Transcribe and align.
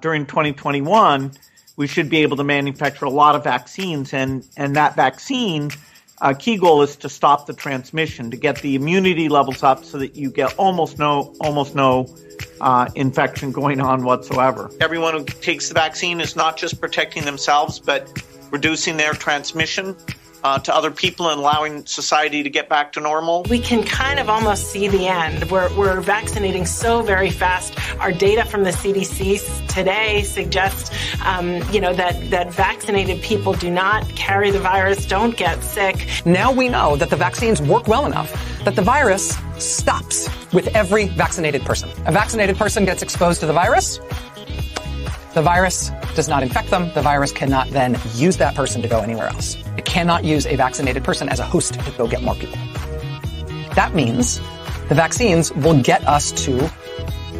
during 0.00 0.26
2021, 0.26 1.32
we 1.76 1.86
should 1.86 2.10
be 2.10 2.18
able 2.18 2.36
to 2.36 2.44
manufacture 2.44 3.04
a 3.04 3.10
lot 3.10 3.34
of 3.34 3.44
vaccines, 3.44 4.12
and, 4.12 4.46
and 4.56 4.76
that 4.76 4.96
vaccine 4.96 5.70
uh, 6.20 6.34
key 6.34 6.56
goal 6.56 6.82
is 6.82 6.96
to 6.96 7.08
stop 7.08 7.46
the 7.46 7.54
transmission, 7.54 8.30
to 8.30 8.36
get 8.36 8.60
the 8.60 8.74
immunity 8.74 9.28
levels 9.28 9.62
up 9.62 9.84
so 9.84 9.98
that 9.98 10.14
you 10.14 10.30
get 10.30 10.54
almost 10.58 10.98
no 10.98 11.34
almost 11.40 11.74
no 11.74 12.14
uh, 12.60 12.88
infection 12.94 13.52
going 13.52 13.80
on 13.80 14.04
whatsoever. 14.04 14.70
Everyone 14.80 15.14
who 15.14 15.24
takes 15.24 15.68
the 15.68 15.74
vaccine 15.74 16.20
is 16.20 16.36
not 16.36 16.56
just 16.56 16.80
protecting 16.80 17.24
themselves, 17.24 17.78
but 17.78 18.22
reducing 18.50 18.96
their 18.96 19.14
transmission 19.14 19.96
uh, 20.42 20.58
to 20.58 20.74
other 20.74 20.90
people 20.90 21.28
and 21.28 21.38
allowing 21.38 21.86
society 21.86 22.42
to 22.42 22.50
get 22.50 22.68
back 22.68 22.92
to 22.92 23.00
normal? 23.00 23.44
We 23.44 23.58
can 23.58 23.82
kind 23.84 24.18
of 24.18 24.28
almost 24.28 24.70
see 24.70 24.88
the 24.88 25.06
end. 25.06 25.50
We're, 25.50 25.74
we're 25.76 26.00
vaccinating 26.00 26.66
so 26.66 27.02
very 27.02 27.30
fast. 27.30 27.74
Our 28.00 28.12
data 28.12 28.44
from 28.44 28.64
the 28.64 28.70
CDC 28.70 29.68
today 29.68 30.22
suggests, 30.22 30.90
um, 31.24 31.62
you 31.72 31.80
know, 31.80 31.94
that, 31.94 32.30
that 32.30 32.52
vaccinated 32.52 33.22
people 33.22 33.52
do 33.54 33.70
not 33.70 34.08
carry 34.10 34.50
the 34.50 34.60
virus, 34.60 35.06
don't 35.06 35.36
get 35.36 35.62
sick. 35.62 36.06
Now 36.24 36.52
we 36.52 36.68
know 36.68 36.96
that 36.96 37.10
the 37.10 37.16
vaccines 37.16 37.60
work 37.62 37.88
well 37.88 38.06
enough 38.06 38.30
that 38.64 38.76
the 38.76 38.82
virus 38.82 39.38
stops 39.58 40.28
with 40.52 40.68
every 40.68 41.08
vaccinated 41.08 41.62
person. 41.62 41.90
A 42.06 42.12
vaccinated 42.12 42.56
person 42.56 42.84
gets 42.84 43.02
exposed 43.02 43.40
to 43.40 43.46
the 43.46 43.52
virus. 43.52 43.98
The 45.32 45.42
virus 45.42 45.92
does 46.16 46.28
not 46.28 46.42
infect 46.42 46.70
them. 46.70 46.90
The 46.92 47.02
virus 47.02 47.30
cannot 47.30 47.70
then 47.70 47.96
use 48.14 48.38
that 48.38 48.56
person 48.56 48.82
to 48.82 48.88
go 48.88 48.98
anywhere 48.98 49.28
else. 49.28 49.56
It 49.76 49.84
cannot 49.84 50.24
use 50.24 50.44
a 50.44 50.56
vaccinated 50.56 51.04
person 51.04 51.28
as 51.28 51.38
a 51.38 51.44
host 51.44 51.74
to 51.74 51.90
go 51.92 52.08
get 52.08 52.22
more 52.22 52.34
people. 52.34 52.58
That 53.74 53.92
means 53.94 54.40
the 54.88 54.96
vaccines 54.96 55.52
will 55.52 55.80
get 55.80 56.06
us 56.08 56.32
to 56.44 56.56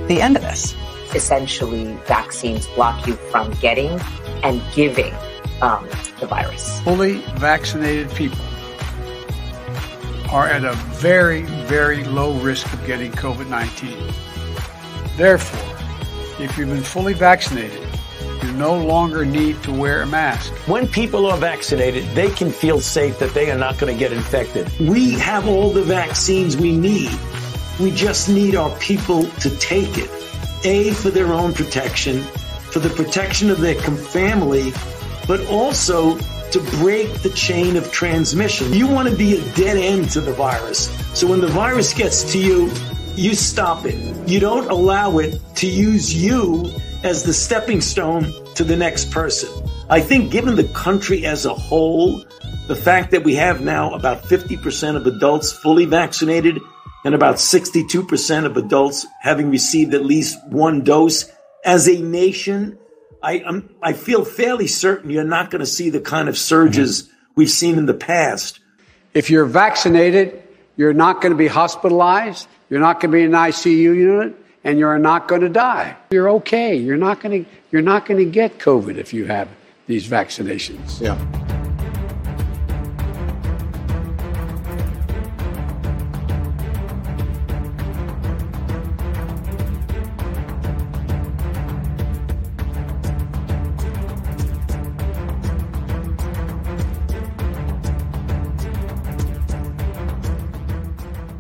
the 0.07 0.23
end 0.23 0.37
of 0.37 0.43
this. 0.43 0.77
Essentially, 1.17 1.93
vaccines 2.07 2.69
block 2.69 3.09
you 3.09 3.15
from 3.15 3.51
getting 3.55 3.99
and 4.45 4.63
giving 4.73 5.13
um, 5.61 5.85
the 6.21 6.27
virus. 6.27 6.81
Fully 6.83 7.15
vaccinated 7.39 8.09
people 8.13 8.39
are 10.31 10.47
at 10.47 10.65
a 10.65 10.75
very, 11.01 11.43
very 11.67 12.05
low 12.05 12.39
risk 12.39 12.73
of 12.73 12.87
getting 12.87 13.11
COVID 13.11 13.49
19. 13.49 14.13
Therefore, 15.17 15.77
if 16.41 16.57
you've 16.57 16.69
been 16.69 16.83
fully 16.83 17.15
vaccinated, 17.15 17.90
you 18.43 18.53
no 18.53 18.77
longer 18.77 19.25
need 19.25 19.63
to 19.63 19.73
wear 19.73 20.03
a 20.03 20.07
mask. 20.07 20.53
When 20.67 20.89
people 20.89 21.27
are 21.27 21.37
vaccinated, 21.37 22.05
they 22.15 22.31
can 22.31 22.51
feel 22.51 22.81
safe 22.81 23.19
that 23.19 23.35
they 23.35 23.51
are 23.51 23.59
not 23.59 23.79
going 23.79 23.93
to 23.93 23.99
get 23.99 24.13
infected. 24.13 24.71
We 24.79 25.13
have 25.13 25.47
all 25.47 25.71
the 25.71 25.83
vaccines 25.83 26.57
we 26.57 26.77
need. 26.77 27.11
We 27.79 27.91
just 27.91 28.29
need 28.29 28.55
our 28.55 28.77
people 28.79 29.25
to 29.25 29.51
take 29.59 29.99
it. 29.99 30.11
A, 30.65 30.91
for 30.93 31.11
their 31.11 31.33
own 31.33 31.55
protection, 31.55 32.21
for 32.21 32.81
the 32.81 32.91
protection 32.91 33.51
of 33.51 33.61
their 33.61 33.75
family, 33.75 34.73
but 35.27 35.45
also 35.47 36.19
to 36.19 36.61
break 36.79 37.13
the 37.23 37.31
chain 37.31 37.77
of 37.77 37.91
transmission. 37.93 38.73
You 38.73 38.87
want 38.87 39.09
to 39.09 39.17
be 39.17 39.37
a 39.37 39.55
dead 39.55 39.77
end 39.77 40.11
to 40.11 40.21
the 40.21 40.33
virus. 40.33 40.91
So 41.19 41.27
when 41.27 41.41
the 41.41 41.49
virus 41.49 41.95
gets 41.95 42.33
to 42.33 42.39
you, 42.39 42.71
you 43.15 43.35
stop 43.35 43.87
it. 43.87 43.95
You 44.29 44.41
don't 44.41 44.71
allow 44.71 45.19
it 45.19 45.41
to 45.57 45.67
use 45.67 46.15
you 46.15 46.73
as 47.03 47.23
the 47.23 47.33
stepping 47.33 47.81
stone 47.81 48.33
to 48.55 48.65
the 48.65 48.77
next 48.77 49.11
person. 49.11 49.49
I 49.89 50.01
think 50.01 50.31
given 50.31 50.55
the 50.55 50.69
country 50.69 51.25
as 51.25 51.47
a 51.47 51.55
whole, 51.55 52.25
the 52.67 52.77
fact 52.77 53.11
that 53.13 53.25
we 53.25 53.35
have 53.37 53.61
now 53.61 53.95
about 53.95 54.23
50% 54.23 54.97
of 54.97 55.07
adults 55.07 55.53
fully 55.53 55.87
vaccinated 55.87 56.61
and 57.05 57.15
about 57.15 57.37
62% 57.37 58.45
of 58.45 58.57
adults 58.57 59.07
having 59.21 59.51
received 59.51 59.95
at 59.95 60.05
least 60.05 60.39
one 60.47 60.85
dose 60.85 61.31
as 61.65 61.89
a 61.89 62.01
nation, 62.01 62.79
I, 63.23 63.43
I'm, 63.47 63.75
i 63.83 63.93
feel 63.93 64.25
fairly 64.25 64.67
certain 64.67 65.11
you're 65.11 65.25
not 65.25 65.51
going 65.51 65.61
to 65.61 65.67
see 65.67 65.91
the 65.91 66.01
kind 66.01 66.29
of 66.29 66.39
surges 66.39 67.03
mm-hmm. 67.03 67.15
we've 67.37 67.51
seen 67.51 67.79
in 67.79 67.87
the 67.87 67.95
past. 67.95 68.61
If 69.15 69.31
you're 69.31 69.47
vaccinated, 69.47 70.43
you're 70.77 70.93
not 70.93 71.21
going 71.21 71.33
to 71.33 71.39
be 71.39 71.49
hospitalized. 71.49 72.47
You're 72.69 72.81
not 72.81 73.01
going 73.01 73.11
to 73.11 73.17
be 73.17 73.25
in 73.25 73.35
an 73.35 73.41
ICU 73.41 73.97
unit 73.97 74.37
and 74.65 74.79
you're 74.79 74.99
not 74.99 75.29
going 75.29 75.41
to 75.41 75.49
die. 75.49 75.97
You're 76.11 76.31
okay. 76.31 76.75
You're 76.77 76.97
not 76.97 77.21
going 77.21 77.45
to 77.45 77.51
you're 77.71 77.83
not 77.83 78.07
going 78.07 78.19
to 78.19 78.31
get 78.31 78.59
COVID 78.59 78.97
if 78.97 79.13
you 79.13 79.27
have 79.27 79.49
these 79.87 80.07
vaccinations. 80.07 81.01
Yeah. 81.01 81.19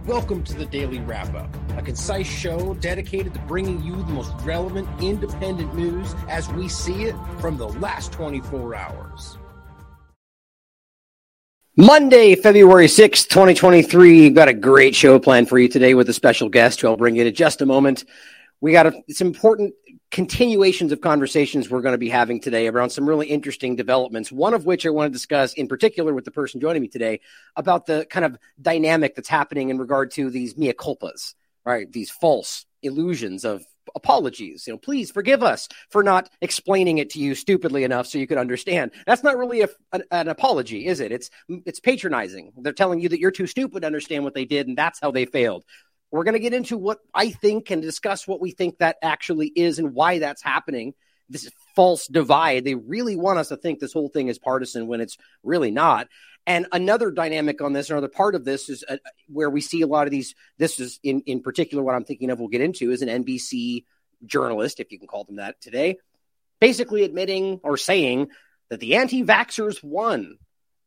Welcome 0.06 0.42
to 0.44 0.54
the 0.54 0.66
Daily 0.66 1.00
Wrap 1.00 1.34
Up, 1.34 1.56
a 1.80 1.82
concise 1.82 2.26
show 2.26 2.74
dedicated 2.74 3.32
to 3.32 3.40
bringing 3.40 3.82
you 3.82 3.96
the 3.96 4.12
most 4.12 4.32
relevant 4.42 4.86
independent 5.02 5.74
news 5.74 6.14
as 6.28 6.48
we 6.50 6.68
see 6.68 7.04
it 7.04 7.16
from 7.40 7.56
the 7.56 7.68
last 7.68 8.12
24 8.12 8.74
hours. 8.74 9.38
Monday, 11.76 12.34
February 12.34 12.86
6th, 12.86 13.28
2023. 13.28 14.20
We've 14.20 14.34
got 14.34 14.48
a 14.48 14.52
great 14.52 14.94
show 14.94 15.18
planned 15.18 15.48
for 15.48 15.58
you 15.58 15.68
today 15.68 15.94
with 15.94 16.08
a 16.10 16.12
special 16.12 16.50
guest 16.50 16.80
who 16.80 16.88
I'll 16.88 16.96
bring 16.96 17.16
in 17.16 17.26
in 17.26 17.34
just 17.34 17.62
a 17.62 17.66
moment. 17.66 18.04
We 18.60 18.72
got 18.72 18.86
a, 18.86 19.02
some 19.08 19.28
important 19.28 19.72
continuations 20.10 20.92
of 20.92 21.00
conversations 21.00 21.70
we're 21.70 21.80
going 21.80 21.94
to 21.94 21.98
be 21.98 22.10
having 22.10 22.40
today 22.40 22.66
around 22.66 22.90
some 22.90 23.08
really 23.08 23.28
interesting 23.28 23.76
developments. 23.76 24.30
One 24.30 24.52
of 24.52 24.66
which 24.66 24.84
I 24.84 24.90
want 24.90 25.10
to 25.10 25.12
discuss 25.12 25.54
in 25.54 25.68
particular 25.68 26.12
with 26.12 26.24
the 26.24 26.32
person 26.32 26.60
joining 26.60 26.82
me 26.82 26.88
today 26.88 27.20
about 27.56 27.86
the 27.86 28.06
kind 28.10 28.26
of 28.26 28.36
dynamic 28.60 29.14
that's 29.14 29.28
happening 29.28 29.70
in 29.70 29.78
regard 29.78 30.10
to 30.12 30.28
these 30.28 30.58
mea 30.58 30.72
culpas, 30.72 31.34
right? 31.70 31.90
These 31.90 32.10
false 32.10 32.66
illusions 32.82 33.44
of 33.44 33.64
apologies. 33.94 34.66
You 34.66 34.74
know, 34.74 34.78
please 34.78 35.10
forgive 35.10 35.42
us 35.42 35.68
for 35.90 36.02
not 36.02 36.28
explaining 36.40 36.98
it 36.98 37.10
to 37.10 37.18
you 37.18 37.34
stupidly 37.34 37.84
enough 37.84 38.06
so 38.06 38.18
you 38.18 38.26
could 38.26 38.38
understand. 38.38 38.92
That's 39.06 39.22
not 39.22 39.38
really 39.38 39.62
a, 39.62 39.68
an, 39.92 40.02
an, 40.10 40.28
apology, 40.28 40.86
is 40.86 41.00
it? 41.00 41.12
It's 41.12 41.30
it's 41.48 41.80
patronizing. 41.80 42.52
They're 42.56 42.72
telling 42.72 43.00
you 43.00 43.08
that 43.10 43.20
you're 43.20 43.30
too 43.30 43.46
stupid 43.46 43.80
to 43.80 43.86
understand 43.86 44.24
what 44.24 44.34
they 44.34 44.44
did, 44.44 44.68
and 44.68 44.76
that's 44.76 45.00
how 45.00 45.10
they 45.10 45.26
failed. 45.26 45.64
We're 46.10 46.24
going 46.24 46.34
to 46.34 46.40
get 46.40 46.54
into 46.54 46.76
what 46.76 46.98
I 47.14 47.30
think 47.30 47.70
and 47.70 47.80
discuss 47.80 48.26
what 48.26 48.40
we 48.40 48.50
think 48.50 48.78
that 48.78 48.96
actually 49.00 49.46
is 49.48 49.78
and 49.78 49.94
why 49.94 50.18
that's 50.18 50.42
happening. 50.42 50.94
This 51.28 51.48
false 51.76 52.08
divide. 52.08 52.64
They 52.64 52.74
really 52.74 53.14
want 53.14 53.38
us 53.38 53.48
to 53.48 53.56
think 53.56 53.78
this 53.78 53.92
whole 53.92 54.08
thing 54.08 54.26
is 54.26 54.38
partisan 54.38 54.88
when 54.88 55.00
it's 55.00 55.16
really 55.44 55.70
not. 55.70 56.08
And 56.50 56.66
another 56.72 57.12
dynamic 57.12 57.62
on 57.62 57.74
this, 57.74 57.90
another 57.90 58.08
part 58.08 58.34
of 58.34 58.44
this 58.44 58.68
is 58.68 58.82
uh, 58.88 58.96
where 59.28 59.48
we 59.48 59.60
see 59.60 59.82
a 59.82 59.86
lot 59.86 60.08
of 60.08 60.10
these. 60.10 60.34
This 60.58 60.80
is 60.80 60.98
in, 61.04 61.20
in 61.20 61.42
particular 61.42 61.80
what 61.80 61.94
I'm 61.94 62.02
thinking 62.02 62.28
of. 62.28 62.40
We'll 62.40 62.48
get 62.48 62.60
into 62.60 62.90
is 62.90 63.02
an 63.02 63.24
NBC 63.24 63.84
journalist, 64.26 64.80
if 64.80 64.90
you 64.90 64.98
can 64.98 65.06
call 65.06 65.22
them 65.22 65.36
that 65.36 65.60
today, 65.60 65.98
basically 66.60 67.04
admitting 67.04 67.60
or 67.62 67.76
saying 67.76 68.30
that 68.68 68.80
the 68.80 68.96
anti 68.96 69.22
vaxxers 69.22 69.80
won. 69.80 70.38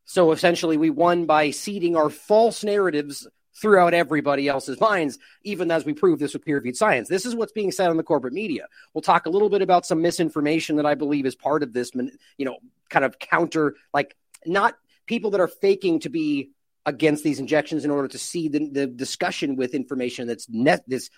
So 0.03 0.34
essentially, 0.34 0.75
we 0.75 0.90
won 0.90 1.28
by 1.28 1.52
seeding 1.52 1.96
our 1.96 2.09
false 2.09 2.66
narratives 2.66 3.25
throughout 3.56 3.94
everybody 3.94 4.50
else's 4.50 4.81
minds, 4.81 5.18
even 5.44 5.72
as 5.72 5.85
we 5.85 5.94
prove 5.94 6.19
this 6.19 6.34
with 6.34 6.44
peer 6.44 6.56
reviewed 6.56 6.75
science. 6.75 7.07
This 7.07 7.25
is 7.25 7.35
what's 7.38 7.53
being 7.53 7.72
said 7.72 7.90
on 7.90 7.96
the 7.96 8.03
corporate 8.03 8.34
media. 8.34 8.68
We'll 8.94 9.02
talk 9.02 9.28
a 9.28 9.29
little 9.29 9.50
bit 9.50 9.62
about 9.62 9.85
some 9.85 10.02
misinformation 10.02 10.75
that 10.75 10.85
I 10.85 10.96
believe 10.96 11.25
is 11.25 11.35
part 11.35 11.63
of 11.63 11.72
this, 11.72 11.91
you 12.38 12.46
know, 12.46 12.57
kind 12.90 13.06
of 13.06 13.18
counter, 13.18 13.75
like 13.94 14.18
not 14.46 14.75
people 15.06 15.31
that 15.31 15.41
are 15.41 15.47
faking 15.47 16.00
to 16.00 16.09
be 16.09 16.52
against 16.86 17.24
these 17.24 17.40
injections 17.40 17.86
in 17.86 17.91
order 17.91 18.08
to 18.08 18.18
see 18.18 18.50
the, 18.50 18.69
the 18.69 18.88
discussion 18.88 19.56
with 19.56 19.74
information 19.74 20.28
that's 20.28 20.50
net 20.50 20.84
this 20.88 21.09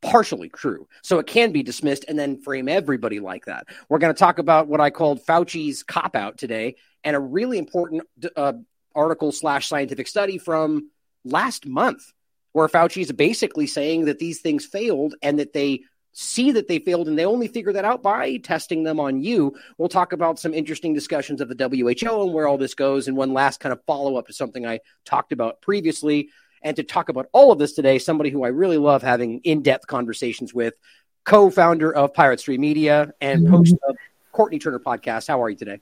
partially 0.00 0.48
true. 0.48 0.86
So 1.02 1.18
it 1.18 1.26
can 1.26 1.52
be 1.52 1.62
dismissed 1.62 2.04
and 2.08 2.18
then 2.18 2.40
frame 2.40 2.68
everybody 2.68 3.20
like 3.20 3.46
that. 3.46 3.66
We're 3.88 3.98
going 3.98 4.14
to 4.14 4.18
talk 4.18 4.38
about 4.38 4.68
what 4.68 4.80
I 4.80 4.90
called 4.90 5.24
Fauci's 5.26 5.82
cop 5.82 6.14
out 6.14 6.38
today 6.38 6.76
and 7.04 7.16
a 7.16 7.20
really 7.20 7.58
important 7.58 8.02
uh, 8.36 8.54
article 8.94 9.32
slash 9.32 9.68
scientific 9.68 10.08
study 10.08 10.38
from 10.38 10.90
last 11.24 11.66
month, 11.66 12.12
where 12.52 12.68
Fauci 12.68 13.02
is 13.02 13.12
basically 13.12 13.66
saying 13.66 14.06
that 14.06 14.18
these 14.18 14.40
things 14.40 14.64
failed 14.64 15.14
and 15.22 15.38
that 15.38 15.52
they 15.52 15.82
see 16.18 16.50
that 16.50 16.66
they 16.66 16.80
failed 16.80 17.06
and 17.06 17.16
they 17.16 17.24
only 17.24 17.46
figure 17.46 17.72
that 17.72 17.84
out 17.84 18.02
by 18.02 18.36
testing 18.38 18.82
them 18.82 18.98
on 18.98 19.22
you. 19.22 19.54
We'll 19.78 19.88
talk 19.88 20.12
about 20.12 20.40
some 20.40 20.52
interesting 20.52 20.92
discussions 20.92 21.40
of 21.40 21.48
the 21.48 21.68
WHO 21.68 22.22
and 22.22 22.34
where 22.34 22.48
all 22.48 22.58
this 22.58 22.74
goes. 22.74 23.06
And 23.06 23.16
one 23.16 23.32
last 23.32 23.60
kind 23.60 23.72
of 23.72 23.80
follow 23.86 24.16
up 24.16 24.26
to 24.26 24.32
something 24.32 24.66
I 24.66 24.80
talked 25.04 25.30
about 25.30 25.62
previously. 25.62 26.30
And 26.60 26.74
to 26.74 26.82
talk 26.82 27.08
about 27.08 27.28
all 27.32 27.52
of 27.52 27.60
this 27.60 27.72
today, 27.74 28.00
somebody 28.00 28.30
who 28.30 28.42
I 28.42 28.48
really 28.48 28.78
love 28.78 29.00
having 29.00 29.38
in 29.44 29.62
depth 29.62 29.86
conversations 29.86 30.52
with, 30.52 30.74
co 31.22 31.50
founder 31.50 31.94
of 31.94 32.12
Pirate 32.12 32.40
Stream 32.40 32.62
Media 32.62 33.12
and 33.20 33.46
host 33.46 33.76
of 33.88 33.96
Courtney 34.32 34.58
Turner 34.58 34.80
Podcast. 34.80 35.28
How 35.28 35.40
are 35.40 35.50
you 35.50 35.56
today? 35.56 35.78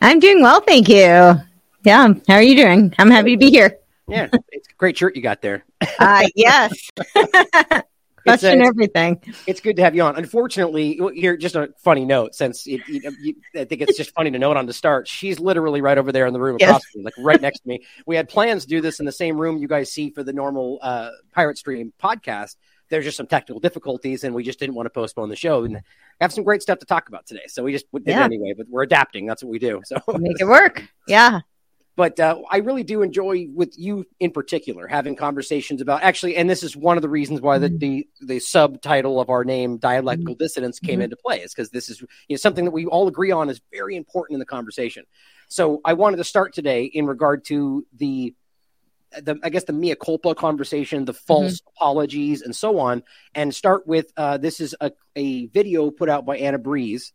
I'm 0.00 0.20
doing 0.20 0.40
well, 0.40 0.60
thank 0.60 0.88
you. 0.88 0.94
Yeah. 1.82 2.14
How 2.28 2.34
are 2.34 2.42
you 2.42 2.54
doing? 2.54 2.94
I'm 2.96 3.10
happy 3.10 3.32
to 3.32 3.38
be 3.38 3.50
here. 3.50 3.78
Yeah, 4.06 4.28
it's 4.52 4.68
a 4.68 4.72
great 4.76 4.96
shirt 4.96 5.16
you 5.16 5.22
got 5.22 5.42
there. 5.42 5.64
uh, 5.98 6.28
yes. 6.36 6.90
Question 8.22 8.62
everything. 8.62 9.20
It's 9.46 9.60
good 9.60 9.76
to 9.76 9.82
have 9.82 9.94
you 9.94 10.02
on. 10.02 10.16
Unfortunately, 10.16 11.00
here 11.14 11.36
just 11.36 11.56
a 11.56 11.72
funny 11.78 12.04
note, 12.04 12.34
since 12.34 12.66
it, 12.66 12.80
you, 12.86 13.12
you, 13.20 13.34
I 13.54 13.64
think 13.64 13.82
it's 13.82 13.96
just 13.96 14.12
funny 14.12 14.30
to 14.30 14.38
note 14.38 14.56
on 14.56 14.66
the 14.66 14.72
start. 14.72 15.08
She's 15.08 15.40
literally 15.40 15.80
right 15.80 15.98
over 15.98 16.12
there 16.12 16.26
in 16.26 16.32
the 16.32 16.40
room 16.40 16.56
across 16.56 16.82
yes. 16.84 16.94
me, 16.94 17.02
like 17.02 17.14
right 17.18 17.40
next 17.40 17.60
to 17.60 17.68
me. 17.68 17.84
We 18.06 18.16
had 18.16 18.28
plans 18.28 18.64
to 18.64 18.68
do 18.68 18.80
this 18.80 19.00
in 19.00 19.06
the 19.06 19.12
same 19.12 19.40
room 19.40 19.58
you 19.58 19.68
guys 19.68 19.92
see 19.92 20.10
for 20.10 20.22
the 20.22 20.32
normal 20.32 20.78
uh, 20.82 21.10
Pirate 21.32 21.58
Stream 21.58 21.92
podcast. 22.02 22.56
There's 22.88 23.04
just 23.04 23.16
some 23.16 23.28
technical 23.28 23.60
difficulties, 23.60 24.24
and 24.24 24.34
we 24.34 24.42
just 24.42 24.58
didn't 24.58 24.74
want 24.74 24.86
to 24.86 24.90
postpone 24.90 25.28
the 25.28 25.36
show. 25.36 25.62
And 25.64 25.80
have 26.20 26.32
some 26.32 26.44
great 26.44 26.60
stuff 26.60 26.80
to 26.80 26.86
talk 26.86 27.08
about 27.08 27.26
today, 27.26 27.44
so 27.46 27.62
we 27.62 27.72
just 27.72 27.86
did 27.92 28.02
yeah. 28.06 28.24
anyway. 28.24 28.52
But 28.56 28.68
we're 28.68 28.82
adapting. 28.82 29.26
That's 29.26 29.42
what 29.42 29.50
we 29.50 29.58
do. 29.58 29.80
So 29.84 29.96
make 30.18 30.40
it 30.40 30.46
work. 30.46 30.82
Yeah. 31.06 31.40
But 32.00 32.18
uh, 32.18 32.40
I 32.50 32.60
really 32.60 32.82
do 32.82 33.02
enjoy 33.02 33.48
with 33.52 33.78
you 33.78 34.06
in 34.20 34.30
particular 34.30 34.86
having 34.86 35.16
conversations 35.16 35.82
about 35.82 36.02
actually, 36.02 36.34
and 36.34 36.48
this 36.48 36.62
is 36.62 36.74
one 36.74 36.96
of 36.96 37.02
the 37.02 37.10
reasons 37.10 37.42
why 37.42 37.58
the 37.58 37.68
mm-hmm. 37.68 37.76
the, 37.76 38.08
the 38.22 38.38
subtitle 38.40 39.20
of 39.20 39.28
our 39.28 39.44
name, 39.44 39.76
dialectical 39.76 40.32
mm-hmm. 40.32 40.42
dissidence, 40.42 40.78
came 40.78 40.94
mm-hmm. 40.94 41.02
into 41.02 41.16
play. 41.16 41.40
Is 41.42 41.52
because 41.52 41.68
this 41.68 41.90
is 41.90 42.00
you 42.00 42.06
know 42.30 42.36
something 42.38 42.64
that 42.64 42.70
we 42.70 42.86
all 42.86 43.06
agree 43.06 43.32
on 43.32 43.50
is 43.50 43.60
very 43.70 43.96
important 43.96 44.36
in 44.36 44.38
the 44.38 44.46
conversation. 44.46 45.04
So 45.48 45.82
I 45.84 45.92
wanted 45.92 46.16
to 46.16 46.24
start 46.24 46.54
today 46.54 46.84
in 46.84 47.06
regard 47.06 47.44
to 47.48 47.86
the 47.94 48.34
the 49.20 49.38
I 49.42 49.50
guess 49.50 49.64
the 49.64 49.74
mea 49.74 49.94
culpa 49.94 50.34
conversation, 50.34 51.04
the 51.04 51.12
false 51.12 51.60
mm-hmm. 51.60 51.68
apologies, 51.76 52.40
and 52.40 52.56
so 52.56 52.78
on, 52.78 53.02
and 53.34 53.54
start 53.54 53.86
with 53.86 54.10
uh, 54.16 54.38
this 54.38 54.60
is 54.60 54.74
a, 54.80 54.92
a 55.16 55.48
video 55.48 55.90
put 55.90 56.08
out 56.08 56.24
by 56.24 56.38
Anna 56.38 56.58
Brees 56.58 57.12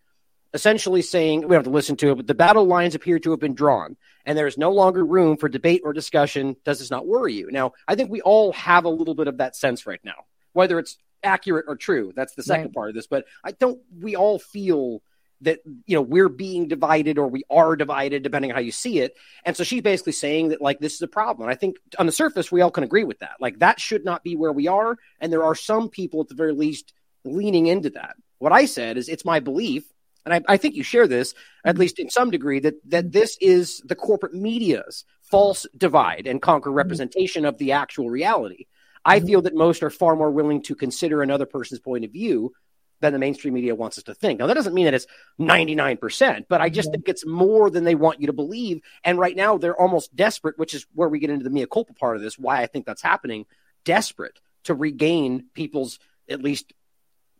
essentially 0.55 1.01
saying 1.01 1.47
we 1.47 1.53
have 1.53 1.65
to 1.65 1.69
listen 1.69 1.97
to 1.97 2.11
it, 2.11 2.15
but 2.15 2.27
the 2.27 2.33
battle 2.33 2.65
lines 2.65 2.95
appear 2.95 3.19
to 3.19 3.31
have 3.31 3.39
been 3.39 3.53
drawn, 3.53 3.97
and 4.25 4.37
there 4.37 4.47
is 4.47 4.57
no 4.57 4.71
longer 4.71 5.05
room 5.05 5.35
for 5.37 5.49
debate 5.49 5.81
or 5.83 5.93
discussion. 5.93 6.55
Does 6.63 6.79
this 6.79 6.89
not 6.89 7.05
worry 7.05 7.33
you? 7.33 7.51
Now, 7.51 7.73
I 7.87 7.95
think 7.95 8.09
we 8.09 8.21
all 8.21 8.53
have 8.53 8.85
a 8.85 8.89
little 8.89 9.15
bit 9.15 9.27
of 9.27 9.37
that 9.37 9.55
sense 9.55 9.85
right 9.85 9.99
now, 10.03 10.25
whether 10.53 10.79
it's 10.79 10.97
accurate 11.23 11.65
or 11.67 11.75
true. 11.75 12.13
That's 12.15 12.33
the 12.35 12.43
second 12.43 12.67
right. 12.67 12.73
part 12.73 12.89
of 12.89 12.95
this, 12.95 13.05
but 13.05 13.25
I 13.43 13.51
don't. 13.51 13.79
We 13.99 14.15
all 14.15 14.39
feel 14.39 15.01
that 15.41 15.59
you 15.85 15.95
know 15.95 16.01
we're 16.01 16.29
being 16.29 16.69
divided 16.69 17.17
or 17.17 17.27
we 17.27 17.43
are 17.49 17.75
divided 17.75 18.23
depending 18.23 18.51
on 18.51 18.55
how 18.55 18.61
you 18.61 18.71
see 18.71 18.99
it 18.99 19.17
and 19.43 19.55
so 19.55 19.65
she's 19.65 19.81
basically 19.81 20.13
saying 20.13 20.47
that 20.47 20.61
like 20.61 20.79
this 20.79 20.93
is 20.93 21.01
a 21.01 21.09
problem 21.09 21.47
and 21.47 21.53
i 21.53 21.59
think 21.59 21.75
on 21.99 22.05
the 22.05 22.11
surface 22.11 22.49
we 22.49 22.61
all 22.61 22.71
can 22.71 22.85
agree 22.85 23.03
with 23.03 23.19
that 23.19 23.35
like 23.41 23.59
that 23.59 23.77
should 23.77 24.05
not 24.05 24.23
be 24.23 24.37
where 24.37 24.53
we 24.53 24.69
are 24.69 24.97
and 25.19 25.33
there 25.33 25.43
are 25.43 25.53
some 25.53 25.89
people 25.89 26.21
at 26.21 26.29
the 26.29 26.35
very 26.35 26.53
least 26.53 26.93
leaning 27.25 27.67
into 27.67 27.89
that 27.89 28.15
what 28.39 28.53
i 28.53 28.63
said 28.63 28.97
is 28.97 29.09
it's 29.09 29.25
my 29.25 29.41
belief 29.41 29.83
and 30.25 30.33
I, 30.33 30.42
I, 30.48 30.57
think 30.57 30.75
you 30.75 30.83
share 30.83 31.07
this 31.07 31.33
at 31.63 31.75
mm-hmm. 31.75 31.81
least 31.81 32.00
in 32.00 32.10
some 32.10 32.31
degree 32.31 32.60
that 32.60 32.75
that 32.89 33.12
this 33.12 33.38
is 33.42 33.81
the 33.86 33.95
corporate 33.95 34.33
media's 34.33 35.06
false 35.22 35.66
divide 35.77 36.27
and 36.27 36.42
conquer 36.42 36.69
mm-hmm. 36.69 36.77
representation 36.77 37.45
of 37.45 37.57
the 37.57 37.74
actual 37.74 38.10
reality. 38.10 38.66
I 39.04 39.18
mm-hmm. 39.18 39.27
feel 39.27 39.42
that 39.44 39.56
most 39.56 39.83
are 39.83 39.89
far 39.89 40.16
more 40.16 40.31
willing 40.31 40.62
to 40.63 40.75
consider 40.75 41.22
another 41.22 41.45
person's 41.45 41.80
point 41.80 42.06
of 42.06 42.12
view 42.12 42.54
than 43.01 43.13
the 43.13 43.19
mainstream 43.19 43.54
media 43.54 43.75
wants 43.75 43.98
us 43.98 44.06
to 44.06 44.13
think. 44.13 44.39
Now 44.39 44.48
that 44.48 44.54
doesn't 44.54 44.74
mean 44.74 44.86
that 44.86 44.94
it's 44.94 45.07
99%, 45.39 46.45
but 46.48 46.62
I 46.62 46.69
just 46.69 46.92
think 46.92 47.07
it's 47.07 47.25
more 47.25 47.69
than 47.69 47.83
they 47.83 47.95
want 47.95 48.22
you 48.22 48.27
to 48.27 48.33
believe. 48.33 48.81
And 49.04 49.19
right 49.19 49.36
now 49.36 49.57
they're 49.57 49.80
almost 49.80 50.16
desperate, 50.16 50.57
which 50.57 50.74
is 50.74 50.86
where 50.94 51.10
we 51.10 51.19
get 51.19 51.30
into 51.30 51.44
the 51.44 51.50
mea 51.50 51.68
culpa 51.68 51.94
part 51.94 52.16
of 52.16 52.22
this, 52.22 52.39
why 52.39 52.62
I 52.62 52.68
think 52.68 52.86
that's 52.86 53.01
happening, 53.01 53.45
desperate 53.83 54.39
to 54.63 54.74
regain 54.74 55.45
people's 55.54 56.00
at 56.30 56.42
least 56.42 56.74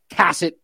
tacit 0.10 0.60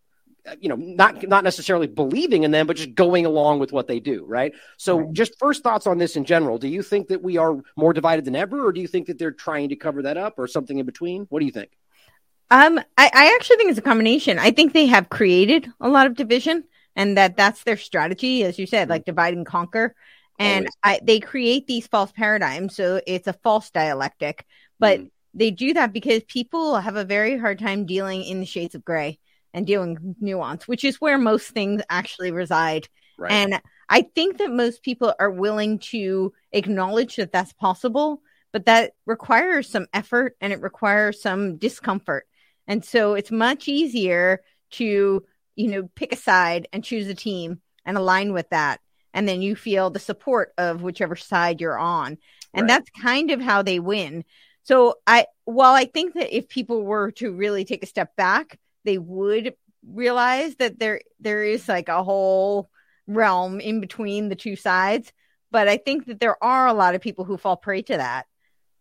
you 0.60 0.70
know 0.70 0.76
not 0.76 1.28
not 1.28 1.44
necessarily 1.44 1.88
believing 1.88 2.44
in 2.44 2.52
them 2.52 2.66
but 2.66 2.76
just 2.76 2.96
going 2.96 3.26
along 3.26 3.60
with 3.60 3.72
what 3.72 3.88
they 3.88 4.00
do 4.00 4.26
right? 4.26 4.54
So 4.78 5.00
right. 5.00 5.14
just 5.14 5.38
first 5.38 5.64
thoughts 5.64 5.88
on 5.88 5.98
this 5.98 6.16
in 6.16 6.26
general. 6.26 6.58
Do 6.58 6.68
you 6.68 6.82
think 6.82 7.08
that 7.10 7.22
we 7.22 7.38
are 7.38 7.58
more 7.76 7.94
divided 7.94 8.26
than 8.26 8.36
ever 8.36 8.66
or 8.66 8.72
do 8.72 8.82
you 8.82 8.88
think 8.88 9.08
that 9.08 9.20
they're 9.20 9.32
trying 9.32 9.70
to 9.70 9.76
cover 9.76 10.02
that 10.04 10.18
up 10.18 10.36
or 10.38 10.48
something 10.48 10.78
in 10.78 10.86
between? 10.86 11.26
What 11.30 11.40
do 11.40 11.46
you 11.46 11.52
think? 11.52 11.72
Um 12.50 12.80
i, 12.98 13.10
I 13.14 13.36
actually 13.36 13.58
think 13.58 13.70
it's 13.70 13.80
a 13.80 13.84
combination. 13.84 14.40
I 14.40 14.52
think 14.52 14.74
they 14.74 14.88
have 14.88 15.10
created 15.10 15.68
a 15.80 15.90
lot 15.90 16.08
of 16.08 16.16
division 16.16 16.64
and 16.96 17.18
that 17.18 17.38
that's 17.38 17.64
their 17.64 17.78
strategy 17.78 18.44
as 18.44 18.58
you 18.58 18.66
said 18.66 18.90
like 18.90 19.06
divide 19.06 19.36
and 19.36 19.46
conquer. 19.46 19.96
And 20.40 20.70
I, 20.82 21.00
they 21.04 21.20
create 21.20 21.68
these 21.68 21.86
false 21.86 22.12
paradigms 22.12 22.76
so 22.76 23.00
it's 23.06 23.28
a 23.28 23.34
false 23.34 23.70
dialectic. 23.70 24.46
But 24.80 25.00
mm. 25.00 25.12
they 25.36 25.52
do 25.52 25.76
that 25.76 25.94
because 25.94 26.24
people 26.24 26.78
have 26.78 26.96
a 26.96 27.06
very 27.06 27.38
hard 27.38 27.60
time 27.60 27.86
dealing 27.86 28.24
in 28.24 28.40
the 28.40 28.46
shades 28.48 28.74
of 28.74 28.84
gray 28.84 29.20
and 29.54 29.68
dealing 29.68 29.98
with 30.02 30.22
nuance, 30.22 30.68
which 30.68 30.84
is 30.84 31.02
where 31.02 31.18
most 31.18 31.50
things 31.50 31.82
actually 31.90 32.32
reside. 32.32 32.88
Right. 33.18 33.32
And 33.32 33.62
I 33.90 34.04
think 34.04 34.38
that 34.38 34.52
most 34.52 34.84
people 34.84 35.14
are 35.20 35.30
willing 35.30 35.80
to 35.80 36.34
acknowledge 36.52 37.18
that 37.18 37.32
that's 37.32 37.54
possible, 37.54 38.22
but 38.52 38.66
that 38.66 38.94
requires 39.06 39.70
some 39.70 39.88
effort 39.94 40.36
and 40.42 40.54
it 40.54 40.62
requires 40.62 41.22
some 41.22 41.58
discomfort. 41.58 42.26
And 42.68 42.84
so 42.86 43.16
it's 43.16 43.32
much 43.32 43.68
easier 43.68 44.42
to, 44.72 45.26
you 45.56 45.68
know, 45.68 45.90
pick 45.96 46.14
a 46.14 46.18
side 46.18 46.68
and 46.72 46.84
choose 46.84 47.08
a 47.08 47.14
team 47.14 47.60
and 47.86 47.98
align 47.98 48.34
with 48.34 48.50
that. 48.52 48.80
And 49.14 49.28
then 49.28 49.42
you 49.42 49.56
feel 49.56 49.90
the 49.90 50.00
support 50.00 50.54
of 50.58 50.82
whichever 50.82 51.18
side 51.18 51.60
you're 51.60 51.78
on. 51.78 52.18
And 52.54 52.64
right. 52.64 52.68
that's 52.68 52.90
kind 52.92 53.32
of 53.32 53.42
how 53.42 53.62
they 53.62 53.80
win. 53.80 54.24
So 54.64 54.96
I, 55.06 55.26
while 55.46 55.74
I 55.74 55.86
think 55.86 56.14
that 56.14 56.36
if 56.36 56.48
people 56.48 56.84
were 56.84 57.12
to 57.14 57.32
really 57.32 57.66
take 57.66 57.84
a 57.84 57.88
step 57.88 58.16
back, 58.16 58.58
they 58.84 58.98
would 58.98 59.54
realize 59.88 60.56
that 60.56 60.80
there 60.80 61.02
there 61.20 61.44
is 61.44 61.68
like 61.68 61.90
a 61.90 62.04
whole 62.04 62.70
realm 63.08 63.60
in 63.60 63.82
between 63.82 64.30
the 64.30 64.36
two 64.36 64.56
sides 64.56 65.12
but 65.50 65.68
i 65.68 65.78
think 65.78 66.06
that 66.06 66.20
there 66.20 66.42
are 66.44 66.68
a 66.68 66.74
lot 66.74 66.96
of 66.96 67.02
people 67.02 67.26
who 67.26 67.38
fall 67.38 67.58
prey 67.58 67.82
to 67.82 67.98
that 67.98 68.26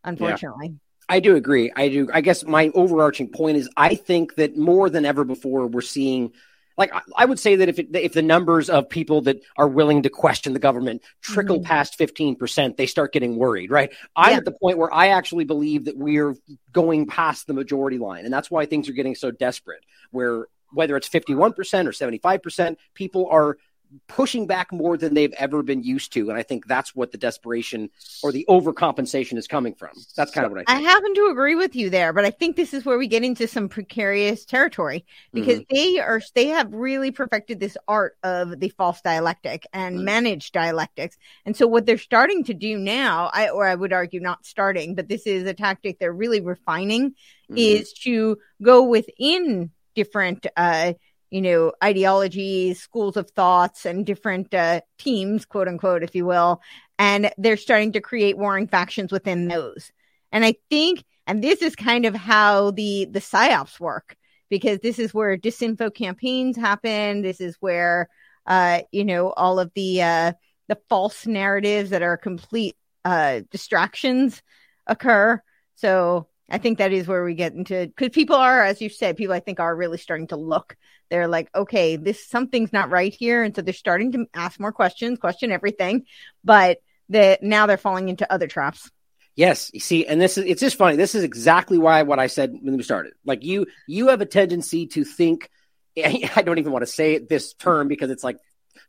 unfortunately 0.05 0.69
yeah. 0.69 0.76
I 1.11 1.19
do 1.19 1.35
agree. 1.35 1.73
I 1.75 1.88
do. 1.88 2.08
I 2.14 2.20
guess 2.20 2.44
my 2.44 2.70
overarching 2.73 3.31
point 3.31 3.56
is 3.56 3.69
I 3.76 3.97
think 3.97 4.37
that 4.37 4.56
more 4.56 4.88
than 4.88 5.05
ever 5.05 5.25
before, 5.25 5.67
we're 5.67 5.81
seeing 5.81 6.31
like 6.76 6.93
I 7.17 7.25
would 7.25 7.38
say 7.38 7.56
that 7.56 7.69
if 7.69 7.78
it, 7.78 7.88
if 7.94 8.12
the 8.12 8.22
numbers 8.22 8.70
of 8.70 8.88
people 8.88 9.20
that 9.22 9.43
are 9.56 9.69
willing 9.69 10.02
to 10.02 10.11
question 10.11 10.52
the 10.52 10.58
government 10.58 11.02
trickle 11.20 11.56
mm-hmm. 11.56 11.67
past 11.67 11.99
15%, 11.99 12.76
they 12.76 12.87
start 12.87 13.12
getting 13.12 13.37
worried, 13.37 13.70
right? 13.70 13.93
I'm 14.17 14.32
yeah. 14.32 14.37
at 14.38 14.44
the 14.44 14.52
point 14.52 14.78
where 14.78 14.93
I 14.93 15.08
actually 15.08 15.44
believe 15.44 15.84
that 15.87 15.96
we're 15.96 16.37
going 16.72 17.06
past 17.06 17.46
the 17.46 17.55
majority 17.55 17.99
line. 17.99 18.25
And 18.25 18.32
that's 18.32 18.50
why 18.50 18.67
things 18.67 18.88
are 18.88 18.93
getting 18.93 19.14
so 19.14 19.31
desperate, 19.31 19.84
where 20.11 20.46
whether 20.72 20.96
it's 20.96 21.08
51% 21.08 21.50
or 21.50 21.55
75%, 21.90 22.76
people 22.94 23.28
are 23.31 23.58
pushing 24.07 24.47
back 24.47 24.73
more 24.73 24.97
than 24.97 25.15
they've 25.15 25.33
ever 25.35 25.63
been 25.63 25.83
used 25.83 26.13
to. 26.13 26.31
And 26.31 26.39
I 26.39 26.43
think 26.43 26.67
that's 26.67 26.95
what 26.95 27.13
the 27.13 27.19
desperation 27.19 27.91
or 28.23 28.33
the 28.33 28.45
overcompensation 28.49 29.37
is 29.37 29.47
coming 29.47 29.75
from. 29.75 29.91
That's 30.17 30.31
kind 30.31 30.45
of 30.45 30.53
what 30.53 30.61
I 30.61 30.73
think. 30.73 30.87
I 30.87 30.91
happen 30.91 31.15
to 31.15 31.29
agree 31.31 31.55
with 31.55 31.75
you 31.75 31.91
there, 31.91 32.13
but 32.13 32.25
I 32.25 32.31
think 32.31 32.57
this 32.57 32.73
is 32.73 32.85
where 32.85 32.99
we 32.99 33.09
get 33.09 33.25
into 33.25 33.49
some 33.49 33.69
precarious 33.69 34.45
territory 34.45 35.05
because 35.33 35.61
mm-hmm. 35.61 35.75
they 35.75 35.99
are 35.99 36.21
they 36.35 36.47
have 36.49 36.73
really 36.73 37.11
perfected 37.11 37.59
this 37.61 37.77
art 37.89 38.17
of 38.23 38.61
the 38.61 38.69
false 38.71 39.01
dialectic 39.01 39.67
and 39.73 39.97
mm-hmm. 39.97 40.05
managed 40.05 40.53
dialectics. 40.53 41.17
And 41.44 41.56
so 41.56 41.67
what 41.67 41.87
they're 41.87 41.99
starting 41.99 42.44
to 42.44 42.55
do 42.55 42.79
now, 42.79 43.31
I 43.32 43.49
or 43.49 43.67
I 43.67 43.75
would 43.75 43.93
argue 43.93 44.20
not 44.20 44.47
starting, 44.47 44.94
but 44.94 45.09
this 45.09 45.27
is 45.27 45.47
a 45.47 45.55
tactic 45.55 45.99
they're 45.99 46.13
really 46.13 46.41
refining 46.41 47.11
mm-hmm. 47.11 47.56
is 47.56 47.93
to 48.05 48.39
go 48.63 48.85
within 48.85 49.70
different 49.97 50.47
uh 50.56 50.93
you 51.31 51.41
know, 51.41 51.72
ideologies, 51.82 52.81
schools 52.81 53.17
of 53.17 53.31
thoughts, 53.31 53.87
and 53.87 54.05
different 54.05 54.53
uh, 54.53 54.81
teams, 54.99 55.44
quote 55.44 55.69
unquote, 55.69 56.03
if 56.03 56.15
you 56.15 56.27
will. 56.27 56.60
And 56.99 57.32
they're 57.39 57.56
starting 57.56 57.93
to 57.93 58.01
create 58.01 58.37
warring 58.37 58.67
factions 58.67 59.13
within 59.13 59.49
those. 59.49 59.91
And 60.32 60.44
I 60.44 60.55
think, 60.69 61.05
and 61.27 61.43
this 61.43 61.63
is 61.63 61.77
kind 61.77 62.06
of 62.06 62.15
how 62.15 62.72
the 62.72 63.06
the 63.10 63.20
psyops 63.20 63.81
work, 63.81 64.17
because 64.49 64.81
this 64.81 64.99
is 64.99 65.15
where 65.15 65.39
disinfo 65.39 65.94
campaigns 65.94 66.56
happen. 66.56 67.22
This 67.22 67.41
is 67.41 67.56
where, 67.60 68.08
uh, 68.46 68.81
you 68.91 69.05
know, 69.05 69.31
all 69.31 69.58
of 69.58 69.72
the 69.75 70.03
uh, 70.03 70.32
the 70.69 70.79
false 70.89 71.27
narratives 71.27 71.91
that 71.91 72.03
are 72.03 72.17
complete 72.17 72.77
uh, 73.05 73.41
distractions 73.51 74.43
occur. 74.87 75.41
So 75.77 76.27
I 76.51 76.59
think 76.59 76.79
that 76.79 76.93
is 76.93 77.07
where 77.07 77.25
we 77.25 77.35
get 77.35 77.53
into 77.55 77.87
because 77.87 78.11
people 78.11 78.37
are, 78.37 78.65
as 78.65 78.81
you 78.81 78.89
said, 78.89 79.17
people 79.17 79.35
I 79.35 79.41
think 79.41 79.61
are 79.61 79.75
really 79.75 79.99
starting 79.99 80.27
to 80.29 80.37
look. 80.37 80.77
They're 81.09 81.29
like, 81.29 81.49
okay, 81.55 81.97
this 81.97 82.27
something's 82.27 82.73
not 82.73 82.91
right 82.91 83.13
here, 83.13 83.43
and 83.43 83.55
so 83.55 83.63
they're 83.63 83.75
starting 83.75 84.13
to 84.13 84.27
ask 84.35 84.59
more 84.59 84.73
questions, 84.73 85.19
question 85.19 85.53
everything, 85.53 86.05
but 86.45 86.79
that 87.09 87.43
now 87.43 87.67
they're 87.67 87.77
falling 87.77 88.09
into 88.09 88.31
other 88.33 88.47
traps. 88.47 88.91
Yes, 89.37 89.71
you 89.73 89.81
see, 89.81 90.07
and 90.07 90.21
this 90.21 90.37
is 90.39 90.45
it's 90.45 90.61
just 90.61 90.77
funny. 90.77 90.97
This 90.97 91.15
is 91.15 91.25
exactly 91.25 91.79
why 91.79 92.03
what 92.03 92.19
I 92.19 92.27
said 92.27 92.53
when 92.61 92.77
we 92.77 92.83
started. 92.83 93.13
Like 93.25 93.45
you, 93.45 93.67
you 93.87 94.09
have 94.09 94.21
a 94.21 94.27
tendency 94.27 94.87
to 94.89 95.05
think. 95.05 95.51
I 95.97 96.43
don't 96.45 96.59
even 96.59 96.73
want 96.73 96.85
to 96.85 96.91
say 96.91 97.19
this 97.19 97.55
term 97.55 97.89
because 97.89 98.11
it's 98.11 98.25
like 98.25 98.39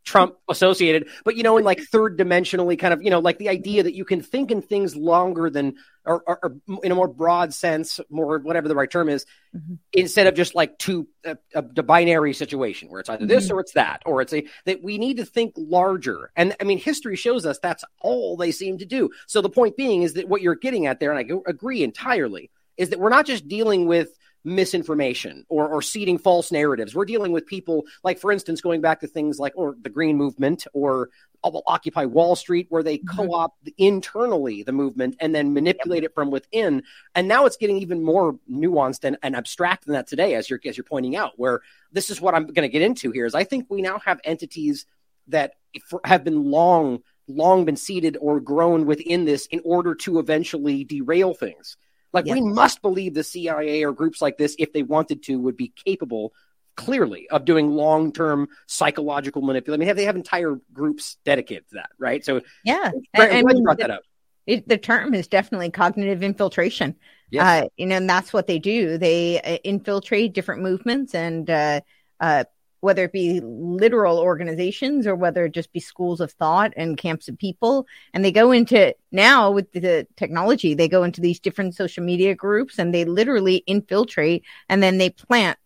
Trump 0.04 0.36
associated, 0.50 1.08
but 1.24 1.36
you 1.36 1.44
know, 1.44 1.58
in 1.58 1.64
like 1.64 1.80
third 1.80 2.18
dimensionally, 2.18 2.78
kind 2.78 2.94
of, 2.94 3.04
you 3.04 3.10
know, 3.10 3.20
like 3.20 3.38
the 3.38 3.50
idea 3.50 3.84
that 3.84 3.94
you 3.94 4.04
can 4.04 4.22
think 4.22 4.50
in 4.50 4.62
things 4.62 4.96
longer 4.96 5.50
than, 5.50 5.76
or, 6.06 6.24
or, 6.26 6.40
or 6.42 6.80
in 6.84 6.92
a 6.92 6.96
more 6.96 7.08
broad 7.08 7.54
sense, 7.54 8.00
more 8.10 8.40
whatever 8.40 8.68
the 8.68 8.76
right 8.76 8.90
term 8.90 9.10
is, 9.10 9.26
mm-hmm. 9.56 9.76
instead 9.94 10.26
of 10.28 10.34
just 10.34 10.56
like 10.56 10.78
two, 10.80 11.08
a, 11.24 11.38
a, 11.54 11.64
a, 11.78 11.84
binary 11.84 12.34
situation 12.34 12.90
where 12.90 13.00
it's 13.00 13.10
either 13.10 13.28
this 13.28 13.46
mm-hmm. 13.46 13.58
or 13.58 13.60
it's 13.60 13.74
that, 13.74 14.02
or 14.06 14.22
it's 14.22 14.34
a, 14.34 14.46
that 14.66 14.82
we 14.82 14.98
need 14.98 15.18
to 15.18 15.26
think 15.26 15.54
larger. 15.56 16.32
And 16.36 16.56
I 16.60 16.64
mean, 16.64 16.80
history 16.80 17.16
shows 17.16 17.46
us 17.46 17.60
that's 17.60 17.84
all 18.00 18.38
they 18.38 18.52
seem 18.52 18.80
to 18.80 18.86
do. 18.86 19.12
So 19.28 19.42
the 19.42 19.50
point 19.50 19.78
being 19.78 20.02
is 20.02 20.14
that 20.14 20.28
what 20.28 20.42
you're 20.42 20.56
getting 20.56 20.88
at 20.88 21.00
there, 21.00 21.12
and 21.12 21.20
I 21.20 21.50
agree 21.50 21.84
entirely, 21.84 22.50
is 22.78 22.90
that 22.90 23.00
we're 23.00 23.10
not 23.10 23.28
just 23.28 23.48
dealing 23.48 23.86
with 23.86 24.10
misinformation 24.44 25.46
or, 25.50 25.68
or 25.68 25.82
seeding 25.82 26.18
false 26.18 26.52
narratives. 26.52 26.96
We're 26.96 27.06
dealing 27.06 27.32
with 27.32 27.46
people 27.46 27.84
like, 28.04 28.20
for 28.20 28.32
instance, 28.32 28.62
going 28.62 28.82
back 28.82 29.00
to 29.02 29.08
things 29.08 29.40
like 29.40 29.54
or 29.56 29.76
the 29.82 29.90
Green 29.90 30.18
Movement 30.18 30.66
or 30.74 31.10
Occupy 31.44 32.06
Wall 32.06 32.36
Street, 32.36 32.68
where 32.70 32.84
they 32.84 32.98
mm-hmm. 32.98 33.16
co-opt 33.16 33.70
internally 33.78 34.64
the 34.64 34.72
movement 34.72 35.16
and 35.20 35.34
then 35.34 35.54
manipulate 35.54 36.04
it 36.04 36.14
from 36.14 36.32
within. 36.32 36.84
And 37.16 37.28
now 37.28 37.46
it's 37.46 37.58
getting 37.58 37.78
even 37.78 38.04
more 38.04 38.38
nuanced 38.50 39.04
and, 39.04 39.18
and 39.24 39.36
abstract 39.36 39.86
than 39.86 39.94
that 39.94 40.08
today, 40.08 40.36
as 40.36 40.50
you're 40.50 40.60
as 40.66 40.78
you're 40.78 40.84
pointing 40.84 41.16
out. 41.16 41.34
Where 41.38 41.62
this 41.92 42.10
is 42.10 42.22
what 42.22 42.36
I'm 42.36 42.46
going 42.46 42.68
to 42.68 42.70
get 42.70 42.82
into 42.82 43.12
here 43.12 43.26
is 43.26 43.36
I 43.36 43.44
think 43.44 43.66
we 43.70 43.82
now 43.82 44.00
have 44.00 44.20
entities 44.24 44.86
that 45.28 45.56
have 46.04 46.24
been 46.24 46.52
long 46.52 47.02
long 47.28 47.64
been 47.66 47.78
seeded 47.78 48.18
or 48.20 48.40
grown 48.40 48.86
within 48.86 49.26
this 49.26 49.46
in 49.48 49.62
order 49.64 49.96
to 49.96 50.20
eventually 50.20 50.84
derail 50.84 51.34
things. 51.34 51.78
Like 52.14 52.26
we 52.26 52.42
must 52.42 52.82
believe 52.82 53.14
the 53.14 53.24
CIA 53.24 53.84
or 53.84 53.94
groups 53.94 54.22
like 54.22 54.38
this, 54.38 54.56
if 54.60 54.74
they 54.74 54.84
wanted 54.84 55.24
to, 55.24 55.40
would 55.40 55.58
be 55.58 55.74
capable 55.86 56.34
clearly 56.76 57.30
of 57.30 57.46
doing 57.46 57.70
long-term 57.70 58.48
psychological 58.68 59.42
manipulation. 59.42 59.80
I 59.80 59.82
mean, 59.82 59.88
have 59.88 59.98
they 59.98 60.06
have 60.06 60.16
entire 60.16 60.60
groups 60.74 61.18
dedicated 61.26 61.68
to 61.70 61.76
that, 61.76 61.90
right? 61.98 62.24
So 62.24 62.42
yeah, 62.64 62.92
and, 63.14 63.50
and 63.50 63.64
brought 63.64 63.78
that 63.80 63.92
up. 63.92 64.04
It, 64.48 64.68
the 64.68 64.78
term 64.78 65.14
is 65.14 65.28
definitely 65.28 65.70
cognitive 65.70 66.24
infiltration. 66.24 66.96
Yes. 67.30 67.64
Uh, 67.64 67.68
you 67.78 67.86
know, 67.86 67.98
and 67.98 68.10
that's 68.10 68.34
what 68.34 68.48
they 68.48 68.60
do. 68.60 68.98
They 68.98 69.40
uh, 69.40 69.58
infiltrate 69.64 70.34
different 70.34 70.64
movements 70.64 71.16
and 71.16 71.50
uh, 71.50 71.82
uh, 72.20 72.44
whether 72.82 73.06
it 73.06 73.14
be 73.14 73.40
literal 73.42 74.20
organizations 74.20 75.08
or 75.08 75.16
whether 75.16 75.46
it 75.46 75.54
just 75.54 75.72
be 75.72 75.80
schools 75.80 76.20
of 76.20 76.32
thought 76.32 76.74
and 76.76 76.98
camps 76.98 77.28
of 77.28 77.38
people. 77.38 77.88
And 78.14 78.26
they 78.26 78.32
go 78.32 78.52
into 78.52 78.94
now 79.12 79.52
with 79.52 79.72
the 79.72 80.08
technology, 80.18 80.74
they 80.74 80.90
go 80.90 81.04
into 81.04 81.22
these 81.22 81.40
different 81.40 81.76
social 81.76 82.04
media 82.04 82.36
groups 82.36 82.80
and 82.80 82.94
they 82.94 83.06
literally 83.06 83.58
infiltrate 83.68 84.44
and 84.68 84.84
then 84.84 84.98
they 84.98 85.12
plant 85.12 85.58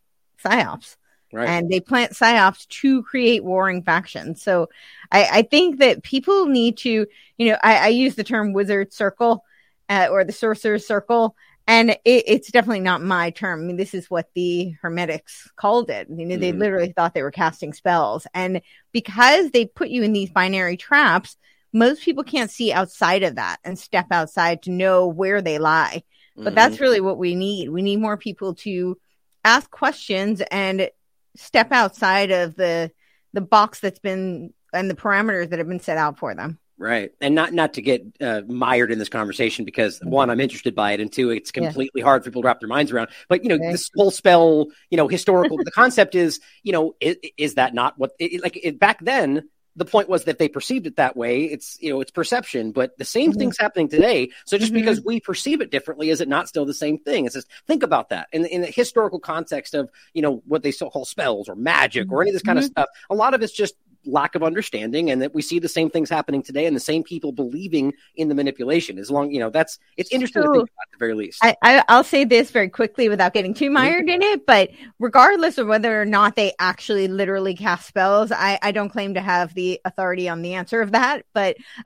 psyops. 0.43 0.98
Right. 1.34 1.50
And 1.50 1.69
they 1.69 1.79
plant 1.79 2.13
psyops 2.13 2.67
to 2.67 3.03
create 3.03 3.43
warring 3.43 3.84
factions. 3.84 4.41
So 4.41 4.69
I, 5.12 5.27
I 5.31 5.41
think 5.41 5.79
that 5.79 6.03
people 6.03 6.45
need 6.45 6.77
to, 6.77 7.07
you 7.38 7.50
know, 7.50 7.57
I, 7.62 7.77
I 7.77 7.88
use 7.88 8.15
the 8.15 8.24
term 8.24 8.53
wizard 8.53 8.93
circle 8.93 9.43
uh, 9.89 10.07
or 10.12 10.24
the 10.24 10.31
sorcerer's 10.31 10.88
circle 10.88 11.36
and 11.67 11.91
it, 11.91 12.00
it's 12.05 12.51
definitely 12.51 12.81
not 12.81 13.01
my 13.01 13.31
term. 13.31 13.62
I 13.62 13.63
mean, 13.63 13.77
this 13.77 13.93
is 13.93 14.10
what 14.10 14.29
the 14.36 14.75
Hermetics 14.81 15.50
called 15.55 15.89
it. 15.89 16.07
You 16.10 16.25
know, 16.25 16.36
mm. 16.36 16.39
they 16.39 16.51
literally 16.51 16.91
thought 16.91 17.13
they 17.13 17.24
were 17.24 17.31
casting 17.31 17.74
spells. 17.74 18.27
And 18.34 18.62
because 18.91 19.51
they 19.51 19.65
put 19.65 19.89
you 19.89 20.03
in 20.03 20.13
these 20.13 20.29
binary 20.29 20.77
traps, 20.77 21.38
most 21.74 22.03
people 22.03 22.24
can't 22.24 22.51
see 22.51 22.72
outside 22.72 23.24
of 23.24 23.36
that 23.36 23.57
and 23.63 23.77
step 23.77 24.07
outside 24.12 24.63
to 24.63 24.72
know 24.72 25.07
where 25.07 25.41
they 25.41 25.57
lie. 25.57 26.03
But 26.36 26.45
mm-hmm. 26.45 26.55
that's 26.55 26.79
really 26.79 27.01
what 27.01 27.17
we 27.17 27.36
need. 27.36 27.69
We 27.69 27.81
need 27.81 28.00
more 28.00 28.17
people 28.17 28.55
to 28.55 28.98
ask 29.43 29.69
questions 29.69 30.41
and 30.51 30.89
step 31.36 31.72
outside 31.72 32.31
of 32.31 32.55
the 32.55 32.91
the 33.34 33.41
box 33.41 33.81
that's 33.81 34.00
been 34.00 34.53
and 34.74 34.89
the 34.89 34.95
parameters 34.95 35.50
that 35.50 35.60
have 35.60 35.67
been 35.67 35.79
set 35.79 35.98
out 35.98 36.17
for 36.17 36.34
them. 36.36 36.60
Right. 36.77 37.12
And 37.22 37.36
not 37.36 37.53
not 37.53 37.75
to 37.75 37.82
get 37.82 38.05
uh, 38.20 38.41
mired 38.48 38.91
in 38.91 39.00
this 39.00 39.08
conversation 39.08 39.63
because 39.63 40.00
mm-hmm. 40.00 40.10
one, 40.10 40.29
I'm 40.29 40.41
interested 40.41 40.75
by 40.75 40.91
it, 40.91 41.00
and 41.00 41.12
two, 41.12 41.29
it's 41.29 41.51
completely 41.51 42.01
yeah. 42.01 42.05
hard 42.05 42.24
for 42.24 42.32
people 42.32 42.41
to 42.41 42.48
wrap 42.48 42.60
their 42.60 42.67
minds 42.67 42.91
around. 42.91 43.10
But 43.29 43.44
you 43.44 43.50
know, 43.50 43.58
this 43.58 43.89
whole 43.96 44.12
spell, 44.12 44.67
you 44.89 44.98
know, 44.98 45.08
historical. 45.08 45.58
the 45.58 45.72
concept 45.72 46.15
is, 46.15 46.41
you 46.63 46.74
know, 46.74 46.96
is, 47.00 47.15
is 47.38 47.55
that 47.55 47.74
not 47.74 47.98
what? 47.98 48.12
It, 48.20 48.44
like 48.44 48.60
it, 48.62 48.77
back 48.77 49.00
then, 49.03 49.48
the 49.77 49.86
point 49.86 50.10
was 50.10 50.24
that 50.25 50.38
they 50.38 50.48
perceived 50.48 50.88
it 50.88 50.96
that 50.98 51.15
way. 51.15 51.46
It's 51.46 51.77
you 51.82 51.91
know, 51.91 52.01
it's 52.01 52.12
perception. 52.12 52.72
But 52.72 52.98
the 52.98 53.05
same 53.05 53.32
mm-hmm. 53.32 53.39
thing's 53.39 53.58
happening 53.58 53.88
today. 53.88 54.32
So 54.46 54.58
just 54.58 54.72
mm-hmm. 54.72 54.82
because 54.82 55.01
we 55.01 55.20
perceive 55.20 55.62
it 55.62 55.72
differently, 55.72 56.10
is 56.10 56.22
it 56.22 56.27
not 56.27 56.48
still 56.48 56.65
the 56.65 56.74
same 56.74 56.98
thing? 56.98 57.25
It's 57.25 57.36
just 57.36 57.48
think 57.67 57.84
about 57.84 58.10
that 58.10 58.27
in 58.32 58.46
in 58.46 58.62
the 58.62 58.67
historical 58.67 59.20
context 59.20 59.74
of 59.74 59.89
you 60.13 60.22
know 60.22 60.41
what 60.46 60.63
they 60.63 60.72
so 60.72 60.89
call 60.89 61.05
spells 61.05 61.50
or 61.50 61.55
magic 61.55 62.12
or 62.12 62.22
any 62.22 62.32
of 62.32 62.34
this 62.34 62.44
kind 62.44 62.58
of 62.58 62.65
mm-hmm. 62.65 62.72
stuff. 62.72 62.89
A 63.10 63.15
lot 63.15 63.34
of 63.34 63.41
it's 63.41 63.53
just 63.53 63.75
lack 64.05 64.35
of 64.35 64.43
understanding 64.43 65.12
and 65.12 65.21
that 65.21 65.33
we 65.33 65.41
see 65.41 65.59
the 65.59 65.69
same 65.69 65.89
things 65.89 66.09
happening 66.09 66.41
today 66.41 66.65
and 66.65 66.75
the 66.75 66.81
same 66.81 67.03
people 67.03 67.31
believing 67.31 67.93
in 68.15 68.27
the 68.27 68.35
manipulation 68.35 68.97
as 68.97 69.09
long 69.09 69.31
you 69.31 69.39
know 69.39 69.50
that's 69.50 69.79
it's 69.97 70.12
interesting 70.12 70.43
so, 70.43 70.47
to 70.47 70.59
think 70.59 70.69
about 70.69 70.88
at 70.88 70.91
the 70.91 70.97
very 70.97 71.13
least. 71.13 71.39
I, 71.43 71.55
I 71.62 71.83
will 71.95 72.03
say 72.03 72.24
this 72.24 72.51
very 72.51 72.69
quickly 72.69 73.09
without 73.09 73.33
getting 73.33 73.53
too 73.53 73.69
mired 73.69 74.09
in 74.09 74.21
it 74.21 74.45
but 74.45 74.69
regardless 75.00 75.57
of 75.57 75.67
whether 75.67 76.01
or 76.01 76.05
not 76.05 76.35
they 76.35 76.53
actually 76.59 77.07
literally 77.07 77.55
cast 77.55 77.88
spells 77.88 78.31
i 78.31 78.59
i 78.62 78.71
don't 78.71 78.89
claim 78.89 79.13
to 79.13 79.21
have 79.21 79.53
the 79.53 79.79
authority 79.85 80.29
on 80.29 80.41
the 80.41 80.53
answer 80.53 80.81
of 80.81 80.91
that 80.91 81.25
but 81.33 81.57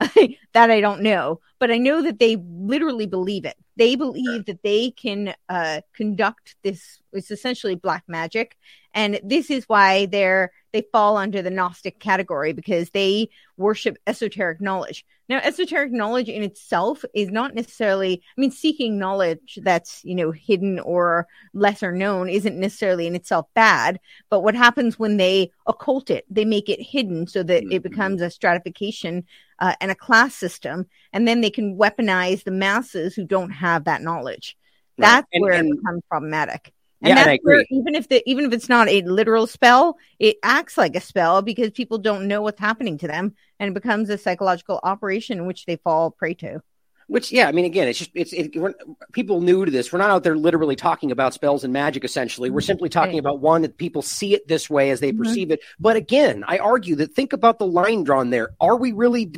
that 0.52 0.70
i 0.70 0.80
don't 0.80 1.02
know. 1.02 1.40
But 1.58 1.70
i 1.70 1.78
know 1.78 2.02
that 2.02 2.18
they 2.18 2.36
literally 2.36 3.06
believe 3.06 3.44
it. 3.44 3.56
They 3.76 3.96
believe 3.96 4.46
that 4.46 4.62
they 4.62 4.90
can 4.90 5.34
uh, 5.48 5.80
conduct 5.94 6.56
this 6.62 6.99
it's 7.12 7.30
essentially 7.30 7.74
black 7.74 8.04
magic 8.06 8.56
and 8.94 9.20
this 9.22 9.50
is 9.50 9.64
why 9.68 10.06
they're 10.06 10.50
they 10.72 10.84
fall 10.92 11.16
under 11.16 11.42
the 11.42 11.50
Gnostic 11.50 11.98
category 11.98 12.52
because 12.52 12.90
they 12.90 13.28
worship 13.56 13.96
esoteric 14.06 14.60
knowledge. 14.60 15.04
Now, 15.28 15.38
esoteric 15.38 15.90
knowledge 15.92 16.28
in 16.28 16.42
itself 16.42 17.04
is 17.12 17.28
not 17.30 17.54
necessarily, 17.54 18.22
I 18.36 18.40
mean, 18.40 18.50
seeking 18.50 18.98
knowledge 18.98 19.58
that's, 19.62 20.04
you 20.04 20.14
know, 20.14 20.30
hidden 20.30 20.78
or 20.80 21.26
lesser 21.54 21.92
known 21.92 22.28
isn't 22.28 22.58
necessarily 22.58 23.06
in 23.06 23.16
itself 23.16 23.46
bad. 23.54 23.98
But 24.28 24.40
what 24.40 24.54
happens 24.54 24.98
when 24.98 25.16
they 25.16 25.50
occult 25.66 26.10
it, 26.10 26.24
they 26.30 26.44
make 26.44 26.68
it 26.68 26.80
hidden 26.80 27.26
so 27.26 27.42
that 27.42 27.64
mm-hmm. 27.64 27.72
it 27.72 27.82
becomes 27.82 28.22
a 28.22 28.30
stratification 28.30 29.24
uh, 29.58 29.74
and 29.80 29.90
a 29.90 29.96
class 29.96 30.34
system. 30.34 30.86
And 31.12 31.26
then 31.26 31.40
they 31.40 31.50
can 31.50 31.76
weaponize 31.76 32.44
the 32.44 32.52
masses 32.52 33.14
who 33.14 33.24
don't 33.24 33.50
have 33.50 33.84
that 33.84 34.02
knowledge. 34.02 34.56
That's 34.98 35.26
and, 35.32 35.42
where 35.42 35.52
and- 35.54 35.68
it 35.68 35.76
becomes 35.76 36.02
problematic. 36.08 36.72
And 37.02 37.08
yeah, 37.08 37.14
that's 37.14 37.28
and 37.28 37.38
where 37.42 37.64
even 37.70 37.94
if 37.94 38.08
the 38.08 38.22
even 38.28 38.44
if 38.44 38.52
it's 38.52 38.68
not 38.68 38.88
a 38.88 39.02
literal 39.02 39.46
spell, 39.46 39.96
it 40.18 40.36
acts 40.42 40.76
like 40.76 40.94
a 40.94 41.00
spell 41.00 41.40
because 41.40 41.70
people 41.70 41.98
don't 41.98 42.28
know 42.28 42.42
what's 42.42 42.60
happening 42.60 42.98
to 42.98 43.06
them 43.06 43.34
and 43.58 43.70
it 43.70 43.74
becomes 43.74 44.10
a 44.10 44.18
psychological 44.18 44.80
operation 44.82 45.38
in 45.38 45.46
which 45.46 45.64
they 45.66 45.76
fall 45.76 46.10
prey 46.10 46.34
to. 46.34 46.62
Which, 47.10 47.32
yeah, 47.32 47.48
I 47.48 47.52
mean, 47.52 47.64
again, 47.64 47.88
it's 47.88 47.98
just 47.98 48.12
it's 48.14 48.32
it, 48.32 48.54
people 49.12 49.40
new 49.40 49.64
to 49.64 49.70
this. 49.70 49.92
We're 49.92 49.98
not 49.98 50.10
out 50.10 50.22
there 50.22 50.36
literally 50.36 50.76
talking 50.76 51.10
about 51.10 51.34
spells 51.34 51.64
and 51.64 51.72
magic. 51.72 52.04
Essentially, 52.04 52.50
we're 52.50 52.60
simply 52.60 52.88
talking 52.88 53.18
about 53.18 53.40
one 53.40 53.62
that 53.62 53.78
people 53.78 54.00
see 54.00 54.32
it 54.32 54.46
this 54.46 54.70
way 54.70 54.90
as 54.90 55.00
they 55.00 55.10
mm-hmm. 55.10 55.24
perceive 55.24 55.50
it. 55.50 55.60
But 55.80 55.96
again, 55.96 56.44
I 56.46 56.58
argue 56.58 56.94
that 56.96 57.14
think 57.14 57.32
about 57.32 57.58
the 57.58 57.66
line 57.66 58.04
drawn 58.04 58.30
there. 58.30 58.50
Are 58.60 58.76
we 58.76 58.92
really? 58.92 59.32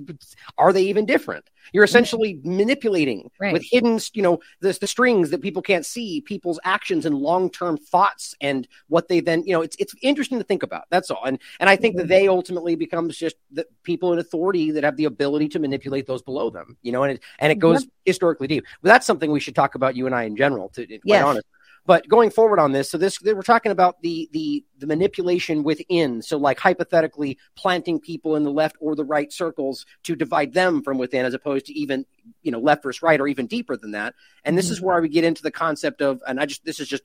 Are 0.59 0.75
they 0.75 0.83
even 0.83 1.07
different? 1.07 1.49
You're 1.73 1.85
mm-hmm. 1.85 1.89
essentially 1.89 2.41
manipulating 2.45 3.31
right. 3.41 3.53
with 3.53 3.65
hidden, 3.71 3.99
you 4.15 4.23
know, 4.23 4.41
the, 4.61 4.77
the 4.81 4.87
strings 4.87 5.31
that 5.31 5.41
people 5.41 5.63
can't 5.63 5.87
see, 5.87 6.21
people's 6.21 6.61
actions 6.65 7.07
and 7.07 7.15
long 7.15 7.51
term 7.51 7.77
thoughts 7.77 8.35
and 8.41 8.67
what 8.89 9.09
they 9.09 9.21
then, 9.21 9.43
you 9.45 9.53
know, 9.53 9.63
it's 9.63 9.77
it's 9.79 9.95
interesting 10.03 10.39
to 10.39 10.45
think 10.45 10.63
about. 10.63 10.85
That's 10.91 11.11
all. 11.11 11.25
And 11.25 11.39
and 11.61 11.69
I 11.69 11.77
think 11.77 11.97
that 11.97 12.05
mm-hmm. 12.05 12.11
they 12.11 12.29
ultimately 12.29 12.75
becomes 12.75 13.17
just 13.17 13.37
the 13.51 13.67
people 13.83 14.13
in 14.13 14.19
authority 14.19 14.71
that 14.73 14.85
have 14.85 14.97
the 14.97 15.05
ability 15.05 15.49
to 15.51 15.59
manipulate 15.59 16.07
those 16.07 16.23
below 16.23 16.51
them, 16.51 16.77
you 16.83 16.93
know, 16.93 17.03
and 17.05 17.15
it 17.15 17.23
and 17.39 17.53
it 17.53 17.59
goes 17.59 17.83
yep. 17.83 17.91
historically 18.05 18.47
deep. 18.47 18.65
But 18.83 18.89
that's 18.89 19.07
something 19.07 19.31
we 19.31 19.41
should 19.41 19.55
talk 19.55 19.75
about 19.75 19.97
you 19.97 20.07
and 20.07 20.15
I 20.15 20.25
in 20.25 20.37
general, 20.37 20.69
to 20.71 20.87
be 20.87 21.01
yes. 21.05 21.25
honest. 21.25 21.47
But 21.85 22.09
going 22.09 22.31
forward 22.31 22.61
on 22.61 22.73
this, 22.73 22.91
so 22.91 22.99
this 22.99 23.21
we're 23.21 23.43
talking 23.43 23.73
about 23.73 24.01
the 24.03 24.29
the 24.33 24.65
the 24.79 24.87
manipulation 24.87 25.65
within. 25.65 26.23
So 26.23 26.37
like 26.37 26.61
hypothetically 26.61 27.39
planting 27.57 27.99
people 27.99 28.37
in 28.37 28.45
the 28.45 28.53
left 28.53 28.77
or 28.81 28.95
the 28.95 29.05
right 29.05 29.33
circles 29.33 29.85
to 30.05 30.15
divide 30.15 30.55
them 30.55 30.83
from 30.83 30.99
within, 30.99 31.27
as 31.27 31.35
opposed 31.35 31.67
to 31.67 31.73
even 31.73 32.07
you 32.43 32.53
know 32.53 32.61
left 32.61 32.85
versus 32.85 33.03
right 33.03 33.21
or 33.21 33.27
even 33.27 33.47
deeper 33.47 33.77
than 33.77 33.93
that. 33.93 34.15
And 34.45 34.57
this 34.57 34.67
mm-hmm. 34.67 34.75
is 34.75 34.81
where 34.81 35.01
we 35.01 35.09
get 35.09 35.25
into 35.25 35.43
the 35.43 35.51
concept 35.51 36.03
of, 36.03 36.23
and 36.27 36.39
I 36.39 36.47
just 36.47 36.65
this 36.65 36.79
is 36.79 36.89
just 36.89 37.03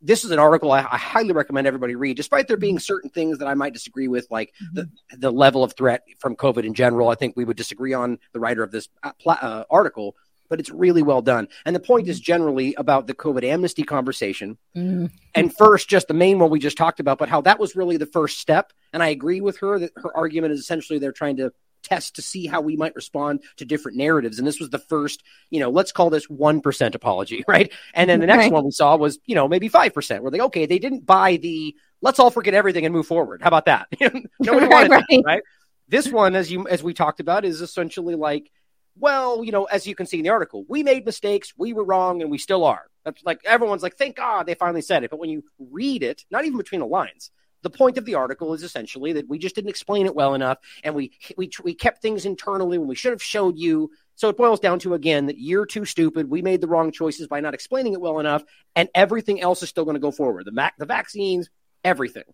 this 0.00 0.24
is 0.24 0.30
an 0.30 0.38
article 0.38 0.72
I, 0.72 0.80
I, 0.80 0.98
highly 0.98 1.32
recommend 1.32 1.66
everybody 1.66 1.94
read, 1.94 2.16
despite 2.16 2.48
there 2.48 2.56
being 2.56 2.76
mm-hmm. 2.76 2.80
certain 2.80 3.10
things 3.10 3.38
that 3.38 3.46
I 3.46 3.54
might 3.54 3.72
disagree 3.72 4.08
with, 4.08 4.26
like 4.30 4.52
mm-hmm. 4.62 4.74
the, 4.74 4.90
the 5.18 5.30
level 5.30 5.62
of 5.62 5.74
threat 5.74 6.02
from 6.18 6.34
COVID 6.34 6.64
in 6.64 6.74
general. 6.74 7.10
I 7.10 7.14
think 7.14 7.36
we 7.36 7.44
would 7.44 7.56
disagree 7.56 7.92
on 7.92 8.18
the 8.32 8.40
writer 8.40 8.62
of 8.62 8.70
this 8.70 8.88
uh, 9.02 9.12
uh 9.26 9.64
article 9.70 10.16
but 10.48 10.60
it's 10.60 10.70
really 10.70 11.02
well 11.02 11.22
done. 11.22 11.48
And 11.64 11.74
the 11.74 11.80
point 11.80 12.08
is 12.08 12.20
generally 12.20 12.74
about 12.74 13.06
the 13.06 13.14
COVID 13.14 13.44
amnesty 13.44 13.82
conversation. 13.82 14.58
Mm-hmm. 14.76 15.06
And 15.34 15.56
first, 15.56 15.88
just 15.88 16.08
the 16.08 16.14
main 16.14 16.38
one 16.38 16.50
we 16.50 16.58
just 16.58 16.76
talked 16.76 17.00
about, 17.00 17.18
but 17.18 17.28
how 17.28 17.40
that 17.42 17.58
was 17.58 17.76
really 17.76 17.96
the 17.96 18.06
first 18.06 18.38
step. 18.38 18.72
And 18.92 19.02
I 19.02 19.08
agree 19.08 19.40
with 19.40 19.58
her 19.58 19.78
that 19.78 19.92
her 19.96 20.16
argument 20.16 20.52
is 20.52 20.60
essentially 20.60 20.98
they're 20.98 21.12
trying 21.12 21.36
to 21.36 21.52
test 21.82 22.16
to 22.16 22.22
see 22.22 22.46
how 22.46 22.60
we 22.60 22.76
might 22.76 22.94
respond 22.94 23.40
to 23.56 23.64
different 23.64 23.96
narratives. 23.96 24.38
And 24.38 24.46
this 24.46 24.60
was 24.60 24.70
the 24.70 24.78
first, 24.78 25.22
you 25.50 25.60
know, 25.60 25.70
let's 25.70 25.92
call 25.92 26.10
this 26.10 26.26
1% 26.26 26.94
apology, 26.94 27.44
right? 27.48 27.72
And 27.94 28.08
then 28.10 28.20
the 28.20 28.26
next 28.26 28.44
right. 28.44 28.52
one 28.52 28.64
we 28.64 28.70
saw 28.70 28.96
was, 28.96 29.18
you 29.26 29.34
know, 29.34 29.48
maybe 29.48 29.68
5%. 29.68 30.20
Where 30.20 30.30
they, 30.30 30.40
okay, 30.40 30.66
they 30.66 30.78
didn't 30.78 31.06
buy 31.06 31.36
the 31.36 31.74
let's 32.00 32.18
all 32.18 32.30
forget 32.30 32.54
everything 32.54 32.84
and 32.84 32.94
move 32.94 33.06
forward. 33.06 33.42
How 33.42 33.48
about 33.48 33.66
that? 33.66 33.88
Nobody 34.40 34.66
wanted 34.66 34.90
right. 34.90 35.04
that, 35.08 35.22
right? 35.24 35.42
This 35.88 36.10
one, 36.10 36.36
as 36.36 36.52
you 36.52 36.68
as 36.68 36.82
we 36.82 36.92
talked 36.92 37.20
about, 37.20 37.44
is 37.44 37.60
essentially 37.62 38.14
like 38.14 38.50
well, 38.98 39.44
you 39.44 39.52
know, 39.52 39.64
as 39.64 39.86
you 39.86 39.94
can 39.94 40.06
see 40.06 40.18
in 40.18 40.24
the 40.24 40.30
article, 40.30 40.64
we 40.68 40.82
made 40.82 41.06
mistakes, 41.06 41.52
we 41.56 41.72
were 41.72 41.84
wrong, 41.84 42.22
and 42.22 42.30
we 42.30 42.38
still 42.38 42.64
are. 42.64 42.86
That's 43.04 43.22
like 43.24 43.40
everyone's 43.44 43.82
like, 43.82 43.96
thank 43.96 44.16
God 44.16 44.46
they 44.46 44.54
finally 44.54 44.82
said 44.82 45.04
it. 45.04 45.10
But 45.10 45.18
when 45.18 45.30
you 45.30 45.44
read 45.58 46.02
it, 46.02 46.24
not 46.30 46.44
even 46.44 46.58
between 46.58 46.80
the 46.80 46.86
lines, 46.86 47.30
the 47.62 47.70
point 47.70 47.98
of 47.98 48.04
the 48.04 48.14
article 48.14 48.54
is 48.54 48.62
essentially 48.62 49.14
that 49.14 49.28
we 49.28 49.38
just 49.38 49.54
didn't 49.54 49.70
explain 49.70 50.06
it 50.06 50.14
well 50.14 50.34
enough, 50.34 50.58
and 50.84 50.94
we 50.94 51.12
we 51.36 51.50
we 51.64 51.74
kept 51.74 52.02
things 52.02 52.24
internally 52.24 52.78
when 52.78 52.88
we 52.88 52.94
should 52.94 53.12
have 53.12 53.22
showed 53.22 53.58
you 53.58 53.90
So 54.18 54.28
it 54.28 54.36
boils 54.36 54.58
down 54.58 54.80
to 54.80 54.94
again 54.94 55.26
that 55.26 55.38
you're 55.38 55.64
too 55.64 55.84
stupid. 55.84 56.28
We 56.28 56.42
made 56.42 56.60
the 56.60 56.66
wrong 56.66 56.90
choices 56.90 57.28
by 57.28 57.38
not 57.38 57.54
explaining 57.54 57.92
it 57.92 58.00
well 58.00 58.18
enough, 58.18 58.42
and 58.74 58.88
everything 58.92 59.40
else 59.40 59.62
is 59.62 59.68
still 59.68 59.84
going 59.84 59.94
to 59.94 60.00
go 60.00 60.10
forward. 60.10 60.44
The 60.44 60.50
mac, 60.50 60.76
the 60.76 60.86
vaccines, 60.86 61.48
everything. 61.84 62.24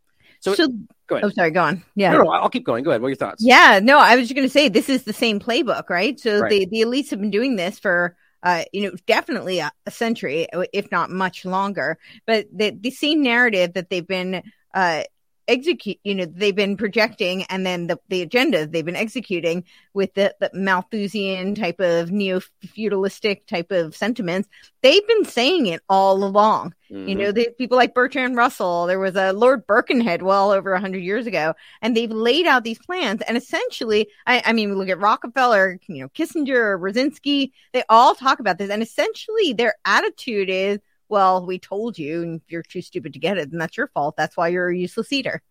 So, 0.44 0.54
So- 0.54 0.68
go 1.06 1.16
ahead. 1.16 1.24
Oh, 1.24 1.30
sorry, 1.30 1.50
go 1.50 1.62
on. 1.62 1.82
Yeah. 1.94 2.12
No, 2.12 2.22
no, 2.22 2.30
I'll 2.30 2.50
keep 2.50 2.64
going. 2.66 2.84
Go 2.84 2.90
ahead. 2.90 3.00
What 3.00 3.06
are 3.06 3.10
your 3.10 3.16
thoughts? 3.16 3.42
Yeah, 3.44 3.80
no, 3.82 3.98
I 3.98 4.14
was 4.16 4.24
just 4.28 4.34
going 4.36 4.46
to 4.46 4.52
say 4.52 4.68
this 4.68 4.88
is 4.90 5.04
the 5.04 5.12
same 5.14 5.40
playbook, 5.40 5.88
right? 5.88 6.20
So 6.20 6.40
Right. 6.40 6.50
the 6.50 6.66
the 6.66 6.80
elites 6.82 7.10
have 7.10 7.20
been 7.20 7.30
doing 7.30 7.56
this 7.56 7.78
for 7.78 8.16
uh, 8.42 8.62
you 8.74 8.82
know, 8.82 8.92
definitely 9.06 9.58
a, 9.60 9.72
a 9.86 9.90
century, 9.90 10.46
if 10.74 10.90
not 10.92 11.08
much 11.10 11.46
longer. 11.46 11.96
But 12.26 12.46
the 12.52 12.76
the 12.78 12.90
same 12.90 13.22
narrative 13.22 13.72
that 13.72 13.88
they've 13.88 14.06
been 14.06 14.42
uh 14.74 15.04
execute, 15.48 15.98
you 16.04 16.14
know, 16.14 16.24
they've 16.24 16.54
been 16.54 16.76
projecting, 16.76 17.44
and 17.44 17.64
then 17.66 17.86
the 17.86 17.98
the 18.08 18.22
agenda 18.22 18.66
they've 18.66 18.84
been 18.84 18.96
executing 18.96 19.64
with 19.92 20.14
the, 20.14 20.34
the 20.40 20.50
Malthusian 20.52 21.54
type 21.54 21.80
of 21.80 22.10
neo 22.10 22.40
feudalistic 22.60 23.46
type 23.46 23.70
of 23.70 23.96
sentiments. 23.96 24.48
They've 24.82 25.06
been 25.06 25.24
saying 25.24 25.66
it 25.66 25.82
all 25.88 26.22
along. 26.24 26.74
Mm-hmm. 26.90 27.08
You 27.08 27.14
know, 27.14 27.32
the 27.32 27.48
people 27.56 27.76
like 27.76 27.94
Bertrand 27.94 28.36
Russell, 28.36 28.86
there 28.86 28.98
was 28.98 29.16
a 29.16 29.32
Lord 29.32 29.66
Birkenhead 29.66 30.22
well 30.22 30.50
over 30.50 30.72
a 30.72 30.80
hundred 30.80 31.02
years 31.02 31.26
ago, 31.26 31.54
and 31.80 31.96
they've 31.96 32.10
laid 32.10 32.46
out 32.46 32.64
these 32.64 32.78
plans. 32.78 33.22
And 33.22 33.36
essentially, 33.36 34.08
I, 34.26 34.42
I 34.46 34.52
mean, 34.52 34.76
look 34.76 34.88
at 34.88 35.00
Rockefeller, 35.00 35.80
you 35.86 36.02
know, 36.02 36.08
Kissinger, 36.10 36.54
or 36.56 36.78
Brzezinski, 36.78 37.52
they 37.72 37.84
all 37.88 38.14
talk 38.14 38.40
about 38.40 38.58
this. 38.58 38.70
And 38.70 38.82
essentially, 38.82 39.52
their 39.52 39.74
attitude 39.84 40.50
is, 40.50 40.78
well, 41.08 41.44
we 41.44 41.58
told 41.58 41.99
you, 41.99 42.23
and 42.23 42.40
if 42.40 42.52
you're 42.52 42.62
too 42.62 42.82
stupid 42.82 43.12
to 43.12 43.18
get 43.18 43.38
it, 43.38 43.50
then 43.50 43.58
that's 43.58 43.76
your 43.76 43.88
fault. 43.88 44.16
That's 44.16 44.37
why 44.37 44.49
you're 44.49 44.68
a 44.68 44.76
useless 44.76 45.12
eater. 45.12 45.42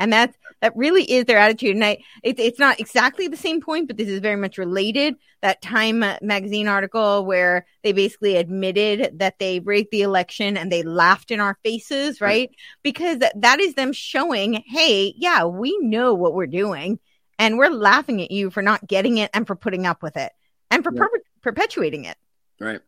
And 0.00 0.12
that's 0.12 0.36
that 0.60 0.76
really 0.76 1.02
is 1.02 1.24
their 1.24 1.38
attitude. 1.38 1.74
And 1.74 1.84
I, 1.84 1.98
it, 2.22 2.38
it's 2.38 2.60
not 2.60 2.78
exactly 2.78 3.26
the 3.26 3.36
same 3.36 3.60
point, 3.60 3.88
but 3.88 3.96
this 3.96 4.08
is 4.08 4.20
very 4.20 4.36
much 4.36 4.56
related. 4.56 5.16
That 5.42 5.60
Time 5.60 6.04
magazine 6.22 6.68
article 6.68 7.24
where 7.24 7.66
they 7.82 7.92
basically 7.92 8.36
admitted 8.36 9.18
that 9.18 9.40
they 9.40 9.58
rigged 9.58 9.90
the 9.90 10.02
election 10.02 10.56
and 10.56 10.70
they 10.70 10.84
laughed 10.84 11.32
in 11.32 11.40
our 11.40 11.58
faces, 11.64 12.20
right? 12.20 12.50
Because 12.84 13.18
that, 13.18 13.40
that 13.40 13.58
is 13.60 13.74
them 13.74 13.92
showing, 13.92 14.62
hey, 14.66 15.14
yeah, 15.16 15.44
we 15.44 15.76
know 15.80 16.14
what 16.14 16.34
we're 16.34 16.46
doing, 16.46 17.00
and 17.38 17.58
we're 17.58 17.68
laughing 17.68 18.22
at 18.22 18.30
you 18.30 18.50
for 18.50 18.62
not 18.62 18.86
getting 18.86 19.18
it 19.18 19.30
and 19.34 19.48
for 19.48 19.56
putting 19.56 19.84
up 19.84 20.02
with 20.02 20.16
it 20.16 20.32
and 20.70 20.84
for 20.84 20.92
perpe- 20.92 21.22
perpetuating 21.42 22.04
it. 22.04 22.16
Right. 22.60 22.80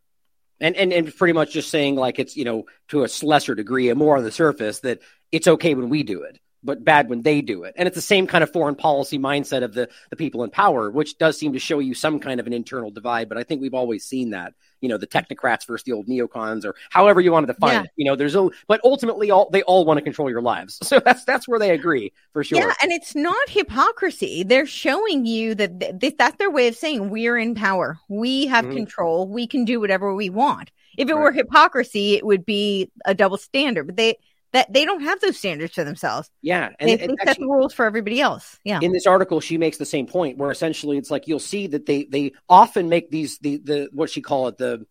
And, 0.61 0.77
and 0.77 0.93
and 0.93 1.17
pretty 1.17 1.33
much 1.33 1.53
just 1.53 1.71
saying 1.71 1.97
like 1.97 2.19
it's 2.19 2.37
you 2.37 2.45
know 2.45 2.67
to 2.89 3.05
a 3.05 3.09
lesser 3.23 3.55
degree 3.55 3.89
and 3.89 3.99
more 3.99 4.17
on 4.17 4.25
the 4.25 4.31
surface 4.31 4.81
that 4.81 5.01
it's 5.33 5.49
okay 5.49 5.75
when 5.75 5.89
we 5.89 6.03
do 6.03 6.23
it 6.23 6.39
but 6.63 6.85
bad 6.85 7.09
when 7.09 7.23
they 7.23 7.41
do 7.41 7.65
it. 7.65 7.75
And 7.77 7.87
it's 7.87 7.95
the 7.95 8.03
same 8.03 8.27
kind 8.27 8.45
of 8.45 8.53
foreign 8.53 8.75
policy 8.75 9.19
mindset 9.19 9.65
of 9.65 9.73
the 9.73 9.89
the 10.11 10.17
people 10.17 10.45
in 10.45 10.51
power 10.51 10.91
which 10.91 11.19
does 11.19 11.39
seem 11.39 11.55
to 11.55 11.59
show 11.59 11.79
you 11.79 11.95
some 11.95 12.21
kind 12.21 12.41
of 12.41 12.47
an 12.47 12.53
internal 12.53 12.91
divide 12.91 13.29
but 13.29 13.39
i 13.39 13.43
think 13.43 13.61
we've 13.61 13.75
always 13.75 14.05
seen 14.05 14.31
that 14.31 14.55
you 14.81 14.89
know 14.89 14.97
the 14.97 15.07
technocrats 15.07 15.67
versus 15.67 15.85
the 15.85 15.93
old 15.93 16.07
neocons 16.07 16.65
or 16.65 16.75
however 16.91 17.21
you 17.21 17.33
want 17.33 17.47
to 17.47 17.53
define 17.53 17.73
Yeah. 17.75 17.83
it 17.83 17.91
you 17.97 18.05
know 18.05 18.17
there's 18.17 18.35
a 18.35 18.49
but 18.67 18.81
ultimately 18.85 19.31
all 19.31 19.49
they 19.51 19.63
all 19.63 19.85
want 19.85 19.99
to 19.99 20.03
control 20.03 20.31
your 20.31 20.43
lives 20.43 20.79
so 20.87 21.01
that's 21.01 21.25
that's 21.25 21.47
where 21.49 21.59
they 21.59 21.71
agree 21.71 22.13
for 22.33 22.43
sure 22.45 22.59
Yeah, 22.59 22.73
and 22.83 22.93
it's 22.93 23.15
not 23.15 23.49
hypocrisy. 23.49 24.43
They're 24.43 24.67
showing 24.67 25.27
you 25.27 25.55
that 25.57 25.81
th- 25.81 25.99
th- 26.01 26.17
that's 26.17 26.37
their 26.37 26.51
way 26.51 26.69
of 26.69 26.77
saying 26.77 27.11
we're 27.11 27.39
in 27.39 27.55
power. 27.55 27.99
We 28.09 28.47
have 28.47 28.65
Mhm. 28.65 28.77
control. 28.77 29.29
We 29.29 29.47
can 29.47 29.65
do 29.65 29.81
whatever 29.81 30.15
we 30.15 30.31
want. 30.31 30.71
If 30.97 31.09
it 31.09 31.15
Right. 31.15 31.23
were 31.23 31.33
hypocrisy, 31.33 32.15
it 32.15 32.27
would 32.27 32.45
be 32.45 32.91
a 33.05 33.15
double 33.15 33.37
standard. 33.37 33.87
But 33.87 33.97
they 33.97 34.17
that 34.53 34.73
they 34.73 34.85
don't 34.85 35.03
have 35.03 35.21
those 35.21 35.37
standards 35.39 35.75
for 35.75 35.85
themselves. 35.85 36.31
yeah 36.43 36.71
and 36.79 36.89
they 36.89 36.95
it- 36.95 36.99
they 36.99 37.05
it 37.05 37.11
set 37.21 37.29
actually- 37.29 37.47
the 37.47 37.53
rules 37.53 37.73
for 37.73 37.85
everybody 37.85 38.21
else. 38.21 38.59
Yeah. 38.65 38.81
in 38.83 38.93
this 38.93 39.07
article 39.07 39.41
she 39.41 39.59
makes 39.59 39.77
the 39.79 39.85
same 39.87 40.07
point 40.07 40.39
where 40.39 40.51
essentially 40.51 40.99
it's 40.99 41.11
like 41.11 41.29
you'll 41.29 41.39
see 41.39 41.67
that 41.69 41.87
they 41.87 42.05
they 42.05 42.33
often 42.49 42.89
make 42.89 43.11
these 43.11 43.39
the 43.39 43.59
the 43.59 43.89
what 43.93 44.11
she 44.11 44.21
call 44.23 44.49
it 44.49 44.59
the 44.59 44.87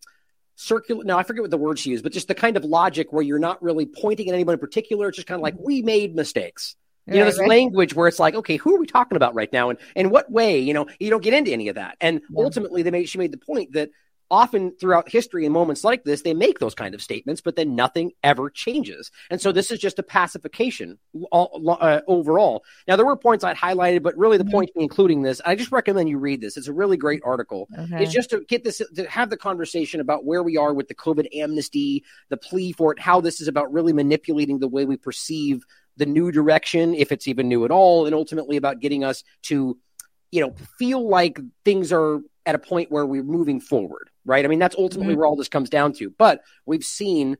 circular 0.56 1.04
no 1.04 1.16
i 1.16 1.22
forget 1.22 1.42
what 1.42 1.50
the 1.50 1.56
word 1.56 1.78
she 1.78 1.90
used 1.90 2.02
but 2.02 2.12
just 2.12 2.28
the 2.28 2.34
kind 2.34 2.56
of 2.56 2.64
logic 2.64 3.12
where 3.12 3.22
you're 3.22 3.38
not 3.38 3.62
really 3.62 3.86
pointing 3.86 4.28
at 4.28 4.34
anyone 4.34 4.52
in 4.54 4.58
particular 4.60 5.08
it's 5.08 5.16
just 5.16 5.26
kind 5.26 5.38
of 5.38 5.42
like 5.42 5.54
we 5.58 5.80
made 5.80 6.14
mistakes 6.14 6.76
you 7.06 7.14
know 7.14 7.20
Right, 7.20 7.24
this 7.26 7.38
right. 7.38 7.48
language 7.48 7.94
where 7.94 8.08
it's 8.08 8.18
like 8.18 8.34
okay 8.34 8.56
who 8.58 8.76
are 8.76 8.78
we 8.78 8.86
talking 8.86 9.16
about 9.16 9.34
right 9.34 9.50
now 9.52 9.70
and 9.70 9.78
in 9.96 10.10
what 10.10 10.30
way 10.30 10.58
you 10.58 10.74
know 10.74 10.86
you 10.98 11.08
don't 11.08 11.22
get 11.22 11.32
into 11.32 11.50
any 11.50 11.68
of 11.68 11.76
that 11.76 11.96
and 12.00 12.20
Yeah. 12.30 12.42
ultimately 12.44 12.82
they 12.82 12.90
made 12.90 13.08
she 13.08 13.16
made 13.16 13.32
the 13.32 13.38
point 13.38 13.72
that 13.72 13.88
often 14.30 14.72
throughout 14.80 15.08
history 15.08 15.44
in 15.44 15.52
moments 15.52 15.82
like 15.84 16.04
this 16.04 16.22
they 16.22 16.34
make 16.34 16.58
those 16.58 16.74
kind 16.74 16.94
of 16.94 17.02
statements 17.02 17.40
but 17.40 17.56
then 17.56 17.74
nothing 17.74 18.12
ever 18.22 18.48
changes 18.50 19.10
and 19.30 19.40
so 19.40 19.50
this 19.52 19.70
is 19.70 19.78
just 19.78 19.98
a 19.98 20.02
pacification 20.02 20.98
all, 21.32 21.76
uh, 21.80 22.00
overall 22.06 22.62
now 22.86 22.96
there 22.96 23.06
were 23.06 23.16
points 23.16 23.44
i'd 23.44 23.56
highlighted 23.56 24.02
but 24.02 24.16
really 24.16 24.38
the 24.38 24.44
Mhm. 24.44 24.50
point 24.52 24.70
including 24.76 25.22
this 25.22 25.40
i 25.44 25.54
just 25.54 25.72
recommend 25.72 26.08
you 26.08 26.18
read 26.18 26.40
this 26.40 26.56
it's 26.56 26.68
a 26.68 26.72
really 26.72 26.96
great 26.96 27.20
article 27.24 27.68
Okay. 27.78 28.04
is 28.04 28.12
just 28.12 28.30
to 28.30 28.40
get 28.48 28.62
this 28.64 28.80
to 28.94 29.04
have 29.08 29.30
the 29.30 29.36
conversation 29.36 30.00
about 30.00 30.24
where 30.24 30.42
we 30.42 30.56
are 30.56 30.72
with 30.72 30.88
the 30.88 30.94
COVID 30.94 31.26
amnesty, 31.36 32.04
the 32.28 32.36
plea 32.36 32.72
for 32.72 32.92
it, 32.92 32.98
how 32.98 33.20
this 33.20 33.40
is 33.40 33.48
about 33.48 33.72
really 33.72 33.92
manipulating 33.92 34.58
the 34.58 34.68
way 34.68 34.84
we 34.84 34.96
perceive 34.96 35.64
the 35.96 36.06
new 36.06 36.30
direction, 36.30 36.94
if 36.94 37.12
it's 37.12 37.26
even 37.28 37.48
new 37.48 37.64
at 37.64 37.70
all, 37.70 38.06
and 38.06 38.14
ultimately 38.14 38.56
about 38.56 38.80
getting 38.80 39.02
us 39.04 39.22
to, 39.42 39.76
you 40.30 40.40
know, 40.40 40.54
feel 40.78 41.08
like 41.08 41.38
things 41.64 41.92
are 41.92 42.20
at 42.46 42.54
a 42.54 42.58
point 42.58 42.90
where 42.90 43.06
we're 43.06 43.22
moving 43.22 43.60
forward, 43.60 44.10
right? 44.24 44.44
I 44.44 44.48
mean, 44.48 44.58
that's 44.58 44.76
ultimately 44.76 45.12
mm-hmm. 45.12 45.20
where 45.20 45.26
all 45.26 45.36
this 45.36 45.48
comes 45.48 45.70
down 45.70 45.92
to. 45.94 46.10
But 46.10 46.42
we've 46.66 46.84
seen, 46.84 47.36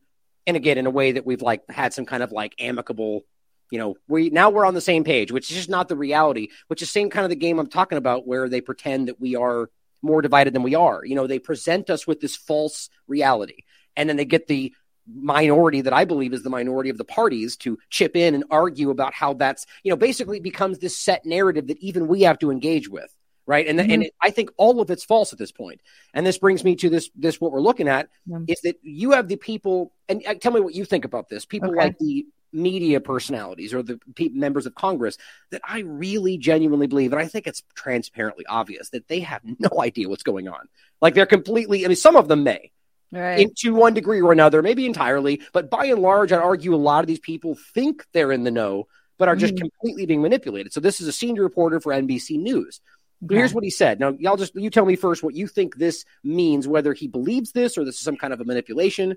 and 0.47 0.57
again, 0.57 0.79
in 0.79 0.87
a 0.87 0.91
way 0.91 1.13
that 1.13 1.27
we've 1.27 1.43
like 1.43 1.69
had 1.71 1.93
some 1.93 2.07
kind 2.07 2.23
of 2.23 2.33
like 2.33 2.55
amicable 2.59 3.25
you 3.71 3.79
know, 3.79 3.97
we 4.09 4.31
now 4.31 4.51
we're 4.51 4.67
on 4.67 4.75
the 4.75 4.81
same 4.81 5.05
page, 5.05 5.31
which 5.31 5.51
is 5.51 5.57
just 5.57 5.69
not 5.69 5.89
the 5.89 5.97
reality, 5.97 6.49
which 6.67 6.83
is 6.83 6.91
same 6.91 7.09
kind 7.09 7.25
of 7.25 7.31
the 7.31 7.37
game 7.37 7.59
I'm 7.59 7.69
talking 7.69 7.99
about 7.99 8.27
where 8.27 8.49
they 8.49 8.61
pretend 8.61 9.09
that 9.09 9.21
we 9.21 9.37
are 9.37 9.71
more 10.03 10.23
divided 10.23 10.53
than 10.53 10.63
we 10.63 10.75
are. 10.75 11.05
You 11.05 11.15
know, 11.15 11.27
they 11.27 11.39
present 11.39 11.91
us 11.91 12.07
with 12.07 12.21
this 12.21 12.37
false 12.37 12.91
reality. 13.07 13.65
And 13.97 14.09
then 14.09 14.17
they 14.17 14.25
get 14.25 14.47
the 14.47 14.75
minority 15.07 15.81
that 15.83 15.93
I 15.93 16.05
believe 16.05 16.33
is 16.33 16.43
the 16.43 16.51
minority 16.51 16.91
of 16.91 16.99
the 16.99 17.05
parties 17.05 17.57
to 17.59 17.79
chip 17.91 18.17
in 18.17 18.35
and 18.35 18.45
argue 18.51 18.91
about 18.91 19.15
how 19.15 19.35
that's, 19.35 19.67
you 19.83 19.91
know, 19.91 19.97
basically 19.97 20.41
becomes 20.41 20.79
this 20.79 20.97
set 20.97 21.25
narrative 21.27 21.67
that 21.69 21.79
even 21.79 22.09
we 22.09 22.23
have 22.23 22.39
to 22.41 22.51
engage 22.51 22.89
with. 22.89 23.15
Right. 23.51 23.67
And, 23.67 23.81
and 23.81 24.05
it, 24.05 24.15
I 24.23 24.31
think 24.31 24.51
all 24.57 24.81
of 24.81 24.91
it's 24.91 25.03
false 25.05 25.33
at 25.33 25.39
this 25.41 25.51
point. 25.51 25.81
And 26.15 26.25
this 26.25 26.39
brings 26.39 26.63
me 26.63 26.77
to 26.77 26.89
this, 26.89 27.11
this, 27.17 27.41
what 27.41 27.51
we're 27.51 27.61
looking 27.61 27.89
at 27.89 28.09
is 28.47 28.61
that 28.61 28.77
you 28.83 29.11
have 29.11 29.27
the 29.27 29.35
people, 29.35 29.93
and 30.09 30.23
uh, 30.25 30.35
tell 30.35 30.53
me 30.53 30.61
what 30.61 30.73
you 30.73 30.85
think 30.85 31.05
about 31.05 31.29
this. 31.29 31.47
People 31.47 31.71
Okay. 31.71 31.79
like 31.87 31.99
the 31.99 32.27
media 32.53 33.01
personalities 33.01 33.75
or 33.75 33.83
the 33.83 33.99
pe- 34.15 34.29
members 34.29 34.67
of 34.67 34.77
Congress 34.77 35.19
that 35.51 35.63
I 35.65 35.81
really 35.81 36.39
genuinely 36.39 36.87
believe, 36.87 37.13
and 37.13 37.21
I 37.21 37.27
think 37.27 37.49
it's 37.49 37.65
transparently 37.75 38.47
obvious 38.47 38.91
that 38.91 39.09
they 39.09 39.19
have 39.21 39.41
no 39.59 39.81
idea 39.83 40.09
what's 40.09 40.23
going 40.23 40.47
on. 40.47 40.69
Like 41.03 41.15
they're 41.15 41.27
completely, 41.27 41.85
I 41.85 41.89
mean, 41.89 41.97
some 41.97 42.15
of 42.15 42.29
them 42.29 42.45
may, 42.45 42.71
right. 43.11 43.41
in, 43.41 43.55
to 43.63 43.75
one 43.75 43.95
degree 43.95 44.21
or 44.21 44.31
another, 44.31 44.63
maybe 44.63 44.87
entirely, 44.87 45.43
but 45.53 45.71
by 45.71 45.87
and 45.87 46.01
large, 46.01 46.31
I'd 46.31 46.39
argue 46.39 46.73
a 46.73 46.77
lot 46.77 47.01
of 47.03 47.09
these 47.09 47.19
people 47.19 47.57
think 47.75 48.07
they're 48.13 48.31
in 48.31 48.45
the 48.45 48.53
know, 48.53 48.87
but 49.19 49.29
are 49.29 49.35
just 49.35 49.55
Mhm. 49.57 49.63
completely 49.63 50.07
being 50.07 50.23
manipulated. 50.23 50.73
So 50.73 50.79
this 50.79 51.01
is 51.01 51.09
a 51.09 51.13
senior 51.13 51.43
reporter 51.43 51.81
for 51.81 51.93
NBC 51.93 52.39
News. 52.39 52.81
Okay. 53.25 53.35
Here's 53.37 53.53
what 53.53 53.65
he 53.65 53.71
said. 53.71 54.01
Now, 54.01 54.15
y'all 54.19 54.37
just 54.37 54.55
you 54.55 54.71
tell 54.71 54.87
me 54.87 54.97
first 54.97 55.23
what 55.23 55.35
you 55.35 55.47
think 55.47 55.77
this 55.77 56.05
means, 56.25 56.67
whether 56.67 56.95
he 56.95 57.07
believes 57.07 57.53
this 57.53 57.77
or 57.77 57.85
this 57.85 57.97
is 57.97 58.01
some 58.01 58.17
kind 58.17 58.33
of 58.33 58.41
a 58.41 58.45
manipulation. 58.45 59.17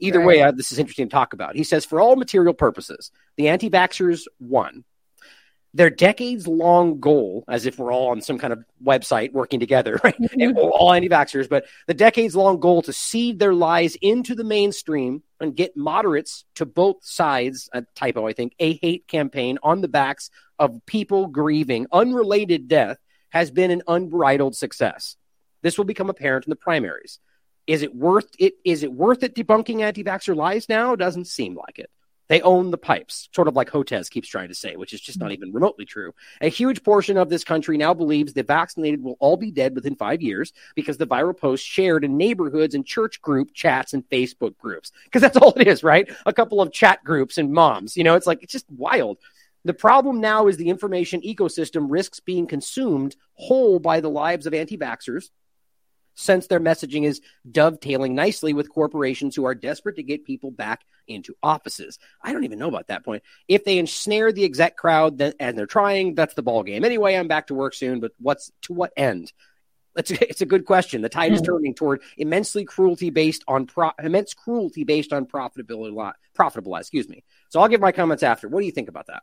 Either 0.00 0.18
Right. 0.18 0.26
way, 0.26 0.42
uh, 0.42 0.50
this 0.50 0.72
is 0.72 0.78
interesting 0.78 1.08
to 1.08 1.12
talk 1.12 1.32
about. 1.32 1.54
He 1.54 1.62
says, 1.62 1.84
for 1.84 2.00
all 2.00 2.16
material 2.16 2.52
purposes, 2.52 3.12
the 3.36 3.48
anti 3.48 3.70
vaxxers 3.70 4.22
won. 4.40 4.84
Their 5.72 5.90
decades 5.90 6.46
long 6.46 7.00
goal, 7.00 7.44
as 7.48 7.66
if 7.66 7.78
we're 7.78 7.92
all 7.92 8.10
on 8.10 8.20
some 8.20 8.38
kind 8.38 8.52
of 8.52 8.64
website 8.84 9.32
working 9.32 9.58
together, 9.60 10.00
right? 10.04 10.14
We're 10.36 10.52
all 10.70 10.92
anti 10.92 11.08
vaxxers, 11.08 11.48
but 11.48 11.66
the 11.86 11.94
decades 11.94 12.34
long 12.34 12.58
goal 12.58 12.82
to 12.82 12.92
seed 12.92 13.38
their 13.38 13.54
lies 13.54 13.96
into 14.00 14.34
the 14.34 14.44
mainstream 14.44 15.22
and 15.40 15.54
get 15.54 15.76
moderates 15.76 16.44
to 16.56 16.66
both 16.66 17.04
sides, 17.04 17.68
a 17.72 17.82
typo, 17.94 18.26
I 18.26 18.32
think, 18.32 18.54
a 18.58 18.74
hate 18.82 19.06
campaign 19.06 19.58
on 19.62 19.80
the 19.80 19.88
backs 19.88 20.30
of 20.58 20.84
people 20.86 21.26
grieving 21.28 21.86
unrelated 21.92 22.66
death 22.68 22.98
has 23.34 23.50
been 23.50 23.70
an 23.70 23.82
unbridled 23.86 24.56
success. 24.56 25.16
This 25.60 25.76
will 25.76 25.84
become 25.84 26.08
apparent 26.08 26.46
in 26.46 26.50
the 26.50 26.56
primaries. 26.56 27.18
Is 27.66 27.82
it 27.82 27.94
worth 27.94 28.28
it? 28.38 28.54
Is 28.64 28.82
it 28.84 28.92
worth 28.92 29.22
it 29.22 29.34
debunking 29.34 29.82
anti-vaxxer 29.82 30.36
lies 30.36 30.68
now? 30.68 30.94
Doesn't 30.94 31.26
seem 31.26 31.56
like 31.56 31.78
it. 31.78 31.90
They 32.28 32.40
own 32.40 32.70
the 32.70 32.78
pipes, 32.78 33.28
sort 33.34 33.48
of 33.48 33.56
like 33.56 33.70
Hotez 33.70 34.08
keeps 34.08 34.28
trying 34.28 34.48
to 34.48 34.54
say, 34.54 34.76
which 34.76 34.94
is 34.94 35.00
just 35.00 35.18
not 35.18 35.26
mm-hmm. 35.26 35.42
even 35.42 35.52
remotely 35.52 35.84
true. 35.84 36.14
A 36.40 36.48
huge 36.48 36.82
portion 36.82 37.18
of 37.18 37.28
this 37.28 37.44
country 37.44 37.76
now 37.76 37.92
believes 37.92 38.32
the 38.32 38.42
vaccinated 38.42 39.02
will 39.02 39.16
all 39.18 39.36
be 39.36 39.50
dead 39.50 39.74
within 39.74 39.94
five 39.94 40.22
years 40.22 40.52
because 40.74 40.96
the 40.96 41.06
viral 41.06 41.36
posts 41.36 41.66
shared 41.66 42.02
in 42.02 42.16
neighborhoods 42.16 42.74
and 42.74 42.86
church 42.86 43.20
group 43.20 43.52
chats 43.52 43.92
and 43.92 44.08
Facebook 44.08 44.56
groups. 44.56 44.90
Because 45.04 45.20
that's 45.20 45.36
all 45.36 45.52
it 45.56 45.66
is, 45.66 45.82
right? 45.82 46.10
A 46.24 46.32
couple 46.32 46.62
of 46.62 46.72
chat 46.72 47.04
groups 47.04 47.36
and 47.36 47.52
moms. 47.52 47.94
You 47.96 48.04
know, 48.04 48.14
it's 48.14 48.26
like, 48.26 48.42
it's 48.42 48.52
just 48.52 48.70
wild. 48.70 49.18
The 49.64 49.74
problem 49.74 50.20
now 50.20 50.46
is 50.46 50.56
the 50.56 50.68
information 50.68 51.22
ecosystem 51.22 51.86
risks 51.88 52.20
being 52.20 52.46
consumed 52.46 53.16
whole 53.34 53.78
by 53.78 54.00
the 54.00 54.10
lives 54.10 54.46
of 54.46 54.54
anti 54.54 54.76
vaxxers 54.76 55.30
since 56.14 56.46
their 56.46 56.60
messaging 56.60 57.04
is 57.04 57.20
dovetailing 57.50 58.14
nicely 58.14 58.52
with 58.52 58.72
corporations 58.72 59.34
who 59.34 59.44
are 59.44 59.54
desperate 59.54 59.96
to 59.96 60.02
get 60.02 60.24
people 60.24 60.50
back 60.50 60.82
into 61.08 61.34
offices. 61.42 61.98
I 62.22 62.32
don't 62.32 62.44
even 62.44 62.58
know 62.58 62.68
about 62.68 62.88
that 62.88 63.04
point. 63.04 63.22
If 63.48 63.64
they 63.64 63.78
ensnare 63.78 64.32
the 64.32 64.44
exec 64.44 64.76
crowd 64.76 65.18
then, 65.18 65.34
and 65.40 65.58
they're 65.58 65.66
trying, 65.66 66.14
that's 66.14 66.34
the 66.34 66.42
ball 66.42 66.62
game. 66.62 66.84
Anyway, 66.84 67.14
I'm 67.14 67.28
back 67.28 67.48
to 67.48 67.54
work 67.54 67.74
soon, 67.74 68.00
but 68.00 68.12
what's 68.18 68.52
to 68.62 68.72
what 68.72 68.92
end? 68.96 69.32
It's 69.96 70.10
a, 70.10 70.28
it's 70.28 70.40
a 70.40 70.46
good 70.46 70.64
question. 70.64 71.02
The 71.02 71.08
tide 71.08 71.32
is 71.32 71.40
hmm. 71.40 71.46
turning 71.46 71.74
toward 71.74 72.02
immensely 72.16 72.64
cruelty 72.64 73.10
based 73.10 73.44
on 73.46 73.66
pro, 73.66 73.90
immense 74.02 74.34
cruelty 74.34 74.84
based 74.84 75.12
on 75.12 75.26
profitability. 75.26 76.12
Profitable, 76.34 76.76
excuse 76.76 77.08
me. 77.08 77.22
So 77.48 77.60
I'll 77.60 77.68
give 77.68 77.80
my 77.80 77.92
comments 77.92 78.22
after. 78.22 78.48
What 78.48 78.60
do 78.60 78.66
you 78.66 78.72
think 78.72 78.88
about 78.88 79.06
that? 79.06 79.22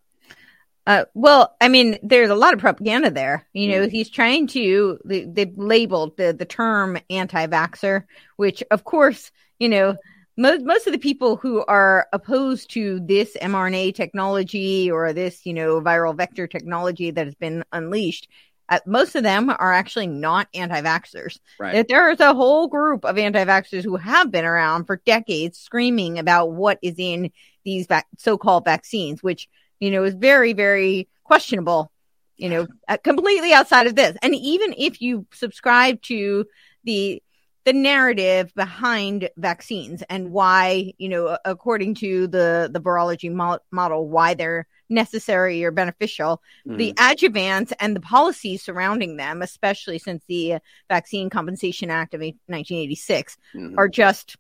Uh, 0.88 1.06
well, 1.14 1.56
I 1.62 1.68
mean, 1.68 2.00
there's 2.02 2.32
a 2.32 2.36
lot 2.36 2.54
of 2.54 2.60
propaganda 2.60 3.12
there. 3.12 3.46
You 3.54 3.70
know, 3.70 3.88
he's 3.88 4.10
trying 4.10 4.48
to, 4.48 5.00
they, 5.06 5.26
they've 5.26 5.56
labeled 5.56 6.18
the, 6.18 6.34
the 6.34 6.46
term 6.46 6.98
anti 7.10 7.46
vaxxer, 7.48 8.06
which, 8.38 8.64
of 8.72 8.84
course, 8.84 9.32
you 9.60 9.70
know, 9.70 9.96
most, 10.38 10.64
most 10.64 10.88
of 10.88 10.94
the 10.94 11.00
people 11.00 11.36
who 11.36 11.64
are 11.66 12.08
opposed 12.14 12.72
to 12.72 13.00
this 13.02 13.38
mRNA 13.40 13.94
technology 13.94 14.90
or 14.90 15.14
this, 15.14 15.46
you 15.46 15.54
know, 15.54 15.82
viral 15.82 16.18
vector 16.18 16.48
technology 16.48 17.12
that 17.12 17.26
has 17.26 17.36
been 17.36 17.64
unleashed, 17.72 18.28
uh, 18.70 18.80
most 18.88 19.16
of 19.16 19.22
them 19.22 19.50
are 19.50 19.74
actually 19.74 20.08
not 20.08 20.48
anti-vaxxers. 20.56 21.38
Right. 21.60 21.86
There's 21.88 22.22
a 22.22 22.34
whole 22.34 22.68
group 22.68 23.06
of 23.06 23.20
anti-vaxxers 23.20 23.84
who 23.84 23.98
have 23.98 24.32
been 24.32 24.46
around 24.46 24.86
for 24.86 25.02
decades 25.06 25.60
screaming 25.60 26.18
about 26.18 26.54
what 26.54 26.80
is 26.82 26.96
in 26.98 27.32
these 27.66 27.86
vac- 27.86 28.08
so-called 28.18 28.66
vaccines, 28.66 29.22
which, 29.22 29.48
you 29.82 29.92
know, 29.92 30.06
is 30.06 30.14
very, 30.14 30.54
very 30.54 31.10
questionable, 31.26 31.92
you 32.38 32.48
know, 32.48 32.68
uh, 32.88 32.98
completely 33.04 33.52
outside 33.52 33.88
of 33.88 33.96
this. 33.96 34.16
And 34.22 34.34
even 34.36 34.74
if 34.78 35.02
you 35.02 35.26
subscribe 35.34 36.02
to 36.04 36.46
the 36.86 37.22
the 37.64 37.74
narrative 37.74 38.52
behind 38.56 39.30
vaccines 39.38 40.02
and 40.10 40.32
why, 40.32 40.94
you 40.98 41.10
know, 41.10 41.38
according 41.46 41.96
to 41.96 42.28
the 42.28 42.70
the 42.72 42.80
virology 42.80 43.32
mo- 43.32 43.60
model, 43.72 44.08
why 44.08 44.34
they're 44.34 44.66
necessary 44.92 45.64
or 45.64 45.72
beneficial. 45.72 46.42
Mm. 46.68 46.78
The 46.78 46.94
adjuvants 46.94 47.74
and 47.80 47.96
the 47.96 48.02
policies 48.02 48.62
surrounding 48.62 49.18
them, 49.18 49.42
especially 49.42 49.98
since 49.98 50.24
the 50.28 50.58
Vaccine 50.90 51.30
Compensation 51.30 51.90
Act 51.90 52.14
of 52.14 52.20
1986, 52.20 53.38
mm. 53.56 53.78
are 53.78 53.88
just 53.88 54.36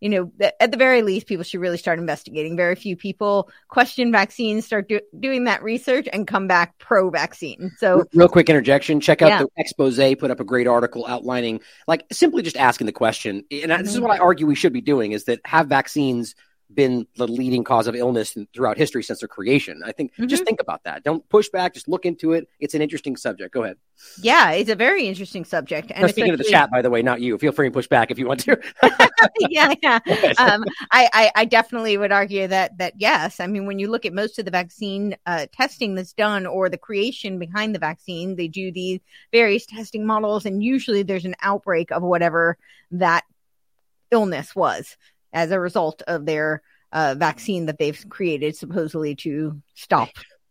you 0.00 0.08
know, 0.08 0.30
at 0.60 0.70
the 0.70 0.76
very 0.76 1.02
least, 1.02 1.26
people 1.26 1.44
should 1.44 1.60
really 1.60 1.78
start 1.78 1.98
investigating. 1.98 2.56
Very 2.56 2.74
few 2.74 2.96
people 2.96 3.50
question 3.68 4.12
vaccines, 4.12 4.66
start 4.66 4.88
do- 4.88 5.00
doing 5.18 5.44
that 5.44 5.62
research, 5.62 6.08
and 6.12 6.26
come 6.26 6.46
back 6.46 6.76
pro 6.78 7.10
vaccine. 7.10 7.72
So, 7.78 8.04
real 8.14 8.28
quick 8.28 8.48
interjection 8.48 9.00
check 9.00 9.22
out 9.22 9.28
yeah. 9.28 9.38
the 9.42 9.48
expose, 9.56 9.98
put 10.16 10.30
up 10.30 10.40
a 10.40 10.44
great 10.44 10.66
article 10.66 11.06
outlining, 11.06 11.60
like, 11.86 12.04
simply 12.12 12.42
just 12.42 12.56
asking 12.56 12.86
the 12.86 12.92
question. 12.92 13.44
And 13.50 13.70
mm-hmm. 13.70 13.82
this 13.82 13.90
is 13.90 13.96
mm-hmm. 13.96 14.06
what 14.06 14.14
I 14.14 14.18
argue 14.18 14.46
we 14.46 14.54
should 14.54 14.72
be 14.72 14.80
doing 14.80 15.12
is 15.12 15.24
that 15.24 15.40
have 15.44 15.68
vaccines 15.68 16.34
been 16.72 17.06
the 17.16 17.26
leading 17.26 17.64
cause 17.64 17.86
of 17.86 17.94
illness 17.94 18.36
throughout 18.54 18.76
history 18.76 19.02
since 19.02 19.20
their 19.20 19.28
creation. 19.28 19.82
I 19.84 19.92
think 19.92 20.12
mm-hmm. 20.12 20.26
just 20.26 20.44
think 20.44 20.60
about 20.60 20.84
that. 20.84 21.04
Don't 21.04 21.26
push 21.28 21.48
back. 21.48 21.74
Just 21.74 21.88
look 21.88 22.04
into 22.04 22.32
it. 22.32 22.48
It's 22.58 22.74
an 22.74 22.82
interesting 22.82 23.16
subject. 23.16 23.54
Go 23.54 23.62
ahead. 23.62 23.76
Yeah, 24.20 24.50
it's 24.50 24.70
a 24.70 24.74
very 24.74 25.06
interesting 25.06 25.44
subject. 25.44 25.92
And 25.94 26.08
speaking 26.10 26.32
of 26.32 26.38
the 26.38 26.44
chat, 26.44 26.70
by 26.70 26.82
the 26.82 26.90
way, 26.90 27.02
not 27.02 27.20
you. 27.20 27.38
Feel 27.38 27.52
free 27.52 27.68
to 27.68 27.72
push 27.72 27.86
back 27.86 28.10
if 28.10 28.18
you 28.18 28.26
want 28.26 28.40
to. 28.40 28.60
yeah, 29.48 29.74
yeah. 29.82 29.98
Um, 30.38 30.64
I, 30.90 31.08
I, 31.12 31.30
I, 31.34 31.44
definitely 31.44 31.96
would 31.96 32.12
argue 32.12 32.46
that 32.46 32.76
that 32.78 32.94
yes. 32.98 33.40
I 33.40 33.46
mean, 33.46 33.66
when 33.66 33.78
you 33.78 33.90
look 33.90 34.04
at 34.04 34.12
most 34.12 34.38
of 34.38 34.44
the 34.44 34.50
vaccine 34.50 35.16
uh, 35.24 35.46
testing 35.52 35.94
that's 35.94 36.12
done 36.12 36.46
or 36.46 36.68
the 36.68 36.76
creation 36.76 37.38
behind 37.38 37.74
the 37.74 37.78
vaccine, 37.78 38.36
they 38.36 38.48
do 38.48 38.70
these 38.70 39.00
various 39.32 39.64
testing 39.64 40.06
models, 40.06 40.44
and 40.44 40.62
usually 40.62 41.02
there's 41.02 41.24
an 41.24 41.36
outbreak 41.40 41.90
of 41.90 42.02
whatever 42.02 42.58
that 42.90 43.24
illness 44.10 44.54
was 44.54 44.96
as 45.36 45.50
a 45.50 45.60
result 45.60 46.02
of 46.06 46.24
their 46.24 46.62
uh, 46.92 47.14
vaccine 47.16 47.66
that 47.66 47.78
they've 47.78 48.06
created 48.08 48.56
supposedly 48.56 49.14
to 49.14 49.60
stop 49.74 50.08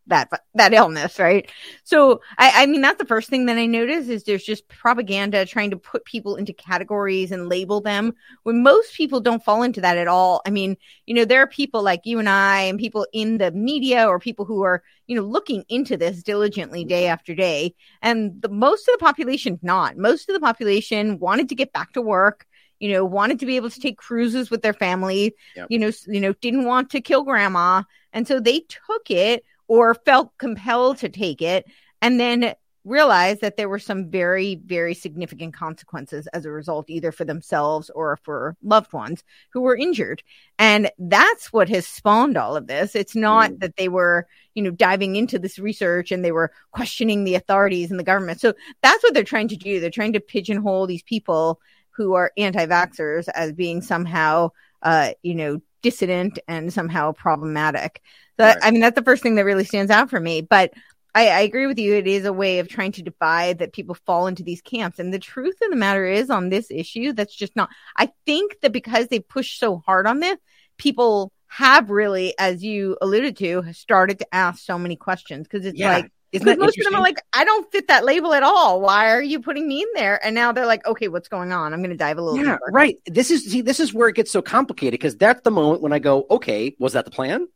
that 0.07 0.29
that 0.53 0.73
illness, 0.73 1.17
right? 1.17 1.51
So 1.83 2.21
I, 2.37 2.51
I 2.63 2.65
mean 2.67 2.81
that's 2.81 2.99
the 2.99 3.07
first 3.07 3.27
thing 3.27 3.47
that 3.47 3.57
I 3.57 3.65
notice 3.65 4.07
is 4.07 4.23
there's 4.23 4.43
just 4.43 4.67
propaganda 4.67 5.43
trying 5.47 5.71
to 5.71 5.77
put 5.77 6.05
people 6.05 6.35
into 6.35 6.53
categories 6.53 7.31
and 7.31 7.49
label 7.49 7.81
them 7.81 8.13
when 8.43 8.61
most 8.61 8.95
people 8.95 9.19
don't 9.19 9.43
fall 9.43 9.63
into 9.63 9.81
that 9.81 9.97
at 9.97 10.07
all. 10.07 10.43
I 10.45 10.51
mean, 10.51 10.77
you 11.07 11.15
know, 11.15 11.25
there 11.25 11.41
are 11.41 11.47
people 11.47 11.81
like 11.81 12.01
you 12.03 12.19
and 12.19 12.29
I 12.29 12.61
and 12.61 12.77
people 12.77 13.07
in 13.11 13.39
the 13.39 13.49
media 13.49 14.07
or 14.07 14.19
people 14.19 14.45
who 14.45 14.61
are, 14.61 14.83
you 15.07 15.15
know, 15.15 15.23
looking 15.23 15.63
into 15.67 15.97
this 15.97 16.21
diligently 16.21 16.85
day 16.85 17.07
after 17.07 17.33
day. 17.33 17.73
And 18.03 18.39
the 18.39 18.49
most 18.49 18.87
of 18.87 18.93
the 18.93 19.03
population 19.03 19.57
not. 19.63 19.97
Most 19.97 20.29
of 20.29 20.35
the 20.35 20.39
population 20.45 21.17
wanted 21.17 21.49
to 21.49 21.55
get 21.55 21.73
back 21.73 21.93
to 21.93 22.01
work 22.03 22.45
you 22.79 22.91
know, 22.91 23.05
wanted 23.05 23.39
to 23.39 23.45
be 23.45 23.55
able 23.55 23.69
to 23.69 23.79
take 23.79 23.97
cruises 23.97 24.49
with 24.49 24.61
their 24.61 24.73
family, 24.73 25.35
yep. 25.55 25.67
you 25.69 25.79
know, 25.79 25.91
you 26.07 26.19
know, 26.19 26.33
didn't 26.33 26.65
want 26.65 26.89
to 26.91 27.01
kill 27.01 27.23
grandma. 27.23 27.83
And 28.13 28.27
so 28.27 28.39
they 28.39 28.61
took 28.61 29.09
it 29.09 29.43
or 29.67 29.93
felt 29.93 30.37
compelled 30.37 30.97
to 30.99 31.09
take 31.09 31.41
it 31.41 31.65
and 32.01 32.19
then 32.19 32.55
realized 32.85 33.41
that 33.41 33.57
there 33.57 33.67
were 33.67 33.79
some 33.79 34.09
very, 34.09 34.61
very 34.63 34.93
significant 34.93 35.53
consequences 35.55 36.27
as 36.27 36.45
a 36.45 36.51
result, 36.51 36.87
either 36.87 37.11
for 37.11 37.25
themselves 37.25 37.89
or 37.89 38.17
for 38.17 38.55
loved 38.61 38.93
ones 38.93 39.23
who 39.49 39.61
were 39.61 39.75
injured. 39.75 40.21
And 40.59 40.91
that's 40.99 41.51
what 41.51 41.67
has 41.69 41.87
spawned 41.87 42.37
all 42.37 42.55
of 42.55 42.67
this. 42.67 42.95
It's 42.95 43.15
not 43.15 43.51
mm. 43.51 43.59
that 43.59 43.75
they 43.75 43.89
were, 43.89 44.27
you 44.53 44.61
know, 44.61 44.69
diving 44.69 45.15
into 45.15 45.39
this 45.39 45.57
research 45.57 46.11
and 46.11 46.23
they 46.23 46.31
were 46.31 46.51
questioning 46.71 47.23
the 47.23 47.35
authorities 47.35 47.89
and 47.89 47.99
the 47.99 48.03
government. 48.03 48.39
So 48.39 48.53
that's 48.83 49.03
what 49.03 49.15
they're 49.15 49.23
trying 49.23 49.47
to 49.49 49.57
do. 49.57 49.79
They're 49.79 49.89
trying 49.89 50.13
to 50.13 50.19
pigeonhole 50.19 50.85
these 50.85 51.03
people 51.03 51.59
who 51.95 52.13
are 52.13 52.31
anti-vaxxers 52.37 53.27
as 53.33 53.53
being 53.53 53.81
somehow, 53.81 54.49
uh, 54.81 55.11
you 55.23 55.35
know, 55.35 55.59
dissident 55.81 56.39
and 56.47 56.73
somehow 56.73 57.11
problematic. 57.11 58.01
So, 58.37 58.45
right. 58.45 58.57
I 58.61 58.71
mean, 58.71 58.81
that's 58.81 58.95
the 58.95 59.03
first 59.03 59.23
thing 59.23 59.35
that 59.35 59.45
really 59.45 59.63
stands 59.63 59.91
out 59.91 60.09
for 60.09 60.19
me. 60.19 60.41
But 60.41 60.73
I, 61.13 61.29
I, 61.29 61.39
agree 61.41 61.67
with 61.67 61.79
you. 61.79 61.93
It 61.93 62.07
is 62.07 62.25
a 62.25 62.33
way 62.33 62.59
of 62.59 62.67
trying 62.67 62.91
to 62.93 63.01
divide 63.01 63.59
that 63.59 63.71
people 63.71 63.95
fall 64.05 64.27
into 64.27 64.43
these 64.43 64.61
camps. 64.61 64.99
And 64.99 65.13
the 65.13 65.19
truth 65.19 65.55
of 65.63 65.69
the 65.69 65.77
matter 65.77 66.05
is, 66.05 66.29
on 66.29 66.49
this 66.49 66.69
issue, 66.69 67.13
that's 67.13 67.33
just 67.33 67.55
not. 67.55 67.69
I 67.95 68.11
think 68.25 68.59
that 68.61 68.73
because 68.73 69.07
they 69.07 69.19
push 69.19 69.57
so 69.57 69.77
hard 69.77 70.07
on 70.07 70.19
this, 70.19 70.37
people 70.77 71.31
have 71.47 71.89
really, 71.89 72.33
as 72.37 72.63
you 72.63 72.97
alluded 73.01 73.37
to, 73.37 73.63
started 73.71 74.19
to 74.19 74.35
ask 74.35 74.65
so 74.65 74.77
many 74.77 74.97
questions 74.97 75.47
because 75.47 75.65
it's 75.65 75.79
yeah. 75.79 75.93
like, 75.93 76.11
because 76.43 76.57
most 76.57 76.77
of 76.77 76.83
them 76.83 76.95
are 76.95 77.01
like, 77.01 77.21
I 77.33 77.43
don't 77.43 77.69
fit 77.71 77.87
that 77.87 78.03
label 78.05 78.33
at 78.33 78.43
all. 78.43 78.81
Why 78.81 79.11
are 79.11 79.21
you 79.21 79.39
putting 79.39 79.67
me 79.67 79.81
in 79.81 79.87
there? 79.95 80.23
And 80.23 80.35
now 80.35 80.51
they're 80.51 80.65
like, 80.65 80.85
okay, 80.85 81.07
what's 81.07 81.27
going 81.27 81.51
on? 81.51 81.73
I'm 81.73 81.79
going 81.79 81.91
to 81.91 81.97
dive 81.97 82.17
a 82.17 82.21
little 82.21 82.37
yeah, 82.37 82.53
deeper. 82.53 82.71
Right. 82.71 82.97
This 83.05 83.31
is 83.31 83.45
see, 83.51 83.61
this 83.61 83.79
is 83.79 83.93
where 83.93 84.09
it 84.09 84.15
gets 84.15 84.31
so 84.31 84.41
complicated 84.41 84.99
because 84.99 85.15
that's 85.15 85.41
the 85.41 85.51
moment 85.51 85.81
when 85.81 85.93
I 85.93 85.99
go, 85.99 86.25
okay, 86.29 86.75
was 86.79 86.93
that 86.93 87.05
the 87.05 87.11
plan? 87.11 87.47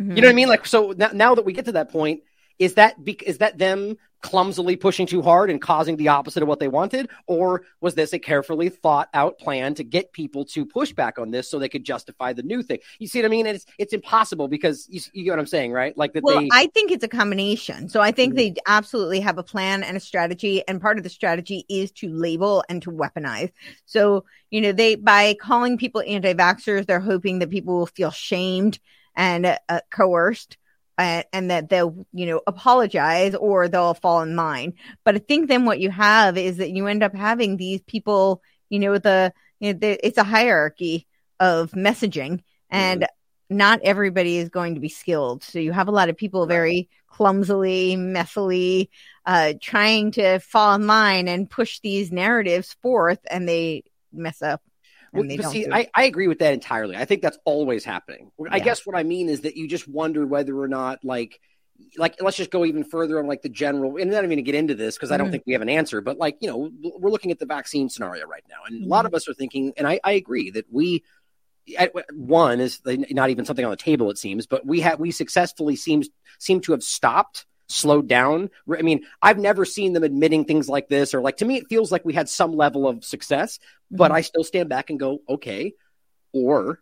Mm-hmm. 0.00 0.16
You 0.16 0.22
know 0.22 0.28
what 0.28 0.32
I 0.32 0.34
mean? 0.34 0.48
Like, 0.48 0.66
so 0.66 0.94
now, 0.96 1.10
now 1.12 1.34
that 1.34 1.44
we 1.44 1.52
get 1.52 1.66
to 1.66 1.72
that 1.72 1.90
point, 1.90 2.22
is 2.58 2.74
that 2.74 3.02
be- 3.02 3.20
is 3.24 3.38
that 3.38 3.58
them 3.58 3.96
clumsily 4.20 4.76
pushing 4.76 5.06
too 5.06 5.22
hard 5.22 5.50
and 5.50 5.60
causing 5.60 5.96
the 5.96 6.08
opposite 6.08 6.42
of 6.42 6.48
what 6.48 6.60
they 6.60 6.68
wanted, 6.68 7.08
or 7.26 7.62
was 7.80 7.94
this 7.94 8.12
a 8.12 8.18
carefully 8.18 8.68
thought 8.68 9.08
out 9.14 9.38
plan 9.38 9.74
to 9.74 9.84
get 9.84 10.12
people 10.12 10.44
to 10.44 10.66
push 10.66 10.92
back 10.92 11.18
on 11.18 11.30
this 11.30 11.48
so 11.48 11.58
they 11.58 11.68
could 11.68 11.84
justify 11.84 12.32
the 12.32 12.42
new 12.42 12.62
thing? 12.62 12.78
You 12.98 13.06
see 13.06 13.20
what 13.20 13.26
I 13.26 13.28
mean? 13.28 13.46
And 13.46 13.56
it's 13.56 13.66
it's 13.78 13.92
impossible 13.92 14.48
because 14.48 14.86
you, 14.90 15.00
you 15.12 15.24
get 15.24 15.30
what 15.30 15.38
I'm 15.38 15.46
saying, 15.46 15.72
right? 15.72 15.96
Like 15.96 16.12
that. 16.12 16.22
Well, 16.22 16.40
they... 16.40 16.48
I 16.52 16.66
think 16.68 16.90
it's 16.90 17.04
a 17.04 17.08
combination. 17.08 17.88
So 17.88 18.00
I 18.00 18.12
think 18.12 18.34
mm-hmm. 18.34 18.54
they 18.54 18.60
absolutely 18.66 19.20
have 19.20 19.38
a 19.38 19.42
plan 19.42 19.82
and 19.82 19.96
a 19.96 20.00
strategy, 20.00 20.62
and 20.68 20.80
part 20.80 20.98
of 20.98 21.04
the 21.04 21.10
strategy 21.10 21.64
is 21.68 21.90
to 21.92 22.08
label 22.08 22.64
and 22.68 22.82
to 22.82 22.90
weaponize. 22.90 23.50
So 23.86 24.24
you 24.50 24.60
know, 24.60 24.72
they 24.72 24.96
by 24.96 25.34
calling 25.40 25.78
people 25.78 26.02
anti-vaxxers, 26.06 26.86
they're 26.86 27.00
hoping 27.00 27.38
that 27.38 27.50
people 27.50 27.78
will 27.78 27.86
feel 27.86 28.10
shamed 28.10 28.78
and 29.16 29.58
uh, 29.68 29.80
coerced 29.90 30.56
and, 31.00 31.24
and 31.32 31.50
that 31.50 31.68
they'll, 31.68 32.06
you 32.12 32.26
know, 32.26 32.40
apologize 32.46 33.34
or 33.34 33.68
they'll 33.68 33.94
fall 33.94 34.22
in 34.22 34.36
line. 34.36 34.74
But 35.04 35.14
I 35.16 35.18
think 35.18 35.48
then 35.48 35.64
what 35.64 35.80
you 35.80 35.90
have 35.90 36.36
is 36.36 36.58
that 36.58 36.70
you 36.70 36.86
end 36.86 37.02
up 37.02 37.14
having 37.14 37.56
these 37.56 37.80
people, 37.82 38.42
you 38.68 38.78
know, 38.78 38.98
the, 38.98 39.32
you 39.58 39.72
know, 39.72 39.78
the, 39.78 40.06
it's 40.06 40.18
a 40.18 40.24
hierarchy 40.24 41.06
of 41.38 41.72
messaging 41.72 42.42
and 42.68 43.02
mm-hmm. 43.02 43.56
not 43.56 43.80
everybody 43.82 44.36
is 44.36 44.50
going 44.50 44.74
to 44.74 44.80
be 44.80 44.88
skilled. 44.88 45.42
So 45.42 45.58
you 45.58 45.72
have 45.72 45.88
a 45.88 45.92
lot 45.92 46.10
of 46.10 46.16
people 46.16 46.46
very 46.46 46.88
clumsily, 47.08 47.96
messily, 47.96 48.88
uh, 49.24 49.54
trying 49.60 50.12
to 50.12 50.38
fall 50.38 50.74
in 50.74 50.86
line 50.86 51.28
and 51.28 51.48
push 51.48 51.80
these 51.80 52.12
narratives 52.12 52.76
forth 52.82 53.20
and 53.30 53.48
they 53.48 53.84
mess 54.12 54.42
up 54.42 54.62
well, 55.12 55.50
see, 55.50 55.66
I, 55.70 55.88
I 55.94 56.04
agree 56.04 56.28
with 56.28 56.38
that 56.38 56.52
entirely. 56.52 56.96
I 56.96 57.04
think 57.04 57.22
that's 57.22 57.38
always 57.44 57.84
happening. 57.84 58.30
Yeah. 58.38 58.48
I 58.50 58.60
guess 58.60 58.86
what 58.86 58.96
I 58.96 59.02
mean 59.02 59.28
is 59.28 59.42
that 59.42 59.56
you 59.56 59.66
just 59.66 59.88
wonder 59.88 60.26
whether 60.26 60.58
or 60.58 60.68
not, 60.68 61.04
like, 61.04 61.40
like 61.96 62.20
let's 62.20 62.36
just 62.36 62.50
go 62.50 62.64
even 62.64 62.84
further 62.84 63.18
on 63.18 63.26
like 63.26 63.42
the 63.42 63.48
general 63.48 63.96
and 63.96 64.10
not 64.10 64.24
even 64.24 64.36
to 64.36 64.42
get 64.42 64.54
into 64.54 64.74
this 64.74 64.96
because 64.96 65.08
mm-hmm. 65.08 65.14
I 65.14 65.16
don't 65.16 65.26
mm-hmm. 65.26 65.32
think 65.32 65.44
we 65.46 65.54
have 65.54 65.62
an 65.62 65.68
answer, 65.68 66.00
but 66.00 66.18
like, 66.18 66.36
you 66.40 66.48
know, 66.48 66.70
we're 66.98 67.10
looking 67.10 67.30
at 67.30 67.38
the 67.38 67.46
vaccine 67.46 67.88
scenario 67.88 68.26
right 68.26 68.44
now. 68.48 68.56
And 68.66 68.76
mm-hmm. 68.76 68.84
a 68.84 68.88
lot 68.88 69.00
mm-hmm. 69.00 69.06
of 69.06 69.14
us 69.14 69.28
are 69.28 69.34
thinking, 69.34 69.72
and 69.76 69.86
I, 69.86 69.98
I 70.04 70.12
agree 70.12 70.50
that 70.50 70.66
we 70.70 71.04
one 72.12 72.60
is 72.60 72.80
not 72.84 73.30
even 73.30 73.44
something 73.44 73.64
on 73.64 73.70
the 73.70 73.76
table, 73.76 74.10
it 74.10 74.18
seems, 74.18 74.46
but 74.46 74.66
we 74.66 74.80
have 74.80 74.98
we 74.98 75.10
successfully 75.10 75.76
seems 75.76 76.08
seem 76.38 76.60
to 76.62 76.72
have 76.72 76.82
stopped 76.82 77.46
slowed 77.70 78.08
down. 78.08 78.50
I 78.70 78.82
mean, 78.82 79.04
I've 79.22 79.38
never 79.38 79.64
seen 79.64 79.92
them 79.92 80.04
admitting 80.04 80.44
things 80.44 80.68
like 80.68 80.88
this, 80.88 81.14
or 81.14 81.20
like 81.20 81.38
to 81.38 81.44
me, 81.44 81.56
it 81.56 81.68
feels 81.68 81.92
like 81.92 82.04
we 82.04 82.12
had 82.12 82.28
some 82.28 82.52
level 82.52 82.88
of 82.88 83.04
success, 83.04 83.58
mm-hmm. 83.58 83.96
but 83.96 84.10
I 84.10 84.20
still 84.22 84.44
stand 84.44 84.68
back 84.68 84.90
and 84.90 84.98
go, 84.98 85.20
okay. 85.28 85.74
Or 86.32 86.80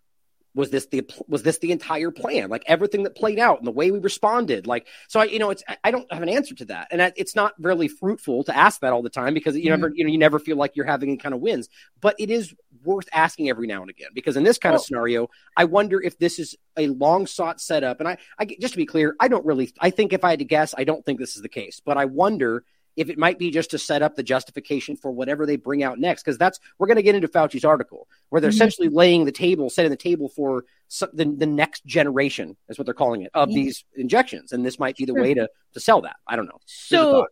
was 0.54 0.70
this 0.70 0.86
the 0.86 1.08
was 1.28 1.42
this 1.42 1.58
the 1.58 1.72
entire 1.72 2.10
plan? 2.10 2.48
Like 2.48 2.64
everything 2.66 3.04
that 3.04 3.14
played 3.14 3.38
out 3.38 3.58
and 3.58 3.66
the 3.66 3.72
way 3.72 3.90
we 3.90 3.98
responded. 3.98 4.66
Like 4.66 4.86
so, 5.08 5.20
I 5.20 5.24
you 5.24 5.38
know, 5.38 5.50
it's 5.50 5.62
I 5.84 5.90
don't 5.90 6.10
have 6.12 6.22
an 6.22 6.28
answer 6.28 6.54
to 6.56 6.64
that, 6.66 6.88
and 6.90 7.12
it's 7.16 7.34
not 7.34 7.54
really 7.58 7.88
fruitful 7.88 8.44
to 8.44 8.56
ask 8.56 8.80
that 8.80 8.92
all 8.92 9.02
the 9.02 9.10
time 9.10 9.34
because 9.34 9.56
you 9.56 9.62
mm-hmm. 9.62 9.80
never 9.80 9.92
you 9.94 10.04
know 10.04 10.10
you 10.10 10.18
never 10.18 10.38
feel 10.38 10.56
like 10.56 10.76
you're 10.76 10.86
having 10.86 11.10
any 11.10 11.18
kind 11.18 11.34
of 11.34 11.40
wins. 11.40 11.68
But 12.00 12.16
it 12.18 12.30
is 12.30 12.54
worth 12.84 13.08
asking 13.12 13.48
every 13.48 13.66
now 13.66 13.82
and 13.82 13.90
again 13.90 14.10
because 14.14 14.36
in 14.36 14.44
this 14.44 14.58
kind 14.58 14.74
of 14.74 14.82
scenario, 14.82 15.28
I 15.56 15.64
wonder 15.64 16.00
if 16.00 16.18
this 16.18 16.38
is 16.38 16.56
a 16.76 16.88
long 16.88 17.26
sought 17.26 17.60
setup. 17.60 18.00
And 18.00 18.08
I, 18.08 18.18
I 18.38 18.46
just 18.60 18.74
to 18.74 18.78
be 18.78 18.86
clear, 18.86 19.16
I 19.20 19.28
don't 19.28 19.44
really. 19.44 19.72
I 19.80 19.90
think 19.90 20.12
if 20.12 20.24
I 20.24 20.30
had 20.30 20.38
to 20.38 20.44
guess, 20.44 20.74
I 20.76 20.84
don't 20.84 21.04
think 21.04 21.18
this 21.18 21.36
is 21.36 21.42
the 21.42 21.48
case, 21.48 21.80
but 21.84 21.96
I 21.96 22.06
wonder 22.06 22.64
if 22.98 23.08
it 23.08 23.18
might 23.18 23.38
be 23.38 23.50
just 23.50 23.70
to 23.70 23.78
set 23.78 24.02
up 24.02 24.16
the 24.16 24.22
justification 24.22 24.96
for 24.96 25.10
whatever 25.10 25.46
they 25.46 25.56
bring 25.56 25.82
out 25.82 25.98
next. 25.98 26.22
Because 26.22 26.38
that's 26.38 26.58
we're 26.78 26.86
going 26.86 26.96
to 26.96 27.02
get 27.02 27.14
into 27.14 27.28
Fauci's 27.28 27.64
article 27.64 28.08
where 28.28 28.40
they're 28.40 28.50
mm-hmm. 28.50 28.56
essentially 28.56 28.88
laying 28.88 29.24
the 29.24 29.32
table, 29.32 29.70
setting 29.70 29.90
the 29.90 29.96
table 29.96 30.28
for 30.28 30.64
some, 30.88 31.10
the, 31.12 31.24
the 31.24 31.46
next 31.46 31.84
generation, 31.86 32.56
is 32.68 32.78
what 32.78 32.86
they're 32.86 32.94
calling 32.94 33.22
it, 33.22 33.30
of 33.34 33.48
these 33.48 33.84
injections. 33.96 34.52
And 34.52 34.64
this 34.64 34.78
might 34.78 34.96
be 34.96 35.04
the 35.04 35.14
way 35.14 35.34
to, 35.34 35.48
to 35.74 35.80
sell 35.80 36.02
that. 36.02 36.16
I 36.26 36.36
don't 36.36 36.46
know. 36.46 36.60
So 36.66 37.26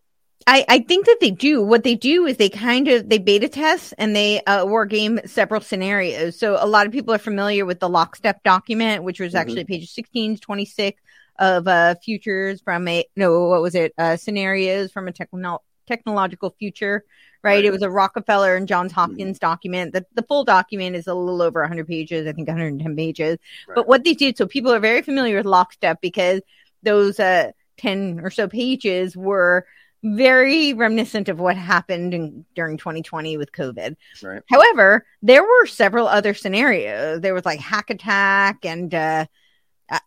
I, 0.47 0.65
I 0.69 0.79
think 0.81 1.07
that 1.07 1.19
they 1.21 1.33
do. 1.33 1.63
What 1.63 1.83
they 1.83 1.97
do 1.97 2.27
is 2.27 2.37
they 2.37 2.49
kind 2.49 2.87
of 2.87 3.09
they 3.09 3.19
beta 3.19 3.49
test 3.49 3.95
and 3.99 4.15
they 4.15 4.43
uh, 4.45 4.65
war 4.65 4.87
game 4.87 5.19
several 5.25 5.61
scenarios. 5.61 6.39
So 6.39 6.57
a 6.61 6.67
lot 6.67 6.87
of 6.87 6.93
people 6.93 7.13
are 7.13 7.19
familiar 7.19 7.67
with 7.67 7.81
the 7.81 7.89
lockstep 7.89 8.43
document, 8.45 9.03
which 9.03 9.19
was 9.19 9.33
mm-hmm. 9.33 9.39
actually 9.39 9.65
pages 9.65 9.91
16 9.91 10.37
to 10.37 10.41
26 10.41 11.03
of 11.39 11.69
uh, 11.69 11.95
futures 12.03 12.61
from 12.61 12.87
a 12.89 13.05
no, 13.17 13.49
what 13.49 13.63
was 13.63 13.75
it? 13.75 13.93
Uh, 13.99 14.17
scenarios 14.17 14.93
from 14.93 15.09
a 15.09 15.13
techno- 15.13 15.63
technological 15.87 16.55
future. 16.59 17.05
Right? 17.43 17.57
right? 17.57 17.65
It 17.65 17.71
was 17.71 17.83
a 17.83 17.91
Rockefeller 17.91 18.57
and 18.57 18.67
Johns 18.67 18.93
mm-hmm. 18.93 19.01
Hopkins 19.01 19.39
mm-hmm. 19.39 19.47
document. 19.47 19.93
The 19.93 20.05
the 20.15 20.23
full 20.23 20.45
document 20.45 20.97
is 20.97 21.07
a 21.07 21.15
little 21.15 21.43
over 21.43 21.61
100 21.61 21.87
pages. 21.87 22.27
I 22.27 22.33
think 22.33 22.49
110 22.49 22.97
pages. 22.97 23.39
Right. 23.69 23.75
But 23.75 23.87
what 23.87 24.05
they 24.05 24.15
did, 24.15 24.37
so 24.37 24.47
people 24.47 24.73
are 24.73 24.81
very 24.81 25.03
familiar 25.03 25.37
with 25.37 25.47
lockstep 25.47 26.01
because 26.01 26.41
those 26.83 27.21
uh 27.21 27.53
10 27.79 28.21
or 28.23 28.31
so 28.31 28.49
pages 28.49 29.17
were 29.17 29.67
very 30.03 30.73
reminiscent 30.73 31.29
of 31.29 31.41
what 31.41 31.57
happened 31.57 32.15
in, 32.15 32.45
during 32.55 32.77
2020 32.77 33.37
with 33.37 33.53
COVID. 33.53 33.97
Right. 34.23 34.43
However, 34.49 35.07
there 35.23 35.43
were 35.43 35.67
several 35.67 36.07
other 36.07 36.35
scenarios. 36.35 37.21
There 37.21 37.35
was 37.35 37.45
like 37.45 37.61
hack 37.61 37.91
attack 37.91 38.65
and 38.65 38.95
uh, 38.95 39.27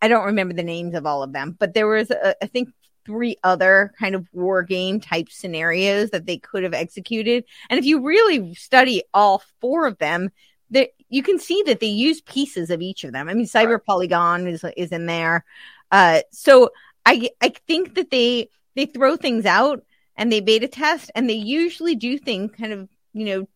I 0.01 0.07
don't 0.07 0.25
remember 0.25 0.53
the 0.53 0.63
names 0.63 0.93
of 0.93 1.05
all 1.05 1.23
of 1.23 1.31
them, 1.31 1.55
but 1.57 1.73
there 1.73 1.87
was, 1.87 2.11
uh, 2.11 2.33
I 2.41 2.47
think, 2.47 2.69
three 3.05 3.37
other 3.43 3.93
kind 3.97 4.13
of 4.13 4.27
war 4.33 4.61
game 4.61 4.99
type 4.99 5.29
scenarios 5.29 6.11
that 6.11 6.25
they 6.25 6.37
could 6.37 6.63
have 6.63 6.73
executed. 6.73 7.43
And 7.69 7.79
if 7.79 7.85
you 7.85 8.05
really 8.05 8.53
study 8.55 9.03
all 9.13 9.41
four 9.59 9.87
of 9.87 9.97
them, 9.97 10.29
that 10.71 10.89
you 11.09 11.23
can 11.23 11.39
see 11.39 11.63
that 11.65 11.79
they 11.79 11.87
use 11.87 12.21
pieces 12.21 12.69
of 12.69 12.81
each 12.81 13.03
of 13.03 13.11
them. 13.11 13.27
I 13.27 13.33
mean, 13.33 13.45
Cyber 13.45 13.73
right. 13.73 13.85
Polygon 13.85 14.47
is 14.47 14.63
is 14.77 14.91
in 14.91 15.05
there. 15.07 15.43
Uh, 15.91 16.21
so 16.31 16.69
I 17.05 17.29
I 17.41 17.53
think 17.67 17.95
that 17.95 18.11
they 18.11 18.49
they 18.75 18.85
throw 18.85 19.15
things 19.15 19.45
out 19.45 19.83
and 20.15 20.31
they 20.31 20.41
beta 20.41 20.67
test, 20.67 21.11
and 21.15 21.29
they 21.29 21.33
usually 21.33 21.95
do 21.95 22.19
things 22.19 22.51
kind 22.55 22.73
of 22.73 22.89
you 23.13 23.25
know 23.25 23.47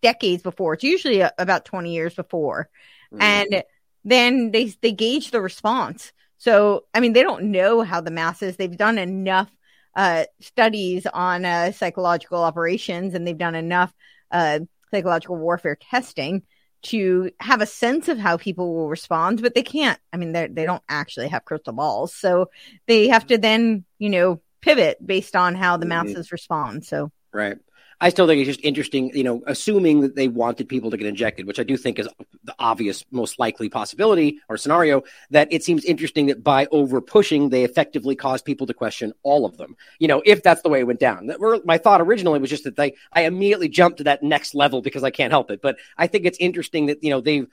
decades 0.00 0.42
before. 0.42 0.74
It's 0.74 0.84
usually 0.84 1.20
a, 1.20 1.32
about 1.38 1.66
twenty 1.66 1.92
years 1.92 2.14
before, 2.14 2.70
mm. 3.12 3.20
and 3.20 3.62
then 4.04 4.50
they 4.50 4.74
they 4.80 4.92
gauge 4.92 5.30
the 5.30 5.40
response. 5.40 6.12
So 6.38 6.84
I 6.92 7.00
mean, 7.00 7.12
they 7.12 7.22
don't 7.22 7.50
know 7.52 7.82
how 7.82 8.00
the 8.00 8.10
masses. 8.10 8.56
They've 8.56 8.76
done 8.76 8.98
enough 8.98 9.50
uh, 9.94 10.24
studies 10.40 11.06
on 11.06 11.44
uh, 11.44 11.72
psychological 11.72 12.42
operations, 12.42 13.14
and 13.14 13.26
they've 13.26 13.36
done 13.36 13.54
enough 13.54 13.92
uh, 14.30 14.60
psychological 14.90 15.36
warfare 15.36 15.76
testing 15.76 16.42
to 16.82 17.30
have 17.38 17.60
a 17.60 17.66
sense 17.66 18.08
of 18.08 18.18
how 18.18 18.36
people 18.36 18.74
will 18.74 18.88
respond, 18.88 19.40
but 19.40 19.54
they 19.54 19.62
can't. 19.62 20.00
I 20.12 20.16
mean, 20.16 20.32
they 20.32 20.48
they 20.48 20.66
don't 20.66 20.82
actually 20.88 21.28
have 21.28 21.44
crystal 21.44 21.72
balls, 21.72 22.14
so 22.14 22.50
they 22.86 23.08
have 23.08 23.26
to 23.28 23.38
then 23.38 23.84
you 23.98 24.10
know 24.10 24.40
pivot 24.60 25.04
based 25.04 25.36
on 25.36 25.54
how 25.54 25.76
the 25.76 25.86
mm-hmm. 25.86 26.06
masses 26.06 26.32
respond. 26.32 26.84
So 26.84 27.12
right. 27.32 27.58
I 28.02 28.08
still 28.08 28.26
think 28.26 28.40
it's 28.40 28.48
just 28.48 28.64
interesting, 28.64 29.12
you 29.14 29.22
know, 29.22 29.44
assuming 29.46 30.00
that 30.00 30.16
they 30.16 30.26
wanted 30.26 30.68
people 30.68 30.90
to 30.90 30.96
get 30.96 31.06
injected, 31.06 31.46
which 31.46 31.60
I 31.60 31.62
do 31.62 31.76
think 31.76 32.00
is 32.00 32.08
the 32.42 32.54
obvious, 32.58 33.04
most 33.12 33.38
likely 33.38 33.68
possibility 33.68 34.40
or 34.48 34.56
scenario, 34.56 35.04
that 35.30 35.46
it 35.52 35.62
seems 35.62 35.84
interesting 35.84 36.26
that 36.26 36.42
by 36.42 36.66
over 36.72 37.00
pushing, 37.00 37.48
they 37.48 37.62
effectively 37.62 38.16
caused 38.16 38.44
people 38.44 38.66
to 38.66 38.74
question 38.74 39.12
all 39.22 39.46
of 39.46 39.56
them. 39.56 39.76
You 40.00 40.08
know, 40.08 40.20
if 40.26 40.42
that's 40.42 40.62
the 40.62 40.68
way 40.68 40.80
it 40.80 40.86
went 40.88 40.98
down. 40.98 41.30
My 41.64 41.78
thought 41.78 42.00
originally 42.00 42.40
was 42.40 42.50
just 42.50 42.64
that 42.64 42.74
they, 42.74 42.94
I 43.12 43.22
immediately 43.22 43.68
jumped 43.68 43.98
to 43.98 44.04
that 44.04 44.24
next 44.24 44.52
level 44.56 44.82
because 44.82 45.04
I 45.04 45.12
can't 45.12 45.30
help 45.30 45.52
it. 45.52 45.62
But 45.62 45.78
I 45.96 46.08
think 46.08 46.26
it's 46.26 46.38
interesting 46.38 46.86
that, 46.86 47.04
you 47.04 47.10
know, 47.10 47.20
they've, 47.20 47.46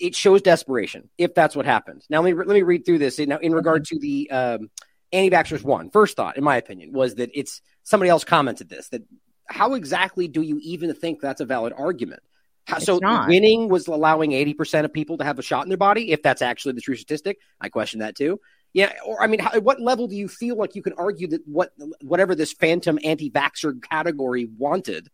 it 0.00 0.14
shows 0.14 0.42
desperation 0.42 1.08
if 1.18 1.34
that's 1.34 1.56
what 1.56 1.66
happened. 1.66 2.04
Now, 2.08 2.22
let 2.22 2.30
me, 2.30 2.44
let 2.44 2.54
me 2.54 2.62
read 2.62 2.86
through 2.86 2.98
this. 2.98 3.18
Now, 3.18 3.38
in 3.38 3.52
regard 3.52 3.84
to 3.86 3.98
the, 3.98 4.30
um, 4.30 4.70
anti-vaxxers 5.12 5.62
one, 5.62 5.90
first 5.90 6.16
thought, 6.16 6.36
in 6.36 6.44
my 6.44 6.56
opinion, 6.56 6.92
was 6.92 7.16
that 7.16 7.30
it's 7.34 7.62
somebody 7.82 8.10
else 8.10 8.24
commented 8.24 8.68
this 8.68 8.88
that 8.90 9.02
how 9.48 9.74
exactly 9.74 10.28
do 10.28 10.42
you 10.42 10.58
even 10.62 10.94
think 10.94 11.20
that's 11.20 11.40
a 11.40 11.44
valid 11.44 11.72
argument? 11.76 12.22
How, 12.66 12.80
so 12.80 12.98
not. 12.98 13.28
winning 13.28 13.68
was 13.68 13.86
allowing 13.86 14.32
80% 14.32 14.84
of 14.84 14.92
people 14.92 15.18
to 15.18 15.24
have 15.24 15.38
a 15.38 15.42
shot 15.42 15.64
in 15.64 15.68
their 15.68 15.78
body, 15.78 16.10
if 16.10 16.22
that's 16.22 16.42
actually 16.42 16.72
the 16.72 16.80
true 16.80 16.96
statistic. 16.96 17.38
I 17.60 17.68
question 17.68 18.00
that 18.00 18.16
too. 18.16 18.40
Yeah, 18.72 18.92
or 19.06 19.22
I 19.22 19.28
mean, 19.28 19.40
how, 19.40 19.58
what 19.60 19.80
level 19.80 20.08
do 20.08 20.16
you 20.16 20.28
feel 20.28 20.56
like 20.56 20.74
you 20.74 20.82
can 20.82 20.92
argue 20.94 21.28
that 21.28 21.46
what 21.46 21.72
whatever 22.02 22.34
this 22.34 22.52
phantom 22.52 22.98
anti-vaxxer 23.02 23.82
category 23.82 24.50
wanted, 24.58 25.08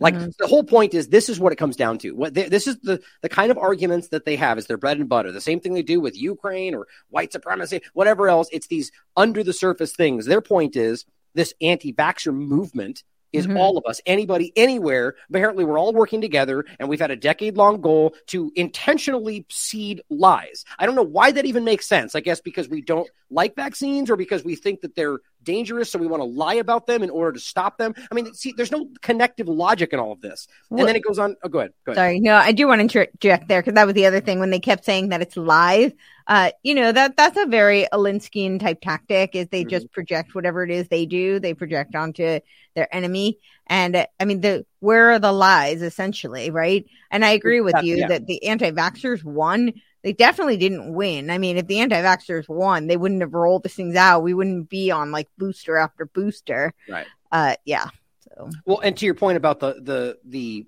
like 0.00 0.14
mm-hmm. 0.14 0.30
the 0.38 0.48
whole 0.48 0.64
point 0.64 0.94
is 0.94 1.08
this 1.08 1.28
is 1.28 1.38
what 1.38 1.52
it 1.52 1.56
comes 1.56 1.76
down 1.76 1.98
to. 1.98 2.12
What 2.12 2.34
they, 2.34 2.48
this 2.48 2.66
is 2.66 2.78
the 2.80 3.00
the 3.22 3.28
kind 3.28 3.52
of 3.52 3.58
arguments 3.58 4.08
that 4.08 4.24
they 4.24 4.34
have 4.36 4.58
is 4.58 4.66
their 4.66 4.78
bread 4.78 4.98
and 4.98 5.08
butter. 5.08 5.30
The 5.30 5.40
same 5.40 5.60
thing 5.60 5.74
they 5.74 5.82
do 5.82 6.00
with 6.00 6.20
Ukraine 6.20 6.74
or 6.74 6.88
white 7.10 7.32
supremacy, 7.32 7.82
whatever 7.92 8.28
else. 8.28 8.48
It's 8.50 8.66
these 8.66 8.90
under 9.16 9.44
the 9.44 9.52
surface 9.52 9.92
things. 9.92 10.26
Their 10.26 10.40
point 10.40 10.74
is 10.74 11.04
this 11.34 11.54
anti-vaxxer 11.60 12.34
movement 12.34 13.04
is 13.34 13.46
mm-hmm. 13.46 13.56
all 13.56 13.76
of 13.76 13.84
us, 13.86 14.00
anybody, 14.06 14.52
anywhere. 14.56 15.16
Apparently, 15.28 15.64
we're 15.64 15.78
all 15.78 15.92
working 15.92 16.20
together, 16.20 16.64
and 16.78 16.88
we've 16.88 17.00
had 17.00 17.10
a 17.10 17.16
decade 17.16 17.56
long 17.56 17.80
goal 17.80 18.14
to 18.28 18.52
intentionally 18.54 19.44
seed 19.50 20.00
lies. 20.08 20.64
I 20.78 20.86
don't 20.86 20.94
know 20.94 21.02
why 21.02 21.32
that 21.32 21.44
even 21.44 21.64
makes 21.64 21.86
sense. 21.86 22.14
I 22.14 22.20
guess 22.20 22.40
because 22.40 22.68
we 22.68 22.80
don't 22.80 23.08
like 23.30 23.56
vaccines 23.56 24.10
or 24.10 24.16
because 24.16 24.44
we 24.44 24.54
think 24.54 24.80
that 24.82 24.94
they're 24.94 25.18
dangerous, 25.44 25.90
so 25.90 25.98
we 25.98 26.06
want 26.06 26.20
to 26.20 26.28
lie 26.28 26.54
about 26.54 26.86
them 26.86 27.02
in 27.02 27.10
order 27.10 27.32
to 27.32 27.40
stop 27.40 27.78
them. 27.78 27.94
I 28.10 28.14
mean, 28.14 28.32
see, 28.34 28.52
there's 28.56 28.72
no 28.72 28.88
connective 29.02 29.48
logic 29.48 29.92
in 29.92 29.98
all 29.98 30.12
of 30.12 30.20
this. 30.20 30.48
And 30.70 30.78
well, 30.78 30.86
then 30.86 30.96
it 30.96 31.04
goes 31.04 31.18
on. 31.18 31.36
Oh, 31.42 31.48
go 31.48 31.60
ahead. 31.60 31.72
Go 31.84 31.92
ahead. 31.92 31.98
Sorry. 31.98 32.20
No, 32.20 32.34
I 32.34 32.52
do 32.52 32.66
want 32.66 32.78
to 32.78 32.82
interject 32.82 33.48
there 33.48 33.60
because 33.60 33.74
that 33.74 33.86
was 33.86 33.94
the 33.94 34.06
other 34.06 34.20
thing 34.20 34.40
when 34.40 34.50
they 34.50 34.60
kept 34.60 34.84
saying 34.84 35.10
that 35.10 35.22
it's 35.22 35.36
lies. 35.36 35.92
Uh, 36.26 36.50
you 36.62 36.74
know, 36.74 36.90
that 36.90 37.16
that's 37.16 37.36
a 37.36 37.46
very 37.46 37.86
Alinskyan 37.92 38.58
type 38.58 38.80
tactic 38.80 39.34
is 39.36 39.48
they 39.48 39.60
mm-hmm. 39.60 39.68
just 39.68 39.92
project 39.92 40.34
whatever 40.34 40.64
it 40.64 40.70
is 40.70 40.88
they 40.88 41.04
do, 41.04 41.38
they 41.38 41.52
project 41.52 41.94
onto 41.94 42.40
their 42.74 42.94
enemy. 42.94 43.38
And 43.66 43.94
uh, 43.94 44.06
I 44.18 44.24
mean, 44.24 44.40
the 44.40 44.64
where 44.80 45.12
are 45.12 45.18
the 45.18 45.32
lies 45.32 45.82
essentially, 45.82 46.50
right? 46.50 46.86
And 47.10 47.24
I 47.24 47.30
agree 47.30 47.60
with 47.60 47.76
you 47.82 47.96
yeah. 47.96 48.08
that 48.08 48.26
the 48.26 48.46
anti-vaxxers 48.46 49.22
won 49.22 49.74
they 50.04 50.12
definitely 50.12 50.58
didn't 50.58 50.92
win. 50.92 51.30
I 51.30 51.38
mean, 51.38 51.56
if 51.56 51.66
the 51.66 51.80
anti-vaxxers 51.80 52.46
won, 52.46 52.86
they 52.86 52.98
wouldn't 52.98 53.22
have 53.22 53.32
rolled 53.32 53.64
these 53.64 53.74
things 53.74 53.96
out. 53.96 54.22
We 54.22 54.34
wouldn't 54.34 54.68
be 54.68 54.90
on 54.90 55.10
like 55.10 55.28
booster 55.38 55.78
after 55.78 56.04
booster. 56.04 56.74
Right. 56.88 57.06
Uh, 57.32 57.56
yeah. 57.64 57.88
So. 58.28 58.50
Well, 58.66 58.80
and 58.80 58.94
to 58.98 59.06
your 59.06 59.14
point 59.14 59.38
about 59.38 59.60
the 59.60 59.80
the 59.80 60.18
the 60.26 60.66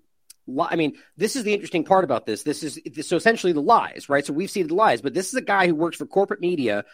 I 0.59 0.77
mean, 0.77 0.97
this 1.19 1.37
is 1.37 1.45
the 1.45 1.53
interesting 1.53 1.85
part 1.85 2.05
about 2.05 2.25
this. 2.25 2.45
This 2.45 2.63
is 2.63 2.81
so 3.07 3.17
essentially 3.17 3.53
the 3.53 3.61
lies, 3.61 4.09
right? 4.09 4.25
So 4.25 4.33
we've 4.33 4.51
seen 4.51 4.69
the 4.69 4.75
lies, 4.75 5.03
but 5.03 5.13
this 5.13 5.29
is 5.29 5.35
a 5.35 5.43
guy 5.43 5.67
who 5.67 5.75
works 5.75 5.99
for 5.99 6.07
corporate 6.07 6.41
media 6.41 6.85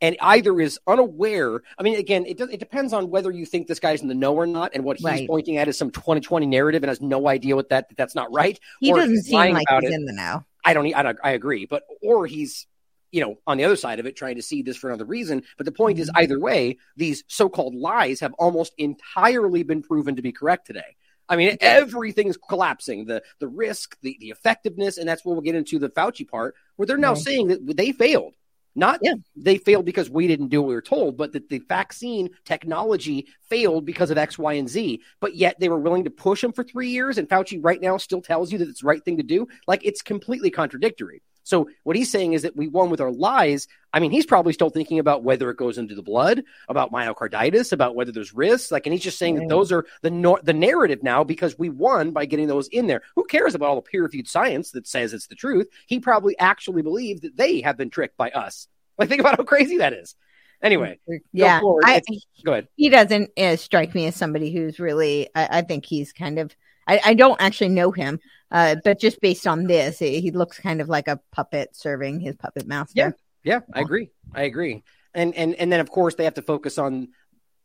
and 0.00 0.16
either 0.20 0.60
is 0.60 0.78
unaware. 0.86 1.62
I 1.76 1.82
mean, 1.82 1.98
again, 1.98 2.26
it 2.26 2.38
does, 2.38 2.50
it 2.50 2.60
depends 2.60 2.92
on 2.92 3.10
whether 3.10 3.32
you 3.32 3.44
think 3.44 3.66
this 3.66 3.80
guy's 3.80 4.02
in 4.02 4.08
the 4.08 4.14
know 4.14 4.34
or 4.34 4.46
not, 4.46 4.72
and 4.74 4.84
what 4.84 4.98
he's 4.98 5.04
right. 5.04 5.28
pointing 5.28 5.56
at 5.56 5.66
is 5.66 5.76
some 5.76 5.90
2020 5.90 6.46
narrative 6.46 6.84
and 6.84 6.88
has 6.88 7.00
no 7.00 7.26
idea 7.26 7.56
what 7.56 7.70
that 7.70 7.88
that's 7.96 8.14
not 8.14 8.32
right. 8.32 8.60
He 8.78 8.92
doesn't 8.92 9.22
seem 9.22 9.54
like 9.54 9.66
he's 9.68 9.90
it. 9.90 9.94
in 9.94 10.04
the 10.04 10.12
know. 10.12 10.44
I 10.68 10.74
don't, 10.74 10.94
I 10.94 11.02
don't, 11.02 11.18
I 11.24 11.30
agree, 11.30 11.66
but 11.66 11.84
or 12.02 12.26
he's 12.26 12.66
you 13.10 13.22
know 13.22 13.38
on 13.46 13.56
the 13.56 13.64
other 13.64 13.76
side 13.76 14.00
of 14.00 14.06
it 14.06 14.16
trying 14.16 14.36
to 14.36 14.42
see 14.42 14.62
this 14.62 14.76
for 14.76 14.88
another 14.88 15.06
reason. 15.06 15.42
But 15.56 15.64
the 15.66 15.72
point 15.72 15.98
is, 15.98 16.08
mm-hmm. 16.08 16.22
either 16.22 16.38
way, 16.38 16.78
these 16.96 17.24
so-called 17.26 17.74
lies 17.74 18.20
have 18.20 18.34
almost 18.34 18.74
entirely 18.76 19.62
been 19.62 19.82
proven 19.82 20.16
to 20.16 20.22
be 20.22 20.32
correct 20.32 20.66
today. 20.66 20.96
I 21.28 21.36
mean, 21.36 21.56
everything's 21.60 22.36
collapsing. 22.36 23.06
The 23.06 23.22
the 23.38 23.48
risk, 23.48 23.96
the, 24.02 24.16
the 24.20 24.30
effectiveness, 24.30 24.98
and 24.98 25.08
that's 25.08 25.24
where 25.24 25.34
we'll 25.34 25.42
get 25.42 25.54
into 25.54 25.78
the 25.78 25.90
Fauci 25.90 26.28
part, 26.28 26.54
where 26.76 26.86
they're 26.86 26.98
now 26.98 27.14
saying 27.14 27.48
that 27.48 27.76
they 27.76 27.92
failed. 27.92 28.34
Not 28.78 29.00
yeah. 29.02 29.14
they 29.34 29.58
failed 29.58 29.84
because 29.84 30.08
we 30.08 30.28
didn't 30.28 30.48
do 30.48 30.62
what 30.62 30.68
we 30.68 30.74
were 30.74 30.80
told, 30.80 31.16
but 31.16 31.32
that 31.32 31.48
the 31.48 31.58
vaccine 31.58 32.30
technology 32.44 33.26
failed 33.50 33.84
because 33.84 34.12
of 34.12 34.18
X, 34.18 34.38
Y, 34.38 34.52
and 34.52 34.68
Z. 34.68 35.02
But 35.18 35.34
yet 35.34 35.58
they 35.58 35.68
were 35.68 35.80
willing 35.80 36.04
to 36.04 36.10
push 36.10 36.42
them 36.42 36.52
for 36.52 36.62
three 36.62 36.88
years, 36.88 37.18
and 37.18 37.28
Fauci 37.28 37.58
right 37.60 37.80
now 37.80 37.96
still 37.96 38.22
tells 38.22 38.52
you 38.52 38.58
that 38.58 38.68
it's 38.68 38.82
the 38.82 38.86
right 38.86 39.04
thing 39.04 39.16
to 39.16 39.24
do. 39.24 39.48
Like 39.66 39.84
it's 39.84 40.00
completely 40.00 40.50
contradictory. 40.50 41.22
So 41.48 41.70
what 41.84 41.96
he's 41.96 42.10
saying 42.10 42.34
is 42.34 42.42
that 42.42 42.56
we 42.56 42.68
won 42.68 42.90
with 42.90 43.00
our 43.00 43.10
lies. 43.10 43.68
I 43.94 44.00
mean, 44.00 44.10
he's 44.10 44.26
probably 44.26 44.52
still 44.52 44.68
thinking 44.68 44.98
about 44.98 45.24
whether 45.24 45.48
it 45.48 45.56
goes 45.56 45.78
into 45.78 45.94
the 45.94 46.02
blood, 46.02 46.44
about 46.68 46.92
myocarditis, 46.92 47.72
about 47.72 47.94
whether 47.94 48.12
there's 48.12 48.34
risks. 48.34 48.70
Like, 48.70 48.84
and 48.84 48.92
he's 48.92 49.02
just 49.02 49.16
saying 49.16 49.36
that 49.36 49.48
those 49.48 49.72
are 49.72 49.86
the 50.02 50.10
no- 50.10 50.40
the 50.42 50.52
narrative 50.52 51.02
now 51.02 51.24
because 51.24 51.58
we 51.58 51.70
won 51.70 52.10
by 52.10 52.26
getting 52.26 52.48
those 52.48 52.68
in 52.68 52.86
there. 52.86 53.00
Who 53.16 53.24
cares 53.24 53.54
about 53.54 53.70
all 53.70 53.76
the 53.76 53.82
peer 53.82 54.02
reviewed 54.02 54.28
science 54.28 54.72
that 54.72 54.86
says 54.86 55.14
it's 55.14 55.28
the 55.28 55.34
truth? 55.34 55.68
He 55.86 56.00
probably 56.00 56.38
actually 56.38 56.82
believes 56.82 57.22
that 57.22 57.34
they 57.34 57.62
have 57.62 57.78
been 57.78 57.88
tricked 57.88 58.18
by 58.18 58.30
us. 58.30 58.68
Like, 58.98 59.10
think 59.10 59.20
about 59.20 59.36
how 59.36 59.44
crazy 59.44 59.78
that 59.78 59.92
is. 59.92 60.16
Anyway, 60.60 60.98
yeah, 61.32 61.60
go, 61.60 61.78
I, 61.84 62.02
go 62.44 62.50
ahead. 62.50 62.66
He 62.74 62.88
doesn't 62.88 63.30
uh, 63.38 63.54
strike 63.54 63.94
me 63.94 64.06
as 64.06 64.16
somebody 64.16 64.52
who's 64.52 64.80
really. 64.80 65.28
I, 65.36 65.58
I 65.58 65.62
think 65.62 65.86
he's 65.86 66.12
kind 66.12 66.40
of. 66.40 66.52
I, 66.88 67.00
I, 67.04 67.14
don't 67.14 67.40
actually 67.40 67.68
know 67.68 67.92
him, 67.92 68.18
uh, 68.50 68.76
but 68.84 68.98
just 68.98 69.20
based 69.20 69.46
on 69.46 69.64
this, 69.64 69.98
he 69.98 70.30
looks 70.30 70.58
kind 70.58 70.80
of 70.80 70.88
like 70.88 71.08
a 71.08 71.20
puppet 71.32 71.76
serving 71.76 72.20
his 72.20 72.36
puppet 72.36 72.66
master. 72.66 72.92
Yeah, 72.94 73.10
yeah, 73.42 73.60
I 73.72 73.80
agree. 73.80 74.10
I 74.34 74.42
agree. 74.42 74.82
And 75.14 75.34
and 75.34 75.54
and 75.54 75.72
then 75.72 75.80
of 75.80 75.90
course 75.90 76.14
they 76.14 76.24
have 76.24 76.34
to 76.34 76.42
focus 76.42 76.78
on 76.78 77.08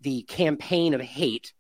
the 0.02 0.24
campaign 0.24 0.94
of 0.94 1.02
hate, 1.02 1.54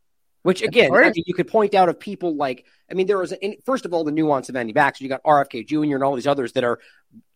which 0.43 0.61
again, 0.61 0.93
I 0.93 1.09
mean, 1.09 1.23
you 1.25 1.33
could 1.33 1.47
point 1.47 1.73
out 1.73 1.89
of 1.89 1.99
people 1.99 2.35
like 2.35 2.65
I 2.91 2.95
mean, 2.95 3.07
there 3.07 3.17
was 3.17 3.33
first 3.65 3.85
of 3.85 3.93
all 3.93 4.03
the 4.03 4.11
nuance 4.11 4.49
of 4.49 4.55
anti-vax. 4.55 5.01
You 5.01 5.09
got 5.09 5.23
RFK 5.23 5.65
Jr. 5.65 5.95
and 5.95 6.03
all 6.03 6.13
these 6.15 6.27
others 6.27 6.51
that 6.53 6.63
are 6.63 6.79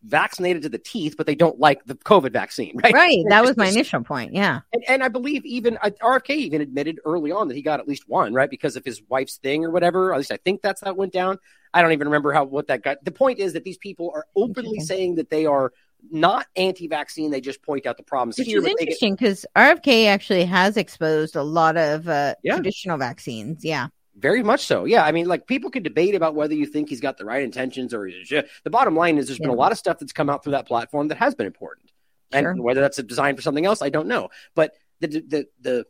vaccinated 0.04 0.62
to 0.63 0.70
the 0.70 0.78
teeth, 0.78 1.15
but 1.17 1.26
they 1.26 1.36
don't 1.36 1.60
like 1.60 1.84
the 1.86 1.96
COVID 1.96 2.32
vaccine, 2.32 2.80
right? 2.84 2.93
Right. 2.93 3.24
That 3.30 3.43
was 3.43 3.58
my 3.58 3.67
initial 3.67 4.04
point. 4.04 4.34
Yeah. 4.34 4.60
And, 4.74 4.84
and 4.88 5.04
I 5.04 5.08
believe 5.08 5.46
even 5.46 5.78
uh, 5.82 5.89
RFK 6.02 6.32
even 6.32 6.62
admitted 6.62 7.00
early 7.06 7.32
on 7.32 7.48
that 7.48 7.56
he 7.56 7.62
got 7.62 7.80
at 7.80 7.88
least 7.88 8.04
one, 8.08 8.34
right? 8.34 8.50
Because 8.50 8.76
of 8.76 8.86
his 8.86 9.02
wife's 9.10 9.38
thing 9.38 9.65
or 9.65 9.72
whatever. 9.72 10.13
At 10.13 10.17
least 10.17 10.32
I 10.32 10.38
think 10.38 10.62
that's 10.62 10.82
how 10.82 10.91
it 10.91 10.98
went 10.98 11.13
down. 11.13 11.39
I 11.74 11.82
don't 11.82 11.91
even 11.93 12.08
remember 12.08 12.34
how 12.34 12.43
what 12.43 12.67
that 12.67 12.84
got. 12.84 13.04
The 13.04 13.12
point 13.12 13.39
is 13.39 13.54
that 13.54 13.63
these 13.63 13.78
people 13.78 14.12
are 14.13 14.26
openly 14.36 14.80
saying 14.80 15.15
that 15.15 15.30
they 15.30 15.46
are 15.46 15.74
not 16.12 16.48
anti-vaccine. 16.56 17.32
They 17.32 17.41
just 17.41 17.62
point 17.62 17.86
out 17.86 17.98
the 17.98 18.04
problems 18.04 18.38
Which 18.38 18.48
is 18.48 18.65
interesting 18.65 19.15
because 19.15 19.46
RFK 19.56 20.08
actually 20.08 20.46
has 20.46 20.78
exposed 20.78 21.36
a 21.36 21.43
lot 21.43 21.78
of 21.78 22.08
uh, 22.08 22.36
Yeah. 22.43 22.56
traditional 22.56 22.98
vaccines. 22.98 23.63
Yeah. 23.63 23.88
Very 24.15 24.41
much 24.43 24.65
so. 24.65 24.86
Yeah. 24.86 25.06
I 25.06 25.12
mean, 25.12 25.28
like 25.28 25.48
people 25.48 25.70
could 25.70 25.84
debate 25.84 26.15
about 26.15 26.34
whether 26.36 26.54
you 26.56 26.65
think 26.65 26.89
he's 26.89 27.02
got 27.02 27.17
the 27.17 27.26
right 27.26 27.43
intentions 27.43 27.93
or 27.93 28.06
he's 28.06 28.28
just, 28.28 28.48
the 28.63 28.70
bottom 28.70 28.96
line 28.96 29.17
is 29.17 29.28
there's 29.28 29.39
been 29.39 29.50
a 29.50 29.54
lot 29.54 29.72
of 29.72 29.78
stuff 29.78 30.00
that's 30.00 30.13
come 30.13 30.30
out 30.30 30.43
through 30.43 30.54
that 30.54 30.67
platform 30.67 31.10
that 31.10 31.17
has 31.17 31.36
been 31.36 31.46
important. 31.48 31.91
Sure. 32.34 32.52
And 32.52 32.63
whether 32.63 32.82
that's 32.82 32.98
designed 33.04 33.38
for 33.38 33.43
something 33.43 33.65
else, 33.65 33.82
I 33.82 33.89
don't 33.89 34.08
know. 34.08 34.30
But 34.56 34.74
the, 35.00 35.08
the, 35.08 35.48
the 35.62 35.86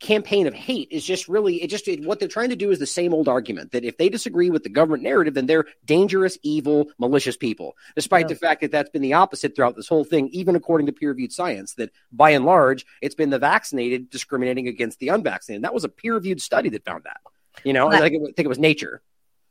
campaign 0.00 0.46
of 0.46 0.54
hate 0.54 0.88
is 0.90 1.04
just 1.04 1.28
really, 1.28 1.62
it 1.62 1.68
just, 1.68 1.88
it, 1.88 2.04
what 2.04 2.18
they're 2.18 2.28
trying 2.28 2.50
to 2.50 2.56
do 2.56 2.70
is 2.70 2.78
the 2.78 2.86
same 2.86 3.14
old 3.14 3.28
argument 3.28 3.72
that 3.72 3.84
if 3.84 3.96
they 3.96 4.08
disagree 4.08 4.50
with 4.50 4.62
the 4.62 4.68
government 4.68 5.02
narrative, 5.02 5.34
then 5.34 5.46
they're 5.46 5.64
dangerous, 5.84 6.38
evil, 6.42 6.88
malicious 6.98 7.36
people, 7.36 7.76
despite 7.94 8.28
the 8.28 8.34
fact 8.34 8.60
that 8.60 8.70
that's 8.70 8.90
been 8.90 9.02
the 9.02 9.14
opposite 9.14 9.56
throughout 9.56 9.76
this 9.76 9.88
whole 9.88 10.04
thing, 10.04 10.28
even 10.28 10.56
according 10.56 10.86
to 10.86 10.92
peer 10.92 11.10
reviewed 11.10 11.32
science, 11.32 11.74
that 11.74 11.90
by 12.12 12.30
and 12.30 12.44
large, 12.44 12.84
it's 13.00 13.14
been 13.14 13.30
the 13.30 13.38
vaccinated 13.38 14.10
discriminating 14.10 14.68
against 14.68 14.98
the 14.98 15.08
unvaccinated. 15.08 15.64
That 15.64 15.74
was 15.74 15.84
a 15.84 15.88
peer 15.88 16.14
reviewed 16.14 16.42
study 16.42 16.68
that 16.70 16.84
found 16.84 17.04
that. 17.04 17.20
You 17.64 17.72
know, 17.72 17.86
Well, 17.86 18.02
I 18.02 18.08
think 18.08 18.22
it, 18.22 18.22
I 18.22 18.32
think 18.32 18.44
it 18.44 18.48
was 18.48 18.58
Nature. 18.58 19.02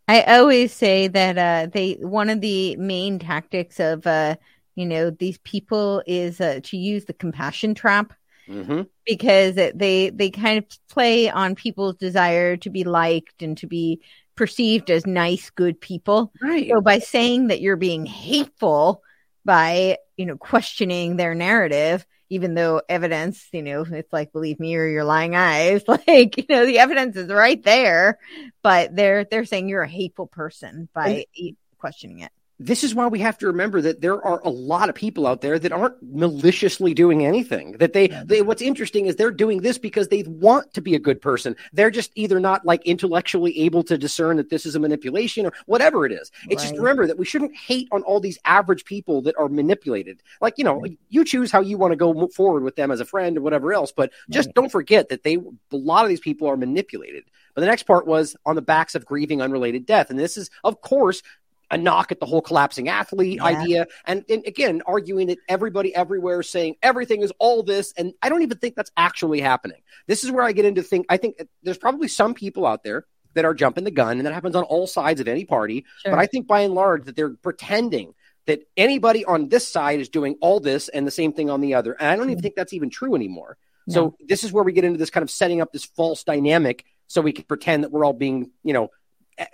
I 0.08 0.22
always 0.22 0.72
say 0.72 1.08
that 1.08 1.38
uh, 1.38 1.72
they 1.72 1.94
one 1.94 2.30
of 2.30 2.42
the 2.42 2.76
main 2.76 3.18
tactics 3.18 3.80
of 3.80 4.06
uh, 4.06 4.36
you 4.76 4.86
know 4.86 5.10
these 5.10 5.40
people 5.40 6.04
is 6.06 6.40
uh, 6.40 6.60
to 6.64 6.78
use 6.78 7.06
the 7.06 7.14
compassion 7.14 7.74
trap 7.74 8.14
Mm-hmm. 8.50 8.82
because 9.06 9.58
it- 9.58 9.78
they 9.78 10.10
they 10.10 10.30
kind 10.30 10.60
of 10.60 10.66
play 10.90 11.30
on 11.30 11.56
people's 11.56 11.96
desire 11.96 12.58
to 12.58 12.70
be 12.70 12.84
liked 12.84 13.42
and 13.42 13.58
to 13.60 13.68
be 13.68 14.02
perceived 14.36 14.90
as 14.92 15.06
nice, 15.06 15.50
good 15.50 15.80
people. 15.80 16.32
Right. 16.42 16.70
So 16.70 16.82
by 16.82 17.00
saying 17.00 17.48
that 17.48 17.62
you're 17.62 17.78
being 17.78 18.06
hateful 18.06 19.02
by 19.46 19.98
you 20.18 20.26
know 20.26 20.38
questioning 20.38 21.16
their 21.16 21.34
narrative, 21.36 22.06
even 22.30 22.54
though 22.56 22.82
evidence, 22.90 23.48
you 23.54 23.62
know, 23.64 23.86
it's 23.90 24.12
like 24.12 24.32
believe 24.34 24.60
me 24.60 24.76
or 24.76 24.88
your 24.88 25.04
lying 25.04 25.36
eyes, 25.36 25.84
like 25.88 26.38
you 26.38 26.46
know 26.50 26.66
the 26.66 26.80
evidence 26.80 27.16
is 27.16 27.30
right 27.30 27.64
there, 27.64 28.20
but 28.62 28.96
they're 28.96 29.24
they're 29.26 29.46
saying 29.46 29.70
you're 29.70 29.84
a 29.84 29.88
hateful 29.88 30.28
person 30.28 30.90
by 30.94 31.26
e- 31.34 31.56
questioning 31.78 32.20
it. 32.20 32.32
This 32.58 32.84
is 32.84 32.96
why 32.96 33.08
we 33.08 33.20
have 33.20 33.38
to 33.40 33.48
remember 33.48 33.82
that 33.82 34.00
there 34.00 34.26
are 34.26 34.42
a 34.44 34.50
lot 34.50 34.88
of 34.88 34.96
people 34.96 35.28
out 35.28 35.42
there 35.42 35.60
that 35.60 35.74
aren't 35.74 35.96
maliciously 36.02 36.94
doing 36.94 37.26
anything. 37.26 37.74
That 37.74 37.92
they, 37.92 38.08
they 38.08 38.42
what's 38.42 38.62
interesting 38.62 39.08
is 39.08 39.18
they're 39.18 39.32
doing 39.32 39.62
this 39.62 39.78
because 39.78 40.08
they 40.08 40.24
want 40.24 40.74
to 40.74 40.82
be 40.82 40.96
a 40.96 41.00
good 41.00 41.22
person. 41.22 41.58
They're 41.74 41.92
just 41.92 42.12
either 42.16 42.40
not 42.40 42.66
like 42.66 42.82
intellectually 42.86 43.60
able 43.60 43.84
to 43.84 43.98
discern 43.98 44.38
that 44.38 44.50
this 44.50 44.66
is 44.66 44.76
a 44.76 44.80
manipulation 44.80 45.46
or 45.46 45.54
whatever 45.66 46.06
it 46.06 46.14
is. 46.14 46.32
It's 46.50 46.64
just 46.64 46.78
remember 46.78 47.08
that 47.08 47.18
we 47.18 47.26
shouldn't 47.26 47.56
hate 47.56 47.90
on 47.92 48.04
all 48.04 48.22
these 48.22 48.40
average 48.46 48.86
people 48.86 49.22
that 49.24 49.36
are 49.38 49.50
manipulated. 49.50 50.24
Like, 50.40 50.54
you 50.58 50.64
know, 50.64 50.86
you 51.10 51.26
choose 51.26 51.52
how 51.52 51.60
you 51.60 51.78
want 51.78 51.92
to 51.92 51.98
go 51.98 52.28
forward 52.30 52.64
with 52.64 52.78
them 52.78 52.90
as 52.90 53.02
a 53.02 53.06
friend 53.06 53.38
or 53.38 53.42
whatever 53.42 53.74
else, 53.74 53.92
but 53.92 54.14
just 54.30 54.54
don't 54.54 54.72
forget 54.72 55.10
that 55.10 55.24
they 55.24 55.36
a 55.36 55.76
lot 55.76 56.06
of 56.06 56.10
these 56.10 56.22
people 56.22 56.48
are 56.48 56.58
manipulated. 56.58 57.26
But 57.54 57.62
the 57.62 57.68
next 57.68 57.84
part 57.84 58.06
was 58.06 58.36
on 58.46 58.56
the 58.56 58.62
backs 58.62 58.96
of 58.96 59.06
grieving 59.06 59.42
unrelated 59.42 59.86
death. 59.86 60.10
And 60.10 60.20
this 60.20 60.36
is, 60.38 60.50
of 60.64 60.82
course, 60.82 61.24
a 61.72 61.78
knock 61.78 62.12
at 62.12 62.20
the 62.20 62.26
whole 62.26 62.42
collapsing 62.42 62.90
athlete 62.90 63.38
Yeah. 63.38 63.44
idea. 63.44 63.88
And, 64.06 64.24
and 64.30 64.46
again, 64.46 64.82
arguing 64.86 65.28
that 65.28 65.40
everybody 65.48 65.96
everywhere 65.96 66.42
is 66.42 66.50
saying 66.50 66.76
everything 66.82 67.22
is 67.22 67.32
all 67.40 67.64
this. 67.64 67.94
And 67.98 68.14
I 68.22 68.30
don't 68.30 68.42
even 68.42 68.58
think 68.58 68.76
that's 68.76 68.92
actually 68.98 69.42
happening. 69.42 69.82
This 70.08 70.24
is 70.24 70.32
where 70.32 70.44
I 70.44 70.52
get 70.52 70.66
into 70.66 70.84
think. 70.84 71.06
I 71.10 71.18
think 71.18 71.38
there's 71.64 71.78
probably 71.78 72.08
some 72.08 72.34
people 72.34 72.66
out 72.66 72.84
there 72.84 73.06
that 73.34 73.46
are 73.46 73.54
jumping 73.54 73.84
the 73.84 73.92
gun, 73.92 74.18
and 74.18 74.26
that 74.26 74.34
happens 74.34 74.56
on 74.56 74.64
all 74.64 74.88
sides 74.88 75.20
of 75.20 75.28
any 75.28 75.44
party. 75.44 75.86
Sure. 76.04 76.12
But 76.14 76.20
I 76.20 76.26
think 76.26 76.48
by 76.48 76.62
and 76.62 76.74
large 76.74 77.06
that 77.06 77.16
they're 77.16 77.36
pretending 77.36 78.14
that 78.46 78.62
anybody 78.78 79.26
on 79.26 79.50
this 79.50 79.68
side 79.68 80.00
is 80.00 80.08
doing 80.08 80.38
all 80.40 80.60
this 80.60 80.88
and 80.88 81.06
the 81.06 81.12
same 81.12 81.34
thing 81.34 81.50
on 81.50 81.62
the 81.62 81.74
other. 81.74 81.94
And 81.94 82.08
I 82.08 82.16
don't 82.16 82.26
even 82.26 82.36
mm-hmm. 82.36 82.44
think 82.44 82.56
that's 82.56 82.74
even 82.74 82.90
true 82.90 83.16
anymore. 83.16 83.58
So 83.88 84.16
this 84.26 84.44
is 84.44 84.52
where 84.52 84.64
we 84.64 84.72
get 84.72 84.84
into 84.84 84.98
this 84.98 85.12
kind 85.12 85.22
of 85.22 85.30
setting 85.30 85.62
up 85.62 85.72
this 85.72 85.86
false 85.86 86.24
dynamic 86.24 86.86
so 87.06 87.22
we 87.22 87.34
can 87.34 87.44
pretend 87.44 87.84
that 87.84 87.92
we're 87.92 88.04
all 88.04 88.14
being, 88.14 88.50
you 88.64 88.74
know, 88.74 88.90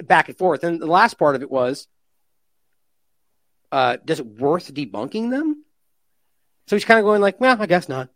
back 0.04 0.30
and 0.30 0.38
forth. 0.38 0.64
And 0.64 0.82
the 0.82 0.86
last 0.86 1.18
part 1.18 1.36
of 1.36 1.42
it 1.42 1.52
was, 1.52 1.88
uh, 3.72 3.98
does 4.04 4.20
it 4.20 4.26
worth 4.26 4.74
debunking 4.74 5.30
them? 5.30 5.64
So 6.68 6.76
he's 6.76 6.86
kind 6.86 7.00
of 7.00 7.06
going 7.06 7.22
like, 7.22 7.40
well, 7.40 7.62
I 7.62 7.66
guess 7.66 7.90
not. 7.90 8.10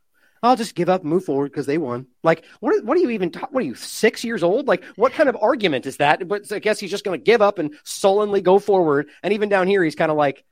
I'll 0.43 0.55
just 0.55 0.75
give 0.75 0.89
up 0.89 1.01
and 1.01 1.09
move 1.09 1.25
forward 1.25 1.51
because 1.51 1.65
they 1.65 1.77
won. 1.77 2.07
Like, 2.23 2.45
what? 2.59 2.83
What 2.85 2.97
are 2.97 3.01
you 3.01 3.09
even? 3.11 3.31
Ta- 3.31 3.47
what 3.49 3.63
are 3.63 3.65
you? 3.65 3.73
Six 3.73 4.23
years 4.23 4.43
old? 4.43 4.67
Like, 4.67 4.83
what 4.95 5.13
kind 5.13 5.27
of 5.27 5.37
argument 5.41 5.85
is 5.85 5.97
that? 5.97 6.27
But 6.27 6.51
I 6.51 6.59
guess 6.59 6.79
he's 6.79 6.91
just 6.91 7.03
going 7.03 7.19
to 7.19 7.23
give 7.23 7.41
up 7.41 7.57
and 7.57 7.73
sullenly 7.83 8.41
go 8.41 8.59
forward. 8.59 9.09
And 9.23 9.33
even 9.33 9.49
down 9.49 9.67
here, 9.67 9.83
he's 9.83 9.95
kind 9.95 10.11
of 10.11 10.17
like, 10.17 10.43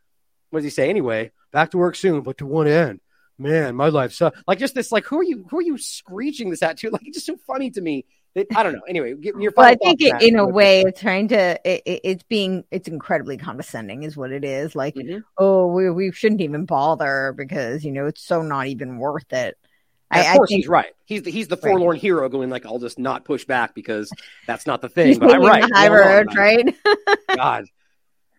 what 0.50 0.60
does 0.60 0.64
he 0.64 0.70
say 0.72 0.90
anyway? 0.90 1.32
Back 1.52 1.72
to 1.72 1.78
work 1.78 1.96
soon, 1.96 2.22
but 2.22 2.40
to 2.40 2.46
one 2.46 2.68
end? 2.68 3.02
Man, 3.38 3.76
my 3.76 3.90
life 3.90 4.14
sucks. 4.14 4.42
Like, 4.48 4.58
just 4.58 4.74
this. 4.74 4.92
Like, 4.92 5.06
who 5.06 5.20
are 5.20 5.24
you? 5.24 5.46
Who 5.52 5.60
are 5.60 5.64
you 5.64 5.78
screeching 5.78 6.50
this 6.50 6.64
at? 6.64 6.78
To 6.78 6.90
like, 6.92 7.06
it's 7.06 7.18
just 7.18 7.28
so 7.28 7.38
funny 7.46 7.70
to 7.72 7.82
me. 7.82 8.06
I 8.56 8.64
don't 8.64 8.74
know. 8.74 8.82
Anyway, 8.88 9.14
your 9.20 9.54
Well, 9.56 9.66
I 9.68 9.76
think 9.76 10.02
it, 10.02 10.22
in 10.24 10.38
a 10.38 10.48
way, 10.48 10.82
it's 10.82 11.00
trying 11.00 11.28
to. 11.30 11.60
It, 11.70 11.84
it- 11.86 12.02
it's 12.04 12.24
being. 12.24 12.64
It's 12.72 12.88
incredibly 12.88 13.38
condescending, 13.38 14.04
is 14.04 14.18
what 14.18 14.32
it 14.32 14.44
is. 14.44 14.76
Like, 14.76 14.96
Mm-hmm. 14.96 15.20
oh, 15.38 15.68
we 15.68 15.90
we 15.92 16.12
shouldn't 16.12 16.42
even 16.42 16.66
bother 16.66 17.34
because 17.38 17.86
you 17.86 17.92
know 17.92 18.08
it's 18.08 18.24
so 18.24 18.42
not 18.42 18.68
even 18.68 18.98
worth 18.98 19.32
it. 19.32 19.58
And 20.10 20.22
of 20.22 20.34
course, 20.34 20.48
I 20.50 20.54
think 20.54 20.60
he's 20.62 20.68
right. 20.68 20.94
He's 21.06 21.24
the, 21.24 21.32
he's 21.32 21.48
the 21.48 21.56
Right. 21.56 21.64
forlorn 21.64 21.98
hero 21.98 22.30
going 22.30 22.50
like, 22.50 22.66
I'll 22.66 22.80
just 22.80 23.00
not 23.00 23.26
push 23.26 23.46
back 23.46 23.74
because 23.76 24.12
that's 24.48 24.66
not 24.68 24.82
the 24.82 24.90
thing. 24.98 25.18
But 25.20 25.32
I'm 25.34 25.42
right. 25.44 25.64
high 25.74 25.90
Well, 25.90 26.04
no, 26.04 26.04
I'm 26.10 26.28
road, 26.28 26.36
right? 26.36 26.76
God. 27.36 27.66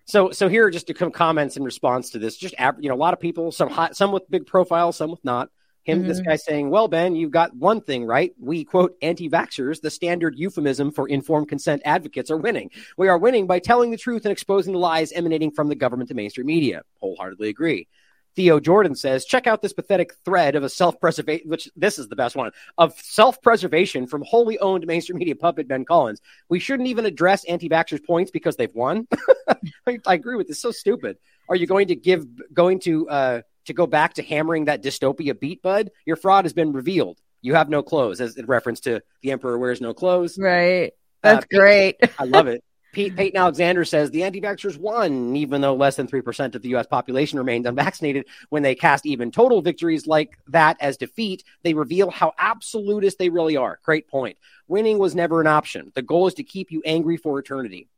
So 0.06 0.30
so 0.32 0.48
here 0.48 0.66
are 0.66 0.70
just 0.70 0.88
to 0.88 0.94
come 0.94 1.10
comments 1.12 1.56
in 1.56 1.62
response 1.64 2.10
to 2.10 2.18
this. 2.18 2.36
Just 2.36 2.54
you 2.80 2.88
know, 2.88 2.94
a 2.94 2.96
lot 2.96 3.14
of 3.14 3.20
people, 3.20 3.52
some 3.52 3.70
hot, 3.70 3.96
some 3.96 4.12
with 4.12 4.28
big 4.30 4.46
profiles, 4.46 4.96
some 4.96 5.10
with 5.10 5.24
not. 5.24 5.50
Him, 5.84 6.06
this 6.06 6.20
Mhm. 6.20 6.24
guy 6.24 6.36
saying, 6.36 6.70
"Well, 6.70 6.88
Ben, 6.88 7.14
you've 7.14 7.30
got 7.30 7.54
one 7.56 7.80
thing 7.80 8.04
right. 8.04 8.32
We 8.38 8.64
quote 8.64 8.96
anti-vaxxers, 9.02 9.80
the 9.80 9.90
standard 9.90 10.34
euphemism 10.38 10.90
for 10.90 11.06
informed 11.08 11.48
consent 11.48 11.82
advocates, 11.84 12.30
are 12.30 12.38
winning. 12.38 12.70
We 12.96 13.08
are 13.08 13.18
winning 13.18 13.46
by 13.46 13.58
telling 13.58 13.90
the 13.90 13.96
truth 13.98 14.24
and 14.24 14.32
exposing 14.32 14.72
the 14.72 14.78
lies 14.78 15.12
emanating 15.12 15.50
from 15.50 15.68
the 15.68 15.74
government 15.74 16.08
to 16.08 16.14
mainstream 16.14 16.46
media. 16.46 16.82
Wholeheartedly 17.00 17.48
agree." 17.50 17.86
Theo 18.36 18.58
Jordan 18.58 18.96
says, 18.96 19.24
check 19.24 19.46
out 19.46 19.62
this 19.62 19.72
pathetic 19.72 20.12
thread 20.24 20.56
of 20.56 20.64
a 20.64 20.68
self-preservation, 20.68 21.48
which 21.48 21.70
this 21.76 22.00
is 22.00 22.08
the 22.08 22.16
best 22.16 22.34
one, 22.34 22.50
of 22.78 22.92
self-preservation 23.00 24.08
from 24.08 24.22
wholly 24.22 24.58
owned 24.58 24.84
mainstream 24.88 25.18
media 25.18 25.36
puppet 25.36 25.68
Ben 25.68 25.84
Collins. 25.84 26.20
We 26.48 26.58
shouldn't 26.58 26.88
even 26.88 27.06
address 27.06 27.44
anti-vaxxers 27.44 28.04
points 28.04 28.32
because 28.32 28.56
they've 28.56 28.74
won. 28.74 29.06
I, 29.86 29.98
I 30.04 30.14
agree 30.14 30.34
with 30.34 30.48
this. 30.48 30.60
So 30.60 30.72
stupid. 30.72 31.16
Are 31.48 31.54
you 31.54 31.68
going 31.68 31.86
to 31.88 31.94
give, 31.94 32.26
going 32.52 32.80
to, 32.80 33.08
uh, 33.08 33.42
to 33.66 33.72
go 33.72 33.86
back 33.86 34.14
to 34.14 34.22
hammering 34.22 34.66
that 34.66 34.82
dystopia 34.82 35.38
beat, 35.38 35.62
bud? 35.62 35.90
Your 36.06 36.16
fraud 36.16 36.44
has 36.44 36.52
been 36.52 36.72
revealed. 36.72 37.20
You 37.42 37.54
have 37.54 37.68
no 37.68 37.82
clothes, 37.82 38.20
as 38.20 38.36
in 38.36 38.46
reference 38.46 38.80
to 38.80 39.02
the 39.22 39.32
emperor 39.32 39.58
wears 39.58 39.80
no 39.80 39.92
clothes. 39.94 40.38
right. 40.38 40.92
Uh, 41.22 41.34
That's 41.34 41.46
great. 41.46 41.96
I 42.18 42.24
love 42.24 42.46
it. 42.46 42.62
Pete, 42.92 43.16
Peyton 43.16 43.38
Alexander 43.38 43.84
says 43.84 44.10
the 44.10 44.22
anti-vaxxers 44.22 44.78
won, 44.78 45.34
even 45.36 45.60
though 45.60 45.74
less 45.74 45.96
than 45.96 46.06
3% 46.06 46.54
of 46.54 46.62
the 46.62 46.68
U.S. 46.70 46.86
population 46.86 47.38
remained 47.38 47.66
unvaccinated. 47.66 48.26
When 48.50 48.62
they 48.62 48.76
cast 48.76 49.04
even 49.04 49.32
total 49.32 49.60
victories 49.62 50.06
like 50.06 50.38
that 50.48 50.76
as 50.80 50.96
defeat, 50.96 51.42
they 51.64 51.74
reveal 51.74 52.10
how 52.10 52.32
absolutist 52.38 53.18
they 53.18 53.30
really 53.30 53.56
are. 53.56 53.80
Great 53.82 54.06
point. 54.06 54.38
Winning 54.68 54.98
was 54.98 55.14
never 55.14 55.40
an 55.40 55.48
option. 55.48 55.90
The 55.94 56.02
goal 56.02 56.28
is 56.28 56.34
to 56.34 56.44
keep 56.44 56.70
you 56.70 56.82
angry 56.86 57.16
for 57.16 57.38
eternity. 57.38 57.88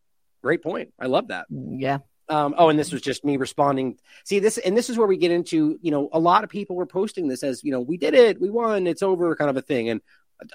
Great 0.42 0.62
point. 0.62 0.94
I 0.98 1.06
love 1.06 1.28
that. 1.28 1.46
Yeah. 1.50 1.98
Um, 2.28 2.54
oh, 2.58 2.68
and 2.68 2.78
this 2.78 2.92
was 2.92 3.02
just 3.02 3.24
me 3.24 3.36
responding. 3.36 3.98
See 4.24 4.40
this, 4.40 4.58
and 4.58 4.76
this 4.76 4.90
is 4.90 4.98
where 4.98 5.06
we 5.06 5.16
get 5.16 5.30
into 5.30 5.78
you 5.80 5.90
know 5.90 6.08
a 6.12 6.18
lot 6.18 6.44
of 6.44 6.50
people 6.50 6.74
were 6.76 6.86
posting 6.86 7.28
this 7.28 7.42
as 7.42 7.62
you 7.62 7.70
know 7.72 7.80
we 7.80 7.96
did 7.96 8.14
it, 8.14 8.40
we 8.40 8.50
won, 8.50 8.86
it's 8.86 9.02
over, 9.02 9.34
kind 9.36 9.50
of 9.50 9.56
a 9.56 9.62
thing. 9.62 9.88
And 9.88 10.00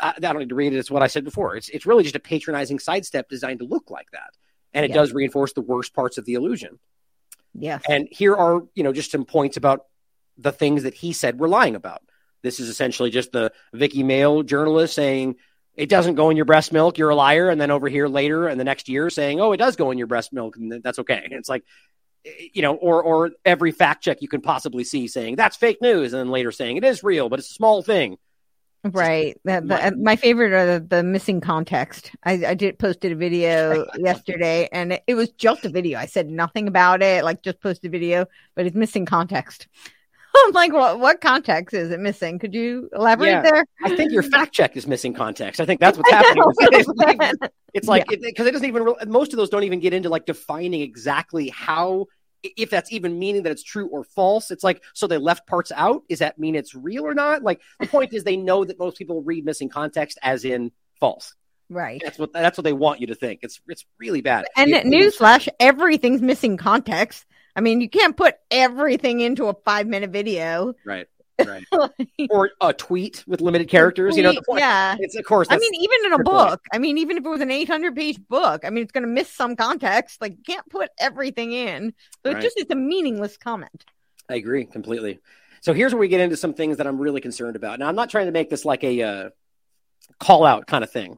I, 0.02 0.14
I 0.18 0.20
don't 0.20 0.40
need 0.40 0.50
to 0.50 0.56
read 0.56 0.74
it. 0.74 0.78
It's 0.78 0.92
what 0.92 1.02
I 1.02 1.08
said 1.08 1.24
before. 1.24 1.56
It's 1.56 1.70
it's 1.70 1.86
really 1.86 2.04
just 2.04 2.16
a 2.16 2.20
patronizing 2.20 2.78
sidestep 2.80 3.30
designed 3.30 3.60
to 3.60 3.66
look 3.66 3.90
like 3.90 4.12
that, 4.12 4.32
and 4.74 4.84
it 4.86 4.90
Yeah. 4.92 4.96
does 4.98 5.14
reinforce 5.14 5.54
the 5.54 5.62
worst 5.62 5.94
parts 5.94 6.18
of 6.18 6.26
the 6.26 6.34
illusion. 6.34 6.80
Yeah. 7.54 7.80
And 7.90 8.08
here 8.12 8.36
are, 8.36 8.62
you 8.76 8.84
know, 8.84 8.94
just 8.94 9.12
some 9.12 9.26
points 9.26 9.58
about 9.58 9.86
the 10.38 10.52
things 10.52 10.84
that 10.84 10.94
he 10.94 11.14
said 11.14 11.40
we're 11.40 11.48
lying 11.50 11.76
about. 11.76 12.02
This 12.44 12.60
is 12.60 12.70
essentially 12.70 13.12
just 13.12 13.32
the 13.32 13.52
Vicky 13.74 14.04
Mail 14.04 14.42
journalist 14.44 14.94
saying 14.96 15.36
it 15.76 15.90
doesn't 15.90 16.16
go 16.16 16.30
in 16.30 16.36
your 16.36 16.46
breast 16.46 16.74
milk, 16.74 16.98
you're 16.98 17.10
a 17.10 17.16
liar, 17.16 17.50
and 17.50 17.60
then 17.60 17.72
over 17.72 17.88
here 17.88 18.08
later 18.08 18.48
and 18.48 18.60
the 18.60 18.64
next 18.64 18.90
year 18.90 19.10
saying, 19.10 19.40
oh, 19.40 19.52
it 19.52 19.58
does 19.58 19.76
go 19.76 19.92
in 19.92 19.98
your 19.98 20.08
breast 20.08 20.34
milk, 20.34 20.58
and 20.58 20.84
that's 20.84 21.00
okay. 21.00 21.28
It's 21.32 21.50
like, 21.50 21.64
eh, 22.26 22.48
you 22.54 22.62
know, 22.62 22.76
or 22.76 23.02
or 23.02 23.32
every 23.46 23.72
fact 23.72 24.04
check 24.04 24.22
you 24.22 24.28
can 24.28 24.42
possibly 24.42 24.84
see 24.84 25.08
saying 25.08 25.36
that's 25.36 25.56
fake 25.56 25.82
news, 25.82 26.14
and 26.14 26.20
then 26.20 26.30
later 26.30 26.52
saying 26.52 26.78
it 26.78 26.84
is 26.84 27.04
real, 27.04 27.30
but 27.30 27.40
it's 27.40 27.52
a 27.52 27.54
small 27.54 27.82
thing. 27.82 28.18
Right. 28.84 29.40
The, 29.44 29.62
the, 29.64 29.88
uh, 29.88 29.92
my 29.92 30.16
favorite 30.16 30.54
are 30.54 30.80
the, 30.80 30.86
the 30.88 31.04
missing 31.04 31.40
context. 31.40 32.12
I, 32.24 32.44
I 32.48 32.54
did 32.56 32.80
posted 32.80 33.12
a 33.12 33.16
video 33.16 33.86
yesterday 33.98 34.68
and 34.72 34.94
it, 34.94 35.04
it 35.06 35.14
was 35.14 35.30
just 35.34 35.66
a 35.66 35.70
video. 35.70 36.00
I 36.00 36.08
said 36.08 36.30
nothing 36.30 36.68
about 36.68 37.04
it, 37.04 37.24
like 37.24 37.44
just 37.44 37.62
posted 37.62 37.90
a 37.90 37.92
video, 37.92 38.26
but 38.56 38.66
it's 38.66 38.76
missing 38.76 39.06
context. 39.06 39.68
I'm 40.46 40.52
like, 40.54 40.74
what 40.74 41.00
what 41.00 41.22
context 41.22 41.74
is 41.74 41.92
it 41.92 42.00
missing? 42.00 42.40
Could 42.40 42.54
you 42.54 42.90
elaborate 42.94 43.30
Yeah. 43.30 43.42
there? 43.42 43.66
I 43.84 43.96
think 43.96 44.12
your 44.12 44.24
fact 44.24 44.54
check 44.54 44.78
is 44.78 44.88
missing 44.88 45.14
context. 45.14 45.60
I 45.60 45.66
think 45.66 45.80
that's 45.80 45.98
what's 45.98 46.12
happening. 46.12 46.44
It's 46.72 46.88
like, 46.90 47.18
it's 47.74 47.88
like 47.88 48.08
because 48.08 48.48
it, 48.48 48.52
doesn't 48.52 48.68
even 48.68 48.84
re- 48.84 48.96
most 49.08 49.32
of 49.34 49.38
those 49.38 49.50
don't 49.50 49.64
even 49.64 49.80
get 49.80 49.94
into 49.94 50.10
like 50.10 50.26
defining 50.26 50.82
exactly 50.82 51.50
how 51.50 52.06
if 52.44 52.70
that's 52.70 52.92
even 52.92 53.18
meaning 53.20 53.44
that 53.44 53.52
it's 53.52 53.64
true 53.64 53.88
or 53.88 54.04
false. 54.04 54.52
It's 54.52 54.64
like 54.64 54.84
so 54.94 55.08
they 55.08 55.18
left 55.18 55.48
parts 55.48 55.72
out. 55.74 56.04
Is 56.10 56.20
that 56.20 56.38
mean 56.40 56.56
it's 56.56 56.76
real 56.76 57.06
or 57.06 57.14
not? 57.14 57.44
Like 57.44 57.62
the 57.80 57.88
point 57.88 58.14
is 58.14 58.24
they 58.24 58.36
know 58.38 58.66
that 58.66 58.78
most 58.80 58.98
people 58.98 59.22
read 59.22 59.46
missing 59.46 59.70
context 59.70 60.18
as 60.22 60.44
in 60.44 60.72
false. 61.00 61.34
Right. 61.70 62.02
That's 62.04 62.20
what 62.20 62.34
that's 62.34 62.58
what 62.58 62.64
they 62.66 62.74
want 62.74 63.00
you 63.00 63.08
to 63.08 63.16
think. 63.16 63.40
It's 63.44 63.62
it's 63.68 63.86
really 64.00 64.22
bad. 64.22 64.46
And 64.58 64.72
It- 64.72 64.86
newsflash, 64.86 65.48
everything's 65.60 66.22
missing 66.22 66.58
context. 66.58 67.26
I 67.56 67.62
mean, 67.62 67.82
you 67.82 67.90
can't 67.90 68.16
put 68.16 68.36
everything 68.50 69.20
into 69.22 69.48
a 69.48 69.54
five 69.66 69.88
minute 69.88 70.12
video. 70.12 70.74
right. 70.86 71.08
Right. 71.44 71.66
or 72.30 72.52
a 72.62 72.72
tweet 72.72 73.24
with 73.26 73.42
limited 73.42 73.68
characters. 73.68 74.16
You 74.16 74.22
know, 74.22 74.32
the 74.34 74.44
point. 74.44 74.60
yeah. 74.60 74.96
It's 75.00 75.16
of 75.16 75.26
course. 75.26 75.48
I 75.50 75.58
mean, 75.58 75.74
even 75.74 76.06
in 76.06 76.14
a 76.14 76.18
the 76.20 76.24
point. 76.24 76.50
book, 76.50 76.62
I 76.72 76.78
mean, 76.78 77.00
even 77.00 77.18
if 77.18 77.26
it 77.26 77.30
was 77.30 77.42
an 77.42 77.50
800 77.50 77.96
page 77.96 78.20
book, 78.30 78.64
I 78.64 78.70
mean, 78.70 78.84
it's 78.84 78.92
going 78.92 79.06
to 79.06 79.10
miss 79.10 79.28
some 79.28 79.56
context. 79.56 80.22
Like, 80.22 80.34
you 80.34 80.44
can't 80.46 80.70
put 80.70 80.90
everything 81.00 81.52
in. 81.52 81.94
So 82.24 82.32
Right. 82.32 82.38
it 82.40 82.42
just 82.44 82.58
it's 82.60 82.70
a 82.70 82.76
meaningless 82.76 83.38
comment. 83.38 83.86
I 84.30 84.36
agree 84.36 84.66
completely. 84.66 85.20
So 85.62 85.74
here's 85.74 85.94
where 85.94 86.00
we 86.00 86.10
get 86.10 86.22
into 86.22 86.38
some 86.38 86.54
things 86.54 86.78
that 86.78 86.86
I'm 86.86 87.00
really 87.00 87.22
concerned 87.22 87.56
about. 87.56 87.80
Now, 87.80 87.88
I'm 87.88 87.96
not 87.96 88.12
trying 88.12 88.28
to 88.28 88.32
make 88.32 88.52
this 88.52 88.64
like 88.64 88.84
a 88.84 89.02
uh, 89.02 89.30
call 90.20 90.46
out 90.46 90.68
kind 90.68 90.84
of 90.84 90.92
thing. 90.92 91.18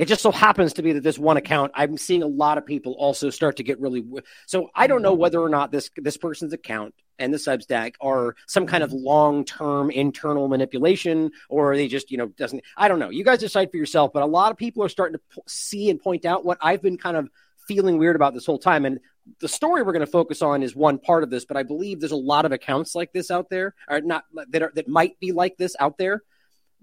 It 0.00 0.08
just 0.08 0.22
so 0.22 0.32
happens 0.32 0.72
to 0.72 0.82
be 0.82 0.94
that 0.94 1.02
this 1.02 1.18
one 1.18 1.36
account, 1.36 1.72
I'm 1.74 1.98
seeing 1.98 2.22
a 2.22 2.26
lot 2.26 2.56
of 2.56 2.64
people 2.64 2.94
also 2.94 3.28
start 3.28 3.58
to 3.58 3.62
get 3.62 3.78
really. 3.78 4.02
So 4.46 4.70
I 4.74 4.86
don't 4.86 5.02
know 5.02 5.12
whether 5.12 5.38
or 5.38 5.50
not 5.50 5.70
this 5.72 5.90
this 5.94 6.16
person's 6.16 6.54
account 6.54 6.94
and 7.18 7.34
the 7.34 7.36
Substack 7.36 7.96
are 8.00 8.34
some 8.46 8.66
kind 8.66 8.82
of 8.82 8.94
long 8.94 9.44
term 9.44 9.90
internal 9.90 10.48
manipulation, 10.48 11.32
or 11.50 11.76
they 11.76 11.86
just 11.86 12.10
you 12.10 12.16
know 12.16 12.28
doesn't. 12.28 12.64
I 12.78 12.88
don't 12.88 12.98
know. 12.98 13.10
You 13.10 13.24
guys 13.24 13.40
decide 13.40 13.70
for 13.70 13.76
yourself. 13.76 14.14
But 14.14 14.22
a 14.22 14.26
lot 14.26 14.50
of 14.50 14.56
people 14.56 14.82
are 14.82 14.88
starting 14.88 15.18
to 15.18 15.42
see 15.46 15.90
and 15.90 16.00
point 16.00 16.24
out 16.24 16.46
what 16.46 16.56
I've 16.62 16.80
been 16.80 16.96
kind 16.96 17.18
of 17.18 17.28
feeling 17.68 17.98
weird 17.98 18.16
about 18.16 18.32
this 18.32 18.46
whole 18.46 18.58
time. 18.58 18.86
And 18.86 19.00
the 19.40 19.48
story 19.48 19.82
we're 19.82 19.92
going 19.92 20.00
to 20.00 20.06
focus 20.06 20.40
on 20.40 20.62
is 20.62 20.74
one 20.74 20.98
part 20.98 21.24
of 21.24 21.28
this, 21.28 21.44
but 21.44 21.58
I 21.58 21.62
believe 21.62 22.00
there's 22.00 22.10
a 22.10 22.16
lot 22.16 22.46
of 22.46 22.52
accounts 22.52 22.94
like 22.94 23.12
this 23.12 23.30
out 23.30 23.50
there, 23.50 23.74
or 23.86 24.00
not 24.00 24.24
that 24.48 24.62
are 24.62 24.72
that 24.76 24.88
might 24.88 25.20
be 25.20 25.32
like 25.32 25.58
this 25.58 25.76
out 25.78 25.98
there, 25.98 26.22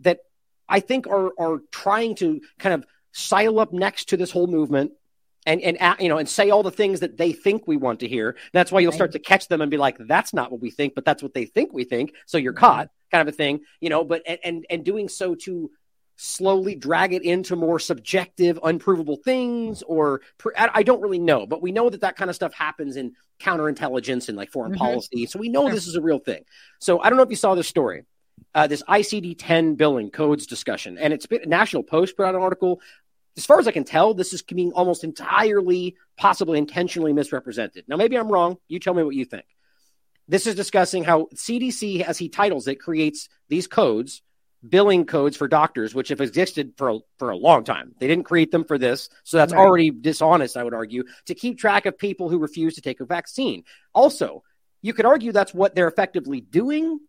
that 0.02 0.20
I 0.70 0.82
think 0.82 1.08
are 1.08 1.32
are 1.40 1.62
trying 1.72 2.14
to 2.18 2.42
kind 2.60 2.76
of 2.76 2.86
sile 3.18 3.60
up 3.60 3.74
next 3.74 4.10
to 4.10 4.18
this 4.18 4.32
whole 4.32 4.48
movement. 4.48 4.92
And, 5.46 5.62
and 5.62 5.78
you 6.02 6.10
know 6.10 6.18
and 6.18 6.28
say 6.28 6.50
all 6.50 6.62
the 6.62 6.72
things 6.72 7.00
that 7.00 7.16
they 7.16 7.32
think 7.32 7.68
we 7.68 7.78
want 7.78 8.02
to 8.02 8.08
hear. 8.08 8.36
That's 8.52 8.70
why 8.70 8.82
you'll 8.82 8.92
start 8.92 9.14
to 9.14 9.20
catch 9.20 9.48
them 9.48 9.62
and 9.62 9.72
be 9.72 9.78
like, 9.78 9.98
"That's 9.98 10.34
not 10.34 10.52
what 10.52 10.60
we 10.60 10.72
think," 10.72 10.94
but 10.94 11.06
that's 11.06 11.24
what 11.24 11.34
they 11.34 11.46
think 11.46 11.72
we 11.72 11.86
think. 11.86 12.14
So 12.26 12.38
you're 12.38 12.52
caught, 12.52 12.90
kind 13.14 13.22
of 13.26 13.34
a 13.34 13.38
thing, 13.38 13.62
you 13.80 13.88
know. 13.90 14.04
But 14.04 14.24
and 14.44 14.66
and, 14.70 14.84
doing 14.84 15.08
so 15.08 15.36
to 15.36 15.72
slowly 16.18 16.76
drag 16.76 17.14
it 17.14 17.24
into 17.24 17.56
more 17.56 17.80
subjective, 17.80 18.60
unprovable 18.62 19.16
things, 19.16 19.84
or 19.84 20.20
I 20.58 20.84
don't 20.84 21.00
really 21.00 21.20
know, 21.20 21.48
but 21.48 21.62
we 21.62 21.72
know 21.72 21.90
that 21.90 22.02
that 22.02 22.18
kind 22.18 22.30
of 22.30 22.36
stuff 22.36 22.54
happens 22.54 22.98
in 22.98 23.14
counterintelligence 23.40 24.28
and 24.28 24.36
like 24.38 24.52
foreign 24.52 24.74
Mhm. 24.74 24.80
policy. 24.80 25.26
So 25.28 25.40
we 25.40 25.48
know 25.48 25.70
this 25.70 25.88
is 25.88 25.96
a 25.96 26.02
real 26.02 26.20
thing. 26.20 26.44
So 26.80 27.00
I 27.00 27.10
don't 27.10 27.16
know 27.16 27.24
if 27.24 27.30
you 27.30 27.36
saw 27.38 27.56
this 27.56 27.68
story, 27.70 28.04
uh, 28.54 28.68
this 28.68 28.84
ICD 28.88 29.36
10 29.36 29.76
billing 29.76 30.10
codes 30.10 30.46
discussion, 30.46 30.98
and 30.98 31.14
it's 31.14 31.26
been 31.26 31.48
National 31.48 31.84
Post 31.84 32.18
put 32.18 32.26
out 32.26 32.36
an 32.36 32.42
article. 32.42 32.82
As 33.38 33.46
far 33.46 33.60
as 33.60 33.68
I 33.68 33.72
can 33.72 33.84
tell, 33.84 34.14
this 34.16 34.34
is 34.34 34.42
being 34.42 34.74
almost 34.74 35.04
entirely, 35.04 35.96
possibly 36.18 36.58
intentionally 36.58 37.14
misrepresented. 37.14 37.86
Now, 37.88 37.96
maybe 37.96 38.18
I'm 38.18 38.30
wrong. 38.32 38.58
You 38.68 38.80
tell 38.80 38.96
me 38.96 39.04
what 39.04 39.14
you 39.16 39.26
think. 39.26 39.46
This 40.28 40.48
is 40.48 40.56
discussing 40.56 41.04
how 41.04 41.28
CDC, 41.36 42.02
as 42.02 42.18
he 42.18 42.30
titles 42.30 42.68
it, 42.68 42.76
creates 42.82 43.30
these 43.48 43.68
codes, 43.68 44.24
billing 44.68 45.06
codes 45.06 45.38
for 45.38 45.48
doctors, 45.48 45.94
which 45.94 46.10
have 46.10 46.20
existed 46.20 46.74
for 46.78 46.90
a, 46.90 47.00
for 47.20 47.30
a 47.30 47.38
long 47.38 47.64
time. 47.64 47.94
They 48.00 48.08
didn't 48.08 48.26
create 48.26 48.52
them 48.52 48.66
for 48.66 48.80
this, 48.80 49.08
so 49.24 49.38
that's 49.38 49.54
Right. 49.54 49.60
already 49.60 49.92
dishonest, 49.92 50.58
I 50.58 50.64
would 50.64 50.74
argue, 50.74 51.04
to 51.28 51.36
keep 51.36 51.60
track 51.60 51.86
of 51.86 51.98
people 51.98 52.30
who 52.30 52.40
refuse 52.40 52.74
to 52.76 52.82
take 52.82 53.00
a 53.00 53.06
vaccine. 53.06 53.64
Also, 53.94 54.44
you 54.82 54.94
could 54.94 55.06
argue 55.06 55.32
that's 55.32 55.54
what 55.54 55.76
they're 55.76 55.88
effectively 55.88 56.42
doing, 56.42 57.00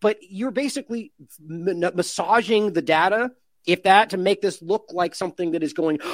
but 0.00 0.16
you're 0.22 0.50
basically 0.50 1.12
m- 1.48 1.80
massaging 1.94 2.72
the 2.72 2.82
data, 2.82 3.30
if 3.66 3.82
that, 3.82 4.10
to 4.10 4.16
make 4.16 4.40
this 4.40 4.62
look 4.62 4.86
like 4.92 5.14
something 5.14 5.52
that 5.52 5.62
is 5.62 5.72
going. 5.72 6.00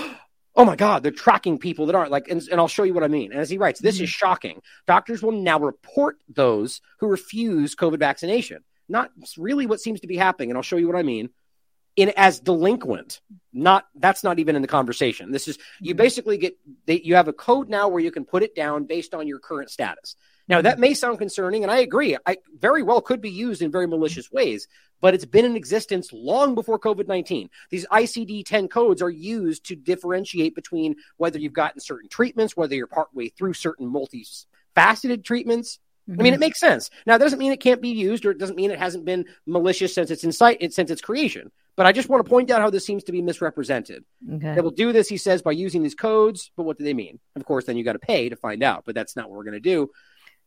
Oh 0.55 0.67
my 0.67 0.77
God, 0.77 1.03
they're 1.03 1.13
tracking 1.13 1.57
people 1.57 1.87
that 1.87 1.95
aren't 1.95 2.11
like, 2.11 2.29
and, 2.29 2.43
and 2.51 2.61
I'll 2.61 2.69
show 2.69 2.83
you 2.83 2.93
what 2.93 3.03
I 3.03 3.09
mean. 3.09 3.33
And 3.33 3.41
as 3.41 3.49
he 3.49 3.57
writes, 3.57 3.81
this 3.81 3.95
is 3.95 4.01
mm-hmm. 4.03 4.27
shocking. 4.27 4.61
Doctors 4.87 5.23
will 5.23 5.33
now 5.33 5.59
report 5.59 6.19
those 6.29 6.83
who 6.99 7.07
refuse 7.07 7.75
COVID 7.75 7.99
vaccination. 7.99 8.63
Not 8.87 9.11
really 9.39 9.65
what 9.65 9.81
seems 9.81 10.01
to 10.01 10.07
be 10.07 10.19
happening, 10.19 10.51
and 10.51 10.59
I'll 10.59 10.63
show 10.63 10.77
you 10.77 10.87
what 10.87 10.95
I 10.95 11.05
mean. 11.05 11.31
In 11.97 12.13
as 12.19 12.39
delinquent, 12.39 13.23
not 13.51 13.87
that's 13.95 14.23
not 14.23 14.39
even 14.41 14.55
in 14.55 14.61
the 14.61 14.69
conversation. 14.69 15.33
This 15.33 15.49
is 15.49 15.57
you 15.81 15.95
mm-hmm. 15.95 16.03
basically 16.03 16.37
get 16.37 16.59
they, 16.85 17.01
you 17.01 17.15
have 17.15 17.29
a 17.29 17.33
code 17.33 17.71
now 17.71 17.89
where 17.89 18.03
you 18.03 18.11
can 18.11 18.27
put 18.27 18.43
it 18.43 18.55
down 18.55 18.85
based 18.85 19.15
on 19.15 19.27
your 19.27 19.39
current 19.39 19.71
status. 19.71 20.17
Now 20.49 20.61
that 20.61 20.79
may 20.79 20.95
sound 20.95 21.19
concerning, 21.19 21.63
and 21.63 21.71
I 21.71 21.79
agree. 21.79 22.17
I 22.27 22.39
very 22.59 22.83
well 22.83 23.01
could 23.01 23.21
be 23.21 23.31
used 23.31 23.63
in 23.63 23.71
very 23.71 23.87
malicious 23.87 24.31
ways, 24.31 24.69
but 25.01 25.15
it's 25.15 25.25
been 25.25 25.45
in 25.45 25.57
existence 25.57 26.13
long 26.13 26.55
before 26.55 26.79
COVID 26.79 27.09
nineteen. 27.09 27.49
These 27.71 27.87
ICD 27.87 28.45
ten 28.45 28.69
codes 28.69 29.03
are 29.03 29.11
used 29.11 29.67
to 29.67 29.77
differentiate 29.77 30.55
between 30.55 30.97
whether 31.17 31.39
you've 31.39 31.53
gotten 31.53 31.81
certain 31.81 32.09
treatments, 32.09 32.57
whether 32.57 32.75
you're 32.75 32.87
partway 32.87 33.29
through 33.29 33.55
certain 33.55 33.87
multi-faceted 33.87 35.25
treatments. 35.25 35.79
I 36.09 36.15
mean, 36.15 36.27
it 36.27 36.33
mm-hmm. 36.33 36.41
makes 36.41 36.59
sense. 36.59 36.91
Now, 37.07 37.15
it 37.15 37.21
doesn't 37.21 37.39
mean 37.39 37.53
it 37.53 37.61
can't 37.61 37.81
be 37.81 37.91
used, 37.91 38.27
or 38.27 38.33
it 38.33 38.39
doesn't 38.39 38.57
mean 38.57 38.73
it 38.73 38.79
hasn't 38.79 39.05
been 39.05 39.25
malicious 39.47 39.95
since 39.95 40.11
its 40.11 40.25
insight, 40.25 40.73
since 40.73 40.91
its 40.91 41.01
creation. 41.01 41.53
But 41.77 41.87
I 41.87 41.93
just 41.93 42.09
want 42.09 42.25
to 42.25 42.29
point 42.29 42.51
out 42.51 42.61
how 42.61 42.71
this 42.71 42.85
seems 42.85 43.05
to 43.05 43.13
be 43.13 43.23
misrepresented. 43.23 44.05
Okay. 44.31 44.57
They 44.57 44.61
will 44.61 44.73
do 44.73 44.93
this, 44.93 45.09
he 45.09 45.17
says, 45.17 45.43
by 45.43 45.53
using 45.53 45.83
these 45.83 45.95
codes. 45.95 46.51
But 46.57 46.65
what 46.65 46.77
do 46.77 46.85
they 46.85 46.93
mean? 46.93 47.21
Of 47.37 47.45
course, 47.45 47.67
then 47.67 47.77
you 47.77 47.85
got 47.85 47.93
to 47.93 48.01
pay 48.01 48.29
to 48.29 48.37
find 48.37 48.65
out. 48.65 48.83
But 48.85 48.97
that's 48.97 49.15
not 49.15 49.31
what 49.31 49.37
we're 49.37 49.45
going 49.45 49.55
to 49.55 49.61
do. 49.61 49.91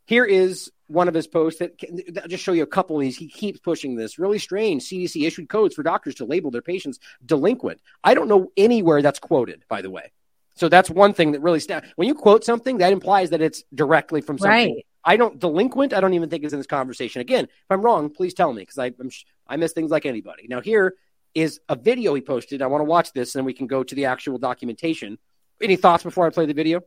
Here 0.05 0.25
is 0.25 0.71
one 0.87 1.07
of 1.07 1.13
his 1.13 1.27
posts 1.27 1.59
that 1.59 1.73
I'll 2.21 2.27
just 2.27 2.43
show 2.43 2.51
you 2.51 2.63
a 2.63 2.67
couple 2.67 2.95
of 2.95 3.01
these. 3.01 3.17
He 3.17 3.27
keeps 3.27 3.59
pushing 3.59 3.95
this. 3.95 4.19
Really 4.19 4.39
strange. 4.39 4.83
CDC 4.83 5.25
issued 5.25 5.49
codes 5.49 5.75
for 5.75 5.83
doctors 5.83 6.15
to 6.15 6.25
label 6.25 6.51
their 6.51 6.61
patients 6.61 6.99
delinquent. 7.25 7.81
I 8.03 8.13
don't 8.13 8.27
know 8.27 8.51
anywhere 8.55 9.01
that's 9.01 9.19
quoted, 9.19 9.63
by 9.67 9.81
the 9.81 9.89
way. 9.89 10.11
So 10.55 10.69
that's 10.69 10.89
one 10.89 11.13
thing 11.13 11.33
that 11.33 11.41
really 11.41 11.59
stands. 11.59 11.87
When 11.95 12.07
you 12.07 12.15
quote 12.15 12.43
something, 12.43 12.77
that 12.77 12.93
implies 12.93 13.31
that 13.31 13.41
it's 13.41 13.63
directly 13.73 14.21
from 14.21 14.37
something. 14.37 14.75
Right. 14.75 14.85
I 15.03 15.17
don't 15.17 15.39
delinquent. 15.39 15.93
I 15.93 16.01
don't 16.01 16.13
even 16.13 16.29
think 16.29 16.43
is 16.43 16.53
in 16.53 16.59
this 16.59 16.67
conversation. 16.67 17.21
Again, 17.21 17.45
if 17.45 17.65
I'm 17.69 17.81
wrong, 17.81 18.09
please 18.09 18.33
tell 18.33 18.51
me 18.53 18.61
because 18.61 18.77
I'm 18.77 19.09
I 19.47 19.57
miss 19.57 19.73
things 19.73 19.91
like 19.91 20.05
anybody. 20.05 20.47
Now 20.47 20.61
here 20.61 20.95
is 21.35 21.59
a 21.69 21.75
video 21.75 22.13
he 22.13 22.21
posted. 22.21 22.61
I 22.61 22.67
want 22.67 22.81
to 22.81 22.85
watch 22.85 23.11
this, 23.11 23.35
and 23.35 23.41
then 23.41 23.45
we 23.45 23.53
can 23.53 23.67
go 23.67 23.83
to 23.83 23.95
the 23.95 24.05
actual 24.05 24.37
documentation. 24.37 25.19
Any 25.61 25.75
thoughts 25.75 26.03
before 26.03 26.25
I 26.25 26.29
play 26.29 26.45
the 26.45 26.53
video? 26.53 26.81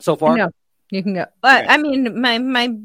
So 0.00 0.16
far, 0.16 0.36
No, 0.36 0.50
you 0.90 1.02
can 1.02 1.14
go. 1.14 1.26
But. 1.42 1.68
I 1.68 1.76
mean, 1.76 2.20
my 2.20 2.38
my 2.38 2.76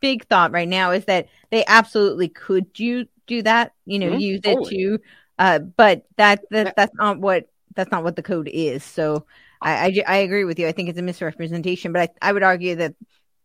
big 0.00 0.26
thought 0.26 0.52
right 0.52 0.68
now 0.68 0.92
is 0.92 1.04
that 1.06 1.28
they 1.50 1.64
absolutely 1.66 2.28
could 2.28 2.66
you 2.78 3.06
do 3.26 3.42
that. 3.42 3.72
You 3.86 3.98
know, 3.98 4.08
Mhm, 4.08 4.20
use 4.20 4.40
totally. 4.44 4.76
it 4.76 4.78
to. 4.78 4.98
Uh, 5.38 5.58
but 5.60 6.04
that 6.16 6.40
that 6.50 6.76
that's 6.76 6.94
not 6.94 7.18
what 7.18 7.48
that's 7.74 7.90
not 7.90 8.04
what 8.04 8.16
the 8.16 8.22
code 8.22 8.48
is. 8.52 8.82
So 8.82 9.26
I, 9.60 9.86
I, 9.86 10.02
I 10.06 10.16
agree 10.18 10.44
with 10.44 10.58
you. 10.58 10.66
I 10.68 10.72
think 10.72 10.88
it's 10.88 10.98
a 10.98 11.02
misrepresentation. 11.02 11.92
But 11.92 12.10
I, 12.22 12.28
I 12.28 12.32
would 12.32 12.42
argue 12.42 12.76
that 12.76 12.94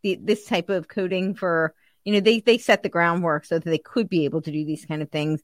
the 0.02 0.20
this 0.22 0.46
type 0.46 0.70
of 0.70 0.88
coding 0.88 1.34
for 1.36 1.74
you 2.04 2.14
know 2.14 2.20
they 2.20 2.40
they 2.40 2.58
set 2.58 2.84
the 2.84 2.90
groundwork 2.90 3.46
so 3.46 3.60
that 3.60 3.70
they 3.70 3.78
could 3.78 4.10
be 4.10 4.26
able 4.26 4.42
to 4.42 4.52
do 4.52 4.66
these 4.66 4.86
kind 4.86 5.02
of 5.02 5.10
things 5.10 5.42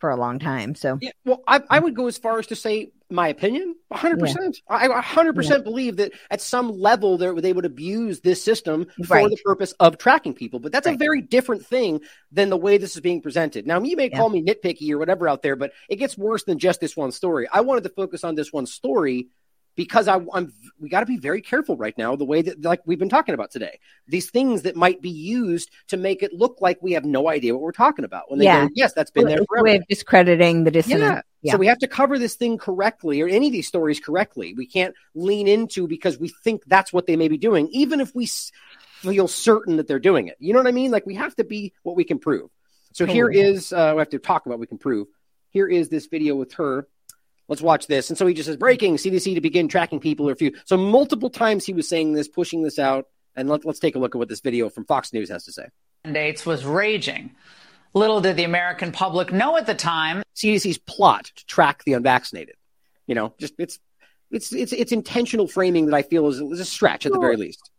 for 0.00 0.10
a 0.10 0.16
long 0.16 0.38
time. 0.38 0.74
So 0.74 0.98
Yeah, 1.00 1.10
well, 1.24 1.42
I, 1.46 1.62
I 1.70 1.78
would 1.78 1.94
go 1.94 2.06
as 2.06 2.18
far 2.18 2.38
as 2.38 2.48
to 2.48 2.56
say 2.56 2.90
my 3.10 3.28
opinion 3.28 3.74
100% 3.92 4.34
yeah. 4.36 4.50
i 4.68 4.88
100% 4.88 5.50
yeah. 5.50 5.58
believe 5.58 5.96
that 5.96 6.12
at 6.30 6.40
some 6.40 6.70
level 6.70 7.18
they 7.18 7.52
would 7.52 7.64
abuse 7.64 8.20
this 8.20 8.42
system 8.42 8.86
for 9.04 9.16
right. 9.16 9.30
the 9.30 9.36
purpose 9.44 9.72
of 9.80 9.98
tracking 9.98 10.32
people 10.32 10.58
but 10.58 10.72
that's 10.72 10.86
right. 10.86 10.96
a 10.96 10.98
very 10.98 11.20
different 11.20 11.64
thing 11.66 12.00
than 12.32 12.50
the 12.50 12.56
way 12.56 12.78
this 12.78 12.94
is 12.94 13.02
being 13.02 13.20
presented 13.20 13.66
now 13.66 13.80
you 13.80 13.96
may 13.96 14.10
yeah. 14.10 14.16
call 14.16 14.28
me 14.30 14.42
nitpicky 14.42 14.90
or 14.90 14.98
whatever 14.98 15.28
out 15.28 15.42
there 15.42 15.56
but 15.56 15.72
it 15.88 15.96
gets 15.96 16.16
worse 16.16 16.44
than 16.44 16.58
just 16.58 16.80
this 16.80 16.96
one 16.96 17.12
story 17.12 17.46
i 17.52 17.60
wanted 17.60 17.84
to 17.84 17.90
focus 17.90 18.24
on 18.24 18.34
this 18.34 18.52
one 18.52 18.66
story 18.66 19.28
because 19.74 20.08
I, 20.08 20.16
am 20.16 20.52
we 20.78 20.88
got 20.88 21.00
to 21.00 21.06
be 21.06 21.16
very 21.16 21.40
careful 21.40 21.76
right 21.76 21.96
now 21.96 22.16
the 22.16 22.24
way 22.24 22.42
that 22.42 22.62
like 22.62 22.80
we've 22.86 22.98
been 22.98 23.08
talking 23.08 23.34
about 23.34 23.50
today. 23.50 23.78
These 24.06 24.30
things 24.30 24.62
that 24.62 24.76
might 24.76 25.00
be 25.00 25.10
used 25.10 25.70
to 25.88 25.96
make 25.96 26.22
it 26.22 26.32
look 26.32 26.58
like 26.60 26.82
we 26.82 26.92
have 26.92 27.04
no 27.04 27.28
idea 27.28 27.54
what 27.54 27.62
we're 27.62 27.72
talking 27.72 28.04
about. 28.04 28.30
When 28.30 28.38
they 28.38 28.46
yeah. 28.46 28.66
go 28.66 28.70
yes 28.74 28.92
that's 28.92 29.10
been 29.10 29.26
there 29.26 29.44
forever. 29.48 29.76
of 29.76 29.86
discrediting 29.88 30.64
the 30.64 30.70
dissonance 30.70 31.02
yeah. 31.02 31.22
yeah. 31.42 31.52
so 31.52 31.58
we 31.58 31.66
have 31.66 31.78
to 31.78 31.88
cover 31.88 32.18
this 32.18 32.34
thing 32.34 32.58
correctly 32.58 33.20
or 33.20 33.28
any 33.28 33.46
of 33.46 33.52
these 33.52 33.68
stories 33.68 34.00
correctly. 34.00 34.54
We 34.54 34.66
can't 34.66 34.94
lean 35.14 35.48
into 35.48 35.86
because 35.86 36.18
we 36.18 36.28
think 36.28 36.62
that's 36.66 36.92
what 36.92 37.06
they 37.06 37.16
may 37.16 37.28
be 37.28 37.38
doing 37.38 37.68
even 37.72 38.00
if 38.00 38.14
we 38.14 38.28
feel 39.00 39.28
certain 39.28 39.76
that 39.76 39.88
they're 39.88 39.98
doing 39.98 40.28
it. 40.28 40.36
You 40.38 40.52
know 40.52 40.60
what 40.60 40.68
I 40.68 40.72
mean? 40.72 40.90
Like 40.90 41.06
we 41.06 41.14
have 41.16 41.34
to 41.36 41.44
be 41.44 41.72
what 41.82 41.96
we 41.96 42.04
can 42.04 42.18
prove. 42.18 42.50
So 42.92 43.06
here 43.06 43.28
is 43.28 43.72
uh, 43.72 43.92
we 43.96 44.00
have 44.00 44.10
to 44.10 44.18
talk 44.20 44.46
about 44.46 44.60
we 44.60 44.68
can 44.68 44.78
prove. 44.78 45.08
Here 45.50 45.66
is 45.66 45.88
this 45.88 46.06
video 46.06 46.36
with 46.36 46.52
her 46.54 46.86
Let's 47.48 47.62
watch 47.62 47.86
this. 47.86 48.08
And 48.08 48.18
so 48.18 48.26
he 48.26 48.34
just 48.34 48.46
says, 48.46 48.56
breaking 48.56 48.96
CDC 48.96 49.34
to 49.34 49.40
begin 49.40 49.68
tracking 49.68 50.00
people 50.00 50.28
or 50.28 50.34
few. 50.34 50.52
So 50.64 50.76
multiple 50.76 51.30
times 51.30 51.64
he 51.64 51.72
was 51.74 51.88
saying 51.88 52.14
this, 52.14 52.28
pushing 52.28 52.62
this 52.62 52.78
out. 52.78 53.06
And 53.36 53.48
let, 53.48 53.66
us 53.66 53.80
take 53.80 53.96
a 53.96 53.98
look 53.98 54.14
at 54.14 54.18
what 54.18 54.28
this 54.28 54.40
video 54.40 54.68
from 54.68 54.84
Fox 54.84 55.12
News 55.12 55.28
has 55.28 55.44
to 55.44 55.52
say. 55.52 55.66
Mandates 56.04 56.46
was 56.46 56.64
raging. 56.64 57.34
Little 57.92 58.20
did 58.20 58.36
the 58.36 58.44
American 58.44 58.92
public 58.92 59.32
know 59.32 59.56
at 59.56 59.66
the 59.66 59.74
time. 59.74 60.22
CDC's 60.36 60.78
plot 60.78 61.30
to 61.36 61.46
track 61.46 61.82
the 61.84 61.94
unvaccinated. 61.94 62.54
You 63.06 63.14
know, 63.14 63.34
just 63.38 63.54
it's 63.58 63.78
it's 64.30 64.52
it's 64.52 64.72
it's 64.72 64.92
intentional 64.92 65.46
framing 65.46 65.86
that 65.86 65.94
I 65.94 66.02
feel 66.02 66.28
is, 66.28 66.40
is 66.40 66.60
a 66.60 66.64
stretch 66.64 67.06
at 67.06 67.12
the 67.12 67.18
very 67.18 67.36
least. 67.36 67.70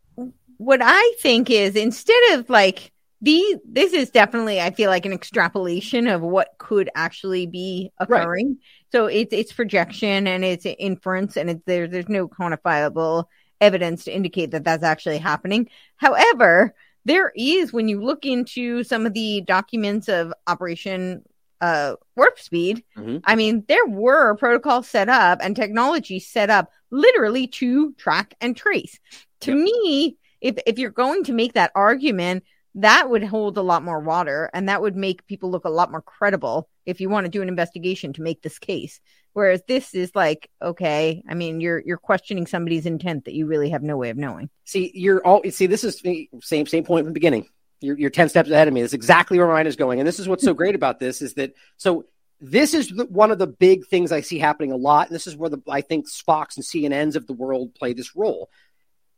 What 0.58 0.80
I 0.84 1.16
think 1.20 1.50
is 1.50 1.76
instead 1.76 2.34
of 2.34 2.50
like 2.50 2.92
the 3.22 3.58
this 3.66 3.94
is 3.94 4.10
definitely 4.10 4.60
I 4.62 4.72
feel 4.72 4.90
like 4.90 5.06
an 5.06 5.14
extrapolation 5.14 6.08
of 6.08 6.22
what 6.22 6.50
could 6.58 6.90
actually 6.96 7.48
be 7.48 7.92
occurring. 8.00 8.48
Right. 8.48 8.58
So 8.92 9.06
it's 9.08 9.34
it's 9.34 9.54
projection 9.54 10.28
and 10.28 10.44
it's 10.44 10.66
inference 10.66 11.38
and 11.38 11.50
it's 11.50 11.64
there 11.66 11.88
there's 11.88 12.10
no 12.10 12.28
quantifiable 12.28 13.26
evidence 13.62 14.04
to 14.06 14.16
indicate 14.16 14.52
that 14.52 14.64
that's 14.64 14.84
actually 14.84 15.18
happening. 15.18 15.70
However, 15.96 16.76
there 17.06 17.32
is 17.36 17.72
when 17.72 17.88
you 17.88 18.04
look 18.04 18.26
into 18.26 18.84
some 18.84 19.06
of 19.06 19.14
the 19.14 19.42
documents 19.42 20.10
of 20.10 20.34
Operation 20.48 21.24
uh, 21.62 21.96
Warp 22.16 22.40
Speed. 22.40 22.84
Mm-hmm. 22.98 23.18
I 23.24 23.36
mean, 23.36 23.64
there 23.68 23.86
were 23.86 24.36
protocols 24.36 24.90
set 24.90 25.10
up 25.10 25.40
and 25.42 25.56
technology 25.56 26.20
set 26.20 26.50
up 26.50 26.72
literally 26.92 27.48
to 27.48 27.94
track 27.94 28.36
and 28.42 28.56
trace. 28.58 29.00
To 29.42 29.56
yep. 29.56 29.64
me, 29.64 30.18
if 30.42 30.58
if 30.66 30.78
you're 30.78 30.92
going 30.92 31.24
to 31.26 31.34
make 31.34 31.54
that 31.54 31.72
argument, 31.76 32.44
that 32.76 33.10
would 33.10 33.24
hold 33.24 33.58
a 33.58 33.62
lot 33.62 33.84
more 33.84 34.00
water 34.00 34.50
and 34.54 34.68
that 34.70 34.82
would 34.82 34.96
make 34.96 35.26
people 35.28 35.50
look 35.50 35.66
a 35.66 35.70
lot 35.70 35.92
more 35.92 36.02
credible 36.02 36.70
if 36.86 37.00
you 37.00 37.10
want 37.10 37.26
to 37.26 37.32
do 37.32 37.42
an 37.42 37.48
investigation 37.48 38.14
to 38.14 38.22
make 38.22 38.42
this 38.42 38.60
case 38.60 39.00
whereas 39.34 39.62
this 39.68 39.94
is 39.94 40.12
like 40.14 40.50
okay 40.62 41.24
i 41.28 41.34
mean 41.34 41.62
you're 41.62 41.82
you're 41.86 41.98
questioning 41.98 42.46
somebody's 42.46 42.86
intent 42.86 43.26
that 43.26 43.34
you 43.34 43.46
really 43.46 43.70
have 43.70 43.82
no 43.82 43.98
way 43.98 44.10
of 44.10 44.18
knowing 44.18 44.50
see 44.66 44.92
you're 44.94 45.26
all 45.26 45.42
see 45.50 45.66
this 45.66 45.84
is 45.84 46.02
same 46.42 46.68
same 46.68 46.84
point 46.84 47.06
from 47.06 47.14
the 47.14 47.20
beginning 47.20 47.48
you're, 47.82 47.98
you're 47.98 48.10
10 48.10 48.30
steps 48.30 48.50
ahead 48.50 48.68
of 48.68 48.74
me 48.74 48.82
that's 48.82 48.94
exactly 48.94 49.38
where 49.38 49.48
mine 49.48 49.68
is 49.68 49.76
going 49.76 50.00
and 50.00 50.08
this 50.08 50.20
is 50.20 50.28
what's 50.28 50.44
so 50.44 50.54
great 50.62 50.76
about 50.76 51.00
this 51.00 51.22
is 51.22 51.34
that 51.36 51.54
so 51.78 52.06
this 52.42 52.74
is 52.74 52.90
the, 52.90 53.06
one 53.06 53.32
of 53.32 53.40
the 53.40 53.48
big 53.48 53.88
things 53.88 54.12
i 54.12 54.20
see 54.20 54.38
happening 54.38 54.74
a 54.74 54.78
lot 54.78 55.08
and 55.08 55.16
this 55.16 55.28
is 55.28 55.36
where 55.36 55.50
the 55.50 55.62
i 55.70 55.80
think 55.80 56.10
fox 56.10 56.58
and 56.58 56.66
cnn's 56.66 57.16
of 57.16 57.26
the 57.26 57.34
world 57.34 57.74
play 57.74 57.94
this 57.94 58.16
role 58.16 58.50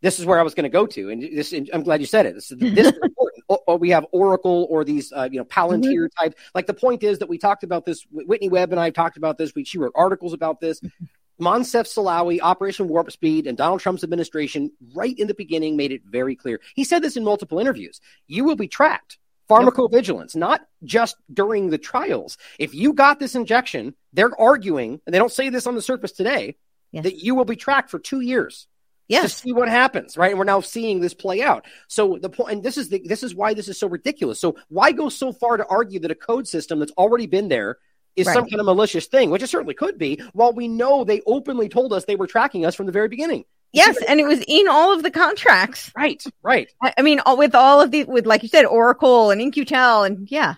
this 0.01 0.19
is 0.19 0.25
where 0.25 0.39
I 0.39 0.43
was 0.43 0.53
going 0.53 0.65
to 0.65 0.69
go 0.69 0.85
to, 0.85 1.09
and 1.09 1.21
this. 1.21 1.53
And 1.53 1.69
I'm 1.73 1.83
glad 1.83 2.01
you 2.01 2.05
said 2.05 2.25
it. 2.25 2.35
This, 2.35 2.53
this. 2.55 2.93
Or 3.47 3.77
we 3.77 3.91
have 3.91 4.05
Oracle 4.11 4.67
or 4.69 4.83
these, 4.83 5.13
uh, 5.13 5.29
you 5.31 5.39
know, 5.39 5.45
Palantir 5.45 5.83
mm-hmm. 5.83 6.23
type. 6.23 6.37
Like 6.53 6.67
the 6.67 6.73
point 6.73 7.03
is 7.03 7.19
that 7.19 7.29
we 7.29 7.37
talked 7.37 7.63
about 7.63 7.85
this. 7.85 8.05
Whitney 8.11 8.49
Webb 8.49 8.71
and 8.71 8.79
I 8.79 8.89
talked 8.89 9.15
about 9.15 9.37
this. 9.37 9.55
We 9.55 9.63
she 9.63 9.77
wrote 9.77 9.93
articles 9.95 10.33
about 10.33 10.59
this. 10.59 10.81
Moncef 11.39 11.85
Slaoui, 11.85 12.39
Operation 12.41 12.87
Warp 12.87 13.11
Speed, 13.11 13.45
and 13.45 13.57
Donald 13.57 13.79
Trump's 13.79 14.03
administration, 14.03 14.71
right 14.95 15.17
in 15.17 15.27
the 15.27 15.35
beginning, 15.35 15.77
made 15.77 15.91
it 15.91 16.01
very 16.03 16.35
clear. 16.35 16.59
He 16.73 16.83
said 16.83 17.03
this 17.03 17.15
in 17.15 17.23
multiple 17.23 17.59
interviews. 17.59 18.01
You 18.25 18.43
will 18.43 18.55
be 18.55 18.67
tracked. 18.67 19.19
Pharmacovigilance, 19.49 20.35
not 20.35 20.67
just 20.83 21.15
during 21.33 21.69
the 21.69 21.77
trials. 21.77 22.37
If 22.59 22.75
you 22.75 22.91
got 22.91 23.19
this 23.19 23.33
injection, 23.33 23.95
they're 24.11 24.37
arguing, 24.37 24.99
and 25.05 25.13
they 25.13 25.19
don't 25.19 25.31
say 25.31 25.49
this 25.49 25.67
on 25.67 25.75
the 25.75 25.81
surface 25.81 26.11
today, 26.11 26.57
yes. 26.91 27.03
that 27.03 27.23
you 27.23 27.33
will 27.33 27.45
be 27.45 27.55
tracked 27.55 27.89
for 27.89 27.99
two 27.99 28.19
years 28.19 28.67
yes. 29.07 29.23
to 29.23 29.39
see 29.39 29.53
what 29.53 29.69
happens, 29.69 30.17
right? 30.17 30.31
And 30.31 30.39
we're 30.39 30.45
now 30.45 30.61
seeing 30.61 30.99
this 30.99 31.13
play 31.13 31.41
out. 31.41 31.65
So 31.87 32.17
the 32.21 32.29
point, 32.29 32.51
and 32.51 32.63
this 32.63 32.77
is 32.77 32.89
the, 32.89 33.01
this 33.05 33.23
is 33.23 33.33
why 33.33 33.53
this 33.53 33.67
is 33.67 33.79
so 33.79 33.87
ridiculous. 33.87 34.39
So 34.39 34.57
why 34.69 34.91
go 34.91 35.09
so 35.09 35.31
far 35.33 35.57
to 35.57 35.65
argue 35.65 35.99
that 36.01 36.11
a 36.11 36.15
code 36.15 36.47
system 36.47 36.79
that's 36.79 36.91
already 36.93 37.27
been 37.27 37.47
there 37.47 37.77
is 38.15 38.27
right. 38.27 38.33
some 38.33 38.49
kind 38.49 38.59
of 38.59 38.65
malicious 38.65 39.05
thing, 39.05 39.29
which 39.29 39.43
it 39.43 39.47
certainly 39.47 39.75
could 39.75 39.97
be, 39.97 40.21
while 40.33 40.51
we 40.51 40.67
know 40.67 41.03
they 41.03 41.21
openly 41.25 41.69
told 41.69 41.93
us 41.93 42.05
they 42.05 42.15
were 42.15 42.27
tracking 42.27 42.65
us 42.65 42.75
from 42.75 42.87
the 42.87 42.91
very 42.91 43.07
beginning. 43.07 43.45
Yes, 43.73 43.97
and 44.07 44.19
it 44.19 44.25
was 44.25 44.43
in 44.47 44.67
all 44.67 44.93
of 44.93 45.03
the 45.03 45.11
contracts. 45.11 45.91
Right, 45.95 46.23
right. 46.41 46.69
I 46.81 47.01
mean, 47.01 47.19
all, 47.19 47.37
with 47.37 47.53
all 47.53 47.81
of 47.81 47.91
the, 47.91 48.05
with 48.05 48.25
like 48.25 48.41
you 48.41 48.49
said, 48.49 48.65
Oracle 48.65 49.29
and 49.29 49.41
In-Q-Tel, 49.41 50.03
and 50.03 50.29
yeah. 50.31 50.55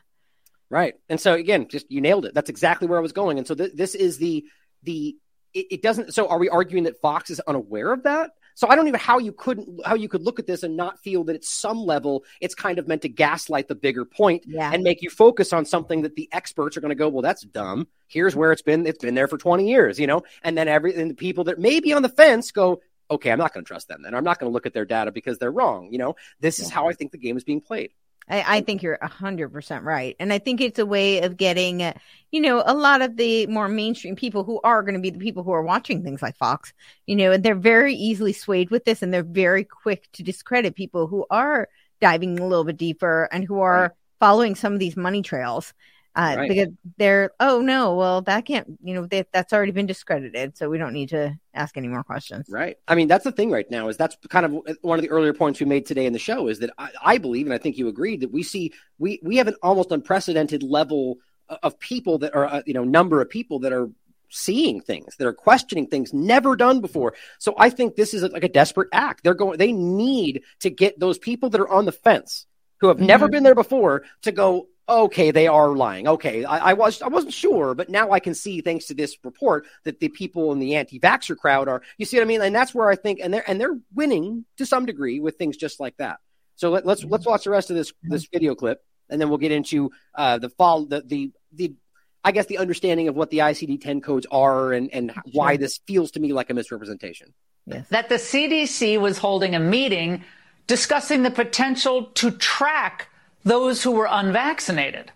Right, 0.69 0.93
and 1.09 1.19
so 1.19 1.33
again, 1.33 1.67
just 1.67 1.91
you 1.91 2.01
nailed 2.01 2.25
it. 2.25 2.33
That's 2.33 2.49
exactly 2.49 2.87
where 2.87 2.99
I 2.99 3.01
was 3.01 3.11
going. 3.11 3.39
And 3.39 3.47
so 3.47 3.55
th- 3.55 3.73
this 3.73 3.95
is 3.95 4.19
the 4.19 4.45
the 4.83 5.17
it, 5.53 5.65
it, 5.71 5.81
doesn't. 5.81 6.13
So 6.13 6.27
are 6.27 6.37
we 6.37 6.47
arguing 6.47 6.83
that 6.83 7.01
Fox 7.01 7.31
is 7.31 7.39
unaware 7.39 7.91
of 7.91 8.03
that? 8.03 8.31
So 8.55 8.67
I 8.67 8.75
don't 8.75 8.87
even 8.87 8.99
how 8.99 9.19
you 9.19 9.31
couldn't 9.31 9.85
how 9.85 9.95
you 9.95 10.09
could 10.09 10.21
look 10.21 10.39
at 10.39 10.47
this 10.47 10.63
and 10.63 10.75
not 10.75 10.99
feel 10.99 11.23
that 11.25 11.35
at 11.35 11.43
some 11.43 11.77
level 11.77 12.23
it's 12.41 12.55
kind 12.55 12.79
of 12.79 12.87
meant 12.87 13.01
to 13.03 13.09
gaslight 13.09 13.67
the 13.67 13.75
bigger 13.75 14.05
point 14.05 14.43
yeah. 14.45 14.71
and 14.73 14.83
make 14.83 15.01
you 15.01 15.09
focus 15.09 15.53
on 15.53 15.65
something 15.65 16.01
that 16.01 16.15
the 16.15 16.29
experts 16.31 16.75
are 16.75 16.81
going 16.81 16.89
to 16.89 16.95
go, 16.95 17.09
well, 17.09 17.21
that's 17.21 17.43
dumb. 17.43 17.87
Here's 18.07 18.35
where 18.35 18.51
it's 18.51 18.61
been. 18.61 18.85
It's 18.85 19.03
been 19.03 19.15
there 19.15 19.27
for 19.27 19.37
20 19.37 19.67
years, 19.67 19.99
you 19.99 20.07
know. 20.07 20.23
And 20.43 20.57
then 20.57 20.67
every 20.67 20.95
and 20.95 21.11
the 21.11 21.15
people 21.15 21.45
that 21.45 21.59
may 21.59 21.79
be 21.79 21.93
on 21.93 22.01
the 22.01 22.09
fence 22.09 22.51
go, 22.51 22.81
okay, 23.11 23.31
I'm 23.31 23.39
not 23.39 23.53
going 23.53 23.63
to 23.63 23.67
trust 23.67 23.87
them. 23.87 24.01
Then 24.03 24.13
I'm 24.13 24.23
not 24.23 24.39
going 24.39 24.49
to 24.49 24.53
look 24.53 24.65
at 24.65 24.73
their 24.73 24.85
data 24.85 25.11
because 25.11 25.37
they're 25.37 25.51
wrong. 25.51 25.89
You 25.91 25.97
know, 25.97 26.15
this 26.39 26.59
yeah. 26.59 26.65
is 26.65 26.71
how 26.71 26.89
I 26.89 26.93
think 26.93 27.11
the 27.11 27.17
game 27.17 27.37
is 27.37 27.43
being 27.43 27.61
played. 27.61 27.91
I, 28.29 28.57
I 28.57 28.61
think 28.61 28.83
you're 28.83 28.97
a 29.01 29.07
hundred 29.07 29.49
percent 29.49 29.83
right. 29.83 30.15
And 30.19 30.31
I 30.31 30.39
think 30.39 30.61
it's 30.61 30.79
a 30.79 30.85
way 30.85 31.21
of 31.21 31.37
getting, 31.37 31.81
uh, 31.81 31.93
you 32.31 32.41
know, 32.41 32.63
a 32.65 32.73
lot 32.73 33.01
of 33.01 33.17
the 33.17 33.47
more 33.47 33.67
mainstream 33.67 34.15
people 34.15 34.43
who 34.43 34.59
are 34.63 34.83
going 34.83 34.93
to 34.93 34.99
be 34.99 35.09
the 35.09 35.19
people 35.19 35.43
who 35.43 35.51
are 35.51 35.63
watching 35.63 36.03
things 36.03 36.21
like 36.21 36.37
Fox, 36.37 36.73
you 37.05 37.15
know, 37.15 37.31
and 37.31 37.43
they're 37.43 37.55
very 37.55 37.95
easily 37.95 38.33
swayed 38.33 38.69
with 38.69 38.85
this 38.85 39.01
and 39.01 39.13
they're 39.13 39.23
very 39.23 39.63
quick 39.63 40.09
to 40.13 40.23
discredit 40.23 40.75
people 40.75 41.07
who 41.07 41.25
are 41.29 41.67
diving 42.01 42.39
a 42.39 42.47
little 42.47 42.63
bit 42.63 42.77
deeper 42.77 43.27
and 43.31 43.43
who 43.43 43.59
are 43.59 43.81
right. 43.81 43.91
following 44.19 44.55
some 44.55 44.73
of 44.73 44.79
these 44.79 44.95
money 44.95 45.21
trails 45.21 45.73
uh, 46.15 46.35
right. 46.37 46.49
because 46.49 46.67
they're 46.97 47.31
oh 47.39 47.61
no 47.61 47.95
well 47.95 48.21
that 48.21 48.45
can't 48.45 48.67
you 48.83 48.93
know 48.93 49.05
that, 49.07 49.27
that's 49.31 49.53
already 49.53 49.71
been 49.71 49.85
discredited 49.85 50.57
so 50.57 50.69
we 50.69 50.77
don't 50.77 50.93
need 50.93 51.09
to 51.09 51.37
ask 51.53 51.77
any 51.77 51.87
more 51.87 52.03
questions 52.03 52.47
right 52.49 52.77
i 52.87 52.95
mean 52.95 53.07
that's 53.07 53.23
the 53.23 53.31
thing 53.31 53.51
right 53.51 53.69
now 53.69 53.87
is 53.87 53.97
that's 53.97 54.17
kind 54.29 54.45
of 54.45 54.51
one 54.81 54.97
of 54.97 55.03
the 55.03 55.09
earlier 55.09 55.33
points 55.33 55.59
we 55.59 55.65
made 55.65 55.85
today 55.85 56.05
in 56.05 56.13
the 56.13 56.19
show 56.19 56.47
is 56.47 56.59
that 56.59 56.71
i, 56.77 56.89
I 57.03 57.17
believe 57.17 57.45
and 57.45 57.53
i 57.53 57.57
think 57.57 57.77
you 57.77 57.87
agreed 57.87 58.21
that 58.21 58.31
we 58.31 58.43
see 58.43 58.73
we 58.97 59.19
we 59.23 59.37
have 59.37 59.47
an 59.47 59.55
almost 59.61 59.91
unprecedented 59.91 60.63
level 60.63 61.19
of 61.47 61.79
people 61.79 62.19
that 62.19 62.35
are 62.35 62.45
uh, 62.45 62.61
you 62.65 62.73
know 62.73 62.83
number 62.83 63.21
of 63.21 63.29
people 63.29 63.59
that 63.59 63.73
are 63.73 63.89
seeing 64.31 64.79
things 64.79 65.15
that 65.17 65.27
are 65.27 65.33
questioning 65.33 65.87
things 65.87 66.13
never 66.13 66.55
done 66.55 66.81
before 66.81 67.15
so 67.39 67.55
i 67.57 67.69
think 67.69 67.95
this 67.95 68.13
is 68.13 68.21
like 68.23 68.43
a 68.43 68.49
desperate 68.49 68.89
act 68.93 69.23
they're 69.23 69.33
going 69.33 69.57
they 69.57 69.71
need 69.71 70.43
to 70.59 70.69
get 70.69 70.99
those 70.99 71.17
people 71.17 71.49
that 71.49 71.61
are 71.61 71.69
on 71.69 71.85
the 71.85 71.91
fence 71.91 72.45
who 72.79 72.87
have 72.87 72.97
mm-hmm. 72.97 73.07
never 73.07 73.27
been 73.27 73.43
there 73.43 73.55
before 73.55 74.03
to 74.21 74.31
go 74.31 74.67
okay, 74.89 75.31
they 75.31 75.47
are 75.47 75.69
lying. 75.75 76.07
Okay, 76.07 76.43
I, 76.43 76.71
I, 76.71 76.73
was 76.73 77.01
I 77.01 77.07
wasn't 77.07 77.33
sure, 77.33 77.75
but 77.75 77.89
now 77.89 78.11
I 78.11 78.19
can 78.19 78.33
see 78.33 78.61
thanks 78.61 78.87
to 78.87 78.93
this 78.93 79.17
report 79.23 79.65
that 79.83 79.99
the 79.99 80.09
people 80.09 80.51
in 80.51 80.59
the 80.59 80.75
anti-vaxxer 80.75 81.37
crowd 81.37 81.67
are. 81.67 81.81
You 81.97 82.05
see 82.05 82.17
what 82.17 82.23
I 82.23 82.27
mean? 82.27 82.41
And 82.41 82.55
that's 82.55 82.73
where 82.73 82.89
I 82.89 82.95
think, 82.95 83.19
and 83.21 83.33
they're 83.33 83.49
and 83.49 83.59
they're 83.61 83.77
winning 83.93 84.45
to 84.57 84.65
some 84.65 84.85
degree 84.85 85.19
with 85.19 85.37
things 85.37 85.57
just 85.57 85.79
like 85.79 85.95
that. 85.97 86.19
So 86.55 86.71
let, 86.71 86.83
us 86.83 86.87
let's, 86.87 87.03
let's 87.05 87.25
watch 87.25 87.43
the 87.45 87.51
rest 87.51 87.69
of 87.69 87.75
this 87.75 87.93
this 88.03 88.27
video 88.31 88.55
clip, 88.55 88.83
and 89.09 89.21
then 89.21 89.29
we'll 89.29 89.37
get 89.37 89.51
into 89.51 89.91
uh, 90.15 90.39
the 90.39 90.49
fall 90.49 90.85
the 90.85 91.01
the 91.01 91.31
the. 91.53 91.73
I 92.21 92.33
guess 92.33 92.47
the 92.47 92.57
understanding 92.57 93.07
of 93.07 93.15
what 93.15 93.29
the 93.29 93.37
ICD 93.37 93.79
10 93.79 94.01
codes 94.01 94.27
are 94.29 94.73
and, 94.73 94.93
and 94.93 95.09
sure. 95.13 95.23
why 95.31 95.55
this 95.55 95.79
feels 95.87 96.11
to 96.11 96.19
me 96.19 96.33
like 96.33 96.49
a 96.49 96.53
misrepresentation. 96.53 97.33
Yes. 97.65 97.87
That 97.89 98.09
the 98.09 98.15
CDC 98.15 98.99
was 98.99 99.17
holding 99.17 99.55
a 99.55 99.59
meeting 99.59 100.25
discussing 100.67 101.23
the 101.23 101.31
potential 101.31 102.07
to 102.15 102.31
track 102.31 103.08
those 103.43 103.83
who 103.83 103.91
were 103.91 104.07
unvaccinated. 104.09 105.11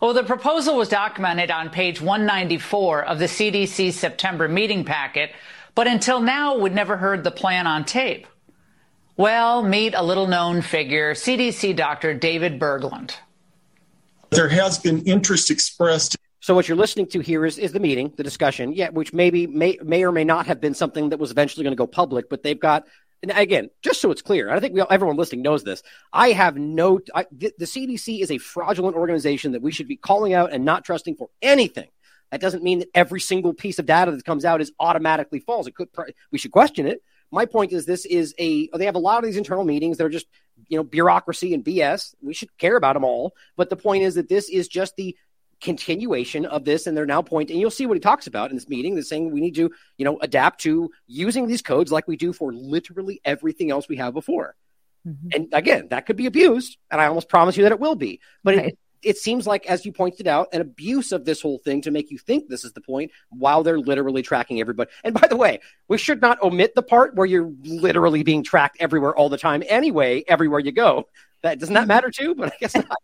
Well, 0.00 0.12
the 0.12 0.24
proposal 0.24 0.76
was 0.76 0.88
documented 0.88 1.50
on 1.50 1.70
page 1.70 2.00
194 2.00 3.04
of 3.04 3.18
the 3.18 3.24
CDC's 3.24 3.94
September 3.94 4.48
meeting 4.48 4.84
packet, 4.84 5.30
but 5.74 5.86
until 5.86 6.20
now, 6.20 6.58
we'd 6.58 6.74
never 6.74 6.96
heard 6.96 7.24
the 7.24 7.30
plan 7.30 7.66
on 7.66 7.84
tape. 7.84 8.26
Well, 9.16 9.62
meet 9.62 9.94
a 9.94 10.02
little 10.02 10.26
known 10.26 10.60
figure, 10.60 11.14
CDC 11.14 11.76
Dr. 11.76 12.14
David 12.14 12.58
Berglund. 12.58 13.14
There 14.30 14.48
has 14.48 14.78
been 14.78 15.02
interest 15.04 15.50
expressed 15.50 16.16
So 16.40 16.54
what 16.54 16.68
you're 16.68 16.76
listening 16.76 17.06
to 17.06 17.20
here 17.20 17.46
is, 17.46 17.56
is 17.56 17.72
the 17.72 17.80
meeting, 17.80 18.12
the 18.16 18.24
discussion, 18.24 18.72
yeah, 18.72 18.90
which 18.90 19.12
maybe 19.12 19.46
may 19.46 19.78
may 19.82 20.04
or 20.04 20.12
may 20.12 20.24
not 20.24 20.46
have 20.46 20.60
been 20.60 20.74
something 20.74 21.10
that 21.10 21.18
was 21.18 21.30
eventually 21.30 21.62
going 21.62 21.72
to 21.72 21.76
go 21.76 21.86
public, 21.86 22.28
but 22.28 22.42
they've 22.42 22.58
got 22.60 22.84
and 23.30 23.38
again, 23.38 23.70
just 23.82 24.00
so 24.00 24.10
it's 24.10 24.22
clear, 24.22 24.50
I 24.50 24.60
think 24.60 24.74
we 24.74 24.80
all, 24.80 24.86
everyone 24.90 25.16
listening 25.16 25.42
knows 25.42 25.64
this. 25.64 25.82
I 26.12 26.32
have 26.32 26.56
no, 26.56 27.00
I, 27.14 27.24
the, 27.32 27.52
the 27.58 27.64
CDC 27.64 28.20
is 28.20 28.30
a 28.30 28.38
fraudulent 28.38 28.96
organization 28.96 29.52
that 29.52 29.62
we 29.62 29.72
should 29.72 29.88
be 29.88 29.96
calling 29.96 30.34
out 30.34 30.52
and 30.52 30.64
not 30.64 30.84
trusting 30.84 31.16
for 31.16 31.30
anything. 31.40 31.88
That 32.30 32.40
doesn't 32.40 32.62
mean 32.62 32.80
that 32.80 32.88
every 32.94 33.20
single 33.20 33.54
piece 33.54 33.78
of 33.78 33.86
data 33.86 34.10
that 34.10 34.24
comes 34.24 34.44
out 34.44 34.60
is 34.60 34.72
automatically 34.78 35.40
false. 35.40 35.66
It 35.66 35.74
could, 35.74 35.88
we 36.30 36.38
should 36.38 36.50
question 36.50 36.86
it. 36.86 37.02
My 37.30 37.46
point 37.46 37.72
is, 37.72 37.86
this 37.86 38.04
is 38.04 38.34
a, 38.38 38.68
they 38.76 38.84
have 38.84 38.94
a 38.94 38.98
lot 38.98 39.18
of 39.18 39.24
these 39.24 39.38
internal 39.38 39.64
meetings 39.64 39.96
that 39.96 40.04
are 40.04 40.10
just, 40.10 40.26
you 40.68 40.76
know, 40.76 40.84
bureaucracy 40.84 41.54
and 41.54 41.64
BS. 41.64 42.14
We 42.20 42.34
should 42.34 42.56
care 42.58 42.76
about 42.76 42.92
them 42.94 43.04
all. 43.04 43.34
But 43.56 43.70
the 43.70 43.76
point 43.76 44.02
is 44.02 44.16
that 44.16 44.28
this 44.28 44.50
is 44.50 44.68
just 44.68 44.96
the 44.96 45.16
continuation 45.64 46.44
of 46.44 46.64
this 46.66 46.86
and 46.86 46.94
they're 46.94 47.06
now 47.06 47.22
pointing 47.22 47.54
and 47.54 47.60
you'll 47.60 47.70
see 47.70 47.86
what 47.86 47.94
he 47.94 48.00
talks 48.00 48.26
about 48.26 48.50
in 48.50 48.56
this 48.56 48.68
meeting 48.68 48.94
they're 48.94 49.02
saying 49.02 49.32
we 49.32 49.40
need 49.40 49.54
to 49.54 49.70
you 49.96 50.04
know 50.04 50.18
adapt 50.20 50.60
to 50.60 50.90
using 51.06 51.46
these 51.46 51.62
codes 51.62 51.90
like 51.90 52.06
we 52.06 52.16
do 52.16 52.34
for 52.34 52.52
literally 52.52 53.18
everything 53.24 53.70
else 53.70 53.88
we 53.88 53.96
have 53.96 54.12
before. 54.12 54.54
Mm-hmm. 55.06 55.28
and 55.34 55.48
again 55.52 55.88
that 55.88 56.06
could 56.06 56.16
be 56.16 56.24
abused 56.24 56.78
and 56.90 56.98
i 56.98 57.06
almost 57.06 57.28
promise 57.28 57.56
you 57.56 57.62
that 57.64 57.72
it 57.72 57.80
will 57.80 57.94
be. 57.94 58.20
But 58.42 58.56
right. 58.56 58.66
it, 58.68 58.78
it 59.02 59.18
seems 59.18 59.46
like 59.46 59.66
as 59.66 59.84
you 59.84 59.92
pointed 59.92 60.26
out 60.26 60.48
an 60.52 60.60
abuse 60.60 61.12
of 61.12 61.24
this 61.24 61.40
whole 61.40 61.58
thing 61.58 61.80
to 61.82 61.90
make 61.90 62.10
you 62.10 62.18
think 62.18 62.48
this 62.48 62.64
is 62.64 62.72
the 62.72 62.80
point 62.80 63.10
while 63.30 63.62
they're 63.62 63.78
literally 63.78 64.22
tracking 64.22 64.60
everybody. 64.60 64.90
And 65.02 65.14
by 65.18 65.26
the 65.26 65.36
way 65.36 65.60
we 65.88 65.96
should 65.96 66.20
not 66.20 66.42
omit 66.42 66.74
the 66.74 66.82
part 66.82 67.14
where 67.14 67.26
you're 67.26 67.50
literally 67.64 68.22
being 68.22 68.42
tracked 68.42 68.76
everywhere 68.80 69.14
all 69.16 69.30
the 69.30 69.38
time 69.38 69.62
anyway 69.66 70.24
everywhere 70.28 70.60
you 70.60 70.72
go. 70.72 71.08
That 71.42 71.58
doesn't 71.58 71.74
that 71.74 71.88
matter 71.88 72.10
too? 72.10 72.34
But 72.34 72.52
i 72.52 72.56
guess 72.60 72.74
not 72.74 72.98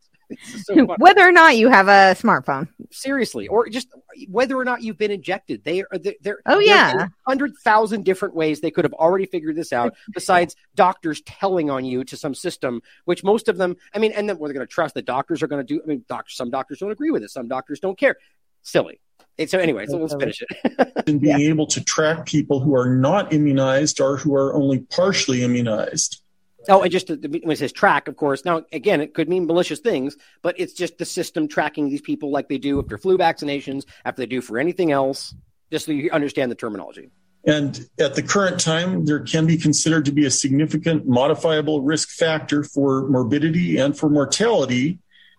so 0.65 0.85
whether 0.99 1.23
or 1.23 1.33
not 1.33 1.57
you 1.57 1.69
have 1.69 1.89
a 1.89 2.15
smartphone 2.15 2.69
seriously 2.91 3.49
or 3.49 3.69
just 3.69 3.89
whether 4.29 4.57
or 4.57 4.65
not 4.65 4.83
you've 4.83 4.99
been 4.99 5.11
injected 5.11 5.63
they 5.65 5.83
are 5.83 5.99
they're 6.21 6.41
oh 6.47 6.59
yeah 6.59 7.09
100000 7.25 8.05
different 8.05 8.35
ways 8.35 8.61
they 8.61 8.71
could 8.71 8.85
have 8.85 8.95
already 8.95 9.27
figured 9.27 9.57
this 9.57 9.73
out 9.73 9.95
besides 10.15 10.57
doctors 10.75 11.21
telling 11.23 11.71
on 11.71 11.85
you 11.85 12.05
to 12.05 12.17
some 12.17 12.35
system 12.35 12.81
which 13.05 13.25
most 13.25 13.49
of 13.49 13.57
them 13.57 13.77
i 13.95 13.99
mean 13.99 14.13
and 14.13 14.29
then 14.29 14.39
we're 14.39 14.53
going 14.53 14.67
to 14.67 14.73
trust 14.73 14.95
that 14.95 15.05
doctors 15.05 15.43
are 15.43 15.47
going 15.47 15.65
to 15.65 15.75
do 15.75 15.81
i 15.83 15.87
mean 15.87 16.05
doctors 16.09 16.37
some 16.37 16.51
doctors 16.51 16.79
don't 16.79 16.91
agree 16.91 17.11
with 17.11 17.23
it 17.23 17.31
some 17.31 17.49
doctors 17.49 17.81
don't 17.81 17.99
care 17.99 18.17
silly 18.63 19.01
so 19.47 19.59
anyway, 19.59 19.87
so 19.87 19.97
let's 19.97 20.15
finish 20.15 20.43
it. 20.43 20.93
and 21.07 21.21
being 21.21 21.41
yeah. 21.41 21.49
able 21.49 21.67
to 21.69 21.83
track 21.83 22.27
people 22.27 22.61
who 22.61 22.75
are 22.75 22.95
not 22.95 23.33
immunized 23.33 24.01
or 24.01 24.17
who 24.17 24.35
are 24.35 24.55
only 24.55 24.81
partially 24.81 25.43
immunized. 25.43 26.23
Oh, 26.69 26.83
and 26.83 26.93
just 26.93 27.09
when 27.09 27.51
it 27.51 27.59
says 27.59 27.73
track, 27.73 28.07
of 28.07 28.17
course. 28.17 28.45
Now, 28.45 28.65
again, 28.73 29.01
it 29.01 29.15
could 29.15 29.29
mean 29.29 29.47
malicious 29.47 29.81
things, 29.81 30.17
but 30.43 30.59
it's 30.59 30.73
just 30.73 30.99
the 30.99 31.05
system 31.05 31.49
tracking 31.49 31.89
these 31.89 32.03
people 32.03 32.31
like 32.31 32.49
they 32.49 32.59
do 32.59 32.79
after 32.79 32.99
flu 32.99 33.17
vaccinations, 33.17 33.85
after 34.05 34.23
they 34.23 34.27
do 34.27 34.41
for 34.41 34.59
anything 34.59 34.93
else, 34.93 35.35
just 35.71 35.87
so 35.87 35.93
you 35.93 36.11
understand 36.11 36.51
the 36.51 36.57
terminology. 36.57 37.11
And 37.45 37.89
at 37.99 38.15
the 38.15 38.23
current 38.23 38.61
time, 38.61 39.07
there 39.07 39.21
can 39.21 39.47
be 39.47 39.57
considered 39.57 40.05
to 40.05 40.13
be 40.13 40.27
a 40.27 40.31
significant 40.31 41.07
modifiable 41.07 41.81
risk 41.81 42.11
factor 42.11 42.63
for 42.63 43.09
morbidity 43.09 43.79
and 43.79 43.97
for 43.97 44.11
mortality. 44.11 44.99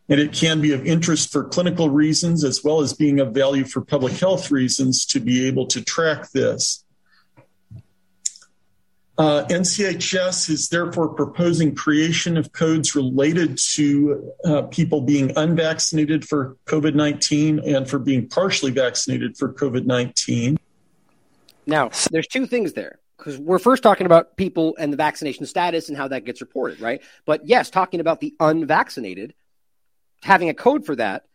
And 0.09 0.19
it 0.19 0.33
can 0.33 0.59
be 0.59 0.73
of 0.73 0.85
interest 0.85 1.31
for 1.31 1.43
clinical 1.43 1.89
reasons 1.89 2.43
as 2.43 2.63
well 2.63 2.81
as 2.81 2.93
being 2.93 3.19
of 3.19 3.33
value 3.33 3.63
for 3.63 3.81
public 3.81 4.13
health 4.13 4.49
reasons 4.49 5.05
to 5.07 5.19
be 5.19 5.47
able 5.47 5.67
to 5.67 5.83
track 5.83 6.31
this. 6.31 6.83
Uh, 9.17 9.45
NCHS 9.49 10.49
is 10.49 10.69
therefore 10.69 11.09
proposing 11.09 11.75
creation 11.75 12.37
of 12.37 12.51
codes 12.53 12.95
related 12.95 13.57
to 13.57 14.31
uh, 14.45 14.61
people 14.63 15.01
being 15.01 15.31
unvaccinated 15.35 16.27
for 16.27 16.57
COVID 16.65 16.95
19 16.95 17.59
and 17.59 17.89
for 17.89 17.99
being 17.99 18.27
partially 18.27 18.71
vaccinated 18.71 19.37
for 19.37 19.53
COVID 19.53 19.85
19. 19.85 20.57
Now, 21.67 21.91
there's 22.09 22.27
two 22.27 22.47
things 22.47 22.73
there 22.73 22.99
because 23.17 23.37
we're 23.37 23.59
first 23.59 23.83
talking 23.83 24.05
about 24.05 24.37
people 24.37 24.75
and 24.79 24.91
the 24.91 24.97
vaccination 24.97 25.45
status 25.45 25.89
and 25.89 25.97
how 25.97 26.07
that 26.07 26.25
gets 26.25 26.41
reported, 26.41 26.79
right? 26.79 27.01
But 27.25 27.45
yes, 27.45 27.69
talking 27.69 27.99
about 27.99 28.21
the 28.21 28.33
unvaccinated, 28.39 29.35
having 30.23 30.49
a 30.49 30.53
code 30.53 30.85
for 30.85 30.95
that 30.95 31.25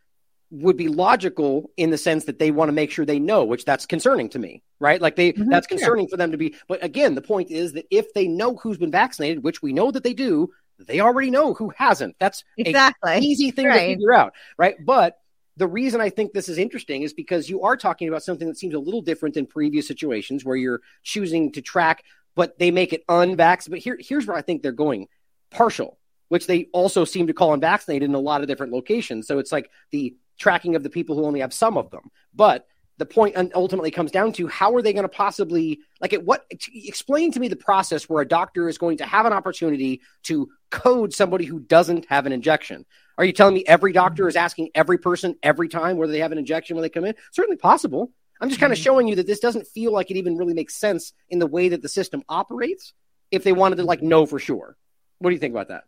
would 0.51 0.76
be 0.76 0.88
logical 0.88 1.70
in 1.76 1.90
the 1.90 1.99
sense 1.99 2.24
that 2.24 2.38
they 2.38 2.51
want 2.51 2.68
to 2.68 2.72
make 2.72 2.90
sure 2.90 3.05
they 3.05 3.18
know, 3.18 3.44
which 3.44 3.64
that's 3.64 3.86
concerning 3.86 4.28
to 4.28 4.38
me, 4.38 4.62
right? 4.78 5.01
Like 5.01 5.16
they 5.16 5.32
mm-hmm, 5.32 5.51
that's 5.51 5.66
concerning 5.66 6.07
yeah. 6.07 6.11
for 6.11 6.16
them 6.16 6.30
to 6.32 6.38
be. 6.38 6.55
But 6.68 6.84
again, 6.84 7.14
the 7.14 7.22
point 7.22 7.51
is 7.51 7.72
that 7.72 7.86
if 7.90 8.12
they 8.14 8.28
know 8.28 8.57
who's 8.57 8.78
been 8.78 8.90
vaccinated, 8.90 9.42
which 9.42 9.61
we 9.61 9.72
know 9.72 9.90
that 9.90 10.05
they 10.05 10.14
do, 10.14 10.51
they 10.78 11.01
already 11.01 11.30
know 11.30 11.55
who 11.55 11.70
hasn't. 11.70 12.16
That's 12.18 12.44
exactly 12.57 13.18
easy 13.18 13.51
thing 13.51 13.66
right. 13.66 13.80
to 13.80 13.94
figure 13.94 14.12
out, 14.12 14.34
right? 14.57 14.76
But 14.84 15.18
the 15.57 15.66
reason 15.66 16.01
I 16.01 16.11
think 16.11 16.32
this 16.32 16.49
is 16.49 16.59
interesting 16.59 17.03
is 17.03 17.12
because 17.12 17.49
you 17.49 17.62
are 17.62 17.76
talking 17.76 18.09
about 18.09 18.22
something 18.22 18.47
that 18.47 18.59
seems 18.59 18.74
a 18.74 18.78
little 18.78 19.03
different 19.03 19.34
than 19.34 19.47
previous 19.47 19.88
situations 19.88 20.44
where 20.44 20.57
you're 20.57 20.82
choosing 21.03 21.51
to 21.53 21.62
track, 21.62 22.05
but 22.34 22.59
they 22.59 22.70
make 22.70 22.92
it 22.92 23.05
unvaccinated. 23.09 23.82
But 23.82 23.84
here, 23.84 23.99
here's 23.99 24.26
where 24.26 24.36
I 24.36 24.42
think 24.42 24.62
they're 24.62 24.72
going 24.72 25.09
partial, 25.51 25.99
which 26.28 26.47
they 26.47 26.68
also 26.72 27.05
seem 27.05 27.26
to 27.28 27.32
call 27.32 27.55
unvaccinated 27.55 28.09
in 28.09 28.14
a 28.14 28.20
lot 28.20 28.42
of 28.42 28.49
different 28.49 28.72
locations. 28.72 29.26
So 29.26 29.38
it's 29.38 29.53
like 29.53 29.70
the 29.90 30.14
tracking 30.39 30.76
of 30.76 30.82
the 30.82 30.91
people 30.91 31.16
who 31.16 31.24
only 31.24 31.41
have 31.41 31.53
some 31.53 31.76
of 31.76 31.91
them. 31.91 32.11
But 32.34 32.66
the 32.99 33.07
point 33.07 33.37
ultimately 33.55 33.91
comes 33.91 34.11
down 34.11 34.32
to 34.32 34.47
how 34.47 34.74
are 34.74 34.82
they 34.82 34.93
going 34.93 35.05
to 35.05 35.09
possibly 35.09 35.80
like 36.01 36.12
it 36.12 36.24
what 36.24 36.47
explain 36.72 37.30
to 37.32 37.41
me 37.41 37.49
the 37.49 37.57
process 37.57 38.09
where 38.09 38.22
a 38.22 38.28
doctor 38.28 38.68
is 38.68 38.78
going 38.78 38.99
to 38.99 39.05
have 39.05 39.26
an 39.26 39.32
opportunity 39.32 40.01
to 40.22 40.49
code 40.70 41.12
somebody 41.12 41.45
who 41.45 41.61
doesn't 41.61 42.07
have 42.07 42.26
an 42.26 42.32
injection. 42.32 42.87
Are 43.18 43.24
you 43.24 43.32
telling 43.32 43.55
me 43.55 43.64
every 43.66 43.93
doctor 43.93 44.28
is 44.28 44.37
asking 44.37 44.70
every 44.74 44.99
person 44.99 45.37
every 45.43 45.68
time 45.68 45.97
whether 45.97 46.12
they 46.12 46.20
have 46.20 46.32
an 46.32 46.39
injection 46.39 46.76
when 46.76 46.82
they 46.82 46.89
come 46.89 47.05
in? 47.05 47.14
Certainly 47.32 47.59
possible. 47.59 48.12
I'm 48.41 48.49
just 48.49 48.61
kind 48.61 48.72
of 48.72 48.78
mm-hmm. 48.78 48.84
showing 48.84 49.09
you 49.09 49.16
that 49.16 49.26
this 49.26 49.41
doesn't 49.41 49.66
feel 49.66 49.93
like 49.93 50.11
it 50.11 50.16
even 50.16 50.37
really 50.37 50.55
makes 50.55 50.76
sense 50.76 51.12
in 51.30 51.39
the 51.39 51.47
way 51.47 51.70
that 51.70 51.80
the 51.80 51.89
system 51.89 52.22
operates 52.28 52.93
if 53.30 53.45
they 53.45 53.53
wanted 53.53 53.76
to 53.76 53.84
like 53.84 54.03
know 54.03 54.26
for 54.26 54.39
sure. 54.39 54.76
What 55.18 55.30
do 55.30 55.34
you 55.34 55.41
think 55.41 55.53
about 55.53 55.68
that 55.68 55.84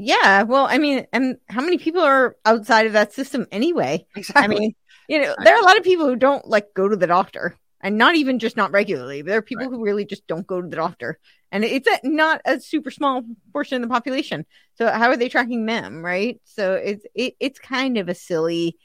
yeah, 0.00 0.44
well, 0.44 0.68
I 0.70 0.78
mean, 0.78 1.08
and 1.12 1.38
how 1.48 1.60
many 1.60 1.76
people 1.76 2.00
are 2.00 2.36
outside 2.44 2.86
of 2.86 2.92
that 2.92 3.12
system 3.12 3.48
anyway? 3.50 4.06
Exactly. 4.14 4.44
I 4.44 4.46
mean, 4.46 4.74
you 5.08 5.20
know, 5.20 5.34
there 5.42 5.56
are 5.56 5.60
a 5.60 5.64
lot 5.64 5.76
of 5.76 5.82
people 5.82 6.06
who 6.06 6.14
don't 6.14 6.46
like 6.46 6.72
go 6.72 6.88
to 6.88 6.94
the 6.94 7.08
doctor, 7.08 7.56
and 7.80 7.98
not 7.98 8.14
even 8.14 8.38
just 8.38 8.56
not 8.56 8.70
regularly. 8.70 9.22
But 9.22 9.30
there 9.30 9.38
are 9.38 9.42
people 9.42 9.66
right. 9.66 9.74
who 9.74 9.82
really 9.82 10.04
just 10.04 10.24
don't 10.28 10.46
go 10.46 10.62
to 10.62 10.68
the 10.68 10.76
doctor, 10.76 11.18
and 11.50 11.64
it's 11.64 11.88
a, 11.88 11.98
not 12.04 12.40
a 12.44 12.60
super 12.60 12.92
small 12.92 13.24
portion 13.52 13.82
of 13.82 13.88
the 13.88 13.92
population. 13.92 14.46
So 14.76 14.88
how 14.88 15.08
are 15.08 15.16
they 15.16 15.28
tracking 15.28 15.66
them, 15.66 16.04
right? 16.04 16.40
So 16.44 16.74
it's 16.74 17.04
it, 17.16 17.34
it's 17.40 17.58
kind 17.58 17.98
of 17.98 18.08
a 18.08 18.14
silly. 18.14 18.78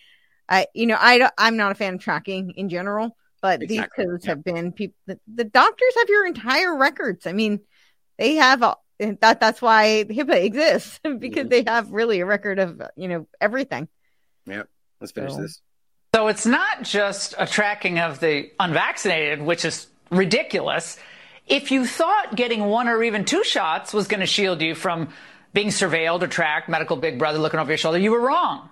I 0.49 0.65
you 0.73 0.87
know 0.87 0.97
I 0.99 1.29
I'm 1.37 1.57
not 1.57 1.71
a 1.71 1.75
fan 1.75 1.93
of 1.93 2.01
tracking 2.01 2.53
in 2.57 2.69
general, 2.69 3.15
but 3.39 3.61
exactly. 3.61 3.77
these 3.77 4.07
codes 4.07 4.25
yeah. 4.25 4.31
have 4.31 4.43
been 4.43 4.71
people. 4.71 4.95
The, 5.05 5.19
the 5.31 5.43
doctors 5.43 5.93
have 5.99 6.09
your 6.09 6.25
entire 6.25 6.75
records. 6.75 7.27
I 7.27 7.33
mean, 7.33 7.59
they 8.17 8.35
have 8.35 8.63
that 8.99 9.39
that's 9.39 9.61
why 9.61 10.05
HIPAA 10.09 10.43
exists 10.43 10.99
because 11.03 11.45
mm-hmm. 11.45 11.47
they 11.49 11.63
have 11.67 11.91
really 11.91 12.19
a 12.19 12.25
record 12.25 12.59
of 12.59 12.81
you 12.95 13.07
know 13.07 13.27
everything. 13.41 13.87
Yeah, 14.45 14.63
let's 14.99 15.11
finish 15.11 15.33
so. 15.33 15.41
this. 15.41 15.61
So 16.15 16.27
it's 16.27 16.45
not 16.45 16.83
just 16.83 17.33
a 17.39 17.47
tracking 17.47 17.97
of 17.99 18.19
the 18.19 18.51
unvaccinated, 18.59 19.41
which 19.41 19.65
is 19.65 19.87
ridiculous. 20.11 20.99
If 21.47 21.71
you 21.71 21.87
thought 21.87 22.35
getting 22.35 22.65
one 22.65 22.87
or 22.87 23.03
even 23.03 23.25
two 23.25 23.43
shots 23.43 23.93
was 23.93 24.07
going 24.07 24.19
to 24.19 24.27
shield 24.27 24.61
you 24.61 24.75
from 24.75 25.09
being 25.53 25.69
surveilled 25.69 26.21
or 26.21 26.27
tracked, 26.27 26.69
medical 26.69 26.97
big 26.97 27.17
brother 27.17 27.39
looking 27.39 27.59
over 27.59 27.71
your 27.71 27.77
shoulder, 27.77 27.97
you 27.97 28.11
were 28.11 28.21
wrong. 28.21 28.69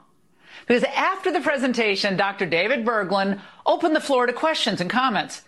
Because 0.68 0.84
after 0.84 1.32
the 1.32 1.42
presentation, 1.42 2.16
Dr. 2.16 2.46
David 2.46 2.86
Berglund 2.86 3.42
opened 3.66 3.96
the 3.96 4.02
floor 4.02 4.28
to 4.28 4.34
questions 4.34 4.80
and 4.80 4.90
comments. 4.90 5.42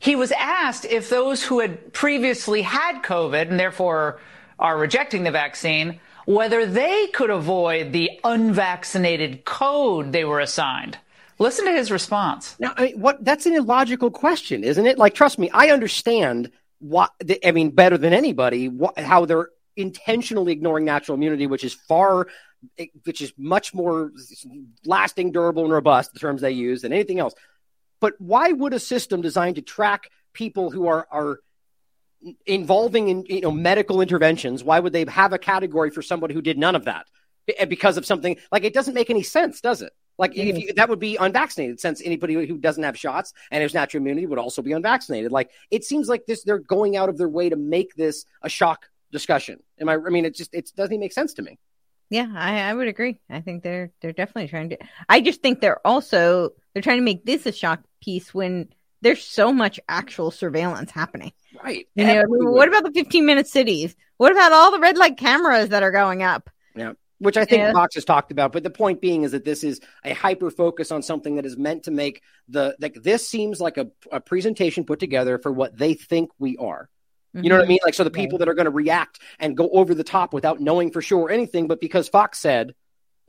He 0.00 0.16
was 0.16 0.32
asked 0.32 0.86
if 0.86 1.10
those 1.10 1.44
who 1.44 1.60
had 1.60 1.92
previously 1.92 2.62
had 2.62 3.02
COVID 3.02 3.50
and 3.50 3.60
therefore 3.60 4.18
are 4.58 4.78
rejecting 4.78 5.24
the 5.24 5.30
vaccine, 5.30 6.00
whether 6.24 6.64
they 6.64 7.06
could 7.08 7.28
avoid 7.28 7.92
the 7.92 8.10
unvaccinated 8.24 9.44
code 9.44 10.12
they 10.12 10.24
were 10.24 10.40
assigned. 10.40 10.98
Listen 11.38 11.66
to 11.66 11.72
his 11.72 11.90
response. 11.90 12.56
Now, 12.58 12.72
I 12.76 12.86
mean, 12.86 13.00
what 13.00 13.22
that's 13.24 13.44
an 13.44 13.54
illogical 13.54 14.10
question, 14.10 14.64
isn't 14.64 14.86
it? 14.86 14.98
Like, 14.98 15.14
trust 15.14 15.38
me, 15.38 15.50
I 15.50 15.70
understand 15.70 16.50
what 16.78 17.12
I 17.44 17.52
mean 17.52 17.70
better 17.70 17.98
than 17.98 18.14
anybody 18.14 18.68
what, 18.68 18.98
how 18.98 19.26
they're 19.26 19.50
intentionally 19.76 20.52
ignoring 20.52 20.86
natural 20.86 21.14
immunity, 21.16 21.46
which 21.46 21.64
is 21.64 21.74
far, 21.74 22.26
which 23.04 23.20
is 23.20 23.34
much 23.36 23.74
more 23.74 24.12
lasting, 24.86 25.32
durable, 25.32 25.64
and 25.64 25.72
robust. 25.72 26.14
The 26.14 26.20
terms 26.20 26.40
they 26.40 26.52
use 26.52 26.80
than 26.82 26.92
anything 26.92 27.18
else. 27.18 27.34
But 28.00 28.14
why 28.18 28.52
would 28.52 28.72
a 28.72 28.80
system 28.80 29.20
designed 29.20 29.56
to 29.56 29.62
track 29.62 30.10
people 30.32 30.70
who 30.70 30.86
are 30.86 31.06
are 31.10 31.40
involving 32.46 33.08
in 33.08 33.24
you 33.26 33.40
know 33.42 33.52
medical 33.52 34.00
interventions? 34.00 34.64
Why 34.64 34.80
would 34.80 34.92
they 34.92 35.04
have 35.08 35.32
a 35.32 35.38
category 35.38 35.90
for 35.90 36.02
somebody 36.02 36.34
who 36.34 36.42
did 36.42 36.58
none 36.58 36.74
of 36.74 36.86
that 36.86 37.06
eh, 37.56 37.64
because 37.66 37.96
of 37.96 38.06
something 38.06 38.36
like 38.50 38.64
it 38.64 38.74
doesn't 38.74 38.94
make 38.94 39.10
any 39.10 39.22
sense, 39.22 39.60
does 39.60 39.82
it? 39.82 39.92
Like 40.18 40.36
if 40.36 40.58
you, 40.58 40.74
that 40.74 40.90
would 40.90 40.98
be 40.98 41.16
unvaccinated, 41.16 41.80
since 41.80 42.02
anybody 42.04 42.34
who 42.46 42.58
doesn't 42.58 42.82
have 42.82 42.98
shots 42.98 43.32
and 43.50 43.62
has 43.62 43.72
natural 43.72 44.02
immunity 44.02 44.26
would 44.26 44.38
also 44.38 44.60
be 44.60 44.72
unvaccinated. 44.72 45.32
Like 45.32 45.50
it 45.70 45.82
seems 45.82 46.10
like 46.10 46.26
this, 46.26 46.44
they're 46.44 46.58
going 46.58 46.94
out 46.94 47.08
of 47.08 47.16
their 47.16 47.28
way 47.28 47.48
to 47.48 47.56
make 47.56 47.94
this 47.94 48.26
a 48.42 48.50
shock 48.50 48.90
discussion. 49.10 49.60
Am 49.80 49.88
I? 49.88 49.94
I 49.94 50.10
mean, 50.10 50.26
it 50.26 50.34
just 50.34 50.54
it 50.54 50.70
doesn't 50.76 51.00
make 51.00 51.14
sense 51.14 51.32
to 51.34 51.42
me. 51.42 51.58
Yeah, 52.10 52.26
I, 52.34 52.60
I 52.60 52.74
would 52.74 52.88
agree. 52.88 53.18
I 53.30 53.40
think 53.40 53.62
they're 53.62 53.92
they're 54.02 54.12
definitely 54.12 54.48
trying 54.48 54.70
to. 54.70 54.78
I 55.08 55.22
just 55.22 55.40
think 55.40 55.60
they're 55.60 55.84
also 55.86 56.50
they're 56.72 56.82
trying 56.82 56.98
to 56.98 57.04
make 57.04 57.24
this 57.24 57.46
a 57.46 57.52
shock 57.52 57.80
piece 58.02 58.32
when 58.34 58.68
there's 59.02 59.22
so 59.24 59.52
much 59.52 59.80
actual 59.88 60.30
surveillance 60.30 60.90
happening. 60.90 61.32
Right. 61.62 61.88
You 61.94 62.04
know, 62.06 62.22
what 62.26 62.68
about 62.68 62.84
the 62.84 62.92
15 62.92 63.24
minute 63.24 63.46
cities? 63.48 63.96
What 64.18 64.32
about 64.32 64.52
all 64.52 64.70
the 64.72 64.78
red 64.78 64.98
light 64.98 65.16
cameras 65.16 65.70
that 65.70 65.82
are 65.82 65.90
going 65.90 66.22
up? 66.22 66.50
Yeah. 66.76 66.92
Which 67.18 67.36
I 67.36 67.44
think 67.44 67.60
Yeah. 67.60 67.72
Fox 67.72 67.94
has 67.96 68.04
talked 68.04 68.30
about, 68.32 68.52
but 68.52 68.62
the 68.62 68.70
point 68.70 69.00
being 69.00 69.22
is 69.24 69.32
that 69.32 69.44
this 69.44 69.64
is 69.64 69.80
a 70.04 70.12
hyper 70.14 70.50
focus 70.50 70.90
on 70.90 71.02
something 71.02 71.36
that 71.36 71.44
is 71.46 71.56
meant 71.56 71.84
to 71.84 71.90
make 71.90 72.22
the 72.48 72.76
like 72.80 72.94
this 72.94 73.26
seems 73.28 73.60
like 73.60 73.76
a, 73.78 73.88
a 74.12 74.20
presentation 74.20 74.84
put 74.84 74.98
together 75.00 75.38
for 75.38 75.50
what 75.52 75.76
they 75.76 75.94
think 75.94 76.30
we 76.38 76.56
are. 76.58 76.88
You 77.32 77.48
know 77.48 77.56
what 77.56 77.62
I 77.62 77.66
Mhm. 77.66 77.68
mean? 77.68 77.78
Like, 77.84 77.94
so 77.94 78.02
the 78.04 78.10
people 78.10 78.38
that 78.38 78.48
are 78.48 78.54
going 78.54 78.64
to 78.64 78.70
react 78.72 79.20
and 79.38 79.56
go 79.56 79.68
over 79.70 79.94
the 79.94 80.02
top 80.02 80.32
without 80.34 80.60
knowing 80.60 80.90
for 80.90 81.00
sure 81.00 81.30
anything, 81.30 81.68
but 81.68 81.80
because 81.80 82.08
Fox 82.08 82.38
said, 82.40 82.74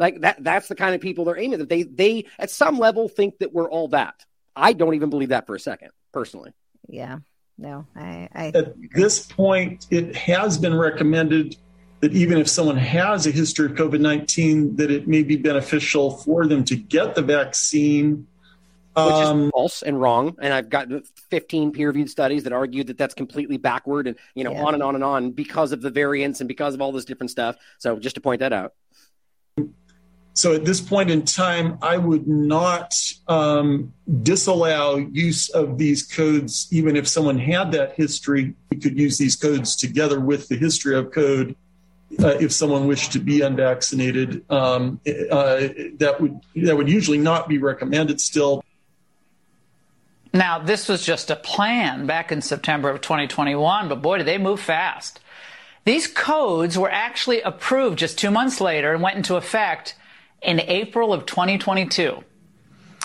like 0.02 0.20
that, 0.22 0.44
that's 0.44 0.68
the 0.68 0.76
kind 0.76 0.96
of 0.96 1.00
people 1.00 1.24
they're 1.26 1.38
aiming 1.38 1.62
at. 1.62 1.70
They, 1.70 1.84
they 1.84 2.26
at 2.40 2.50
some 2.50 2.80
level 2.80 3.08
think 3.08 3.38
that 3.38 3.54
we're 3.54 3.70
all 3.70 3.88
that. 3.90 4.26
I 4.56 4.74
don't 4.74 4.96
even 4.96 5.10
believe 5.12 5.30
that 5.30 5.46
for 5.46 5.56
a 5.56 5.60
second, 5.60 5.92
personally. 6.12 6.52
Yeah. 6.90 7.20
No, 7.58 7.86
I, 7.96 8.28
I 8.34 8.46
At 8.56 8.74
this 8.96 9.24
point, 9.26 9.86
it 9.92 10.16
has 10.16 10.58
been 10.58 10.76
recommended 10.76 11.56
that 12.00 12.14
even 12.14 12.40
if 12.40 12.50
someone 12.50 12.78
has 12.78 13.28
a 13.28 13.32
history 13.32 13.68
of 13.68 13.74
COVID 13.74 14.02
19, 14.02 14.78
that 14.78 14.90
it 14.90 15.08
may 15.08 15.22
be 15.22 15.36
beneficial 15.36 16.18
for 16.18 16.48
them 16.48 16.64
to 16.66 16.76
get 16.76 17.14
the 17.14 17.22
vaccine. 17.22 18.26
Which 18.96 19.06
Um, 19.06 19.44
is 19.44 19.52
false 19.52 19.84
and 19.84 20.02
wrong. 20.02 20.36
And 20.42 20.52
I've 20.52 20.70
got 20.70 20.88
15 21.30 21.72
peer 21.72 21.90
reviewed 21.90 22.10
studies 22.10 22.44
that 22.44 22.54
argue 22.54 22.84
that 22.86 22.98
that's 22.98 23.14
completely 23.14 23.58
backward 23.58 24.08
and, 24.08 24.18
you 24.34 24.44
know, 24.44 24.52
Yeah. 24.52 24.64
on 24.64 24.74
and 24.74 24.82
on 24.82 24.96
and 24.96 25.04
on 25.04 25.32
because 25.32 25.72
of 25.72 25.82
the 25.82 25.92
variants 25.92 26.42
and 26.42 26.48
because 26.48 26.74
of 26.74 26.82
all 26.82 26.92
this 26.92 27.06
different 27.06 27.30
stuff. 27.30 27.56
So 27.78 28.00
just 28.00 28.16
to 28.16 28.22
point 28.22 28.40
that 28.40 28.52
out. 28.52 28.74
So 30.34 30.54
at 30.54 30.64
this 30.64 30.80
point 30.80 31.12
in 31.12 31.24
time, 31.24 31.78
I 31.82 31.98
would 31.98 32.28
not 32.28 32.96
um, 33.28 33.94
disallow 34.24 34.98
use 34.98 35.50
of 35.50 35.78
these 35.78 36.04
codes, 36.04 36.68
even 36.72 36.96
if 36.96 37.08
someone 37.08 37.38
had 37.38 37.72
that 37.74 37.94
history. 37.94 38.54
We 38.70 38.78
could 38.78 38.98
use 38.98 39.18
these 39.18 39.36
codes 39.36 39.76
together 39.76 40.20
with 40.20 40.48
the 40.48 40.56
history 40.56 40.96
of 40.96 41.12
code. 41.12 41.56
Uh, 42.20 42.36
if 42.40 42.52
someone 42.52 42.88
wished 42.88 43.14
to 43.14 43.20
be 43.20 43.42
unvaccinated, 43.42 44.44
um, 44.50 45.00
uh, 45.06 45.68
that 45.96 46.18
would 46.20 46.42
that 46.58 46.76
would 46.76 46.90
usually 46.90 47.18
not 47.18 47.48
be 47.48 47.58
recommended. 47.58 48.20
Still, 48.20 48.64
Now, 50.34 50.60
this 50.60 50.90
was 50.90 51.06
just 51.06 51.32
a 51.32 51.38
plan 51.38 52.08
back 52.08 52.32
in 52.32 52.42
September 52.42 52.90
of 52.90 53.00
2021, 53.00 53.88
but 53.88 54.02
boy, 54.02 54.18
did 54.18 54.28
they 54.28 54.38
move 54.38 54.60
fast. 54.60 55.22
These 55.86 56.08
codes 56.08 56.78
were 56.78 56.92
actually 56.92 57.42
approved 57.42 58.00
just 58.00 58.18
two 58.18 58.30
months 58.30 58.60
later 58.60 58.94
and 58.94 59.02
went 59.02 59.16
into 59.16 59.36
effect 59.38 59.96
in 60.42 60.60
April 60.60 61.14
of 61.14 61.26
2022. 61.26 62.24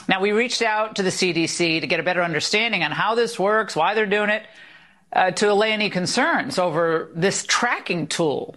Now, 0.08 0.20
we 0.20 0.32
reached 0.32 0.62
out 0.62 0.96
to 0.96 1.02
the 1.02 1.10
CDC 1.10 1.80
to 1.80 1.86
get 1.86 2.00
a 2.00 2.02
better 2.02 2.22
understanding 2.22 2.82
on 2.82 2.92
how 2.92 3.14
this 3.14 3.38
works, 3.38 3.74
why 3.74 3.94
they're 3.94 4.06
doing 4.06 4.30
it, 4.30 4.46
uh, 5.12 5.30
to 5.32 5.50
allay 5.50 5.72
any 5.72 5.90
concerns 5.90 6.58
over 6.58 7.10
this 7.14 7.44
tracking 7.44 8.06
tool. 8.06 8.56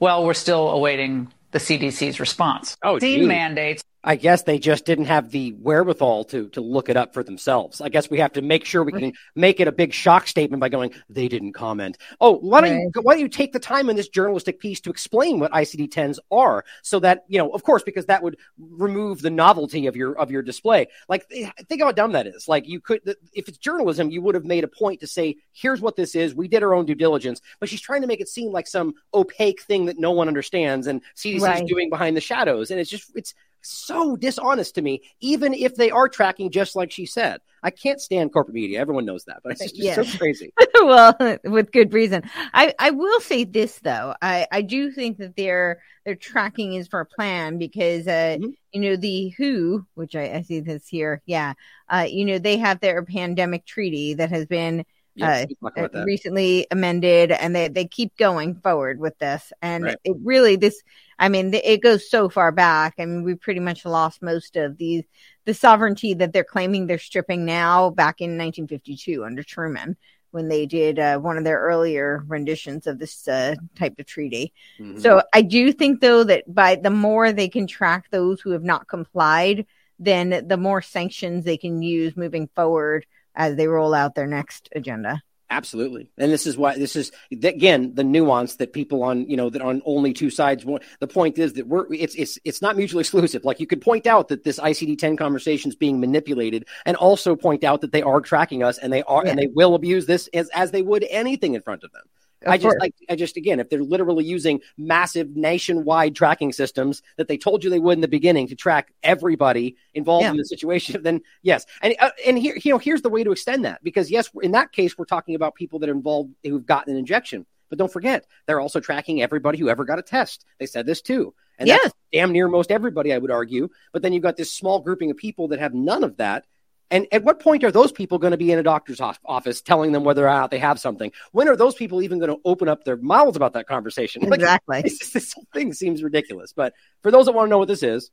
Well, 0.00 0.24
we're 0.24 0.34
still 0.34 0.70
awaiting 0.70 1.32
the 1.50 1.58
CDC's 1.58 2.18
response. 2.18 2.76
Oh, 2.82 2.94
Vaccine 2.94 3.28
mandates 3.28 3.84
I 4.06 4.16
guess 4.16 4.42
they 4.42 4.58
just 4.58 4.84
didn't 4.84 5.06
have 5.06 5.30
the 5.30 5.52
wherewithal 5.52 6.24
to 6.26 6.48
to 6.50 6.60
look 6.60 6.88
it 6.88 6.96
up 6.96 7.14
for 7.14 7.24
themselves. 7.24 7.80
I 7.80 7.88
guess 7.88 8.10
we 8.10 8.18
have 8.18 8.32
to 8.34 8.42
make 8.42 8.64
sure 8.66 8.84
we 8.84 8.92
can 8.92 9.12
make 9.34 9.60
it 9.60 9.66
a 9.66 9.72
big 9.72 9.92
shock 9.94 10.28
statement 10.28 10.60
by 10.60 10.68
going, 10.68 10.92
they 11.08 11.26
didn't 11.26 11.54
comment. 11.54 11.96
Oh, 12.20 12.36
why 12.38 12.60
don't 12.60 12.78
you 12.78 12.90
why 13.02 13.14
don't 13.14 13.20
you 13.20 13.28
take 13.28 13.52
the 13.52 13.58
time 13.58 13.88
in 13.88 13.96
this 13.96 14.08
journalistic 14.08 14.60
piece 14.60 14.80
to 14.82 14.90
explain 14.90 15.40
what 15.40 15.50
ICD-10s 15.52 16.18
are, 16.30 16.64
so 16.82 17.00
that 17.00 17.24
you 17.28 17.38
know, 17.38 17.50
of 17.50 17.62
course, 17.62 17.82
because 17.82 18.06
that 18.06 18.22
would 18.22 18.36
remove 18.58 19.22
the 19.22 19.30
novelty 19.30 19.86
of 19.86 19.96
your 19.96 20.16
of 20.18 20.30
your 20.30 20.42
display. 20.42 20.86
Like, 21.08 21.26
eh, 21.30 21.50
think 21.68 21.82
how 21.82 21.90
dumb 21.92 22.12
that 22.12 22.26
is. 22.26 22.46
Like, 22.46 22.68
you 22.68 22.80
could, 22.80 23.00
if 23.32 23.48
it's 23.48 23.58
journalism, 23.58 24.10
you 24.10 24.20
would 24.20 24.34
have 24.34 24.44
made 24.44 24.64
a 24.64 24.68
point 24.68 25.00
to 25.00 25.06
say, 25.06 25.36
here's 25.52 25.80
what 25.80 25.96
this 25.96 26.14
is. 26.14 26.34
We 26.34 26.46
did 26.46 26.62
our 26.62 26.74
own 26.74 26.84
due 26.84 26.94
diligence, 26.94 27.40
but 27.58 27.68
she's 27.70 27.80
trying 27.80 28.02
to 28.02 28.06
make 28.06 28.20
it 28.20 28.28
seem 28.28 28.52
like 28.52 28.66
some 28.66 28.94
opaque 29.14 29.62
thing 29.62 29.86
that 29.86 29.98
no 29.98 30.12
one 30.12 30.28
understands, 30.28 30.86
and 30.86 31.00
CDC 31.16 31.36
is 31.36 31.42
Right. 31.42 31.66
doing 31.66 31.88
behind 31.88 32.16
the 32.16 32.20
shadows, 32.20 32.70
and 32.70 32.78
it's 32.78 32.90
just 32.90 33.10
it's 33.14 33.34
so 33.64 34.16
dishonest 34.16 34.74
to 34.76 34.82
me, 34.82 35.02
even 35.20 35.54
if 35.54 35.74
they 35.74 35.90
are 35.90 36.08
tracking 36.08 36.50
just 36.50 36.76
like 36.76 36.90
she 36.90 37.06
said. 37.06 37.40
I 37.62 37.70
can't 37.70 37.98
stand 37.98 38.30
corporate 38.30 38.54
media. 38.54 38.78
Everyone 38.78 39.06
knows 39.06 39.24
that, 39.24 39.38
but 39.42 39.52
it's 39.52 39.62
just, 39.62 39.76
Yeah. 39.76 40.02
so 40.02 40.18
crazy. 40.18 40.52
well, 40.82 41.16
with 41.44 41.72
good 41.72 41.94
reason. 41.94 42.22
I, 42.52 42.74
I 42.78 42.90
will 42.90 43.20
say 43.20 43.44
this 43.44 43.78
though. 43.78 44.14
I, 44.20 44.46
I 44.52 44.60
do 44.60 44.90
think 44.90 45.16
that 45.18 45.34
their 45.34 45.80
their 46.04 46.14
tracking 46.14 46.74
is 46.74 46.86
for 46.88 47.00
a 47.00 47.06
plan 47.06 47.56
because 47.56 48.06
uh 48.06 48.36
Mm-hmm. 48.38 48.50
you 48.72 48.80
know 48.82 48.96
the 48.96 49.32
WHO, 49.38 49.86
which 49.94 50.14
I, 50.14 50.30
I 50.34 50.42
see 50.42 50.60
this 50.60 50.86
here, 50.86 51.22
yeah. 51.24 51.54
Uh 51.88 52.06
you 52.08 52.26
know 52.26 52.38
they 52.38 52.58
have 52.58 52.80
their 52.80 53.02
pandemic 53.02 53.64
treaty 53.64 54.14
that 54.14 54.28
has 54.30 54.44
been 54.46 54.84
Yes, 55.16 55.44
uh, 55.44 55.46
we 55.48 55.54
talked 55.54 55.78
about 55.78 55.92
that. 55.92 56.04
recently 56.06 56.66
amended 56.72 57.30
and 57.30 57.54
they, 57.54 57.68
they 57.68 57.86
keep 57.86 58.16
going 58.16 58.56
forward 58.56 58.98
with 58.98 59.16
this 59.20 59.52
and 59.62 59.84
Right. 59.84 59.96
it 60.04 60.16
really 60.24 60.56
this 60.56 60.82
i 61.18 61.28
mean 61.28 61.52
it 61.54 61.82
goes 61.82 62.08
so 62.08 62.28
far 62.28 62.52
back 62.52 62.94
i 62.98 63.04
mean 63.04 63.22
we 63.22 63.34
pretty 63.34 63.60
much 63.60 63.84
lost 63.84 64.22
most 64.22 64.56
of 64.56 64.76
these 64.78 65.04
the 65.44 65.54
sovereignty 65.54 66.14
that 66.14 66.32
they're 66.32 66.44
claiming 66.44 66.86
they're 66.86 66.98
stripping 66.98 67.44
now 67.44 67.90
back 67.90 68.20
in 68.20 68.30
1952 68.38 69.24
under 69.24 69.42
truman 69.42 69.96
when 70.30 70.48
they 70.48 70.66
did 70.66 70.98
uh, 70.98 71.16
one 71.18 71.38
of 71.38 71.44
their 71.44 71.60
earlier 71.60 72.24
renditions 72.26 72.88
of 72.88 72.98
this 72.98 73.28
uh, 73.28 73.54
type 73.76 73.94
of 73.98 74.06
treaty 74.06 74.52
Mhm. 74.80 75.00
so 75.00 75.22
i 75.32 75.42
do 75.42 75.72
think 75.72 76.00
though 76.00 76.24
that 76.24 76.42
by 76.52 76.74
the 76.76 76.90
more 76.90 77.32
they 77.32 77.48
can 77.48 77.66
track 77.66 78.06
those 78.10 78.40
who 78.40 78.50
have 78.50 78.64
not 78.64 78.88
complied 78.88 79.66
then 80.00 80.44
the 80.48 80.56
more 80.56 80.82
sanctions 80.82 81.44
they 81.44 81.56
can 81.56 81.80
use 81.82 82.16
moving 82.16 82.48
forward 82.56 83.06
as 83.36 83.54
they 83.56 83.68
roll 83.68 83.94
out 83.94 84.14
their 84.16 84.26
next 84.26 84.68
agenda 84.74 85.22
Absolutely, 85.54 86.08
and 86.18 86.32
this 86.32 86.48
is 86.48 86.56
why 86.56 86.76
this 86.76 86.96
is 86.96 87.12
again 87.30 87.94
the 87.94 88.02
nuance 88.02 88.56
that 88.56 88.72
people 88.72 89.04
on 89.04 89.30
you 89.30 89.36
know 89.36 89.50
that 89.50 89.62
on 89.62 89.82
only 89.84 90.12
two 90.12 90.28
sides 90.28 90.64
want. 90.64 90.82
The 90.98 91.06
point 91.06 91.38
is 91.38 91.52
that 91.52 91.68
we're 91.68 91.86
it's 91.94 92.16
it's 92.16 92.40
it's 92.44 92.60
not 92.60 92.76
mutually 92.76 93.02
exclusive. 93.02 93.44
Like 93.44 93.60
you 93.60 93.66
could 93.68 93.80
point 93.80 94.08
out 94.08 94.26
that 94.28 94.42
this 94.42 94.58
ICD 94.58 94.98
ten 94.98 95.16
conversation 95.16 95.68
is 95.68 95.76
being 95.76 96.00
manipulated, 96.00 96.66
and 96.84 96.96
also 96.96 97.36
point 97.36 97.62
out 97.62 97.82
that 97.82 97.92
they 97.92 98.02
are 98.02 98.20
tracking 98.20 98.64
us, 98.64 98.78
and 98.78 98.92
they 98.92 99.04
are 99.04 99.24
and 99.24 99.38
they 99.38 99.46
will 99.46 99.76
abuse 99.76 100.06
this 100.06 100.28
as 100.34 100.48
as 100.48 100.72
they 100.72 100.82
would 100.82 101.06
anything 101.08 101.54
in 101.54 101.62
front 101.62 101.84
of 101.84 101.92
them. 101.92 102.02
I 102.46 102.58
just 102.58 102.76
like 102.80 102.94
I 103.08 103.16
just 103.16 103.36
again 103.36 103.60
if 103.60 103.68
they're 103.70 103.82
literally 103.82 104.24
using 104.24 104.60
massive 104.76 105.36
nationwide 105.36 106.14
tracking 106.14 106.52
systems 106.52 107.02
that 107.16 107.28
they 107.28 107.36
told 107.36 107.64
you 107.64 107.70
they 107.70 107.78
would 107.78 107.94
in 107.98 108.00
the 108.00 108.08
beginning 108.08 108.48
to 108.48 108.54
track 108.54 108.92
everybody 109.02 109.76
involved 109.94 110.24
Yeah. 110.24 110.30
in 110.32 110.36
the 110.36 110.44
situation, 110.44 111.02
then 111.02 111.20
yes. 111.42 111.66
And 111.82 111.94
uh, 112.00 112.10
and 112.26 112.38
here 112.38 112.56
you 112.62 112.70
know 112.70 112.78
here's 112.78 113.02
the 113.02 113.08
way 113.10 113.24
to 113.24 113.32
extend 113.32 113.64
that 113.64 113.82
because 113.82 114.10
yes, 114.10 114.30
in 114.42 114.52
that 114.52 114.72
case 114.72 114.96
we're 114.98 115.04
talking 115.04 115.34
about 115.34 115.54
people 115.54 115.78
that 115.80 115.88
are 115.88 115.92
involved 115.92 116.32
who've 116.42 116.64
gotten 116.66 116.92
an 116.92 116.98
injection, 116.98 117.46
but 117.68 117.78
don't 117.78 117.92
forget 117.92 118.26
they're 118.46 118.60
also 118.60 118.80
tracking 118.80 119.22
everybody 119.22 119.58
who 119.58 119.68
ever 119.68 119.84
got 119.84 119.98
a 119.98 120.02
test. 120.02 120.44
They 120.58 120.66
said 120.66 120.86
this 120.86 121.00
too, 121.02 121.34
and 121.58 121.68
Yes. 121.68 121.80
that's 121.82 121.94
damn 122.12 122.32
near 122.32 122.48
most 122.48 122.70
everybody 122.70 123.12
I 123.12 123.18
would 123.18 123.30
argue. 123.30 123.68
But 123.92 124.02
then 124.02 124.12
you've 124.12 124.22
got 124.22 124.36
this 124.36 124.52
small 124.52 124.80
grouping 124.80 125.10
of 125.10 125.16
people 125.16 125.48
that 125.48 125.60
have 125.60 125.74
none 125.74 126.04
of 126.04 126.16
that. 126.18 126.46
And 126.90 127.06
at 127.12 127.24
what 127.24 127.40
point 127.40 127.64
are 127.64 127.72
those 127.72 127.92
people 127.92 128.18
going 128.18 128.32
to 128.32 128.36
be 128.36 128.52
in 128.52 128.58
a 128.58 128.62
doctor's 128.62 129.00
office 129.00 129.60
telling 129.62 129.92
them 129.92 130.04
whether 130.04 130.26
or 130.26 130.30
not 130.30 130.50
they 130.50 130.58
have 130.58 130.78
something? 130.78 131.12
When 131.32 131.48
are 131.48 131.56
those 131.56 131.74
people 131.74 132.02
even 132.02 132.18
going 132.18 132.30
to 132.30 132.40
open 132.44 132.68
up 132.68 132.84
their 132.84 132.96
mouths 132.96 133.36
about 133.36 133.54
that 133.54 133.66
conversation? 133.66 134.22
Exactly. 134.32 134.82
it's 134.84 134.98
just- 134.98 135.14
this 135.14 135.32
whole 135.32 135.46
thing 135.52 135.72
seems 135.72 136.02
ridiculous. 136.02 136.52
But 136.52 136.74
for 137.02 137.10
those 137.10 137.26
that 137.26 137.32
want 137.32 137.46
to 137.46 137.50
know 137.50 137.58
what 137.58 137.68
this 137.68 137.82
is, 137.82 138.10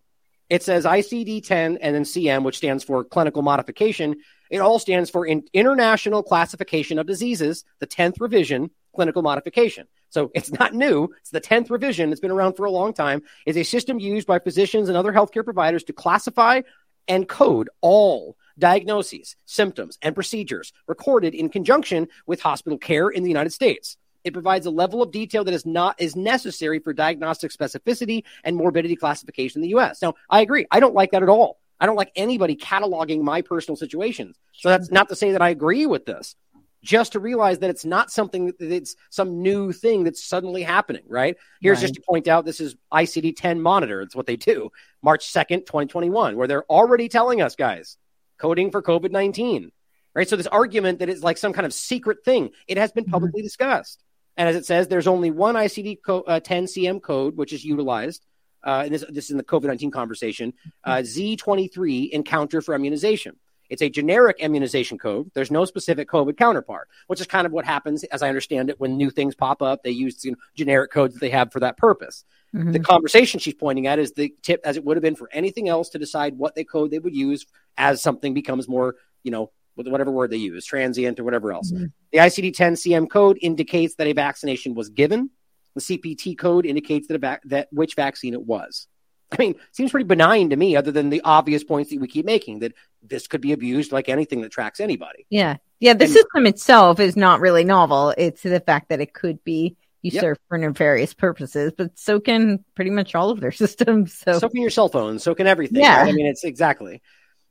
it 0.49 0.63
says 0.63 0.83
ICD 0.85 1.45
10 1.45 1.77
and 1.77 1.95
then 1.95 2.03
CM, 2.03 2.43
which 2.43 2.57
stands 2.57 2.83
for 2.83 3.03
clinical 3.03 3.41
modification. 3.41 4.15
It 4.49 4.59
all 4.59 4.79
stands 4.79 5.09
for 5.09 5.25
in- 5.25 5.45
International 5.53 6.23
Classification 6.23 6.99
of 6.99 7.07
Diseases, 7.07 7.63
the 7.79 7.87
10th 7.87 8.19
revision, 8.19 8.69
clinical 8.93 9.21
modification. 9.21 9.87
So 10.09 10.29
it's 10.35 10.51
not 10.51 10.73
new. 10.73 11.09
It's 11.21 11.29
the 11.29 11.39
10th 11.39 11.69
revision. 11.69 12.11
It's 12.11 12.19
been 12.19 12.31
around 12.31 12.55
for 12.55 12.65
a 12.65 12.71
long 12.71 12.93
time. 12.93 13.21
It's 13.45 13.57
a 13.57 13.63
system 13.63 13.99
used 13.99 14.27
by 14.27 14.39
physicians 14.39 14.89
and 14.89 14.97
other 14.97 15.13
healthcare 15.13 15.45
providers 15.45 15.85
to 15.85 15.93
classify 15.93 16.61
and 17.07 17.27
code 17.27 17.69
all 17.79 18.35
diagnoses, 18.61 19.35
symptoms, 19.45 19.97
and 20.01 20.15
procedures 20.15 20.71
recorded 20.87 21.35
in 21.35 21.49
conjunction 21.49 22.07
with 22.27 22.39
hospital 22.39 22.77
care 22.77 23.09
in 23.09 23.23
the 23.23 23.29
United 23.29 23.51
States. 23.51 23.97
It 24.23 24.33
provides 24.33 24.65
a 24.65 24.71
level 24.71 25.01
of 25.01 25.11
detail 25.11 25.43
that 25.43 25.53
is 25.53 25.65
not 25.65 25.99
is 25.99 26.15
necessary 26.15 26.79
for 26.79 26.93
diagnostic 26.93 27.51
specificity 27.51 28.23
and 28.43 28.55
morbidity 28.55 28.95
classification 28.95 29.61
in 29.61 29.63
the 29.63 29.75
US. 29.79 30.01
Now, 30.01 30.13
I 30.29 30.41
agree. 30.41 30.65
I 30.71 30.79
don't 30.79 30.93
like 30.93 31.11
that 31.11 31.23
at 31.23 31.29
all. 31.29 31.59
I 31.79 31.87
don't 31.87 31.95
like 31.95 32.11
anybody 32.15 32.55
cataloging 32.55 33.23
my 33.23 33.41
personal 33.41 33.75
situations. 33.75 34.37
So 34.53 34.69
that's 34.69 34.91
not 34.91 35.09
to 35.09 35.15
say 35.15 35.31
that 35.31 35.41
I 35.41 35.49
agree 35.49 35.87
with 35.87 36.05
this. 36.05 36.35
Just 36.83 37.11
to 37.11 37.19
realize 37.19 37.59
that 37.59 37.69
it's 37.69 37.85
not 37.85 38.11
something 38.11 38.47
that 38.47 38.71
it's 38.71 38.95
some 39.11 39.41
new 39.43 39.71
thing 39.71 40.03
that's 40.03 40.23
suddenly 40.23 40.63
happening, 40.63 41.03
right? 41.07 41.37
Here's 41.61 41.79
just 41.79 41.93
to 41.95 42.01
point 42.07 42.27
out 42.27 42.43
this 42.43 42.59
is 42.59 42.75
ICD 42.91 43.35
10 43.35 43.61
monitor. 43.61 44.01
It's 44.01 44.15
what 44.15 44.25
they 44.25 44.35
do. 44.35 44.71
March 45.03 45.31
2nd, 45.31 45.67
2021, 45.67 46.35
where 46.35 46.47
they're 46.47 46.65
already 46.65 47.07
telling 47.07 47.39
us, 47.39 47.55
guys, 47.55 47.97
coding 48.41 48.71
for 48.71 48.81
COVID 48.81 49.11
19, 49.11 49.71
right? 50.15 50.27
So 50.27 50.35
this 50.35 50.47
argument 50.47 50.99
that 50.99 51.09
it's 51.09 51.21
like 51.21 51.37
some 51.37 51.53
kind 51.53 51.65
of 51.65 51.73
secret 51.73 52.25
thing, 52.25 52.49
it 52.67 52.77
has 52.77 52.91
been 52.91 53.05
publicly 53.05 53.43
discussed. 53.43 54.03
And 54.35 54.49
as 54.49 54.55
it 54.55 54.65
says, 54.65 54.87
there's 54.87 55.07
only 55.07 55.29
one 55.29 55.55
ICD 55.55 55.99
uh, 56.27 56.39
10 56.39 56.65
CM 56.65 57.01
code, 57.01 57.37
which 57.37 57.53
is 57.53 57.63
utilized. 57.63 58.25
uh, 58.63 58.81
and 58.85 58.93
this, 58.93 59.05
this 59.09 59.25
is 59.25 59.31
in 59.31 59.37
the 59.37 59.43
COVID 59.43 59.65
19 59.65 59.91
conversation, 59.91 60.53
uh, 60.83 60.97
Z23 60.97 62.09
encounter 62.09 62.61
for 62.61 62.73
immunization. 62.73 63.35
It's 63.69 63.81
a 63.81 63.89
generic 63.89 64.37
immunization 64.39 64.97
code. 64.97 65.31
There's 65.33 65.49
no 65.49 65.63
specific 65.63 66.09
COVID 66.09 66.35
counterpart, 66.37 66.89
which 67.07 67.21
is 67.21 67.27
kind 67.27 67.45
of 67.47 67.53
what 67.53 67.65
happens, 67.65 68.03
as 68.05 68.21
I 68.21 68.27
understand 68.27 68.69
it, 68.69 68.79
when 68.81 68.97
new 68.97 69.09
things 69.09 69.33
pop 69.33 69.61
up. 69.61 69.81
They 69.81 69.91
use 69.91 70.25
you 70.25 70.31
know, 70.31 70.37
generic 70.55 70.91
codes 70.91 71.13
that 71.13 71.21
they 71.21 71.29
have 71.29 71.53
for 71.53 71.61
that 71.61 71.77
purpose. 71.77 72.25
Mm-hmm. 72.55 72.71
The 72.71 72.79
conversation 72.79 73.39
she's 73.39 73.53
pointing 73.53 73.87
at 73.87 73.99
is 73.99 74.13
the 74.13 74.33
tip, 74.41 74.61
as 74.65 74.77
it 74.77 74.83
would 74.83 74.97
have 74.97 75.01
been 75.01 75.15
for 75.15 75.29
anything 75.31 75.69
else, 75.69 75.89
to 75.89 75.99
decide 75.99 76.37
what 76.37 76.55
they 76.55 76.63
code 76.63 76.91
they 76.91 76.99
would 76.99 77.15
use 77.15 77.45
as 77.77 78.01
something 78.01 78.33
becomes 78.33 78.67
more, 78.67 78.95
you 79.23 79.31
know, 79.31 79.51
whatever 79.75 80.11
word 80.11 80.31
they 80.31 80.37
use, 80.37 80.65
transient 80.65 81.19
or 81.19 81.23
whatever 81.23 81.53
else. 81.53 81.71
Mm-hmm. 81.71 81.85
The 82.11 82.17
ICD 82.17 82.53
10 82.53 82.73
CM 82.73 83.09
code 83.09 83.39
indicates 83.41 83.95
that 83.95 84.07
a 84.07 84.13
vaccination 84.13 84.75
was 84.75 84.89
given. 84.89 85.29
The 85.75 85.81
CPT 85.81 86.37
code 86.37 86.65
indicates 86.65 87.07
that, 87.07 87.19
va- 87.19 87.39
that 87.45 87.69
which 87.71 87.95
vaccine 87.95 88.33
it 88.33 88.41
was. 88.41 88.87
I 89.31 89.37
mean, 89.39 89.55
seems 89.71 89.91
pretty 89.91 90.05
benign 90.05 90.49
to 90.49 90.57
me, 90.57 90.75
other 90.75 90.91
than 90.91 91.09
the 91.09 91.21
obvious 91.23 91.63
points 91.63 91.89
that 91.89 92.01
we 92.01 92.07
keep 92.07 92.25
making 92.25 92.59
that 92.59 92.73
this 93.01 93.27
could 93.27 93.39
be 93.39 93.53
abused 93.53 93.93
like 93.93 94.09
anything 94.09 94.41
that 94.41 94.51
tracks 94.51 94.81
anybody. 94.81 95.25
Yeah. 95.29 95.57
Yeah. 95.79 95.93
The 95.93 96.03
and, 96.03 96.13
system 96.13 96.45
itself 96.45 96.99
is 96.99 97.15
not 97.15 97.39
really 97.39 97.63
novel. 97.63 98.13
It's 98.17 98.43
the 98.43 98.59
fact 98.59 98.89
that 98.89 98.99
it 98.99 99.13
could 99.13 99.41
be 99.45 99.77
usurped 100.01 100.41
yep. 100.41 100.47
for 100.49 100.57
nefarious 100.57 101.13
purposes, 101.13 101.73
but 101.77 101.97
so 101.97 102.19
can 102.19 102.63
pretty 102.75 102.91
much 102.91 103.15
all 103.15 103.29
of 103.29 103.39
their 103.39 103.51
systems. 103.51 104.13
So, 104.13 104.39
so 104.39 104.49
can 104.49 104.61
your 104.61 104.69
cell 104.69 104.89
phone. 104.89 105.19
So 105.19 105.35
can 105.35 105.47
everything. 105.47 105.81
Yeah. 105.81 106.01
Right? 106.01 106.09
I 106.09 106.11
mean, 106.11 106.27
it's 106.27 106.43
exactly. 106.43 107.01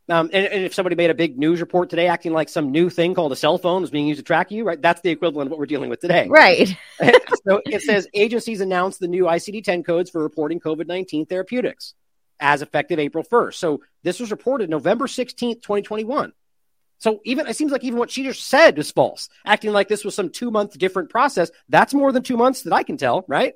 Um, 0.08 0.28
and, 0.32 0.46
and, 0.46 0.64
if 0.64 0.74
somebody 0.74 0.96
made 0.96 1.10
a 1.10 1.14
big 1.14 1.38
news 1.38 1.60
report 1.60 1.88
today 1.88 2.08
acting 2.08 2.32
like 2.32 2.48
some 2.48 2.72
new 2.72 2.90
thing 2.90 3.14
called 3.14 3.30
a 3.30 3.36
cell 3.36 3.58
phone 3.58 3.84
is 3.84 3.90
being 3.90 4.08
used 4.08 4.18
to 4.18 4.24
track 4.24 4.50
you, 4.50 4.64
right? 4.64 4.80
That's 4.80 5.00
the 5.02 5.10
equivalent 5.10 5.46
of 5.46 5.50
what 5.52 5.60
we're 5.60 5.66
dealing 5.66 5.88
with 5.88 6.00
today. 6.00 6.26
Right. 6.28 6.76
so 7.46 7.62
it 7.64 7.82
says 7.82 8.08
agencies 8.12 8.60
announced 8.60 8.98
the 8.98 9.06
new 9.06 9.24
ICD 9.24 9.62
10 9.62 9.84
codes 9.84 10.10
for 10.10 10.20
reporting 10.20 10.58
COVID 10.58 10.88
19 10.88 11.26
therapeutics 11.26 11.94
as 12.40 12.62
effective 12.62 12.98
April 12.98 13.22
1st. 13.22 13.54
So 13.54 13.82
this 14.02 14.18
was 14.18 14.32
reported 14.32 14.68
November 14.68 15.06
16th, 15.06 15.62
2021. 15.62 16.32
So 17.00 17.20
even 17.24 17.46
it 17.46 17.56
seems 17.56 17.72
like 17.72 17.82
even 17.82 17.98
what 17.98 18.10
she 18.10 18.22
just 18.22 18.46
said 18.46 18.76
was 18.76 18.90
false, 18.90 19.30
acting 19.44 19.72
like 19.72 19.88
this 19.88 20.04
was 20.04 20.14
some 20.14 20.28
two 20.28 20.50
month 20.50 20.78
different 20.78 21.08
process. 21.08 21.50
That's 21.68 21.94
more 21.94 22.12
than 22.12 22.22
two 22.22 22.36
months 22.36 22.62
that 22.62 22.74
I 22.74 22.82
can 22.82 22.98
tell, 22.98 23.24
right? 23.26 23.54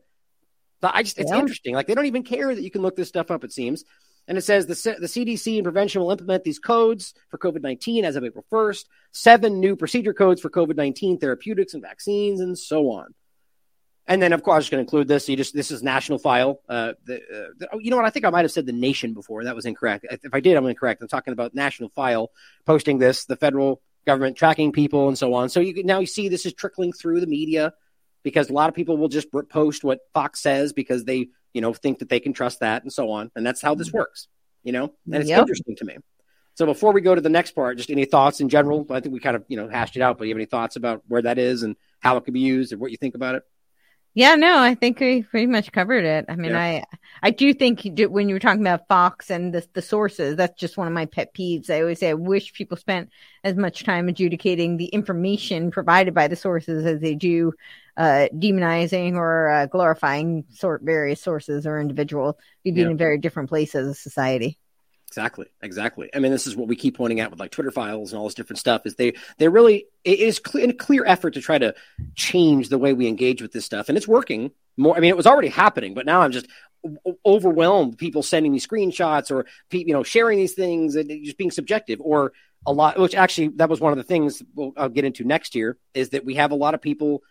So 0.81 0.91
I 0.93 1.03
just, 1.03 1.19
it's 1.19 1.31
yeah. 1.31 1.39
interesting. 1.39 1.75
Like 1.75 1.87
they 1.87 1.95
don't 1.95 2.07
even 2.07 2.25
care 2.25 2.55
that 2.55 2.63
you 2.63 2.71
can 2.71 2.83
look 2.83 2.97
this 2.97 3.09
stuff 3.09 3.31
up, 3.31 3.45
it 3.45 3.53
seems. 3.53 3.85
And 4.27 4.39
it 4.39 4.43
says 4.43 4.67
the, 4.67 4.97
the 4.99 5.07
CDC 5.07 5.57
and 5.57 5.65
prevention 5.65 6.01
will 6.01 6.11
implement 6.11 6.45
these 6.45 6.59
codes 6.59 7.13
for 7.29 7.37
COVID 7.37 7.61
19 7.61 8.07
as 8.07 8.17
of 8.17 8.25
April 8.25 8.47
1st, 8.51 8.87
seven 9.13 9.61
new 9.61 9.77
procedure 9.77 10.15
codes 10.15 10.41
for 10.41 10.49
COVID 10.49 10.77
19 10.77 11.19
therapeutics 11.19 11.75
and 11.75 11.83
vaccines, 11.83 12.41
and 12.41 12.59
so 12.59 12.91
on. 12.93 13.15
And 14.07 14.21
then, 14.21 14.35
of 14.35 14.43
course, 14.43 14.57
I'm 14.57 14.61
just 14.61 14.71
going 14.71 14.79
to 14.79 14.87
include 14.87 15.09
this. 15.09 15.29
You 15.29 15.37
just 15.37 15.55
this 15.55 15.71
is 15.71 15.83
national 15.83 16.19
file. 16.19 16.61
Uh, 16.69 16.93
the, 17.05 17.17
uh, 17.17 17.49
the, 17.59 17.69
oh, 17.73 17.79
you 17.79 17.91
know 17.91 17.97
what? 17.97 18.05
I 18.05 18.11
think 18.11 18.27
I 18.27 18.31
might 18.31 18.43
have 18.43 18.53
said 18.53 18.67
the 18.67 18.73
nation 18.73 19.15
before. 19.15 19.45
That 19.45 19.57
was 19.57 19.65
incorrect. 19.65 20.07
If 20.11 20.35
I 20.35 20.41
did, 20.41 20.57
I'm 20.57 20.67
incorrect. 20.67 21.01
I'm 21.01 21.09
talking 21.09 21.33
about 21.33 21.55
national 21.55 21.89
file 21.91 22.31
posting 22.67 22.99
this, 22.99 23.25
the 23.25 23.37
federal 23.37 23.81
government 24.07 24.37
tracking 24.37 24.73
people, 24.73 25.09
and 25.09 25.17
so 25.17 25.33
on. 25.33 25.49
So 25.49 25.61
you 25.61 25.85
now 25.85 26.01
you 26.01 26.07
see 26.07 26.29
this 26.29 26.45
is 26.45 26.53
trickling 26.53 26.93
through 26.93 27.21
the 27.21 27.27
media 27.27 27.73
because 28.23 28.51
a 28.51 28.53
lot 28.53 28.69
of 28.69 28.75
people 28.75 28.99
will 28.99 29.09
just 29.09 29.29
post 29.49 29.85
what 29.85 30.01
Fox 30.13 30.41
says 30.41 30.75
because 30.75 31.05
they 31.05 31.29
you 31.55 31.61
know, 31.61 31.73
think 31.73 32.01
that 32.01 32.11
they 32.11 32.21
can 32.21 32.35
trust 32.35 32.61
that 32.61 32.83
and 32.83 32.93
so 32.93 33.11
on. 33.11 33.31
And 33.35 33.47
that's 33.47 33.63
how 33.63 33.75
this 33.75 33.89
mm-hmm. 33.89 33.99
works, 33.99 34.29
you 34.63 34.73
know, 34.73 34.93
and 35.07 35.23
it's 35.23 35.31
yep. 35.31 35.41
interesting 35.41 35.77
to 35.77 35.85
me. 35.85 35.97
So 36.57 36.67
before 36.67 36.93
we 36.93 37.01
go 37.01 37.15
to 37.15 37.21
the 37.21 37.31
next 37.31 37.53
part, 37.53 37.79
just 37.79 37.91
any 37.91 38.05
thoughts 38.05 38.41
in 38.41 38.49
general? 38.49 38.87
I 38.91 39.01
think 39.01 39.13
we 39.13 39.21
kind 39.21 39.37
of, 39.37 39.45
you 39.49 39.57
know, 39.57 39.69
hashed 39.69 39.97
it 39.97 40.03
out, 40.03 40.19
but 40.19 40.25
you 40.25 40.35
have 40.35 40.39
any 40.39 40.47
thoughts 40.47 40.77
about 40.77 41.03
where 41.09 41.23
that 41.23 41.39
is 41.39 41.63
and 41.63 41.77
how 42.01 42.17
it 42.17 42.25
could 42.25 42.35
be 42.35 42.41
used 42.41 42.73
and 42.73 42.81
what 42.81 42.91
you 42.91 42.97
think 42.97 43.15
about 43.15 43.37
it? 43.37 43.43
Yeah, 44.17 44.37
no, 44.37 44.61
I 44.61 44.77
think 44.77 45.01
we 45.01 45.23
pretty 45.23 45.49
much 45.49 45.73
covered 45.73 46.05
it. 46.05 46.27
I 46.29 46.37
mean, 46.37 46.53
yeah. 46.53 46.61
I 46.61 46.85
I 47.21 47.31
do 47.31 47.53
think 47.53 47.83
when 48.11 48.29
you 48.29 48.37
were 48.37 48.41
talking 48.41 48.61
about 48.61 48.87
Fox 48.87 49.29
and 49.29 49.53
the 49.53 49.67
the 49.73 49.83
sources, 49.83 50.37
that's 50.37 50.59
just 50.59 50.77
one 50.77 50.87
of 50.87 50.93
my 50.93 51.07
pet 51.07 51.35
peeves. 51.35 51.69
I 51.69 51.81
always 51.81 51.99
say 51.99 52.11
I 52.11 52.15
wish 52.15 52.53
people 52.53 52.77
spent 52.77 53.11
as 53.43 53.57
much 53.57 53.83
time 53.83 54.09
adjudicating 54.09 54.77
the 54.77 54.87
information 54.87 55.73
provided 55.73 56.15
by 56.15 56.29
the 56.29 56.37
sources 56.37 56.87
as 56.87 57.01
they 57.01 57.17
do 57.17 57.53
uh, 57.97 58.29
demonizing 58.33 59.15
or 59.17 59.51
uh, 59.51 59.67
glorifying 59.67 60.45
sort 60.51 60.83
various 60.83 61.21
sources 61.21 61.67
or 61.67 61.81
individuals. 61.81 62.37
We'd 62.65 62.77
be 62.77 62.83
yeah. 62.83 62.91
in 62.91 62.97
very 62.97 63.19
different 63.19 63.49
places 63.49 63.89
as 63.89 63.97
a 63.97 64.01
society. 64.01 64.59
Exactly, 65.15 65.47
exactly. 65.63 66.11
I 66.13 66.19
mean, 66.19 66.33
this 66.33 66.45
is 66.45 66.57
what 66.57 66.67
we 66.67 66.75
keep 66.75 66.97
pointing 66.97 67.21
out 67.21 67.31
with 67.31 67.39
like 67.39 67.53
Twitter 67.53 67.71
files 67.71 68.13
and 68.13 68.19
all 68.19 68.25
this 68.27 68.35
different 68.35 68.59
stuff. 68.59 68.85
Is 68.85 68.97
they 68.97 69.13
they 69.39 69.47
really 69.47 69.87
it 70.03 70.19
is 70.19 70.41
clear, 70.41 70.69
a 70.69 70.73
clear 70.73 71.05
effort 71.07 71.35
to 71.35 71.41
try 71.41 71.57
to 71.57 71.73
change 72.17 72.69
the 72.69 72.79
way 72.79 72.95
we 72.95 73.07
engage 73.07 73.41
with 73.41 73.53
this 73.53 73.65
stuff, 73.65 73.89
and 73.89 73.97
it's 73.97 74.09
working. 74.09 74.51
More, 74.77 74.97
I 74.97 74.99
mean, 74.99 75.11
it 75.11 75.17
was 75.17 75.29
already 75.29 75.51
happening, 75.51 75.95
but 75.95 76.05
now 76.05 76.23
I'm 76.23 76.33
just 76.33 76.49
overwhelmed. 77.25 77.97
People 77.97 78.25
sending 78.25 78.51
me 78.51 78.59
screenshots 78.59 79.31
or 79.31 79.47
you 79.71 79.93
know 79.93 80.03
sharing 80.03 80.37
these 80.37 80.55
things 80.55 80.97
and 80.97 81.09
just 81.25 81.39
being 81.39 81.53
subjective 81.53 82.01
or 82.03 82.33
a 82.67 82.73
lot. 82.73 82.99
Which 82.99 83.15
actually, 83.15 83.49
that 83.59 83.69
was 83.69 83.79
one 83.79 83.93
of 83.93 83.99
the 83.99 84.03
things 84.03 84.43
we'll, 84.57 84.73
I'll 84.77 84.89
get 84.89 85.05
into 85.05 85.23
next 85.23 85.55
year. 85.55 85.79
Is 85.95 86.09
that 86.09 86.25
we 86.25 86.35
have 86.35 86.51
a 86.51 86.57
lot 86.57 86.75
of 86.75 86.83
people. 86.83 87.23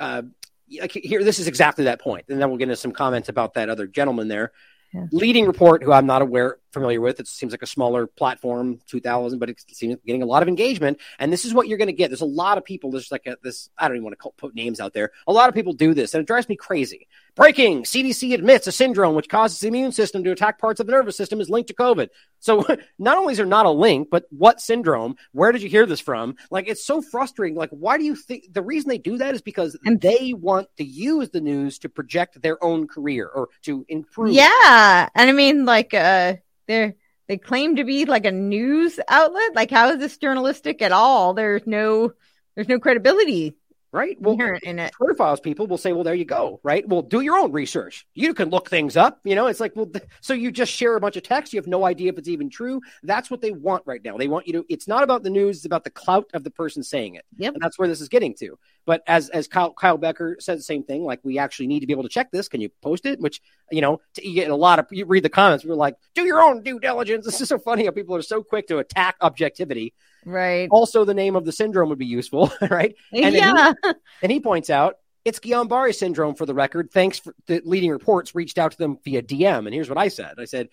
Uh, 0.00 0.22
here, 0.66 1.22
this 1.22 1.38
is 1.38 1.46
exactly 1.46 1.84
that 1.84 2.00
point, 2.00 2.24
and 2.28 2.42
then 2.42 2.48
we'll 2.48 2.58
get 2.58 2.64
into 2.64 2.76
some 2.76 2.92
comments 2.92 3.28
about 3.28 3.54
that 3.54 3.68
other 3.68 3.86
gentleman 3.86 4.26
there 4.26 4.50
yeah. 4.92 5.06
Leading 5.12 5.46
Report, 5.46 5.84
who 5.84 5.92
I'm 5.92 6.06
not 6.06 6.20
aware 6.20 6.58
familiar 6.72 7.00
with, 7.00 7.20
it 7.20 7.28
seems 7.28 7.52
like 7.52 7.62
a 7.62 7.66
smaller 7.66 8.06
platform, 8.06 8.80
2000, 8.88 9.38
but 9.38 9.48
it 9.48 9.62
seems 9.70 9.96
getting 10.04 10.22
a 10.22 10.26
lot 10.26 10.42
of 10.42 10.48
engagement. 10.48 10.98
And 11.18 11.32
this 11.32 11.44
is 11.44 11.54
what 11.54 11.68
you're 11.68 11.78
going 11.78 11.86
to 11.86 11.92
get. 11.92 12.08
There's 12.08 12.20
a 12.20 12.26
lot 12.26 12.58
of 12.58 12.64
people. 12.64 12.90
There's 12.90 13.12
like 13.12 13.26
a, 13.26 13.36
this. 13.42 13.70
I 13.78 13.86
don't 13.86 13.98
even 13.98 14.04
want 14.04 14.18
to 14.20 14.30
put 14.36 14.54
names 14.54 14.80
out 14.80 14.92
there. 14.92 15.12
A 15.26 15.32
lot 15.32 15.48
of 15.48 15.54
people 15.54 15.72
do 15.72 15.94
this, 15.94 16.14
and 16.14 16.22
it 16.22 16.26
drives 16.26 16.48
me 16.48 16.56
crazy. 16.56 17.06
Breaking: 17.40 17.84
CDC 17.84 18.34
admits 18.34 18.66
a 18.66 18.72
syndrome 18.72 19.14
which 19.14 19.30
causes 19.30 19.60
the 19.60 19.68
immune 19.68 19.92
system 19.92 20.22
to 20.24 20.30
attack 20.30 20.58
parts 20.58 20.78
of 20.78 20.86
the 20.86 20.92
nervous 20.92 21.16
system 21.16 21.40
is 21.40 21.48
linked 21.48 21.68
to 21.68 21.74
COVID. 21.74 22.08
So 22.38 22.66
not 22.98 23.16
only 23.16 23.32
is 23.32 23.38
there 23.38 23.46
not 23.46 23.64
a 23.64 23.70
link, 23.70 24.08
but 24.10 24.26
what 24.28 24.60
syndrome? 24.60 25.16
Where 25.32 25.50
did 25.50 25.62
you 25.62 25.70
hear 25.70 25.86
this 25.86 26.00
from? 26.00 26.36
Like 26.50 26.68
it's 26.68 26.84
so 26.84 27.00
frustrating. 27.00 27.56
Like 27.56 27.70
why 27.70 27.96
do 27.96 28.04
you 28.04 28.14
think 28.14 28.52
the 28.52 28.62
reason 28.62 28.90
they 28.90 28.98
do 28.98 29.16
that 29.16 29.34
is 29.34 29.40
because 29.40 29.74
and 29.86 29.98
they 29.98 30.34
want 30.34 30.68
to 30.76 30.84
use 30.84 31.30
the 31.30 31.40
news 31.40 31.78
to 31.78 31.88
project 31.88 32.42
their 32.42 32.62
own 32.62 32.86
career 32.86 33.26
or 33.26 33.48
to 33.62 33.86
improve. 33.88 34.34
Yeah, 34.34 35.08
and 35.14 35.30
I 35.30 35.32
mean 35.32 35.64
like 35.64 35.94
uh, 35.94 36.34
they're 36.68 36.94
they 37.26 37.38
claim 37.38 37.76
to 37.76 37.84
be 37.84 38.04
like 38.04 38.26
a 38.26 38.32
news 38.32 39.00
outlet. 39.08 39.54
Like 39.54 39.70
how 39.70 39.92
is 39.92 39.98
this 39.98 40.18
journalistic 40.18 40.82
at 40.82 40.92
all? 40.92 41.32
There's 41.32 41.66
no 41.66 42.12
there's 42.54 42.68
no 42.68 42.78
credibility 42.78 43.56
right? 43.92 44.16
Well, 44.20 44.38
in 44.62 44.78
it. 44.78 44.92
Twitter 44.92 45.14
files 45.14 45.40
people 45.40 45.66
will 45.66 45.78
say, 45.78 45.92
well, 45.92 46.04
there 46.04 46.14
you 46.14 46.24
go, 46.24 46.60
right? 46.62 46.86
Well, 46.88 47.02
do 47.02 47.20
your 47.20 47.38
own 47.38 47.52
research. 47.52 48.06
You 48.14 48.34
can 48.34 48.50
look 48.50 48.68
things 48.68 48.96
up. 48.96 49.20
You 49.24 49.34
know, 49.34 49.46
it's 49.46 49.60
like, 49.60 49.74
well, 49.74 49.86
th- 49.86 50.04
so 50.20 50.34
you 50.34 50.50
just 50.50 50.72
share 50.72 50.96
a 50.96 51.00
bunch 51.00 51.16
of 51.16 51.22
text. 51.22 51.52
You 51.52 51.58
have 51.58 51.66
no 51.66 51.84
idea 51.84 52.12
if 52.12 52.18
it's 52.18 52.28
even 52.28 52.50
true. 52.50 52.80
That's 53.02 53.30
what 53.30 53.40
they 53.40 53.52
want 53.52 53.82
right 53.86 54.02
now. 54.04 54.16
They 54.16 54.28
want 54.28 54.46
you 54.46 54.52
to, 54.54 54.64
it's 54.68 54.86
not 54.86 55.02
about 55.02 55.22
the 55.22 55.30
news, 55.30 55.58
it's 55.58 55.66
about 55.66 55.84
the 55.84 55.90
clout 55.90 56.30
of 56.34 56.44
the 56.44 56.50
person 56.50 56.82
saying 56.82 57.14
it. 57.14 57.24
Yep. 57.36 57.54
And 57.54 57.62
that's 57.62 57.78
where 57.78 57.88
this 57.88 58.00
is 58.00 58.08
getting 58.08 58.34
to. 58.36 58.58
But 58.90 59.04
as, 59.06 59.28
as 59.28 59.46
Kyle, 59.46 59.72
Kyle 59.72 59.98
Becker 59.98 60.36
said 60.40 60.58
the 60.58 60.64
same 60.64 60.82
thing, 60.82 61.04
like 61.04 61.20
we 61.22 61.38
actually 61.38 61.68
need 61.68 61.78
to 61.78 61.86
be 61.86 61.92
able 61.92 62.02
to 62.02 62.08
check 62.08 62.32
this. 62.32 62.48
Can 62.48 62.60
you 62.60 62.70
post 62.82 63.06
it? 63.06 63.20
Which, 63.20 63.40
you 63.70 63.80
know, 63.80 64.00
you 64.20 64.34
get 64.34 64.50
a 64.50 64.56
lot 64.56 64.80
of, 64.80 64.86
you 64.90 65.04
read 65.04 65.22
the 65.22 65.28
comments, 65.28 65.64
we're 65.64 65.76
like, 65.76 65.94
do 66.16 66.24
your 66.24 66.42
own 66.42 66.64
due 66.64 66.80
diligence. 66.80 67.24
This 67.30 67.40
is 67.40 67.48
so 67.48 67.58
funny 67.58 67.84
how 67.84 67.92
people 67.92 68.16
are 68.16 68.22
so 68.22 68.42
quick 68.42 68.66
to 68.66 68.78
attack 68.78 69.14
objectivity 69.20 69.94
Right. 70.24 70.68
Also, 70.70 71.04
the 71.04 71.14
name 71.14 71.36
of 71.36 71.44
the 71.44 71.52
syndrome 71.52 71.88
would 71.88 71.98
be 71.98 72.06
useful, 72.06 72.52
right? 72.70 72.94
And 73.12 73.34
yeah. 73.34 73.72
He, 73.82 73.90
and 74.22 74.32
he 74.32 74.40
points 74.40 74.70
out 74.70 74.96
it's 75.24 75.38
Guillain-Barré 75.38 75.94
syndrome 75.94 76.34
for 76.34 76.46
the 76.46 76.54
record. 76.54 76.90
Thanks 76.90 77.18
for 77.18 77.34
the 77.46 77.62
leading 77.64 77.90
reports 77.90 78.34
reached 78.34 78.58
out 78.58 78.72
to 78.72 78.78
them 78.78 78.98
via 79.04 79.22
DM. 79.22 79.66
And 79.66 79.74
here's 79.74 79.88
what 79.88 79.98
I 79.98 80.08
said. 80.08 80.34
I 80.38 80.44
said, 80.46 80.68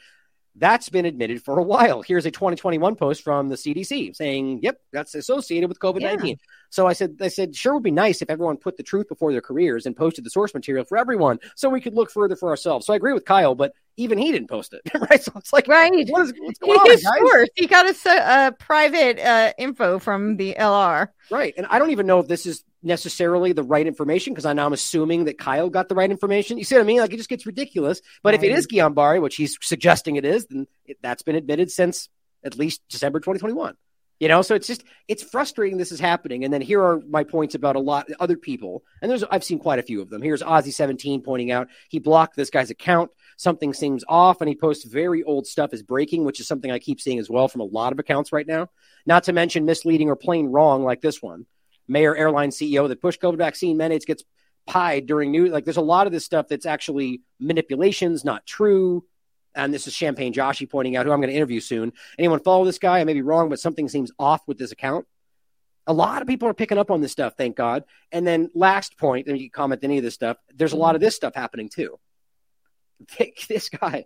that's 0.58 0.90
been 0.90 1.06
admitted 1.06 1.44
for 1.44 1.60
a 1.60 1.64
while. 1.64 2.02
Here's 2.02 2.26
a 2.26 2.32
2021 2.32 2.96
post 2.96 3.24
from 3.24 3.50
the 3.50 3.56
CDC 3.56 4.16
saying, 4.16 4.60
"Yep, 4.64 4.82
that's 4.92 5.16
associated 5.16 5.70
with 5.70 5.80
COVID-19." 5.80 6.28
Yeah. 6.28 6.36
So 6.70 6.88
I 6.88 6.94
said, 6.94 7.18
I 7.22 7.30
said, 7.30 7.56
sure 7.56 7.76
would 7.76 7.84
be 7.84 7.92
nice 7.92 8.22
if 8.22 8.30
everyone 8.30 8.58
put 8.58 8.78
the 8.78 8.84
truth 8.84 9.08
before 9.08 9.32
their 9.32 9.42
careers 9.42 9.86
and 9.86 9.96
posted 9.96 10.26
the 10.26 10.30
source 10.30 10.54
material 10.54 10.84
for 10.84 10.98
everyone, 10.98 11.40
so 11.56 11.70
we 11.70 11.82
could 11.82 11.94
look 11.94 12.12
further 12.12 12.36
for 12.36 12.50
ourselves. 12.50 12.86
So 12.86 12.94
I 12.94 12.96
agree 12.96 13.14
with 13.14 13.26
Kyle, 13.26 13.56
but 13.56 13.74
even 13.96 14.18
he 14.18 14.32
didn't 14.32 14.50
post 14.50 14.74
it, 14.74 14.82
right? 15.10 15.22
So 15.22 15.32
it's 15.36 15.54
like, 15.54 15.68
right, 15.68 15.92
what 16.10 16.22
is 16.24 16.34
what's 16.40 16.60
going 16.60 16.78
on, 16.78 16.88
guys? 16.88 17.50
He 17.56 17.68
got 17.68 17.88
a 17.88 18.10
uh, 18.10 18.52
private 18.52 19.20
uh, 19.20 19.54
info 19.58 20.00
from 20.00 20.38
the 20.38 20.56
LR, 20.58 21.10
right? 21.32 21.54
And 21.58 21.66
I 21.68 21.80
don't 21.80 21.92
even 21.92 22.06
know 22.06 22.20
if 22.20 22.28
this 22.28 22.46
is 22.46 22.64
necessarily 22.88 23.54
the 23.54 23.64
right 23.64 23.86
information 23.86 24.34
because 24.34 24.46
I 24.46 24.54
now 24.54 24.66
I'm 24.66 24.74
assuming 24.74 25.26
that 25.26 25.38
Kyle 25.38 25.70
got 25.70 25.90
the 25.90 25.96
right 25.96 26.10
information. 26.10 26.58
You 26.58 26.64
see 26.64 26.76
what 26.76 26.82
I 26.82 26.86
mean? 26.86 27.00
Like 27.00 27.14
it 27.14 27.18
just 27.18 27.30
gets 27.30 27.46
ridiculous. 27.46 28.02
But 28.24 28.34
right. 28.34 28.44
if 28.44 28.50
it 28.50 28.58
is 28.58 28.68
Guillain-Barré, 28.68 29.22
which 29.22 29.36
he's 29.36 29.58
suggesting 29.62 30.16
it 30.16 30.26
is, 30.26 30.48
then 30.48 30.68
it, 30.86 30.98
that's 31.02 31.22
been 31.22 31.36
admitted 31.36 31.70
since 31.70 32.10
at 32.44 32.58
least 32.58 32.82
December 32.90 33.20
2021. 33.20 33.76
You 34.20 34.28
know, 34.28 34.42
so 34.42 34.56
it's 34.56 34.66
just 34.66 34.84
it's 35.08 35.22
frustrating 35.22 35.78
this 35.78 35.92
is 35.92 36.00
happening. 36.00 36.44
And 36.44 36.52
then 36.52 36.62
here 36.62 36.82
are 36.82 37.02
my 37.08 37.24
points 37.24 37.54
about 37.54 37.76
a 37.76 37.80
lot 37.80 38.08
other 38.20 38.36
people. 38.36 38.84
And 39.02 39.12
there's 39.12 39.24
I've 39.24 39.44
seen 39.44 39.60
quite 39.60 39.78
a 39.78 39.84
few 39.84 40.02
of 40.02 40.10
them. 40.10 40.24
Here's 40.24 40.42
Ozzy17 40.42 41.24
pointing 41.24 41.52
out 41.52 41.68
he 41.90 42.00
blocked 42.00 42.36
this 42.36 42.50
guy's 42.50 42.72
account. 42.72 43.12
Something 43.38 43.76
seems 43.76 44.04
off, 44.08 44.42
and 44.42 44.50
he 44.50 44.56
posts 44.56 44.86
very 44.86 45.22
old 45.22 45.46
stuff 45.46 45.72
as 45.72 45.84
breaking, 45.84 46.26
which 46.26 46.40
is 46.40 46.48
something 46.48 46.72
I 46.72 46.80
keep 46.80 47.00
seeing 47.00 47.20
as 47.20 47.30
well 47.30 47.48
from 47.48 47.62
a 47.62 47.66
lot 47.66 47.92
of 47.94 48.00
accounts 48.00 48.32
right 48.32 48.48
now. 48.48 48.70
Not 49.06 49.26
to 49.26 49.34
mention 49.34 49.66
misleading 49.66 50.10
or 50.10 50.16
plain 50.16 50.48
wrong 50.48 50.84
like 50.84 51.02
this 51.02 51.22
one. 51.22 51.46
Mayor 51.88 52.16
airline 52.16 52.50
CEO 52.50 52.88
that 52.88 53.02
pushed 53.02 53.22
COVID 53.22 53.38
vaccine 53.38 53.78
mandates 53.78 54.06
gets 54.06 54.24
pied 54.66 55.06
during 55.06 55.32
new. 55.32 55.48
Like 55.48 55.66
there's 55.66 55.78
a 55.78 55.82
lot 55.82 56.08
of 56.08 56.14
this 56.14 56.26
stuff 56.26 56.48
that's 56.48 56.66
actually 56.66 57.22
manipulations, 57.40 58.24
not 58.24 58.46
true. 58.46 59.06
And 59.56 59.74
this 59.74 59.88
is 59.88 59.94
Champagne 59.94 60.34
Joshi 60.34 60.70
pointing 60.70 60.96
out, 60.96 61.06
who 61.06 61.12
I'm 61.12 61.20
going 61.20 61.32
to 61.32 61.36
interview 61.36 61.60
soon. 61.60 61.94
Anyone 62.20 62.42
follow 62.42 62.66
this 62.66 62.78
guy? 62.78 63.00
I 63.00 63.04
may 63.06 63.14
be 63.14 63.24
wrong, 63.24 63.50
but 63.50 63.60
something 63.60 63.90
seems 63.90 64.12
off 64.20 64.42
with 64.48 64.60
this 64.60 64.72
account. 64.72 65.08
A 65.88 65.94
lot 65.94 66.22
of 66.22 66.28
people 66.28 66.48
are 66.50 66.54
picking 66.54 66.78
up 66.78 66.92
on 66.92 67.02
this 67.02 67.14
stuff, 67.14 67.36
thank 67.38 67.56
God. 67.56 67.86
And 68.12 68.28
then 68.28 68.52
last 68.54 68.98
point, 68.98 69.28
and 69.28 69.40
you 69.40 69.50
comment 69.50 69.84
any 69.84 69.98
of 69.98 70.04
this 70.04 70.14
stuff. 70.14 70.38
There's 70.54 70.74
a 70.74 70.78
lot 70.78 70.96
of 70.96 71.02
this 71.02 71.16
stuff 71.16 71.34
happening 71.34 71.70
too. 71.70 71.98
This 73.48 73.70
guy, 73.70 74.06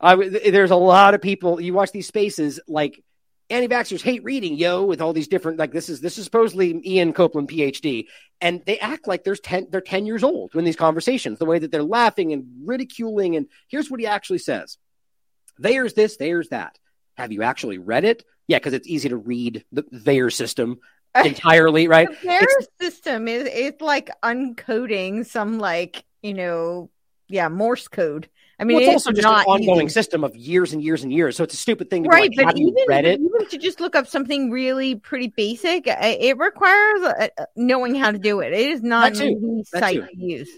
I, 0.00 0.14
there's 0.14 0.70
a 0.70 0.76
lot 0.76 1.14
of 1.14 1.20
people. 1.20 1.60
You 1.60 1.74
watch 1.74 1.90
these 1.90 2.06
spaces 2.06 2.60
like 2.68 3.02
anti-vaxxers 3.50 4.02
hate 4.02 4.24
reading, 4.24 4.54
yo, 4.54 4.84
with 4.84 5.00
all 5.00 5.12
these 5.12 5.28
different 5.28 5.58
like 5.58 5.72
this 5.72 5.88
is 5.88 6.00
this 6.00 6.18
is 6.18 6.24
supposedly 6.24 6.80
Ian 6.84 7.12
Copeland, 7.12 7.48
PhD, 7.48 8.06
and 8.40 8.62
they 8.66 8.78
act 8.78 9.08
like 9.08 9.24
there's 9.24 9.40
ten 9.40 9.66
they're 9.70 9.80
ten 9.80 10.06
years 10.06 10.22
old 10.22 10.54
in 10.54 10.64
these 10.64 10.76
conversations. 10.76 11.38
The 11.38 11.44
way 11.44 11.58
that 11.58 11.70
they're 11.70 11.82
laughing 11.82 12.32
and 12.32 12.46
ridiculing, 12.64 13.36
and 13.36 13.46
here's 13.68 13.90
what 13.90 14.00
he 14.00 14.06
actually 14.06 14.38
says: 14.38 14.78
"There's 15.58 15.94
this, 15.94 16.16
there's 16.16 16.48
that." 16.48 16.78
Have 17.14 17.32
you 17.32 17.42
actually 17.42 17.78
read 17.78 18.04
it? 18.04 18.24
Yeah, 18.46 18.58
because 18.58 18.72
it's 18.72 18.88
easy 18.88 19.10
to 19.10 19.16
read 19.16 19.64
the 19.72 19.82
VAERS 19.82 20.34
system 20.34 20.80
entirely, 21.24 21.88
right? 21.88 22.08
The 22.08 22.28
VAERS 22.28 22.66
system 22.80 23.28
is 23.28 23.48
it's 23.50 23.82
like 23.82 24.10
uncoding 24.22 25.26
some 25.26 25.58
like 25.58 26.04
you 26.22 26.34
know 26.34 26.90
yeah 27.28 27.48
Morse 27.48 27.88
code. 27.88 28.28
I 28.60 28.64
mean, 28.64 28.76
well, 28.76 28.84
it's, 28.84 28.96
it's 28.96 29.06
also 29.06 29.12
just 29.12 29.26
an 29.26 29.44
ongoing 29.46 29.86
easy. 29.86 29.94
system 29.94 30.22
of 30.22 30.36
years 30.36 30.74
and 30.74 30.82
years 30.82 31.02
and 31.02 31.10
years. 31.10 31.34
So 31.34 31.44
it's 31.44 31.54
a 31.54 31.56
stupid 31.56 31.88
thing 31.88 32.04
to 32.04 32.10
right 32.10 32.30
like, 32.36 32.46
but 32.46 32.58
even, 32.58 32.74
read 32.86 33.06
it? 33.06 33.18
even 33.18 33.48
to 33.48 33.58
just 33.58 33.80
look 33.80 33.96
up 33.96 34.06
something 34.06 34.50
really 34.50 34.94
pretty 34.94 35.28
basic 35.28 35.84
it 35.86 36.36
requires 36.38 37.02
uh, 37.02 37.28
uh, 37.38 37.44
knowing 37.56 37.94
how 37.94 38.10
to 38.10 38.18
do 38.18 38.40
it 38.40 38.52
it 38.52 38.70
is 38.70 38.82
not 38.82 39.16
an 39.18 39.28
easy 39.28 39.64
site 39.64 40.06
to 40.06 40.16
use 40.16 40.50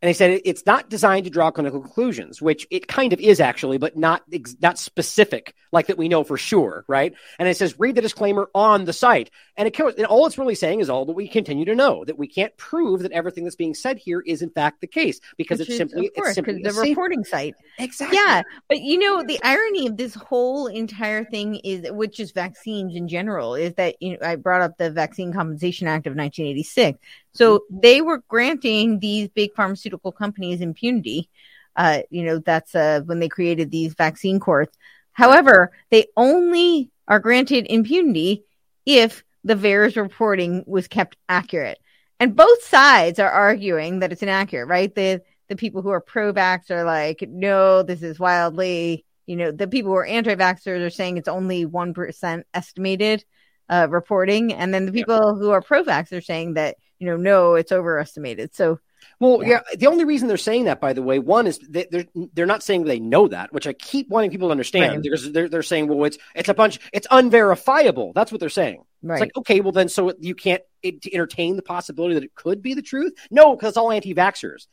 And 0.00 0.08
they 0.08 0.12
said 0.12 0.40
it's 0.44 0.64
not 0.64 0.88
designed 0.88 1.24
to 1.24 1.30
draw 1.30 1.50
clinical 1.50 1.80
conclusions, 1.80 2.40
which 2.40 2.66
it 2.70 2.86
kind 2.86 3.12
of 3.12 3.20
is 3.20 3.40
actually, 3.40 3.78
but 3.78 3.96
not 3.96 4.22
ex- 4.32 4.56
not 4.60 4.78
specific, 4.78 5.54
like 5.72 5.88
that 5.88 5.98
we 5.98 6.08
know 6.08 6.24
for 6.24 6.36
sure, 6.36 6.84
right? 6.86 7.14
And 7.38 7.48
it 7.48 7.56
says 7.56 7.78
read 7.78 7.96
the 7.96 8.02
disclaimer 8.02 8.48
on 8.54 8.84
the 8.84 8.92
site, 8.92 9.30
and 9.56 9.66
it 9.66 9.78
and 9.78 10.06
all 10.06 10.26
it's 10.26 10.38
really 10.38 10.54
saying 10.54 10.80
is 10.80 10.88
all 10.88 11.04
that 11.06 11.12
we 11.12 11.28
continue 11.28 11.64
to 11.64 11.74
know 11.74 12.04
that 12.04 12.18
we 12.18 12.28
can't 12.28 12.56
prove 12.56 13.02
that 13.02 13.12
everything 13.12 13.44
that's 13.44 13.56
being 13.56 13.74
said 13.74 13.98
here 13.98 14.20
is 14.20 14.42
in 14.42 14.50
fact 14.50 14.80
the 14.80 14.86
case 14.86 15.20
because 15.36 15.58
Which 15.58 15.70
it's 15.70 15.78
simply 15.78 16.08
course, 16.10 16.28
it's 16.28 16.34
simply 16.36 16.62
the 16.62 16.72
reporting 16.72 17.24
site. 17.24 17.54
Exactly. 17.78 18.16
Yeah 18.16 18.42
but 18.68 18.80
you 18.80 18.98
know 18.98 19.22
the 19.22 19.38
irony 19.42 19.86
of 19.86 19.96
this 19.96 20.14
whole 20.14 20.66
entire 20.66 21.24
thing 21.24 21.56
is 21.56 21.90
which 21.90 22.20
is 22.20 22.32
vaccines 22.32 22.94
in 22.94 23.08
general 23.08 23.54
is 23.54 23.74
that 23.74 24.00
you 24.00 24.12
know 24.12 24.18
i 24.22 24.36
brought 24.36 24.60
up 24.60 24.76
the 24.78 24.90
vaccine 24.90 25.32
compensation 25.32 25.86
act 25.86 26.06
of 26.06 26.14
1986 26.14 26.98
so 27.32 27.64
they 27.70 28.00
were 28.00 28.22
granting 28.28 28.98
these 28.98 29.28
big 29.28 29.54
pharmaceutical 29.54 30.12
companies 30.12 30.60
impunity. 30.60 31.28
Uh 31.76 32.00
you 32.10 32.24
know 32.24 32.38
that's 32.38 32.74
uh 32.74 33.02
when 33.06 33.20
they 33.20 33.28
created 33.28 33.70
these 33.70 33.94
vaccine 33.94 34.40
courts. 34.40 34.76
However 35.12 35.72
they 35.90 36.06
only 36.16 36.90
are 37.06 37.20
granted 37.20 37.66
impunity 37.68 38.44
if 38.86 39.24
the 39.44 39.54
VAERS 39.54 39.96
reporting 39.96 40.64
was 40.66 40.88
kept 40.88 41.16
accurate. 41.28 41.78
And 42.20 42.34
both 42.34 42.62
sides 42.64 43.18
are 43.18 43.30
arguing 43.30 44.00
that 44.00 44.12
it's 44.12 44.22
inaccurate 44.22 44.66
right? 44.66 44.94
The 44.94 45.22
the 45.48 45.56
people 45.56 45.82
who 45.82 45.90
are 45.90 46.00
pro-vax 46.00 46.70
are 46.70 46.84
like, 46.84 47.24
no, 47.26 47.82
this 47.82 48.02
is 48.02 48.18
wildly, 48.18 49.04
you 49.26 49.36
know, 49.36 49.50
the 49.50 49.66
people 49.66 49.90
who 49.90 49.96
are 49.96 50.06
anti-vaxxers 50.06 50.84
are 50.84 50.90
saying 50.90 51.16
it's 51.16 51.28
only 51.28 51.66
1% 51.66 52.42
estimated 52.54 53.24
uh, 53.68 53.86
reporting. 53.90 54.52
And 54.52 54.72
then 54.72 54.86
the 54.86 54.92
people 54.92 55.36
who 55.36 55.50
are 55.50 55.62
pro-vax 55.62 56.12
are 56.12 56.20
saying 56.20 56.54
that, 56.54 56.76
you 56.98 57.06
know, 57.06 57.16
no, 57.16 57.54
it's 57.54 57.72
overestimated. 57.72 58.54
So, 58.54 58.80
Well, 59.20 59.42
yeah. 59.44 59.60
The 59.76 59.86
only 59.86 60.04
reason 60.04 60.28
they're 60.28 60.36
saying 60.36 60.64
that, 60.64 60.80
by 60.80 60.92
the 60.92 61.02
way, 61.02 61.18
one 61.18 61.46
is 61.46 61.58
they, 61.58 61.86
they're 61.90 62.06
they're 62.34 62.46
not 62.46 62.62
saying 62.62 62.84
they 62.84 63.00
know 63.00 63.28
that, 63.28 63.52
which 63.52 63.66
I 63.66 63.72
keep 63.72 64.08
wanting 64.08 64.30
people 64.30 64.48
to 64.48 64.52
understand 64.52 64.92
Right. 64.92 65.02
because 65.02 65.32
they're 65.32 65.48
they're 65.48 65.62
saying, 65.62 65.88
well, 65.88 66.04
it's 66.04 66.18
it's 66.34 66.48
a 66.48 66.54
bunch, 66.54 66.80
it's 66.92 67.06
unverifiable. 67.10 68.12
That's 68.14 68.32
what 68.32 68.40
they're 68.40 68.48
saying. 68.48 68.82
Right. 69.02 69.16
It's 69.16 69.20
like, 69.20 69.36
okay, 69.36 69.60
well 69.60 69.72
then, 69.72 69.88
so 69.88 70.12
you 70.18 70.34
can't 70.34 70.62
it, 70.82 71.06
entertain 71.12 71.56
the 71.56 71.62
possibility 71.62 72.14
that 72.14 72.24
it 72.24 72.34
could 72.34 72.62
be 72.62 72.74
the 72.74 72.82
truth? 72.82 73.14
No, 73.30 73.54
because 73.54 73.70
it's 73.70 73.76
all 73.76 73.92
anti-vaxxers. 73.92 74.66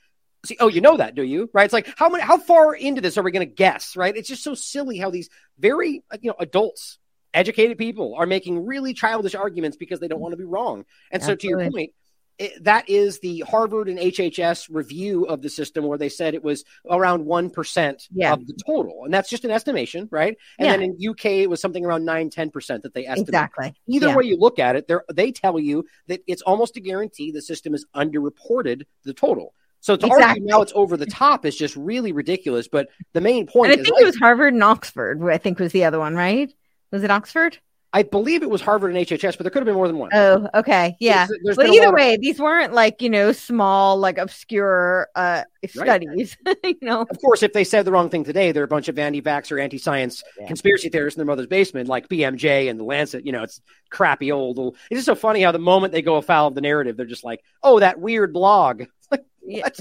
See, 0.45 0.57
oh, 0.59 0.67
you 0.67 0.81
know 0.81 0.97
that, 0.97 1.15
do 1.15 1.23
you? 1.23 1.49
Right? 1.53 1.65
It's 1.65 1.73
like 1.73 1.91
how 1.95 2.09
many, 2.09 2.23
how 2.23 2.37
far 2.37 2.73
into 2.75 3.01
this 3.01 3.17
are 3.17 3.23
we 3.23 3.31
going 3.31 3.47
to 3.47 3.53
guess? 3.53 3.95
Right? 3.95 4.15
It's 4.15 4.29
just 4.29 4.43
so 4.43 4.53
silly 4.53 4.97
how 4.97 5.09
these 5.11 5.29
very 5.57 6.03
uh, 6.11 6.17
you 6.21 6.29
know 6.29 6.35
adults, 6.39 6.99
educated 7.33 7.77
people 7.77 8.15
are 8.15 8.25
making 8.25 8.65
really 8.65 8.93
childish 8.93 9.35
arguments 9.35 9.77
because 9.77 9.99
they 9.99 10.07
don't 10.07 10.21
want 10.21 10.33
to 10.33 10.37
be 10.37 10.43
wrong. 10.43 10.85
And 11.11 11.23
so, 11.23 11.35
to 11.35 11.47
your 11.47 11.69
point, 11.71 11.93
it, 12.37 12.63
that 12.63 12.89
is 12.89 13.19
the 13.19 13.39
Harvard 13.41 13.87
and 13.87 13.97
HHS 13.97 14.67
review 14.69 15.25
of 15.25 15.41
the 15.41 15.49
system 15.49 15.85
where 15.85 15.97
they 15.97 16.09
said 16.09 16.33
it 16.33 16.43
was 16.43 16.63
around 16.89 17.25
1% 17.25 18.07
Yeah. 18.11 18.33
of 18.33 18.45
the 18.45 18.53
total. 18.65 19.05
And 19.05 19.13
that's 19.13 19.29
just 19.29 19.45
an 19.45 19.51
estimation, 19.51 20.07
right? 20.11 20.37
And 20.59 20.65
Yeah. 20.65 20.71
then 20.73 20.81
in 20.81 20.97
UK, 20.99 21.43
it 21.43 21.49
was 21.49 21.61
something 21.61 21.85
around 21.85 22.03
9 22.05 22.29
10% 22.29 22.83
that 22.83 22.93
they 22.93 23.05
estimate. 23.05 23.29
exactly. 23.29 23.73
Either 23.87 24.07
Yeah. 24.07 24.15
way 24.15 24.25
you 24.25 24.37
look 24.37 24.59
at 24.59 24.75
it, 24.75 24.87
they 24.87 24.95
they 25.13 25.31
tell 25.31 25.59
you 25.59 25.85
that 26.07 26.21
it's 26.27 26.41
almost 26.41 26.75
a 26.77 26.79
guarantee 26.81 27.31
the 27.31 27.41
system 27.41 27.73
is 27.73 27.85
underreported 27.95 28.83
the 29.03 29.13
total. 29.13 29.53
So 29.79 29.95
to 29.95 30.05
Exactly. 30.07 30.23
argue 30.25 30.43
now 30.45 30.61
it's 30.61 30.73
over 30.75 30.97
the 30.97 31.05
top 31.05 31.45
is 31.45 31.55
just 31.55 31.75
really 31.75 32.11
ridiculous. 32.11 32.67
But 32.67 32.89
the 33.13 33.21
main 33.21 33.45
point 33.47 33.71
And 33.71 33.79
I 33.81 33.83
think 33.83 34.01
it 34.01 34.05
was 34.05 34.15
Harvard 34.17 34.53
and 34.53 34.63
Oxford, 34.63 35.21
I 35.31 35.37
think 35.37 35.59
was 35.59 35.71
the 35.71 35.85
other 35.85 35.99
one, 35.99 36.15
right? 36.15 36.51
Was 36.91 37.03
it 37.03 37.11
Oxford? 37.11 37.59
I 37.95 38.03
believe 38.03 38.43
it 38.43 38.49
was 38.49 38.59
Harvard 38.61 38.93
and 38.93 39.07
HHS, 39.07 39.37
but 39.37 39.43
there 39.43 39.49
could 39.49 39.59
have 39.61 39.65
been 39.65 39.73
more 39.75 39.87
than 39.87 39.97
one. 39.97 40.09
Oh, 40.13 40.49
okay. 40.53 40.97
Yeah. 40.99 41.27
There's- 41.27 41.39
there's 41.43 41.55
But 41.55 41.67
either 41.67 41.79
lot 41.85 41.87
of- 41.87 41.93
way, 41.93 42.17
these 42.17 42.39
weren't 42.39 42.73
like, 42.73 43.01
you 43.01 43.09
know, 43.09 43.31
small, 43.31 43.97
like 43.97 44.17
obscure 44.17 45.07
uh 45.15 45.43
studies. 45.65 46.35
you 46.65 46.75
know. 46.81 47.01
Of 47.09 47.21
course, 47.21 47.41
if 47.41 47.53
they 47.53 47.63
said 47.63 47.85
the 47.85 47.93
wrong 47.93 48.09
thing 48.09 48.25
today, 48.25 48.51
they're 48.51 48.65
a 48.65 48.67
bunch 48.67 48.89
of 48.89 48.99
anti-vax 48.99 49.49
or 49.49 49.59
anti-science 49.59 50.23
conspiracy 50.45 50.89
theorists 50.89 51.15
in 51.15 51.19
their 51.19 51.25
mother's 51.25 51.47
basement, 51.47 51.87
like 51.87 52.09
BMJ 52.09 52.69
and 52.69 52.77
the 52.77 52.83
Lancet. 52.83 53.25
You 53.25 53.31
know, 53.31 53.43
it's 53.43 53.61
crappy 53.89 54.29
old. 54.29 54.59
It's 54.91 54.97
just 54.99 55.05
so 55.05 55.15
funny 55.15 55.41
how 55.41 55.53
the 55.53 55.59
moment 55.59 55.93
they 55.93 56.01
go 56.01 56.17
afoul 56.17 56.49
of 56.49 56.55
the 56.55 56.61
narrative, 56.61 56.97
they're 56.97 57.05
just 57.05 57.23
like, 57.23 57.39
"Oh, 57.63 57.79
that 57.79 57.99
weird 57.99 58.33
blog." 58.33 58.83
Like, 59.11 59.23
what? 59.39 59.79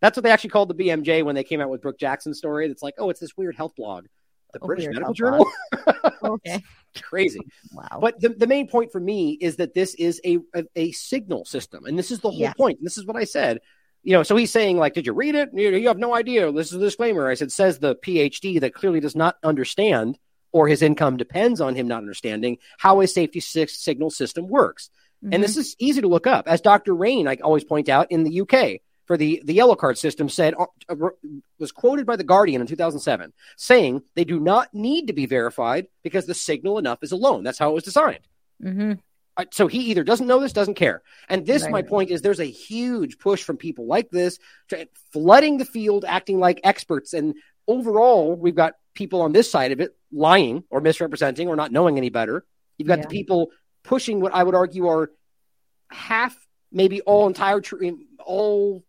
That's 0.00 0.16
what 0.16 0.24
they 0.24 0.30
actually 0.30 0.50
called 0.50 0.68
the 0.68 0.74
BMJ 0.74 1.22
when 1.24 1.36
they 1.36 1.44
came 1.44 1.60
out 1.60 1.68
with 1.70 1.80
Brook 1.82 1.98
Jackson's 2.00 2.38
story. 2.38 2.68
It's 2.68 2.82
like, 2.82 2.94
"Oh, 2.98 3.08
it's 3.10 3.20
this 3.20 3.36
weird 3.36 3.54
health 3.54 3.76
blog." 3.76 4.06
The 4.52 4.58
A 4.62 4.66
British 4.66 4.86
Medical 4.88 5.14
Journal. 5.14 5.46
Okay. 6.24 6.62
Crazy. 7.00 7.40
Wow. 7.72 7.98
But 8.00 8.20
the, 8.20 8.30
the 8.30 8.46
main 8.46 8.68
point 8.68 8.92
for 8.92 9.00
me 9.00 9.32
is 9.32 9.56
that 9.56 9.74
this 9.74 9.94
is 9.94 10.20
a, 10.24 10.38
a, 10.54 10.64
a 10.76 10.92
signal 10.92 11.44
system. 11.44 11.86
And 11.86 11.98
this 11.98 12.10
is 12.10 12.20
the 12.20 12.30
whole 12.30 12.38
Yeah. 12.38 12.52
point. 12.52 12.78
This 12.82 12.98
is 12.98 13.06
what 13.06 13.16
I 13.16 13.24
said. 13.24 13.60
You 14.02 14.12
know, 14.14 14.22
so 14.22 14.36
he's 14.36 14.50
saying, 14.50 14.78
like, 14.78 14.94
did 14.94 15.06
you 15.06 15.12
read 15.12 15.34
it? 15.34 15.50
You, 15.54 15.70
you 15.70 15.88
have 15.88 15.98
no 15.98 16.14
idea. 16.14 16.50
This 16.50 16.68
is 16.68 16.74
a 16.74 16.78
disclaimer. 16.80 17.30
I 17.30 17.34
said, 17.34 17.52
says 17.52 17.78
the 17.78 17.94
PhD 17.94 18.60
that 18.60 18.74
clearly 18.74 19.00
does 19.00 19.14
not 19.14 19.36
understand 19.42 20.18
or 20.50 20.68
his 20.68 20.82
income 20.82 21.16
depends 21.16 21.60
on 21.60 21.74
him 21.74 21.88
not 21.88 21.98
understanding 21.98 22.58
how 22.78 23.00
a 23.00 23.06
safety 23.06 23.40
si- 23.40 23.66
signal 23.68 24.10
system 24.10 24.48
works. 24.48 24.90
And 25.30 25.42
this 25.42 25.52
mm-hmm. 25.52 25.60
is 25.60 25.76
easy 25.78 26.00
to 26.00 26.08
look 26.08 26.26
up. 26.26 26.48
As 26.48 26.60
Dr. 26.60 26.94
Rain, 26.94 27.28
I 27.28 27.36
always 27.36 27.62
point 27.62 27.88
out 27.88 28.10
in 28.10 28.24
the 28.24 28.40
UK 28.40 28.80
for 29.06 29.16
the, 29.16 29.42
the 29.44 29.54
yellow 29.54 29.74
card 29.74 29.98
system 29.98 30.28
said, 30.28 30.54
uh, 30.88 30.96
was 31.58 31.72
quoted 31.72 32.06
by 32.06 32.16
the 32.16 32.24
Guardian 32.24 32.60
in 32.60 32.66
2007 32.66 33.32
saying 33.56 34.02
they 34.14 34.24
do 34.24 34.38
not 34.38 34.72
need 34.72 35.06
to 35.08 35.12
be 35.12 35.26
verified 35.26 35.86
because 36.02 36.26
the 36.26 36.34
signal 36.34 36.78
enough 36.78 36.98
is 37.02 37.12
alone. 37.12 37.42
That's 37.42 37.58
how 37.58 37.70
it 37.70 37.74
was 37.74 37.84
designed. 37.84 38.26
hmm 38.60 38.92
Uh, 39.36 39.44
So 39.50 39.66
he 39.66 39.78
either 39.90 40.04
doesn't 40.04 40.26
know 40.26 40.40
this, 40.40 40.52
doesn't 40.52 40.74
care. 40.74 41.02
And 41.28 41.44
this, 41.46 41.62
my 41.68 41.82
point 41.82 42.10
is, 42.10 42.22
there's 42.22 42.40
a 42.40 42.44
huge 42.44 43.18
push 43.18 43.42
from 43.42 43.56
people 43.56 43.86
like 43.86 44.10
this 44.10 44.38
to 44.68 44.86
flooding 45.12 45.58
the 45.58 45.64
field, 45.64 46.04
acting 46.06 46.38
like 46.38 46.60
experts. 46.64 47.12
And 47.12 47.34
overall, 47.66 48.34
we've 48.36 48.54
got 48.54 48.74
people 48.94 49.22
on 49.22 49.32
this 49.32 49.50
side 49.50 49.72
of 49.72 49.80
it 49.80 49.96
lying 50.12 50.64
or 50.70 50.80
misrepresenting 50.80 51.48
or 51.48 51.56
not 51.56 51.72
knowing 51.72 51.96
any 51.96 52.10
better. 52.10 52.44
You've 52.78 52.88
got 52.88 52.98
Yeah. 52.98 53.06
the 53.06 53.08
people 53.18 53.50
pushing 53.82 54.20
what 54.20 54.34
I 54.34 54.42
would 54.44 54.54
argue 54.54 54.86
are 54.86 55.10
half, 55.90 56.36
maybe 56.70 57.00
all 57.02 57.26
entire, 57.26 57.60
tr- 57.60 57.84
all, 58.24 58.84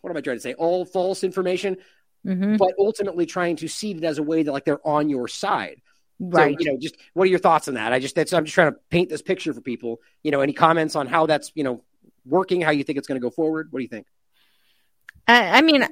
what 0.00 0.10
am 0.10 0.16
I 0.16 0.20
trying 0.20 0.36
to 0.36 0.40
say? 0.40 0.54
All 0.54 0.84
false 0.84 1.24
information, 1.24 1.76
hmm 2.24 2.56
but 2.56 2.72
ultimately 2.78 3.24
trying 3.26 3.56
to 3.56 3.68
seed 3.68 3.96
it 3.96 4.04
as 4.04 4.18
a 4.18 4.22
way 4.22 4.42
that 4.42 4.52
like 4.52 4.64
they're 4.64 4.86
on 4.86 5.08
your 5.08 5.28
side. 5.28 5.80
Right. 6.18 6.54
So, 6.58 6.64
you 6.64 6.72
know, 6.72 6.78
just 6.78 6.96
what 7.14 7.24
are 7.24 7.30
your 7.30 7.38
thoughts 7.38 7.66
on 7.68 7.74
that? 7.74 7.92
I 7.92 7.98
just 7.98 8.14
that's 8.14 8.32
I'm 8.32 8.44
just 8.44 8.54
trying 8.54 8.72
to 8.72 8.78
paint 8.90 9.08
this 9.08 9.22
picture 9.22 9.54
for 9.54 9.62
people. 9.62 10.00
You 10.22 10.30
know, 10.30 10.40
any 10.42 10.52
comments 10.52 10.94
on 10.96 11.06
how 11.06 11.26
that's 11.26 11.50
you 11.54 11.64
know 11.64 11.82
working, 12.26 12.60
how 12.60 12.72
you 12.72 12.84
think 12.84 12.98
it's 12.98 13.08
going 13.08 13.20
to 13.20 13.24
go 13.24 13.30
forward? 13.30 13.68
What 13.70 13.78
do 13.78 13.82
you 13.82 13.88
think? 13.88 14.06
I, 15.26 15.58
I 15.58 15.62
mean, 15.62 15.86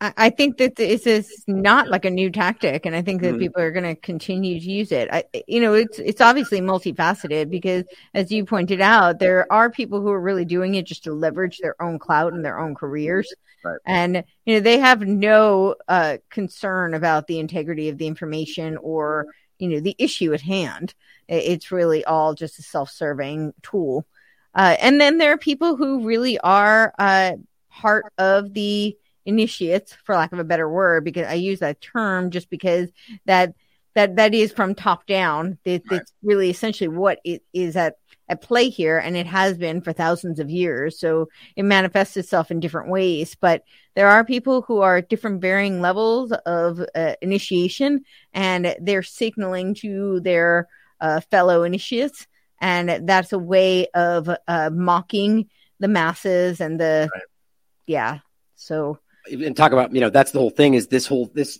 I, 0.00 0.30
think 0.30 0.56
that 0.58 0.76
this 0.76 1.06
is 1.06 1.44
not 1.46 1.88
like 1.88 2.06
a 2.06 2.10
new 2.10 2.30
tactic, 2.30 2.86
and 2.86 2.96
I 2.96 3.02
think 3.02 3.20
that 3.20 3.34
Mhm. 3.34 3.38
people 3.38 3.60
are 3.60 3.70
going 3.70 3.84
to 3.84 4.00
continue 4.00 4.58
to 4.58 4.70
use 4.70 4.92
it. 4.92 5.08
I, 5.12 5.24
you 5.46 5.60
know, 5.60 5.74
it's 5.74 5.98
it's 5.98 6.22
obviously 6.22 6.60
multifaceted 6.62 7.50
because, 7.50 7.84
as 8.14 8.32
you 8.32 8.46
pointed 8.46 8.80
out, 8.80 9.18
there 9.18 9.46
are 9.52 9.68
people 9.68 10.00
who 10.00 10.10
are 10.10 10.20
really 10.20 10.46
doing 10.46 10.74
it 10.74 10.86
just 10.86 11.04
to 11.04 11.12
leverage 11.12 11.58
their 11.58 11.80
own 11.82 11.98
clout 11.98 12.32
and 12.32 12.42
their 12.42 12.58
own 12.58 12.74
careers, 12.74 13.32
Right. 13.62 13.78
and 13.84 14.24
you 14.46 14.54
know 14.54 14.60
they 14.60 14.78
have 14.78 15.02
no 15.02 15.74
uh, 15.86 16.16
concern 16.30 16.94
about 16.94 17.26
the 17.26 17.38
integrity 17.38 17.90
of 17.90 17.98
the 17.98 18.06
information 18.06 18.78
or 18.78 19.26
you 19.58 19.68
know 19.68 19.80
the 19.80 19.96
issue 19.98 20.32
at 20.32 20.40
hand. 20.40 20.94
It's 21.28 21.70
really 21.70 22.06
all 22.06 22.32
just 22.34 22.58
a 22.58 22.62
self-serving 22.62 23.52
tool. 23.62 24.06
Uh, 24.54 24.76
and 24.80 24.98
then 25.00 25.18
there 25.18 25.32
are 25.32 25.38
people 25.38 25.76
who 25.76 26.04
really 26.06 26.38
are, 26.40 26.92
uh, 26.98 27.32
part 27.70 28.12
of 28.18 28.52
the 28.54 28.96
initiates, 29.24 29.96
for 30.04 30.14
lack 30.14 30.32
of 30.32 30.38
a 30.38 30.44
better 30.44 30.68
word, 30.68 31.04
because 31.04 31.26
I 31.26 31.34
use 31.34 31.60
that 31.60 31.80
term 31.80 32.30
just 32.30 32.50
because 32.50 32.90
that 33.26 33.54
that 33.94 34.16
that 34.16 34.34
is 34.34 34.52
from 34.52 34.74
top 34.74 35.06
down. 35.06 35.58
It, 35.64 35.82
right. 35.90 36.00
It's 36.00 36.12
really 36.22 36.50
essentially 36.50 36.88
what 36.88 37.20
it 37.24 37.42
is 37.52 37.76
at 37.76 37.96
at 38.28 38.40
play 38.40 38.68
here, 38.68 38.96
and 38.96 39.16
it 39.16 39.26
has 39.26 39.58
been 39.58 39.80
for 39.80 39.92
thousands 39.92 40.38
of 40.38 40.48
years. 40.48 40.98
So 41.00 41.28
it 41.56 41.64
manifests 41.64 42.16
itself 42.16 42.50
in 42.50 42.60
different 42.60 42.88
ways. 42.88 43.36
But 43.38 43.64
there 43.96 44.08
are 44.08 44.24
people 44.24 44.62
who 44.62 44.80
are 44.82 44.98
at 44.98 45.08
different 45.08 45.40
varying 45.40 45.80
levels 45.80 46.30
of 46.46 46.80
uh, 46.94 47.14
initiation, 47.20 48.04
and 48.32 48.76
they're 48.80 49.02
signaling 49.02 49.74
to 49.76 50.20
their 50.20 50.68
uh, 51.00 51.20
fellow 51.30 51.64
initiates, 51.64 52.28
and 52.60 53.08
that's 53.08 53.32
a 53.32 53.38
way 53.38 53.88
of 53.94 54.30
uh, 54.46 54.70
mocking 54.72 55.48
the 55.80 55.88
masses 55.88 56.60
and 56.60 56.78
the 56.78 57.08
right. 57.12 57.22
yeah. 57.86 58.18
So 58.54 58.98
and 59.26 59.56
talk 59.56 59.72
about 59.72 59.94
you 59.94 60.00
know 60.00 60.10
that's 60.10 60.32
the 60.32 60.38
whole 60.38 60.50
thing 60.50 60.74
is 60.74 60.88
this 60.88 61.06
whole 61.06 61.30
this 61.34 61.58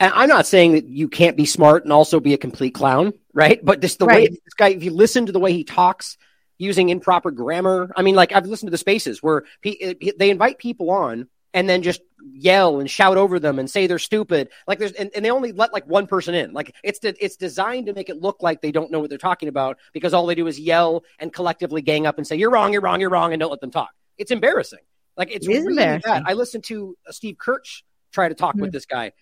and 0.00 0.12
I'm 0.14 0.28
not 0.28 0.46
saying 0.46 0.72
that 0.72 0.86
you 0.86 1.08
can't 1.08 1.36
be 1.36 1.46
smart 1.46 1.84
and 1.84 1.92
also 1.92 2.20
be 2.20 2.34
a 2.34 2.38
complete 2.38 2.74
clown, 2.74 3.12
right? 3.32 3.64
But 3.64 3.80
just 3.80 3.98
the 3.98 4.06
right. 4.06 4.28
way 4.30 4.38
this 4.44 4.54
guy, 4.56 4.68
if 4.68 4.82
you 4.82 4.90
listen 4.90 5.26
to 5.26 5.32
the 5.32 5.38
way 5.38 5.52
he 5.52 5.64
talks, 5.64 6.18
using 6.58 6.88
improper 6.88 7.30
grammar. 7.30 7.92
I 7.96 8.02
mean, 8.02 8.14
like 8.14 8.32
I've 8.32 8.46
listened 8.46 8.68
to 8.68 8.72
the 8.72 8.78
spaces 8.78 9.22
where 9.22 9.44
he, 9.62 9.80
eh, 9.82 10.12
they 10.18 10.30
invite 10.30 10.58
people 10.58 10.90
on 10.90 11.28
and 11.52 11.68
then 11.68 11.82
just 11.82 12.00
yell 12.32 12.80
and 12.80 12.90
shout 12.90 13.16
over 13.16 13.38
them 13.38 13.58
and 13.58 13.70
say 13.70 13.86
they're 13.86 13.98
stupid. 13.98 14.48
Like 14.66 14.78
there's 14.78 14.92
and, 14.92 15.10
and 15.14 15.24
they 15.24 15.30
only 15.30 15.52
let 15.52 15.72
like 15.72 15.86
one 15.86 16.06
person 16.06 16.34
in. 16.34 16.52
Like 16.52 16.74
it's 16.82 16.98
de- 16.98 17.24
it's 17.24 17.36
designed 17.36 17.86
to 17.86 17.92
make 17.92 18.08
it 18.08 18.20
look 18.20 18.42
like 18.42 18.60
they 18.60 18.72
don't 18.72 18.90
know 18.90 19.00
what 19.00 19.10
they're 19.10 19.18
talking 19.18 19.48
about 19.48 19.78
because 19.92 20.14
all 20.14 20.26
they 20.26 20.34
do 20.34 20.46
is 20.46 20.58
yell 20.58 21.04
and 21.18 21.32
collectively 21.32 21.82
gang 21.82 22.06
up 22.06 22.18
and 22.18 22.26
say 22.26 22.36
you're 22.36 22.50
wrong, 22.50 22.72
you're 22.72 22.82
wrong, 22.82 23.00
you're 23.00 23.10
wrong, 23.10 23.32
and 23.32 23.40
don't 23.40 23.50
let 23.50 23.60
them 23.60 23.70
talk. 23.70 23.90
It's 24.16 24.30
embarrassing. 24.30 24.80
Like 25.16 25.30
it's 25.30 25.46
it 25.46 25.64
really 25.64 25.76
bad. 25.76 26.02
I 26.26 26.32
listened 26.32 26.64
to 26.64 26.96
Steve 27.10 27.38
Kirsch 27.38 27.82
try 28.12 28.28
to 28.28 28.34
talk 28.34 28.54
mm-hmm. 28.54 28.62
with 28.62 28.72
this 28.72 28.86
guy 28.86 29.12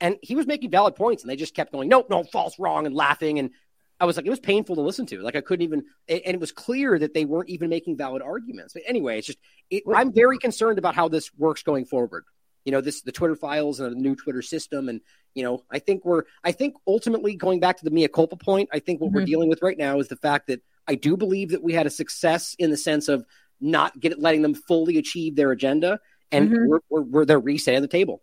and 0.00 0.16
he 0.22 0.36
was 0.36 0.46
making 0.46 0.70
valid 0.70 0.94
points, 0.94 1.22
and 1.22 1.30
they 1.30 1.36
just 1.36 1.54
kept 1.54 1.72
going, 1.72 1.88
nope, 1.88 2.08
no, 2.10 2.24
false, 2.24 2.58
wrong, 2.58 2.86
and 2.86 2.94
laughing. 2.94 3.38
And 3.38 3.50
I 3.98 4.04
was 4.04 4.16
like, 4.16 4.26
it 4.26 4.30
was 4.30 4.40
painful 4.40 4.76
to 4.76 4.82
listen 4.82 5.06
to. 5.06 5.20
Like 5.20 5.36
I 5.36 5.40
couldn't 5.40 5.64
even, 5.64 5.84
and 6.08 6.22
it 6.26 6.40
was 6.40 6.52
clear 6.52 6.98
that 6.98 7.14
they 7.14 7.24
weren't 7.24 7.48
even 7.48 7.70
making 7.70 7.96
valid 7.96 8.22
arguments. 8.22 8.74
But 8.74 8.82
anyway, 8.86 9.18
it's 9.18 9.26
just, 9.26 9.38
it, 9.70 9.84
I'm 9.92 10.12
very 10.12 10.38
concerned 10.38 10.78
about 10.78 10.94
how 10.94 11.08
this 11.08 11.32
works 11.34 11.62
going 11.62 11.86
forward. 11.86 12.24
You 12.64 12.72
know, 12.72 12.80
this 12.80 13.02
the 13.02 13.12
Twitter 13.12 13.36
files 13.36 13.80
and 13.80 13.92
the 13.92 14.00
new 14.00 14.16
Twitter 14.16 14.42
system, 14.42 14.88
and 14.88 15.00
you 15.34 15.44
know, 15.44 15.64
I 15.70 15.78
think 15.78 16.04
we're, 16.04 16.24
I 16.42 16.52
think 16.52 16.74
ultimately 16.86 17.36
going 17.36 17.60
back 17.60 17.78
to 17.78 17.84
the 17.84 17.90
mea 17.90 18.08
culpa 18.08 18.36
point, 18.36 18.68
I 18.72 18.80
think 18.80 19.00
what 19.00 19.08
mm-hmm. 19.08 19.18
we're 19.18 19.24
dealing 19.24 19.48
with 19.48 19.62
right 19.62 19.78
now 19.78 20.00
is 20.00 20.08
the 20.08 20.16
fact 20.16 20.48
that 20.48 20.62
I 20.88 20.96
do 20.96 21.16
believe 21.16 21.50
that 21.50 21.62
we 21.62 21.72
had 21.72 21.86
a 21.86 21.90
success 21.90 22.56
in 22.58 22.70
the 22.70 22.76
sense 22.76 23.08
of 23.08 23.24
not 23.60 23.98
get 23.98 24.18
letting 24.18 24.42
them 24.42 24.54
fully 24.54 24.98
achieve 24.98 25.36
their 25.36 25.50
agenda, 25.52 26.00
and 26.30 26.50
mm-hmm. 26.50 26.66
we're, 26.66 26.80
we're, 26.88 27.02
we're 27.02 27.24
they're 27.24 27.40
resetting 27.40 27.82
the 27.82 27.88
table. 27.88 28.22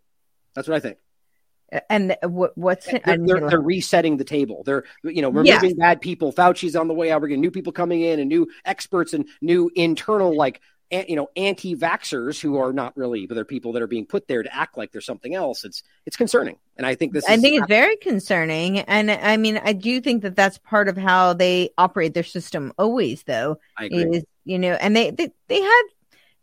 That's 0.56 0.68
what 0.68 0.76
I 0.76 0.80
think. 0.80 0.98
And 1.90 2.16
what, 2.22 2.56
what's? 2.56 2.86
They're, 2.86 3.02
they're, 3.04 3.50
they're, 3.50 3.62
resetting 3.62 4.18
the 4.18 4.24
table. 4.24 4.64
They're 4.64 4.84
you 5.04 5.22
know 5.22 5.30
removing 5.30 5.70
yes. 5.70 5.74
bad 5.74 6.02
people. 6.02 6.32
Fauci's 6.32 6.76
on 6.76 6.88
the 6.88 6.94
way 6.94 7.12
out. 7.12 7.22
We're 7.22 7.30
getting 7.30 7.42
new 7.42 7.52
people 7.52 7.74
coming 7.74 8.02
in 8.02 8.20
and 8.20 8.30
new 8.30 8.48
experts 8.64 9.14
and 9.14 9.28
new 9.42 9.72
internal 9.76 10.36
like 10.36 10.62
you 10.92 11.16
know 11.16 11.30
anti-vaxxers 11.36 12.40
who 12.40 12.58
are 12.58 12.72
not 12.72 12.96
really, 12.96 13.26
but 13.26 13.36
they're 13.36 13.46
people 13.46 13.74
that 13.74 13.82
are 13.82 13.88
being 13.88 14.06
put 14.06 14.28
there 14.28 14.44
to 14.44 14.56
act 14.56 14.78
like 14.78 14.92
they're 14.92 15.02
something 15.02 15.34
else. 15.34 15.64
It's 15.64 15.82
it's 16.06 16.16
concerning, 16.16 16.58
and 16.78 16.86
I 16.86 16.96
think 16.96 17.14
this. 17.14 17.26
I 17.28 17.38
think 17.38 17.58
it's 17.58 17.68
very 17.68 17.96
concerning, 17.98 18.80
and 18.80 19.10
I 19.10 19.38
mean 19.38 19.60
I 19.64 19.74
do 19.74 20.00
think 20.00 20.22
that 20.22 20.36
that's 20.36 20.60
part 20.60 20.88
of 20.88 20.98
how 20.98 21.34
they 21.34 21.72
operate 21.78 22.14
their 22.14 22.24
system. 22.24 22.72
Always 22.78 23.24
though, 23.24 23.58
I 23.78 23.90
is 23.92 24.24
you 24.46 24.60
know, 24.60 24.74
and 24.74 24.96
they 24.96 25.12
they 25.12 25.30
they 25.48 25.62
had 25.62 25.84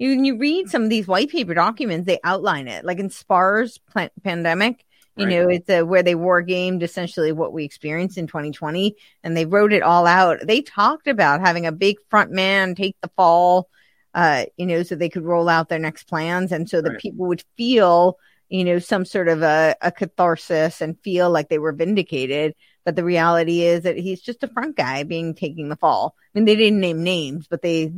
you, 0.01 0.11
when 0.11 0.25
you 0.25 0.39
read 0.39 0.71
some 0.71 0.83
of 0.83 0.89
these 0.89 1.07
white 1.07 1.29
paper 1.29 1.53
documents, 1.53 2.07
they 2.07 2.19
outline 2.25 2.69
it. 2.69 2.87
Like 2.87 2.99
in 2.99 3.11
SPARS 3.11 3.79
pandemic, 4.25 4.87
you 5.15 5.27
right. 5.27 5.31
know, 5.31 5.49
it's 5.51 5.69
a, 5.69 5.83
where 5.83 6.03
they 6.03 6.15
war 6.15 6.41
gamed 6.41 6.83
essentially 6.83 7.33
what 7.33 7.53
we 7.53 7.65
experienced 7.65 8.17
in 8.17 8.27
2020 8.27 8.97
and 9.23 9.37
they 9.37 9.45
wrote 9.45 9.75
it 9.75 9.83
all 9.83 10.07
out. 10.07 10.39
They 10.43 10.63
talked 10.63 11.07
about 11.07 11.41
having 11.41 11.67
a 11.67 11.73
big 11.73 11.99
front 12.09 12.31
man 12.31 12.75
take 12.75 12.97
the 13.03 13.11
fall, 13.15 13.69
uh, 14.15 14.47
you 14.57 14.65
know, 14.65 14.83
so 14.85 14.95
they 14.95 15.11
could 15.11 15.27
roll 15.27 15.51
out 15.51 15.69
their 15.69 15.79
next 15.79 16.05
plans. 16.05 16.51
And 16.51 16.67
so 16.67 16.81
that 16.81 16.93
right. 16.93 16.99
people 16.99 17.27
would 17.27 17.45
feel, 17.59 18.17
you 18.49 18.65
know, 18.65 18.79
some 18.79 19.05
sort 19.05 19.29
of 19.29 19.43
a, 19.43 19.77
a 19.83 19.93
catharsis 19.93 20.81
and 20.81 20.99
feel 21.01 21.29
like 21.29 21.51
they 21.51 21.59
were 21.59 21.73
vindicated. 21.73 22.55
But 22.91 22.97
the 22.97 23.05
reality 23.05 23.63
is 23.63 23.85
that 23.85 23.97
he's 23.97 24.21
just 24.21 24.43
a 24.43 24.49
front 24.49 24.75
guy 24.75 25.05
being 25.05 25.33
taking 25.33 25.69
the 25.69 25.77
fall. 25.77 26.17
I 26.19 26.39
mean, 26.39 26.45
they 26.45 26.57
didn't 26.57 26.81
name 26.81 27.05
names, 27.05 27.47
but 27.47 27.63
they 27.63 27.93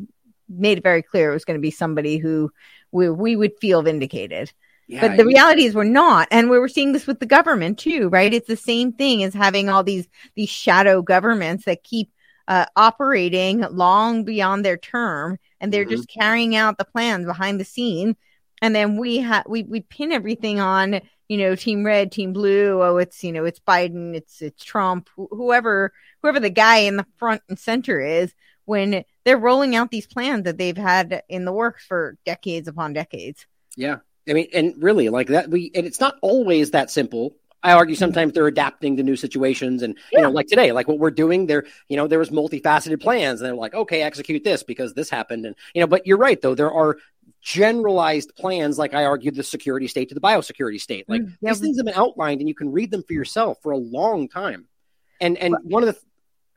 made 0.50 0.76
it 0.76 0.84
very 0.84 1.00
clear 1.00 1.30
it 1.30 1.32
was 1.32 1.46
going 1.46 1.58
to 1.58 1.62
be 1.62 1.70
somebody 1.70 2.18
who 2.18 2.52
we, 2.90 3.08
we 3.08 3.34
would 3.34 3.58
feel 3.58 3.80
vindicated. 3.80 4.52
Yeah, 4.86 5.00
but 5.00 5.16
the 5.16 5.24
reality 5.24 5.64
is 5.64 5.74
we're 5.74 5.84
not. 5.84 6.28
And 6.30 6.50
we 6.50 6.58
were 6.58 6.68
seeing 6.68 6.92
this 6.92 7.06
with 7.06 7.20
the 7.20 7.24
government 7.24 7.78
too, 7.78 8.10
right? 8.10 8.34
It's 8.34 8.46
the 8.46 8.54
same 8.54 8.92
thing 8.92 9.22
as 9.22 9.32
having 9.32 9.70
all 9.70 9.82
these, 9.82 10.06
these 10.34 10.50
shadow 10.50 11.00
governments 11.00 11.64
that 11.64 11.82
keep 11.82 12.10
uh, 12.46 12.66
operating 12.76 13.60
long 13.70 14.24
beyond 14.24 14.62
their 14.62 14.76
term 14.76 15.38
and 15.58 15.72
they're 15.72 15.86
mm-hmm. 15.86 15.92
just 15.92 16.10
carrying 16.10 16.54
out 16.54 16.76
the 16.76 16.84
plans 16.84 17.24
behind 17.24 17.58
the 17.58 17.64
scene. 17.64 18.14
And 18.60 18.76
then 18.76 18.98
we 18.98 19.20
have, 19.20 19.46
we, 19.48 19.62
we 19.62 19.80
pin 19.80 20.12
everything 20.12 20.60
on, 20.60 21.00
you 21.28 21.38
know, 21.38 21.54
team 21.54 21.84
red, 21.84 22.12
team 22.12 22.32
blue. 22.32 22.82
Oh, 22.82 22.96
it's, 22.98 23.22
you 23.24 23.32
know, 23.32 23.44
it's 23.44 23.60
Biden, 23.60 24.14
it's, 24.14 24.42
it's 24.42 24.64
Trump, 24.64 25.08
wh- 25.16 25.30
whoever, 25.30 25.92
whoever 26.22 26.40
the 26.40 26.50
guy 26.50 26.78
in 26.78 26.96
the 26.96 27.06
front 27.16 27.42
and 27.48 27.58
center 27.58 28.00
is 28.00 28.34
when 28.64 29.04
they're 29.24 29.38
rolling 29.38 29.74
out 29.74 29.90
these 29.90 30.06
plans 30.06 30.44
that 30.44 30.58
they've 30.58 30.76
had 30.76 31.22
in 31.28 31.44
the 31.44 31.52
works 31.52 31.84
for 31.84 32.16
decades 32.24 32.68
upon 32.68 32.92
decades. 32.92 33.46
Yeah. 33.76 33.98
I 34.28 34.34
mean, 34.34 34.48
and 34.54 34.80
really, 34.80 35.08
like 35.08 35.28
that, 35.28 35.50
we 35.50 35.72
and 35.74 35.84
it's 35.84 35.98
not 35.98 36.16
always 36.22 36.70
that 36.70 36.92
simple. 36.92 37.34
I 37.64 37.72
argue 37.72 37.94
sometimes 37.94 38.32
they're 38.32 38.46
adapting 38.46 38.96
to 38.96 39.02
new 39.02 39.16
situations, 39.16 39.82
and 39.82 39.96
yeah. 40.12 40.18
you 40.18 40.22
know, 40.24 40.30
like 40.30 40.46
today, 40.46 40.72
like 40.72 40.86
what 40.86 40.98
we're 40.98 41.10
doing, 41.10 41.46
there, 41.46 41.64
you 41.88 41.96
know, 41.96 42.06
there 42.06 42.18
was 42.18 42.30
multifaceted 42.30 43.00
plans, 43.00 43.40
and 43.40 43.48
they're 43.48 43.56
like, 43.56 43.74
okay, 43.74 44.02
execute 44.02 44.44
this 44.44 44.62
because 44.62 44.94
this 44.94 45.10
happened, 45.10 45.46
and 45.46 45.56
you 45.74 45.80
know, 45.80 45.86
but 45.86 46.06
you're 46.06 46.18
right 46.18 46.40
though, 46.40 46.54
there 46.54 46.72
are 46.72 46.98
generalized 47.42 48.34
plans, 48.36 48.78
like 48.78 48.94
I 48.94 49.04
argued, 49.04 49.34
the 49.34 49.42
security 49.42 49.88
state 49.88 50.08
to 50.08 50.14
the 50.14 50.20
biosecurity 50.20 50.80
state. 50.80 51.08
Like 51.08 51.22
mm, 51.22 51.36
these 51.42 51.58
things 51.58 51.76
have 51.78 51.86
been 51.86 51.94
outlined, 51.94 52.40
and 52.40 52.48
you 52.48 52.54
can 52.54 52.72
read 52.72 52.90
them 52.90 53.02
for 53.02 53.12
yourself 53.12 53.58
for 53.62 53.72
a 53.72 53.78
long 53.78 54.28
time. 54.28 54.68
And 55.20 55.36
and 55.36 55.56
one 55.64 55.82
of 55.82 55.94
the 55.94 56.00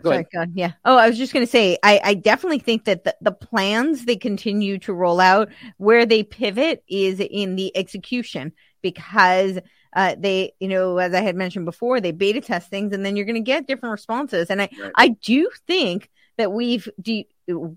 Go 0.02 0.12
Sorry, 0.12 0.26
ahead. 0.34 0.52
Yeah. 0.56 0.74
Oh, 0.84 0.98
I 0.98 1.08
was 1.08 1.18
just 1.18 1.32
going 1.32 1.46
to 1.46 1.52
say, 1.52 1.78
I, 1.82 2.02
I 2.04 2.14
definitely 2.16 2.60
think 2.60 2.84
that 2.84 3.06
the, 3.06 3.16
the 3.22 3.32
plans 3.32 4.04
they 4.04 4.18
continue 4.18 4.78
to 4.80 4.94
roll 4.94 5.22
out, 5.22 5.50
where 5.78 6.06
they 6.06 6.22
pivot 6.22 6.84
is 6.90 7.22
in 7.22 7.56
the 7.56 7.76
execution 7.78 8.52
because 8.82 9.58
uh, 9.96 10.16
they, 10.20 10.52
you 10.60 10.68
know, 10.68 10.98
as 10.98 11.14
I 11.14 11.22
had 11.22 11.38
mentioned 11.38 11.66
before, 11.66 12.02
they 12.02 12.12
beta 12.12 12.42
test 12.42 12.70
things 12.70 12.94
and 12.94 13.06
then 13.06 13.16
you're 13.16 13.26
going 13.26 13.36
to 13.36 13.40
get 13.40 13.68
different 13.68 13.94
responses. 13.94 14.50
And 14.50 14.62
I, 14.62 14.70
right. 14.80 14.92
I 14.96 15.08
do 15.08 15.50
think 15.66 16.10
that 16.38 16.52
we've, 16.52 16.90
de- 17.02 17.30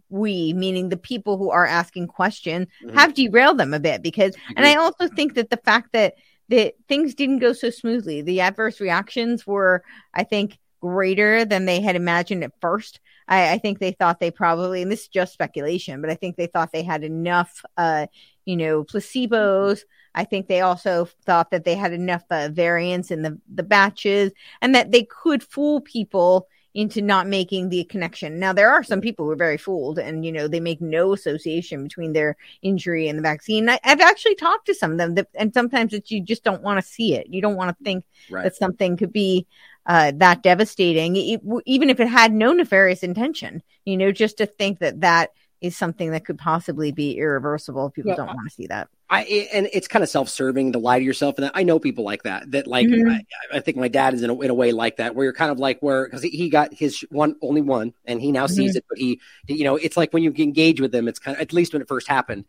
we, 0.09 0.53
meaning 0.53 0.89
the 0.89 0.97
people 0.97 1.37
who 1.37 1.51
are 1.51 1.67
asking 1.67 2.09
questions, 2.09 2.67
mm-hmm. 2.83 2.97
have 2.97 3.15
derailed 3.15 3.59
them 3.59 3.75
a 3.75 3.81
bit 3.81 4.03
because, 4.03 4.35
and 4.57 4.67
I 4.67 4.77
also 4.77 5.09
think 5.09 5.35
that 5.35 5.51
the 5.51 5.59
fact 5.59 5.93
that, 5.93 6.15
that 6.49 6.75
things 6.89 7.15
didn't 7.15 7.41
go 7.41 7.53
so 7.53 7.71
smoothly, 7.71 8.23
the 8.23 8.41
adverse 8.41 8.81
reactions 8.81 9.47
were, 9.47 9.85
I 10.15 10.25
think, 10.25 10.59
greater 10.81 11.45
than 11.45 11.65
they 11.65 11.81
had 11.81 11.97
imagined 11.97 12.45
at 12.45 12.53
first. 12.61 13.01
I, 13.27 13.53
I, 13.53 13.59
think 13.59 13.79
they 13.79 13.93
thought 13.93 14.21
they 14.21 14.31
probably, 14.31 14.81
and 14.81 14.91
this 14.91 15.03
is 15.03 15.09
just 15.09 15.33
speculation, 15.33 16.01
but 16.01 16.11
I 16.11 16.15
think 16.15 16.37
they 16.37 16.47
thought 16.47 16.73
they 16.73 16.83
had 16.83 17.05
enough, 17.05 17.65
uh, 17.77 18.07
you 18.45 18.57
know, 18.57 18.85
placebos. 18.85 19.81
I 20.15 20.25
think 20.25 20.47
they 20.47 20.61
also 20.61 21.09
thought 21.27 21.51
that 21.51 21.65
they 21.65 21.75
had 21.75 21.93
enough 21.93 22.25
uh, 22.31 22.49
variance 22.51 23.11
in 23.11 23.23
the, 23.23 23.39
the 23.53 23.63
batches 23.63 24.33
and 24.63 24.75
that 24.75 24.93
they 24.93 25.05
could 25.05 25.43
fool 25.43 25.81
people 25.81 26.49
into 26.79 27.03
not 27.03 27.27
making 27.27 27.71
the 27.71 27.83
connection. 27.83 28.39
Now, 28.39 28.53
there 28.53 28.71
are 28.71 28.85
some 28.85 29.01
people 29.01 29.25
who 29.25 29.33
are 29.33 29.37
very 29.37 29.57
fooled 29.57 29.99
and, 29.99 30.25
you 30.25 30.31
know, 30.31 30.47
they 30.47 30.61
make 30.61 30.81
no 30.81 31.13
association 31.13 31.83
between 31.83 32.13
their 32.13 32.37
injury 32.63 33.09
and 33.09 33.19
the 33.19 33.23
vaccine. 33.23 33.69
I, 33.69 33.81
have 33.83 34.01
actually 34.01 34.37
talked 34.37 34.67
to 34.67 34.75
some 34.77 34.93
of 34.93 34.99
them 34.99 35.17
that, 35.17 35.27
and 35.35 35.53
sometimes 35.53 35.93
it's, 35.93 36.13
you 36.13 36.23
just 36.23 36.45
don't 36.45 36.63
want 36.63 36.81
to 36.81 36.89
see 36.89 37.17
it. 37.17 37.27
You 37.31 37.43
don't 37.43 37.57
want 37.57 37.77
to 37.77 37.85
think 37.85 38.05
right. 38.31 38.45
that 38.45 38.55
something 38.55 38.97
could 38.97 39.13
be 39.13 39.45
uh, 39.87 40.13
that 40.19 40.45
devastating, 40.45 41.17
it, 41.17 41.41
even 41.67 41.91
if 41.91 41.99
it 41.99 42.07
had 42.07 42.33
no 42.33 42.53
nefarious 42.53 43.03
intention, 43.03 43.61
you 43.85 43.97
know, 43.97 44.13
just 44.13 44.39
to 44.39 44.47
think 44.47 44.79
that 44.79 45.01
that 45.01 45.31
is 45.61 45.77
something 45.77 46.13
that 46.13 46.25
could 46.25 46.39
possibly 46.39 46.93
be 46.93 47.19
irreversible. 47.19 47.91
People 47.91 48.11
well, 48.11 48.19
don't 48.19 48.37
want 48.37 48.49
to 48.49 48.55
see 48.55 48.69
that. 48.69 48.89
I 49.11 49.23
and 49.53 49.69
it's 49.73 49.89
kind 49.89 50.03
of 50.03 50.09
self-serving 50.11 50.73
to 50.73 50.79
lie 50.79 50.99
to 50.99 51.05
yourself, 51.05 51.39
and 51.39 51.51
I 51.55 51.63
know 51.63 51.79
people 51.79 52.05
like 52.05 52.25
that. 52.25 52.51
That 52.51 52.67
like 52.67 52.87
mm-hmm. 52.87 53.09
I, 53.09 53.25
I, 53.57 53.61
think 53.61 53.79
my 53.79 53.89
dad 53.89 54.13
is 54.13 54.23
in 54.23 54.29
a, 54.29 54.39
in 54.41 54.51
a 54.51 54.55
way 54.55 54.73
like 54.73 54.97
that, 54.97 55.15
where 55.15 55.25
you're 55.25 55.33
kind 55.33 55.51
of 55.51 55.59
like 55.59 55.81
where 55.81 56.05
because 56.05 56.23
he, 56.23 56.29
he, 56.29 56.51
got 56.51 56.75
his 56.75 57.01
one 57.11 57.37
only 57.41 57.63
one, 57.63 57.95
and 58.05 58.21
he 58.21 58.33
now 58.33 58.45
mm-hmm. 58.45 58.55
sees 58.55 58.77
it, 58.77 58.85
but 58.87 58.99
he 58.99 59.19
you 59.47 59.65
know 59.65 59.77
it's 59.77 59.97
like 59.97 60.13
when 60.13 60.23
you 60.23 60.35
engage 60.37 60.81
with 60.81 60.93
them, 60.93 61.09
it's 61.09 61.19
kind 61.19 61.37
of 61.37 61.41
at 61.41 61.55
least 61.55 61.73
when 61.73 61.81
it 61.81 61.89
first 61.89 62.07
happened. 62.07 62.45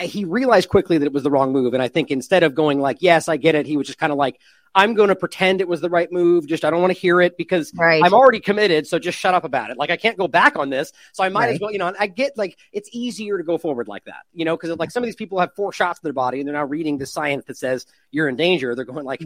He 0.00 0.24
realized 0.24 0.68
quickly 0.68 0.98
that 0.98 1.06
it 1.06 1.12
was 1.12 1.22
the 1.22 1.30
wrong 1.30 1.52
move. 1.52 1.74
And 1.74 1.82
I 1.82 1.88
think 1.88 2.10
instead 2.10 2.42
of 2.42 2.54
going 2.54 2.80
like, 2.80 2.98
yes, 3.00 3.28
I 3.28 3.36
get 3.36 3.54
it, 3.54 3.66
he 3.66 3.76
was 3.76 3.86
just 3.86 3.98
kind 3.98 4.12
of 4.12 4.18
like, 4.18 4.40
I'm 4.72 4.94
going 4.94 5.08
to 5.08 5.16
pretend 5.16 5.60
it 5.60 5.66
was 5.66 5.80
the 5.80 5.90
right 5.90 6.10
move. 6.12 6.46
Just, 6.46 6.64
I 6.64 6.70
don't 6.70 6.80
want 6.80 6.92
to 6.94 6.98
hear 6.98 7.20
it 7.20 7.36
because 7.36 7.72
right. 7.74 8.00
I'm 8.04 8.14
already 8.14 8.38
committed. 8.38 8.86
So 8.86 9.00
just 9.00 9.18
shut 9.18 9.34
up 9.34 9.42
about 9.42 9.70
it. 9.70 9.76
Like, 9.76 9.90
I 9.90 9.96
can't 9.96 10.16
go 10.16 10.28
back 10.28 10.56
on 10.56 10.70
this. 10.70 10.92
So 11.12 11.24
I 11.24 11.28
might 11.28 11.46
Right. 11.46 11.54
as 11.54 11.60
well, 11.60 11.72
you 11.72 11.78
know, 11.78 11.92
I 11.98 12.06
get 12.06 12.38
like, 12.38 12.56
it's 12.72 12.88
easier 12.92 13.36
to 13.36 13.42
go 13.42 13.58
forward 13.58 13.88
like 13.88 14.04
that, 14.04 14.22
you 14.32 14.44
know, 14.44 14.56
because 14.56 14.78
like 14.78 14.92
some 14.92 15.02
of 15.02 15.08
these 15.08 15.16
people 15.16 15.40
have 15.40 15.54
four 15.56 15.72
shots 15.72 15.98
in 15.98 16.06
their 16.06 16.12
body 16.12 16.38
and 16.38 16.46
they're 16.46 16.54
now 16.54 16.64
reading 16.64 16.98
the 16.98 17.06
science 17.06 17.46
that 17.46 17.56
says 17.56 17.84
you're 18.12 18.28
in 18.28 18.36
danger. 18.36 18.76
They're 18.76 18.84
going 18.84 19.04
like, 19.04 19.24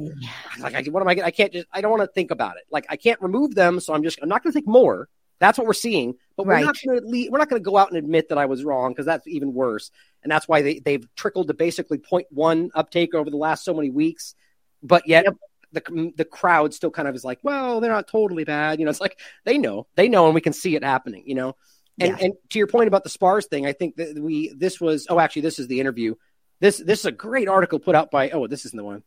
like, 0.60 0.74
I, 0.74 0.82
what 0.84 1.02
am 1.02 1.08
I, 1.08 1.26
I 1.26 1.30
can't 1.30 1.52
just, 1.52 1.66
I 1.72 1.82
don't 1.82 1.90
want 1.90 2.02
to 2.02 2.08
think 2.08 2.30
about 2.30 2.56
it. 2.56 2.62
Like, 2.70 2.86
I 2.88 2.96
can't 2.96 3.20
remove 3.20 3.54
them. 3.54 3.80
So 3.80 3.92
I'm 3.92 4.02
just, 4.02 4.20
I'm 4.22 4.30
not 4.30 4.42
going 4.42 4.52
to 4.52 4.54
think 4.54 4.66
more. 4.66 5.08
That's 5.40 5.58
what 5.58 5.66
we're 5.66 5.74
seeing, 5.74 6.14
but 6.36 6.46
we're 6.46 6.60
not 6.60 6.76
going 6.84 7.00
to 7.00 7.28
we're 7.30 7.38
not 7.38 7.48
going 7.48 7.60
to 7.62 7.64
go 7.70 7.76
out 7.76 7.88
and 7.88 7.98
admit 7.98 8.28
that 8.28 8.38
I 8.38 8.46
was 8.46 8.64
wrong 8.64 8.92
because 8.92 9.06
that's 9.06 9.26
even 9.26 9.52
worse. 9.52 9.90
And 10.22 10.30
that's 10.30 10.48
why 10.48 10.62
they 10.62 10.78
they've 10.78 11.06
trickled 11.16 11.48
to 11.48 11.54
basically 11.54 11.98
0.1 11.98 12.70
uptake 12.74 13.14
over 13.14 13.30
the 13.30 13.36
last 13.36 13.64
so 13.64 13.74
many 13.74 13.90
weeks, 13.90 14.34
but 14.82 15.06
yet 15.06 15.26
the 15.72 16.12
the 16.16 16.24
crowd 16.24 16.72
still 16.72 16.90
kind 16.90 17.08
of 17.08 17.14
is 17.14 17.24
like, 17.24 17.40
well, 17.42 17.80
they're 17.80 17.92
not 17.92 18.08
totally 18.08 18.44
bad. 18.44 18.78
You 18.78 18.84
know, 18.86 18.90
it's 18.90 19.00
like 19.00 19.18
they 19.44 19.58
know, 19.58 19.86
they 19.96 20.08
know, 20.08 20.26
and 20.26 20.34
we 20.34 20.40
can 20.40 20.52
see 20.52 20.76
it 20.76 20.84
happening. 20.84 21.24
You 21.26 21.34
know, 21.34 21.56
and 22.00 22.10
Yeah. 22.12 22.24
and 22.24 22.34
to 22.50 22.58
your 22.58 22.68
point 22.68 22.88
about 22.88 23.02
the 23.04 23.10
spars 23.10 23.46
thing, 23.46 23.66
I 23.66 23.72
think 23.72 23.96
that 23.96 24.18
we 24.18 24.52
this 24.56 24.80
was 24.80 25.06
oh 25.10 25.18
actually 25.18 25.42
this 25.42 25.58
is 25.58 25.66
the 25.66 25.80
interview. 25.80 26.14
This 26.60 26.78
this 26.78 27.00
is 27.00 27.06
a 27.06 27.12
great 27.12 27.48
article 27.48 27.78
put 27.80 27.94
out 27.96 28.10
by 28.10 28.30
oh 28.30 28.46
this 28.46 28.64
isn't 28.64 28.76
the 28.76 28.84
one. 28.84 29.02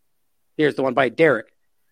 Here's 0.57 0.75
the 0.75 0.83
one 0.83 0.93
by 0.93 1.09
Derek. 1.09 1.47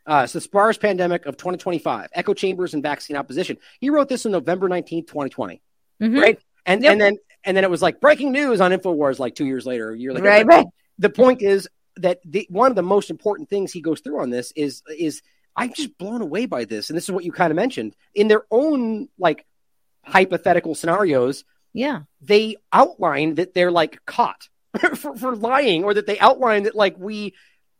Uh, 0.07 0.21
it's 0.23 0.33
the 0.33 0.41
SPARS 0.41 0.77
pandemic 0.77 1.25
of 1.25 1.35
2025, 1.37 2.09
echo 2.13 2.33
chambers 2.33 2.73
and 2.73 2.83
vaccine 2.83 3.15
opposition. 3.17 3.57
He 3.79 3.89
wrote 3.89 4.07
this 4.09 4.25
on 4.25 4.31
November 4.31 4.67
19th, 4.69 5.07
2020. 5.07 5.61
Mhm. 6.01 6.21
Right. 6.21 6.39
And 6.65 6.83
Yep. 6.83 6.91
and 6.91 7.01
then 7.01 7.17
and 7.43 7.55
then 7.57 7.63
it 7.63 7.69
was 7.69 7.81
like 7.81 7.99
breaking 8.01 8.31
news 8.31 8.59
on 8.61 8.71
InfoWars 8.71 9.19
like 9.19 9.35
two 9.35 9.45
years 9.45 9.65
later, 9.65 9.91
a 9.91 9.97
year 9.97 10.13
later. 10.13 10.25
Right, 10.25 10.45
right. 10.45 10.65
The 10.99 11.09
point 11.09 11.41
is 11.41 11.67
that 11.97 12.19
the, 12.25 12.45
one 12.49 12.71
of 12.71 12.75
the 12.75 12.81
most 12.83 13.09
important 13.09 13.49
things 13.49 13.71
he 13.71 13.81
goes 13.81 14.01
through 14.01 14.19
on 14.21 14.29
this 14.29 14.51
is 14.55 14.81
is 14.97 15.21
I'm 15.55 15.71
just 15.73 15.97
blown 15.97 16.21
away 16.21 16.45
by 16.47 16.65
this. 16.65 16.89
And 16.89 16.97
this 16.97 17.05
is 17.05 17.11
what 17.11 17.23
you 17.23 17.31
kind 17.31 17.51
of 17.51 17.55
mentioned. 17.55 17.95
In 18.13 18.27
their 18.27 18.43
own 18.51 19.07
like 19.17 19.45
hypothetical 20.03 20.75
scenarios, 20.75 21.43
Yeah. 21.73 22.01
they 22.21 22.57
outline 22.73 23.35
that 23.35 23.53
they're 23.53 23.71
like 23.71 24.03
caught 24.05 24.49
for, 24.95 25.15
for 25.15 25.35
lying 25.35 25.83
or 25.83 25.93
that 25.93 26.05
they 26.07 26.19
outline 26.19 26.63
that 26.63 26.75
like 26.75 26.97
we 26.97 27.33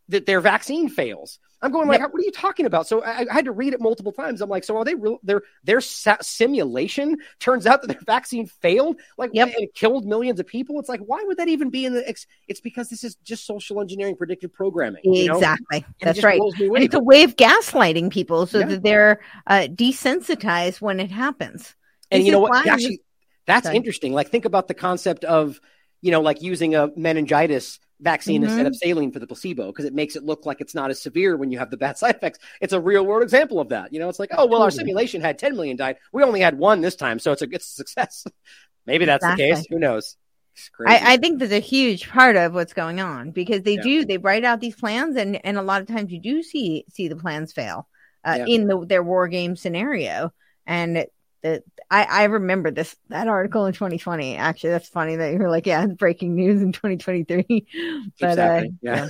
that 0.10 0.26
their 0.26 0.42
vaccine 0.42 0.90
fails. 0.90 1.40
I'm 1.66 1.72
going 1.72 1.88
like, 1.88 2.00
what 2.02 2.22
are 2.22 2.24
you 2.24 2.32
talking 2.32 2.66
about? 2.66 2.88
So 2.88 3.04
I, 3.04 3.26
I 3.30 3.34
had 3.34 3.46
to 3.46 3.52
read 3.52 3.74
it 3.74 3.82
multiple 3.82 4.12
times. 4.12 4.42
I'm 4.42 4.50
like, 4.50 4.64
so 4.64 4.78
are 4.78 4.86
they 4.86 4.96
real? 4.96 5.20
Their 5.24 5.42
their 5.64 5.82
sa- 5.82 6.18
simulation 6.22 7.18
turns 7.40 7.66
out 7.66 7.82
that 7.82 7.88
their 7.88 8.00
vaccine 8.06 8.46
failed, 8.46 9.00
like 9.18 9.32
and 9.36 9.50
it 9.58 9.74
killed 9.74 10.06
millions 10.06 10.40
of 10.40 10.48
people. 10.48 10.80
It's 10.80 10.90
like, 10.90 11.02
why 11.02 11.24
would 11.26 11.38
that 11.38 11.48
even 11.48 11.70
be 11.70 11.86
in 11.86 11.94
the? 11.94 12.08
Ex- 12.08 12.28
it's 12.48 12.62
because 12.62 12.90
this 12.90 13.04
is 13.04 13.16
just 13.24 13.46
social 13.46 13.82
engineering, 13.82 14.16
predictive 14.16 14.54
programming. 14.54 15.02
you? 15.04 15.34
Exactly. 15.34 15.84
And 16.02 16.08
That's 16.08 16.24
right. 16.24 16.40
blows 16.40 16.58
me 16.58 16.68
away. 16.68 16.78
And 16.78 16.86
it's 16.86 16.96
a 16.96 17.00
way 17.04 17.24
of 17.24 17.36
gaslighting 17.36 18.12
people 18.12 18.46
so 18.46 18.60
Yeah. 18.60 18.68
that 18.68 18.84
they're 18.84 19.22
uh, 19.48 19.68
desensitized 19.70 20.82
when 20.82 21.00
it 21.00 21.12
happens. 21.12 21.76
And 22.12 22.22
This 22.22 22.26
you 22.28 22.32
know 22.32 22.40
what? 22.40 22.68
Actually, 22.68 23.02
that's 23.48 23.66
Sorry. 23.66 23.76
interesting. 23.78 24.14
Like, 24.14 24.30
think 24.30 24.46
about 24.46 24.68
the 24.68 24.74
concept 24.74 25.24
of, 25.24 25.60
you 26.06 26.12
know, 26.12 26.22
like 26.22 26.42
using 26.42 26.76
a 26.76 26.90
meningitis 26.96 27.80
vaccine 28.00 28.42
Mhm. 28.42 28.46
instead 28.46 28.68
of 28.68 28.76
saline 28.76 29.12
for 29.12 29.20
the 29.20 29.28
placebo 29.28 29.68
because 29.68 29.86
it 29.86 29.94
makes 29.94 30.16
it 30.16 30.24
look 30.24 30.46
like 30.46 30.62
it's 30.62 30.76
not 30.76 30.90
as 30.92 31.02
severe 31.02 31.36
when 31.38 31.50
you 31.52 31.58
have 31.60 31.72
the 31.72 31.78
bad 31.78 31.98
side 32.02 32.16
effects. 32.16 32.40
It's 32.62 32.74
a 32.74 32.80
real 32.80 33.06
world 33.06 33.24
example 33.24 33.60
of 33.60 33.70
that. 33.70 33.92
You 33.94 34.00
know, 34.00 34.10
it's 34.10 34.20
like, 34.20 34.32
oh 34.38 34.46
well, 34.46 34.62
our 34.62 34.72
simulation 34.72 35.22
had 35.22 35.40
10 35.40 35.56
million 35.56 35.78
died. 35.78 35.98
We 36.14 36.24
only 36.24 36.42
had 36.42 36.58
one 36.58 36.82
this 36.82 36.96
time, 36.96 37.20
so 37.20 37.32
it's 37.32 37.42
a 37.42 37.48
it's 37.52 37.68
a 37.72 37.76
success. 37.76 38.26
Maybe 38.86 39.06
that's 39.06 39.26
the 39.26 39.36
case. 39.36 39.66
Who 39.70 39.80
knows? 39.80 40.16
I, 40.88 41.14
I 41.14 41.18
think 41.18 41.40
that's 41.40 41.52
a 41.52 41.60
huge 41.60 42.08
part 42.10 42.36
of 42.38 42.54
what's 42.54 42.74
going 42.74 43.02
on 43.02 43.32
because 43.32 43.64
they 43.64 43.74
Yeah. 43.76 43.82
do 43.84 44.06
they 44.06 44.18
write 44.18 44.46
out 44.46 44.62
these 44.62 44.76
plans 44.76 45.16
and 45.18 45.44
and 45.46 45.58
a 45.58 45.62
lot 45.62 45.82
of 45.82 45.88
times 45.88 46.12
you 46.12 46.20
do 46.22 46.44
see 46.44 46.86
see 46.90 47.08
the 47.08 47.16
plans 47.16 47.52
fail 47.52 47.88
uh, 48.24 48.36
Yeah. 48.40 48.46
in 48.46 48.68
the 48.68 48.86
their 48.86 49.04
war 49.04 49.28
game 49.28 49.56
scenario 49.56 50.32
and 50.66 51.06
the 51.46 51.64
I 51.92 52.04
I 52.04 52.24
remember 52.26 52.72
this 52.72 52.96
that 53.10 53.28
article 53.28 53.66
in 53.66 53.74
2020 53.74 54.36
actually 54.38 54.72
that's 54.72 54.90
funny 54.90 55.16
that 55.16 55.34
you're 55.34 55.50
like 55.50 55.66
yeah 55.66 55.84
it's 55.84 55.94
breaking 55.94 56.36
news 56.36 56.62
in 56.62 56.72
2023 56.72 57.66
but 58.20 58.40
uh, 58.40 58.64
yeah. 58.82 59.08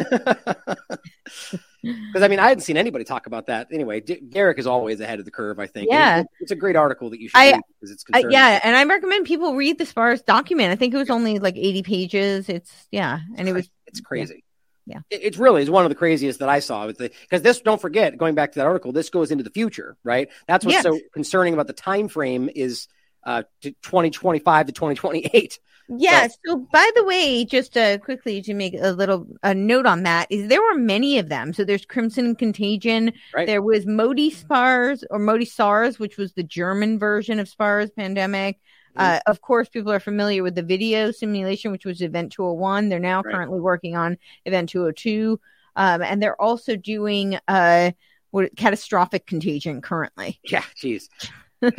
Because 1.83 2.21
I 2.23 2.27
mean, 2.27 2.39
I 2.39 2.47
hadn't 2.47 2.63
seen 2.63 2.77
anybody 2.77 3.03
talk 3.03 3.27
about 3.27 3.47
that. 3.47 3.67
Anyway, 3.71 3.99
D- 3.99 4.21
Derek 4.27 4.57
is 4.57 4.65
always 4.67 4.99
ahead 4.99 5.19
of 5.19 5.25
the 5.25 5.31
curve. 5.31 5.59
I 5.59 5.67
think. 5.67 5.89
Yeah. 5.91 6.21
it- 6.21 6.27
it's 6.39 6.51
a 6.51 6.55
great 6.55 6.75
article 6.75 7.09
that 7.11 7.19
you 7.19 7.29
should 7.29 7.37
I- 7.37 7.51
read 7.51 7.61
because 7.79 7.91
it's 7.91 8.03
I, 8.13 8.23
yeah, 8.29 8.59
and 8.63 8.75
I 8.75 8.83
recommend 8.85 9.25
people 9.25 9.55
read 9.55 9.77
the 9.77 9.85
Spars 9.85 10.23
document. 10.23 10.71
I 10.71 10.75
think 10.75 10.93
it 10.93 10.97
was 10.97 11.09
only 11.09 11.39
like 11.39 11.55
80 11.57 11.83
pages. 11.83 12.49
It's 12.49 12.71
yeah, 12.91 13.19
and 13.37 13.47
it 13.47 13.53
was 13.53 13.69
it's 13.87 14.01
crazy. 14.01 14.44
Yeah. 14.85 14.99
It, 15.09 15.21
it's 15.23 15.37
really 15.37 15.61
is 15.61 15.69
one 15.69 15.85
of 15.85 15.89
the 15.89 15.95
craziest 15.95 16.39
that 16.39 16.49
I 16.49 16.59
saw 16.59 16.87
because 16.87 17.41
this. 17.41 17.61
Don't 17.61 17.81
forget, 17.81 18.17
going 18.17 18.35
back 18.35 18.51
to 18.53 18.59
that 18.59 18.67
article, 18.67 18.91
this 18.91 19.09
goes 19.09 19.31
into 19.31 19.43
the 19.43 19.49
future, 19.49 19.97
right? 20.03 20.29
That's 20.47 20.65
what's 20.65 20.75
Yes. 20.75 20.83
so 20.83 20.99
concerning 21.13 21.53
about 21.53 21.67
the 21.67 21.73
time 21.73 22.07
frame 22.07 22.49
is 22.53 22.87
uh, 23.25 23.43
to 23.61 23.71
2025 23.71 24.67
to 24.67 24.71
2028. 24.71 25.59
Yeah. 25.87 26.27
So, 26.45 26.57
by 26.71 26.89
the 26.95 27.03
way, 27.03 27.45
just 27.45 27.77
uh, 27.77 27.97
quickly 27.99 28.41
to 28.43 28.53
make 28.53 28.75
a 28.79 28.91
little 28.91 29.27
a 29.43 29.53
note 29.53 29.85
on 29.85 30.03
that 30.03 30.27
is 30.31 30.47
there 30.47 30.61
were 30.61 30.75
many 30.75 31.19
of 31.19 31.29
them. 31.29 31.53
So 31.53 31.63
there's 31.63 31.85
Crimson 31.85 32.35
Contagion. 32.35 33.13
Right. 33.33 33.45
There 33.45 33.61
was 33.61 33.85
Modi 33.85 34.31
SPARS 34.31 35.03
or 35.11 35.19
Modi 35.19 35.45
SARS, 35.45 35.99
which 35.99 36.17
was 36.17 36.33
the 36.33 36.43
German 36.43 36.97
version 36.97 37.39
of 37.39 37.47
SPARS 37.47 37.91
pandemic. 37.91 38.59
Uh, 38.95 39.19
of 39.25 39.41
course, 39.41 39.69
people 39.69 39.91
are 39.91 39.99
familiar 39.99 40.43
with 40.43 40.55
the 40.55 40.63
video 40.63 41.11
simulation, 41.11 41.71
which 41.71 41.85
was 41.85 42.01
Event 42.01 42.31
201. 42.31 42.89
They're 42.89 42.99
now 42.99 43.21
Right. 43.21 43.33
currently 43.33 43.59
working 43.59 43.95
on 43.95 44.17
Event 44.45 44.69
202. 44.69 45.39
Um, 45.75 46.01
and 46.01 46.21
they're 46.23 46.39
also 46.41 46.75
doing 46.75 47.37
uh, 47.47 47.91
what 48.31 48.55
catastrophic 48.55 49.25
contagion 49.27 49.81
currently. 49.81 50.39
Yeah, 50.49 50.63
geez, 50.75 51.09
so, 51.61 51.69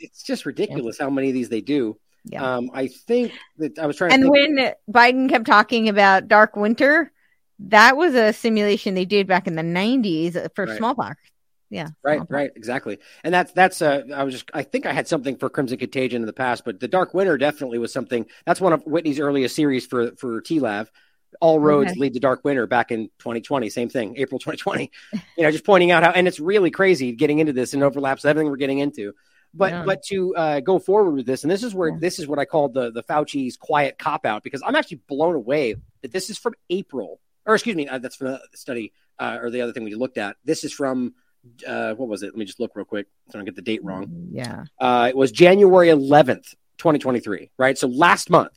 it's, 0.00 0.22
just 0.22 0.46
ridiculous 0.46 0.98
how 0.98 1.10
many 1.10 1.28
of 1.28 1.34
these 1.34 1.48
they 1.48 1.60
do. 1.60 1.98
Yeah. 2.24 2.56
Um, 2.56 2.70
I 2.72 2.86
think 2.88 3.32
that 3.58 3.78
I 3.78 3.86
was 3.86 3.96
trying. 3.96 4.10
to 4.10 4.14
and 4.14 4.30
when 4.30 4.72
Biden 4.90 5.28
kept 5.28 5.44
talking 5.46 5.88
about 5.90 6.26
dark 6.28 6.56
winter, 6.56 7.12
that 7.58 7.96
was 7.98 8.14
a 8.14 8.32
simulation 8.32 8.94
they 8.94 9.04
did 9.04 9.26
back 9.26 9.46
in 9.46 9.56
the 9.56 9.62
90s 9.62 10.48
for 10.54 10.64
Right. 10.64 10.76
smallpox. 10.78 11.20
Yeah. 11.74 11.88
Right, 12.04 12.20
right, 12.28 12.50
exactly. 12.54 12.98
And 13.24 13.34
that's 13.34 13.52
that's 13.52 13.82
uh 13.82 14.02
I 14.14 14.22
was 14.24 14.34
just 14.34 14.50
I 14.54 14.62
think 14.62 14.86
I 14.86 14.92
had 14.92 15.08
something 15.08 15.36
for 15.36 15.50
Crimson 15.50 15.78
Contagion 15.78 16.22
in 16.22 16.26
the 16.26 16.32
past, 16.32 16.64
but 16.64 16.78
the 16.80 16.88
Dark 16.88 17.14
Winter 17.14 17.36
definitely 17.36 17.78
was 17.78 17.92
something 17.92 18.26
that's 18.46 18.60
one 18.60 18.72
of 18.72 18.82
Whitney's 18.84 19.18
earliest 19.18 19.56
series 19.56 19.86
for 19.86 20.12
for 20.16 20.40
TLAV. 20.40 20.88
All 21.40 21.58
roads 21.58 21.90
Okay. 21.90 22.00
lead 22.00 22.14
to 22.14 22.20
Dark 22.20 22.44
Winter 22.44 22.66
back 22.68 22.92
in 22.92 23.08
2020, 23.18 23.68
same 23.70 23.88
thing, 23.88 24.14
April 24.16 24.38
2020. 24.38 24.90
you 25.36 25.42
know, 25.42 25.50
just 25.50 25.64
pointing 25.64 25.90
out 25.90 26.04
how 26.04 26.10
and 26.10 26.28
it's 26.28 26.38
really 26.38 26.70
crazy 26.70 27.12
getting 27.12 27.40
into 27.40 27.52
this 27.52 27.74
and 27.74 27.82
overlaps 27.82 28.24
everything 28.24 28.48
we're 28.50 28.56
getting 28.56 28.78
into. 28.78 29.12
But 29.52 29.72
Yeah. 29.72 29.82
but 29.84 30.02
to 30.04 30.34
uh, 30.36 30.60
go 30.60 30.78
forward 30.78 31.12
with 31.16 31.26
this, 31.26 31.42
and 31.42 31.50
this 31.50 31.64
is 31.64 31.74
where 31.74 31.96
this 31.98 32.18
is 32.20 32.28
what 32.28 32.38
I 32.38 32.44
call 32.44 32.68
the 32.68 32.92
the 32.92 33.02
Fauci's 33.02 33.56
quiet 33.56 33.98
cop 33.98 34.26
out 34.26 34.44
because 34.44 34.62
I'm 34.64 34.76
actually 34.76 35.00
blown 35.08 35.34
away 35.34 35.74
that 36.02 36.12
this 36.12 36.30
is 36.30 36.38
from 36.38 36.54
April, 36.70 37.20
or 37.46 37.54
excuse 37.54 37.74
me, 37.74 37.88
uh, 37.88 37.98
that's 37.98 38.16
from 38.16 38.28
the 38.28 38.40
study 38.54 38.92
uh, 39.18 39.38
or 39.40 39.50
the 39.50 39.62
other 39.62 39.72
thing 39.72 39.84
we 39.84 39.94
looked 39.96 40.18
at. 40.18 40.36
This 40.44 40.62
is 40.64 40.72
from 40.72 41.14
uh, 41.66 41.94
what 41.94 42.08
was 42.08 42.22
it? 42.22 42.26
Let 42.26 42.36
me 42.36 42.44
just 42.44 42.60
look 42.60 42.72
real 42.74 42.84
quick 42.84 43.06
so 43.30 43.38
I 43.38 43.38
don't 43.38 43.44
get 43.44 43.56
the 43.56 43.62
date 43.62 43.84
wrong. 43.84 44.28
Yeah. 44.30 44.64
Uh, 44.78 45.06
it 45.10 45.16
was 45.16 45.32
January 45.32 45.88
11th, 45.88 46.54
2023, 46.78 47.50
right? 47.58 47.76
So 47.78 47.88
last 47.88 48.30
month, 48.30 48.52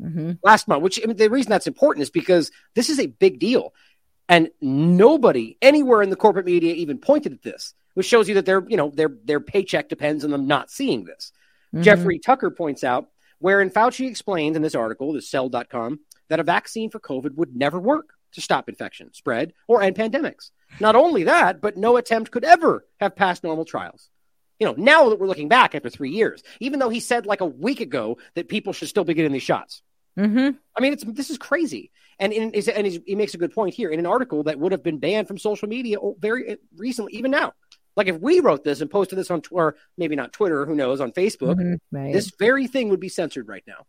hmm 0.00 0.32
last 0.42 0.66
month, 0.68 0.82
which 0.82 1.00
I 1.02 1.06
mean, 1.06 1.16
the 1.16 1.30
reason 1.30 1.50
that's 1.50 1.66
important 1.66 2.02
is 2.02 2.10
because 2.10 2.50
this 2.74 2.90
is 2.90 2.98
a 2.98 3.06
big 3.06 3.38
deal. 3.38 3.72
And 4.28 4.50
nobody 4.60 5.58
anywhere 5.60 6.00
in 6.00 6.10
the 6.10 6.16
corporate 6.16 6.46
media 6.46 6.74
even 6.74 6.98
pointed 6.98 7.32
at 7.32 7.42
this, 7.42 7.74
which 7.94 8.06
shows 8.06 8.28
you 8.28 8.36
that 8.36 8.46
their, 8.46 8.64
you 8.68 8.76
know, 8.76 8.90
their 8.90 9.10
their 9.24 9.40
paycheck 9.40 9.88
depends 9.88 10.24
on 10.24 10.30
them 10.30 10.46
not 10.46 10.70
seeing 10.70 11.04
this. 11.04 11.32
Mhm. 11.74 11.82
Jeffrey 11.82 12.18
Tucker 12.18 12.50
points 12.50 12.82
out, 12.84 13.08
wherein 13.38 13.70
Fauci 13.70 14.08
explains 14.08 14.56
in 14.56 14.62
this 14.62 14.74
article, 14.74 15.12
this 15.12 15.28
cell.com, 15.28 16.00
that 16.28 16.40
a 16.40 16.44
vaccine 16.44 16.90
for 16.90 17.00
COVID 17.00 17.34
would 17.34 17.54
never 17.54 17.78
work 17.78 18.14
to 18.32 18.40
stop 18.40 18.68
infection, 18.68 19.12
spread, 19.12 19.52
or 19.68 19.82
end 19.82 19.96
pandemics. 19.96 20.50
Not 20.80 20.96
only 20.96 21.24
that, 21.24 21.60
but 21.60 21.76
no 21.76 21.96
attempt 21.96 22.30
could 22.30 22.44
ever 22.44 22.86
have 23.00 23.14
passed 23.16 23.44
normal 23.44 23.64
trials. 23.64 24.08
You 24.58 24.66
know, 24.66 24.74
now 24.76 25.08
that 25.10 25.18
we're 25.18 25.26
looking 25.26 25.48
back 25.48 25.74
after 25.74 25.90
three 25.90 26.10
years, 26.10 26.42
even 26.60 26.78
though 26.78 26.88
he 26.88 27.00
said 27.00 27.26
like 27.26 27.40
a 27.40 27.46
week 27.46 27.80
ago 27.80 28.18
that 28.34 28.48
people 28.48 28.72
should 28.72 28.88
still 28.88 29.04
be 29.04 29.14
getting 29.14 29.32
these 29.32 29.42
shots. 29.42 29.82
hmm 30.16 30.50
I 30.76 30.80
mean, 30.80 30.92
it's 30.92 31.04
this 31.04 31.30
is 31.30 31.38
crazy. 31.38 31.90
And 32.18 32.32
in, 32.32 32.42
and 32.54 32.86
he's- 32.86 33.00
he 33.06 33.14
makes 33.16 33.34
a 33.34 33.38
good 33.38 33.52
point 33.52 33.74
here 33.74 33.90
in 33.90 33.98
an 33.98 34.06
article 34.06 34.44
that 34.44 34.58
would 34.58 34.72
have 34.72 34.82
been 34.82 34.98
banned 34.98 35.26
from 35.26 35.38
social 35.38 35.68
media 35.68 35.96
very 36.18 36.58
recently, 36.76 37.14
even 37.14 37.30
now. 37.30 37.52
Like 37.96 38.06
if 38.08 38.18
we 38.20 38.40
wrote 38.40 38.62
this 38.64 38.80
and 38.80 38.90
posted 38.90 39.18
this 39.18 39.30
on 39.30 39.40
Twitter, 39.42 39.76
maybe 39.98 40.14
not 40.16 40.32
Twitter, 40.32 40.64
who 40.64 40.74
knows, 40.74 41.00
on 41.00 41.12
Facebook, 41.12 41.56
Mhm. 41.56 41.78
Right. 41.90 42.12
this 42.12 42.30
very 42.38 42.66
thing 42.66 42.88
would 42.90 43.00
be 43.00 43.08
censored 43.08 43.48
right 43.48 43.64
now. 43.66 43.86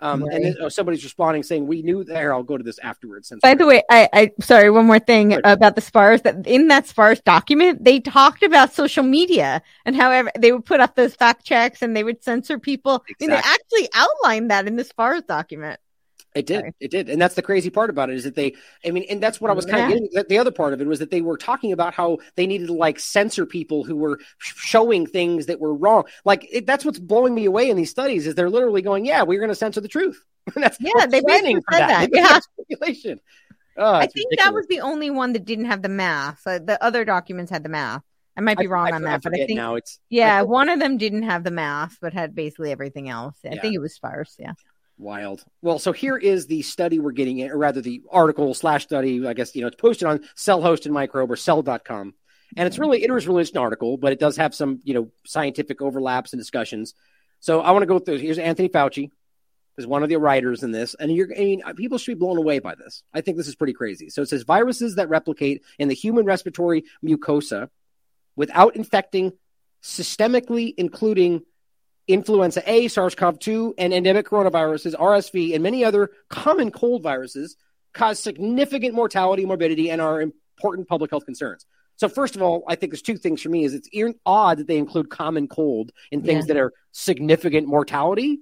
Um, 0.00 0.22
And 0.24 0.44
then, 0.44 0.56
oh, 0.60 0.68
somebody's 0.68 1.02
responding 1.02 1.42
saying, 1.42 1.66
"We 1.66 1.82
knew 1.82 2.04
there." 2.04 2.32
I'll 2.32 2.42
go 2.42 2.56
to 2.56 2.62
this 2.62 2.78
afterwards. 2.78 3.28
Since 3.28 3.40
By 3.40 3.54
the 3.54 3.66
way, 3.66 3.82
I, 3.90 4.08
I 4.12 4.30
sorry, 4.40 4.70
one 4.70 4.86
more 4.86 5.00
thing 5.00 5.38
about 5.44 5.74
the 5.74 5.80
SPARS 5.80 6.22
that 6.22 6.46
in 6.46 6.68
that 6.68 6.86
SPARS 6.86 7.20
document, 7.20 7.82
they 7.84 7.98
talked 7.98 8.42
about 8.42 8.72
social 8.72 9.02
media 9.02 9.60
and 9.84 9.96
however 9.96 10.30
they 10.38 10.52
would 10.52 10.64
put 10.64 10.80
up 10.80 10.94
those 10.94 11.14
fact 11.16 11.44
checks 11.44 11.82
and 11.82 11.96
they 11.96 12.04
would 12.04 12.22
censor 12.22 12.58
people. 12.58 13.04
I 13.08 13.14
mean, 13.18 13.30
they 13.30 13.36
actually 13.36 13.88
outlined 13.94 14.50
that 14.50 14.66
in 14.66 14.76
the 14.76 14.84
SPARS 14.84 15.22
document. 15.22 15.80
It 16.34 16.46
did. 16.46 16.60
Sorry. 16.60 16.74
It 16.80 16.90
did. 16.90 17.10
And 17.10 17.20
that's 17.20 17.34
the 17.34 17.42
crazy 17.42 17.68
part 17.68 17.90
about 17.90 18.08
it 18.08 18.16
is 18.16 18.24
that 18.24 18.34
they, 18.34 18.54
I 18.86 18.90
mean, 18.90 19.04
and 19.10 19.22
that's 19.22 19.40
what 19.40 19.50
I 19.50 19.54
was 19.54 19.66
kind 19.66 19.78
yeah. 19.78 19.96
of 19.96 20.10
getting. 20.10 20.24
The 20.28 20.38
other 20.38 20.50
part 20.50 20.72
of 20.72 20.80
it 20.80 20.86
was 20.86 20.98
that 21.00 21.10
they 21.10 21.20
were 21.20 21.36
talking 21.36 21.72
about 21.72 21.92
how 21.92 22.18
they 22.36 22.46
needed 22.46 22.68
to 22.68 22.72
like 22.72 22.98
censor 22.98 23.44
people 23.44 23.84
who 23.84 23.96
were 23.96 24.18
showing 24.38 25.06
things 25.06 25.46
that 25.46 25.60
were 25.60 25.74
wrong. 25.74 26.04
Like 26.24 26.46
it, 26.50 26.66
that's 26.66 26.84
what's 26.84 26.98
blowing 26.98 27.34
me 27.34 27.44
away 27.44 27.68
in 27.68 27.76
these 27.76 27.90
studies 27.90 28.26
is 28.26 28.34
they're 28.34 28.50
literally 28.50 28.82
going, 28.82 29.04
yeah, 29.04 29.22
we're 29.22 29.40
going 29.40 29.50
to 29.50 29.54
censor 29.54 29.80
the 29.80 29.88
truth. 29.88 30.24
that's 30.56 30.78
yeah, 30.80 31.06
they 31.06 31.20
basically 31.20 31.54
said 31.70 31.80
that. 31.80 32.10
that. 32.10 32.12
Yeah. 32.12 32.40
Speculation. 32.40 33.20
Oh, 33.76 33.94
I 33.94 34.00
think 34.00 34.30
ridiculous. 34.30 34.44
that 34.44 34.54
was 34.54 34.66
the 34.68 34.80
only 34.80 35.10
one 35.10 35.32
that 35.34 35.44
didn't 35.44 35.66
have 35.66 35.82
the 35.82 35.88
math. 35.88 36.46
Uh, 36.46 36.58
the 36.58 36.82
other 36.82 37.04
documents 37.04 37.50
had 37.50 37.62
the 37.62 37.68
math. 37.68 38.02
I 38.36 38.40
might 38.40 38.58
be 38.58 38.66
wrong 38.66 38.88
I, 38.92 38.96
on 38.96 39.06
I, 39.06 39.10
that, 39.10 39.22
but 39.22 39.34
I 39.34 39.46
think 39.46 39.56
now 39.56 39.74
it's 39.74 39.98
yeah, 40.08 40.42
one 40.42 40.68
of 40.70 40.80
them 40.80 40.96
didn't 40.96 41.24
have 41.24 41.44
the 41.44 41.50
math, 41.50 41.98
but 42.00 42.14
had 42.14 42.34
basically 42.34 42.70
everything 42.70 43.08
else. 43.08 43.36
I 43.44 43.54
yeah. 43.54 43.60
think 43.60 43.74
it 43.74 43.78
was 43.78 43.94
SPARS. 43.94 44.36
Yeah. 44.38 44.52
Wild. 45.02 45.44
Well, 45.60 45.78
so 45.78 45.92
here 45.92 46.16
is 46.16 46.46
the 46.46 46.62
study 46.62 46.98
we're 46.98 47.12
getting, 47.12 47.38
in, 47.40 47.50
or 47.50 47.58
rather 47.58 47.80
the 47.80 48.02
article 48.10 48.54
slash 48.54 48.84
study. 48.84 49.26
I 49.26 49.34
guess 49.34 49.54
you 49.54 49.62
know 49.62 49.66
it's 49.66 49.76
posted 49.76 50.08
on 50.08 50.20
Cell 50.34 50.62
Host 50.62 50.86
and 50.86 50.94
Microbe 50.94 51.30
or 51.30 51.36
Cell.com, 51.36 52.14
and 52.56 52.66
it's 52.66 52.78
really 52.78 53.02
it 53.02 53.10
was 53.10 53.26
really 53.26 53.42
an 53.42 53.58
article, 53.58 53.96
but 53.96 54.12
it 54.12 54.20
does 54.20 54.36
have 54.36 54.54
some 54.54 54.80
you 54.84 54.94
know 54.94 55.10
scientific 55.26 55.82
overlaps 55.82 56.32
and 56.32 56.40
discussions. 56.40 56.94
So 57.40 57.60
I 57.60 57.72
want 57.72 57.82
to 57.82 57.86
go 57.86 57.98
through. 57.98 58.18
Here's 58.18 58.38
Anthony 58.38 58.68
Fauci, 58.68 59.10
is 59.76 59.86
one 59.86 60.02
of 60.02 60.08
the 60.08 60.16
writers 60.16 60.62
in 60.62 60.70
this, 60.70 60.94
and 60.94 61.10
you're 61.10 61.28
I 61.36 61.40
mean 61.40 61.62
people 61.76 61.98
should 61.98 62.12
be 62.12 62.20
blown 62.20 62.38
away 62.38 62.58
by 62.60 62.74
this. 62.74 63.02
I 63.12 63.20
think 63.20 63.36
this 63.36 63.48
is 63.48 63.56
pretty 63.56 63.72
crazy. 63.72 64.08
So 64.08 64.22
it 64.22 64.28
says 64.28 64.42
viruses 64.42 64.96
that 64.96 65.08
replicate 65.08 65.62
in 65.78 65.88
the 65.88 65.94
human 65.94 66.24
respiratory 66.24 66.84
mucosa 67.04 67.68
without 68.36 68.76
infecting 68.76 69.32
systemically, 69.82 70.74
including 70.76 71.42
influenza 72.08 72.62
A, 72.70 72.88
SARS 72.88 73.14
CoV 73.14 73.38
2, 73.38 73.74
and 73.78 73.92
endemic 73.92 74.26
coronaviruses, 74.26 74.94
RSV, 74.94 75.54
and 75.54 75.62
many 75.62 75.84
other 75.84 76.10
common 76.28 76.70
cold 76.70 77.02
viruses, 77.02 77.56
cause 77.92 78.18
significant 78.18 78.94
mortality, 78.94 79.44
morbidity, 79.44 79.90
and 79.90 80.00
are 80.00 80.20
important 80.20 80.88
public 80.88 81.10
health 81.10 81.24
concerns. 81.24 81.66
So, 81.96 82.08
first 82.08 82.36
of 82.36 82.42
all, 82.42 82.64
I 82.66 82.74
think 82.74 82.92
there's 82.92 83.02
two 83.02 83.16
things 83.16 83.42
for 83.42 83.48
me: 83.48 83.64
is 83.64 83.74
it's 83.74 83.88
odd 84.26 84.58
that 84.58 84.66
they 84.66 84.78
include 84.78 85.10
common 85.10 85.46
cold 85.46 85.92
in 86.10 86.22
things 86.22 86.46
yeah. 86.46 86.54
that 86.54 86.60
are 86.60 86.72
significant 86.92 87.68
mortality. 87.68 88.40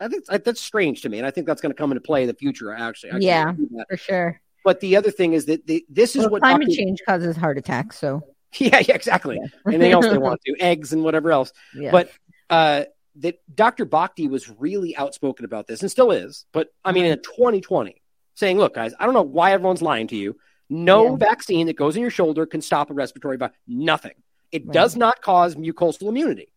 I 0.00 0.08
think 0.08 0.26
that's 0.26 0.60
strange 0.60 1.02
to 1.02 1.08
me, 1.08 1.18
and 1.18 1.26
I 1.26 1.30
think 1.30 1.46
that's 1.46 1.60
going 1.60 1.72
to 1.72 1.76
come 1.76 1.90
into 1.92 2.02
play 2.02 2.22
in 2.22 2.28
the 2.28 2.34
future. 2.34 2.72
Actually, 2.72 3.10
actually 3.10 3.26
yeah, 3.26 3.52
for 3.88 3.96
sure. 3.96 4.40
But 4.64 4.80
the 4.80 4.96
other 4.96 5.10
thing 5.10 5.34
is 5.34 5.46
that 5.46 5.66
the, 5.66 5.84
this 5.88 6.16
is 6.16 6.22
well, 6.22 6.30
what 6.30 6.42
climate 6.42 6.68
Dr. 6.68 6.76
change 6.76 7.00
causes 7.06 7.36
heart 7.36 7.58
attacks. 7.58 7.98
So 7.98 8.22
Yeah, 8.60 8.80
yeah, 8.86 8.94
exactly. 8.94 9.38
Yeah. 9.40 9.72
Anything 9.72 9.92
else 9.92 10.06
they 10.06 10.18
want 10.18 10.40
to, 10.46 10.54
eggs 10.60 10.92
and 10.92 11.02
whatever 11.02 11.32
else. 11.32 11.52
Yeah. 11.74 11.90
But 11.90 12.10
uh, 12.50 12.84
that 13.16 13.38
Dr. 13.54 13.86
Bhakdi 13.86 14.28
was 14.28 14.50
really 14.50 14.96
outspoken 14.96 15.44
about 15.44 15.66
this 15.66 15.82
and 15.82 15.90
still 15.90 16.10
is. 16.10 16.46
But 16.52 16.68
I 16.84 16.92
mean, 16.92 17.04
in 17.04 17.18
2020, 17.18 18.02
saying, 18.34 18.58
look, 18.58 18.74
guys, 18.74 18.92
I 18.98 19.04
don't 19.04 19.14
know 19.14 19.22
why 19.22 19.52
everyone's 19.52 19.82
lying 19.82 20.08
to 20.08 20.16
you. 20.16 20.36
No 20.68 21.10
yeah. 21.10 21.16
vaccine 21.16 21.66
that 21.66 21.76
goes 21.76 21.94
in 21.94 22.02
your 22.02 22.10
shoulder 22.10 22.46
can 22.46 22.60
stop 22.60 22.90
a 22.90 22.94
respiratory 22.94 23.36
virus. 23.36 23.54
Nothing. 23.68 24.14
It 24.50 24.66
right. 24.66 24.72
does 24.72 24.96
not 24.96 25.20
cause 25.20 25.54
mucosal 25.56 26.08
immunity. 26.08 26.48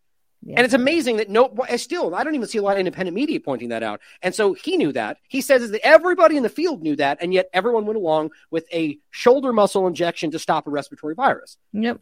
Yeah. 0.42 0.54
And 0.56 0.64
it's 0.64 0.74
amazing 0.74 1.16
that 1.16 1.28
no, 1.28 1.52
still, 1.76 2.14
I 2.14 2.22
don't 2.22 2.34
even 2.34 2.46
see 2.46 2.58
a 2.58 2.62
lot 2.62 2.74
of 2.74 2.78
independent 2.78 3.14
media 3.14 3.40
pointing 3.40 3.70
that 3.70 3.82
out. 3.82 4.00
And 4.22 4.34
so 4.34 4.54
he 4.54 4.76
knew 4.76 4.92
that. 4.92 5.18
He 5.28 5.40
says 5.40 5.68
that 5.68 5.84
everybody 5.84 6.36
in 6.36 6.44
the 6.44 6.48
field 6.48 6.80
knew 6.80 6.94
that, 6.96 7.18
and 7.20 7.34
yet 7.34 7.50
everyone 7.52 7.86
went 7.86 7.96
along 7.96 8.30
with 8.50 8.66
a 8.72 8.98
shoulder 9.10 9.52
muscle 9.52 9.86
injection 9.86 10.30
to 10.30 10.38
stop 10.38 10.66
a 10.66 10.70
respiratory 10.70 11.14
virus. 11.14 11.56
Yep. 11.72 12.00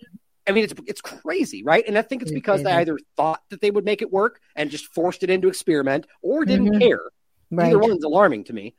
I 0.48 0.52
mean, 0.52 0.64
it's 0.64 0.74
it's 0.86 1.00
crazy, 1.00 1.62
right? 1.62 1.84
And 1.86 1.98
I 1.98 2.02
think 2.02 2.22
it's 2.22 2.32
because 2.32 2.62
they 2.62 2.72
either 2.72 2.98
thought 3.16 3.42
that 3.50 3.60
they 3.60 3.70
would 3.70 3.84
make 3.84 4.02
it 4.02 4.12
work 4.12 4.40
and 4.54 4.70
just 4.70 4.86
forced 4.94 5.22
it 5.22 5.30
into 5.30 5.48
experiment, 5.48 6.06
or 6.22 6.44
didn't 6.44 6.70
mm-hmm. 6.70 6.80
care. 6.80 7.00
Right. 7.50 7.68
Either 7.68 7.78
one's 7.78 8.04
alarming 8.04 8.44
to 8.44 8.52
me. 8.52 8.74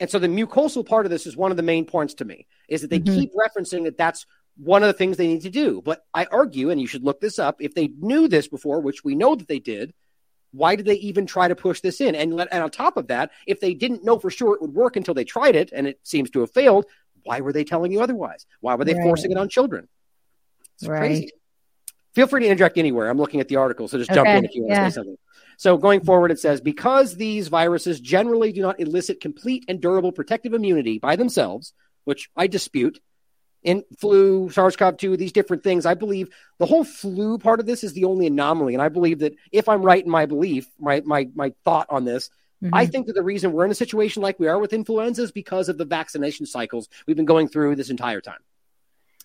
And 0.00 0.08
so 0.08 0.18
the 0.18 0.28
mucosal 0.28 0.86
part 0.86 1.06
of 1.06 1.10
this 1.10 1.26
is 1.26 1.36
one 1.36 1.50
of 1.50 1.56
the 1.56 1.62
main 1.62 1.84
points 1.84 2.14
to 2.14 2.24
me 2.24 2.46
is 2.68 2.82
that 2.82 2.90
they 2.90 3.00
mm-hmm. 3.00 3.14
keep 3.14 3.32
referencing 3.34 3.84
that 3.84 3.98
that's 3.98 4.26
one 4.56 4.82
of 4.82 4.86
the 4.86 4.92
things 4.92 5.16
they 5.16 5.26
need 5.26 5.42
to 5.42 5.50
do. 5.50 5.82
But 5.84 6.04
I 6.14 6.26
argue, 6.26 6.70
and 6.70 6.80
you 6.80 6.86
should 6.86 7.04
look 7.04 7.20
this 7.20 7.38
up, 7.38 7.56
if 7.60 7.74
they 7.74 7.88
knew 7.98 8.28
this 8.28 8.48
before, 8.48 8.80
which 8.80 9.04
we 9.04 9.14
know 9.14 9.34
that 9.34 9.48
they 9.48 9.58
did, 9.58 9.94
why 10.52 10.76
did 10.76 10.86
they 10.86 10.94
even 10.94 11.26
try 11.26 11.48
to 11.48 11.54
push 11.54 11.80
this 11.80 12.00
in? 12.00 12.14
And, 12.14 12.34
let, 12.34 12.48
and 12.50 12.62
on 12.62 12.70
top 12.70 12.96
of 12.96 13.08
that, 13.08 13.30
if 13.46 13.60
they 13.60 13.74
didn't 13.74 14.04
know 14.04 14.18
for 14.18 14.30
sure 14.30 14.54
it 14.54 14.62
would 14.62 14.74
work 14.74 14.96
until 14.96 15.14
they 15.14 15.24
tried 15.24 15.56
it 15.56 15.70
and 15.72 15.86
it 15.86 16.00
seems 16.02 16.30
to 16.30 16.40
have 16.40 16.52
failed, 16.52 16.86
why 17.24 17.40
were 17.40 17.52
they 17.52 17.64
telling 17.64 17.92
you 17.92 18.00
otherwise? 18.00 18.46
Why 18.60 18.74
were 18.74 18.84
they 18.84 18.94
right. 18.94 19.02
forcing 19.02 19.30
it 19.30 19.38
on 19.38 19.48
children? 19.48 19.88
It's 20.78 20.88
right. 20.88 20.98
crazy. 20.98 21.30
Feel 22.14 22.26
free 22.26 22.40
to 22.40 22.46
interject 22.46 22.78
anywhere. 22.78 23.08
I'm 23.08 23.18
looking 23.18 23.40
at 23.40 23.48
the 23.48 23.56
article, 23.56 23.86
so 23.86 23.98
just 23.98 24.10
okay. 24.10 24.16
jump 24.16 24.28
in 24.28 24.44
if 24.44 24.54
you 24.54 24.62
want 24.62 24.74
yeah. 24.74 24.84
to 24.84 24.90
say 24.90 24.94
something. 24.94 25.16
So 25.56 25.76
going 25.76 26.00
forward, 26.04 26.30
it 26.30 26.38
says 26.38 26.60
because 26.60 27.16
these 27.16 27.48
viruses 27.48 28.00
generally 28.00 28.52
do 28.52 28.62
not 28.62 28.80
elicit 28.80 29.20
complete 29.20 29.64
and 29.68 29.80
durable 29.80 30.12
protective 30.12 30.54
immunity 30.54 30.98
by 30.98 31.16
themselves, 31.16 31.72
which 32.04 32.30
I 32.36 32.46
dispute 32.46 33.00
in 33.62 33.84
flu, 33.98 34.50
SARS-CoV-2, 34.50 35.18
these 35.18 35.32
different 35.32 35.64
things. 35.64 35.84
I 35.84 35.94
believe 35.94 36.28
the 36.58 36.66
whole 36.66 36.84
flu 36.84 37.38
part 37.38 37.60
of 37.60 37.66
this 37.66 37.82
is 37.82 37.92
the 37.92 38.04
only 38.04 38.26
anomaly, 38.26 38.74
and 38.74 38.82
I 38.82 38.88
believe 38.88 39.18
that 39.18 39.34
if 39.50 39.68
I'm 39.68 39.82
right 39.82 40.04
in 40.04 40.10
my 40.10 40.26
belief, 40.26 40.68
my 40.78 41.02
my 41.04 41.28
my 41.34 41.52
thought 41.64 41.88
on 41.90 42.04
this, 42.04 42.30
mm-hmm. 42.62 42.74
I 42.74 42.86
think 42.86 43.06
that 43.06 43.14
the 43.14 43.22
reason 43.22 43.52
we're 43.52 43.64
in 43.64 43.70
a 43.70 43.76
situation 43.76 44.22
like 44.22 44.38
we 44.38 44.46
are 44.46 44.58
with 44.58 44.72
influenza 44.72 45.22
is 45.22 45.32
because 45.32 45.68
of 45.68 45.76
the 45.76 45.84
vaccination 45.84 46.46
cycles 46.46 46.88
we've 47.06 47.16
been 47.16 47.26
going 47.26 47.48
through 47.48 47.76
this 47.76 47.90
entire 47.90 48.20
time. 48.20 48.40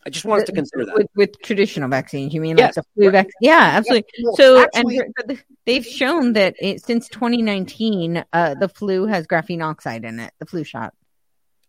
I 0.05 0.09
just 0.09 0.25
wanted 0.25 0.45
to 0.47 0.51
consider 0.51 0.85
that 0.85 0.95
with, 0.95 1.07
with 1.15 1.41
traditional 1.41 1.89
vaccines. 1.89 2.34
You 2.34 2.41
mean 2.41 2.57
yes. 2.57 2.75
like 2.75 2.85
the 2.85 3.01
flu 3.01 3.11
vaccine? 3.11 3.31
Yeah, 3.41 3.71
absolutely. 3.73 4.09
Well, 4.23 4.35
so, 4.35 4.61
actually, 4.61 4.99
and 4.99 5.43
they've 5.65 5.85
shown 5.85 6.34
that 6.34 6.55
it, 6.59 6.84
since 6.84 7.07
2019, 7.09 8.25
uh, 8.34 8.55
the 8.55 8.67
flu 8.67 9.05
has 9.05 9.27
graphene 9.27 9.63
oxide 9.63 10.03
in 10.03 10.19
it. 10.19 10.34
The 10.39 10.45
flu 10.45 10.63
shot. 10.63 10.93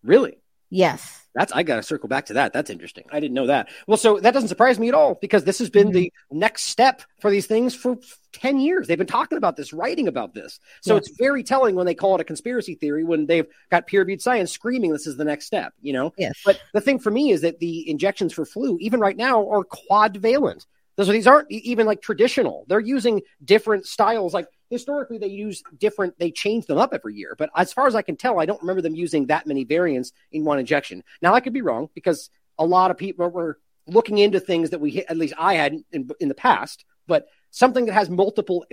Really? 0.03 0.39
Yes. 0.71 1.24
That's 1.35 1.53
I 1.53 1.63
got 1.63 1.77
to 1.77 1.83
circle 1.83 2.09
back 2.09 2.27
to 2.27 2.35
that. 2.35 2.53
That's 2.53 2.71
interesting. 2.71 3.05
I 3.11 3.21
didn't 3.21 3.35
know 3.35 3.49
that. 3.49 3.69
Well, 3.87 3.97
so 3.97 4.21
that 4.21 4.33
doesn't 4.33 4.49
surprise 4.49 4.79
me 4.79 4.89
at 4.89 4.95
all 4.95 5.19
because 5.21 5.45
this 5.45 5.59
has 5.59 5.69
been 5.69 5.89
mm-hmm. 5.89 5.95
the 5.95 6.13
next 6.31 6.65
step 6.65 7.03
for 7.21 7.31
these 7.31 7.47
things 7.47 7.75
for 7.75 7.97
10 8.33 8.61
years. 8.61 8.87
They've 8.87 8.99
been 8.99 9.07
talking 9.07 9.39
about 9.39 9.57
this, 9.57 9.73
writing 9.73 10.09
about 10.09 10.35
this. 10.35 10.61
So 10.81 10.97
it's 10.97 11.11
very 11.19 11.43
telling 11.43 11.75
when 11.75 11.87
they 11.87 11.95
call 11.95 12.15
it 12.15 12.21
a 12.21 12.25
conspiracy 12.25 12.75
theory 12.75 13.05
when 13.05 13.27
they've 13.27 13.47
got 13.71 13.87
peer-reviewed 13.87 14.23
science 14.23 14.53
screaming 14.53 14.93
this 14.93 15.07
is 15.07 15.17
the 15.17 15.25
next 15.25 15.47
step, 15.47 15.73
you 15.83 15.93
know? 15.93 16.13
Yes. 16.17 16.41
But 16.45 16.61
the 16.73 16.81
thing 16.81 16.99
for 16.99 17.11
me 17.11 17.31
is 17.31 17.41
that 17.41 17.59
the 17.59 17.89
injections 17.89 18.33
for 18.33 18.45
flu 18.45 18.79
even 18.81 19.01
right 19.01 19.17
now 19.17 19.49
are 19.51 19.65
quadvalent. 19.65 20.67
So 20.97 21.11
these 21.11 21.27
aren't 21.27 21.51
even 21.51 21.87
like 21.87 22.01
traditional. 22.01 22.65
They're 22.69 22.81
using 22.81 23.23
different 23.45 23.87
styles 23.87 24.33
like 24.33 24.47
historically 24.71 25.19
they 25.19 25.29
use 25.29 25.63
different 25.79 26.19
they 26.19 26.31
change 26.31 26.67
them 26.67 26.79
up 26.79 26.93
every 26.93 27.15
year 27.15 27.35
but 27.39 27.51
as 27.55 27.73
far 27.73 27.87
as 27.87 27.95
i 27.95 28.03
can 28.03 28.17
tell 28.17 28.41
i 28.41 28.47
don't 28.47 28.61
remember 28.61 28.83
them 28.83 28.95
using 28.95 29.27
that 29.27 29.47
many 29.47 29.65
variants 29.65 30.13
in 30.33 30.45
one 30.45 30.59
injection 30.59 31.03
now 31.23 31.33
i 31.33 31.41
could 31.41 31.53
be 31.53 31.63
wrong 31.63 31.89
because 31.95 32.31
a 32.59 32.65
lot 32.65 32.91
of 32.91 32.97
people 32.97 33.29
were 33.29 33.59
looking 33.87 34.19
into 34.19 34.41
things 34.41 34.71
that 34.71 34.81
we 34.81 35.05
at 35.05 35.17
least 35.17 35.35
i 35.39 35.55
had 35.55 35.75
in, 35.93 36.09
in 36.19 36.29
the 36.29 36.35
past 36.35 36.85
but 37.07 37.27
something 37.51 37.87
that 37.87 37.93
has 37.93 38.11
multiple 38.11 38.65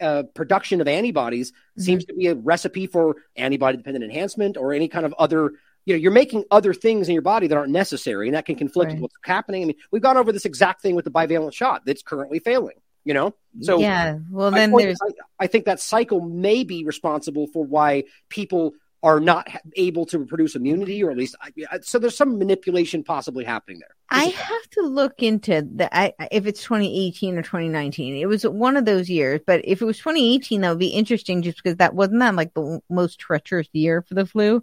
uh, 0.00 0.22
production 0.34 0.80
of 0.80 0.86
antibodies 0.86 1.50
mm-hmm. 1.50 1.82
seems 1.82 2.04
to 2.04 2.14
be 2.14 2.28
a 2.28 2.34
recipe 2.34 2.86
for 2.86 3.16
antibody 3.36 3.76
dependent 3.78 4.04
enhancement 4.04 4.56
or 4.56 4.72
any 4.72 4.86
kind 4.86 5.04
of 5.06 5.14
other 5.18 5.52
you 5.88 5.94
know 5.94 5.98
you're 5.98 6.12
making 6.12 6.44
other 6.50 6.74
things 6.74 7.08
in 7.08 7.14
your 7.14 7.22
body 7.22 7.46
that 7.46 7.56
aren't 7.56 7.72
necessary 7.72 8.28
and 8.28 8.36
that 8.36 8.46
can 8.46 8.56
conflict 8.56 8.88
right. 8.88 8.94
with 8.94 9.02
what's 9.02 9.14
happening. 9.24 9.62
I 9.62 9.66
mean 9.66 9.76
we've 9.90 10.02
gone 10.02 10.16
over 10.16 10.30
this 10.30 10.44
exact 10.44 10.82
thing 10.82 10.94
with 10.94 11.04
the 11.04 11.10
bivalent 11.10 11.54
shot 11.54 11.82
that's 11.84 12.02
currently 12.02 12.38
failing 12.38 12.76
you 13.04 13.14
know? 13.14 13.34
So 13.62 13.78
yeah 13.78 14.18
well 14.30 14.50
then 14.50 14.70
there's 14.70 15.00
I, 15.02 15.44
I, 15.44 15.46
think 15.46 15.64
that 15.64 15.80
cycle 15.80 16.20
may 16.20 16.62
be 16.62 16.84
responsible 16.84 17.46
for 17.46 17.64
why 17.64 18.04
people 18.28 18.74
are 19.02 19.18
not 19.18 19.48
able 19.76 20.04
to 20.06 20.26
produce 20.26 20.54
immunity 20.54 21.02
or 21.02 21.10
at 21.10 21.16
least 21.16 21.34
so 21.82 21.98
there's 21.98 22.16
some 22.16 22.38
manipulation 22.38 23.02
possibly 23.02 23.44
happening 23.44 23.78
there. 23.78 23.94
I 24.10 24.24
have 24.24 24.70
to 24.72 24.82
look 24.82 25.22
into 25.22 25.62
the 25.62 25.88
I, 25.96 26.12
if 26.30 26.46
it's 26.46 26.62
2018 26.62 27.38
or 27.38 27.42
2019 27.42 28.16
it 28.16 28.26
was 28.26 28.44
one 28.44 28.76
of 28.76 28.84
those 28.84 29.08
years 29.08 29.40
but 29.46 29.62
if 29.64 29.80
it 29.80 29.84
was 29.84 29.98
2018 29.98 30.60
that 30.60 30.70
would 30.70 30.78
be 30.78 30.88
interesting 30.88 31.42
just 31.42 31.62
because 31.62 31.76
that 31.76 31.94
wasn't 31.94 32.20
that 32.20 32.34
like 32.34 32.52
the 32.54 32.80
most 32.90 33.18
treacherous 33.18 33.68
year 33.72 34.02
for 34.02 34.14
the 34.14 34.26
flu 34.26 34.62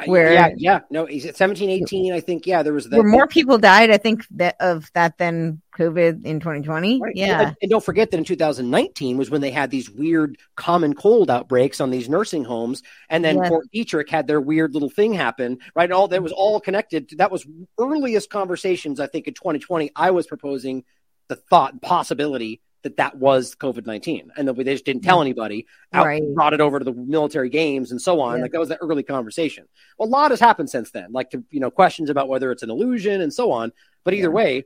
Uh, 0.00 0.04
where 0.06 0.32
yeah 0.32 0.50
yeah 0.56 0.80
no 0.90 1.06
he's 1.06 1.26
at 1.26 1.36
17 1.36 1.68
18 1.70 2.12
i 2.12 2.20
think 2.20 2.46
yeah 2.46 2.62
there 2.62 2.72
was 2.72 2.88
that 2.88 3.02
more 3.02 3.26
people 3.26 3.58
died 3.58 3.90
i 3.90 3.96
think 3.96 4.24
that 4.30 4.54
of 4.60 4.88
that 4.92 5.18
than 5.18 5.60
covid 5.76 6.24
in 6.24 6.38
2020 6.38 7.00
right. 7.00 7.16
yeah 7.16 7.40
and, 7.40 7.56
and, 7.60 7.70
don't 7.70 7.84
forget 7.84 8.12
that 8.12 8.18
in 8.18 8.22
2019 8.22 9.16
was 9.16 9.28
when 9.28 9.40
they 9.40 9.50
had 9.50 9.72
these 9.72 9.90
weird 9.90 10.38
common 10.54 10.94
cold 10.94 11.30
outbreaks 11.30 11.80
on 11.80 11.90
these 11.90 12.08
nursing 12.08 12.44
homes 12.44 12.84
and 13.08 13.24
then 13.24 13.38
yeah. 13.38 13.48
fort 13.48 13.66
detrick 13.74 14.08
had 14.08 14.28
their 14.28 14.40
weird 14.40 14.72
little 14.72 14.90
thing 14.90 15.12
happen 15.12 15.58
right 15.74 15.90
all 15.90 16.06
that 16.06 16.22
was 16.22 16.30
all 16.30 16.60
connected 16.60 17.10
that 17.16 17.32
was 17.32 17.44
earliest 17.80 18.30
conversations 18.30 19.00
i 19.00 19.06
think 19.08 19.26
in 19.26 19.34
2020 19.34 19.90
i 19.96 20.12
was 20.12 20.28
proposing 20.28 20.84
the 21.26 21.34
thought 21.34 21.82
possibility 21.82 22.60
that 22.82 22.96
that 22.98 23.16
was 23.16 23.54
COVID 23.56 23.86
19 23.86 24.30
and 24.36 24.48
that 24.48 24.56
they 24.56 24.64
just 24.64 24.84
didn't 24.84 25.02
tell 25.02 25.20
anybody, 25.20 25.66
out, 25.92 26.06
right. 26.06 26.22
brought 26.34 26.54
it 26.54 26.60
over 26.60 26.78
to 26.78 26.84
the 26.84 26.92
military 26.92 27.50
games 27.50 27.90
and 27.90 28.00
so 28.00 28.20
on. 28.20 28.36
Yeah. 28.36 28.42
Like 28.42 28.52
that 28.52 28.60
was 28.60 28.68
the 28.68 28.76
early 28.76 29.02
conversation. 29.02 29.66
Well, 29.98 30.08
a 30.08 30.10
lot 30.10 30.30
has 30.30 30.40
happened 30.40 30.70
since 30.70 30.90
then, 30.90 31.12
like, 31.12 31.30
to, 31.30 31.44
you 31.50 31.60
know, 31.60 31.70
questions 31.70 32.10
about 32.10 32.28
whether 32.28 32.52
it's 32.52 32.62
an 32.62 32.70
illusion 32.70 33.20
and 33.20 33.32
so 33.32 33.52
on. 33.52 33.72
But 34.04 34.14
either 34.14 34.28
yeah. 34.28 34.34
way, 34.34 34.64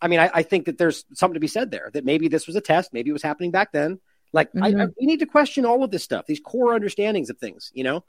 I 0.00 0.08
mean, 0.08 0.20
I, 0.20 0.30
I, 0.34 0.42
think 0.42 0.66
that 0.66 0.76
there's 0.76 1.04
something 1.14 1.34
to 1.34 1.40
be 1.40 1.46
said 1.46 1.70
there 1.70 1.90
that 1.94 2.04
maybe 2.04 2.28
this 2.28 2.46
was 2.46 2.56
a 2.56 2.60
test, 2.60 2.92
maybe 2.92 3.10
it 3.10 3.14
was 3.14 3.22
happening 3.22 3.50
back 3.50 3.72
then. 3.72 3.98
Like, 4.32 4.52
mm-hmm. 4.52 4.80
I, 4.80 4.84
I, 4.84 4.86
we 5.00 5.06
need 5.06 5.20
to 5.20 5.26
question 5.26 5.64
all 5.64 5.82
of 5.82 5.90
this 5.90 6.04
stuff, 6.04 6.26
these 6.26 6.40
core 6.40 6.74
understandings 6.74 7.30
of 7.30 7.38
things, 7.38 7.70
you 7.74 7.84
know? 7.84 8.04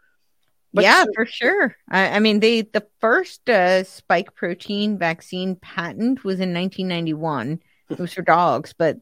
But 0.74 0.84
yeah, 0.84 1.06
for 1.16 1.26
sure. 1.26 1.78
I, 1.90 2.10
I 2.10 2.20
mean, 2.20 2.42
they 2.42 2.64
the 2.64 2.86
first 3.00 3.50
uh, 3.50 3.86
spike 3.86 4.36
protein 4.36 4.98
vaccine 4.98 5.56
patent 5.56 6.26
was 6.26 6.42
in 6.42 6.54
1991. 6.54 7.62
it 7.90 7.98
was 8.00 8.14
for 8.14 8.24
dogs, 8.24 8.74
but 8.78 8.98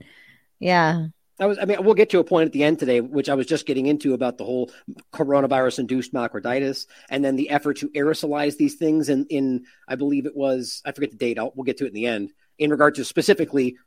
yeah, 0.64 1.08
I 1.40 1.46
was. 1.46 1.58
I 1.60 1.66
mean, 1.66 1.84
we'll 1.84 1.94
get 1.94 2.10
to 2.12 2.20
a 2.20 2.24
point 2.24 2.48
at 2.48 2.54
the 2.54 2.64
end 2.64 2.80
today, 2.80 3.02
which 3.02 3.30
I 3.30 3.36
was 3.36 3.46
just 3.48 3.66
getting 3.66 3.86
into 3.88 4.14
about 4.14 4.38
the 4.38 4.46
whole 4.46 4.72
coronavirus-induced 5.14 6.14
myocarditis, 6.14 6.88
and 7.10 7.24
then 7.24 7.36
the 7.36 7.50
effort 7.50 7.78
to 7.78 7.90
aerosolize 7.90 8.58
these 8.58 8.76
things. 8.76 9.10
In, 9.10 9.26
in 9.30 9.66
I 9.88 9.96
believe 9.96 10.26
it 10.26 10.36
was, 10.36 10.82
I 10.86 10.92
forget 10.92 11.12
the 11.12 11.18
date. 11.18 11.40
I'll, 11.40 11.52
we'll 11.56 11.64
get 11.66 11.78
to 11.78 11.86
it 11.86 11.90
in 11.90 11.94
the 11.94 12.06
end. 12.06 12.32
In 12.60 12.70
regard 12.70 12.96
to 12.96 13.04
specifically 13.06 13.78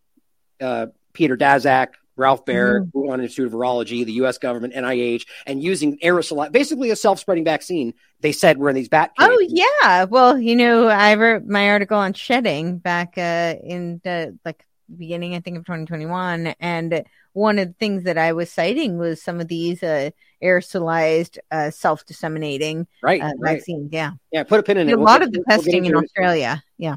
uh, 0.60 0.86
Peter 1.12 1.36
Daszak, 1.36 1.88
Ralph 2.16 2.44
Baric, 2.44 2.90
Mhm. 2.90 2.92
Wuhan 2.92 3.22
Institute 3.22 3.46
of 3.46 3.52
Virology, 3.52 4.04
the 4.04 4.12
U.S. 4.12 4.38
government, 4.38 4.74
NIH, 4.74 5.26
and 5.46 5.62
using 5.62 5.98
aerosol, 5.98 6.50
basically 6.50 6.90
a 6.90 6.96
self-spreading 6.96 7.44
vaccine. 7.44 7.94
They 8.20 8.32
said 8.32 8.58
we're 8.58 8.70
in 8.70 8.74
these 8.74 8.88
bat. 8.88 9.12
Oh 9.18 9.46
yeah. 9.48 10.04
Well, 10.04 10.38
you 10.38 10.56
know, 10.56 10.88
I 10.88 11.14
wrote 11.14 11.44
my 11.44 11.68
article 11.70 11.98
on 11.98 12.14
shedding 12.14 12.78
back 12.78 13.18
uh, 13.18 13.54
in 13.62 14.00
the 14.02 14.38
like 14.44 14.64
beginning, 14.94 15.34
I 15.34 15.40
think, 15.40 15.56
of 15.56 15.64
2021, 15.64 16.54
and 16.60 17.04
one 17.32 17.58
of 17.58 17.68
the 17.68 17.74
things 17.74 18.04
that 18.04 18.16
I 18.18 18.32
was 18.32 18.50
citing 18.50 18.98
was 18.98 19.22
some 19.22 19.40
of 19.40 19.48
these 19.48 19.82
uh, 19.82 20.10
aerosolized, 20.42 21.38
uh, 21.50 21.70
self-disseminating 21.70 22.86
Right, 23.02 23.20
uh, 23.22 23.32
right. 23.38 23.54
vaccines. 23.56 23.90
Yeah, 23.92 24.12
Yeah, 24.32 24.44
put 24.44 24.60
a 24.60 24.62
pin 24.62 24.78
in 24.78 24.88
it. 24.88 24.92
a 24.92 24.96
We'll 24.96 25.04
lot 25.06 25.20
get- 25.20 25.28
of 25.28 25.32
the 25.32 25.44
we'll 25.46 25.56
testing 25.58 25.78
in 25.78 25.84
into 25.86 25.98
it. 25.98 26.04
Australia. 26.04 26.62
Yeah. 26.78 26.96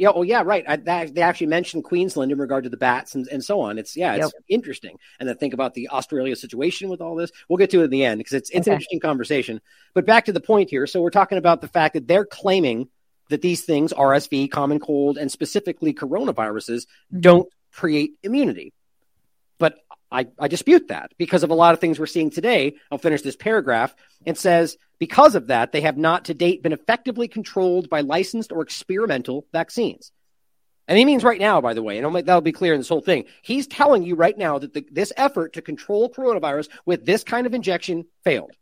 Yeah, 0.00 0.08
oh 0.14 0.22
yeah, 0.22 0.42
right. 0.44 0.64
I, 0.66 0.76
that, 0.76 1.14
they 1.14 1.20
actually 1.20 1.48
mentioned 1.48 1.84
Queensland 1.84 2.32
in 2.32 2.38
regard 2.38 2.64
to 2.64 2.70
the 2.70 2.76
bats 2.78 3.14
and, 3.14 3.28
and 3.28 3.44
so 3.44 3.60
on. 3.60 3.76
It's 3.78 3.94
yeah, 3.94 4.14
it's 4.16 4.32
interesting. 4.48 4.96
And 5.20 5.28
then 5.28 5.36
think 5.36 5.52
about 5.52 5.74
the 5.74 5.90
Australia 5.90 6.34
situation 6.34 6.88
with 6.88 7.02
all 7.02 7.14
this. 7.14 7.30
We'll 7.48 7.58
get 7.58 7.68
to 7.72 7.80
it 7.82 7.84
in 7.84 7.90
the 7.90 8.02
end 8.02 8.18
because 8.18 8.32
it's 8.32 8.48
it's 8.50 8.66
an 8.66 8.72
interesting 8.72 8.98
conversation. 9.00 9.60
But 9.94 10.06
back 10.06 10.24
to 10.24 10.32
the 10.32 10.40
point 10.40 10.70
here. 10.70 10.86
So 10.86 11.02
we're 11.02 11.10
talking 11.10 11.36
about 11.36 11.60
the 11.60 11.68
fact 11.68 11.92
that 11.94 12.08
they're 12.08 12.24
claiming 12.24 12.88
that 13.32 13.42
these 13.42 13.62
things, 13.62 13.92
RSV, 13.92 14.50
common 14.50 14.78
cold, 14.78 15.18
and 15.18 15.30
specifically 15.30 15.92
coronaviruses, 15.92 16.86
mm-hmm. 16.86 17.20
don't 17.20 17.48
create 17.72 18.12
immunity. 18.22 18.72
But 19.58 19.78
I, 20.10 20.28
I 20.38 20.48
dispute 20.48 20.88
that 20.88 21.12
because 21.16 21.42
of 21.42 21.50
a 21.50 21.54
lot 21.54 21.72
of 21.72 21.80
things 21.80 21.98
we're 21.98 22.06
seeing 22.06 22.30
today. 22.30 22.74
I'll 22.90 22.98
finish 22.98 23.22
this 23.22 23.36
paragraph. 23.36 23.94
It 24.26 24.38
says, 24.38 24.76
because 24.98 25.34
of 25.34 25.46
that, 25.46 25.72
they 25.72 25.80
have 25.80 25.96
not 25.96 26.26
to 26.26 26.34
date 26.34 26.62
been 26.62 26.72
effectively 26.72 27.28
controlled 27.28 27.88
by 27.88 28.02
licensed 28.02 28.52
or 28.52 28.62
experimental 28.62 29.46
vaccines. 29.52 30.12
And 30.86 30.98
he 30.98 31.04
means 31.04 31.24
right 31.24 31.40
now, 31.40 31.60
by 31.60 31.74
the 31.74 31.82
way, 31.82 31.96
and 31.96 32.04
I'll 32.04 32.12
make, 32.12 32.26
that'll 32.26 32.40
be 32.42 32.52
clear 32.52 32.74
in 32.74 32.80
this 32.80 32.88
whole 32.88 33.00
thing. 33.00 33.24
He's 33.40 33.66
telling 33.66 34.02
you 34.02 34.14
right 34.14 34.36
now 34.36 34.58
that 34.58 34.74
the, 34.74 34.86
this 34.90 35.12
effort 35.16 35.54
to 35.54 35.62
control 35.62 36.10
coronavirus 36.10 36.68
with 36.84 37.06
this 37.06 37.24
kind 37.24 37.46
of 37.46 37.54
injection 37.54 38.04
failed. 38.24 38.52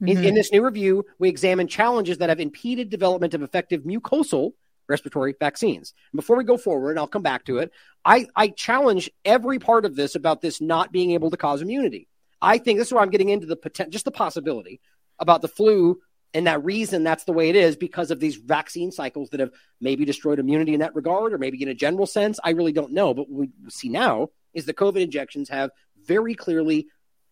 In, 0.00 0.16
Mhm. 0.16 0.24
in 0.24 0.34
this 0.34 0.52
new 0.52 0.64
review, 0.64 1.04
we 1.18 1.28
examine 1.28 1.66
challenges 1.66 2.18
that 2.18 2.28
have 2.28 2.40
impeded 2.40 2.88
development 2.88 3.34
of 3.34 3.42
effective 3.42 3.82
mucosal 3.82 4.52
respiratory 4.88 5.34
vaccines. 5.38 5.92
And 6.12 6.18
before 6.18 6.36
we 6.36 6.44
go 6.44 6.56
forward, 6.56 6.90
and 6.92 6.98
I'll 6.98 7.06
come 7.06 7.22
back 7.22 7.44
to 7.46 7.58
it, 7.58 7.70
I, 8.04 8.26
I 8.34 8.48
challenge 8.48 9.10
every 9.24 9.58
part 9.58 9.84
of 9.84 9.96
this 9.96 10.14
about 10.14 10.40
this 10.40 10.60
not 10.60 10.92
being 10.92 11.10
able 11.10 11.30
to 11.30 11.36
cause 11.36 11.60
immunity. 11.60 12.08
I 12.40 12.58
think 12.58 12.78
this 12.78 12.88
is 12.88 12.94
where 12.94 13.02
I'm 13.02 13.10
getting 13.10 13.28
into 13.28 13.46
the 13.46 13.56
potential, 13.56 13.90
just 13.90 14.04
the 14.04 14.10
possibility 14.10 14.80
about 15.18 15.42
the 15.42 15.48
flu 15.48 16.00
and 16.32 16.46
that 16.46 16.64
reason 16.64 17.02
that's 17.02 17.24
the 17.24 17.32
way 17.32 17.48
it 17.48 17.56
is 17.56 17.74
because 17.76 18.10
of 18.10 18.20
these 18.20 18.36
vaccine 18.36 18.92
cycles 18.92 19.30
that 19.30 19.40
have 19.40 19.50
maybe 19.80 20.04
destroyed 20.04 20.38
immunity 20.38 20.74
in 20.74 20.80
that 20.80 20.94
regard, 20.94 21.32
or 21.32 21.38
maybe 21.38 21.60
in 21.62 21.68
a 21.68 21.74
general 21.74 22.06
sense. 22.06 22.38
I 22.44 22.50
really 22.50 22.72
don't 22.72 22.92
know. 22.92 23.14
But 23.14 23.28
what 23.28 23.48
we 23.48 23.70
see 23.70 23.88
now 23.88 24.28
is 24.54 24.64
the 24.64 24.74
COVID 24.74 25.00
injections 25.00 25.48
have 25.48 25.70
very 26.04 26.34
clearly, 26.34 26.86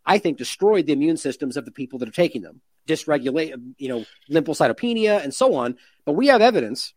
I 0.07 0.19
think, 0.19 0.39
destroyed 0.39 0.87
the 0.87 0.93
immune 0.93 1.17
systems 1.17 1.57
of 1.57 1.65
the 1.65 1.73
people 1.73 1.99
that 1.99 2.09
are 2.09 2.13
taking 2.13 2.43
them, 2.43 2.61
dysregulate, 2.87 3.61
you 3.79 3.89
know, 3.89 4.05
lymphocytopenia 4.31 5.23
and 5.23 5.35
so 5.35 5.55
on. 5.55 5.77
But 6.05 6.13
we 6.13 6.29
have 6.29 6.41
evidence 6.41 6.93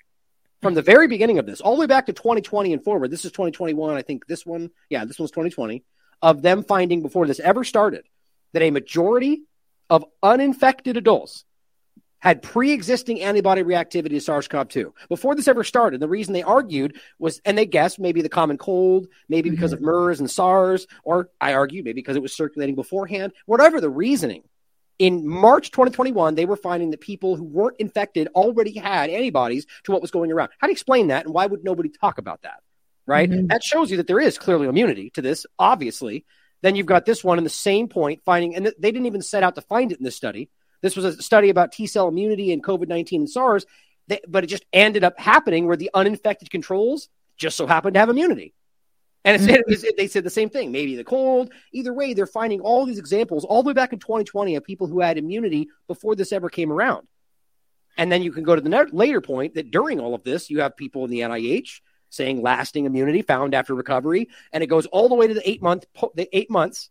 from 0.62 0.76
the 0.76 0.82
very 0.82 1.08
beginning 1.08 1.40
of 1.40 1.46
this, 1.46 1.62
all 1.62 1.76
the 1.76 1.82
way 1.82 1.88
back 1.88 2.06
to 2.06 2.14
2020 2.14 2.74
and 2.74 2.84
forward. 2.84 3.10
This 3.10 3.26
is 3.26 3.32
2021. 3.32 3.96
I 3.96 4.02
think 4.02 4.28
this 4.28 4.46
one, 4.46 4.70
yeah, 4.90 5.06
this 5.06 5.18
one's 5.18 5.32
2020, 5.32 5.84
of 6.22 6.42
them 6.42 6.64
finding 6.64 7.02
before 7.02 7.26
this 7.26 7.40
ever 7.40 7.64
started 7.64 8.06
that 8.54 8.62
a 8.62 8.72
majority 8.72 9.44
of 9.90 10.06
uninfected 10.22 10.98
adults 10.98 11.46
had 12.20 12.42
pre-existing 12.42 13.22
antibody 13.22 13.64
reactivity 13.64 14.10
to 14.10 14.22
SARS-CoV-2 14.22 14.92
before 15.08 15.36
this 15.36 15.48
ever 15.48 15.64
started. 15.64 16.00
The 16.00 16.08
reason 16.08 16.34
they 16.34 16.44
argued 16.44 16.98
was, 17.18 17.42
and 17.46 17.58
they 17.58 17.66
guessed 17.66 18.00
maybe 18.00 18.22
the 18.22 18.30
common 18.30 18.58
cold, 18.58 19.08
maybe 19.28 19.50
mm-hmm. 19.50 19.56
because 19.56 19.74
of 19.74 19.82
MERS 19.82 20.20
and 20.20 20.30
SARS, 20.30 20.88
or 21.04 21.30
I 21.40 21.54
argued 21.54 21.86
maybe 21.86 21.96
because 22.02 22.16
it 22.16 22.22
was 22.22 22.36
circulating 22.36 22.76
beforehand. 22.76 23.34
Whatever 23.46 23.82
the 23.82 23.90
reasoning, 23.90 24.44
in 25.00 25.26
March 25.26 25.72
2021, 25.72 26.36
they 26.36 26.46
were 26.46 26.58
finding 26.58 26.92
that 26.92 27.00
people 27.00 27.38
who 27.38 27.46
weren't 27.46 27.78
infected 27.80 28.28
already 28.36 28.74
had 28.74 29.10
antibodies 29.10 29.66
to 29.86 29.94
what 29.94 30.02
was 30.02 30.12
going 30.12 30.32
around. 30.32 30.50
How 30.58 30.68
do 30.68 30.72
you 30.72 30.74
explain 30.74 31.08
that, 31.08 31.26
and 31.26 31.34
why 31.34 31.46
would 31.46 31.64
nobody 31.64 31.90
talk 31.90 32.18
about 32.18 32.42
that? 32.42 32.62
Right? 33.06 33.30
Mm-hmm. 33.30 33.48
That 33.48 33.64
shows 33.64 33.90
you 33.90 33.98
that 33.98 34.08
there 34.08 34.20
is 34.20 34.38
clearly 34.38 34.68
immunity 34.68 35.10
to 35.12 35.22
this, 35.22 35.46
obviously. 35.58 36.26
Then 36.62 36.76
you've 36.76 36.86
got 36.86 37.06
this 37.06 37.24
one 37.24 37.38
in 37.38 37.46
the 37.46 37.50
same 37.50 37.88
point, 37.88 38.22
finding, 38.26 38.56
and 38.56 38.66
they 38.66 38.92
didn't 38.92 39.06
even 39.06 39.22
set 39.22 39.42
out 39.42 39.56
to 39.56 39.62
find 39.62 39.94
it 39.94 40.00
in 40.00 40.04
this 40.04 40.18
study. 40.18 40.50
This 40.82 40.96
was 40.96 41.06
a 41.06 41.22
study 41.22 41.50
about 41.50 41.72
T 41.72 41.88
cell 41.88 42.08
immunity 42.08 42.52
and 42.54 42.64
COVID 42.64 42.88
19 42.88 43.22
and 43.22 43.30
SARS, 43.30 43.66
they, 44.08 44.20
but 44.28 44.44
it 44.44 44.48
just 44.48 44.66
ended 44.74 45.04
up 45.04 45.20
happening 45.20 45.68
where 45.68 45.78
the 45.78 45.90
uninfected 45.94 46.50
controls 46.50 47.10
just 47.38 47.58
so 47.58 47.68
happened 47.68 47.94
to 47.96 48.00
have 48.00 48.10
immunity. 48.10 48.54
And 49.26 49.36
it 49.42 49.46
said, 49.46 49.62
it- 49.68 49.98
they 49.98 50.08
said 50.08 50.24
the 50.24 50.30
same 50.30 50.50
thing. 50.50 50.72
Maybe 50.72 50.96
the 50.96 51.04
cold. 51.04 51.52
Either 51.74 51.94
way, 51.94 52.14
they're 52.14 52.26
finding 52.26 52.62
all 52.62 52.86
these 52.86 53.00
examples 53.00 53.44
all 53.46 53.64
the 53.64 53.68
way 53.68 53.74
back 53.74 53.92
in 53.94 54.00
2020 54.00 54.56
of 54.56 54.64
people 54.64 54.88
who 54.88 55.02
had 55.02 55.18
immunity 55.18 55.68
before 55.88 56.16
this 56.16 56.32
ever 56.32 56.50
came 56.50 56.72
around. 56.72 57.08
And 57.98 58.10
then 58.12 58.24
you 58.24 58.32
can 58.32 58.44
go 58.44 58.56
to 58.56 58.62
the 58.62 58.70
ne- 58.70 58.86
later 58.94 59.20
point 59.20 59.56
that 59.56 59.72
during 59.72 60.00
all 60.00 60.16
of 60.16 60.24
this, 60.24 60.50
you 60.50 60.62
have 60.62 60.78
people 60.78 61.04
in 61.04 61.12
the 61.12 61.20
NIH 61.20 61.82
saying 62.10 62.42
lasting 62.42 62.86
immunity 62.86 63.22
found 63.22 63.54
after 63.54 63.76
recovery, 63.76 64.30
and 64.54 64.64
it 64.64 64.68
goes 64.68 64.86
all 64.88 65.10
the 65.10 65.16
way 65.16 65.28
to 65.28 65.34
the 65.34 65.48
eight 65.48 65.62
month 65.62 65.86
po- 65.94 66.12
the 66.16 66.28
eight 66.36 66.50
months. 66.50 66.90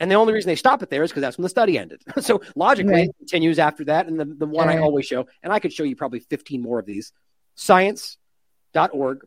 And 0.00 0.10
the 0.10 0.16
only 0.16 0.32
reason 0.32 0.48
they 0.48 0.56
stop 0.56 0.82
it 0.82 0.90
there 0.90 1.02
is 1.02 1.10
because 1.10 1.20
that's 1.20 1.36
when 1.36 1.42
the 1.42 1.50
study 1.50 1.78
ended. 1.78 2.02
so 2.20 2.40
logically, 2.56 2.92
Right. 2.92 3.08
it 3.08 3.16
continues 3.18 3.58
after 3.58 3.84
that. 3.84 4.06
And 4.08 4.18
the, 4.18 4.24
the 4.24 4.46
one 4.46 4.68
I 4.68 4.78
always 4.78 5.06
show, 5.06 5.26
and 5.42 5.52
I 5.52 5.60
could 5.60 5.72
show 5.72 5.84
you 5.84 5.94
probably 5.94 6.20
15 6.20 6.62
more 6.62 6.78
of 6.78 6.86
these 6.86 7.12
science.org 7.54 9.20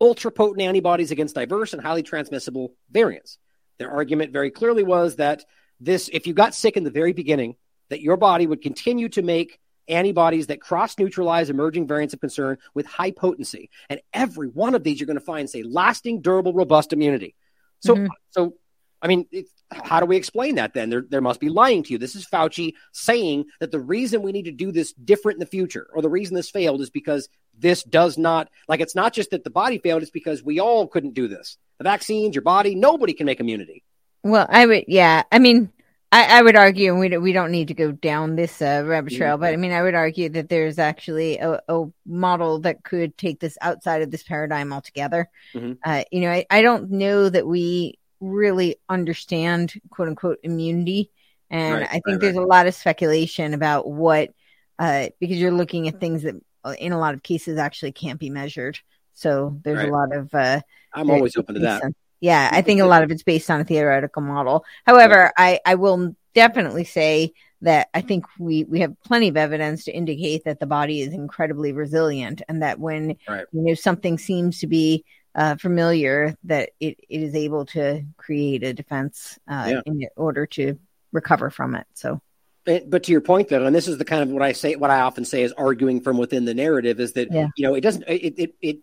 ultra 0.00 0.30
potent 0.30 0.62
antibodies 0.62 1.10
against 1.10 1.34
diverse 1.34 1.74
and 1.74 1.82
highly 1.82 2.02
transmissible 2.02 2.72
variants. 2.90 3.38
Their 3.78 3.90
argument 3.90 4.32
very 4.32 4.50
clearly 4.50 4.82
was 4.82 5.16
that 5.16 5.44
this, 5.78 6.08
if 6.12 6.26
you 6.26 6.32
got 6.32 6.54
sick 6.54 6.76
in 6.76 6.84
the 6.84 6.90
very 6.90 7.12
beginning, 7.12 7.56
that 7.90 8.00
your 8.00 8.16
body 8.16 8.46
would 8.46 8.62
continue 8.62 9.08
to 9.10 9.22
make 9.22 9.58
antibodies 9.88 10.46
that 10.46 10.60
cross 10.60 10.98
neutralize 10.98 11.50
emerging 11.50 11.86
variants 11.86 12.14
of 12.14 12.20
concern 12.20 12.56
with 12.74 12.86
high 12.86 13.10
potency. 13.10 13.68
And 13.88 14.00
every 14.12 14.48
one 14.48 14.74
of 14.74 14.84
these 14.84 15.00
you're 15.00 15.06
going 15.06 15.18
to 15.18 15.24
find 15.24 15.50
say 15.50 15.62
lasting, 15.62 16.22
durable, 16.22 16.54
robust 16.54 16.92
immunity. 16.92 17.34
So, 17.80 17.96
mm-hmm. 17.96 18.06
so 18.30 18.54
I 19.02 19.08
mean, 19.08 19.26
how 19.70 20.00
do 20.00 20.06
we 20.06 20.16
explain 20.16 20.56
that 20.56 20.74
then? 20.74 20.90
There, 20.90 21.04
there 21.08 21.20
must 21.20 21.40
be 21.40 21.48
lying 21.48 21.82
to 21.84 21.92
you. 21.92 21.98
This 21.98 22.16
is 22.16 22.26
Fauci 22.26 22.74
saying 22.92 23.46
that 23.60 23.70
the 23.70 23.80
reason 23.80 24.22
we 24.22 24.32
need 24.32 24.44
to 24.44 24.50
do 24.50 24.72
this 24.72 24.92
different 24.92 25.36
in 25.36 25.40
the 25.40 25.46
future, 25.46 25.88
or 25.94 26.02
the 26.02 26.08
reason 26.08 26.34
this 26.34 26.50
failed, 26.50 26.80
is 26.80 26.90
because 26.90 27.28
this 27.56 27.82
does 27.84 28.18
not, 28.18 28.50
like, 28.68 28.80
it's 28.80 28.94
not 28.94 29.12
just 29.12 29.30
that 29.30 29.44
the 29.44 29.50
body 29.50 29.78
failed, 29.78 30.02
it's 30.02 30.10
because 30.10 30.42
we 30.42 30.60
all 30.60 30.86
couldn't 30.86 31.14
do 31.14 31.28
this. 31.28 31.56
The 31.78 31.84
vaccines, 31.84 32.34
your 32.34 32.42
body, 32.42 32.74
nobody 32.74 33.12
can 33.12 33.26
make 33.26 33.40
immunity. 33.40 33.84
Well, 34.22 34.46
I 34.50 34.66
would, 34.66 34.84
yeah. 34.88 35.22
I 35.30 35.38
mean, 35.38 35.72
I, 36.12 36.38
I 36.40 36.42
would 36.42 36.56
argue, 36.56 36.90
and 36.90 36.98
we 36.98 37.08
don't, 37.08 37.22
we 37.22 37.32
don't 37.32 37.52
need 37.52 37.68
to 37.68 37.74
go 37.74 37.92
down 37.92 38.34
this 38.34 38.60
uh, 38.60 38.82
rabbit 38.84 39.14
trail, 39.14 39.38
but 39.38 39.52
I 39.52 39.56
mean, 39.56 39.70
I 39.70 39.82
would 39.82 39.94
argue 39.94 40.28
that 40.30 40.48
there's 40.48 40.80
actually 40.80 41.38
a, 41.38 41.60
a 41.68 41.86
model 42.04 42.58
that 42.60 42.82
could 42.82 43.16
take 43.16 43.38
this 43.38 43.56
outside 43.60 44.02
of 44.02 44.10
this 44.10 44.24
paradigm 44.24 44.72
altogether. 44.72 45.30
Mhm. 45.54 45.78
Uh, 45.84 46.02
you 46.10 46.22
know, 46.22 46.32
I, 46.32 46.46
I 46.50 46.62
don't 46.62 46.90
know 46.90 47.28
that 47.28 47.46
we 47.46 47.99
really 48.20 48.76
understand 48.88 49.72
quote 49.90 50.08
unquote 50.08 50.38
immunity. 50.42 51.10
And 51.50 51.80
Right, 51.80 51.88
I 51.88 51.92
think 51.92 52.06
right, 52.06 52.20
there's 52.20 52.36
right. 52.36 52.44
a 52.44 52.46
lot 52.46 52.66
of 52.66 52.74
speculation 52.74 53.54
about 53.54 53.88
what, 53.88 54.30
uh, 54.78 55.08
because 55.18 55.38
you're 55.38 55.50
looking 55.50 55.88
at 55.88 56.00
things 56.00 56.22
that 56.22 56.36
uh, 56.64 56.74
in 56.78 56.92
a 56.92 56.98
lot 56.98 57.14
of 57.14 57.22
cases 57.22 57.58
actually 57.58 57.92
can't 57.92 58.20
be 58.20 58.30
measured. 58.30 58.78
So 59.14 59.58
there's 59.64 59.82
a 59.82 59.92
lot 59.92 60.14
of, 60.14 60.32
uh, 60.34 60.60
I'm 60.94 61.10
always 61.10 61.36
open 61.36 61.56
to 61.56 61.60
that. 61.60 61.82
yeah, 62.20 62.48
I 62.52 62.62
think 62.62 62.80
a 62.80 62.84
lot 62.86 63.02
of 63.02 63.10
it's 63.10 63.22
based 63.22 63.50
on 63.50 63.60
a 63.60 63.64
theoretical 63.64 64.22
model. 64.22 64.64
However, 64.86 65.32
I, 65.36 65.60
I 65.66 65.74
will 65.74 66.14
definitely 66.34 66.84
say 66.84 67.32
that 67.62 67.88
I 67.92 68.00
think 68.00 68.24
we, 68.38 68.64
we 68.64 68.80
have 68.80 68.98
plenty 69.02 69.28
of 69.28 69.36
evidence 69.36 69.84
to 69.84 69.92
indicate 69.92 70.44
that 70.44 70.60
the 70.60 70.66
body 70.66 71.02
is 71.02 71.12
incredibly 71.12 71.72
resilient 71.72 72.42
and 72.48 72.62
that 72.62 72.78
when 72.78 73.10
you 73.28 73.46
know 73.52 73.74
something 73.74 74.18
seems 74.18 74.60
to 74.60 74.66
be 74.66 75.04
uh, 75.34 75.56
familiar, 75.56 76.36
that 76.44 76.70
it, 76.80 76.98
it 77.08 77.22
is 77.22 77.34
able 77.34 77.66
to 77.66 78.04
create 78.16 78.62
a 78.62 78.72
defense 78.72 79.38
uh, 79.48 79.66
Yeah. 79.68 79.80
in 79.86 80.08
order 80.16 80.46
to 80.46 80.78
recover 81.12 81.50
from 81.50 81.74
it. 81.74 81.86
So 81.94 82.20
But, 82.64 82.90
but 82.90 83.02
to 83.04 83.12
your 83.12 83.20
point, 83.20 83.48
though, 83.48 83.64
and 83.64 83.74
this 83.74 83.88
is 83.88 83.98
the 83.98 84.04
kind 84.04 84.22
of 84.22 84.30
what 84.30 84.42
I 84.42 84.52
say, 84.52 84.76
what 84.76 84.90
I 84.90 85.00
often 85.00 85.24
say 85.24 85.42
is 85.42 85.52
arguing 85.52 86.00
from 86.00 86.18
within 86.18 86.44
the 86.44 86.54
narrative 86.54 87.00
is 87.00 87.12
that 87.14 87.32
Yeah. 87.32 87.48
you 87.56 87.66
know 87.66 87.74
it 87.74 87.80
doesn't 87.80 88.04
it, 88.08 88.34
it 88.38 88.54
it 88.60 88.78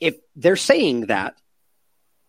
if 0.00 0.16
they're 0.36 0.56
saying 0.56 1.06
that, 1.06 1.34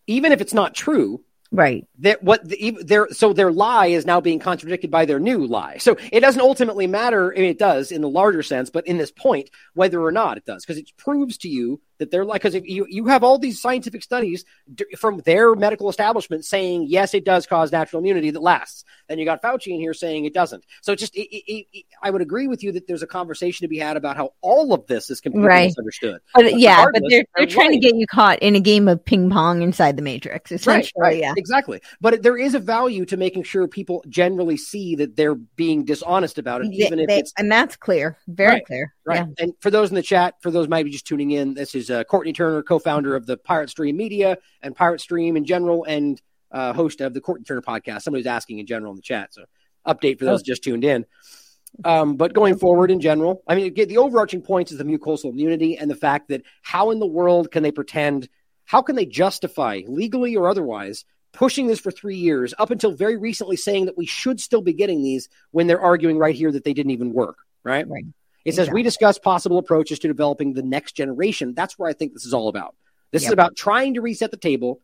even 0.07 0.31
if 0.31 0.41
it's 0.41 0.53
not 0.53 0.73
true, 0.73 1.23
Right. 1.53 1.85
That 1.99 2.23
what 2.23 2.47
the, 2.47 2.77
their 2.81 3.09
so 3.11 3.33
their 3.33 3.51
lie 3.51 3.87
is 3.87 4.05
now 4.05 4.21
being 4.21 4.39
contradicted 4.39 4.89
by 4.89 5.03
their 5.03 5.19
new 5.19 5.45
lie. 5.45 5.79
So 5.79 5.97
it 6.09 6.21
doesn't 6.21 6.39
ultimately 6.41 6.87
matter. 6.87 7.33
I 7.33 7.35
mean, 7.41 7.49
it 7.49 7.59
does 7.59 7.91
in 7.91 7.99
the 7.99 8.07
larger 8.07 8.41
sense, 8.41 8.69
but 8.69 8.87
in 8.87 8.97
this 8.97 9.11
point, 9.11 9.49
whether 9.73 10.01
or 10.01 10.13
not 10.13 10.37
it 10.37 10.45
does, 10.45 10.63
because 10.63 10.77
it 10.77 10.89
proves 10.95 11.37
to 11.39 11.49
you 11.49 11.81
that 12.01 12.11
they're 12.11 12.25
like 12.25 12.41
because 12.41 12.55
you 12.65 12.85
you 12.89 13.05
have 13.05 13.23
all 13.23 13.37
these 13.39 13.61
scientific 13.61 14.03
studies 14.03 14.43
d- 14.73 14.85
from 14.97 15.19
their 15.19 15.55
medical 15.55 15.87
establishment 15.87 16.43
saying 16.43 16.85
yes, 16.89 17.13
it 17.13 17.23
does 17.23 17.45
cause 17.47 17.71
natural 17.71 17.99
immunity 18.01 18.31
that 18.31 18.41
lasts. 18.41 18.83
Then 19.07 19.19
you 19.19 19.25
got 19.25 19.41
Fauci 19.41 19.67
in 19.67 19.79
here 19.79 19.93
saying 19.93 20.25
it 20.25 20.33
doesn't. 20.33 20.65
So 20.81 20.95
just 20.95 21.15
it, 21.15 21.27
it, 21.31 21.67
it, 21.71 21.85
I 22.01 22.09
would 22.09 22.21
agree 22.21 22.47
with 22.47 22.63
you 22.63 22.71
that 22.73 22.87
there's 22.87 23.03
a 23.03 23.07
conversation 23.07 23.63
to 23.65 23.67
be 23.67 23.77
had 23.77 23.97
about 23.97 24.17
how 24.17 24.33
all 24.41 24.73
of 24.73 24.87
this 24.87 25.09
is 25.09 25.21
completely 25.21 25.47
Right. 25.47 25.65
misunderstood. 25.67 26.21
But, 26.33 26.57
yeah, 26.59 26.85
but 26.91 27.03
they're 27.07 27.23
they're 27.37 27.45
trying 27.45 27.71
to 27.71 27.79
get 27.79 27.95
you 27.95 28.07
caught 28.07 28.39
in 28.39 28.55
a 28.55 28.59
game 28.59 28.87
of 28.87 29.03
ping 29.05 29.29
pong 29.29 29.61
inside 29.61 29.95
the 29.95 30.01
matrix. 30.01 30.51
Right, 30.51 30.59
Essentially, 30.59 30.91
right, 31.01 31.17
yeah. 31.17 31.33
exactly. 31.37 31.81
But 32.01 32.23
there 32.23 32.37
is 32.37 32.55
a 32.55 32.59
value 32.59 33.05
to 33.05 33.17
making 33.17 33.43
sure 33.43 33.67
people 33.67 34.03
generally 34.09 34.57
see 34.57 34.95
that 34.95 35.15
they're 35.15 35.35
being 35.35 35.85
dishonest 35.85 36.37
about 36.39 36.61
it, 36.61 36.69
They- 36.71 36.85
even 36.85 36.99
if 36.99 37.07
they- 37.07 37.19
it's 37.19 37.33
and 37.37 37.51
that's 37.51 37.75
clear, 37.75 38.17
very 38.27 38.55
Right, 38.55 38.65
clear. 38.65 38.93
Right. 39.05 39.25
Yeah. 39.37 39.43
And 39.43 39.53
for 39.59 39.71
those 39.71 39.89
in 39.89 39.95
the 39.95 40.01
chat, 40.03 40.35
for 40.41 40.51
those 40.51 40.67
maybe 40.67 40.91
just 40.91 41.07
tuning 41.07 41.31
in, 41.31 41.53
this 41.55 41.73
is 41.73 41.89
uh, 41.89 42.03
Courtney 42.03 42.33
Turner, 42.33 42.61
co-founder 42.61 43.15
of 43.15 43.25
the 43.25 43.35
Pirate 43.37 43.69
Stream 43.69 43.97
Media 43.97 44.37
and 44.61 44.75
Pirate 44.75 45.01
Stream 45.01 45.35
in 45.37 45.45
general, 45.45 45.83
and 45.85 46.21
uh, 46.51 46.73
host 46.73 47.01
of 47.01 47.13
the 47.13 47.21
Courtney 47.21 47.43
Turner 47.45 47.61
podcast. 47.61 48.03
Somebody's 48.03 48.27
asking 48.27 48.59
in 48.59 48.67
general 48.67 48.91
in 48.91 48.97
the 48.97 49.01
chat, 49.01 49.33
so 49.33 49.45
update 49.87 50.19
for 50.19 50.25
those 50.25 50.41
Oh. 50.41 50.43
just 50.43 50.63
tuned 50.63 50.83
in. 50.83 51.05
Um, 51.85 52.15
but 52.17 52.33
going 52.33 52.57
forward 52.57 52.91
in 52.91 52.99
general, 52.99 53.41
I 53.47 53.55
mean, 53.55 53.65
again, 53.65 53.87
the 53.87 53.97
overarching 53.97 54.41
points 54.41 54.71
is 54.71 54.77
the 54.77 54.83
mucosal 54.83 55.31
immunity 55.31 55.77
and 55.77 55.89
the 55.89 55.95
fact 55.95 56.27
that 56.27 56.43
how 56.61 56.91
in 56.91 56.99
the 56.99 57.07
world 57.07 57.49
can 57.49 57.63
they 57.63 57.71
pretend, 57.71 58.27
how 58.65 58.81
can 58.81 58.95
they 58.95 59.05
justify 59.05 59.81
legally 59.87 60.35
or 60.35 60.49
otherwise 60.49 61.05
pushing 61.33 61.67
this 61.67 61.79
for 61.79 61.89
three 61.91 62.17
years 62.17 62.53
up 62.59 62.71
until 62.71 62.91
very 62.91 63.15
recently 63.15 63.55
saying 63.55 63.85
that 63.85 63.97
we 63.97 64.05
should 64.05 64.41
still 64.41 64.61
be 64.61 64.73
getting 64.73 65.01
these 65.01 65.29
when 65.51 65.65
they're 65.65 65.79
arguing 65.79 66.17
right 66.17 66.35
here 66.35 66.51
that 66.51 66.65
they 66.65 66.73
didn't 66.73 66.91
even 66.91 67.13
work, 67.13 67.37
right? 67.63 67.87
Right. 67.87 68.03
It 68.45 68.55
says 68.55 68.69
we 68.69 68.83
discuss 68.83 69.19
possible 69.19 69.57
approaches 69.57 69.99
to 69.99 70.07
developing 70.07 70.53
the 70.53 70.63
next 70.63 70.93
generation. 70.93 71.53
That's 71.53 71.77
where 71.77 71.89
I 71.89 71.93
think 71.93 72.13
this 72.13 72.25
is 72.25 72.33
all 72.33 72.47
about. 72.47 72.75
This 73.11 73.25
is 73.25 73.31
about 73.31 73.55
trying 73.55 73.95
to 73.95 74.01
reset 74.01 74.31
the 74.31 74.37
table 74.37 74.81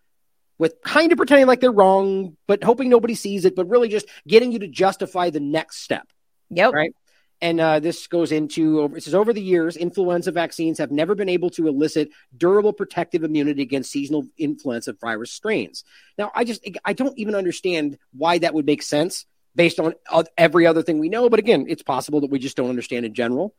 with 0.57 0.75
kind 0.83 1.11
of 1.11 1.17
pretending 1.17 1.47
like 1.47 1.61
they're 1.61 1.71
wrong, 1.71 2.35
but 2.47 2.63
hoping 2.63 2.89
nobody 2.89 3.15
sees 3.15 3.45
it, 3.45 3.55
but 3.55 3.69
really 3.69 3.89
just 3.89 4.07
getting 4.27 4.51
you 4.51 4.59
to 4.59 4.67
justify 4.67 5.29
the 5.29 5.39
next 5.39 5.81
step. 5.81 6.07
Yep. 6.49 6.73
Right. 6.73 6.93
And 7.39 7.61
uh, 7.61 7.79
this 7.79 8.07
goes 8.07 8.31
into 8.31 8.95
it 8.95 9.03
says 9.03 9.13
over 9.13 9.31
the 9.31 9.41
years, 9.41 9.77
influenza 9.77 10.31
vaccines 10.31 10.79
have 10.79 10.91
never 10.91 11.13
been 11.13 11.29
able 11.29 11.51
to 11.51 11.67
elicit 11.67 12.09
durable 12.35 12.73
protective 12.73 13.23
immunity 13.23 13.61
against 13.61 13.91
seasonal 13.91 14.25
influenza 14.39 14.93
virus 14.93 15.31
strains. 15.31 15.83
Now, 16.17 16.31
I 16.33 16.43
just 16.45 16.67
I 16.83 16.93
don't 16.93 17.17
even 17.19 17.35
understand 17.35 17.99
why 18.11 18.39
that 18.39 18.55
would 18.55 18.65
make 18.65 18.81
sense 18.81 19.25
based 19.57 19.79
on 19.79 19.95
every 20.37 20.65
other 20.65 20.83
thing 20.83 20.99
we 20.99 21.09
know. 21.09 21.29
But 21.29 21.39
again, 21.39 21.65
it's 21.67 21.83
possible 21.83 22.21
that 22.21 22.31
we 22.31 22.39
just 22.39 22.55
don't 22.55 22.69
understand 22.69 23.05
in 23.05 23.13
general. 23.13 23.53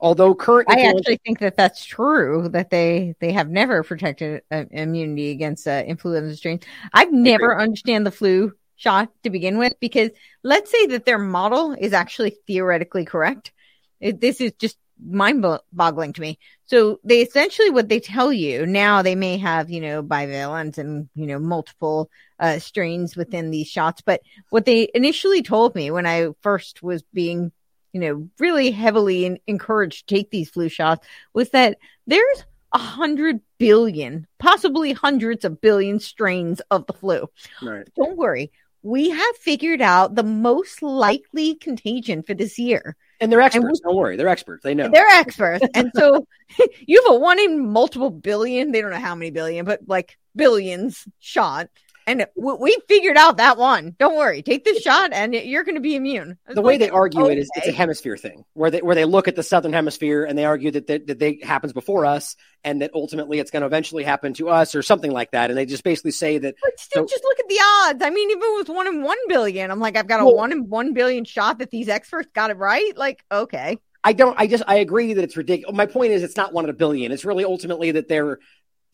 Although 0.00 0.34
current 0.34 0.68
I 0.70 0.80
actually 0.82 1.18
think 1.24 1.40
that 1.40 1.56
that's 1.56 1.84
true. 1.84 2.48
That 2.48 2.70
they 2.70 3.14
they 3.20 3.32
have 3.32 3.48
never 3.48 3.82
protected 3.82 4.42
uh, 4.50 4.64
immunity 4.70 5.30
against 5.30 5.66
uh, 5.66 5.82
influenza 5.86 6.36
strains. 6.36 6.62
I've 6.92 7.12
never 7.12 7.58
understand 7.58 8.06
the 8.06 8.10
flu 8.10 8.52
shot 8.76 9.10
to 9.22 9.30
begin 9.30 9.58
with 9.58 9.74
because 9.80 10.10
let's 10.42 10.70
say 10.70 10.86
that 10.86 11.04
their 11.04 11.18
model 11.18 11.72
is 11.72 11.92
actually 11.92 12.36
theoretically 12.46 13.04
correct. 13.04 13.52
It, 14.00 14.20
this 14.20 14.40
is 14.40 14.52
just 14.58 14.76
mind 15.06 15.44
boggling 15.72 16.12
to 16.14 16.20
me. 16.20 16.38
So 16.66 17.00
they 17.04 17.20
essentially 17.20 17.70
what 17.70 17.88
they 17.88 18.00
tell 18.00 18.32
you 18.32 18.66
now 18.66 19.02
they 19.02 19.14
may 19.14 19.38
have 19.38 19.70
you 19.70 19.80
know 19.80 20.02
bivalent 20.02 20.78
and 20.78 21.08
you 21.14 21.26
know 21.26 21.38
multiple 21.38 22.10
uh, 22.40 22.58
strains 22.58 23.16
within 23.16 23.50
these 23.50 23.68
shots, 23.68 24.02
but 24.02 24.22
what 24.50 24.64
they 24.64 24.88
initially 24.94 25.42
told 25.42 25.74
me 25.74 25.90
when 25.90 26.06
I 26.06 26.28
first 26.42 26.82
was 26.82 27.02
being 27.12 27.52
you 27.94 28.00
know, 28.00 28.28
really 28.40 28.72
heavily 28.72 29.24
in, 29.24 29.38
encouraged 29.46 30.08
to 30.08 30.14
take 30.14 30.30
these 30.30 30.50
flu 30.50 30.68
shots 30.68 31.06
was 31.32 31.50
that 31.50 31.78
there's 32.06 32.44
a 32.72 32.78
hundred 32.78 33.40
billion, 33.56 34.26
possibly 34.38 34.92
hundreds 34.92 35.44
of 35.44 35.60
billion 35.60 36.00
strains 36.00 36.60
of 36.72 36.86
the 36.86 36.92
flu. 36.92 37.28
Right. 37.62 37.88
Don't 37.96 38.18
worry. 38.18 38.50
We 38.82 39.10
have 39.10 39.36
figured 39.36 39.80
out 39.80 40.16
the 40.16 40.24
most 40.24 40.82
likely 40.82 41.54
contagion 41.54 42.24
for 42.24 42.34
this 42.34 42.58
year. 42.58 42.96
And 43.20 43.30
they're 43.30 43.40
experts. 43.40 43.80
Don't 43.80 43.96
worry. 43.96 44.16
They're 44.16 44.28
experts. 44.28 44.62
They 44.62 44.74
know. 44.74 44.88
They're 44.88 45.06
experts. 45.08 45.66
and 45.74 45.90
so 45.94 46.26
you 46.86 47.02
have 47.04 47.14
a 47.14 47.18
one 47.18 47.38
in 47.38 47.68
multiple 47.70 48.10
billion, 48.10 48.72
they 48.72 48.80
don't 48.80 48.90
know 48.90 48.98
how 48.98 49.14
many 49.14 49.30
billion, 49.30 49.64
but 49.64 49.80
like 49.86 50.18
billions 50.36 51.06
shot. 51.20 51.68
And 52.06 52.26
we, 52.36 52.52
we 52.54 52.78
figured 52.88 53.16
out 53.16 53.38
that 53.38 53.56
one. 53.56 53.96
Don't 53.98 54.16
worry. 54.16 54.42
Take 54.42 54.64
this 54.64 54.82
shot 54.82 55.12
and 55.12 55.34
you're 55.34 55.64
going 55.64 55.76
to 55.76 55.80
be 55.80 55.94
immune. 55.94 56.38
The 56.46 56.62
way 56.62 56.76
they 56.76 56.90
argue 56.90 57.26
it 57.26 57.38
is 57.38 57.50
it's 57.54 57.68
a 57.68 57.72
hemisphere 57.72 58.16
thing 58.16 58.44
where 58.52 58.70
they 58.70 58.80
where 58.82 58.94
they 58.94 59.04
look 59.04 59.28
at 59.28 59.36
the 59.36 59.42
southern 59.42 59.72
hemisphere 59.72 60.24
and 60.24 60.36
they 60.36 60.44
argue 60.44 60.70
that 60.72 60.86
that, 60.88 61.06
that 61.06 61.18
they 61.18 61.40
happens 61.42 61.72
before 61.72 62.04
us 62.06 62.36
and 62.62 62.82
that 62.82 62.90
ultimately 62.94 63.38
it's 63.38 63.50
going 63.50 63.62
to 63.62 63.66
eventually 63.66 64.04
happen 64.04 64.34
to 64.34 64.48
us 64.48 64.74
or 64.74 64.82
something 64.82 65.10
like 65.10 65.30
that 65.30 65.50
and 65.50 65.58
they 65.58 65.66
just 65.66 65.84
basically 65.84 66.10
say 66.10 66.38
that 66.38 66.54
But 66.62 66.78
still, 66.78 67.06
just 67.06 67.24
look 67.24 67.40
at 67.40 67.48
the 67.48 67.58
odds. 67.62 68.02
I 68.02 68.10
mean, 68.10 68.30
if 68.30 68.36
it 68.36 68.40
was 68.40 68.68
one 68.68 68.86
in 68.86 69.02
one 69.02 69.18
billion, 69.28 69.70
I'm 69.70 69.80
like, 69.80 69.96
I've 69.96 70.06
got 70.06 70.20
a 70.20 70.24
Well- 70.24 70.36
one 70.36 70.52
in 70.52 70.68
one 70.68 70.92
billion 70.92 71.24
shot 71.24 71.58
that 71.58 71.70
these 71.70 71.88
experts 71.88 72.28
got 72.34 72.50
it 72.50 72.58
right. 72.58 72.96
Like, 72.96 73.24
okay, 73.32 73.78
I 74.02 74.12
don't 74.12 74.38
I 74.38 74.46
just 74.46 74.62
I 74.66 74.76
agree 74.76 75.14
that 75.14 75.24
it's 75.24 75.36
ridiculous. 75.36 75.74
My 75.74 75.86
point 75.86 76.12
is 76.12 76.22
it's 76.22 76.36
not 76.36 76.52
one 76.52 76.64
in 76.64 76.70
a 76.70 76.74
billion. 76.74 77.10
It's 77.10 77.24
really 77.24 77.44
ultimately 77.44 77.92
that 77.92 78.08
they're 78.08 78.38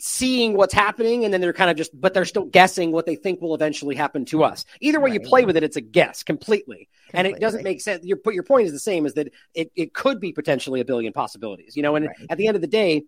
seeing 0.01 0.55
what's 0.55 0.74
happening 0.74 1.24
and 1.24 1.32
then 1.32 1.40
they're 1.40 1.52
kind 1.52 1.70
of 1.70 1.77
just 1.77 1.98
but 1.98 2.14
they're 2.14 2.24
still 2.24 2.44
guessing 2.44 2.90
what 2.90 3.06
they 3.06 3.16
think 3.16 3.40
will 3.40 3.55
eventually 3.55 3.94
happen 3.94 4.24
to 4.27 4.43
us. 4.43 4.64
Either 4.81 5.01
way 5.01 5.10
you 5.10 5.20
play 5.20 5.44
with 5.44 5.56
it 5.56 5.62
it's 5.62 5.77
a 5.77 5.81
guess 5.81 6.22
completely. 6.22 6.89
And 7.12 7.27
it 7.27 7.40
doesn't 7.40 7.64
make 7.64 7.81
sense. 7.81 8.05
Your 8.05 8.18
your 8.27 8.43
point 8.43 8.66
is 8.66 8.72
the 8.72 8.78
same 8.78 9.06
is 9.06 9.14
that 9.14 9.32
it, 9.55 9.70
it 9.74 9.93
could 9.94 10.20
be 10.20 10.32
potentially 10.32 10.81
a 10.81 10.85
billion 10.85 11.12
possibilities, 11.12 11.77
you 11.77 11.82
know, 11.82 11.97
and 11.97 12.09
at 12.28 12.39
the 12.39 12.47
end 12.47 12.56
of 12.56 12.60
the 12.60 12.68
day 12.68 13.05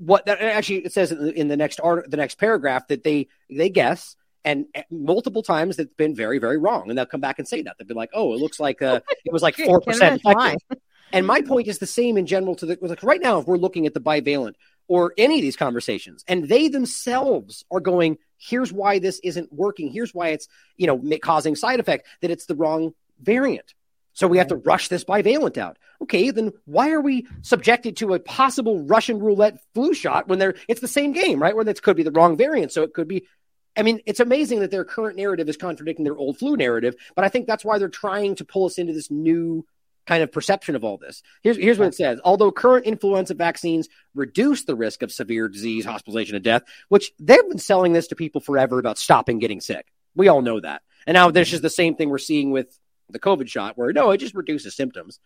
what 0.00 0.24
that 0.26 0.40
actually 0.40 0.78
it 0.78 0.92
says 0.92 1.12
in 1.12 1.22
the, 1.22 1.32
in 1.38 1.48
the 1.48 1.56
next 1.56 1.78
art 1.82 2.10
the 2.10 2.16
next 2.16 2.36
paragraph 2.36 2.88
that 2.88 3.04
they 3.04 3.28
they 3.50 3.68
guess 3.68 4.16
and 4.44 4.64
multiple 4.90 5.42
times 5.42 5.78
it's 5.78 5.92
been 5.94 6.14
very 6.14 6.38
very 6.38 6.56
wrong 6.56 6.88
and 6.88 6.96
they'll 6.96 7.04
come 7.04 7.20
back 7.20 7.38
and 7.38 7.46
say 7.46 7.60
that 7.60 7.76
they'll 7.78 7.86
be 7.86 7.92
like 7.92 8.10
oh 8.14 8.32
it 8.32 8.40
looks 8.40 8.58
like 8.58 8.80
uh 8.80 9.00
it 9.24 9.32
was 9.32 9.42
like 9.42 9.54
four 9.56 9.78
can't 9.80 9.84
percent 9.84 10.22
imagine 10.24 10.38
why. 10.38 10.46
effective 10.48 10.78
and 11.12 11.26
my 11.26 11.42
point 11.46 11.68
is 11.68 11.78
the 11.78 11.86
same 11.86 12.16
in 12.16 12.24
general 12.24 12.54
to 12.56 12.64
the 12.64 12.78
like 12.80 13.02
right 13.02 13.20
now 13.20 13.38
if 13.38 13.46
we're 13.46 13.58
looking 13.58 13.86
at 13.86 13.92
the 13.92 14.00
bivalent 14.00 14.54
or 14.90 15.14
any 15.16 15.36
of 15.36 15.42
these 15.42 15.56
conversations. 15.56 16.24
And 16.26 16.48
they 16.48 16.66
themselves 16.66 17.64
are 17.70 17.78
going 17.78 18.18
here's 18.38 18.72
why 18.72 18.98
this 18.98 19.20
isn't 19.22 19.52
working. 19.52 19.88
Here's 19.88 20.12
why 20.12 20.30
it's 20.30 20.48
you 20.76 20.88
know 20.88 21.00
causing 21.22 21.54
side 21.54 21.78
effect 21.78 22.08
that 22.22 22.30
it's 22.32 22.46
the 22.46 22.56
wrong 22.56 22.92
variant. 23.22 23.72
So 24.14 24.26
we 24.26 24.38
have 24.38 24.48
to 24.48 24.56
rush 24.56 24.88
this 24.88 25.04
bivalent 25.04 25.58
out. 25.58 25.78
Okay 26.02 26.32
then 26.32 26.52
why 26.64 26.90
are 26.90 27.00
we 27.00 27.28
subjected 27.42 27.98
to 27.98 28.14
a 28.14 28.18
possible 28.18 28.82
russian 28.82 29.20
roulette 29.20 29.60
flu 29.74 29.94
shot 29.94 30.26
when 30.26 30.40
they're 30.40 30.56
it's 30.66 30.80
the 30.80 30.88
same 30.88 31.12
game 31.12 31.40
right? 31.40 31.54
Where 31.54 31.64
this 31.64 31.78
could 31.78 31.96
be 31.96 32.02
the 32.02 32.10
wrong 32.10 32.36
variant. 32.36 32.72
So 32.72 32.82
it 32.82 32.92
could 32.92 33.06
be 33.06 33.28
I 33.76 33.84
mean, 33.84 34.00
it's 34.04 34.18
amazing 34.18 34.60
that 34.60 34.72
their 34.72 34.84
current 34.84 35.16
narrative 35.16 35.48
is 35.48 35.56
contradicting 35.56 36.04
their 36.04 36.16
old 36.16 36.36
flu 36.36 36.56
narrative, 36.56 36.96
but 37.14 37.24
I 37.24 37.28
think 37.28 37.46
that's 37.46 37.64
why 37.64 37.78
they're 37.78 37.88
trying 37.88 38.34
to 38.34 38.44
pull 38.44 38.66
us 38.66 38.78
into 38.78 38.92
this 38.92 39.08
new 39.08 39.64
kind 40.06 40.22
of 40.22 40.32
perception 40.32 40.76
of 40.76 40.84
all 40.84 40.98
this. 40.98 41.22
Here's, 41.42 41.56
here's 41.56 41.78
what 41.78 41.88
it 41.88 41.94
says. 41.94 42.20
Although 42.24 42.52
current 42.52 42.86
influenza 42.86 43.34
vaccines 43.34 43.88
reduce 44.14 44.64
the 44.64 44.74
risk 44.74 45.02
of 45.02 45.12
severe 45.12 45.48
disease, 45.48 45.84
hospitalization, 45.84 46.36
and 46.36 46.44
death, 46.44 46.62
which 46.88 47.12
they've 47.18 47.48
been 47.48 47.58
selling 47.58 47.92
this 47.92 48.08
to 48.08 48.16
people 48.16 48.40
forever 48.40 48.78
about 48.78 48.98
stopping 48.98 49.38
getting 49.38 49.60
sick. 49.60 49.86
We 50.14 50.28
all 50.28 50.42
know 50.42 50.60
that. 50.60 50.82
And 51.06 51.14
now 51.14 51.30
this 51.30 51.52
is 51.52 51.60
the 51.60 51.70
same 51.70 51.94
thing 51.94 52.10
we're 52.10 52.18
seeing 52.18 52.50
with 52.50 52.76
the 53.08 53.18
COVID 53.18 53.48
shot, 53.48 53.76
where 53.76 53.92
no, 53.92 54.10
it 54.10 54.18
just 54.18 54.34
reduces 54.34 54.74
symptoms. 54.74 55.18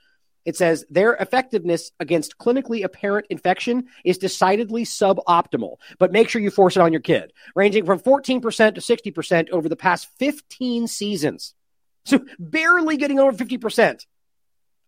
It 0.44 0.56
says 0.56 0.84
their 0.90 1.14
effectiveness 1.14 1.90
against 1.98 2.36
clinically 2.36 2.84
apparent 2.84 3.26
infection 3.30 3.86
is 4.04 4.18
decidedly 4.18 4.84
suboptimal, 4.84 5.76
but 5.98 6.12
make 6.12 6.28
sure 6.28 6.42
you 6.42 6.50
force 6.50 6.76
it 6.76 6.80
on 6.80 6.92
your 6.92 7.00
kid, 7.00 7.32
ranging 7.54 7.86
from 7.86 7.98
14% 7.98 8.74
to 8.74 8.80
60% 8.80 9.50
over 9.50 9.68
the 9.68 9.76
past 9.76 10.08
15 10.18 10.86
seasons. 10.86 11.54
So 12.06 12.20
barely 12.38 12.98
getting 12.98 13.18
over 13.18 13.32
50%. 13.32 14.04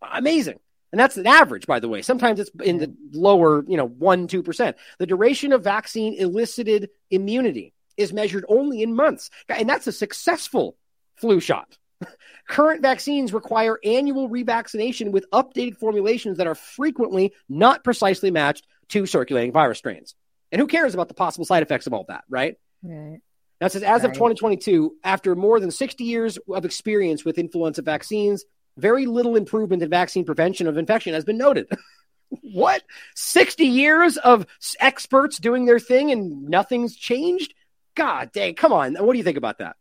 Amazing. 0.01 0.59
And 0.91 0.99
that's 0.99 1.17
an 1.17 1.27
average, 1.27 1.67
by 1.67 1.79
the 1.79 1.89
way. 1.89 2.01
Sometimes 2.01 2.39
it's 2.39 2.49
in 2.63 2.77
the 2.77 2.93
lower, 3.11 3.63
you 3.67 3.75
know, 3.75 3.89
1%, 3.89 4.27
2%. 4.27 4.73
The 4.99 5.05
duration 5.05 5.51
of 5.51 5.63
vaccine 5.63 6.13
elicited 6.13 6.89
immunity 7.11 7.73
is 7.97 8.13
measured 8.13 8.45
only 8.47 8.81
in 8.81 8.95
months. 8.95 9.29
And 9.49 9.67
that's 9.67 9.87
a 9.87 9.91
successful 9.91 10.77
flu 11.15 11.39
shot. 11.39 11.77
Current 12.47 12.81
vaccines 12.81 13.33
require 13.33 13.79
annual 13.83 14.29
revaccination 14.29 15.11
with 15.11 15.29
updated 15.31 15.77
formulations 15.77 16.37
that 16.37 16.47
are 16.47 16.55
frequently 16.55 17.33
not 17.49 17.83
precisely 17.83 18.31
matched 18.31 18.65
to 18.89 19.05
circulating 19.05 19.51
virus 19.51 19.79
strains. 19.79 20.15
And 20.51 20.61
who 20.61 20.67
cares 20.67 20.93
about 20.93 21.09
the 21.09 21.13
possible 21.13 21.43
side 21.43 21.63
effects 21.63 21.87
of 21.87 21.93
all 21.93 22.05
that, 22.07 22.23
right? 22.29 22.55
Right. 22.81 23.19
Now 23.59 23.67
it 23.67 23.71
says, 23.71 23.83
as 23.83 24.03
of 24.03 24.13
2022, 24.13 24.97
after 25.03 25.35
more 25.35 25.59
than 25.59 25.71
60 25.71 26.03
years 26.03 26.37
of 26.47 26.63
experience 26.63 27.25
with 27.25 27.39
influenza 27.39 27.81
vaccines, 27.81 28.45
very 28.77 29.05
little 29.05 29.35
improvement 29.35 29.83
in 29.83 29.89
vaccine 29.89 30.25
prevention 30.25 30.67
of 30.67 30.77
infection 30.77 31.13
has 31.13 31.25
been 31.25 31.37
noted. 31.37 31.67
what? 32.41 32.83
60 33.15 33.65
years 33.65 34.17
of 34.17 34.45
experts 34.79 35.37
doing 35.37 35.65
their 35.65 35.79
thing 35.79 36.11
and 36.11 36.47
nothing's 36.47 36.95
changed? 36.95 37.53
God 37.95 38.31
dang, 38.31 38.55
come 38.55 38.71
on. 38.71 38.95
What 38.95 39.13
do 39.13 39.17
you 39.17 39.23
think 39.23 39.37
about 39.37 39.57
that? 39.57 39.75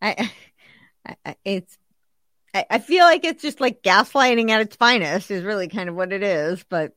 I, 0.00 0.30
I 1.24 1.36
it's 1.44 1.78
I, 2.54 2.66
I 2.70 2.78
feel 2.78 3.04
like 3.04 3.24
it's 3.24 3.42
just 3.42 3.60
like 3.60 3.82
gaslighting 3.82 4.50
at 4.50 4.60
its 4.60 4.76
finest 4.76 5.30
is 5.30 5.44
really 5.44 5.68
kind 5.68 5.88
of 5.88 5.94
what 5.94 6.12
it 6.12 6.22
is. 6.22 6.64
But 6.68 6.92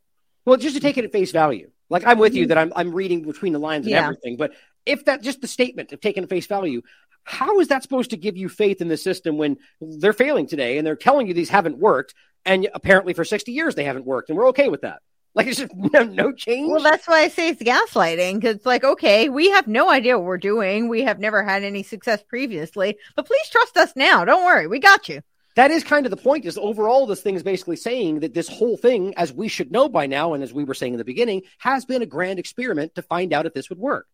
well, 0.46 0.58
just 0.58 0.76
to 0.76 0.82
take 0.82 0.98
it 0.98 1.06
at 1.06 1.12
face 1.12 1.32
value, 1.32 1.72
like 1.90 2.06
I'm 2.06 2.20
with 2.20 2.36
you 2.36 2.44
mm-hmm. 2.44 2.50
that 2.50 2.58
I'm 2.58 2.74
I'm 2.76 2.94
reading 2.94 3.24
between 3.24 3.54
the 3.54 3.60
lines 3.60 3.86
and 3.86 3.92
Yeah. 3.92 4.04
everything. 4.04 4.38
But 4.38 4.54
if 4.86 5.06
that 5.06 5.22
just 5.22 5.42
the 5.42 5.48
statement 5.48 5.92
of 5.92 6.00
taking 6.00 6.24
at 6.24 6.30
face 6.30 6.48
value, 6.48 6.82
how 7.28 7.60
is 7.60 7.68
that 7.68 7.84
supposed 7.84 8.12
to 8.12 8.18
give 8.18 8.38
you 8.38 8.50
faith 8.50 8.82
in 8.82 8.88
the 8.88 8.98
system 8.98 9.38
when 9.38 9.58
they're 9.82 10.14
failing 10.14 10.48
today 10.48 10.78
and 10.78 10.88
they're 10.88 10.96
telling 10.96 11.28
you 11.28 11.34
these 11.34 11.50
haven't 11.50 11.78
worked, 11.78 12.16
and 12.46 12.68
apparently 12.74 13.14
for 13.14 13.26
60 13.26 13.52
years 13.52 13.76
they 13.76 13.84
haven't 13.84 14.06
worked, 14.06 14.30
and 14.30 14.38
we're 14.38 14.48
okay 14.50 14.70
with 14.70 14.82
that? 14.82 15.02
Like 15.36 15.46
it's 15.46 15.60
just 15.60 15.72
no, 15.94 16.04
no 16.04 16.32
change. 16.32 16.72
Well, 16.72 16.82
that's 16.82 17.08
why 17.08 17.20
I 17.20 17.28
say 17.28 17.50
it's 17.50 17.62
gaslighting 17.62 18.36
because 18.36 18.56
it's 18.56 18.66
like, 18.66 18.84
okay, 18.84 19.30
we 19.30 19.52
have 19.52 19.68
no 19.68 19.88
idea 19.92 20.18
what 20.18 20.26
we're 20.26 20.40
doing. 20.40 20.88
We 20.88 21.04
have 21.04 21.20
never 21.20 21.44
had 21.44 21.62
any 21.64 21.84
success 21.84 22.24
previously, 22.24 22.98
but 23.16 23.28
please 23.28 23.48
trust 23.52 23.78
us 23.78 23.94
now. 23.96 24.26
Don't 24.26 24.44
worry, 24.46 24.66
we 24.66 24.80
got 24.80 25.08
you. 25.08 25.22
that 25.56 25.70
is 25.70 25.84
kind 25.84 26.06
of 26.08 26.10
the 26.10 26.18
point 26.18 26.46
is 26.46 26.58
overall 26.58 27.06
this 27.06 27.22
thing 27.22 27.36
is 27.36 27.44
basically 27.44 27.76
saying 27.76 28.22
that 28.22 28.34
this 28.34 28.48
whole 28.48 28.78
thing 28.78 29.14
as 29.16 29.32
we 29.34 29.48
should 29.48 29.72
know 29.72 29.88
by 29.90 30.08
now 30.08 30.34
and 30.34 30.44
as 30.44 30.54
we 30.54 30.64
were 30.64 30.74
saying 30.74 30.94
in 30.94 30.98
the 30.98 31.04
beginning 31.06 31.42
has 31.60 31.86
been 31.86 32.02
a 32.02 32.06
grand 32.08 32.40
experiment 32.40 32.96
to 32.96 33.02
find 33.02 33.34
out 33.34 33.46
if 33.46 33.54
this 33.54 33.70
would 33.70 33.80
work 33.80 34.08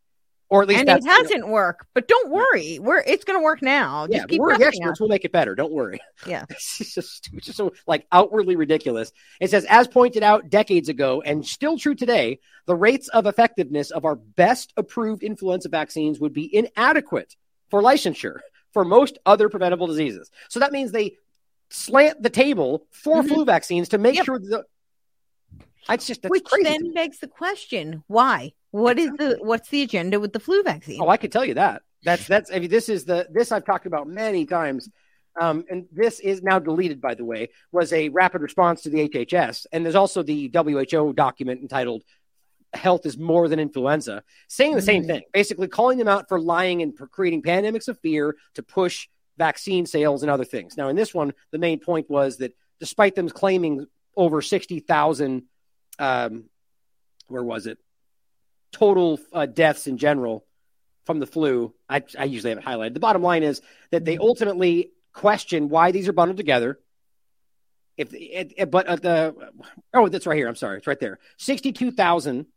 or 0.54 0.62
at 0.62 0.68
least 0.70 0.82
And 0.82 0.90
it 0.90 1.04
hasn't 1.06 1.48
worked, 1.48 1.86
but 1.96 2.08
don't 2.08 2.30
worry, 2.30 2.78
we're 2.80 3.00
it's 3.00 3.24
going 3.24 3.40
to 3.40 3.44
work 3.44 3.62
now. 3.64 4.06
yeah 4.10 4.18
Just 4.20 4.30
keep 4.30 4.40
we're 4.40 4.52
experts 4.54 4.80
us. 4.86 5.00
we'll 5.00 5.10
make 5.10 5.26
it 5.26 5.32
better 5.32 5.56
don't 5.56 5.74
worry 5.74 6.00
Yeah. 6.28 6.46
it's 6.50 6.94
just 6.94 7.30
it's 7.34 7.46
just 7.48 7.58
so 7.58 7.74
like 7.88 8.06
outwardly 8.12 8.56
ridiculous 8.56 9.12
it 9.42 9.50
says 9.50 9.66
as 9.68 9.88
pointed 9.88 10.22
out 10.22 10.50
decades 10.50 10.90
ago 10.90 11.22
and 11.26 11.46
still 11.46 11.78
true 11.80 11.96
today 11.96 12.40
the 12.68 12.76
rates 12.76 13.08
of 13.10 13.26
effectiveness 13.26 13.90
of 13.92 14.06
our 14.06 14.16
best 14.16 14.74
approved 14.78 15.24
influenza 15.24 15.70
vaccines 15.70 16.20
would 16.20 16.34
be 16.34 16.56
inadequate 16.56 17.36
for 17.70 17.82
licensure 17.82 18.38
for 18.74 18.86
most 18.86 19.18
other 19.26 19.50
preventable 19.50 19.88
diseases 19.88 20.30
so 20.50 20.60
that 20.60 20.72
means 20.72 20.92
they 20.92 21.18
slant 21.70 22.22
the 22.22 22.30
table 22.30 22.86
for 22.92 23.24
Mhm. 23.24 23.28
flu 23.28 23.46
vaccines 23.46 23.90
to 23.90 23.98
make 23.98 24.16
Yep. 24.16 24.26
sure 24.26 24.40
that 24.40 24.66
it's 25.90 26.06
just 26.08 26.22
that's 26.22 26.30
Which 26.32 26.46
crazy. 26.46 26.64
then 26.64 26.94
begs 26.94 27.20
the 27.20 27.28
question: 27.28 28.04
Why? 28.08 28.54
What 28.74 28.98
is 28.98 29.12
the 29.12 29.38
what's 29.40 29.70
the 29.70 29.84
agenda 29.84 30.20
with 30.20 30.34
the 30.34 30.40
flu 30.40 30.64
vaccine? 30.64 31.00
Oh, 31.00 31.08
I 31.08 31.18
can 31.18 31.30
tell 31.30 31.45
you 31.45 31.54
that. 31.54 31.84
That's 32.04 32.26
that's. 32.26 32.52
I 32.52 32.58
mean, 32.58 32.72
this 32.72 32.90
is 32.90 33.06
the 33.06 33.28
this 33.32 33.52
I've 33.52 33.66
talked 33.66 33.86
about 33.86 34.08
many 34.08 34.48
times, 34.48 34.90
um, 35.40 35.64
and 35.70 35.86
this 35.91 36.20
is 36.20 36.41
now 36.41 36.58
deleted. 36.58 37.00
By 37.00 37.14
the 37.14 37.24
way, 37.24 37.50
was 37.72 37.94
a 37.94 38.10
rapid 38.10 38.41
response 38.41 38.82
to 38.82 38.90
the 38.90 39.08
HHS, 39.08 39.68
and 39.72 39.86
there's 39.86 39.94
also 39.94 40.24
the 40.24 40.48
WHO 40.52 41.14
document 41.14 41.62
entitled 41.62 42.02
"Health 42.74 43.06
is 43.06 43.16
More 43.16 43.48
Than 43.48 43.60
Influenza," 43.60 44.24
saying 44.48 44.74
the 44.74 44.82
same 44.82 45.04
Mhm. 45.04 45.08
thing, 45.08 45.22
basically 45.32 45.68
calling 45.68 46.00
them 46.00 46.08
out 46.08 46.28
for 46.28 46.41
lying 46.41 46.82
and 46.82 46.98
for 46.98 47.06
creating 47.06 47.44
pandemics 47.44 47.88
of 47.88 48.00
fear 48.00 48.36
to 48.56 48.64
push 48.64 49.08
vaccine 49.38 49.86
sales 49.86 50.24
and 50.24 50.32
other 50.32 50.45
things. 50.45 50.78
Now, 50.78 50.90
in 50.90 50.95
this 50.95 51.14
one, 51.14 51.36
the 51.52 51.60
main 51.60 51.80
point 51.80 52.10
was 52.10 52.38
that 52.38 52.54
despite 52.80 53.14
them 53.14 53.30
claiming 53.30 53.86
over 54.18 54.41
sixty 54.41 54.80
thousand, 54.80 55.44
um, 56.00 56.45
where 57.28 57.44
was 57.44 57.68
it? 57.68 57.78
Total 58.74 59.18
uh, 59.32 59.45
deaths 59.45 59.88
in 59.88 59.98
general 59.98 60.45
from 61.06 61.20
the 61.20 61.28
flu. 61.28 61.74
I, 61.88 62.04
I 62.20 62.26
usually 62.26 62.50
have 62.50 62.60
it 62.60 62.66
highlighted. 62.66 62.94
The 62.95 63.00
bottom 63.00 63.22
line 63.22 63.44
is 63.44 63.62
that 63.91 64.04
they 64.04 64.18
ultimately 64.18 64.91
question 65.14 65.70
why 65.70 65.91
these 65.91 66.08
are 66.10 66.14
bundled 66.14 66.38
together. 66.38 66.80
If 67.95 68.14
it, 68.14 68.54
it- 68.58 68.72
but 68.72 68.88
uh, 68.88 68.95
the 68.98 69.36
oh, 69.94 70.10
that's 70.10 70.26
right 70.28 70.36
here. 70.36 70.48
I'm 70.50 70.56
sorry, 70.56 70.78
it's 70.80 70.88
right 70.88 71.00
there. 71.00 71.20
Sixty-two 71.38 71.91
thousand 71.91 72.48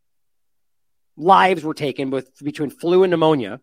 lives 1.17 1.63
were 1.63 1.75
taken 1.75 2.11
with 2.11 2.37
between 2.43 2.71
flu 2.71 3.03
and 3.03 3.11
pneumonia, 3.11 3.61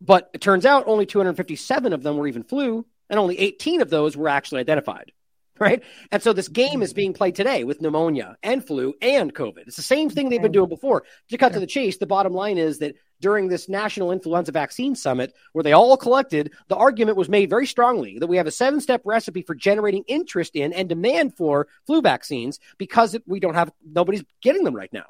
but 0.00 0.30
it 0.34 0.40
turns 0.40 0.64
out 0.66 0.84
only 0.86 1.06
257 1.06 1.92
of 1.92 2.02
them 2.02 2.16
were 2.16 2.26
even 2.26 2.42
flu, 2.42 2.86
and 3.10 3.18
only 3.18 3.38
18 3.38 3.80
of 3.80 3.90
those 3.90 4.16
were 4.16 4.28
actually 4.28 4.60
identified. 4.60 5.12
Right, 5.60 5.82
and 6.12 6.22
so 6.22 6.34
this 6.34 6.48
game 6.48 6.82
is 6.82 6.92
being 6.92 7.14
played 7.14 7.34
today 7.34 7.64
with 7.64 7.80
pneumonia 7.80 8.36
and 8.42 8.66
flu 8.66 8.94
and 9.00 9.34
COVID. 9.34 9.66
It's 9.66 9.76
the 9.76 9.82
same 9.82 10.10
thing 10.10 10.28
they've 10.28 10.42
been 10.42 10.52
doing 10.52 10.68
before. 10.68 11.04
To 11.30 11.38
cut 11.38 11.54
to 11.54 11.60
the 11.60 11.66
chase, 11.66 11.96
the 11.96 12.06
bottom 12.06 12.34
line 12.34 12.58
is 12.58 12.78
that 12.80 12.94
during 13.22 13.48
this 13.48 13.66
National 13.66 14.12
Influenza 14.12 14.52
Vaccine 14.52 14.94
Summit, 14.94 15.32
where 15.54 15.62
they 15.62 15.72
all 15.72 15.96
collected, 15.96 16.52
the 16.68 16.76
argument 16.76 17.16
was 17.16 17.30
made 17.30 17.48
very 17.48 17.66
strongly 17.66 18.18
that 18.18 18.26
we 18.26 18.36
have 18.36 18.46
a 18.46 18.50
seven 18.50 18.82
step 18.82 19.00
recipe 19.06 19.40
for 19.40 19.54
generating 19.54 20.04
interest 20.08 20.56
in 20.56 20.74
and 20.74 20.90
demand 20.90 21.34
for 21.34 21.68
flu 21.86 22.02
vaccines 22.02 22.60
because 22.76 23.16
we 23.26 23.40
don't 23.40 23.54
have, 23.54 23.72
nobody's 23.90 24.24
getting 24.42 24.62
them 24.62 24.76
right 24.76 24.92
now. 24.92 25.06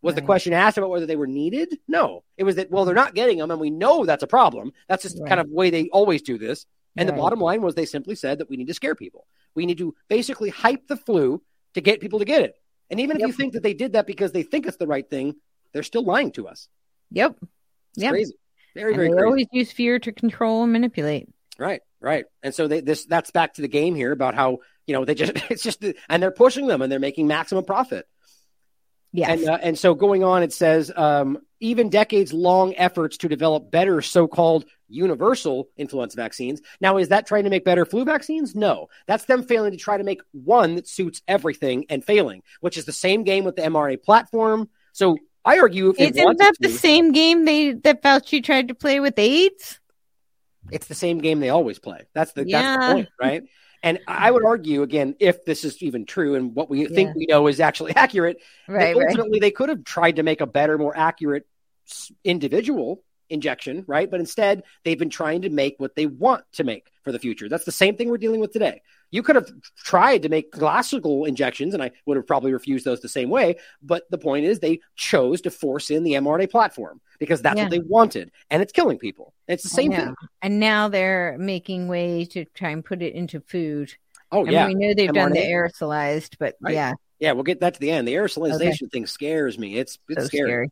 Was 0.00 0.14
the 0.14 0.22
question 0.22 0.54
asked 0.54 0.78
about 0.78 0.88
whether 0.88 1.04
they 1.04 1.16
were 1.16 1.26
needed? 1.26 1.78
No. 1.86 2.24
It 2.38 2.44
was 2.44 2.56
that, 2.56 2.70
well, 2.70 2.86
they're 2.86 2.94
not 2.94 3.14
getting 3.14 3.36
them, 3.36 3.50
and 3.50 3.60
we 3.60 3.68
know 3.68 4.06
that's 4.06 4.22
a 4.22 4.26
problem. 4.26 4.72
That's 4.88 5.02
just 5.02 5.18
Right. 5.20 5.28
kind 5.28 5.40
of 5.42 5.50
way 5.50 5.68
they 5.68 5.90
always 5.90 6.22
do 6.22 6.38
this. 6.38 6.64
And 6.96 7.06
the 7.08 7.12
bottom 7.12 7.38
line 7.40 7.62
was 7.62 7.74
they 7.74 7.86
simply 7.86 8.14
said 8.14 8.38
that 8.38 8.48
we 8.50 8.56
need 8.56 8.66
to 8.68 8.74
scare 8.74 8.94
people. 8.94 9.26
We 9.54 9.66
need 9.66 9.78
to 9.78 9.94
basically 10.08 10.50
hype 10.50 10.86
the 10.86 10.96
flu 10.96 11.42
to 11.74 11.80
get 11.80 12.00
people 12.00 12.18
to 12.20 12.24
get 12.24 12.42
it. 12.42 12.54
And 12.90 13.00
even 13.00 13.20
if 13.20 13.26
you 13.26 13.32
think 13.32 13.52
that 13.54 13.62
they 13.62 13.74
did 13.74 13.92
that 13.92 14.06
because 14.06 14.32
they 14.32 14.42
think 14.42 14.66
it's 14.66 14.76
the 14.76 14.86
right 14.86 15.08
thing, 15.08 15.36
they're 15.72 15.82
still 15.84 16.04
lying 16.04 16.32
to 16.32 16.48
us. 16.48 16.68
Yep. 17.12 17.36
It's 17.94 18.02
Yep. 18.02 18.10
crazy. 18.12 18.34
Very, 18.74 18.92
And 18.92 18.96
very 18.96 19.08
they 19.08 19.14
crazy. 19.14 19.24
always 19.26 19.46
use 19.52 19.72
fear 19.72 19.98
to 19.98 20.12
control 20.12 20.62
and 20.64 20.72
manipulate. 20.72 21.28
Right, 21.58 21.82
right. 22.00 22.24
And 22.42 22.54
so 22.54 22.68
they, 22.68 22.80
this 22.80 23.04
that's 23.04 23.30
back 23.30 23.54
to 23.54 23.62
the 23.62 23.68
game 23.68 23.94
here 23.94 24.12
about 24.12 24.34
how 24.34 24.58
you 24.86 24.94
know 24.94 25.04
they 25.04 25.14
just 25.14 25.32
it's 25.50 25.62
just 25.62 25.84
and 26.08 26.22
they're 26.22 26.30
pushing 26.30 26.66
them 26.66 26.82
and 26.82 26.90
they're 26.90 26.98
making 27.00 27.26
maximum 27.26 27.64
profit. 27.64 28.06
Yes. 29.12 29.40
And 29.40 29.48
uh, 29.48 29.58
and 29.62 29.78
so 29.78 29.94
going 29.94 30.22
on, 30.22 30.42
it 30.42 30.52
says 30.52 30.92
um, 30.94 31.38
even 31.58 31.88
decades 31.90 32.32
long 32.32 32.74
efforts 32.76 33.16
to 33.18 33.28
develop 33.28 33.70
better 33.70 34.00
so 34.02 34.28
called 34.28 34.66
universal 34.88 35.68
influenza 35.76 36.16
vaccines. 36.16 36.60
Now, 36.80 36.96
is 36.96 37.08
that 37.08 37.26
trying 37.26 37.44
to 37.44 37.50
make 37.50 37.64
better 37.64 37.84
flu 37.84 38.04
vaccines? 38.04 38.54
No, 38.54 38.88
that's 39.06 39.24
them 39.24 39.42
failing 39.42 39.72
to 39.72 39.76
try 39.76 39.96
to 39.96 40.04
make 40.04 40.20
one 40.32 40.76
that 40.76 40.86
suits 40.88 41.22
everything 41.26 41.86
and 41.88 42.04
failing, 42.04 42.42
which 42.60 42.76
is 42.76 42.84
the 42.84 42.92
same 42.92 43.24
game 43.24 43.44
with 43.44 43.56
the 43.56 43.62
mRNA 43.62 44.02
platform. 44.02 44.68
So 44.92 45.16
I 45.44 45.58
argue 45.58 45.90
if 45.90 46.16
Isn't 46.16 46.38
that 46.38 46.54
the 46.60 46.68
same 46.68 47.12
game 47.12 47.44
they 47.44 47.72
that 47.72 48.02
Fauci 48.02 48.44
tried 48.44 48.68
to 48.68 48.74
play 48.74 49.00
with 49.00 49.18
AIDS? 49.18 49.78
it's 50.70 50.86
the 50.86 50.94
same 50.94 51.18
game 51.18 51.40
they 51.40 51.48
always 51.48 51.78
play. 51.78 52.06
That's 52.14 52.32
the 52.32 52.42
that's 52.42 52.50
Yeah. 52.50 52.76
the 52.88 52.94
point, 52.94 53.08
right? 53.20 53.42
And 53.82 53.98
I 54.06 54.30
would 54.30 54.44
argue 54.44 54.82
again, 54.82 55.14
if 55.20 55.44
this 55.44 55.64
is 55.64 55.82
even 55.82 56.04
true 56.04 56.34
and 56.34 56.54
what 56.54 56.68
we 56.68 56.86
think 56.86 57.14
we 57.16 57.26
know 57.26 57.46
is 57.46 57.60
actually 57.60 57.96
accurate, 57.96 58.38
Right, 58.68 58.94
right. 58.94 59.06
ultimately 59.08 59.38
they 59.38 59.50
could 59.50 59.70
have 59.70 59.84
tried 59.84 60.16
to 60.16 60.22
make 60.22 60.40
a 60.40 60.46
better, 60.46 60.76
more 60.76 60.96
accurate 60.96 61.46
individual 62.24 63.02
injection, 63.30 63.84
right? 63.86 64.10
But 64.10 64.20
instead, 64.20 64.64
they've 64.84 64.98
been 64.98 65.10
trying 65.10 65.42
to 65.42 65.50
make 65.50 65.76
what 65.78 65.94
they 65.94 66.06
want 66.06 66.44
to 66.54 66.64
make 66.64 66.90
for 67.04 67.12
the 67.12 67.18
future. 67.18 67.48
That's 67.48 67.64
the 67.64 67.72
same 67.72 67.96
thing 67.96 68.10
we're 68.10 68.18
dealing 68.18 68.40
with 68.40 68.52
today. 68.52 68.82
You 69.10 69.22
could 69.22 69.36
have 69.36 69.50
tried 69.76 70.22
to 70.22 70.28
make 70.28 70.52
classical 70.52 71.24
injections, 71.24 71.74
and 71.74 71.82
I 71.82 71.90
would 72.06 72.16
have 72.16 72.26
probably 72.26 72.52
refused 72.52 72.84
those 72.84 73.00
the 73.00 73.08
same 73.08 73.28
way. 73.30 73.56
But 73.82 74.04
the 74.10 74.18
point 74.18 74.46
is, 74.46 74.60
they 74.60 74.80
chose 74.96 75.40
to 75.42 75.50
force 75.50 75.90
in 75.90 76.04
the 76.04 76.12
mRNA 76.12 76.50
platform 76.50 77.00
because 77.18 77.42
that's 77.42 77.56
Yeah. 77.56 77.64
what 77.64 77.70
they 77.70 77.80
wanted, 77.80 78.30
and 78.50 78.62
it's 78.62 78.72
killing 78.72 78.98
people. 78.98 79.34
It's 79.48 79.62
the 79.64 79.68
same 79.68 79.92
thing. 79.92 80.14
And 80.42 80.60
now 80.60 80.88
they're 80.88 81.36
making 81.38 81.88
way 81.88 82.24
to 82.26 82.44
try 82.54 82.70
and 82.70 82.84
put 82.84 83.02
it 83.02 83.14
into 83.14 83.40
food. 83.40 83.92
Oh, 84.32 84.42
I 84.42 84.44
mean, 84.44 84.52
yeah. 84.52 84.66
we 84.68 84.74
know 84.74 84.94
they've 84.94 85.12
done 85.12 85.32
the 85.32 85.40
aerosolized, 85.40 86.36
but 86.38 86.56
Right. 86.60 86.74
yeah, 86.74 86.92
Yeah, 87.18 87.32
we'll 87.32 87.42
get 87.42 87.60
that 87.60 87.74
to 87.74 87.80
the 87.80 87.90
end. 87.90 88.06
The 88.08 88.14
aerosolization 88.14 88.90
thing 88.90 89.06
scares 89.06 89.58
me. 89.58 89.76
It's 89.76 89.98
it's 90.08 90.22
so 90.22 90.26
scary. 90.28 90.48
scary. 90.48 90.70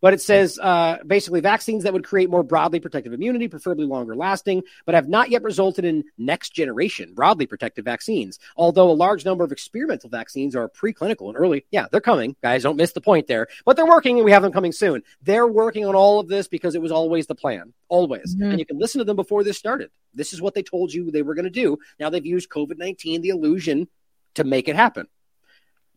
But 0.00 0.14
it 0.14 0.20
says 0.20 0.58
uh, 0.58 0.98
basically 1.06 1.40
vaccines 1.40 1.84
that 1.84 1.92
would 1.92 2.04
create 2.04 2.30
more 2.30 2.42
broadly 2.42 2.80
protective 2.80 3.12
immunity, 3.12 3.48
preferably 3.48 3.84
longer 3.86 4.14
lasting, 4.14 4.62
but 4.86 4.94
have 4.94 5.08
not 5.08 5.30
yet 5.30 5.42
resulted 5.42 5.84
in 5.84 6.04
next 6.16 6.50
generation 6.50 7.14
broadly 7.14 7.46
protective 7.46 7.84
vaccines. 7.84 8.38
Although 8.56 8.90
a 8.90 8.92
large 8.92 9.24
number 9.24 9.44
of 9.44 9.52
experimental 9.52 10.10
vaccines 10.10 10.54
are 10.54 10.68
preclinical 10.68 11.28
and 11.28 11.36
early, 11.36 11.64
yeah, 11.70 11.86
they're 11.90 12.00
coming. 12.00 12.36
Guys, 12.42 12.62
don't 12.62 12.76
miss 12.76 12.92
the 12.92 13.00
point 13.00 13.26
there. 13.26 13.48
But 13.64 13.76
they're 13.76 13.86
working 13.86 14.16
and 14.16 14.24
we 14.24 14.32
have 14.32 14.42
them 14.42 14.52
coming 14.52 14.72
soon. 14.72 15.02
They're 15.22 15.46
working 15.46 15.84
on 15.84 15.94
all 15.94 16.20
of 16.20 16.28
this 16.28 16.48
because 16.48 16.74
it 16.74 16.82
was 16.82 16.92
always 16.92 17.26
the 17.26 17.34
plan, 17.34 17.72
always. 17.88 18.36
Mhm. 18.36 18.50
And 18.50 18.58
you 18.58 18.66
can 18.66 18.78
listen 18.78 19.00
to 19.00 19.04
them 19.04 19.16
before 19.16 19.42
this 19.42 19.58
started. 19.58 19.90
This 20.14 20.32
is 20.32 20.40
what 20.40 20.54
they 20.54 20.62
told 20.62 20.92
you 20.92 21.10
they 21.10 21.22
were 21.22 21.34
going 21.34 21.44
to 21.44 21.50
do. 21.50 21.78
Now 21.98 22.10
they've 22.10 22.24
used 22.24 22.48
COVID 22.50 22.78
19, 22.78 23.20
the 23.20 23.30
illusion, 23.30 23.88
to 24.34 24.44
make 24.44 24.68
it 24.68 24.76
happen. 24.76 25.06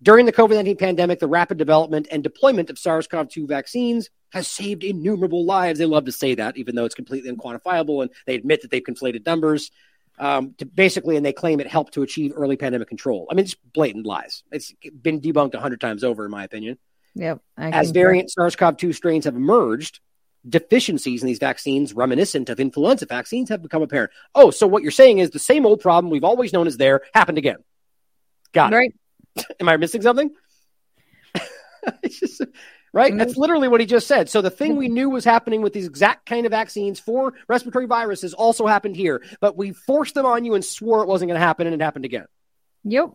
During 0.03 0.25
the 0.25 0.33
COVID 0.33 0.55
19 0.55 0.77
pandemic, 0.77 1.19
the 1.19 1.27
rapid 1.27 1.57
development 1.57 2.07
and 2.11 2.23
deployment 2.23 2.69
of 2.69 2.79
SARS 2.79 3.07
CoV 3.07 3.29
2 3.29 3.47
vaccines 3.47 4.09
has 4.31 4.47
saved 4.47 4.83
innumerable 4.83 5.45
lives. 5.45 5.77
They 5.77 5.85
love 5.85 6.05
to 6.05 6.11
say 6.11 6.35
that, 6.35 6.57
even 6.57 6.75
though 6.75 6.85
it's 6.85 6.95
completely 6.95 7.31
unquantifiable, 7.31 8.01
and 8.01 8.11
they 8.25 8.35
admit 8.35 8.61
that 8.61 8.71
they've 8.71 8.83
conflated 8.83 9.25
numbers. 9.25 9.71
Um, 10.19 10.53
to 10.59 10.65
basically, 10.65 11.15
and 11.15 11.25
they 11.25 11.33
claim 11.33 11.59
it 11.59 11.67
helped 11.67 11.95
to 11.95 12.03
achieve 12.03 12.33
early 12.35 12.55
pandemic 12.55 12.87
control. 12.87 13.27
I 13.31 13.33
mean, 13.33 13.45
it's 13.45 13.55
blatant 13.55 14.05
lies. 14.05 14.43
It's 14.51 14.71
been 15.01 15.19
debunked 15.19 15.55
a 15.55 15.59
hundred 15.59 15.81
times 15.81 16.03
over, 16.03 16.25
in 16.25 16.31
my 16.31 16.43
opinion. 16.43 16.77
Yep. 17.15 17.39
As 17.57 17.89
variant 17.91 18.29
SARS 18.29 18.55
CoV 18.55 18.77
2 18.77 18.93
strains 18.93 19.25
have 19.25 19.35
emerged, 19.35 19.99
deficiencies 20.47 21.21
in 21.21 21.27
these 21.27 21.39
vaccines, 21.39 21.93
reminiscent 21.93 22.49
of 22.49 22.59
influenza 22.59 23.05
vaccines, 23.05 23.49
have 23.49 23.63
become 23.63 23.81
apparent. 23.81 24.11
Oh, 24.35 24.51
so 24.51 24.67
what 24.67 24.83
you're 24.83 24.91
saying 24.91 25.19
is 25.19 25.31
the 25.31 25.39
same 25.39 25.65
old 25.65 25.79
problem 25.79 26.11
we've 26.11 26.23
always 26.23 26.53
known 26.53 26.67
is 26.67 26.77
there 26.77 27.01
happened 27.13 27.37
again. 27.37 27.57
Got 28.51 28.73
it. 28.73 28.93
Am 29.59 29.69
I 29.69 29.77
missing 29.77 30.01
something? 30.01 30.31
just, 32.09 32.41
right? 32.93 33.15
That's 33.15 33.31
mm-hmm. 33.31 33.41
literally 33.41 33.67
what 33.67 33.79
he 33.79 33.85
just 33.85 34.07
said. 34.07 34.29
So 34.29 34.41
the 34.41 34.49
thing 34.49 34.75
we 34.75 34.85
mm-hmm. 34.85 34.93
knew 34.93 35.09
was 35.09 35.25
happening 35.25 35.61
with 35.61 35.73
these 35.73 35.87
exact 35.87 36.25
kind 36.25 36.45
of 36.45 36.51
vaccines 36.51 36.99
for 36.99 37.33
respiratory 37.47 37.85
viruses 37.85 38.33
also 38.33 38.67
happened 38.67 38.95
here, 38.95 39.23
but 39.39 39.57
we 39.57 39.71
forced 39.71 40.15
them 40.15 40.25
on 40.25 40.45
you 40.45 40.55
and 40.55 40.63
swore 40.63 41.01
it 41.01 41.07
wasn't 41.07 41.29
going 41.29 41.39
to 41.39 41.45
happen, 41.45 41.67
and 41.67 41.73
it 41.73 41.83
happened 41.83 42.05
again. 42.05 42.25
Yep. 42.83 43.11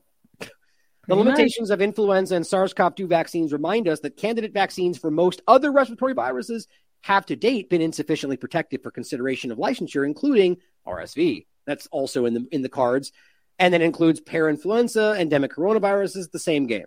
The 1.09 1.15
limitations 1.15 1.71
of 1.71 1.81
influenza 1.81 2.35
and 2.35 2.45
SARS 2.45 2.75
CoV 2.75 2.97
2 2.97 3.07
vaccines 3.07 3.53
remind 3.53 3.87
us 3.87 4.01
that 4.01 4.17
candidate 4.17 4.53
vaccines 4.53 4.99
for 4.99 5.09
most 5.11 5.41
other 5.47 5.71
respiratory 5.71 6.15
viruses 6.15 6.67
have 7.03 7.25
to 7.27 7.37
date 7.37 7.71
been 7.71 7.81
insufficiently 7.81 8.37
protective 8.37 8.83
for 8.83 8.91
consideration 8.91 9.53
of 9.53 9.59
licensure, 9.59 10.05
including 10.05 10.57
RSV. 10.85 11.47
That's 11.65 11.87
also 11.89 12.27
in 12.27 12.35
the 12.35 12.47
in 12.51 12.63
the 12.63 12.69
cards. 12.69 13.13
And 13.59 13.73
that 13.73 13.81
includes 13.81 14.21
parainfluenza, 14.21 15.19
endemic 15.19 15.53
coronaviruses, 15.53 16.31
the 16.31 16.39
same 16.39 16.67
game. 16.67 16.87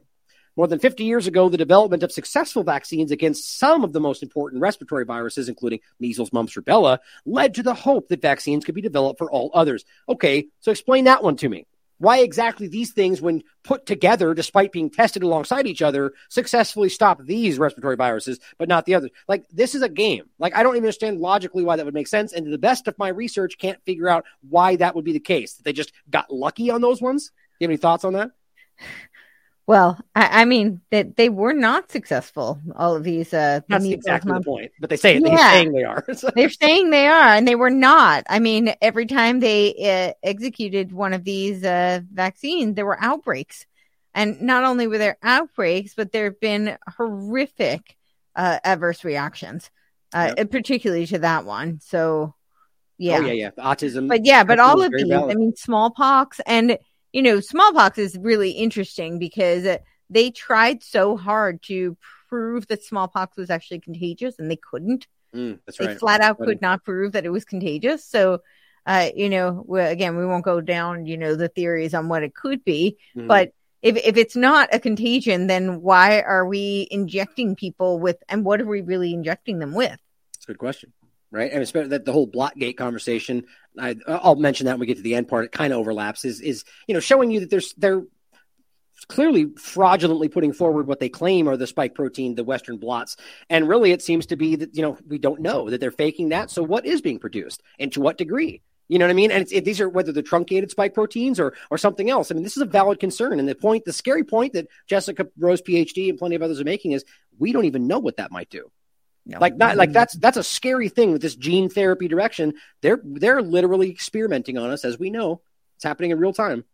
More 0.56 0.68
than 0.68 0.80
50 0.80 1.06
years 1.06 1.26
ago, 1.26 1.48
the 1.48 1.58
development 1.58 2.04
of 2.04 2.12
successful 2.12 2.64
vaccines 2.64 3.12
against 3.12 3.58
some 3.60 3.84
of 3.84 3.94
the 3.94 4.02
most 4.02 4.22
important 4.22 4.62
respiratory 4.62 5.06
viruses, 5.06 5.48
including 5.48 5.80
measles, 6.02 6.34
mumps, 6.34 6.56
rubella, 6.56 7.00
led 7.26 7.54
to 7.54 7.64
the 7.64 7.74
hope 7.74 8.10
that 8.10 8.22
vaccines 8.22 8.66
could 8.66 8.76
be 8.76 8.82
developed 8.82 9.20
for 9.20 9.32
all 9.32 9.52
others. 9.54 9.86
Okay, 10.10 10.48
so 10.60 10.72
explain 10.72 11.06
that 11.06 11.24
one 11.24 11.38
to 11.38 11.48
me. 11.48 11.66
Why 12.00 12.20
exactly 12.20 12.68
these 12.68 12.92
things, 12.92 13.22
when 13.22 13.44
put 13.64 13.86
together, 13.86 14.34
despite 14.34 14.72
being 14.72 14.90
tested 14.90 15.22
alongside 15.22 15.68
each 15.68 15.82
other, 15.82 16.14
successfully 16.30 16.90
stop 16.90 17.22
these 17.24 17.60
respiratory 17.60 17.98
viruses, 17.98 18.40
but 18.58 18.70
not 18.70 18.86
the 18.86 18.96
others? 18.96 19.12
Like, 19.28 19.46
this 19.52 19.76
is 19.76 19.82
a 19.82 19.90
game. 19.90 20.24
Like, 20.40 20.56
I 20.56 20.64
don't 20.64 20.76
even 20.76 20.86
understand 20.86 21.20
logically 21.20 21.64
why 21.64 21.76
that 21.76 21.86
would 21.86 21.94
make 21.94 22.08
sense. 22.08 22.32
And 22.32 22.46
to 22.46 22.52
the 22.52 22.58
best 22.58 22.88
of 22.88 22.98
my 22.98 23.10
research, 23.10 23.58
can't 23.58 23.84
figure 23.86 24.08
out 24.08 24.26
why 24.48 24.78
that 24.78 24.96
would 24.96 25.06
be 25.06 25.14
the 25.14 25.20
case. 25.20 25.54
That 25.56 25.64
they 25.64 25.74
just 25.74 25.92
got 26.10 26.34
lucky 26.34 26.70
on 26.70 26.82
those 26.82 27.02
ones? 27.02 27.28
Do 27.28 27.34
you 27.60 27.66
have 27.66 27.72
any 27.72 27.78
thoughts 27.78 28.06
on 28.06 28.14
that? 28.14 28.32
Well, 29.70 30.00
I, 30.16 30.42
I 30.42 30.46
mean 30.46 30.82
that 30.90 31.16
they 31.16 31.30
were 31.30 31.54
not 31.54 31.92
successful. 31.92 32.60
All 32.76 32.96
of 32.96 33.04
these, 33.04 33.32
uh, 33.36 33.60
That's 33.70 33.86
exactly 33.86 34.30
the 34.30 34.34
mumps- 34.34 34.48
point. 34.48 34.72
But 34.80 34.90
they 34.90 34.98
say 34.98 35.18
it. 35.18 35.24
They're 35.24 35.38
saying 35.38 35.74
they 35.74 35.84
are. 35.84 36.04
They're 36.36 36.50
saying 36.50 36.90
they 36.90 37.06
are, 37.06 37.36
and 37.36 37.48
they 37.48 37.54
were 37.54 37.70
not. 37.70 38.24
I 38.28 38.40
mean, 38.40 38.74
every 38.82 39.06
time 39.06 39.40
they 39.40 39.76
uh, 39.78 40.28
executed 40.28 40.92
one 40.92 41.14
of 41.14 41.24
these 41.24 41.64
uh, 41.64 42.00
vaccines, 42.12 42.74
there 42.74 42.88
were 42.88 42.98
outbreaks. 43.00 43.68
And 44.16 44.42
not 44.42 44.64
only 44.64 44.88
were 44.88 44.98
there 44.98 45.20
outbreaks, 45.22 45.94
but 45.94 46.12
there 46.12 46.24
have 46.24 46.40
been 46.40 46.76
horrific 46.88 47.96
uh, 48.36 48.58
adverse 48.64 49.04
reactions, 49.04 49.70
uh, 50.16 50.34
particularly 50.50 51.06
to 51.06 51.20
that 51.20 51.46
one. 51.46 51.80
So, 51.80 52.34
yeah. 52.98 53.20
Oh, 53.20 53.26
yeah, 53.28 53.34
yeah. 53.34 53.52
Autism. 53.64 54.08
But 54.08 54.26
yeah, 54.26 54.44
but 54.44 54.58
all 54.58 54.82
of 54.82 54.92
these, 54.92 55.08
valid. 55.08 55.32
I 55.32 55.36
mean, 55.36 55.56
smallpox 55.56 56.42
and, 56.48 56.80
you 57.14 57.22
know, 57.22 57.40
smallpox 57.40 57.98
is 57.98 58.18
really 58.18 58.52
interesting 58.52 59.20
because 59.20 59.78
they 60.10 60.32
tried 60.32 60.84
so 60.84 61.18
hard 61.18 61.62
to 61.64 61.98
prove 62.28 62.68
that 62.68 62.84
smallpox 62.84 63.38
was 63.38 63.50
actually 63.50 63.80
contagious 63.80 64.38
and 64.40 64.50
they 64.50 64.56
couldn't. 64.58 65.08
Mm, 65.36 65.60
that's 65.66 65.80
They 65.80 65.88
right. 65.88 66.00
flat 66.00 66.22
out 66.22 66.40
could 66.40 66.62
not 66.62 66.84
prove 66.84 67.14
that 67.14 67.26
it 67.26 67.30
was 67.30 67.46
contagious. 67.46 68.06
So, 68.06 68.40
uh, 68.86 69.10
you 69.16 69.30
know, 69.30 69.66
again, 69.76 70.18
we 70.18 70.26
won't 70.26 70.46
go 70.46 70.62
down, 70.62 71.06
you 71.06 71.18
know, 71.18 71.36
the 71.36 71.48
theories 71.50 71.94
on 71.94 72.10
what 72.10 72.24
it 72.24 72.34
could 72.34 72.64
be, 72.64 72.98
Mhm. 73.16 73.28
but 73.28 73.52
if, 73.82 73.96
if 73.98 74.18
it's 74.18 74.36
not 74.36 74.70
a 74.74 74.80
contagion, 74.80 75.48
then 75.48 75.82
why 75.82 76.22
are 76.22 76.46
we 76.46 76.88
injecting 76.92 77.56
people 77.56 78.00
with, 78.00 78.18
and 78.28 78.44
what 78.44 78.60
are 78.60 78.68
we 78.68 78.82
really 78.82 79.14
injecting 79.14 79.60
them 79.60 79.74
with? 79.74 79.98
That's 80.34 80.46
a 80.46 80.48
good 80.48 80.58
question, 80.58 80.94
right? 81.32 81.52
And 81.52 81.62
especially 81.62 81.90
that 81.90 82.06
the 82.06 82.14
whole 82.14 82.28
Blotgate 82.28 82.78
conversation. 82.78 83.46
I, 83.78 83.96
I'll 84.08 84.36
mention 84.36 84.66
that 84.66 84.74
when 84.74 84.82
we 84.82 84.88
get 84.88 84.98
to 84.98 85.04
the 85.04 85.16
end 85.16 85.28
part. 85.28 85.46
It 85.46 85.52
kind 85.52 85.74
of 85.74 85.80
overlaps. 85.80 86.26
Is 86.26 86.42
is 86.42 86.64
you 86.88 86.94
know 86.94 87.00
showing 87.00 87.32
you 87.32 87.42
that 87.42 87.50
there's 87.50 87.74
they're 87.74 88.04
clearly 89.08 89.48
fraudulently 89.58 90.28
putting 90.28 90.52
forward 90.52 90.88
what 90.88 91.00
they 91.00 91.10
claim 91.10 91.48
are 91.48 91.56
the 91.56 91.68
spike 91.68 91.96
protein, 91.96 92.36
the 92.36 92.44
Western 92.44 92.78
blots, 92.78 93.16
and 93.50 93.68
really 93.68 93.92
it 93.92 94.02
seems 94.02 94.26
to 94.28 94.36
be 94.36 94.56
that 94.58 94.76
you 94.76 94.82
know 94.82 94.98
we 95.08 95.18
don't 95.18 95.42
know 95.42 95.70
that 95.70 95.80
they're 95.80 95.92
faking 95.92 96.30
that. 96.30 96.52
So 96.52 96.64
what 96.64 96.86
is 96.86 97.02
being 97.02 97.20
produced 97.20 97.62
and 97.78 97.92
to 97.94 98.02
what 98.02 98.18
degree? 98.18 98.62
You 98.90 98.98
know 98.98 99.06
what 99.06 99.12
I 99.12 99.14
mean? 99.14 99.30
And 99.30 99.48
it, 99.52 99.66
these 99.66 99.80
are 99.80 99.88
whether 99.88 100.12
they're 100.12 100.24
truncated 100.24 100.72
spike 100.72 100.96
proteins 100.96 101.40
or 101.40 101.54
or 101.70 101.78
something 101.78 102.10
else. 102.10 102.32
I 102.32 102.34
mean, 102.34 102.44
this 102.44 102.58
is 102.58 102.64
a 102.64 102.66
valid 102.66 103.00
concern. 103.00 103.40
And 103.40 103.48
the 103.48 103.54
point, 103.54 103.86
the 103.86 103.94
scary 103.94 104.24
point 104.24 104.54
that 104.54 104.68
Jessica 104.88 105.28
Rose, 105.38 105.62
PhD, 105.62 106.10
and 106.10 106.18
plenty 106.18 106.36
of 106.36 106.42
others 106.42 106.60
are 106.60 106.66
making 106.66 106.94
is 106.94 107.06
we 107.38 107.52
don't 107.52 107.66
even 107.66 107.88
know 107.88 108.00
what 108.00 108.18
that 108.18 108.32
might 108.32 108.50
do. 108.50 108.72
Like 109.38 109.58
not 109.58 109.78
like 109.78 109.92
that's 109.92 110.16
mm-hmm. 110.16 110.22
that's 110.22 110.38
a 110.38 110.44
scary 110.44 110.90
thing 110.90 111.12
with 111.12 111.22
this 111.22 111.36
gene 111.36 111.70
therapy 111.70 112.08
direction. 112.08 112.54
They're 112.82 113.00
they're 113.04 113.44
literally 113.44 113.92
experimenting 113.92 114.58
on 114.58 114.72
us, 114.72 114.84
as 114.84 114.98
we 114.98 115.12
know. 115.12 115.42
It's 115.76 115.84
happening 115.84 116.12
in 116.12 116.20
real 116.20 116.34
time. 116.34 116.66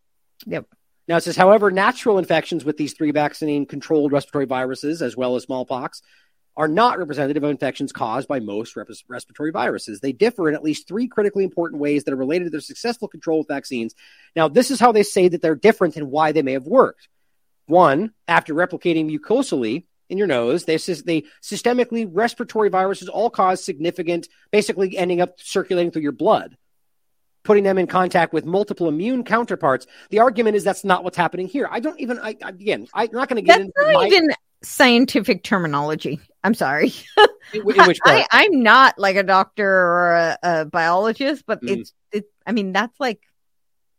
Yep. 0.45 0.67
Now 1.07 1.17
it 1.17 1.21
says, 1.21 1.35
however, 1.35 1.69
natural 1.69 2.17
infections 2.17 2.63
with 2.63 2.77
these 2.77 2.93
three 2.93 3.11
vaccine 3.11 3.65
controlled 3.65 4.11
respiratory 4.11 4.45
viruses, 4.45 5.01
as 5.01 5.17
well 5.17 5.35
as 5.35 5.43
smallpox, 5.43 6.01
are 6.57 6.67
not 6.67 6.97
representative 6.97 7.43
of 7.43 7.49
infections 7.49 7.91
caused 7.91 8.27
by 8.27 8.39
most 8.39 8.75
res- 8.75 9.03
respiratory 9.07 9.51
viruses. 9.51 9.99
They 9.99 10.13
differ 10.13 10.47
in 10.47 10.55
at 10.55 10.63
least 10.63 10.87
three 10.87 11.07
critically 11.07 11.43
important 11.43 11.81
ways 11.81 12.03
that 12.03 12.13
are 12.13 12.17
related 12.17 12.45
to 12.45 12.49
their 12.51 12.61
successful 12.61 13.07
control 13.07 13.39
with 13.39 13.47
vaccines. 13.47 13.93
Now, 14.35 14.47
this 14.47 14.71
is 14.71 14.79
how 14.79 14.91
they 14.91 15.03
say 15.03 15.27
that 15.27 15.41
they're 15.41 15.55
different 15.55 15.97
and 15.97 16.09
why 16.09 16.31
they 16.31 16.41
may 16.41 16.53
have 16.53 16.65
worked. 16.65 17.09
One, 17.67 18.13
after 18.27 18.53
replicating 18.53 19.09
mucosally 19.09 19.85
in 20.09 20.17
your 20.17 20.27
nose, 20.27 20.65
they, 20.65 20.77
they 20.77 21.23
systemically 21.41 22.07
respiratory 22.11 22.69
viruses 22.69 23.09
all 23.09 23.29
cause 23.29 23.63
significant, 23.63 24.27
basically 24.51 24.97
ending 24.97 25.21
up 25.21 25.39
circulating 25.39 25.91
through 25.91 26.03
your 26.03 26.11
blood, 26.11 26.57
putting 27.43 27.63
them 27.63 27.77
in 27.77 27.87
contact 27.87 28.33
with 28.33 28.45
multiple 28.45 28.87
immune 28.87 29.23
counterparts. 29.23 29.87
The 30.09 30.19
argument 30.19 30.55
is 30.55 30.63
that's 30.63 30.83
not 30.83 31.03
what's 31.03 31.17
happening 31.17 31.47
here. 31.47 31.67
I 31.71 31.79
don't 31.79 31.99
even, 31.99 32.19
I, 32.19 32.35
again, 32.41 32.87
I'm 32.93 33.09
not 33.11 33.29
going 33.29 33.37
to 33.37 33.41
get 33.41 33.57
That's 33.57 33.65
into 33.77 33.91
not 33.93 34.01
my, 34.01 34.07
even 34.07 34.29
scientific 34.63 35.43
terminology. 35.43 36.19
I'm 36.43 36.53
sorry. 36.53 36.93
in, 37.53 37.61
in. 37.61 37.93
I, 38.05 38.25
I'm 38.31 38.61
not 38.61 38.99
like 38.99 39.15
a 39.15 39.23
doctor 39.23 39.67
or 39.67 40.11
a, 40.15 40.37
a 40.43 40.65
biologist, 40.65 41.43
but 41.45 41.61
Mm. 41.61 41.69
it's 41.79 41.93
it. 42.11 42.25
I 42.45 42.51
mean, 42.51 42.71
that's 42.71 42.99
like 42.99 43.21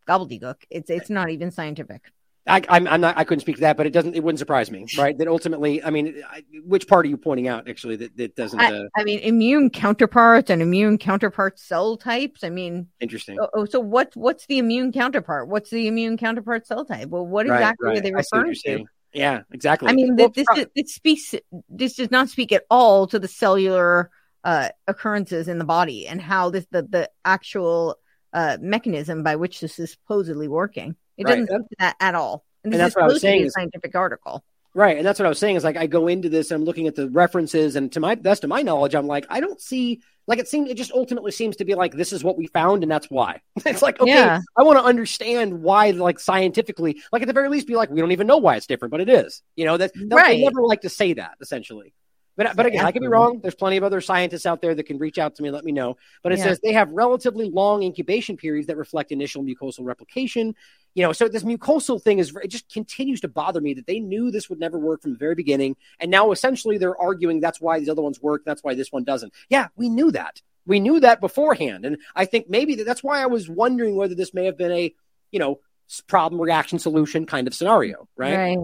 gobbledygook. 0.09 0.57
It's 0.70 0.91
it's 0.91 1.11
not 1.11 1.31
even 1.31 1.51
scientific. 1.51 2.03
I, 2.48 2.62
I'm, 2.68 2.86
I'm 2.86 3.01
not. 3.01 3.18
I 3.18 3.24
couldn't 3.24 3.40
speak 3.40 3.56
to 3.56 3.62
that, 3.62 3.77
but 3.77 3.86
it 3.86 3.93
doesn't. 3.93 4.14
It 4.14 4.23
wouldn't 4.23 4.39
surprise 4.39 4.70
me, 4.70 4.86
right? 4.97 5.18
That 5.18 5.27
ultimately, 5.27 5.82
I 5.82 5.90
mean, 5.90 6.23
I, 6.31 6.44
which 6.64 6.86
part 6.86 7.05
are 7.05 7.09
you 7.09 7.16
pointing 7.16 7.48
out? 7.48 7.68
Actually, 7.68 7.97
that 7.97 8.16
that 8.16 8.36
doesn't. 8.36 8.60
I, 8.60 8.73
uh, 8.73 8.85
I 8.97 9.02
mean, 9.02 9.18
immune 9.20 9.68
counterparts 9.68 10.48
and 10.48 10.62
immune 10.62 10.98
counterpart 10.98 11.59
cell 11.59 11.97
types. 11.97 12.44
I 12.44 12.51
mean, 12.51 12.86
interesting. 13.01 13.39
oh, 13.40 13.48
oh, 13.52 13.64
so 13.64 13.81
what's 13.81 14.16
what's 14.16 14.47
the 14.47 14.59
immune 14.59 14.93
counterpart? 14.93 15.48
What's 15.48 15.70
the 15.70 15.89
immune 15.89 16.16
counterpart 16.16 16.66
cell 16.66 16.85
type? 16.85 17.09
Well, 17.09 17.27
what 17.27 17.48
Right, 17.48 17.56
exactly 17.56 17.89
right. 17.89 17.98
are 17.98 18.01
they 18.01 18.12
referring 18.12 18.52
to? 18.52 18.59
saying. 18.60 18.86
Yeah, 19.12 19.43
exactly. 19.51 19.89
I 19.89 19.93
mean, 19.93 20.14
Well, 20.14 20.28
this 20.28 20.47
is, 20.56 20.66
it 20.74 20.89
speaks. 20.89 21.35
This 21.68 21.94
does 21.97 22.10
not 22.10 22.28
speak 22.28 22.52
at 22.52 22.64
all 22.70 23.06
to 23.09 23.18
the 23.18 23.28
cellular 23.28 24.10
uh, 24.44 24.68
occurrences 24.86 25.48
in 25.48 25.59
the 25.59 25.64
body 25.64 26.06
and 26.06 26.20
how 26.20 26.51
this 26.51 26.66
the 26.70 26.82
the 26.82 27.10
actual 27.24 27.97
uh, 28.32 28.59
mechanism 28.60 29.24
by 29.24 29.35
which 29.35 29.60
this 29.60 29.81
is 29.81 29.90
supposedly 29.93 30.47
working. 30.47 30.94
It 31.16 31.24
Right. 31.24 31.30
doesn't 31.32 31.47
speak 31.47 31.68
to 31.70 31.76
that 31.80 31.97
at 32.01 32.14
all. 32.14 32.44
And 32.64 32.72
And 32.74 32.80
that's 32.80 32.94
what 32.97 33.05
I 33.05 33.06
was 33.06 33.20
supposed 33.20 33.22
to 33.22 33.26
be 33.26 33.30
saying 33.30 33.43
a 33.43 33.47
is- 33.47 33.52
scientific 33.55 33.94
article. 33.94 34.44
Right, 34.74 34.98
and 34.98 35.06
that's 35.06 35.18
what 35.18 35.24
I 35.24 35.30
was 35.30 35.38
saying 35.38 35.56
is 35.56 35.64
like 35.64 35.78
I 35.78 35.86
go 35.86 36.06
into 36.06 36.28
this, 36.28 36.51
and 36.51 36.60
I'm 36.60 36.64
looking 36.66 36.86
at 36.86 36.94
the 36.94 37.09
references, 37.09 37.76
and 37.76 37.90
to 37.93 38.01
my 38.01 38.14
best 38.14 38.44
of 38.44 38.51
my 38.51 38.60
knowledge, 38.60 38.94
I'm 38.94 39.06
like, 39.06 39.24
I 39.30 39.40
don't 39.40 39.59
see 39.59 40.02
like 40.26 40.38
it 40.38 40.48
seems 40.48 40.68
it 40.68 40.76
just 40.76 40.93
ultimately 40.93 41.30
seems 41.32 41.56
to 41.56 41.64
be 41.64 41.74
like 41.74 41.94
this 41.94 42.12
is 42.12 42.22
what 42.22 42.36
we 42.36 42.47
found, 42.48 42.82
and 42.82 42.93
that's 42.93 43.09
why. 43.09 43.40
it's 43.64 43.80
like 43.80 43.98
okay, 44.01 44.10
Yeah. 44.10 44.40
I 44.59 44.62
want 44.64 44.78
to 44.78 44.84
understand 44.84 45.62
why, 45.62 45.93
like 45.93 46.18
scientifically, 46.18 47.01
like 47.10 47.22
at 47.22 47.28
the 47.28 47.32
very 47.32 47.48
least, 47.48 47.66
be 47.66 47.74
like 47.74 47.88
we 47.90 48.01
don't 48.02 48.12
even 48.12 48.26
know 48.26 48.36
why 48.36 48.56
it's 48.56 48.66
different, 48.66 48.90
but 48.93 49.01
it 49.01 49.09
is. 49.09 49.40
You 49.55 49.64
know 49.64 49.78
that 49.78 49.93
Right. 50.10 50.36
they 50.36 50.43
never 50.44 50.60
like 50.60 50.82
to 50.82 50.90
say 50.90 51.14
that 51.14 51.36
essentially. 51.40 51.94
But 52.36 52.55
but 52.55 52.66
again, 52.66 52.84
I 52.84 52.93
could 52.93 53.01
be 53.01 53.09
wrong. 53.09 53.40
There's 53.40 53.55
plenty 53.55 53.78
of 53.78 53.84
other 53.84 54.02
scientists 54.02 54.44
out 54.44 54.60
there 54.60 54.74
that 54.74 54.84
can 54.84 54.98
reach 54.98 55.16
out 55.16 55.36
to 55.36 55.43
me 55.43 55.48
and 55.48 55.55
let 55.55 55.64
me 55.64 55.72
know. 55.72 55.97
But 56.22 56.32
it 56.32 56.38
Yeah. 56.38 56.44
says 56.44 56.60
they 56.62 56.74
have 56.74 56.90
relatively 56.90 57.48
long 57.48 57.82
incubation 57.82 58.36
periods 58.36 58.66
that 58.66 58.76
reflect 58.76 59.10
initial 59.10 59.43
mucosal 59.43 59.86
replication. 59.86 60.55
You 60.97 61.02
know, 61.02 61.12
so 61.12 61.28
this 61.28 61.43
mucosal 61.43 62.02
thing 62.02 62.20
is 62.20 62.35
it 62.43 62.48
just 62.48 62.73
continues 62.73 63.20
to 63.20 63.28
bother 63.28 63.60
me 63.60 63.74
that 63.74 63.86
they 63.86 64.01
knew 64.01 64.31
this 64.31 64.48
would 64.48 64.59
never 64.59 64.78
work 64.78 65.02
from 65.02 65.12
the 65.12 65.18
very 65.18 65.35
beginning, 65.35 65.77
and 66.01 66.10
now 66.10 66.32
essentially 66.32 66.78
they're 66.78 66.98
arguing 66.98 67.39
that's 67.39 67.60
why 67.60 67.78
these 67.78 67.90
other 67.90 68.01
ones 68.01 68.23
work, 68.23 68.44
that's 68.47 68.64
why 68.64 68.74
this 68.74 68.90
one 68.90 69.05
doesn't. 69.05 69.35
Yeah, 69.51 69.68
we 69.77 69.90
knew 69.90 70.10
that. 70.12 70.40
We 70.64 70.81
knew 70.81 70.98
that 71.01 71.20
beforehand, 71.20 71.85
and 71.85 71.98
I 72.14 72.24
think 72.24 72.48
maybe 72.48 72.77
that, 72.77 72.86
that's 72.86 73.05
why 73.05 73.23
I 73.23 73.27
was 73.27 73.47
wondering 73.47 73.94
whether 73.94 74.14
this 74.14 74.32
may 74.32 74.47
have 74.47 74.56
been 74.56 74.73
a 74.73 74.94
you 75.31 75.39
know 75.39 75.60
problem 76.06 76.40
reaction 76.40 76.78
solution 76.78 77.27
kind 77.27 77.47
of 77.47 77.52
scenario, 77.52 78.09
right? 78.16 78.56
Right. 78.56 78.59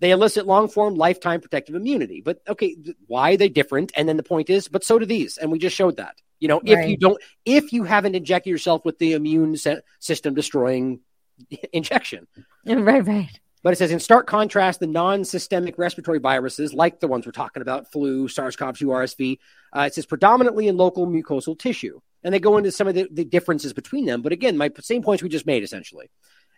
They 0.00 0.10
elicit 0.10 0.46
long 0.46 0.68
form 0.68 0.94
lifetime 0.94 1.40
protective 1.40 1.74
immunity. 1.74 2.20
But 2.20 2.42
okay, 2.46 2.74
th- 2.74 2.96
why 3.06 3.32
are 3.32 3.36
they 3.38 3.48
different? 3.48 3.92
And 3.96 4.06
then 4.06 4.18
the 4.18 4.22
point 4.22 4.50
is, 4.50 4.68
but 4.68 4.84
so 4.84 4.98
do 4.98 5.06
these. 5.06 5.38
And 5.38 5.50
we 5.50 5.58
just 5.58 5.74
showed 5.74 5.96
that. 5.96 6.16
You 6.38 6.48
know, 6.48 6.60
if 6.64 6.88
you 6.88 6.96
don't, 6.96 7.20
if 7.44 7.72
you 7.72 7.82
haven't 7.82 8.14
injected 8.14 8.50
yourself 8.50 8.84
with 8.84 8.98
the 8.98 9.14
immune 9.14 9.56
se- 9.56 9.80
system 9.98 10.34
destroying 10.34 11.00
injection. 11.72 12.26
Right, 12.66 13.06
right. 13.06 13.40
But 13.62 13.72
it 13.72 13.76
says, 13.76 13.90
in 13.90 13.98
stark 13.98 14.26
contrast, 14.26 14.78
the 14.78 14.86
non 14.86 15.24
systemic 15.24 15.78
respiratory 15.78 16.18
viruses, 16.18 16.74
like 16.74 17.00
the 17.00 17.08
ones 17.08 17.26
we're 17.26 17.32
talking 17.32 17.62
about, 17.62 17.90
flu, 17.90 18.28
SARS 18.28 18.56
CoV 18.56 18.78
2, 18.78 18.86
RSV, 18.86 19.38
uh, 19.76 19.80
it 19.80 19.94
says 19.94 20.06
predominantly 20.06 20.68
in 20.68 20.76
local 20.76 21.06
mucosal 21.06 21.58
tissue. 21.58 22.00
And 22.22 22.32
they 22.34 22.40
go 22.40 22.56
into 22.56 22.70
some 22.70 22.86
of 22.88 22.94
the, 22.94 23.08
the 23.10 23.24
differences 23.24 23.72
between 23.72 24.04
them. 24.06 24.22
But 24.22 24.32
again, 24.32 24.56
my 24.56 24.70
same 24.80 25.02
points 25.02 25.22
we 25.22 25.28
just 25.28 25.46
made 25.46 25.62
essentially. 25.62 26.10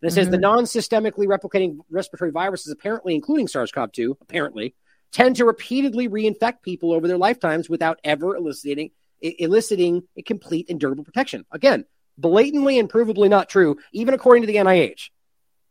And 0.02 0.10
it 0.10 0.14
says 0.14 0.30
the 0.30 0.36
Mhm. 0.36 0.42
non 0.42 0.64
systemically 0.64 1.26
replicating 1.26 1.78
respiratory 1.90 2.30
viruses, 2.32 2.72
apparently 2.72 3.14
including 3.14 3.48
SARS 3.48 3.70
CoV 3.72 3.92
2, 3.92 4.18
apparently, 4.20 4.74
tend 5.12 5.36
to 5.36 5.44
repeatedly 5.44 6.08
reinfect 6.08 6.62
people 6.62 6.92
over 6.92 7.06
their 7.08 7.18
lifetimes 7.18 7.68
without 7.68 7.98
ever 8.04 8.36
eliciting 8.36 8.90
eliciting 9.22 10.02
a 10.16 10.22
complete 10.22 10.70
and 10.70 10.80
durable 10.80 11.04
protection. 11.04 11.44
Again, 11.52 11.84
blatantly 12.20 12.78
and 12.78 12.90
provably 12.90 13.28
not 13.28 13.48
true, 13.48 13.76
even 13.92 14.14
according 14.14 14.42
to 14.42 14.46
the 14.46 14.56
NIH. 14.56 15.10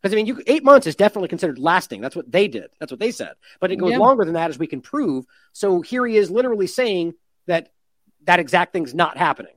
Because 0.02 0.14
I 0.14 0.16
mean, 0.16 0.28
you, 0.28 0.42
eight 0.48 0.64
months 0.64 0.88
is 0.88 0.96
definitely 0.96 1.28
considered 1.28 1.60
lasting. 1.60 2.00
That's 2.00 2.16
what 2.16 2.32
they 2.32 2.48
did. 2.48 2.70
That's 2.80 2.92
what 2.92 3.00
they 3.00 3.12
said. 3.12 3.34
But 3.60 3.72
it 3.72 3.76
goes 3.76 3.92
Yeah. 3.92 3.98
longer 3.98 4.24
than 4.24 4.36
that, 4.36 4.50
as 4.50 4.58
we 4.58 4.68
can 4.68 4.82
prove. 4.82 5.26
So 5.52 5.82
here 5.82 6.06
he 6.06 6.16
is, 6.16 6.32
literally 6.32 6.68
saying 6.68 7.16
that 7.48 7.72
that 8.24 8.40
exact 8.40 8.72
thing's 8.74 8.94
not 8.94 9.18
happening. 9.18 9.54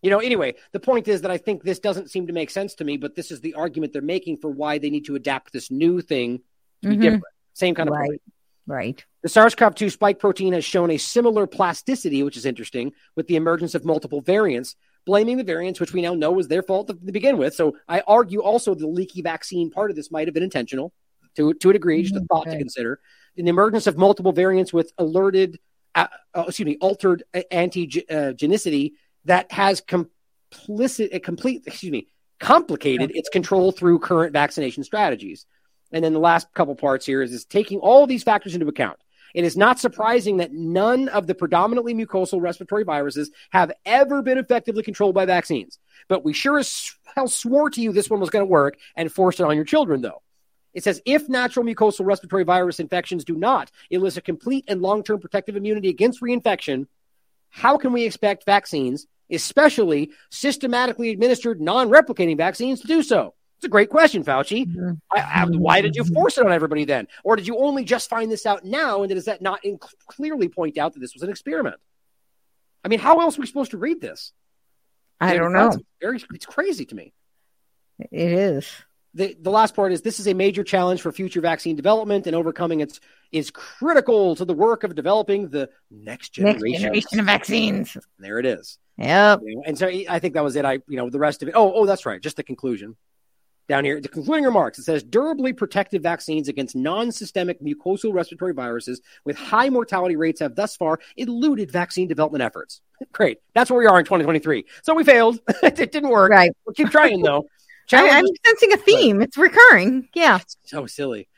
You 0.00 0.10
know. 0.10 0.18
Anyway, 0.18 0.54
the 0.72 0.80
point 0.80 1.08
is 1.08 1.22
that 1.22 1.30
I 1.30 1.38
think 1.38 1.62
this 1.62 1.78
doesn't 1.78 2.10
seem 2.10 2.26
to 2.26 2.32
make 2.32 2.50
sense 2.50 2.74
to 2.76 2.84
me. 2.84 2.96
But 2.96 3.14
this 3.14 3.30
is 3.30 3.40
the 3.40 3.54
argument 3.54 3.92
they're 3.92 4.02
making 4.02 4.38
for 4.38 4.50
why 4.50 4.78
they 4.78 4.90
need 4.90 5.04
to 5.06 5.14
adapt 5.14 5.52
this 5.52 5.70
new 5.70 6.00
thing 6.00 6.40
to 6.82 6.88
be 6.88 6.96
Mhm. 6.96 7.00
different. 7.00 7.24
Same 7.52 7.74
kind 7.74 7.88
of 7.88 7.94
Right. 7.94 8.08
point. 8.08 8.22
Right. 8.66 9.04
The 9.22 9.28
SARS 9.28 9.54
CoV 9.54 9.74
2 9.74 9.90
spike 9.90 10.18
protein 10.18 10.52
has 10.54 10.64
shown 10.64 10.90
a 10.90 10.96
similar 10.96 11.46
plasticity, 11.46 12.22
which 12.22 12.36
is 12.36 12.46
interesting, 12.46 12.92
with 13.16 13.26
the 13.26 13.36
emergence 13.36 13.74
of 13.74 13.84
multiple 13.84 14.20
variants, 14.20 14.74
blaming 15.04 15.36
the 15.36 15.44
variants, 15.44 15.80
which 15.80 15.92
we 15.92 16.02
now 16.02 16.14
know 16.14 16.32
was 16.32 16.48
their 16.48 16.62
fault 16.62 16.88
to, 16.88 16.94
to 16.94 17.12
begin 17.12 17.38
with. 17.38 17.54
So 17.54 17.76
I 17.88 18.00
argue 18.06 18.40
also 18.40 18.74
the 18.74 18.86
leaky 18.86 19.22
vaccine 19.22 19.70
part 19.70 19.90
of 19.90 19.96
this 19.96 20.10
might 20.10 20.28
have 20.28 20.34
been 20.34 20.42
intentional 20.42 20.92
to, 21.36 21.54
to 21.54 21.70
a 21.70 21.72
degree, 21.72 22.02
just 22.02 22.16
a 22.16 22.24
thought 22.26 22.44
to 22.44 22.58
consider. 22.58 23.00
In 23.36 23.46
the 23.46 23.50
emergence 23.50 23.86
of 23.86 23.96
multiple 23.96 24.32
variants 24.32 24.72
with 24.72 24.92
alerted, 24.98 25.58
uh, 25.94 26.06
uh, 26.34 26.44
excuse 26.48 26.66
me, 26.66 26.76
altered 26.80 27.24
antigenicity 27.34 28.92
that 29.24 29.50
has 29.52 29.80
complicit, 29.80 31.14
uh, 31.14 31.18
complete, 31.22 31.62
excuse 31.66 31.92
me, 31.92 32.08
complicated 32.38 33.12
its 33.14 33.28
control 33.28 33.72
through 33.72 33.98
current 34.00 34.32
vaccination 34.32 34.84
strategies. 34.84 35.46
And 35.92 36.04
then 36.04 36.12
the 36.12 36.18
last 36.18 36.52
couple 36.54 36.74
parts 36.74 37.06
here 37.06 37.22
is, 37.22 37.32
is 37.32 37.44
taking 37.44 37.78
all 37.78 38.06
these 38.06 38.22
factors 38.22 38.54
into 38.54 38.66
account. 38.66 38.98
It 39.34 39.44
is 39.44 39.56
not 39.56 39.78
surprising 39.78 40.38
that 40.38 40.52
none 40.52 41.08
of 41.08 41.26
the 41.26 41.34
predominantly 41.34 41.94
mucosal 41.94 42.40
respiratory 42.40 42.84
viruses 42.84 43.30
have 43.50 43.72
ever 43.84 44.22
been 44.22 44.38
effectively 44.38 44.82
controlled 44.82 45.14
by 45.14 45.26
vaccines. 45.26 45.78
But 46.08 46.24
we 46.24 46.32
sure 46.32 46.58
as 46.58 46.94
hell 47.14 47.28
swore 47.28 47.70
to 47.70 47.80
you 47.80 47.92
this 47.92 48.10
one 48.10 48.20
was 48.20 48.30
going 48.30 48.44
to 48.44 48.50
work 48.50 48.76
and 48.96 49.12
forced 49.12 49.40
it 49.40 49.46
on 49.46 49.56
your 49.56 49.64
children, 49.64 50.02
though. 50.02 50.22
It 50.74 50.84
says 50.84 51.02
if 51.04 51.28
natural 51.28 51.66
mucosal 51.66 52.06
respiratory 52.06 52.44
virus 52.44 52.80
infections 52.80 53.24
do 53.24 53.36
not 53.36 53.70
elicit 53.90 54.24
complete 54.24 54.64
and 54.68 54.80
long 54.80 55.02
term 55.02 55.20
protective 55.20 55.56
immunity 55.56 55.88
against 55.88 56.22
reinfection, 56.22 56.86
how 57.50 57.76
can 57.76 57.92
we 57.92 58.04
expect 58.04 58.46
vaccines, 58.46 59.06
especially 59.30 60.10
systematically 60.30 61.10
administered 61.10 61.60
non 61.60 61.90
replicating 61.90 62.36
vaccines, 62.36 62.80
to 62.80 62.86
do 62.86 63.02
so? 63.02 63.34
It's 63.62 63.68
a 63.68 63.70
great 63.70 63.90
question, 63.90 64.24
Fauci. 64.24 64.66
Mm-hmm. 64.66 64.94
I, 65.14 65.20
I, 65.20 65.44
why 65.46 65.82
did 65.82 65.94
you 65.94 66.02
mm-hmm. 66.02 66.14
force 66.14 66.36
it 66.36 66.44
on 66.44 66.50
everybody 66.50 66.84
then? 66.84 67.06
Or 67.22 67.36
did 67.36 67.46
you 67.46 67.58
only 67.58 67.84
just 67.84 68.10
find 68.10 68.28
this 68.28 68.44
out 68.44 68.64
now? 68.64 69.04
And 69.04 69.14
does 69.14 69.26
that 69.26 69.40
not 69.40 69.64
in- 69.64 69.78
clearly 70.08 70.48
point 70.48 70.78
out 70.78 70.94
that 70.94 70.98
this 70.98 71.14
was 71.14 71.22
an 71.22 71.30
experiment? 71.30 71.76
I 72.84 72.88
mean, 72.88 72.98
how 72.98 73.20
else 73.20 73.38
are 73.38 73.40
we 73.40 73.46
supposed 73.46 73.70
to 73.70 73.78
read 73.78 74.00
this? 74.00 74.32
I 75.20 75.36
don't 75.36 75.52
know. 75.52 75.68
It's, 75.68 75.76
very, 76.00 76.24
it's 76.34 76.44
crazy 76.44 76.86
to 76.86 76.94
me. 76.96 77.12
It 78.00 78.32
is. 78.32 78.68
The, 79.14 79.36
the 79.40 79.50
last 79.50 79.76
part 79.76 79.92
is 79.92 80.02
this 80.02 80.18
is 80.18 80.26
a 80.26 80.34
major 80.34 80.64
challenge 80.64 81.00
for 81.00 81.12
future 81.12 81.40
vaccine 81.40 81.76
development 81.76 82.26
and 82.26 82.34
overcoming 82.34 82.80
it 82.80 82.98
is 83.30 83.52
critical 83.52 84.34
to 84.34 84.44
the 84.44 84.54
work 84.54 84.82
of 84.82 84.96
developing 84.96 85.50
the 85.50 85.70
next 85.88 86.36
Next 86.36 86.56
generation. 86.58 86.82
generation 86.82 87.20
of 87.20 87.26
vaccines. 87.26 87.96
There 88.18 88.40
it 88.40 88.46
is. 88.46 88.80
Yep. 88.98 89.42
And 89.66 89.78
so 89.78 89.86
I 89.86 90.18
think 90.18 90.34
that 90.34 90.42
was 90.42 90.56
it. 90.56 90.64
I, 90.64 90.80
you 90.88 90.96
know, 90.96 91.10
the 91.10 91.20
rest 91.20 91.44
of 91.44 91.48
it. 91.48 91.54
Oh, 91.54 91.72
oh, 91.72 91.86
that's 91.86 92.04
right. 92.04 92.20
Just 92.20 92.36
the 92.36 92.42
conclusion 92.42 92.96
down 93.68 93.84
here. 93.84 94.00
The 94.00 94.08
concluding 94.08 94.44
remarks. 94.44 94.78
It 94.78 94.84
says 94.84 95.02
durably 95.02 95.52
protective 95.52 96.02
vaccines 96.02 96.48
against 96.48 96.76
non-systemic 96.76 97.60
mucosal 97.62 98.12
respiratory 98.12 98.52
viruses 98.52 99.00
with 99.24 99.36
high 99.36 99.68
mortality 99.68 100.16
rates 100.16 100.40
have 100.40 100.54
thus 100.54 100.76
far 100.76 100.98
eluded 101.16 101.70
vaccine 101.70 102.08
development 102.08 102.42
efforts. 102.42 102.80
Great. 103.12 103.38
That's 103.54 103.70
where 103.70 103.80
we 103.80 103.86
are 103.86 103.98
in 103.98 104.04
2023. 104.04 104.64
So 104.82 104.94
we 104.94 105.04
failed. 105.04 105.40
it 105.62 105.76
didn't 105.76 106.10
work. 106.10 106.30
Right. 106.30 106.50
We'll 106.66 106.74
keep 106.74 106.90
trying 106.90 107.22
though. 107.22 107.46
I, 107.92 108.08
I'm 108.08 108.24
sensing 108.46 108.72
a 108.72 108.76
theme. 108.76 109.20
It's 109.20 109.36
recurring. 109.36 110.08
Yeah. 110.14 110.38
so 110.64 110.86
silly. 110.86 111.28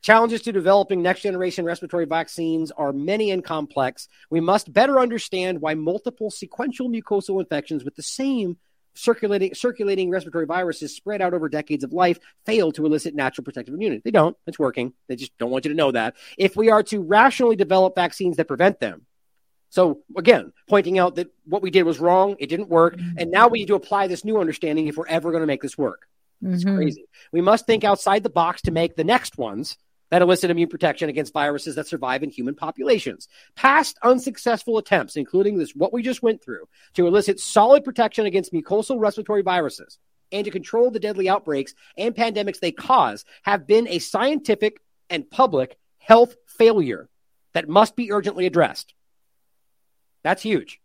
Challenges 0.00 0.42
to 0.42 0.52
developing 0.52 1.02
next 1.02 1.22
generation 1.22 1.64
respiratory 1.64 2.06
vaccines 2.06 2.70
are 2.70 2.92
many 2.92 3.30
and 3.30 3.44
complex. 3.44 4.08
We 4.30 4.40
must 4.40 4.72
better 4.72 5.00
understand 5.00 5.60
why 5.60 5.74
multiple 5.74 6.30
sequential 6.30 6.88
mucosal 6.88 7.40
infections 7.40 7.84
with 7.84 7.96
the 7.96 8.02
same 8.02 8.56
circulating 8.98 9.54
circulating 9.54 10.10
respiratory 10.10 10.46
viruses 10.46 10.94
spread 10.94 11.22
out 11.22 11.34
over 11.34 11.48
decades 11.48 11.84
of 11.84 11.92
life 11.92 12.18
fail 12.44 12.72
to 12.72 12.84
elicit 12.84 13.14
natural 13.14 13.44
protective 13.44 13.74
immunity. 13.74 14.02
They 14.04 14.10
don't. 14.10 14.36
It's 14.46 14.58
working. 14.58 14.92
They 15.08 15.16
just 15.16 15.36
don't 15.38 15.50
want 15.50 15.64
you 15.64 15.70
to 15.70 15.76
know 15.76 15.92
that. 15.92 16.16
If 16.36 16.56
we 16.56 16.70
are 16.70 16.82
to 16.84 17.00
rationally 17.00 17.56
develop 17.56 17.94
vaccines 17.94 18.36
that 18.36 18.48
prevent 18.48 18.80
them, 18.80 19.06
so 19.70 20.00
again, 20.16 20.52
pointing 20.68 20.98
out 20.98 21.16
that 21.16 21.28
what 21.44 21.62
we 21.62 21.70
did 21.70 21.82
was 21.84 22.00
wrong, 22.00 22.36
it 22.38 22.48
didn't 22.48 22.68
work, 22.68 22.98
and 23.16 23.30
now 23.30 23.48
we 23.48 23.60
need 23.60 23.68
to 23.68 23.74
apply 23.74 24.06
this 24.06 24.24
new 24.24 24.38
understanding 24.40 24.86
if 24.86 24.96
we're 24.96 25.06
ever 25.06 25.30
going 25.30 25.42
to 25.42 25.46
make 25.46 25.62
this 25.62 25.76
work. 25.78 26.06
It's 26.42 26.64
Mhm. 26.64 26.76
crazy. 26.76 27.04
We 27.32 27.40
must 27.40 27.66
think 27.66 27.84
outside 27.84 28.22
the 28.22 28.30
box 28.30 28.62
to 28.62 28.70
make 28.70 28.96
the 28.96 29.04
next 29.04 29.38
ones 29.38 29.76
that 30.10 30.22
elicit 30.22 30.50
immune 30.50 30.68
protection 30.68 31.08
against 31.08 31.32
viruses 31.32 31.74
that 31.74 31.86
survive 31.86 32.22
in 32.22 32.30
human 32.30 32.54
populations. 32.54 33.28
Past 33.54 33.98
unsuccessful 34.02 34.78
attempts, 34.78 35.16
including 35.16 35.58
this 35.58 35.74
what 35.74 35.92
we 35.92 36.02
just 36.02 36.22
went 36.22 36.42
through, 36.42 36.68
to 36.94 37.06
elicit 37.06 37.40
solid 37.40 37.84
protection 37.84 38.26
against 38.26 38.52
mucosal 38.52 38.98
respiratory 38.98 39.42
viruses 39.42 39.98
and 40.32 40.44
to 40.44 40.50
control 40.50 40.90
the 40.90 41.00
deadly 41.00 41.28
outbreaks 41.28 41.74
and 41.96 42.14
pandemics 42.14 42.60
they 42.60 42.72
cause, 42.72 43.24
have 43.42 43.66
been 43.66 43.88
a 43.88 43.98
scientific 43.98 44.80
and 45.10 45.30
public 45.30 45.78
health 45.98 46.36
failure 46.46 47.08
that 47.54 47.68
must 47.68 47.96
be 47.96 48.12
urgently 48.12 48.46
addressed. 48.46 48.94
That's 50.22 50.42
huge. 50.42 50.80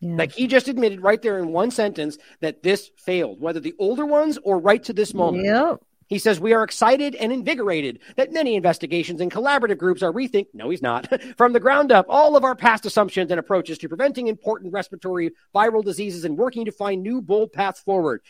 Yeah. 0.00 0.16
Like 0.16 0.32
he 0.32 0.46
just 0.46 0.68
admitted 0.68 1.02
right 1.02 1.20
there 1.20 1.38
in 1.38 1.52
one 1.52 1.70
sentence 1.70 2.18
that 2.40 2.62
this 2.62 2.90
failed, 2.98 3.40
whether 3.40 3.60
the 3.60 3.74
older 3.78 4.04
ones 4.04 4.38
or 4.42 4.58
right 4.58 4.82
to 4.84 4.92
this 4.92 5.14
moment. 5.14 5.46
Yep. 5.46 5.82
He 6.08 6.18
says, 6.18 6.40
We 6.40 6.52
are 6.52 6.62
excited 6.62 7.14
and 7.14 7.32
invigorated 7.32 8.00
that 8.16 8.32
many 8.32 8.54
investigations 8.54 9.20
and 9.20 9.30
collaborative 9.30 9.78
groups 9.78 10.02
are 10.02 10.12
rethink, 10.12 10.48
no, 10.52 10.70
he's 10.70 10.82
not, 10.82 11.08
from 11.36 11.52
the 11.52 11.60
ground 11.60 11.92
up, 11.92 12.06
all 12.08 12.36
of 12.36 12.44
our 12.44 12.54
past 12.54 12.86
assumptions 12.86 13.30
and 13.30 13.40
approaches 13.40 13.78
to 13.78 13.88
preventing 13.88 14.28
important 14.28 14.72
respiratory 14.72 15.32
viral 15.54 15.84
diseases 15.84 16.24
and 16.24 16.36
working 16.36 16.64
to 16.64 16.72
find 16.72 17.02
new 17.02 17.20
bold 17.20 17.52
paths 17.52 17.80
forward. 17.80 18.22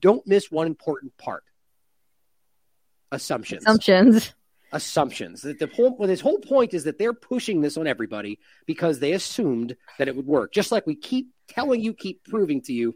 Don't 0.00 0.26
miss 0.26 0.50
one 0.50 0.66
important 0.66 1.16
part 1.18 1.44
assumptions. 3.12 3.62
Assumptions. 3.62 4.34
Assumptions. 4.72 5.42
That 5.42 5.58
the 5.58 5.66
whole, 5.68 5.96
well, 5.96 6.08
his 6.08 6.20
whole 6.20 6.38
point 6.38 6.74
is 6.74 6.84
that 6.84 6.98
they're 6.98 7.14
pushing 7.14 7.60
this 7.60 7.76
on 7.76 7.86
everybody 7.86 8.38
because 8.66 8.98
they 8.98 9.12
assumed 9.12 9.76
that 9.98 10.08
it 10.08 10.16
would 10.16 10.26
work. 10.26 10.52
Just 10.52 10.72
like 10.72 10.86
we 10.86 10.94
keep 10.94 11.30
telling 11.48 11.80
you, 11.80 11.94
keep 11.94 12.22
proving 12.24 12.60
to 12.62 12.72
you. 12.72 12.94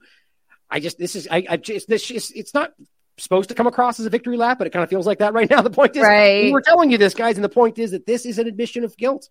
I 0.71 0.81
just, 0.81 0.99
this 0.99 1.17
is, 1.17 1.29
I, 1.31 1.45
I 1.49 1.57
just, 1.57 1.89
this 1.89 2.11
is, 2.11 2.31
it's 2.35 2.55
not 2.55 2.73
supposed 3.19 3.49
to 3.51 3.55
come 3.55 3.67
across 3.67 4.01
as 4.01 4.07
a 4.07 4.11
victory 4.11 4.37
lap, 4.37 4.59
but 4.59 4.67
it 4.67 4.71
kind 4.71 4.83
of 4.83 4.91
feels 4.91 5.07
like 5.07 5.19
that 5.19 5.33
right 5.35 5.49
now. 5.51 5.63
The 5.63 5.71
point 5.71 5.97
is, 5.97 6.03
Right. 6.03 6.45
we 6.45 6.53
were 6.53 6.63
telling 6.63 6.91
you 6.91 6.99
this, 6.99 7.15
guys, 7.15 7.37
and 7.37 7.45
the 7.45 7.49
point 7.49 7.79
is 7.79 7.91
that 7.93 8.07
this 8.07 8.25
is 8.27 8.39
an 8.39 8.47
admission 8.47 8.85
of 8.85 8.97
guilt. 8.97 9.29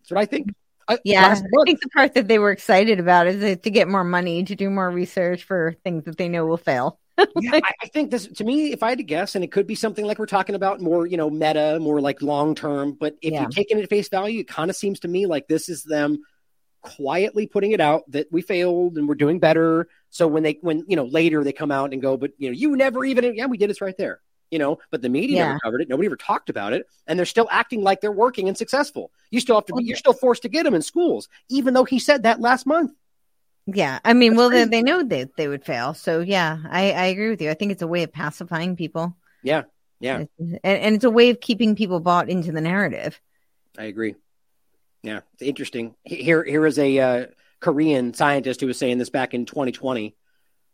That's 0.00 0.10
what 0.10 0.20
I 0.20 0.26
think. 0.26 0.50
I- 0.88 0.98
Yeah, 1.04 1.28
I 1.28 1.64
think 1.64 1.80
the 1.80 1.88
part 1.90 2.14
that 2.14 2.26
they 2.28 2.38
were 2.38 2.50
excited 2.50 2.98
about 3.00 3.26
is 3.28 3.58
to 3.60 3.70
get 3.70 3.88
more 3.88 4.04
money 4.04 4.42
to 4.44 4.54
do 4.56 4.68
more 4.68 4.90
research 4.90 5.44
for 5.44 5.74
things 5.84 6.04
that 6.04 6.18
they 6.18 6.28
know 6.28 6.44
will 6.44 6.56
fail. 6.56 6.98
yeah, 7.40 7.52
I, 7.54 7.60
I 7.82 7.86
think 7.88 8.10
this 8.10 8.26
to 8.26 8.44
me, 8.44 8.72
if 8.72 8.82
I 8.82 8.88
had 8.88 8.98
to 8.98 9.04
guess, 9.04 9.34
and 9.34 9.44
it 9.44 9.52
could 9.52 9.66
be 9.66 9.74
something 9.74 10.04
like 10.04 10.18
we're 10.18 10.26
talking 10.26 10.54
about 10.54 10.80
more, 10.80 11.06
you 11.06 11.16
know, 11.16 11.28
meta, 11.30 11.78
more 11.78 12.00
like 12.00 12.20
long 12.22 12.54
term. 12.54 12.92
But 12.98 13.16
if 13.22 13.32
Yeah. 13.32 13.42
you 13.42 13.48
take 13.50 13.70
it 13.70 13.78
at 13.78 13.88
face 13.90 14.08
value, 14.08 14.40
it 14.40 14.48
kind 14.48 14.70
of 14.70 14.76
seems 14.76 15.00
to 15.00 15.08
me 15.08 15.26
like 15.26 15.46
this 15.46 15.68
is 15.68 15.84
them 15.84 16.22
quietly 16.80 17.46
putting 17.46 17.72
it 17.72 17.80
out 17.80 18.02
that 18.10 18.26
we 18.32 18.42
failed 18.42 18.96
and 18.98 19.06
we're 19.08 19.14
doing 19.14 19.38
better. 19.38 19.88
So 20.12 20.28
when 20.28 20.42
they, 20.44 20.58
when 20.60 20.84
you 20.86 20.94
know, 20.94 21.04
later 21.06 21.42
they 21.42 21.52
come 21.52 21.72
out 21.72 21.92
and 21.92 22.00
go, 22.00 22.16
but 22.16 22.32
you 22.38 22.48
know, 22.50 22.54
you 22.54 22.76
never 22.76 23.04
even, 23.04 23.34
yeah, 23.34 23.46
we 23.46 23.56
did 23.56 23.68
this 23.68 23.80
right 23.80 23.96
there. 23.96 24.20
You 24.50 24.58
know, 24.58 24.78
but 24.90 25.00
the 25.00 25.08
media 25.08 25.38
Yeah. 25.38 25.46
never 25.46 25.58
covered 25.60 25.80
it. 25.80 25.88
Nobody 25.88 26.06
ever 26.06 26.16
talked 26.16 26.50
about 26.50 26.74
it, 26.74 26.86
and 27.06 27.18
they're 27.18 27.24
still 27.24 27.48
acting 27.50 27.82
like 27.82 28.02
they're 28.02 28.12
working 28.12 28.48
and 28.48 28.56
successful. 28.56 29.10
You 29.30 29.40
still 29.40 29.56
have 29.56 29.64
to 29.66 29.74
be. 29.74 29.84
You're 29.84 29.96
still 29.96 30.12
forced 30.12 30.42
to 30.42 30.50
get 30.50 30.64
them 30.64 30.74
in 30.74 30.82
schools, 30.82 31.28
even 31.48 31.72
though 31.72 31.84
he 31.84 31.98
said 31.98 32.24
that 32.24 32.38
last 32.38 32.66
month. 32.66 32.92
Yeah, 33.66 34.00
I 34.04 34.12
mean, 34.12 34.36
well, 34.36 34.50
they, 34.50 34.64
they 34.64 34.82
know 34.82 35.02
that 35.04 35.36
they 35.36 35.48
would 35.48 35.64
fail. 35.64 35.94
So 35.94 36.20
yeah, 36.20 36.58
I, 36.68 36.92
I 36.92 37.04
agree 37.06 37.30
with 37.30 37.40
you. 37.40 37.50
I 37.50 37.54
think 37.54 37.72
it's 37.72 37.80
a 37.80 37.86
way 37.86 38.02
of 38.02 38.12
pacifying 38.12 38.76
people, 38.76 39.16
Yeah, 39.42 39.62
yeah, 40.00 40.24
and, 40.38 40.60
and 40.64 40.96
it's 40.96 41.04
a 41.04 41.10
way 41.10 41.30
of 41.30 41.40
keeping 41.40 41.74
people 41.74 42.00
bought 42.00 42.28
into 42.28 42.52
the 42.52 42.60
narrative. 42.60 43.18
I 43.78 43.84
agree. 43.84 44.16
Yeah, 45.02 45.20
it's 45.34 45.42
interesting. 45.42 45.94
Here, 46.04 46.44
here 46.44 46.66
is 46.66 46.78
a 46.78 46.98
uh, 46.98 47.26
Korean 47.62 48.12
scientist 48.12 48.60
who 48.60 48.66
was 48.66 48.76
saying 48.76 48.98
this 48.98 49.10
back 49.10 49.32
in 49.32 49.46
2020. 49.46 50.14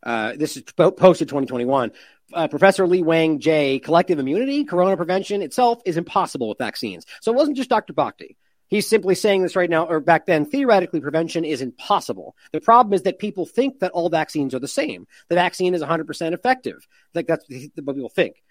Uh, 0.03 0.33
this 0.37 0.57
is 0.57 0.63
posted 0.63 1.29
2021. 1.29 1.93
Uh, 2.33 2.49
Professor 2.49 2.87
Lee 2.87 3.03
Wang-jae 3.03 3.83
Collective 3.83 4.19
immunity, 4.19 4.65
corona 4.65 4.97
prevention 4.97 5.43
itself 5.43 5.81
is 5.85 5.97
impossible 5.97 6.49
with 6.49 6.59
vaccines. 6.59 7.05
So 7.21 7.33
it 7.33 7.37
wasn't 7.37 7.57
just 7.57 7.71
Dr. 7.71 7.93
Bhakdi. 7.93 8.37
He's 8.69 8.87
simply 8.87 9.15
saying 9.15 9.43
this 9.43 9.57
right 9.57 9.71
now, 9.71 9.87
or 9.87 9.99
back 9.99 10.27
then, 10.27 10.45
theoretically, 10.45 11.01
prevention 11.01 11.45
is 11.45 11.63
impossible. 11.63 12.37
The 12.53 12.61
problem 12.61 12.93
is 12.93 13.03
that 13.03 13.19
people 13.19 13.47
think 13.47 13.81
that 13.81 13.93
all 13.93 14.11
vaccines 14.11 14.55
are 14.55 14.59
the 14.59 14.69
same. 14.69 15.07
The 15.29 15.37
vaccine 15.37 15.75
is 15.75 15.83
100% 15.83 16.33
effective. 16.33 16.87
Like 17.15 17.27
that's 17.27 17.47
what 17.49 17.95
people 17.95 18.11
think. 18.11 18.43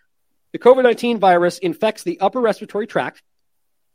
The 0.53 0.59
COVID 0.59 0.84
19 0.84 1.19
virus 1.19 1.59
infects 1.59 2.01
the 2.01 2.19
upper 2.19 2.41
respiratory 2.41 2.88
tract, 2.88 3.22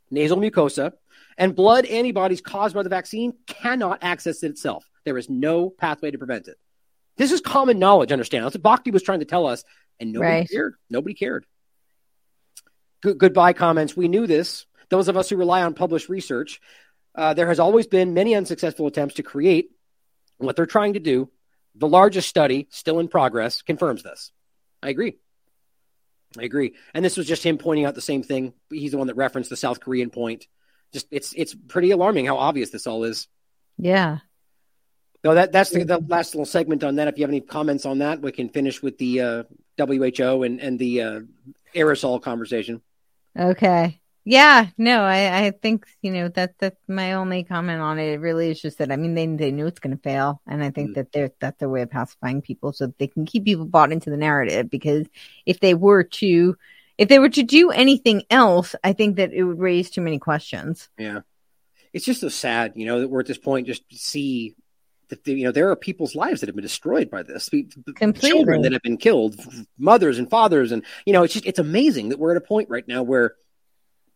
nasal 0.09 0.37
mucosa, 0.37 0.93
and 1.37 1.55
blood 1.55 1.85
antibodies 1.85 2.41
caused 2.41 2.75
by 2.75 2.83
the 2.83 2.89
vaccine 2.89 3.33
cannot 3.47 3.99
access 4.01 4.43
it 4.43 4.51
itself. 4.51 4.87
There 5.05 5.17
is 5.17 5.29
no 5.29 5.69
pathway 5.69 6.11
to 6.11 6.17
prevent 6.17 6.47
it. 6.47 6.57
This 7.17 7.31
is 7.31 7.41
common 7.41 7.79
knowledge, 7.79 8.11
understand. 8.11 8.45
That's 8.45 8.55
what 8.55 8.63
Bhakdi 8.63 8.91
was 8.91 9.03
trying 9.03 9.19
to 9.19 9.25
tell 9.25 9.45
us, 9.45 9.63
and 9.99 10.13
nobody 10.13 10.31
Right. 10.31 10.49
cared. 10.49 10.75
Nobody 10.89 11.13
cared. 11.13 11.45
Good, 13.01 13.17
goodbye 13.17 13.53
comments. 13.53 13.95
We 13.97 14.07
knew 14.07 14.27
this. 14.27 14.65
Those 14.89 15.07
of 15.07 15.17
us 15.17 15.29
who 15.29 15.35
rely 15.35 15.61
on 15.63 15.73
published 15.73 16.09
research, 16.09 16.61
uh, 17.15 17.33
there 17.33 17.47
has 17.47 17.59
always 17.59 17.87
been 17.87 18.13
many 18.13 18.35
unsuccessful 18.35 18.87
attempts 18.87 19.15
to 19.15 19.23
create 19.23 19.71
what 20.37 20.55
they're 20.55 20.65
trying 20.65 20.93
to 20.93 20.99
do. 20.99 21.29
The 21.75 21.87
largest 21.87 22.29
study, 22.29 22.67
still 22.69 22.99
in 22.99 23.07
progress, 23.07 23.61
confirms 23.61 24.03
this. 24.03 24.31
I 24.81 24.89
agree. 24.89 25.17
I 26.37 26.43
agree. 26.43 26.75
And 26.93 27.03
this 27.03 27.17
was 27.17 27.27
just 27.27 27.43
him 27.43 27.57
pointing 27.57 27.85
out 27.85 27.95
the 27.95 28.01
same 28.01 28.23
thing. 28.23 28.53
He's 28.69 28.91
the 28.91 28.97
one 28.97 29.07
that 29.07 29.15
referenced 29.15 29.49
the 29.49 29.55
South 29.55 29.79
Korean 29.79 30.09
point. 30.09 30.47
Just 30.93 31.07
it's 31.11 31.33
it's 31.35 31.55
pretty 31.67 31.91
alarming 31.91 32.25
how 32.27 32.37
obvious 32.37 32.69
this 32.69 32.87
all 32.87 33.03
is. 33.03 33.27
Yeah. 33.77 34.19
No, 35.23 35.33
that 35.35 35.51
that's 35.51 35.71
the, 35.71 35.83
the 35.83 35.97
last 35.99 36.35
little 36.35 36.45
segment 36.45 36.83
on 36.83 36.95
that. 36.95 37.07
If 37.07 37.17
you 37.17 37.23
have 37.23 37.29
any 37.29 37.41
comments 37.41 37.85
on 37.85 37.99
that, 37.99 38.21
we 38.21 38.31
can 38.31 38.49
finish 38.49 38.81
with 38.83 38.97
the 38.97 39.21
uh, 39.21 39.43
WHO 39.77 40.43
and 40.43 40.59
and 40.59 40.77
the 40.77 41.01
uh, 41.01 41.19
aerosol 41.73 42.21
conversation. 42.21 42.81
Okay. 43.37 43.99
Yeah, 44.25 44.67
no, 44.77 45.01
I, 45.01 45.47
I 45.47 45.51
think 45.51 45.85
you 46.01 46.11
know 46.11 46.29
that 46.29 46.55
that's 46.57 46.79
my 46.87 47.13
only 47.13 47.43
comment 47.43 47.81
on 47.81 47.99
it. 47.99 48.13
It 48.13 48.19
really 48.21 48.51
is 48.51 48.61
just 48.61 48.77
that 48.77 48.91
I 48.91 48.95
mean 48.95 49.15
they 49.15 49.25
they 49.27 49.51
knew 49.51 49.65
it's 49.65 49.79
going 49.79 49.95
to 49.95 50.01
fail, 50.01 50.41
and 50.47 50.63
I 50.63 50.69
think 50.69 50.91
Mm. 50.91 50.95
that 50.95 51.11
they're 51.11 51.31
that's 51.39 51.59
their 51.59 51.67
way 51.67 51.81
of 51.81 51.89
pacifying 51.89 52.41
people 52.41 52.71
so 52.71 52.85
that 52.87 52.97
they 52.99 53.07
can 53.07 53.25
keep 53.25 53.43
people 53.43 53.65
bought 53.65 53.91
into 53.91 54.09
the 54.09 54.17
narrative. 54.17 54.69
Because 54.69 55.07
if 55.45 55.59
they 55.59 55.73
were 55.73 56.03
to 56.03 56.57
if 56.97 57.09
they 57.09 57.19
were 57.19 57.29
to 57.29 57.43
do 57.43 57.71
anything 57.71 58.23
else, 58.29 58.75
I 58.83 58.93
think 58.93 59.17
that 59.17 59.33
it 59.33 59.43
would 59.43 59.59
raise 59.59 59.89
too 59.89 60.01
many 60.01 60.19
questions. 60.19 60.89
Yeah, 60.97 61.21
it's 61.91 62.05
just 62.05 62.21
so 62.21 62.29
sad, 62.29 62.73
you 62.75 62.85
know, 62.85 63.01
that 63.01 63.07
we're 63.07 63.21
at 63.21 63.27
this 63.27 63.37
point 63.37 63.67
just 63.67 63.87
to 63.89 63.97
see 63.97 64.55
that 65.09 65.27
you 65.27 65.43
know 65.43 65.51
there 65.51 65.69
are 65.69 65.75
people's 65.75 66.15
lives 66.15 66.41
that 66.41 66.47
have 66.47 66.55
been 66.55 66.63
destroyed 66.63 67.09
by 67.09 67.23
this, 67.23 67.49
Completely. 67.49 68.29
children 68.29 68.61
that 68.63 68.71
have 68.71 68.81
been 68.81 68.97
killed, 68.97 69.39
mothers 69.77 70.19
and 70.19 70.29
fathers, 70.29 70.71
and 70.71 70.83
you 71.05 71.13
know 71.13 71.23
it's 71.23 71.33
just 71.33 71.45
it's 71.45 71.59
amazing 71.59 72.09
that 72.09 72.19
we're 72.19 72.31
at 72.31 72.37
a 72.37 72.41
point 72.41 72.69
right 72.69 72.87
now 72.87 73.03
where. 73.03 73.35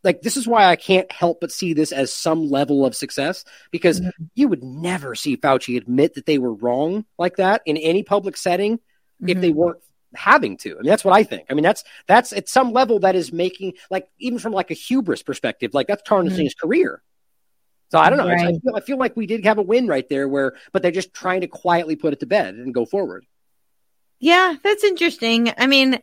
Like 0.04 0.22
this 0.22 0.38
is 0.38 0.48
why 0.48 0.68
I 0.68 0.76
can't 0.78 1.12
help 1.12 1.42
but 1.42 1.52
see 1.52 1.74
this 1.74 1.92
as 1.92 2.14
some 2.14 2.50
level 2.50 2.86
of 2.86 2.96
success 2.96 3.44
because 3.72 4.00
mm-hmm. 4.00 4.24
you 4.36 4.48
would 4.48 4.64
never 4.64 5.16
see 5.16 5.36
Fauci 5.36 5.76
admit 5.76 6.14
that 6.14 6.26
they 6.26 6.38
were 6.38 6.54
wrong 6.54 7.04
like 7.18 7.38
that 7.38 7.62
in 7.66 7.76
any 7.78 8.04
public 8.04 8.38
setting 8.38 8.80
if 9.20 9.28
mm-hmm. 9.28 9.42
they 9.42 9.52
weren't 9.52 9.80
having 10.16 10.58
to. 10.58 10.72
I 10.72 10.82
mean, 10.82 10.86
that's 10.90 11.04
what 11.06 11.14
I 11.16 11.24
think. 11.24 11.46
I 11.50 11.54
mean, 11.54 11.64
that's 11.64 11.84
that's 12.08 12.34
at 12.34 12.50
some 12.50 12.72
level 12.72 13.00
that 13.00 13.16
is 13.16 13.32
making 13.34 13.74
like 13.92 14.08
even 14.20 14.40
from 14.40 14.54
like 14.54 14.72
a 14.72 14.76
hubris 14.76 15.24
perspective, 15.24 15.74
like 15.74 15.88
that's 15.88 16.04
tarnishing 16.04 16.40
Mhm. 16.40 16.44
his 16.46 16.56
career. 16.56 17.02
So 17.92 18.00
I 18.00 18.10
don't 18.10 18.18
know. 18.18 18.28
I- 18.28 18.34
I, 18.48 18.52
feel, 18.60 18.76
I 18.76 18.80
feel 18.82 18.98
like 18.98 19.16
we 19.16 19.28
did 19.28 19.46
have 19.46 19.58
a 19.58 19.62
win 19.62 19.88
right 19.88 20.08
there, 20.10 20.28
where 20.28 20.56
but 20.74 20.82
they're 20.82 20.92
just 20.92 21.14
trying 21.14 21.42
to 21.42 21.48
quietly 21.48 21.96
put 21.96 22.14
it 22.14 22.20
to 22.22 22.26
bed 22.26 22.56
and 22.56 22.74
go 22.74 22.86
forward. 22.86 23.26
Yeah, 24.20 24.56
that's 24.64 24.84
interesting. 24.84 25.52
I 25.58 25.68
mean, 25.68 26.00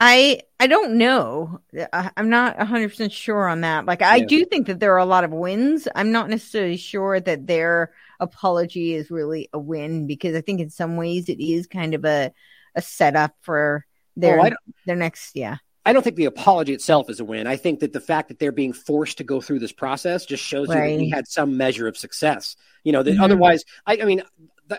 I 0.00 0.40
I 0.60 0.66
don't 0.66 0.94
know. 0.98 1.60
I, 1.92 2.10
I'm 2.16 2.28
not 2.28 2.58
100% 2.58 3.12
sure 3.12 3.48
on 3.48 3.62
that. 3.62 3.86
Like 3.86 4.02
I 4.02 4.16
Yeah. 4.16 4.26
do 4.26 4.44
think 4.44 4.66
that 4.66 4.80
there 4.80 4.94
are 4.94 4.98
a 4.98 5.06
lot 5.06 5.24
of 5.24 5.30
wins. 5.32 5.88
I'm 5.94 6.12
not 6.12 6.28
necessarily 6.28 6.76
sure 6.76 7.20
that 7.20 7.46
their 7.46 7.92
apology 8.20 8.94
is 8.94 9.10
really 9.10 9.48
a 9.52 9.58
win 9.58 10.06
because 10.06 10.34
I 10.34 10.40
think 10.42 10.60
in 10.60 10.70
some 10.70 10.96
ways 10.96 11.28
it 11.28 11.40
is 11.40 11.66
kind 11.66 11.94
of 11.94 12.04
a 12.04 12.32
a 12.76 12.82
setup 12.82 13.34
for 13.40 13.84
their 14.16 14.40
Oh, 14.40 14.50
their 14.86 14.96
next 14.96 15.34
yeah. 15.34 15.56
I 15.84 15.92
don't 15.92 16.02
think 16.02 16.16
the 16.16 16.24
apology 16.24 16.72
itself 16.72 17.08
is 17.10 17.20
a 17.20 17.24
win. 17.24 17.46
I 17.46 17.56
think 17.56 17.80
that 17.80 17.92
the 17.92 18.00
fact 18.00 18.28
that 18.28 18.38
they're 18.40 18.50
being 18.52 18.72
forced 18.72 19.18
to 19.18 19.24
go 19.24 19.40
through 19.40 19.60
this 19.60 19.70
process 19.72 20.26
just 20.26 20.42
shows 20.42 20.68
you 20.68 20.74
that 20.74 20.98
we 20.98 21.10
had 21.10 21.28
some 21.28 21.56
measure 21.56 21.86
of 21.86 21.96
success. 21.96 22.56
You 22.82 22.92
know, 22.92 23.04
that 23.04 23.14
Mhm. 23.14 23.22
otherwise, 23.22 23.64
I, 23.86 23.98
I 24.02 24.04
mean, 24.04 24.22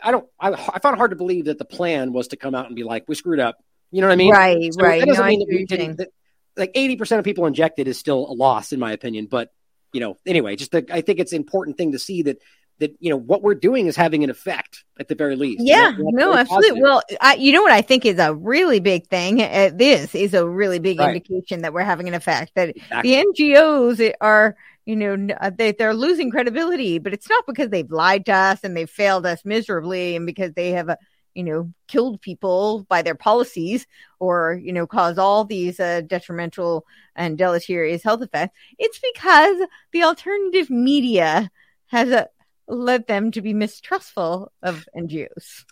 I 0.04 0.12
don't. 0.12 0.28
I, 0.40 0.50
I 0.52 0.80
found 0.80 0.96
it 0.96 0.98
hard 0.98 1.12
to 1.12 1.18
believe 1.18 1.46
that 1.46 1.60
the 1.60 1.66
plan 1.66 2.12
was 2.12 2.30
to 2.30 2.36
come 2.38 2.56
out 2.56 2.68
and 2.68 2.76
be 2.76 2.84
like, 2.84 3.06
"We 3.08 3.16
screwed 3.16 3.40
up." 3.40 3.56
You 3.92 4.02
know 4.02 4.08
what 4.08 4.14
I 4.14 4.18
mean? 4.18 4.34
Right, 4.34 4.74
So 4.74 4.82
right. 4.82 5.00
That 5.00 5.08
doesn't 5.08 5.24
No, 5.24 5.30
mean 5.30 5.40
that 5.40 5.48
we 5.50 5.66
didn't. 5.66 5.98
That, 5.98 6.10
like 6.58 6.72
eighty 6.76 6.98
percent 6.98 7.20
of 7.20 7.26
people 7.26 7.46
injected 7.46 7.88
is 7.88 7.98
still 7.98 8.30
a 8.30 8.34
loss, 8.34 8.74
in 8.74 8.80
my 8.80 8.92
opinion. 8.92 9.28
But 9.28 9.50
you 9.94 10.02
know, 10.02 10.18
anyway, 10.26 10.58
just 10.58 10.72
the, 10.72 10.86
I 10.92 11.00
think 11.00 11.20
it's 11.20 11.32
an 11.32 11.38
important 11.38 11.78
thing 11.78 11.94
to 11.94 12.00
see 12.00 12.24
that 12.24 12.40
that 12.80 12.96
you 13.00 13.10
know 13.10 13.18
what 13.18 13.42
we're 13.42 13.56
doing 13.56 13.88
is 13.88 13.96
having 13.96 14.24
an 14.24 14.30
effect 14.30 14.84
at 15.00 15.08
the 15.08 15.16
very 15.16 15.36
least. 15.36 15.64
Yeah, 15.64 15.92
that's 15.92 15.98
no, 16.00 16.34
absolutely. 16.34 16.70
positive. 16.70 16.78
Well, 16.82 17.02
I, 17.22 17.36
you 17.36 17.52
know 17.52 17.62
what 17.62 17.72
I 17.72 17.82
think 17.82 18.06
is 18.06 18.20
a 18.20 18.34
really 18.34 18.80
big 18.80 19.08
thing. 19.08 19.42
Uh, 19.42 19.72
this 19.74 20.14
is 20.16 20.34
a 20.34 20.48
really 20.48 20.80
big 20.80 21.00
Right. 21.00 21.10
indication 21.16 21.62
that 21.64 21.74
we're 21.74 21.84
having 21.84 22.08
an 22.08 22.14
effect. 22.14 22.52
That 22.56 22.70
Exactly. 22.70 23.16
the 23.16 23.24
NGOs 23.34 24.14
are, 24.22 24.56
you 24.86 24.96
know, 24.96 25.36
uh, 25.42 25.50
they 25.50 25.72
they're 25.72 25.94
losing 25.94 26.30
credibility, 26.32 27.00
but 27.00 27.14
it's 27.14 27.30
not 27.30 27.46
because 27.48 27.70
they've 27.70 27.90
lied 27.92 28.26
to 28.28 28.34
us 28.34 28.60
and 28.64 28.76
they've 28.78 28.90
failed 28.90 29.26
us 29.26 29.44
miserably, 29.44 30.16
and 30.16 30.26
because 30.26 30.54
they 30.54 30.72
have, 30.72 30.90
uh, 30.90 30.96
you 31.34 31.44
know, 31.44 31.72
killed 31.88 32.22
people 32.22 32.86
by 32.90 33.02
their 33.02 33.16
policies 33.16 33.86
or 34.20 34.60
you 34.64 34.74
know 34.74 34.88
caused 34.88 35.20
all 35.20 35.46
these 35.46 35.80
uh, 35.80 36.02
detrimental 36.02 36.86
and 37.16 37.38
deleterious 37.38 38.04
health 38.04 38.22
effects. 38.22 38.56
It's 38.78 39.00
because 39.00 39.68
the 39.92 40.04
alternative 40.04 40.70
media 40.70 41.50
has 41.88 42.12
uh, 42.12 42.26
led 42.68 43.08
them 43.08 43.32
to 43.32 43.42
be 43.42 43.54
mistrustful 43.54 44.52
of 44.64 44.88
NGOs. 44.96 45.66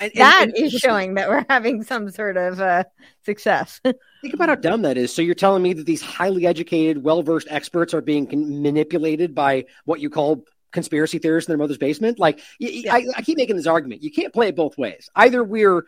And- 0.00 0.10
and- 0.14 0.20
That 0.20 0.42
and 0.48 0.56
is 0.56 0.72
showing 0.72 1.14
that 1.14 1.28
we're 1.28 1.44
having 1.48 1.82
some 1.84 2.10
sort 2.10 2.36
of 2.36 2.60
uh, 2.60 2.84
success. 3.24 3.80
Think 4.22 4.34
about 4.34 4.48
how 4.48 4.54
dumb 4.56 4.82
that 4.82 4.96
is. 4.96 5.12
So 5.14 5.22
you're 5.22 5.34
telling 5.34 5.62
me 5.62 5.72
that 5.74 5.86
these 5.86 6.02
highly 6.02 6.46
educated, 6.46 7.04
well-versed 7.04 7.48
experts 7.50 7.94
are 7.94 8.00
being 8.00 8.26
con- 8.26 8.62
manipulated 8.62 9.34
by 9.34 9.66
what 9.84 10.00
you 10.00 10.10
call 10.10 10.44
conspiracy 10.72 11.18
theorists 11.18 11.48
in 11.48 11.52
their 11.52 11.58
mother's 11.58 11.78
basement? 11.78 12.18
Like, 12.18 12.40
I 12.60 13.22
keep 13.24 13.36
making 13.36 13.56
this 13.56 13.66
argument. 13.66 14.02
You 14.02 14.10
can't 14.10 14.32
play 14.32 14.48
it 14.48 14.56
both 14.56 14.76
ways. 14.78 15.10
Either 15.14 15.44
we're 15.44 15.84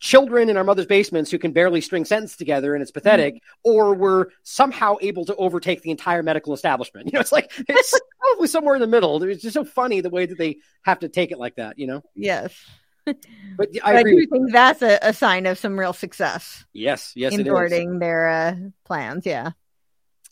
children 0.00 0.50
in 0.50 0.56
our 0.56 0.64
mother's 0.64 0.86
basements 0.86 1.30
who 1.30 1.38
can 1.38 1.52
barely 1.52 1.80
string 1.80 2.04
sentences 2.04 2.36
together 2.36 2.74
and 2.74 2.82
it's 2.82 2.90
pathetic, 2.90 3.40
or 3.62 3.94
we're 3.94 4.26
somehow 4.42 4.96
able 5.00 5.24
to 5.24 5.34
overtake 5.36 5.82
the 5.82 5.90
entire 5.90 6.22
medical 6.22 6.52
establishment. 6.54 7.06
You 7.12 7.12
know, 7.14 7.20
it's 7.20 7.32
like 7.32 7.50
it's 7.68 8.00
probably 8.20 8.48
somewhere 8.48 8.74
in 8.74 8.80
the 8.80 8.86
middle. 8.86 9.22
It's 9.22 9.42
just 9.42 9.54
so 9.54 9.64
funny 9.64 10.00
the 10.00 10.10
way 10.10 10.26
that 10.26 10.38
they 10.38 10.58
have 10.82 10.98
to 11.00 11.08
take 11.08 11.30
it 11.30 11.38
like 11.38 11.56
that. 11.56 11.78
You 11.78 11.86
know, 11.86 12.02
yes. 12.14 12.54
but 13.06 13.16
But 13.58 13.68
I 13.84 13.98
I, 13.98 14.02
do 14.02 14.26
think 14.30 14.52
that's 14.52 14.82
a, 14.82 14.98
a 15.02 15.12
sign 15.12 15.46
of 15.46 15.58
some 15.58 15.78
real 15.78 15.92
success 15.92 16.64
yes, 16.72 17.12
yes, 17.14 17.34
in 17.34 17.40
it 17.40 17.46
is. 17.46 17.50
thwarting 17.50 17.98
their 17.98 18.28
uh, 18.28 18.54
plans. 18.84 19.26
Yeah. 19.26 19.50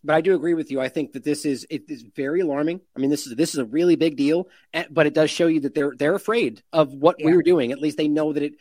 but 0.04 0.16
I 0.16 0.20
do 0.22 0.34
agree 0.34 0.54
with 0.54 0.70
you. 0.70 0.80
I 0.80 0.88
think 0.88 1.12
that 1.12 1.22
this 1.22 1.44
is 1.44 1.66
it 1.70 1.84
is 1.88 2.02
very 2.02 2.40
alarming. 2.40 2.80
I 2.96 3.00
mean, 3.00 3.10
this 3.10 3.26
is 3.26 3.36
this 3.36 3.50
is 3.54 3.58
a 3.58 3.64
really 3.64 3.96
big 3.96 4.16
deal, 4.16 4.48
but 4.90 5.06
it 5.06 5.14
does 5.14 5.30
show 5.30 5.46
you 5.46 5.60
that 5.60 5.74
they're 5.74 5.92
they're 5.96 6.14
afraid 6.14 6.62
of 6.72 6.92
what 6.92 7.16
we're 7.20 7.42
doing. 7.42 7.70
At 7.72 7.78
least 7.78 7.98
they 7.98 8.08
know 8.08 8.32
that 8.32 8.42
it 8.42 8.54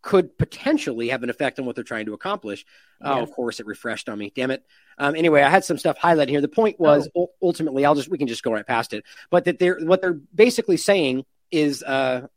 could 0.00 0.38
potentially 0.38 1.08
have 1.08 1.22
an 1.22 1.30
effect 1.30 1.58
on 1.58 1.66
what 1.66 1.74
they're 1.74 1.84
trying 1.84 2.06
to 2.06 2.14
accomplish. 2.14 2.64
Oh, 3.02 3.16
Yeah. 3.16 3.22
of 3.22 3.32
course, 3.32 3.58
it 3.60 3.66
refreshed 3.66 4.08
on 4.08 4.18
me. 4.18 4.32
Damn 4.34 4.50
it. 4.52 4.64
Um, 4.96 5.16
anyway, 5.16 5.42
I 5.42 5.50
had 5.50 5.64
some 5.64 5.76
stuff 5.78 5.98
highlighted 5.98 6.28
here. 6.28 6.40
The 6.40 6.48
point 6.48 6.78
was 6.78 7.08
ul- 7.16 7.32
ultimately, 7.42 7.84
I'll 7.84 7.94
just 7.96 8.08
we 8.08 8.18
can 8.18 8.28
just 8.28 8.42
go 8.42 8.52
right 8.52 8.66
past 8.66 8.92
it. 8.92 9.04
But 9.30 9.44
that 9.46 9.58
they're 9.58 9.78
what 9.80 10.00
they're 10.00 10.12
basically 10.34 10.76
saying 10.76 11.24
is, 11.50 11.82
uh, 11.82 12.22
I 12.26 12.28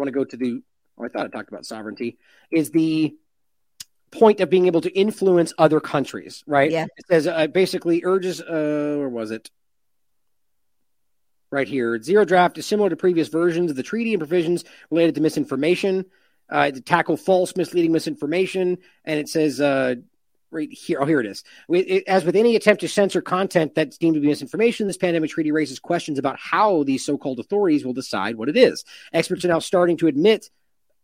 want 0.00 0.08
to 0.08 0.12
go 0.12 0.24
to 0.24 0.36
the. 0.36 0.62
Oh, 0.98 1.04
I 1.04 1.08
thought 1.08 1.26
I 1.26 1.28
talked 1.28 1.48
about 1.48 1.64
sovereignty. 1.64 2.18
Is 2.50 2.70
the 2.70 3.14
point 4.10 4.40
of 4.40 4.50
being 4.50 4.66
able 4.66 4.80
to 4.80 4.90
influence 4.90 5.52
other 5.58 5.80
countries, 5.80 6.42
right? 6.46 6.70
Yeah. 6.70 6.86
It 6.96 7.06
says 7.08 7.26
uh, 7.26 7.46
basically 7.46 8.02
urges, 8.04 8.40
uh, 8.40 8.94
where 8.98 9.08
was 9.08 9.30
it? 9.30 9.50
Right 11.50 11.68
here. 11.68 12.00
Zero 12.02 12.24
draft 12.24 12.58
is 12.58 12.66
similar 12.66 12.90
to 12.90 12.96
previous 12.96 13.28
versions 13.28 13.70
of 13.70 13.76
the 13.76 13.82
treaty 13.82 14.12
and 14.12 14.20
provisions 14.20 14.64
related 14.90 15.14
to 15.14 15.20
misinformation, 15.22 16.04
uh, 16.50 16.70
to 16.70 16.80
tackle 16.80 17.16
false, 17.16 17.56
misleading 17.56 17.92
misinformation. 17.92 18.78
And 19.04 19.20
it 19.20 19.28
says, 19.28 19.60
uh, 19.60 19.96
right 20.50 20.72
here, 20.72 20.98
oh, 21.00 21.04
here 21.04 21.20
it 21.20 21.26
is. 21.26 21.44
As 22.06 22.24
with 22.24 22.36
any 22.36 22.56
attempt 22.56 22.80
to 22.80 22.88
censor 22.88 23.20
content 23.20 23.74
that's 23.74 23.98
deemed 23.98 24.14
to 24.14 24.20
be 24.20 24.28
misinformation, 24.28 24.86
this 24.86 24.96
pandemic 24.96 25.30
treaty 25.30 25.52
raises 25.52 25.78
questions 25.78 26.18
about 26.18 26.38
how 26.38 26.84
these 26.84 27.04
so 27.04 27.18
called 27.18 27.38
authorities 27.38 27.84
will 27.84 27.92
decide 27.92 28.36
what 28.36 28.48
it 28.48 28.56
is. 28.56 28.84
Experts 29.12 29.44
are 29.44 29.48
now 29.48 29.58
starting 29.58 29.96
to 29.98 30.06
admit 30.06 30.50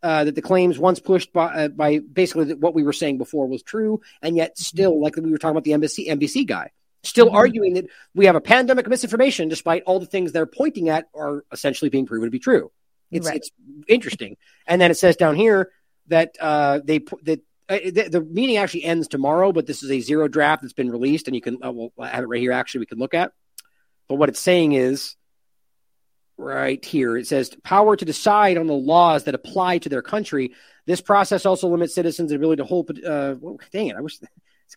uh, 0.03 0.23
that 0.25 0.35
the 0.35 0.41
claims 0.41 0.77
once 0.77 0.99
pushed 0.99 1.33
by, 1.33 1.45
uh, 1.45 1.67
by 1.67 1.99
basically 1.99 2.53
what 2.53 2.75
we 2.75 2.83
were 2.83 2.93
saying 2.93 3.17
before 3.17 3.47
was 3.47 3.63
true, 3.63 4.01
and 4.21 4.35
yet 4.35 4.57
still, 4.57 5.01
like 5.01 5.15
we 5.15 5.31
were 5.31 5.37
talking 5.37 5.57
about 5.57 5.63
the 5.63 5.71
NBC, 5.71 6.07
NBC 6.07 6.45
guy, 6.45 6.69
still 7.03 7.29
Mhm. 7.29 7.33
arguing 7.33 7.73
that 7.73 7.85
we 8.13 8.25
have 8.25 8.35
a 8.35 8.41
pandemic 8.41 8.85
of 8.85 8.91
misinformation, 8.91 9.47
despite 9.49 9.83
all 9.83 9.99
the 9.99 10.05
things 10.05 10.31
they're 10.31 10.45
pointing 10.45 10.89
at 10.89 11.07
are 11.15 11.43
essentially 11.51 11.89
being 11.89 12.05
proven 12.05 12.27
to 12.27 12.31
be 12.31 12.39
true. 12.39 12.71
It's 13.15 13.27
Right. 13.27 13.37
it's 13.37 13.51
interesting, 13.87 14.37
and 14.67 14.79
then 14.79 14.91
it 14.91 14.95
says 14.95 15.15
down 15.15 15.35
here 15.35 15.71
that 16.07 16.35
uh, 16.39 16.79
they 16.83 16.99
that. 17.23 17.41
Uh, 17.67 17.79
the, 17.83 18.07
the 18.11 18.21
meeting 18.21 18.57
actually 18.57 18.83
ends 18.83 19.07
tomorrow, 19.07 19.51
but 19.51 19.65
this 19.65 19.81
is 19.81 19.89
a 19.89 19.99
zero 19.99 20.27
draft 20.27 20.61
that's 20.61 20.73
been 20.73 20.91
released, 20.91 21.27
and 21.27 21.33
you 21.33 21.41
can 21.41 21.57
uh, 21.65 21.71
we'll 21.71 21.91
have 21.99 22.23
it 22.23 22.27
right 22.27 22.39
here. 22.39 22.51
Actually, 22.51 22.81
we 22.81 22.85
can 22.85 22.99
look 22.99 23.15
at. 23.15 23.31
But 24.07 24.17
what 24.17 24.29
it's 24.29 24.39
saying 24.39 24.73
is 24.73 25.15
right 26.37 26.85
here. 26.85 27.17
It 27.17 27.25
says 27.25 27.55
power 27.63 27.95
to 27.95 28.05
decide 28.05 28.57
on 28.57 28.67
the 28.67 28.73
laws 28.73 29.23
that 29.23 29.33
apply 29.33 29.79
to 29.79 29.89
their 29.89 30.03
country. 30.03 30.51
This 30.85 31.01
process 31.01 31.43
also 31.43 31.67
limits 31.67 31.95
citizens' 31.95 32.31
ability 32.31 32.61
to 32.61 32.65
hold. 32.65 32.91
Uh, 33.03 33.33
well, 33.39 33.57
dang 33.71 33.87
it! 33.87 33.95
I 33.95 34.01
wish 34.01 34.21
it 34.21 34.29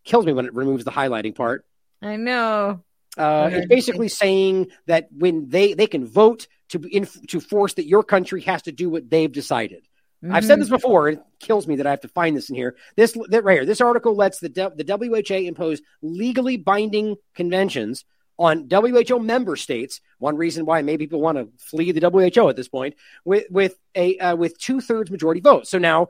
kills 0.04 0.24
me 0.24 0.32
when 0.32 0.46
it 0.46 0.54
removes 0.54 0.84
the 0.84 0.90
highlighting 0.90 1.34
part. 1.34 1.66
I 2.00 2.16
know. 2.16 2.82
Uh, 3.18 3.50
it's 3.52 3.66
basically 3.66 4.08
saying 4.08 4.68
that 4.86 5.08
when 5.12 5.48
they 5.48 5.74
they 5.74 5.88
can 5.88 6.06
vote 6.06 6.46
to 6.70 6.80
in, 6.90 7.06
to 7.28 7.40
force 7.40 7.74
that 7.74 7.86
your 7.86 8.02
country 8.02 8.42
has 8.42 8.62
to 8.62 8.72
do 8.72 8.90
what 8.90 9.08
they've 9.08 9.32
decided. 9.32 9.86
Mm-hmm. 10.22 10.34
I've 10.34 10.44
said 10.44 10.60
this 10.60 10.68
before. 10.68 11.08
It 11.10 11.22
kills 11.38 11.66
me 11.66 11.76
that 11.76 11.86
I 11.86 11.90
have 11.90 12.00
to 12.00 12.08
find 12.08 12.36
this 12.36 12.50
in 12.50 12.56
here. 12.56 12.76
This 12.96 13.16
that 13.28 13.44
right 13.44 13.54
here. 13.54 13.66
This 13.66 13.80
article 13.80 14.14
lets 14.14 14.40
the 14.40 14.48
the 14.48 15.24
WHA 15.28 15.36
impose 15.46 15.80
legally 16.02 16.56
binding 16.56 17.16
conventions 17.34 18.04
on 18.38 18.68
WHO 18.70 19.18
member 19.18 19.56
states. 19.56 20.00
One 20.18 20.36
reason 20.36 20.64
why 20.64 20.82
maybe 20.82 21.06
people 21.06 21.20
want 21.20 21.38
to 21.38 21.48
flee 21.58 21.92
the 21.92 22.08
WHO 22.08 22.48
at 22.48 22.56
this 22.56 22.68
point 22.68 22.94
with 23.24 23.46
with 23.50 23.76
a 23.94 24.18
uh, 24.18 24.36
with 24.36 24.58
two 24.58 24.80
thirds 24.80 25.10
majority 25.10 25.40
vote. 25.40 25.66
So 25.66 25.78
now 25.78 26.08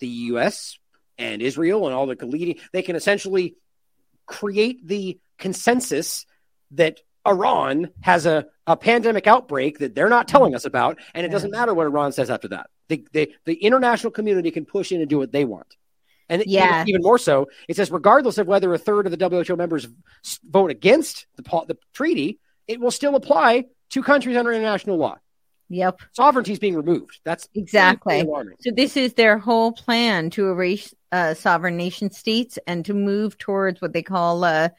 the 0.00 0.08
U.S. 0.08 0.78
and 1.18 1.40
Israel 1.40 1.86
and 1.86 1.94
all 1.94 2.06
the 2.06 2.16
leading 2.26 2.58
they 2.72 2.82
can 2.82 2.96
essentially 2.96 3.56
create 4.26 4.86
the 4.86 5.18
consensus 5.38 6.26
that 6.72 7.00
Iran 7.26 7.90
has 8.00 8.26
a, 8.26 8.46
a 8.70 8.76
pandemic 8.76 9.26
outbreak 9.26 9.78
that 9.78 9.94
they're 9.94 10.08
not 10.08 10.28
telling 10.28 10.54
us 10.54 10.64
about, 10.64 10.98
and 11.14 11.26
it 11.26 11.30
doesn't 11.30 11.50
matter 11.50 11.74
what 11.74 11.86
Iran 11.86 12.12
says 12.12 12.30
after 12.30 12.48
that. 12.48 12.70
The, 12.88 13.06
the, 13.12 13.32
the 13.44 13.54
international 13.54 14.10
community 14.10 14.50
can 14.50 14.64
push 14.64 14.92
in 14.92 15.00
and 15.00 15.08
do 15.08 15.18
what 15.18 15.32
they 15.32 15.44
want. 15.44 15.76
And 16.28 16.44
yeah. 16.46 16.84
even, 16.86 17.02
more 17.02 17.18
so, 17.18 17.48
it 17.68 17.76
says 17.76 17.90
regardless 17.90 18.38
of 18.38 18.46
whether 18.46 18.72
a 18.72 18.78
third 18.78 19.06
of 19.06 19.16
the 19.16 19.44
WHO 19.44 19.56
members 19.56 19.88
vote 20.48 20.70
against 20.70 21.26
the, 21.36 21.42
the 21.42 21.76
treaty, 21.92 22.38
it 22.68 22.80
will 22.80 22.92
still 22.92 23.16
apply 23.16 23.64
to 23.90 24.02
countries 24.02 24.36
under 24.36 24.52
international 24.52 24.96
law. 24.96 25.18
Yep. 25.70 26.00
Sovereignty 26.12 26.52
is 26.52 26.58
being 26.58 26.74
removed. 26.74 27.20
That's 27.24 27.48
exactly. 27.54 28.26
So 28.60 28.70
this 28.72 28.96
is 28.96 29.14
their 29.14 29.38
whole 29.38 29.72
plan 29.72 30.30
to 30.30 30.48
erase 30.48 30.94
uh, 31.12 31.34
sovereign 31.34 31.76
nation 31.76 32.10
states 32.10 32.58
and 32.66 32.84
to 32.84 32.94
move 32.94 33.38
towards 33.38 33.80
what 33.80 33.92
they 33.92 34.02
call 34.02 34.42
uh, 34.42 34.70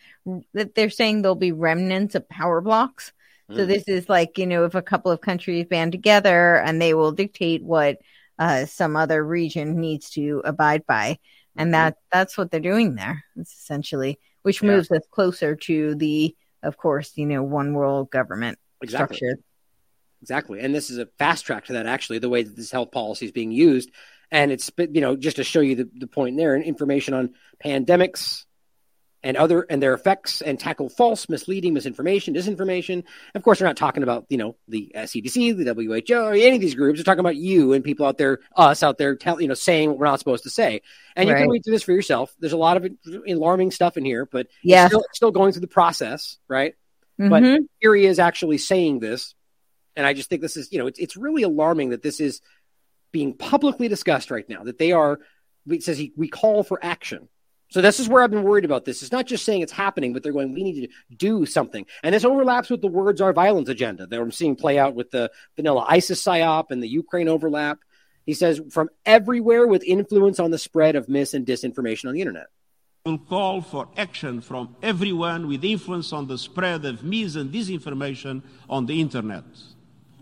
that 0.53 0.75
they're 0.75 0.89
saying 0.89 1.21
there'll 1.21 1.35
be 1.35 1.53
remnants 1.53 2.15
of 2.15 2.27
power 2.27 2.59
blocks. 2.59 3.13
So 3.55 3.65
this 3.65 3.83
is 3.87 4.09
like 4.09 4.37
you 4.37 4.45
know 4.45 4.65
if 4.65 4.75
a 4.75 4.81
couple 4.81 5.11
of 5.11 5.21
countries 5.21 5.65
band 5.65 5.91
together 5.91 6.57
and 6.57 6.81
they 6.81 6.93
will 6.93 7.11
dictate 7.11 7.63
what 7.63 7.97
uh, 8.39 8.65
some 8.65 8.95
other 8.95 9.23
region 9.23 9.79
needs 9.79 10.09
to 10.11 10.41
abide 10.45 10.85
by, 10.85 11.19
and 11.55 11.67
mm-hmm. 11.67 11.71
that 11.71 11.97
that's 12.11 12.37
what 12.37 12.51
they're 12.51 12.59
doing 12.59 12.95
there. 12.95 13.23
It's 13.37 13.53
essentially 13.53 14.19
which 14.43 14.61
yeah. 14.61 14.69
moves 14.69 14.91
us 14.91 15.03
closer 15.11 15.55
to 15.55 15.95
the, 15.95 16.35
of 16.63 16.77
course, 16.77 17.11
you 17.15 17.27
know, 17.27 17.43
one 17.43 17.73
world 17.73 18.09
government 18.09 18.57
exactly. 18.81 19.17
structure 19.17 19.41
Exactly. 20.21 20.59
And 20.59 20.73
this 20.73 20.89
is 20.89 20.99
a 20.99 21.07
fast 21.17 21.45
track 21.45 21.65
to 21.65 21.73
that, 21.73 21.87
actually, 21.87 22.19
the 22.19 22.29
way 22.29 22.43
that 22.43 22.55
this 22.55 22.71
health 22.71 22.91
policy 22.91 23.25
is 23.25 23.31
being 23.31 23.51
used. 23.51 23.89
And 24.29 24.51
it's, 24.51 24.69
you 24.77 25.01
know, 25.01 25.15
just 25.15 25.37
to 25.37 25.43
show 25.43 25.61
you 25.61 25.75
the, 25.75 25.89
the 25.95 26.07
point 26.07 26.37
there 26.37 26.53
and 26.53 26.63
information 26.63 27.13
on 27.13 27.33
pandemics 27.63 28.45
and 29.23 29.37
other 29.37 29.65
and 29.69 29.81
their 29.81 29.93
effects 29.93 30.41
and 30.41 30.59
tackle 30.59 30.89
false, 30.89 31.29
misleading, 31.29 31.73
misinformation, 31.73 32.33
disinformation. 32.33 33.03
Of 33.35 33.43
course, 33.43 33.61
we're 33.61 33.67
not 33.67 33.77
talking 33.77 34.03
about, 34.03 34.25
you 34.29 34.37
know, 34.37 34.55
the 34.67 34.91
CDC, 34.95 35.57
the 35.57 35.73
WHO, 35.73 36.15
or 36.15 36.33
any 36.33 36.55
of 36.55 36.61
these 36.61 36.75
groups. 36.75 36.99
We're 36.99 37.03
talking 37.03 37.19
about 37.19 37.35
you 37.35 37.73
and 37.73 37.83
people 37.83 38.05
out 38.05 38.17
there, 38.17 38.39
us 38.55 38.83
out 38.83 38.97
there, 38.97 39.15
tell, 39.15 39.39
you 39.39 39.47
know, 39.47 39.53
saying 39.53 39.89
what 39.89 39.99
we're 39.99 40.05
not 40.05 40.19
supposed 40.19 40.43
to 40.45 40.49
say. 40.49 40.81
And 41.15 41.29
right. 41.29 41.37
you 41.37 41.43
can 41.43 41.51
read 41.51 41.63
through 41.63 41.73
this 41.73 41.83
for 41.83 41.91
yourself. 41.91 42.33
There's 42.39 42.53
a 42.53 42.57
lot 42.57 42.77
of 42.77 42.91
alarming 43.27 43.71
stuff 43.71 43.97
in 43.97 44.05
here, 44.05 44.25
but 44.25 44.47
yeah, 44.63 44.87
still, 44.87 45.05
still, 45.13 45.31
going 45.31 45.51
through 45.51 45.61
the 45.61 45.67
process, 45.67 46.37
right? 46.47 46.75
Mm-hmm. 47.19 47.29
But 47.29 47.43
here 47.79 47.93
he 47.93 48.05
is 48.05 48.17
actually 48.17 48.57
saying 48.57 48.99
this 48.99 49.35
and 49.95 50.05
I 50.05 50.13
just 50.13 50.29
think 50.29 50.41
this 50.41 50.57
is, 50.57 50.71
you 50.71 50.79
know, 50.79 50.87
it's, 50.87 50.99
it's 50.99 51.17
really 51.17 51.43
alarming 51.43 51.89
that 51.89 52.01
this 52.01 52.19
is 52.19 52.41
being 53.11 53.33
publicly 53.33 53.87
discussed 53.87 54.31
right 54.31 54.47
now, 54.47 54.63
that 54.63 54.77
they 54.77 54.91
are, 54.91 55.19
it 55.67 55.83
says 55.83 55.97
he, 55.97 56.13
we 56.15 56.27
call 56.27 56.63
for 56.63 56.79
action. 56.83 57.27
So 57.71 57.81
this 57.81 58.01
is 58.01 58.09
where 58.09 58.21
I've 58.21 58.31
been 58.31 58.43
worried 58.43 58.65
about 58.65 58.83
this. 58.83 59.01
It's 59.01 59.13
not 59.13 59.25
just 59.25 59.45
saying 59.45 59.61
it's 59.61 59.71
happening, 59.71 60.11
but 60.11 60.23
they're 60.23 60.33
going, 60.33 60.53
we 60.53 60.61
need 60.61 60.81
to 60.81 61.15
do 61.15 61.45
something. 61.45 61.85
And 62.03 62.13
this 62.13 62.25
overlaps 62.25 62.69
with 62.69 62.81
the 62.81 62.89
words 62.89 63.21
our 63.21 63.31
violence 63.31 63.69
agenda 63.69 64.05
that 64.05 64.19
I'm 64.19 64.31
seeing 64.31 64.57
play 64.57 64.77
out 64.77 64.93
with 64.93 65.09
the 65.11 65.31
vanilla 65.55 65.85
ISIS 65.87 66.21
psyop 66.21 66.71
and 66.71 66.83
the 66.83 66.89
Ukraine 66.89 67.29
overlap. 67.29 67.79
He 68.25 68.33
says, 68.33 68.61
from 68.71 68.89
everywhere 69.05 69.65
with 69.65 69.83
influence 69.85 70.37
on 70.37 70.51
the 70.51 70.57
spread 70.57 70.97
of 70.97 71.07
mis 71.07 71.33
and 71.33 71.45
disinformation 71.45 72.09
on 72.09 72.13
the 72.13 72.19
internet. 72.19 72.47
Will 73.05 73.17
call 73.17 73.61
for 73.61 73.87
action 73.95 74.41
from 74.41 74.75
everyone 74.83 75.47
with 75.47 75.63
influence 75.63 76.11
on 76.11 76.27
the 76.27 76.37
spread 76.37 76.83
of 76.83 77.03
mis 77.05 77.35
and 77.35 77.51
disinformation 77.53 78.43
on 78.69 78.85
the 78.85 78.99
internet 78.99 79.45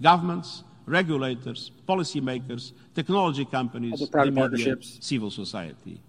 governments, 0.02 0.64
regulators, 0.86 1.72
policymakers, 1.88 2.72
technology 2.94 3.44
companies, 3.44 4.08
private 4.08 4.36
partnerships, 4.36 4.98
civil 5.02 5.30
society. 5.30 6.00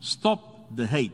Stop 0.00 0.51
the 0.74 0.86
hate. 0.86 1.12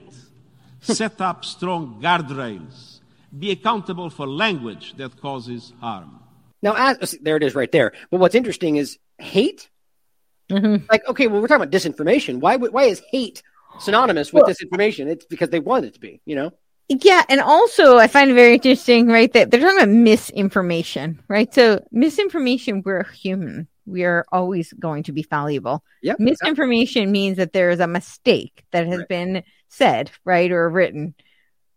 Set 0.80 1.20
up 1.20 1.44
strong 1.44 2.00
guardrails. 2.00 3.00
Be 3.36 3.50
accountable 3.50 4.10
for 4.10 4.26
language 4.26 4.94
that 4.96 5.20
causes 5.20 5.72
harm. 5.80 6.20
Now, 6.62 6.74
as, 6.76 7.16
there 7.20 7.36
it 7.36 7.42
is 7.42 7.54
right 7.54 7.70
there. 7.70 7.92
But 8.10 8.20
what's 8.20 8.34
interesting 8.34 8.76
is 8.76 8.98
hate. 9.18 9.68
Mm-hmm. 10.50 10.86
Like, 10.90 11.06
okay, 11.08 11.26
well, 11.26 11.40
we're 11.40 11.48
talking 11.48 11.62
about 11.62 11.72
disinformation. 11.72 12.40
Why, 12.40 12.56
why 12.56 12.84
is 12.84 13.02
hate 13.10 13.42
synonymous 13.80 14.32
with 14.32 14.44
well, 14.44 14.54
disinformation? 14.54 15.06
It's 15.08 15.26
because 15.26 15.50
they 15.50 15.60
want 15.60 15.84
it 15.84 15.94
to 15.94 16.00
be, 16.00 16.20
you 16.24 16.36
know? 16.36 16.52
Yeah, 16.88 17.22
and 17.28 17.40
also 17.40 17.98
I 17.98 18.06
find 18.06 18.30
it 18.30 18.34
very 18.34 18.54
interesting, 18.54 19.08
right? 19.08 19.30
That 19.34 19.50
they're 19.50 19.60
talking 19.60 19.76
about 19.76 19.90
misinformation, 19.90 21.22
right? 21.28 21.52
So 21.52 21.84
misinformation, 21.92 22.82
we're 22.82 23.04
human. 23.04 23.68
We 23.88 24.04
are 24.04 24.24
always 24.32 24.72
going 24.74 25.04
to 25.04 25.12
be 25.12 25.22
fallible. 25.22 25.82
Yep, 26.02 26.20
misinformation 26.20 27.02
exactly. 27.02 27.12
means 27.12 27.36
that 27.38 27.52
there 27.52 27.70
is 27.70 27.80
a 27.80 27.86
mistake 27.86 28.64
that 28.70 28.86
has 28.86 28.98
right. 28.98 29.08
been 29.08 29.42
said, 29.68 30.10
right, 30.24 30.50
or 30.50 30.68
written. 30.68 31.14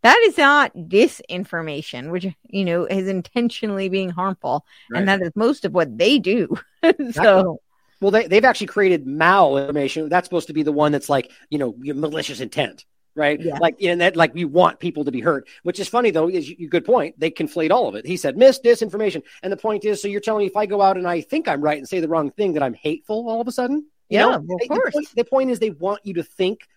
That 0.04 0.20
is 0.24 0.38
not 0.38 0.74
disinformation, 0.74 2.12
which 2.12 2.28
you 2.44 2.66
know 2.66 2.86
is 2.86 3.08
intentionally 3.08 3.90
being 3.90 4.10
harmful, 4.10 4.66
right. 4.90 5.00
and 5.00 5.08
that 5.08 5.22
is 5.22 5.32
most 5.36 5.66
of 5.66 5.74
what 5.74 5.98
they 5.98 6.20
do. 6.20 6.56
so. 7.12 7.62
Well, 8.00 8.10
they, 8.10 8.26
they've 8.26 8.46
actually 8.46 8.66
created 8.66 9.06
malinformation. 9.06 10.10
That's 10.10 10.26
supposed 10.26 10.48
to 10.48 10.54
be 10.54 10.64
the 10.64 10.72
one 10.72 10.92
that's 10.92 11.08
like, 11.08 11.32
you 11.52 11.60
know, 11.60 11.76
malicious 11.78 12.40
intent 12.40 12.84
right? 13.16 13.40
Yeah. 13.40 13.58
Like 13.60 13.80
in 13.80 14.00
that, 14.00 14.16
like 14.16 14.34
we 14.34 14.46
want 14.46 14.80
people 14.80 15.06
to 15.06 15.12
be 15.12 15.20
hurt. 15.20 15.48
Which 15.64 15.80
is 15.80 15.88
funny 15.88 16.12
though. 16.12 16.30
Is 16.30 16.50
you, 16.50 16.68
good 16.68 16.86
point. 16.86 17.20
They 17.20 17.32
conflate 17.32 17.72
all 17.72 17.88
of 17.88 17.96
it. 17.96 18.06
He 18.06 18.18
said 18.18 18.38
mis 18.38 18.60
disinformation, 18.60 19.24
and 19.44 19.52
the 19.52 19.58
point 19.58 19.86
is, 19.86 20.02
so 20.02 20.08
you're 20.08 20.22
telling 20.22 20.42
me 20.42 20.48
if 20.48 20.56
I 20.56 20.66
go 20.66 20.82
out 20.82 20.98
and 20.98 21.08
I 21.08 21.22
think 21.22 21.48
I'm 21.48 21.62
right 21.62 21.78
and 21.78 21.88
say 21.88 22.00
the 22.00 22.08
wrong 22.08 22.32
thing, 22.32 22.54
that 22.54 22.64
I'm 22.64 22.74
hateful 22.74 23.30
all 23.30 23.42
of 23.42 23.48
a 23.48 23.52
sudden? 23.52 23.86
You 24.10 24.20
yeah, 24.20 24.36
of 24.36 24.46
course. 24.46 24.62
The 24.68 24.92
point, 24.92 25.16
the 25.16 25.24
point 25.26 25.52
is, 25.52 25.60
they 25.60 25.70
want 25.70 26.06
you 26.06 26.16
to 26.16 26.24
think 26.24 26.68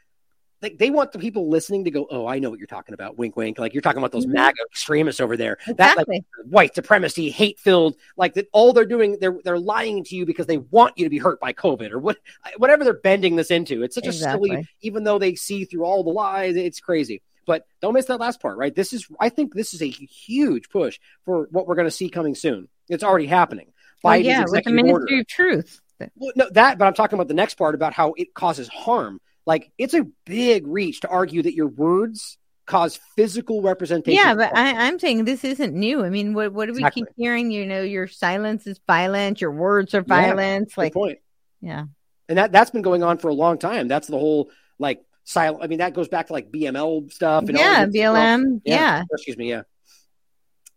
like 0.65 0.79
they 0.79 0.91
want 0.91 1.13
the 1.13 1.19
people 1.19 1.51
listening 1.51 1.85
to 1.85 1.91
go, 1.91 2.07
oh, 2.11 2.27
I 2.27 2.39
know 2.39 2.49
what 2.49 2.59
you're 2.59 2.67
talking 2.67 2.95
about. 2.95 3.19
Wink, 3.19 3.37
wink. 3.37 3.59
Like 3.59 3.75
you're 3.75 3.83
talking 3.83 3.99
about 3.99 4.13
those 4.13 4.25
mm-hmm. 4.25 4.37
MAGA 4.37 4.63
extremists 4.71 5.21
over 5.21 5.37
there. 5.37 5.59
Exactly. 5.69 5.75
That 5.77 6.09
like 6.09 6.25
white 6.45 6.75
supremacy, 6.75 7.31
hate 7.31 7.59
filled. 7.59 7.97
Like 8.17 8.33
that, 8.35 8.49
all 8.53 8.73
they're 8.73 8.87
doing, 8.87 9.19
they're 9.21 9.39
they're 9.45 9.59
lying 9.59 10.03
to 10.05 10.17
you 10.17 10.25
because 10.25 10.47
they 10.47 10.57
want 10.57 10.97
you 10.97 11.05
to 11.05 11.11
be 11.11 11.19
hurt 11.19 11.39
by 11.39 11.53
COVID 11.53 11.93
or 11.93 11.99
what, 11.99 12.17
whatever 12.57 12.83
they're 12.83 12.95
bending 12.95 13.37
this 13.37 13.51
into. 13.51 13.83
It's 13.83 13.95
such 13.95 14.07
exactly. 14.07 14.51
a 14.51 14.55
silly, 14.55 14.69
even 14.81 15.05
though 15.05 15.19
they 15.19 15.35
see 15.35 15.67
through 15.67 15.85
all 15.85 16.03
the 16.03 16.11
lies, 16.11 16.57
it's 16.57 16.81
crazy. 16.81 17.21
But 17.47 17.67
don't 17.83 17.93
miss 17.93 18.07
that 18.07 18.21
last 18.21 18.41
part, 18.41 18.57
right? 18.57 18.75
This 18.75 18.95
is, 18.95 19.07
I 19.21 19.29
think, 19.29 19.53
this 19.53 19.75
is 19.75 19.83
a 19.83 19.89
huge 19.89 20.71
push 20.71 20.99
for 21.27 21.47
what 21.51 21.67
we're 21.67 21.75
going 21.75 21.87
to 21.87 21.91
see 21.91 22.09
coming 22.09 22.35
soon. 22.35 22.69
It's 22.89 23.05
already 23.05 23.27
happening. 23.27 23.73
Well, 24.03 24.17
yeah, 24.17 24.45
with 24.47 24.65
the 24.65 24.73
Ministry 24.73 24.93
order. 24.93 25.21
of 25.21 25.27
Truth. 25.27 25.81
Well, 26.17 26.33
no, 26.37 26.49
that, 26.53 26.79
but 26.79 26.87
I'm 26.87 26.95
talking 26.95 27.19
about 27.19 27.29
the 27.29 27.35
next 27.35 27.55
part 27.55 27.75
about 27.75 27.93
how 27.93 28.15
it 28.17 28.33
causes 28.35 28.69
harm 28.69 29.21
like 29.47 29.71
it's 29.79 29.95
a 29.95 30.07
big 30.25 30.67
reach 30.67 31.01
to 31.01 31.09
argue 31.09 31.43
that 31.43 31.55
your 31.55 31.69
words 31.69 32.39
cause 32.67 32.99
physical 33.17 33.63
representation. 33.63 34.19
Yeah, 34.23 34.35
but 34.35 34.57
I, 34.57 34.89
am 34.89 34.99
saying 34.99 35.25
this 35.25 35.45
isn't 35.45 35.75
new. 35.75 36.05
I 36.05 36.11
mean, 36.11 36.35
what 36.35 36.53
what 36.53 36.67
do 36.67 36.73
we 36.73 36.79
exactly. 36.79 37.03
keep 37.03 37.09
hearing? 37.17 37.51
You 37.51 37.67
know, 37.67 37.83
your 37.83 38.07
silence 38.09 38.67
is 38.67 38.81
violent, 38.87 39.41
your 39.41 39.53
words 39.53 39.95
are 39.95 40.03
violence. 40.03 40.75
Yeah, 40.77 40.85
like 40.85 40.95
point. 40.95 41.19
Yeah. 41.61 41.85
And 42.29 42.39
that 42.39 42.53
that's 42.53 42.71
been 42.71 42.83
going 42.83 43.03
on 43.03 43.19
for 43.19 43.29
a 43.29 43.35
long 43.35 43.59
time. 43.59 43.89
That's 43.89 44.07
the 44.07 44.19
whole 44.19 44.51
like 44.79 45.05
silent. 45.25 45.63
I 45.63 45.67
mean, 45.67 45.79
that 45.79 45.95
goes 45.95 46.09
back 46.09 46.29
to 46.29 46.33
like 46.33 46.51
BML 46.51 47.13
stuff. 47.13 47.45
And 47.49 47.59
yeah, 47.59 47.87
BLM. 47.87 48.63
Yeah. 48.65 48.75
yeah. 48.75 49.03
Excuse 49.13 49.37
me. 49.37 49.51
Yeah. 49.51 49.63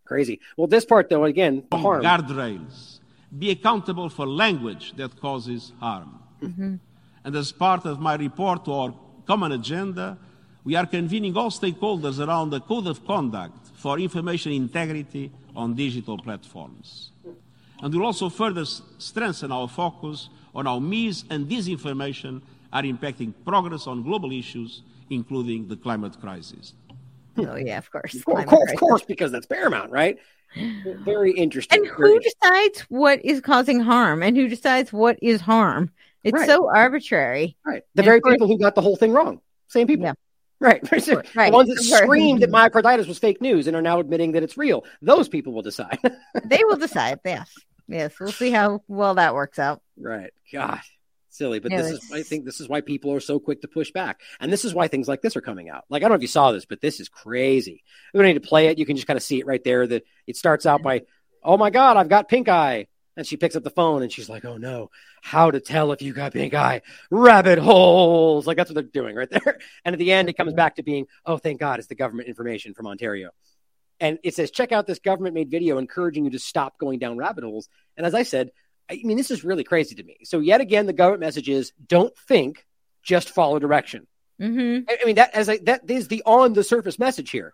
Crazy. 0.05 0.39
Well, 0.55 0.67
this 0.67 0.85
part 0.85 1.09
though, 1.09 1.25
again, 1.25 1.63
harm. 1.71 2.03
Guardrails. 2.03 2.99
Be 3.37 3.51
accountable 3.51 4.09
for 4.09 4.25
language 4.25 4.93
that 4.95 5.19
causes 5.19 5.73
harm. 5.79 6.19
Mm-hmm. 6.41 6.75
And 7.27 7.35
as 7.35 7.51
part 7.51 7.85
of 7.85 7.99
my 7.99 8.15
report 8.15 8.63
to 8.63 8.71
our 8.71 8.93
common 9.25 9.51
agenda, 9.51 10.17
we 10.63 10.75
are 10.75 10.85
convening 10.85 11.35
all 11.35 11.49
stakeholders 11.49 12.25
around 12.25 12.53
a 12.53 12.61
code 12.61 12.87
of 12.87 13.05
conduct 13.05 13.67
for 13.75 13.99
information 13.99 14.53
integrity 14.53 15.29
on 15.53 15.75
digital 15.75 16.17
platforms. 16.17 17.11
And 17.83 17.93
we'll 17.93 18.05
also 18.05 18.29
further 18.29 18.63
strengthen 18.63 19.51
our 19.51 19.67
focus 19.67 20.29
on 20.55 20.67
how 20.67 20.79
mis 20.79 21.25
and 21.29 21.49
disinformation 21.49 22.41
are 22.71 22.83
impacting 22.83 23.33
progress 23.43 23.87
on 23.87 24.03
global 24.03 24.31
issues, 24.31 24.81
including 25.09 25.67
the 25.67 25.75
climate 25.75 26.17
crisis. 26.21 26.75
Oh, 27.37 27.57
yeah, 27.57 27.77
of 27.77 27.91
course. 27.91 28.15
Of 28.15 28.23
course, 28.23 28.71
of 28.71 28.79
course, 28.79 29.01
because 29.01 29.33
that's 29.33 29.47
paramount, 29.47 29.91
right? 29.91 30.17
Very 31.03 31.33
interesting. 31.33 31.79
And 31.79 31.87
who 31.89 32.21
decides 32.21 32.79
what 32.87 33.19
is 33.25 33.41
causing 33.41 33.81
harm 33.81 34.23
and 34.23 34.37
who 34.37 34.47
decides 34.47 34.93
what 34.93 35.19
is 35.21 35.41
harm? 35.41 35.91
It's 36.23 36.33
right. 36.33 36.47
so 36.47 36.69
arbitrary. 36.73 37.57
Right. 37.65 37.83
The 37.95 38.01
and 38.01 38.05
very 38.05 38.21
course, 38.21 38.33
people 38.33 38.47
who 38.47 38.57
got 38.57 38.75
the 38.75 38.81
whole 38.81 38.95
thing 38.95 39.11
wrong. 39.11 39.41
Same 39.67 39.87
people. 39.87 40.05
Yeah. 40.05 40.13
Right. 40.59 40.81
right. 40.91 41.51
The 41.51 41.51
ones 41.51 41.69
that 41.69 41.81
screamed 41.83 42.41
that 42.41 42.51
myocarditis 42.51 43.07
was 43.07 43.19
fake 43.19 43.41
news 43.41 43.67
and 43.67 43.75
are 43.75 43.81
now 43.81 43.99
admitting 43.99 44.31
that 44.33 44.43
it's 44.43 44.57
real. 44.57 44.85
Those 45.01 45.29
people 45.29 45.53
will 45.53 45.61
decide. 45.61 45.99
they 46.45 46.63
will 46.63 46.77
decide. 46.77 47.19
Yes. 47.23 47.53
Yes. 47.87 48.19
We'll 48.19 48.31
see 48.31 48.51
how 48.51 48.83
well 48.87 49.15
that 49.15 49.35
works 49.35 49.59
out. 49.59 49.81
Right. 49.97 50.31
God. 50.51 50.79
Silly. 51.29 51.59
But 51.59 51.71
this 51.71 51.91
is 51.91 52.11
I 52.11 52.23
think 52.23 52.45
this 52.45 52.59
is 52.59 52.67
why 52.67 52.81
people 52.81 53.13
are 53.13 53.19
so 53.19 53.39
quick 53.39 53.61
to 53.61 53.67
push 53.67 53.91
back. 53.91 54.21
And 54.39 54.51
this 54.51 54.65
is 54.65 54.73
why 54.73 54.87
things 54.87 55.07
like 55.07 55.21
this 55.21 55.35
are 55.35 55.41
coming 55.41 55.69
out. 55.69 55.83
Like 55.89 56.01
I 56.01 56.05
don't 56.05 56.13
know 56.13 56.15
if 56.15 56.21
you 56.23 56.27
saw 56.27 56.51
this, 56.51 56.65
but 56.65 56.81
this 56.81 56.99
is 56.99 57.09
crazy. 57.09 57.83
We 58.13 58.17
don't 58.17 58.27
need 58.27 58.41
to 58.41 58.47
play 58.47 58.67
it. 58.67 58.79
You 58.79 58.85
can 58.85 58.95
just 58.95 59.07
kind 59.07 59.17
of 59.17 59.23
see 59.23 59.39
it 59.39 59.45
right 59.45 59.63
there 59.63 59.85
that 59.85 60.03
it 60.25 60.35
starts 60.35 60.65
out 60.65 60.81
by, 60.81 61.03
Oh 61.43 61.57
my 61.57 61.69
God, 61.69 61.97
I've 61.97 62.09
got 62.09 62.27
pink 62.27 62.49
eye. 62.49 62.87
And 63.17 63.25
she 63.25 63.35
picks 63.35 63.55
up 63.55 63.63
the 63.63 63.71
phone 63.71 64.03
and 64.03 64.11
she's 64.11 64.29
like, 64.29 64.45
"Oh 64.45 64.57
no, 64.57 64.91
how 65.23 65.49
to 65.49 65.59
tell 65.59 65.91
if 65.91 66.03
you 66.03 66.13
got 66.13 66.33
pink 66.33 66.53
eye? 66.53 66.83
Rabbit 67.09 67.57
holes!" 67.57 68.45
Like 68.45 68.57
that's 68.57 68.69
what 68.69 68.75
they're 68.75 68.83
doing 68.83 69.15
right 69.15 69.29
there. 69.29 69.59
And 69.83 69.93
at 69.93 69.99
the 69.99 70.11
end, 70.11 70.29
it 70.29 70.37
comes 70.37 70.53
back 70.53 70.75
to 70.75 70.83
being, 70.83 71.07
"Oh, 71.25 71.37
thank 71.37 71.59
God, 71.59 71.79
it's 71.79 71.87
the 71.87 71.95
government 71.95 72.29
information 72.29 72.75
from 72.75 72.85
Ontario." 72.85 73.31
And 73.99 74.19
it 74.23 74.35
says, 74.35 74.51
"Check 74.51 74.71
out 74.71 74.85
this 74.85 74.99
government-made 74.99 75.49
video 75.49 75.79
encouraging 75.79 76.25
you 76.25 76.31
to 76.31 76.39
stop 76.39 76.77
going 76.77 76.99
down 76.99 77.17
rabbit 77.17 77.43
holes." 77.43 77.69
And 77.97 78.05
as 78.05 78.13
I 78.13 78.21
said, 78.21 78.51
I 78.89 79.01
mean, 79.03 79.17
this 79.17 79.31
is 79.31 79.43
really 79.43 79.63
crazy 79.63 79.95
to 79.95 80.03
me. 80.03 80.17
So 80.23 80.39
yet 80.39 80.61
again, 80.61 80.85
the 80.85 80.93
government 80.93 81.21
message 81.21 81.49
is, 81.49 81.73
"Don't 81.87 82.15
think, 82.27 82.67
just 83.01 83.31
follow 83.31 83.57
direction." 83.57 84.05
Mm-hmm. 84.39 84.83
I, 84.87 84.97
I 85.01 85.05
mean, 85.05 85.15
that 85.15 85.33
as 85.33 85.49
I, 85.49 85.57
that 85.63 85.89
is 85.89 86.07
the 86.07 86.21
on 86.25 86.53
the 86.53 86.63
surface 86.63 86.99
message 86.99 87.31
here. 87.31 87.53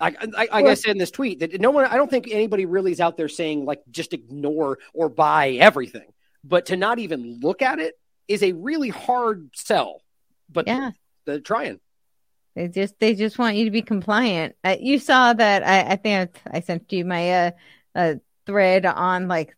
I, 0.00 0.14
I, 0.20 0.24
like 0.26 0.52
I 0.66 0.74
said 0.74 0.92
in 0.92 0.98
this 0.98 1.10
tweet 1.10 1.40
that 1.40 1.60
no 1.60 1.70
one, 1.70 1.84
I 1.84 1.96
don't 1.96 2.10
think 2.10 2.28
anybody 2.30 2.64
really 2.66 2.92
is 2.92 3.00
out 3.00 3.16
there 3.16 3.28
saying 3.28 3.64
like 3.66 3.82
just 3.90 4.12
ignore 4.14 4.78
or 4.94 5.08
buy 5.08 5.50
everything, 5.50 6.12
but 6.42 6.66
to 6.66 6.76
not 6.76 6.98
even 6.98 7.40
look 7.40 7.60
at 7.60 7.78
it 7.78 7.98
is 8.26 8.42
a 8.42 8.52
really 8.52 8.88
hard 8.88 9.50
sell. 9.54 10.00
But 10.50 10.66
yeah, 10.66 10.92
they're 11.26 11.40
trying. 11.40 11.80
They 12.56 12.68
just 12.68 12.98
they 12.98 13.14
just 13.14 13.38
want 13.38 13.56
you 13.56 13.66
to 13.66 13.70
be 13.70 13.82
compliant. 13.82 14.56
Uh, 14.64 14.76
you 14.80 14.98
saw 14.98 15.32
that 15.32 15.62
I, 15.62 15.92
I 15.92 15.96
think 15.96 16.30
I 16.50 16.60
sent 16.60 16.90
you 16.92 17.04
my 17.04 17.46
uh, 17.46 17.50
uh 17.94 18.14
thread 18.46 18.86
on 18.86 19.28
like 19.28 19.54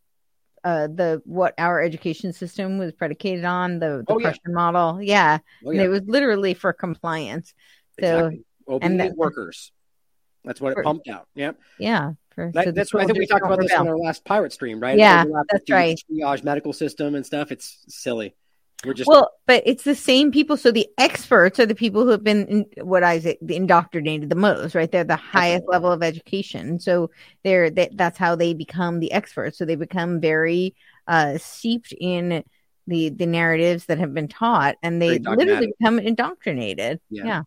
uh 0.64 0.89
the 0.89 1.23
what 1.24 1.55
our 1.56 1.81
education 1.81 2.32
system 2.32 2.78
was 2.78 2.93
predicated 2.93 3.44
on 3.44 3.78
the, 3.78 4.05
the 4.06 4.12
Oh, 4.12 4.19
yeah. 4.19 4.35
Model. 4.47 5.01
Yeah. 5.01 5.39
Oh, 5.64 5.70
And 5.70 5.78
yeah. 5.78 5.85
it 5.85 5.89
was 5.89 6.02
literally 6.06 6.55
for 6.55 6.73
compliance. 6.73 7.55
So 8.01 8.27
Exactly. 8.27 8.44
Obedient 8.69 8.98
that- 8.98 9.16
workers. 9.16 9.73
That's 10.44 10.60
what 10.60 10.73
it 10.73 10.74
For- 10.77 10.82
pumped 10.82 11.09
out. 11.09 11.28
Yep. 11.35 11.59
yeah. 11.78 12.12
For, 12.35 12.51
That- 12.55 12.64
so 12.64 12.73
that's 12.73 12.94
what 12.94 13.02
I 13.02 13.06
think 13.06 13.19
we 13.19 13.27
talked 13.27 13.44
about 13.44 13.60
this 13.60 13.73
on 13.73 13.86
our 13.86 13.98
last 13.98 14.24
pirate 14.24 14.52
stream, 14.52 14.81
right? 14.81 14.98
Yeah, 14.98 15.24
that's 15.51 15.70
right. 15.70 15.98
Triage 16.10 16.44
medical 16.44 16.73
system 16.73 17.14
and 17.14 17.24
stuff. 17.27 17.52
It's 17.52 17.85
silly. 17.89 18.35
We're 18.85 18.94
just 18.94 19.09
well, 19.09 19.31
but 19.47 19.62
it's 19.64 19.85
the 19.85 19.94
same 19.94 20.32
people. 20.32 20.56
So 20.56 20.73
the 20.73 20.89
experts 20.98 21.60
are 21.60 21.66
the 21.66 21.74
people 21.74 22.02
who 22.02 22.09
have 22.09 22.24
been 22.24 22.47
in, 22.47 22.85
what 22.85 23.05
I 23.05 23.20
say 23.20 23.39
indoctrinated 23.48 24.28
the 24.28 24.35
most, 24.35 24.74
right? 24.74 24.90
They're 24.90 25.05
the 25.05 25.14
highest 25.14 25.66
level 25.69 25.93
of 25.93 26.02
education. 26.02 26.81
So 26.81 27.10
they're 27.44 27.70
that 27.70 27.97
that's 27.97 28.19
how 28.19 28.35
they 28.35 28.55
become 28.55 28.98
the 28.98 29.12
experts. 29.12 29.56
So 29.59 29.64
they 29.64 29.77
become 29.77 30.20
very 30.20 30.74
uh 31.06 31.39
steeped 31.39 31.94
in 32.01 32.43
the 32.89 33.10
the 33.10 33.27
narratives 33.27 33.86
that 33.86 33.98
have 33.98 34.14
been 34.14 34.28
taught, 34.28 34.77
and 34.82 35.01
they 35.01 35.19
literally 35.20 35.73
become 35.78 36.01
indoctrinated. 36.01 37.01
Yeah. 37.09 37.24
yeah. 37.24 37.43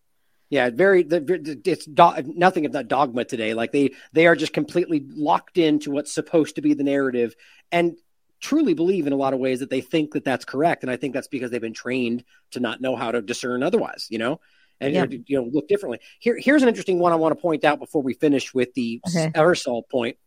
Yeah, 0.49 0.69
very. 0.69 1.03
The, 1.03 1.61
it's 1.65 1.85
do, 1.85 2.11
nothing 2.35 2.65
if 2.65 2.71
not 2.71 2.87
dogma 2.87 3.25
today. 3.25 3.53
Like 3.53 3.71
they 3.71 3.91
they 4.13 4.27
are 4.27 4.35
just 4.35 4.53
completely 4.53 5.03
locked 5.07 5.57
into 5.57 5.91
what's 5.91 6.13
supposed 6.13 6.55
to 6.55 6.61
be 6.61 6.73
the 6.73 6.83
narrative, 6.83 7.35
and 7.71 7.97
truly 8.41 8.73
believe 8.73 9.07
in 9.07 9.13
a 9.13 9.17
lot 9.17 9.33
of 9.33 9.39
ways 9.39 9.61
that 9.61 9.69
they 9.69 9.81
think 9.81 10.13
that 10.13 10.23
that's 10.23 10.45
correct. 10.45 10.83
And 10.83 10.91
I 10.91 10.97
think 10.97 11.13
that's 11.13 11.27
because 11.27 11.49
they've 11.49 11.61
been 11.61 11.73
trained 11.73 12.23
to 12.51 12.59
not 12.59 12.79
know 12.79 12.95
how 12.95 13.11
to 13.11 13.21
discern 13.21 13.63
otherwise. 13.63 14.07
You 14.11 14.19
know, 14.19 14.39
and 14.79 14.93
Yeah. 14.93 15.05
you 15.09 15.41
know 15.41 15.49
look 15.51 15.67
differently. 15.67 15.99
Here, 16.19 16.37
here's 16.39 16.61
an 16.61 16.69
interesting 16.69 16.99
one 16.99 17.11
I 17.11 17.15
want 17.15 17.35
to 17.35 17.41
point 17.41 17.63
out 17.63 17.79
before 17.79 18.03
we 18.03 18.13
finish 18.13 18.53
with 18.53 18.73
the 18.75 19.01
Okay. 19.07 19.31
aerosol 19.33 19.89
point. 19.89 20.17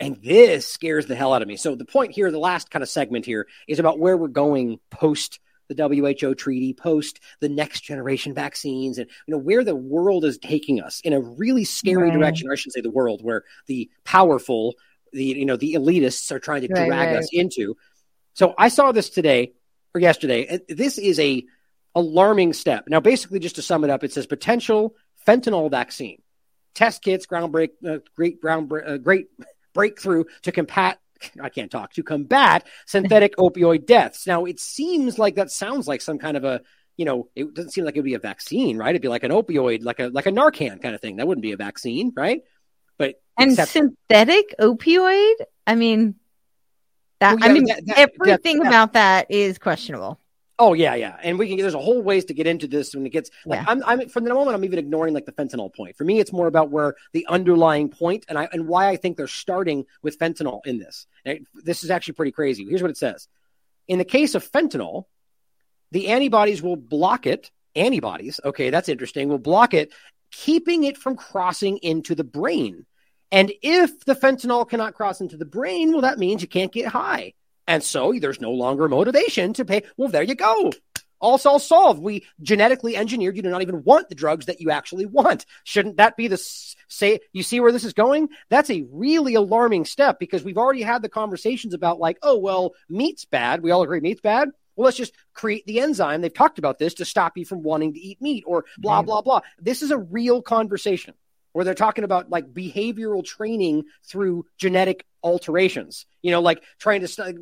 And 0.00 0.16
this 0.22 0.66
scares 0.66 1.06
the 1.06 1.16
hell 1.16 1.32
out 1.34 1.42
of 1.42 1.48
me. 1.48 1.56
So 1.56 1.74
the 1.74 1.84
point 1.84 2.12
here, 2.12 2.30
the 2.30 2.38
last 2.38 2.70
kind 2.70 2.84
of 2.84 2.88
segment 2.88 3.26
here, 3.26 3.48
is 3.66 3.80
about 3.80 3.98
where 3.98 4.16
we're 4.16 4.28
going 4.28 4.78
post 4.90 5.40
the 5.68 5.74
WHO 6.20 6.34
treaty, 6.34 6.72
post 6.72 7.20
the 7.40 7.48
next 7.48 7.80
generation 7.80 8.34
vaccines, 8.34 8.98
and 8.98 9.08
you 9.26 9.32
know 9.32 9.38
where 9.38 9.64
the 9.64 9.76
world 9.76 10.24
is 10.24 10.38
taking 10.38 10.80
us 10.80 11.00
in 11.00 11.12
a 11.12 11.20
really 11.20 11.64
scary 11.64 12.08
Right. 12.10 12.12
direction. 12.12 12.48
Or 12.48 12.52
I 12.52 12.56
should 12.56 12.72
say 12.72 12.80
the 12.80 12.90
world, 12.90 13.22
where 13.22 13.44
the 13.66 13.90
powerful, 14.04 14.74
the 15.12 15.24
you 15.24 15.44
know 15.46 15.56
the 15.56 15.74
elitists 15.74 16.30
are 16.32 16.38
trying 16.40 16.62
to 16.62 16.68
Right, 16.68 16.86
drag 16.86 17.10
right. 17.10 17.18
us 17.18 17.28
into. 17.32 17.76
So 18.34 18.54
I 18.56 18.68
saw 18.68 18.92
this 18.92 19.10
today 19.10 19.52
or 19.94 20.00
yesterday. 20.00 20.60
This 20.68 20.98
is 20.98 21.18
a 21.20 21.44
alarming 21.94 22.52
step. 22.52 22.84
Now, 22.88 23.00
basically, 23.00 23.40
just 23.40 23.56
to 23.56 23.62
sum 23.62 23.84
it 23.84 23.90
up, 23.90 24.04
it 24.04 24.12
says 24.12 24.26
potential 24.26 24.94
fentanyl 25.26 25.70
vaccine 25.70 26.22
test 26.74 27.02
kits, 27.02 27.26
groundbreak, 27.26 27.70
uh, 27.86 27.98
great 28.14 28.40
ground, 28.40 28.72
uh, 28.72 28.98
great 28.98 29.26
breakthrough 29.74 30.24
to 30.42 30.52
combat. 30.52 31.00
I 31.42 31.48
can't 31.48 31.70
talk 31.70 31.92
to 31.94 32.02
combat 32.02 32.66
synthetic 32.86 33.36
opioid 33.38 33.86
deaths. 33.86 34.26
Now, 34.26 34.44
it 34.44 34.60
seems 34.60 35.18
like 35.18 35.36
that 35.36 35.50
sounds 35.50 35.86
like 35.88 36.00
some 36.00 36.18
kind 36.18 36.36
of 36.36 36.44
a, 36.44 36.60
you 36.96 37.04
know, 37.04 37.28
it 37.36 37.54
doesn't 37.54 37.70
seem 37.70 37.84
like 37.84 37.96
it 37.96 38.00
would 38.00 38.04
be 38.04 38.14
a 38.14 38.18
vaccine, 38.18 38.76
right? 38.76 38.90
It'd 38.90 39.02
be 39.02 39.08
like 39.08 39.22
an 39.24 39.30
opioid, 39.30 39.84
like 39.84 40.00
a 40.00 40.08
like 40.08 40.26
a 40.26 40.32
Narcan 40.32 40.82
kind 40.82 40.94
of 40.94 41.00
thing. 41.00 41.16
That 41.16 41.26
wouldn't 41.28 41.42
be 41.42 41.52
a 41.52 41.56
vaccine, 41.56 42.12
right? 42.16 42.40
But 42.98 43.20
And 43.38 43.50
except- 43.52 43.70
synthetic 43.70 44.54
opioid. 44.60 45.34
I 45.66 45.74
mean, 45.76 46.16
that 47.20 47.38
Well, 47.40 47.48
I 47.50 47.52
mean, 47.52 47.64
that- 47.66 47.86
that- 47.86 48.10
everything 48.20 48.58
that- 48.60 48.68
about 48.68 48.92
that 48.94 49.30
is 49.30 49.58
questionable. 49.58 50.18
Oh 50.60 50.72
yeah, 50.72 50.96
yeah, 50.96 51.16
and 51.22 51.38
we 51.38 51.48
can. 51.48 51.56
There's 51.58 51.74
a 51.74 51.78
whole 51.78 52.02
ways 52.02 52.24
to 52.26 52.34
get 52.34 52.48
into 52.48 52.66
this 52.66 52.94
when 52.94 53.06
it 53.06 53.10
gets 53.10 53.30
like 53.46 53.60
Yeah. 53.60 53.66
I'm. 53.68 53.82
I'm 53.84 54.08
from 54.08 54.24
the 54.24 54.34
moment 54.34 54.56
I'm 54.56 54.64
even 54.64 54.78
ignoring 54.80 55.14
like 55.14 55.24
the 55.24 55.32
fentanyl 55.32 55.72
point. 55.72 55.96
For 55.96 56.02
me, 56.04 56.18
it's 56.18 56.32
more 56.32 56.48
about 56.48 56.70
where 56.70 56.96
the 57.12 57.26
underlying 57.28 57.88
point 57.90 58.24
and 58.28 58.36
I 58.36 58.48
and 58.52 58.66
why 58.66 58.88
I 58.88 58.96
think 58.96 59.16
they're 59.16 59.28
starting 59.28 59.86
with 60.02 60.18
fentanyl 60.18 60.60
in 60.66 60.78
this. 60.78 61.06
It- 61.24 61.46
this 61.54 61.84
is 61.84 61.90
actually 61.90 62.14
pretty 62.14 62.32
crazy. 62.32 62.66
Here's 62.68 62.82
what 62.82 62.90
it 62.90 62.96
says: 62.96 63.28
In 63.86 63.98
the 63.98 64.04
case 64.04 64.34
of 64.34 64.50
fentanyl, 64.50 65.04
the 65.92 66.08
antibodies 66.08 66.60
will 66.60 66.76
block 66.76 67.26
it. 67.26 67.50
Antibodies, 67.76 68.40
okay, 68.44 68.70
that's 68.70 68.88
interesting. 68.88 69.28
Will 69.28 69.38
block 69.38 69.74
it, 69.74 69.92
keeping 70.32 70.82
it 70.82 70.98
from 70.98 71.14
crossing 71.14 71.76
into 71.78 72.16
the 72.16 72.24
brain. 72.24 72.84
And 73.30 73.52
if 73.62 74.04
the 74.04 74.16
fentanyl 74.16 74.68
cannot 74.68 74.94
cross 74.94 75.20
into 75.20 75.36
the 75.36 75.44
brain, 75.44 75.92
well, 75.92 76.00
that 76.00 76.18
means 76.18 76.42
you 76.42 76.48
can't 76.48 76.72
get 76.72 76.88
high. 76.88 77.34
And 77.68 77.84
so 77.84 78.14
there's 78.18 78.40
no 78.40 78.50
longer 78.50 78.88
motivation 78.88 79.52
to 79.52 79.64
pay. 79.64 79.82
Well, 79.98 80.08
there 80.08 80.22
you 80.22 80.34
go. 80.34 80.72
All 81.20 81.38
all 81.44 81.58
solved. 81.58 82.00
We 82.00 82.24
genetically 82.40 82.96
engineered 82.96 83.36
you 83.36 83.42
to 83.42 83.50
not 83.50 83.60
even 83.60 83.84
want 83.84 84.08
the 84.08 84.14
drugs 84.14 84.46
that 84.46 84.60
you 84.60 84.70
actually 84.70 85.04
want. 85.04 85.44
Shouldn't 85.64 85.98
that 85.98 86.16
be 86.16 86.28
the 86.28 86.38
say? 86.88 87.20
You 87.32 87.42
see 87.42 87.60
where 87.60 87.72
this 87.72 87.84
is 87.84 87.92
going? 87.92 88.30
That's 88.48 88.70
a 88.70 88.86
really 88.90 89.34
alarming 89.34 89.84
step 89.84 90.18
because 90.18 90.42
we've 90.42 90.56
already 90.56 90.80
had 90.80 91.02
the 91.02 91.08
conversations 91.10 91.74
about 91.74 92.00
like, 92.00 92.18
oh 92.22 92.38
well, 92.38 92.72
meat's 92.88 93.26
bad. 93.26 93.62
We 93.62 93.70
all 93.70 93.82
agree 93.82 94.00
meat's 94.00 94.22
bad. 94.22 94.48
Well, 94.74 94.86
let's 94.86 94.96
just 94.96 95.12
create 95.34 95.66
the 95.66 95.80
enzyme. 95.80 96.22
They've 96.22 96.32
talked 96.32 96.58
about 96.58 96.78
this 96.78 96.94
to 96.94 97.04
stop 97.04 97.36
you 97.36 97.44
from 97.44 97.62
wanting 97.62 97.92
to 97.94 98.00
eat 98.00 98.22
meat 98.22 98.44
or 98.46 98.64
blah 98.78 99.02
blah 99.02 99.20
blah. 99.20 99.40
This 99.60 99.82
is 99.82 99.90
a 99.90 99.98
real 99.98 100.40
conversation 100.40 101.14
where 101.52 101.64
they're 101.64 101.74
talking 101.74 102.04
about 102.04 102.30
like 102.30 102.54
behavioral 102.54 103.24
training 103.24 103.84
through 104.04 104.46
genetic 104.56 105.04
alterations. 105.24 106.06
You 106.22 106.30
know, 106.30 106.40
like 106.40 106.62
trying 106.78 107.00
to 107.00 107.08
st- 107.08 107.36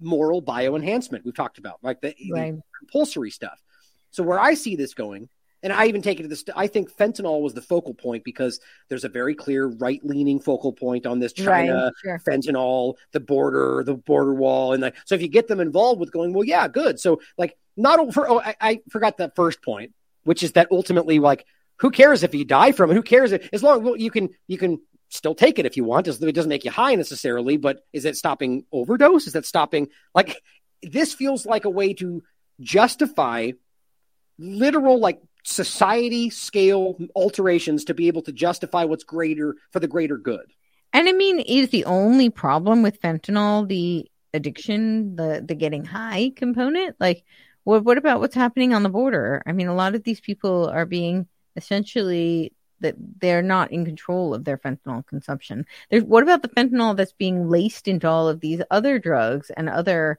moral 0.00 0.42
bioenhancement. 0.42 1.24
We've 1.24 1.34
talked 1.34 1.58
about 1.58 1.78
like 1.82 2.00
the, 2.00 2.14
the 2.18 2.62
compulsory 2.78 3.30
stuff. 3.30 3.60
So 4.10 4.22
where 4.22 4.38
I 4.38 4.54
see 4.54 4.76
this 4.76 4.94
going, 4.94 5.28
and 5.62 5.72
I 5.72 5.86
even 5.86 6.02
take 6.02 6.20
it 6.20 6.24
to 6.24 6.28
this, 6.28 6.44
I 6.54 6.66
think 6.66 6.94
fentanyl 6.94 7.40
was 7.40 7.54
the 7.54 7.62
focal 7.62 7.94
point 7.94 8.22
because 8.22 8.60
there's 8.90 9.04
a 9.04 9.08
very 9.08 9.34
clear 9.34 9.66
right 9.66 9.98
leaning 10.04 10.38
focal 10.38 10.74
point 10.74 11.06
on 11.06 11.20
this 11.20 11.32
China 11.32 11.84
Right, 11.84 11.92
sure. 12.02 12.20
fentanyl, 12.28 12.94
the 13.12 13.20
border, 13.20 13.82
the 13.82 13.94
border 13.94 14.34
wall, 14.34 14.74
and 14.74 14.82
like 14.82 14.94
so 15.06 15.14
if 15.14 15.22
you 15.22 15.28
get 15.28 15.48
them 15.48 15.60
involved 15.60 16.00
with 16.00 16.12
going, 16.12 16.34
well, 16.34 16.44
yeah, 16.44 16.68
good. 16.68 17.00
So 17.00 17.20
like 17.38 17.56
not 17.76 17.98
over. 17.98 18.28
Oh, 18.28 18.40
I, 18.40 18.54
I 18.60 18.80
forgot 18.90 19.16
that 19.16 19.34
first 19.34 19.62
point, 19.62 19.94
which 20.24 20.42
is 20.42 20.52
that 20.52 20.68
ultimately 20.70 21.18
like 21.18 21.46
who 21.78 21.90
cares 21.90 22.22
if 22.22 22.34
you 22.34 22.44
die 22.44 22.72
from 22.72 22.90
it? 22.90 22.94
Who 22.94 23.02
cares 23.02 23.32
if, 23.32 23.48
as 23.52 23.62
long 23.62 23.82
well 23.82 23.96
you 23.96 24.10
can 24.10 24.28
you 24.46 24.58
can 24.58 24.80
still 25.14 25.34
take 25.34 25.58
it 25.58 25.66
if 25.66 25.76
you 25.76 25.84
want. 25.84 26.08
It 26.08 26.34
doesn't 26.34 26.48
make 26.48 26.64
you 26.64 26.70
high 26.70 26.94
necessarily, 26.94 27.56
but 27.56 27.84
is 27.92 28.04
it 28.04 28.16
stopping 28.16 28.64
overdose? 28.72 29.26
Is 29.26 29.34
that 29.34 29.46
stopping 29.46 29.88
like 30.14 30.36
this 30.82 31.14
feels 31.14 31.46
like 31.46 31.64
a 31.64 31.70
way 31.70 31.94
to 31.94 32.22
justify 32.60 33.52
literal 34.38 34.98
like 34.98 35.20
society 35.44 36.30
scale 36.30 36.96
alterations 37.14 37.84
to 37.84 37.94
be 37.94 38.08
able 38.08 38.22
to 38.22 38.32
justify 38.32 38.84
what's 38.84 39.04
greater 39.04 39.54
for 39.70 39.80
the 39.80 39.88
greater 39.88 40.16
good. 40.16 40.52
And 40.92 41.08
I 41.08 41.12
mean, 41.12 41.40
is 41.40 41.68
the 41.68 41.84
only 41.84 42.30
problem 42.30 42.82
with 42.82 43.00
fentanyl 43.00 43.68
the 43.68 44.10
addiction, 44.32 45.16
the 45.16 45.44
the 45.46 45.54
getting 45.54 45.84
high 45.84 46.32
component? 46.34 46.96
Like, 46.98 47.24
what 47.64 47.84
what 47.84 47.98
about 47.98 48.20
what's 48.20 48.34
happening 48.34 48.74
on 48.74 48.82
the 48.82 48.88
border? 48.88 49.42
I 49.46 49.52
mean, 49.52 49.68
a 49.68 49.74
lot 49.74 49.94
of 49.94 50.02
these 50.02 50.20
people 50.20 50.68
are 50.68 50.86
being 50.86 51.28
essentially 51.56 52.52
that 52.80 52.94
they're 53.20 53.42
not 53.42 53.72
in 53.72 53.84
control 53.84 54.34
of 54.34 54.44
their 54.44 54.58
fentanyl 54.58 55.06
consumption. 55.06 55.66
There's 55.90 56.04
what 56.04 56.22
about 56.22 56.42
the 56.42 56.48
fentanyl 56.48 56.96
that's 56.96 57.12
being 57.12 57.48
laced 57.48 57.88
into 57.88 58.08
all 58.08 58.28
of 58.28 58.40
these 58.40 58.62
other 58.70 58.98
drugs 58.98 59.50
and 59.50 59.68
other 59.68 60.18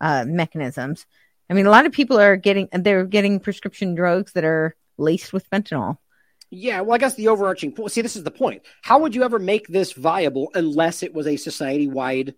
uh, 0.00 0.24
mechanisms? 0.26 1.06
I 1.50 1.54
mean, 1.54 1.66
a 1.66 1.70
lot 1.70 1.86
of 1.86 1.92
people 1.92 2.18
are 2.18 2.36
getting 2.36 2.68
they're 2.72 3.04
getting 3.04 3.40
prescription 3.40 3.94
drugs 3.94 4.32
that 4.32 4.44
are 4.44 4.76
laced 4.96 5.32
with 5.32 5.48
fentanyl. 5.50 5.98
Yeah, 6.50 6.82
well, 6.82 6.94
I 6.94 6.98
guess 6.98 7.16
the 7.16 7.28
overarching 7.28 7.72
point. 7.72 7.90
See, 7.92 8.00
this 8.00 8.16
is 8.16 8.22
the 8.22 8.30
point. 8.30 8.62
How 8.82 9.00
would 9.00 9.14
you 9.14 9.24
ever 9.24 9.38
make 9.38 9.66
this 9.66 9.92
viable 9.92 10.50
unless 10.54 11.02
it 11.02 11.12
was 11.12 11.26
a 11.26 11.36
society-wide 11.36 12.34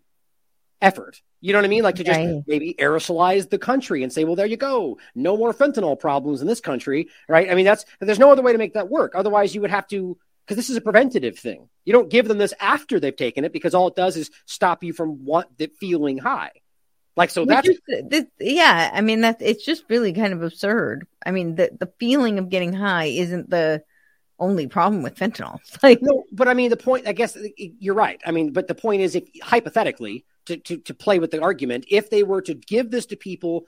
effort? 0.83 1.21
You 1.41 1.53
know 1.53 1.59
what 1.59 1.65
I 1.65 1.69
mean? 1.69 1.83
Like 1.83 1.97
to 1.97 2.05
just 2.05 2.19
Right. 2.19 2.43
maybe 2.47 2.75
aerosolize 2.79 3.49
the 3.51 3.59
country 3.59 4.03
and 4.03 4.13
say, 4.13 4.25
"Well, 4.25 4.37
there 4.37 4.47
you 4.47 4.57
go, 4.57 4.99
no 5.15 5.37
more 5.37 5.53
fentanyl 5.55 5.99
problems 5.99 6.41
in 6.41 6.47
this 6.47 6.61
country." 6.61 7.09
Right? 7.29 7.51
I 7.51 7.55
mean, 7.55 7.65
that's 7.65 7.85
there's 8.01 8.19
no 8.19 8.31
other 8.31 8.43
way 8.43 8.53
to 8.53 8.59
make 8.59 8.75
that 8.75 8.89
work. 8.91 9.13
Otherwise, 9.15 9.55
you 9.55 9.61
would 9.61 9.71
have 9.71 9.87
to 9.89 10.17
because 10.45 10.57
this 10.57 10.71
is 10.71 10.77
a 10.77 10.81
preventative 10.81 11.39
thing. 11.39 11.69
You 11.85 11.93
don't 11.93 12.09
give 12.11 12.29
them 12.29 12.39
this 12.39 12.55
after 12.61 13.01
they've 13.01 13.15
taken 13.17 13.45
it 13.45 13.53
because 13.53 13.75
all 13.75 13.89
it 13.89 13.97
does 13.97 14.17
is 14.17 14.31
stop 14.47 14.85
you 14.85 14.93
from 14.93 15.25
what 15.25 15.49
the 15.59 15.69
feeling 15.81 16.19
high. 16.19 16.53
Like 17.17 17.31
so, 17.31 17.45
that's 17.47 17.69
is- 17.69 17.79
uh, 17.93 18.03
this- 18.09 18.27
yeah, 18.39 18.91
I 18.93 19.01
mean 19.01 19.21
that's 19.23 19.43
it's 19.43 19.65
just 19.65 19.85
really 19.89 20.13
kind 20.13 20.33
of 20.33 20.43
absurd. 20.43 21.07
I 21.25 21.31
mean 21.31 21.55
the 21.55 21.71
the 21.79 21.91
feeling 21.99 22.39
of 22.39 22.51
getting 22.51 22.73
high 22.75 23.07
isn't 23.07 23.49
the 23.51 23.83
only 24.39 24.67
problem 24.67 25.03
with 25.03 25.15
fentanyl. 25.17 25.59
Like 25.83 26.01
no, 26.03 26.25
but 26.31 26.47
I 26.49 26.55
mean 26.55 26.71
the 26.71 26.77
point. 26.77 27.07
I 27.09 27.13
guess 27.13 27.37
you're 27.57 27.95
right. 27.95 28.21
I 28.27 28.33
mean, 28.33 28.53
but 28.53 28.69
the 28.69 28.75
point 28.75 29.01
is, 29.03 29.15
if 29.17 29.25
hypothetically, 29.43 30.27
to 30.47 30.57
to 30.57 30.79
to 30.79 30.95
play 30.95 31.19
with 31.19 31.31
the 31.31 31.41
argument, 31.41 31.87
if 31.89 32.11
they 32.11 32.23
were 32.23 32.43
to 32.43 32.55
give 32.55 32.91
this 32.91 33.07
to 33.07 33.17
people 33.17 33.67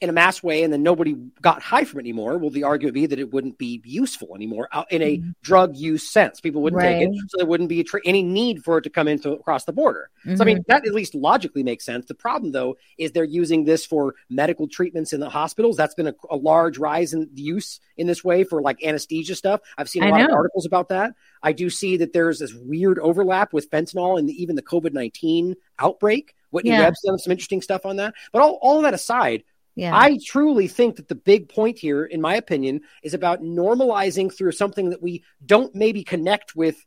in 0.00 0.08
a 0.08 0.12
mass 0.12 0.42
way 0.42 0.62
and 0.62 0.72
then 0.72 0.82
nobody 0.82 1.14
got 1.42 1.60
high 1.62 1.84
from 1.84 1.98
it 1.98 2.02
anymore, 2.04 2.38
well, 2.38 2.50
the 2.50 2.62
argument 2.64 2.94
would 2.94 3.00
be 3.00 3.06
that 3.06 3.18
it 3.18 3.32
wouldn't 3.32 3.58
be 3.58 3.82
useful 3.84 4.34
anymore 4.34 4.68
in 4.90 5.02
a 5.02 5.22
drug 5.42 5.76
use 5.76 6.08
sense. 6.10 6.40
People 6.40 6.62
wouldn't 6.62 6.80
take 6.80 7.06
it, 7.06 7.14
so 7.28 7.36
there 7.36 7.46
wouldn't 7.46 7.68
be 7.68 7.80
a 7.80 7.84
tra- 7.84 8.00
any 8.06 8.22
need 8.22 8.64
for 8.64 8.78
it 8.78 8.82
to 8.82 8.90
come 8.90 9.08
into 9.08 9.32
across 9.32 9.64
the 9.64 9.72
border. 9.72 10.08
So 10.24 10.42
I 10.42 10.44
mean, 10.44 10.58
Mhm. 10.58 10.66
that 10.68 10.86
at 10.86 10.94
least 10.94 11.14
logically 11.14 11.62
makes 11.62 11.84
sense. 11.84 12.06
The 12.06 12.14
problem, 12.14 12.52
though, 12.52 12.76
is 12.98 13.12
they're 13.12 13.24
using 13.24 13.64
this 13.64 13.84
for 13.84 14.14
medical 14.30 14.66
treatments 14.68 15.12
in 15.12 15.20
the 15.20 15.28
hospitals. 15.28 15.76
That's 15.76 15.94
been 15.94 16.08
a, 16.08 16.14
a 16.30 16.36
large 16.36 16.78
rise 16.78 17.12
in 17.12 17.28
use 17.34 17.78
in 17.96 18.06
this 18.06 18.24
way 18.24 18.44
for 18.44 18.62
like 18.62 18.82
anesthesia 18.84 19.34
stuff. 19.34 19.60
I've 19.76 19.88
seen 19.88 20.02
a 20.02 20.06
I 20.06 20.10
lot 20.10 20.22
of 20.22 20.30
articles 20.30 20.64
about 20.66 20.88
that. 20.88 21.14
I 21.42 21.52
do 21.52 21.68
see 21.70 21.96
that 21.98 22.12
there's 22.12 22.38
this 22.38 22.54
weird 22.54 22.98
overlap 22.98 23.52
with 23.52 23.70
fentanyl 23.70 24.18
and 24.18 24.30
even 24.30 24.56
the 24.56 24.62
COVID 24.62 24.92
19 24.92 25.56
outbreak. 25.78 26.34
Whitney 26.50 26.70
Yeah. 26.72 26.80
Webb's 26.80 27.00
done 27.02 27.18
some 27.18 27.30
interesting 27.30 27.62
stuff 27.62 27.86
on 27.86 27.96
that. 27.96 28.12
But 28.32 28.42
all, 28.42 28.58
all 28.60 28.82
that 28.82 28.92
aside, 28.92 29.44
Yeah. 29.80 29.96
I 29.96 30.18
truly 30.22 30.68
think 30.68 30.96
that 30.96 31.08
the 31.08 31.14
big 31.14 31.48
point 31.48 31.78
here, 31.78 32.04
in 32.04 32.20
my 32.20 32.34
opinion, 32.34 32.82
is 33.02 33.14
about 33.14 33.40
normalizing 33.40 34.30
through 34.30 34.52
something 34.52 34.90
that 34.90 35.02
we 35.02 35.24
don't 35.46 35.74
maybe 35.74 36.04
connect 36.04 36.54
with, 36.54 36.84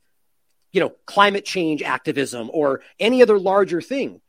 you 0.72 0.80
know, 0.80 0.94
climate 1.08 1.44
change 1.44 1.82
activism 1.82 2.52
or 2.54 2.82
any 3.00 3.24
other 3.24 3.40
larger 3.40 3.82
thing 3.82 4.22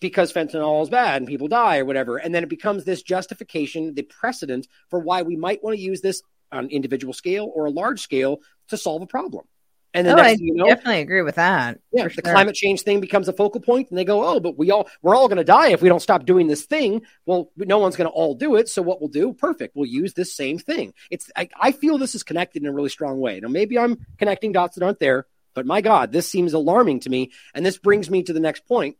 because 0.00 0.32
fentanyl 0.32 0.82
is 0.82 0.90
bad 0.90 1.18
and 1.22 1.28
people 1.28 1.46
die 1.46 1.78
or 1.78 1.84
whatever. 1.84 2.16
And 2.16 2.34
then 2.34 2.42
it 2.42 2.48
becomes 2.48 2.82
this 2.82 3.02
justification, 3.02 3.94
the 3.94 4.02
precedent 4.02 4.66
for 4.88 4.98
why 4.98 5.22
we 5.22 5.36
might 5.36 5.62
want 5.62 5.76
to 5.76 5.80
use 5.80 6.00
this 6.00 6.20
on 6.50 6.66
individual 6.66 7.12
scale 7.12 7.52
or 7.54 7.66
a 7.66 7.70
large 7.70 8.00
scale 8.00 8.40
to 8.70 8.76
solve 8.76 9.02
a 9.02 9.06
problem. 9.06 9.44
And 9.92 10.06
then 10.06 10.20
oh, 10.20 10.22
I 10.22 10.36
you 10.38 10.54
know, 10.54 10.66
definitely 10.66 11.00
agree 11.00 11.22
with 11.22 11.34
that. 11.34 11.80
yeah, 11.92 12.04
the 12.04 12.10
sure. 12.10 12.22
climate 12.22 12.54
change 12.54 12.82
thing 12.82 13.00
becomes 13.00 13.26
a 13.26 13.32
focal 13.32 13.60
point, 13.60 13.90
and 13.90 13.98
they 13.98 14.04
go, 14.04 14.24
"Oh, 14.24 14.38
but 14.38 14.56
we 14.56 14.70
all 14.70 14.88
we're 15.02 15.16
all 15.16 15.26
going 15.26 15.38
to 15.38 15.44
die 15.44 15.70
if 15.70 15.82
we 15.82 15.88
don't 15.88 16.00
stop 16.00 16.24
doing 16.24 16.46
this 16.46 16.64
thing." 16.64 17.02
Well, 17.26 17.50
no 17.56 17.78
one's 17.78 17.96
going 17.96 18.08
to 18.08 18.12
all 18.12 18.36
do 18.36 18.54
it, 18.54 18.68
so 18.68 18.82
what 18.82 19.00
we'll 19.00 19.08
do? 19.08 19.32
Perfect, 19.32 19.74
we'll 19.74 19.86
use 19.86 20.14
this 20.14 20.32
same 20.32 20.58
thing. 20.58 20.94
It's 21.10 21.30
I, 21.34 21.48
I 21.60 21.72
feel 21.72 21.98
this 21.98 22.14
is 22.14 22.22
connected 22.22 22.62
in 22.62 22.68
a 22.68 22.72
really 22.72 22.88
strong 22.88 23.18
way. 23.18 23.40
Now, 23.40 23.48
maybe 23.48 23.78
I'm 23.78 24.06
connecting 24.16 24.52
dots 24.52 24.76
that 24.76 24.84
aren't 24.84 25.00
there, 25.00 25.26
but 25.54 25.66
my 25.66 25.80
God, 25.80 26.12
this 26.12 26.30
seems 26.30 26.52
alarming 26.52 27.00
to 27.00 27.10
me, 27.10 27.32
and 27.52 27.66
this 27.66 27.78
brings 27.78 28.08
me 28.08 28.22
to 28.22 28.32
the 28.32 28.40
next 28.40 28.66
point. 28.68 28.96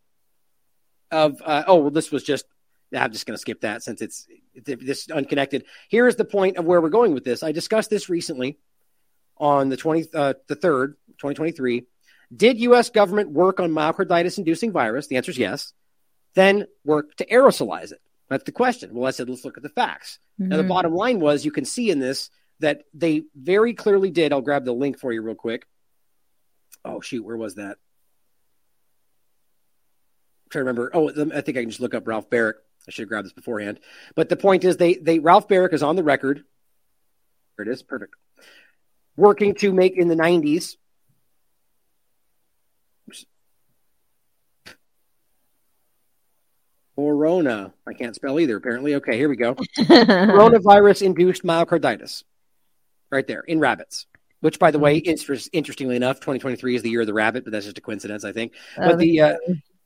Of 1.12 1.40
uh, 1.44 1.64
oh, 1.68 1.76
well, 1.76 1.90
this 1.90 2.10
was 2.10 2.24
just. 2.24 2.46
I'm 2.92 3.12
just 3.12 3.24
going 3.24 3.36
to 3.36 3.40
skip 3.40 3.60
that 3.60 3.84
since 3.84 4.02
it's 4.02 4.26
this 4.56 5.08
unconnected. 5.08 5.64
Here 5.88 6.08
is 6.08 6.16
the 6.16 6.24
point 6.24 6.56
of 6.56 6.64
where 6.64 6.80
we're 6.80 6.88
going 6.88 7.14
with 7.14 7.22
this. 7.22 7.44
I 7.44 7.52
discussed 7.52 7.88
this 7.88 8.08
recently 8.08 8.58
on 9.40 9.70
the 9.70 9.76
20 9.76 10.06
uh, 10.14 10.34
the 10.46 10.54
3rd 10.56 10.94
2023 11.18 11.86
did 12.34 12.58
us 12.58 12.90
government 12.90 13.30
work 13.30 13.58
on 13.58 13.72
myocarditis 13.72 14.38
inducing 14.38 14.70
virus? 14.70 15.08
The 15.08 15.16
answer 15.16 15.32
is 15.32 15.38
yes. 15.38 15.72
Then 16.34 16.66
work 16.84 17.16
to 17.16 17.26
aerosolize 17.26 17.90
it. 17.90 18.00
That's 18.28 18.44
the 18.44 18.52
question. 18.52 18.94
Well 18.94 19.08
i 19.08 19.10
said 19.10 19.28
let's 19.28 19.44
look 19.44 19.56
at 19.56 19.64
the 19.64 19.68
facts. 19.68 20.20
Now 20.38 20.56
the 20.56 20.62
Mhm. 20.62 20.68
bottom 20.68 20.94
line 20.94 21.18
was 21.18 21.44
you 21.44 21.50
can 21.50 21.64
see 21.64 21.90
in 21.90 21.98
this 21.98 22.30
that 22.60 22.84
they 22.94 23.22
very 23.34 23.74
clearly 23.74 24.10
did 24.10 24.32
i'll 24.32 24.42
grab 24.42 24.64
the 24.64 24.72
link 24.72 24.98
for 25.00 25.12
you 25.12 25.22
real 25.22 25.34
quick. 25.34 25.66
Oh 26.84 27.00
shoot 27.00 27.24
where 27.24 27.36
was 27.36 27.56
that? 27.56 27.78
I'm 30.44 30.50
trying 30.50 30.64
to 30.64 30.70
remember. 30.70 30.90
Oh 30.94 31.08
i 31.08 31.40
think 31.40 31.58
i 31.58 31.62
can 31.62 31.70
just 31.70 31.80
look 31.80 31.94
up 31.94 32.06
ralph 32.06 32.30
barrick. 32.30 32.58
I 32.86 32.92
should 32.92 33.02
have 33.02 33.08
grabbed 33.08 33.26
this 33.26 33.32
beforehand. 33.32 33.80
But 34.14 34.28
the 34.28 34.36
point 34.36 34.64
is 34.64 34.76
they 34.76 34.94
they 34.94 35.18
ralph 35.18 35.48
barrick 35.48 35.72
is 35.72 35.82
on 35.82 35.96
the 35.96 36.04
record. 36.04 36.44
There 37.56 37.66
it 37.66 37.72
is. 37.72 37.82
Perfect 37.82 38.14
working 39.20 39.54
to 39.56 39.72
make 39.72 39.96
in 39.96 40.08
the 40.08 40.16
90s. 40.16 40.76
Corona. 46.96 47.72
I 47.86 47.94
can't 47.94 48.14
spell 48.14 48.38
either, 48.38 48.56
apparently. 48.56 48.96
Okay, 48.96 49.16
here 49.16 49.28
we 49.28 49.36
go. 49.36 49.54
Coronavirus 49.78 51.02
induced 51.02 51.44
myocarditis. 51.44 52.24
Right 53.10 53.26
there 53.26 53.40
in 53.40 53.58
rabbits. 53.58 54.06
Which, 54.40 54.58
by 54.58 54.70
the 54.70 54.78
way, 54.78 55.02
inter- 55.04 55.36
interestingly 55.52 55.96
enough, 55.96 56.16
2023 56.16 56.76
is 56.76 56.82
the 56.82 56.90
year 56.90 57.02
of 57.02 57.06
the 57.06 57.12
rabbit, 57.12 57.44
but 57.44 57.52
that's 57.52 57.66
just 57.66 57.78
a 57.78 57.82
coincidence, 57.82 58.24
I 58.24 58.32
think. 58.32 58.54
Oh, 58.78 58.88
But 58.88 58.98
the 58.98 59.20
uh, 59.20 59.36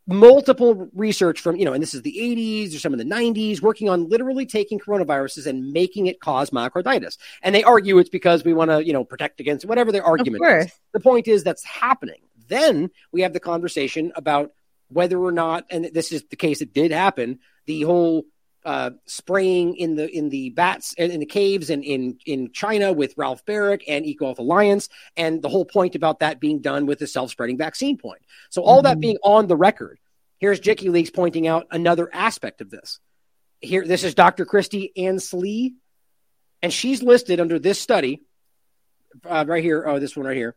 multiple 0.06 0.88
research 0.94 1.40
from, 1.40 1.56
you 1.56 1.64
know, 1.64 1.72
and 1.72 1.82
this 1.82 1.94
is 1.94 2.02
the 2.02 2.16
80s 2.18 2.74
or 2.74 2.78
some 2.78 2.92
of 2.92 2.98
the 2.98 3.04
90s, 3.04 3.62
working 3.62 3.88
on 3.88 4.08
literally 4.08 4.46
taking 4.46 4.78
coronaviruses 4.78 5.46
and 5.46 5.72
making 5.72 6.06
it 6.06 6.20
cause 6.20 6.50
myocarditis. 6.50 7.16
And 7.42 7.54
they 7.54 7.64
argue 7.64 7.98
it's 7.98 8.10
because 8.10 8.44
we 8.44 8.52
want 8.52 8.70
to, 8.70 8.84
you 8.84 8.92
know, 8.92 9.04
protect 9.04 9.40
against 9.40 9.64
whatever 9.64 9.92
their 9.92 10.04
argument 10.04 10.44
is. 10.44 10.48
course. 10.48 10.72
The 10.92 11.00
point 11.00 11.28
is 11.28 11.42
that's 11.42 11.64
happening. 11.64 12.20
Then 12.48 12.90
we 13.12 13.22
have 13.22 13.32
the 13.32 13.40
conversation 13.40 14.12
about 14.14 14.52
whether 14.88 15.18
or 15.18 15.32
not, 15.32 15.64
and 15.70 15.86
this 15.86 16.12
is 16.12 16.24
the 16.24 16.36
case, 16.36 16.60
it 16.60 16.74
did 16.74 16.92
happen, 16.92 17.38
the 17.66 17.82
whole 17.82 18.24
uh, 18.64 18.90
spraying 19.06 19.76
in 19.76 19.94
the 19.94 20.08
in 20.08 20.30
the 20.30 20.50
bats 20.50 20.94
in 20.94 21.20
the 21.20 21.26
caves 21.26 21.70
and 21.70 21.84
in 21.84 22.18
in 22.24 22.50
China 22.52 22.92
with 22.92 23.14
Ralph 23.16 23.44
Barrick 23.44 23.84
and 23.88 24.06
Eco 24.06 24.26
Health 24.26 24.38
Alliance, 24.38 24.88
and 25.16 25.42
the 25.42 25.48
whole 25.48 25.64
point 25.64 25.94
about 25.94 26.20
that 26.20 26.40
being 26.40 26.60
done 26.60 26.86
with 26.86 26.98
the 26.98 27.06
self 27.06 27.30
spreading 27.30 27.58
vaccine 27.58 27.98
point. 27.98 28.22
So 28.50 28.62
all 28.62 28.82
that 28.82 29.00
being 29.00 29.18
on 29.22 29.46
the 29.46 29.56
record, 29.56 29.98
here's 30.38 30.60
Jicky 30.60 30.90
Leaks 30.90 31.10
pointing 31.10 31.46
out 31.46 31.66
another 31.70 32.08
aspect 32.12 32.60
of 32.60 32.70
this. 32.70 33.00
Here, 33.60 33.86
this 33.86 34.04
is 34.04 34.14
Dr. 34.14 34.44
Christy 34.44 34.92
Ansley, 34.96 35.74
and 36.62 36.72
she's 36.72 37.02
listed 37.02 37.40
under 37.40 37.58
this 37.58 37.80
study 37.80 38.22
uh, 39.28 39.44
right 39.46 39.62
here. 39.62 39.86
Oh, 39.86 39.98
this 39.98 40.16
one 40.16 40.26
right 40.26 40.36
here. 40.36 40.56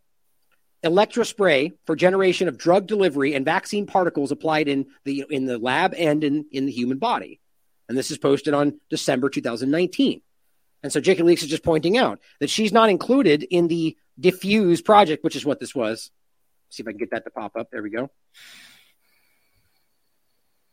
Electrospray 0.84 1.74
for 1.86 1.96
generation 1.96 2.48
of 2.48 2.58
drug 2.58 2.88
delivery 2.88 3.34
and 3.34 3.44
vaccine 3.44 3.88
particles 3.88 4.32
applied 4.32 4.68
in 4.68 4.86
the 5.04 5.26
in 5.30 5.46
the 5.46 5.58
lab 5.58 5.94
and 5.98 6.24
in, 6.24 6.46
in 6.52 6.66
the 6.66 6.72
human 6.72 7.00
body. 7.00 7.42
And 7.90 7.98
this 7.98 8.12
is 8.12 8.18
posted 8.18 8.54
on 8.54 8.80
December 8.90 9.30
2019. 9.30 10.22
And 10.84 10.92
so 10.92 11.02
Jicky 11.02 11.22
Leaks 11.22 11.44
is 11.44 11.50
just 11.50 11.64
pointing 11.64 11.98
out 11.98 12.20
that 12.40 12.50
she's 12.50 12.72
not 12.72 12.90
included 12.90 13.44
in 13.44 13.68
the 13.68 13.98
diffuse 14.20 14.82
project, 14.82 15.24
which 15.24 15.36
is 15.36 15.46
what 15.46 15.60
this 15.60 15.74
was. 15.74 16.12
See 16.70 16.84
if 16.84 16.88
I 16.88 16.92
can 16.92 17.00
get 17.00 17.12
that 17.12 17.24
to 17.24 17.32
pop 17.32 17.56
up. 17.56 17.72
There 17.72 17.82
we 17.82 17.90
go. 17.90 18.10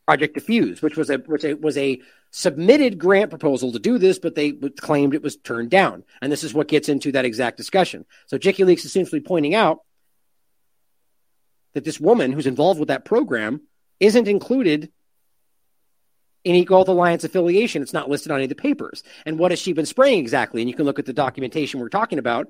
Project 0.06 0.34
Diffuse, 0.34 0.82
which 0.82 0.96
was 0.96 1.08
a 1.08 1.16
which 1.16 1.44
was 1.62 1.78
a 1.78 2.02
submitted 2.30 2.98
grant 2.98 3.30
proposal 3.30 3.72
to 3.72 3.78
do 3.78 3.96
this, 3.96 4.18
but 4.18 4.34
they 4.34 4.52
claimed 4.52 5.14
it 5.14 5.22
was 5.22 5.36
turned 5.36 5.70
down. 5.70 6.04
And 6.20 6.30
this 6.30 6.44
is 6.44 6.52
what 6.52 6.68
gets 6.68 6.90
into 6.90 7.12
that 7.12 7.24
exact 7.24 7.56
discussion. 7.56 8.04
So 8.26 8.36
Jicky 8.36 8.66
Leaks 8.66 8.82
is 8.82 8.90
essentially 8.90 9.20
pointing 9.22 9.54
out 9.54 9.80
that 11.72 11.84
this 11.84 11.98
woman 11.98 12.32
who's 12.32 12.46
involved 12.46 12.78
with 12.78 12.88
that 12.88 13.04
program 13.04 13.62
isn't 13.98 14.28
included 14.28 14.92
in 16.44 16.54
Eco 16.54 16.74
Health 16.74 16.88
Alliance 16.88 17.24
affiliation. 17.24 17.82
It's 17.82 17.92
not 17.92 18.08
listed 18.08 18.30
on 18.30 18.36
any 18.36 18.44
of 18.44 18.50
the 18.50 18.54
papers. 18.54 19.02
And 19.26 19.38
what 19.38 19.50
has 19.50 19.58
she 19.58 19.72
been 19.72 19.86
spraying 19.86 20.20
exactly? 20.20 20.62
And 20.62 20.68
you 20.68 20.76
can 20.76 20.84
look 20.84 20.98
at 20.98 21.06
the 21.06 21.12
documentation 21.12 21.80
we're 21.80 21.88
talking 21.88 22.18
about. 22.18 22.48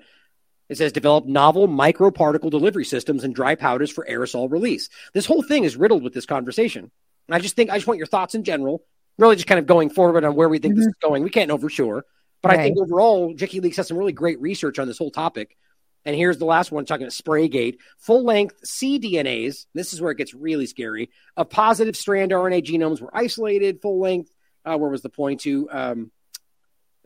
It 0.69 0.79
says 0.79 0.93
develop 0.93 1.27
novel 1.27 1.69
microparticle 1.69 2.51
delivery 2.51 2.85
systems 2.85 3.23
and 3.23 3.35
dry 3.35 3.55
powders 3.55 3.91
for 3.91 4.07
aerosol 4.09 4.51
release. 4.51 4.89
This 5.13 5.27
whole 5.27 5.43
thing 5.43 5.65
is 5.65 5.77
riddled 5.77 6.03
with 6.03 6.15
this 6.15 6.27
conversation. 6.27 6.91
And 7.29 7.35
I 7.35 7.39
just 7.39 7.55
think 7.57 7.71
I 7.71 7.77
just 7.77 7.87
want 7.87 7.99
your 7.99 8.07
thoughts 8.07 8.35
in 8.35 8.45
general, 8.45 8.83
really 9.19 9.37
just 9.37 9.47
kind 9.47 9.59
of 9.59 9.67
going 9.67 9.91
forward 9.91 10.25
on 10.25 10.35
where 10.35 10.49
we 10.49 10.59
think 10.59 10.75
this 10.75 10.85
mm-hmm. 10.85 10.91
is 10.91 11.09
going. 11.09 11.23
We 11.23 11.31
can't 11.31 11.49
know 11.49 11.59
for 11.59 11.71
sure. 11.71 12.05
But 12.43 12.53
I 12.53 12.57
think 12.63 12.77
overall, 12.79 13.35
Jicky 13.35 13.63
Leaks 13.63 13.79
has 13.79 13.89
some 13.89 13.97
really 13.97 14.13
great 14.13 14.39
research 14.39 14.79
on 14.79 14.87
this 14.87 14.99
whole 14.99 15.11
topic. 15.11 15.57
And 16.05 16.15
here's 16.15 16.39
the 16.39 16.45
last 16.45 16.71
one 16.71 16.85
talking 16.85 17.05
about 17.05 17.13
Spraygate. 17.13 17.79
Full 17.99 18.25
length 18.25 18.61
cDNAs, 18.65 19.67
this 19.75 19.93
is 19.93 20.01
where 20.01 20.13
it 20.13 20.19
gets 20.19 20.35
really 20.35 20.67
scary, 20.67 21.11
of 21.37 21.51
positive 21.51 21.97
strand 21.97 22.33
RNA 22.33 22.65
genomes 22.65 23.01
were 23.01 23.15
isolated. 23.17 23.81
Full 23.81 24.01
length, 24.01 24.31
uh, 24.65 24.77
where 24.77 24.91
was 24.91 25.03
the 25.03 25.09
point 25.09 25.41
to? 25.41 25.69
Um, 25.71 26.11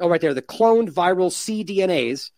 oh, 0.01 0.09
right 0.09 0.21
there, 0.21 0.35
the 0.35 0.43
cloned 0.43 0.91
viral 0.91 1.31
cDNAs. 1.31 2.31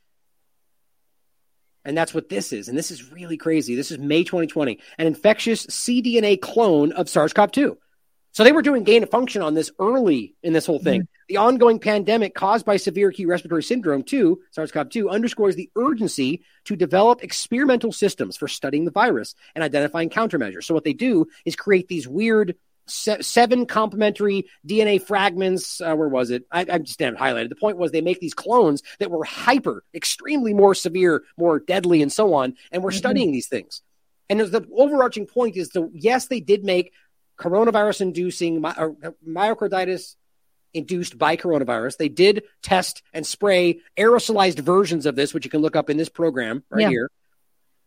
And 1.83 1.97
that's 1.97 2.13
what 2.13 2.29
this 2.29 2.53
is. 2.53 2.69
And 2.69 2.77
this 2.77 2.91
is 2.91 3.11
really 3.11 3.39
crazy. 3.39 3.75
This 3.75 3.91
is 3.91 3.99
May 3.99 4.23
2020, 4.23 4.79
an 4.99 5.07
infectious 5.07 5.65
cDNA 5.67 6.41
clone 6.41 6.93
of 6.93 7.09
SARS 7.09 7.33
CoV 7.33 7.51
2. 7.53 7.79
So 8.33 8.45
they 8.45 8.53
were 8.53 8.63
doing 8.63 8.85
gain 8.85 9.03
of 9.03 9.11
function 9.11 9.43
on 9.43 9.55
this 9.55 9.71
early 9.79 10.35
in 10.43 10.53
this 10.53 10.67
whole 10.67 10.79
thing. 10.79 11.03
Mm-hmm. 11.03 11.25
The 11.29 11.37
ongoing 11.39 11.79
pandemic 11.79 12.35
caused 12.35 12.65
by 12.65 12.77
severe 12.77 13.09
acute 13.09 13.29
respiratory 13.29 13.63
syndrome, 13.63 14.03
2, 14.03 14.41
SARS-CoV-2, 14.53 15.11
underscores 15.11 15.57
the 15.57 15.71
urgency 15.77 16.43
to 16.65 16.77
develop 16.77 17.23
experimental 17.23 17.93
systems 17.93 18.37
for 18.37 18.49
studying 18.49 18.85
the 18.85 18.91
virus 18.91 19.35
and 19.55 19.65
identifying 19.65 20.11
countermeasures. 20.11 20.65
So 20.65 20.75
what 20.75 20.85
they 20.85 20.93
do 20.93 21.27
is 21.45 21.57
create 21.57 21.89
these 21.89 22.07
weird 22.07 22.57
se- 22.87 23.23
seven 23.23 23.67
complementary 23.67 24.47
DNA 24.67 25.03
fragments. 25.03 25.81
Uh, 25.81 25.95
where 25.95 26.09
was 26.09 26.31
it? 26.31 26.45
I, 26.51 26.61
I 26.61 26.79
just 26.79 26.99
didn't 26.99 27.19
highlighted. 27.19 27.49
The 27.49 27.57
point 27.57 27.79
was 27.79 27.91
they 27.91 28.01
make 28.01 28.21
these 28.21 28.35
clones 28.35 28.83
that 28.99 29.11
were 29.11 29.25
hyper, 29.25 29.85
extremely 29.95 30.55
more 30.55 30.75
severe, 30.75 31.23
more 31.37 31.61
deadly, 31.61 32.03
and 32.03 32.13
so 32.13 32.35
on. 32.35 32.55
And 32.71 32.83
we're 32.83 32.91
mm-hmm. 32.91 32.99
studying 32.99 33.33
these 33.33 33.49
things. 33.49 33.83
And 34.29 34.41
the 34.41 34.65
overarching 34.77 35.27
point 35.27 35.57
is 35.57 35.71
the 35.71 35.91
yes, 35.93 36.27
they 36.27 36.39
did 36.39 36.65
make 36.65 36.93
coronavirus 37.41 38.03
inducing 38.03 38.61
my, 38.61 38.75
myocarditis 39.27 40.17
induced 40.73 41.19
by 41.19 41.37
coronavirus. 41.37 41.97
They 41.97 42.09
did 42.09 42.45
test 42.63 43.03
and 43.13 43.27
spray 43.27 43.81
aerosolized 43.97 44.61
versions 44.61 45.07
of 45.07 45.17
this, 45.17 45.35
which 45.35 45.45
you 45.45 45.51
can 45.51 45.63
look 45.63 45.75
up 45.75 45.91
in 45.91 45.97
this 45.97 46.09
program 46.09 46.63
right 46.71 46.83
yeah. 46.83 46.89
here. 46.91 47.11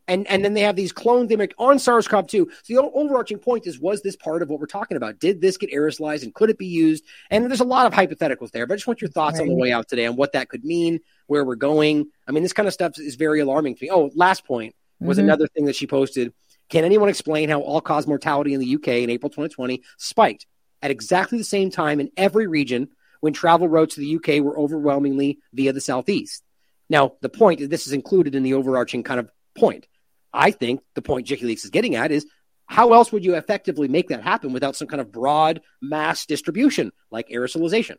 And 0.06 0.28
and 0.28 0.44
then 0.44 0.54
they 0.54 0.62
have 0.62 0.76
these 0.76 0.92
clones 0.92 1.30
they 1.30 1.38
make 1.38 1.54
on 1.58 1.80
SARS-CoV-2. 1.80 2.30
So 2.30 2.48
the 2.68 2.82
overarching 2.82 3.40
point 3.40 3.66
is, 3.68 3.80
was 3.80 4.02
this 4.02 4.18
part 4.18 4.42
of 4.42 4.50
what 4.50 4.60
we're 4.60 4.66
talking 4.66 4.98
about? 4.98 5.18
Did 5.18 5.40
this 5.40 5.56
get 5.56 5.72
aerosolized 5.72 6.24
and 6.24 6.34
could 6.34 6.50
it 6.50 6.58
be 6.58 6.66
used? 6.66 7.06
And 7.30 7.46
there's 7.46 7.62
a 7.62 7.64
lot 7.64 7.86
of 7.86 7.94
hypotheticals 7.94 8.52
there, 8.52 8.68
but 8.68 8.74
I 8.74 8.78
just 8.78 8.88
want 8.88 9.00
your 9.00 9.10
thoughts 9.10 9.40
right. 9.40 9.44
on 9.44 9.48
the 9.48 9.56
way 9.56 9.72
out 9.72 9.88
today 9.88 10.06
on 10.06 10.18
what 10.18 10.34
that 10.34 10.50
could 10.50 10.66
mean, 10.66 11.00
where 11.28 11.46
we're 11.46 11.56
going. 11.56 12.08
I 12.28 12.34
mean, 12.34 12.44
this 12.44 12.52
kind 12.52 12.68
of 12.68 12.74
stuff 12.74 12.94
is 12.98 13.16
very 13.16 13.40
alarming 13.40 13.76
to 13.76 13.86
me. 13.86 13.92
Oh, 13.92 14.12
last 14.14 14.46
point 14.46 14.76
was 15.00 15.18
mm-hmm. 15.18 15.28
another 15.28 15.48
thing 15.48 15.66
that 15.66 15.76
she 15.78 15.88
posted. 15.88 16.34
Can 16.70 16.86
anyone 16.86 17.10
explain 17.10 17.50
how 17.50 17.62
all 17.62 17.82
cause 17.82 18.08
mortality 18.08 18.54
in 18.54 18.60
the 18.60 18.76
UK 18.76 18.88
in 18.88 19.10
April 19.10 19.30
2020 19.30 19.84
spiked 19.98 20.46
at 20.82 20.92
exactly 20.92 21.38
the 21.38 21.44
same 21.44 21.70
time 21.70 22.00
in 22.00 22.12
every 22.18 22.48
region 22.48 22.90
when 23.22 23.34
travel 23.34 23.68
routes 23.68 23.96
to 23.96 24.02
the 24.02 24.16
UK 24.16 24.44
were 24.44 24.58
overwhelmingly 24.58 25.40
via 25.54 25.74
the 25.74 25.82
southeast? 25.82 26.44
Now, 26.90 27.14
the 27.22 27.30
point 27.30 27.62
is 27.62 27.70
this 27.70 27.88
is 27.88 27.94
included 27.94 28.36
in 28.36 28.44
the 28.44 28.54
overarching 28.54 29.04
kind 29.04 29.20
of 29.20 29.30
point. 29.56 29.88
I 30.34 30.52
think 30.52 30.82
the 30.96 31.02
point 31.02 31.28
JikiLeaks 31.28 31.64
is 31.64 31.70
getting 31.70 31.96
at 31.96 32.12
is 32.12 32.26
how 32.66 32.94
else 32.94 33.12
would 33.12 33.24
you 33.24 33.36
effectively 33.36 33.88
make 33.88 34.10
that 34.10 34.24
happen 34.24 34.54
without 34.54 34.76
some 34.76 34.88
kind 34.88 35.02
of 35.02 35.12
broad 35.12 35.62
mass 35.82 36.26
distribution 36.26 36.92
like 37.12 37.30
aerosolization? 37.30 37.98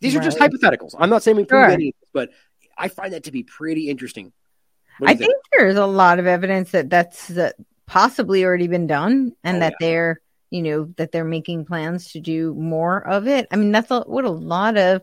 These 0.00 0.14
right. 0.14 0.22
are 0.22 0.24
just 0.24 0.38
hypotheticals. 0.38 0.94
I'm 0.98 1.10
not 1.10 1.22
saying 1.22 1.36
we 1.36 1.44
prove 1.44 1.64
sure. 1.64 1.70
any 1.70 1.94
but 2.12 2.30
I 2.76 2.88
find 2.88 3.14
that 3.14 3.24
to 3.24 3.32
be 3.32 3.42
pretty 3.42 3.88
interesting. 3.88 4.32
I 5.02 5.14
think? 5.14 5.30
think? 5.30 5.44
there's 5.52 5.76
a 5.76 5.86
lot 5.86 6.18
of 6.18 6.26
evidence 6.26 6.70
that 6.72 6.90
that's 6.90 7.28
that 7.28 7.56
possibly 7.86 8.44
already 8.44 8.68
been 8.68 8.86
done 8.86 9.32
and 9.44 9.58
oh, 9.58 9.60
that 9.60 9.74
yeah. 9.80 9.86
they're 9.86 10.20
you 10.50 10.62
know 10.62 10.84
that 10.96 11.12
they're 11.12 11.24
making 11.24 11.64
plans 11.64 12.12
to 12.12 12.20
do 12.20 12.54
more 12.54 13.06
of 13.06 13.26
it. 13.26 13.46
I 13.50 13.56
mean, 13.56 13.72
that's 13.72 13.90
a, 13.90 14.00
what 14.00 14.24
a 14.24 14.30
lot 14.30 14.76
of 14.76 15.02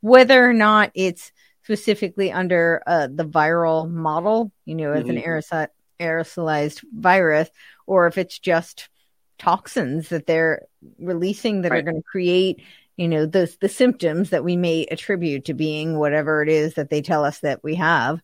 whether 0.00 0.48
or 0.48 0.52
not 0.52 0.90
it's 0.94 1.32
specifically 1.64 2.30
under 2.30 2.82
uh, 2.86 3.08
the 3.10 3.24
viral 3.24 3.90
model, 3.90 4.52
you 4.64 4.74
know, 4.74 4.92
as 4.92 5.04
mm-hmm. 5.04 5.16
an 5.16 5.22
aerosol 5.22 5.68
aerosolized 5.98 6.84
virus 6.92 7.48
or 7.86 8.06
if 8.06 8.18
it's 8.18 8.38
just 8.38 8.90
toxins 9.38 10.10
that 10.10 10.26
they're 10.26 10.66
releasing 10.98 11.62
that 11.62 11.72
right. 11.72 11.78
are 11.78 11.82
going 11.82 11.96
to 11.96 12.02
create 12.02 12.60
you 12.96 13.08
know 13.08 13.26
the 13.26 13.54
the 13.60 13.68
symptoms 13.68 14.30
that 14.30 14.44
we 14.44 14.56
may 14.56 14.86
attribute 14.90 15.46
to 15.46 15.54
being 15.54 15.98
whatever 15.98 16.42
it 16.42 16.48
is 16.48 16.74
that 16.74 16.90
they 16.90 17.02
tell 17.02 17.24
us 17.24 17.40
that 17.40 17.62
we 17.62 17.74
have 17.74 18.20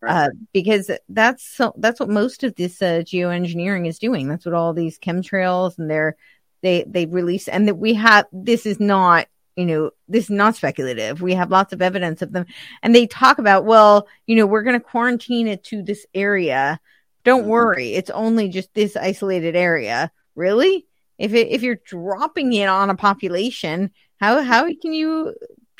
right. 0.00 0.26
uh, 0.26 0.30
because 0.52 0.90
that's 1.08 1.44
so, 1.44 1.74
that's 1.78 2.00
what 2.00 2.08
most 2.08 2.44
of 2.44 2.54
this 2.56 2.80
uh, 2.82 3.02
geoengineering 3.04 3.86
is 3.86 3.98
doing 3.98 4.28
that's 4.28 4.46
what 4.46 4.54
all 4.54 4.72
these 4.72 4.98
chemtrails 4.98 5.78
and 5.78 5.90
they're 5.90 6.16
they 6.62 6.84
they 6.86 7.06
release 7.06 7.48
and 7.48 7.68
that 7.68 7.76
we 7.76 7.94
have 7.94 8.26
this 8.32 8.66
is 8.66 8.80
not 8.80 9.26
you 9.58 9.64
know, 9.64 9.90
this 10.06 10.24
is 10.24 10.30
not 10.30 10.54
speculative. 10.54 11.22
We 11.22 11.32
have 11.32 11.50
lots 11.50 11.72
of 11.72 11.80
evidence 11.80 12.20
of 12.20 12.30
them. 12.30 12.44
And 12.82 12.94
they 12.94 13.06
talk 13.06 13.38
about, 13.38 13.64
well, 13.64 14.06
you 14.26 14.36
know, 14.36 14.44
we're 14.44 14.62
going 14.62 14.78
to 14.78 14.84
quarantine 14.84 15.48
it 15.48 15.64
to 15.64 15.82
this 15.82 16.04
area 16.12 16.78
don't 17.26 17.40
mm-hmm. 17.40 17.50
worry, 17.50 17.94
it's 17.94 18.08
only 18.10 18.48
just 18.48 18.72
this 18.72 18.96
isolated 18.96 19.56
area. 19.56 20.12
Really? 20.36 20.86
If 21.18 21.34
it, 21.34 21.48
if 21.48 21.62
you're 21.62 21.80
dropping 21.84 22.52
it 22.52 22.68
on 22.68 22.88
a 22.88 22.94
population, 22.94 23.90
how 24.20 24.42
how 24.42 24.66
can 24.80 24.92
you 24.92 25.34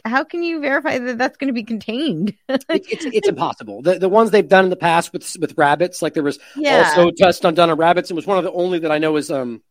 how 0.07 0.24
can 0.24 0.43
you 0.43 0.61
verify 0.61 0.99
that 0.99 1.19
that's 1.19 1.37
going 1.37 1.49
to 1.49 1.55
be 1.55 1.65
contained? 1.65 2.35
it's, 2.49 2.65
it's, 2.69 3.05
it's 3.05 3.28
impossible. 3.28 3.83
The 3.83 3.99
the 3.99 4.09
ones 4.09 4.31
they've 4.31 4.49
done 4.49 4.65
in 4.65 4.70
the 4.70 4.77
past 4.77 5.12
with 5.12 5.37
with 5.41 5.57
rabbits, 5.57 6.03
like 6.03 6.15
there 6.15 6.23
was 6.23 6.39
yeah. 6.57 6.85
also 6.89 7.11
tests 7.11 7.41
done 7.41 7.59
on 7.59 7.77
rabbits, 7.77 8.11
and 8.11 8.16
was 8.16 8.27
one 8.27 8.39
of 8.39 8.45
the 8.45 8.53
only 8.53 8.81
that 8.81 8.93
I 8.93 8.99
know 8.99 9.16
is 9.16 9.31
um, 9.31 9.62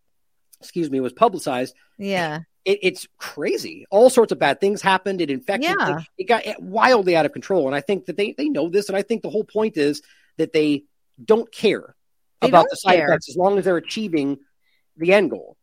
excuse 0.59 0.89
me, 0.89 0.99
was 0.99 1.13
publicized. 1.13 1.75
Yeah. 1.97 2.41
It, 2.63 2.79
it's 2.81 3.07
crazy. 3.17 3.85
All 3.91 4.09
sorts 4.09 4.31
of 4.31 4.39
bad 4.39 4.59
things 4.59 4.81
happened. 4.81 5.21
It 5.21 5.29
infected. 5.29 5.75
Yeah. 5.77 5.99
It, 5.99 6.05
it 6.17 6.23
got 6.25 6.43
wildly 6.61 7.15
out 7.15 7.25
of 7.25 7.33
control. 7.33 7.67
And 7.67 7.75
I 7.75 7.81
think 7.81 8.05
that 8.05 8.17
they, 8.17 8.33
they 8.37 8.49
know 8.49 8.69
this. 8.69 8.89
And 8.89 8.97
I 8.97 9.01
think 9.01 9.21
the 9.21 9.29
whole 9.29 9.43
point 9.43 9.77
is 9.77 10.01
that 10.37 10.53
they 10.53 10.83
don't 11.23 11.51
care 11.51 11.95
they 12.41 12.49
about 12.49 12.67
the 12.69 12.75
side 12.75 12.95
care. 12.95 13.07
effects 13.07 13.29
as 13.29 13.37
long 13.37 13.57
as 13.57 13.65
they're 13.65 13.77
achieving 13.77 14.39
the 14.97 15.13
end 15.13 15.29
goal. 15.31 15.55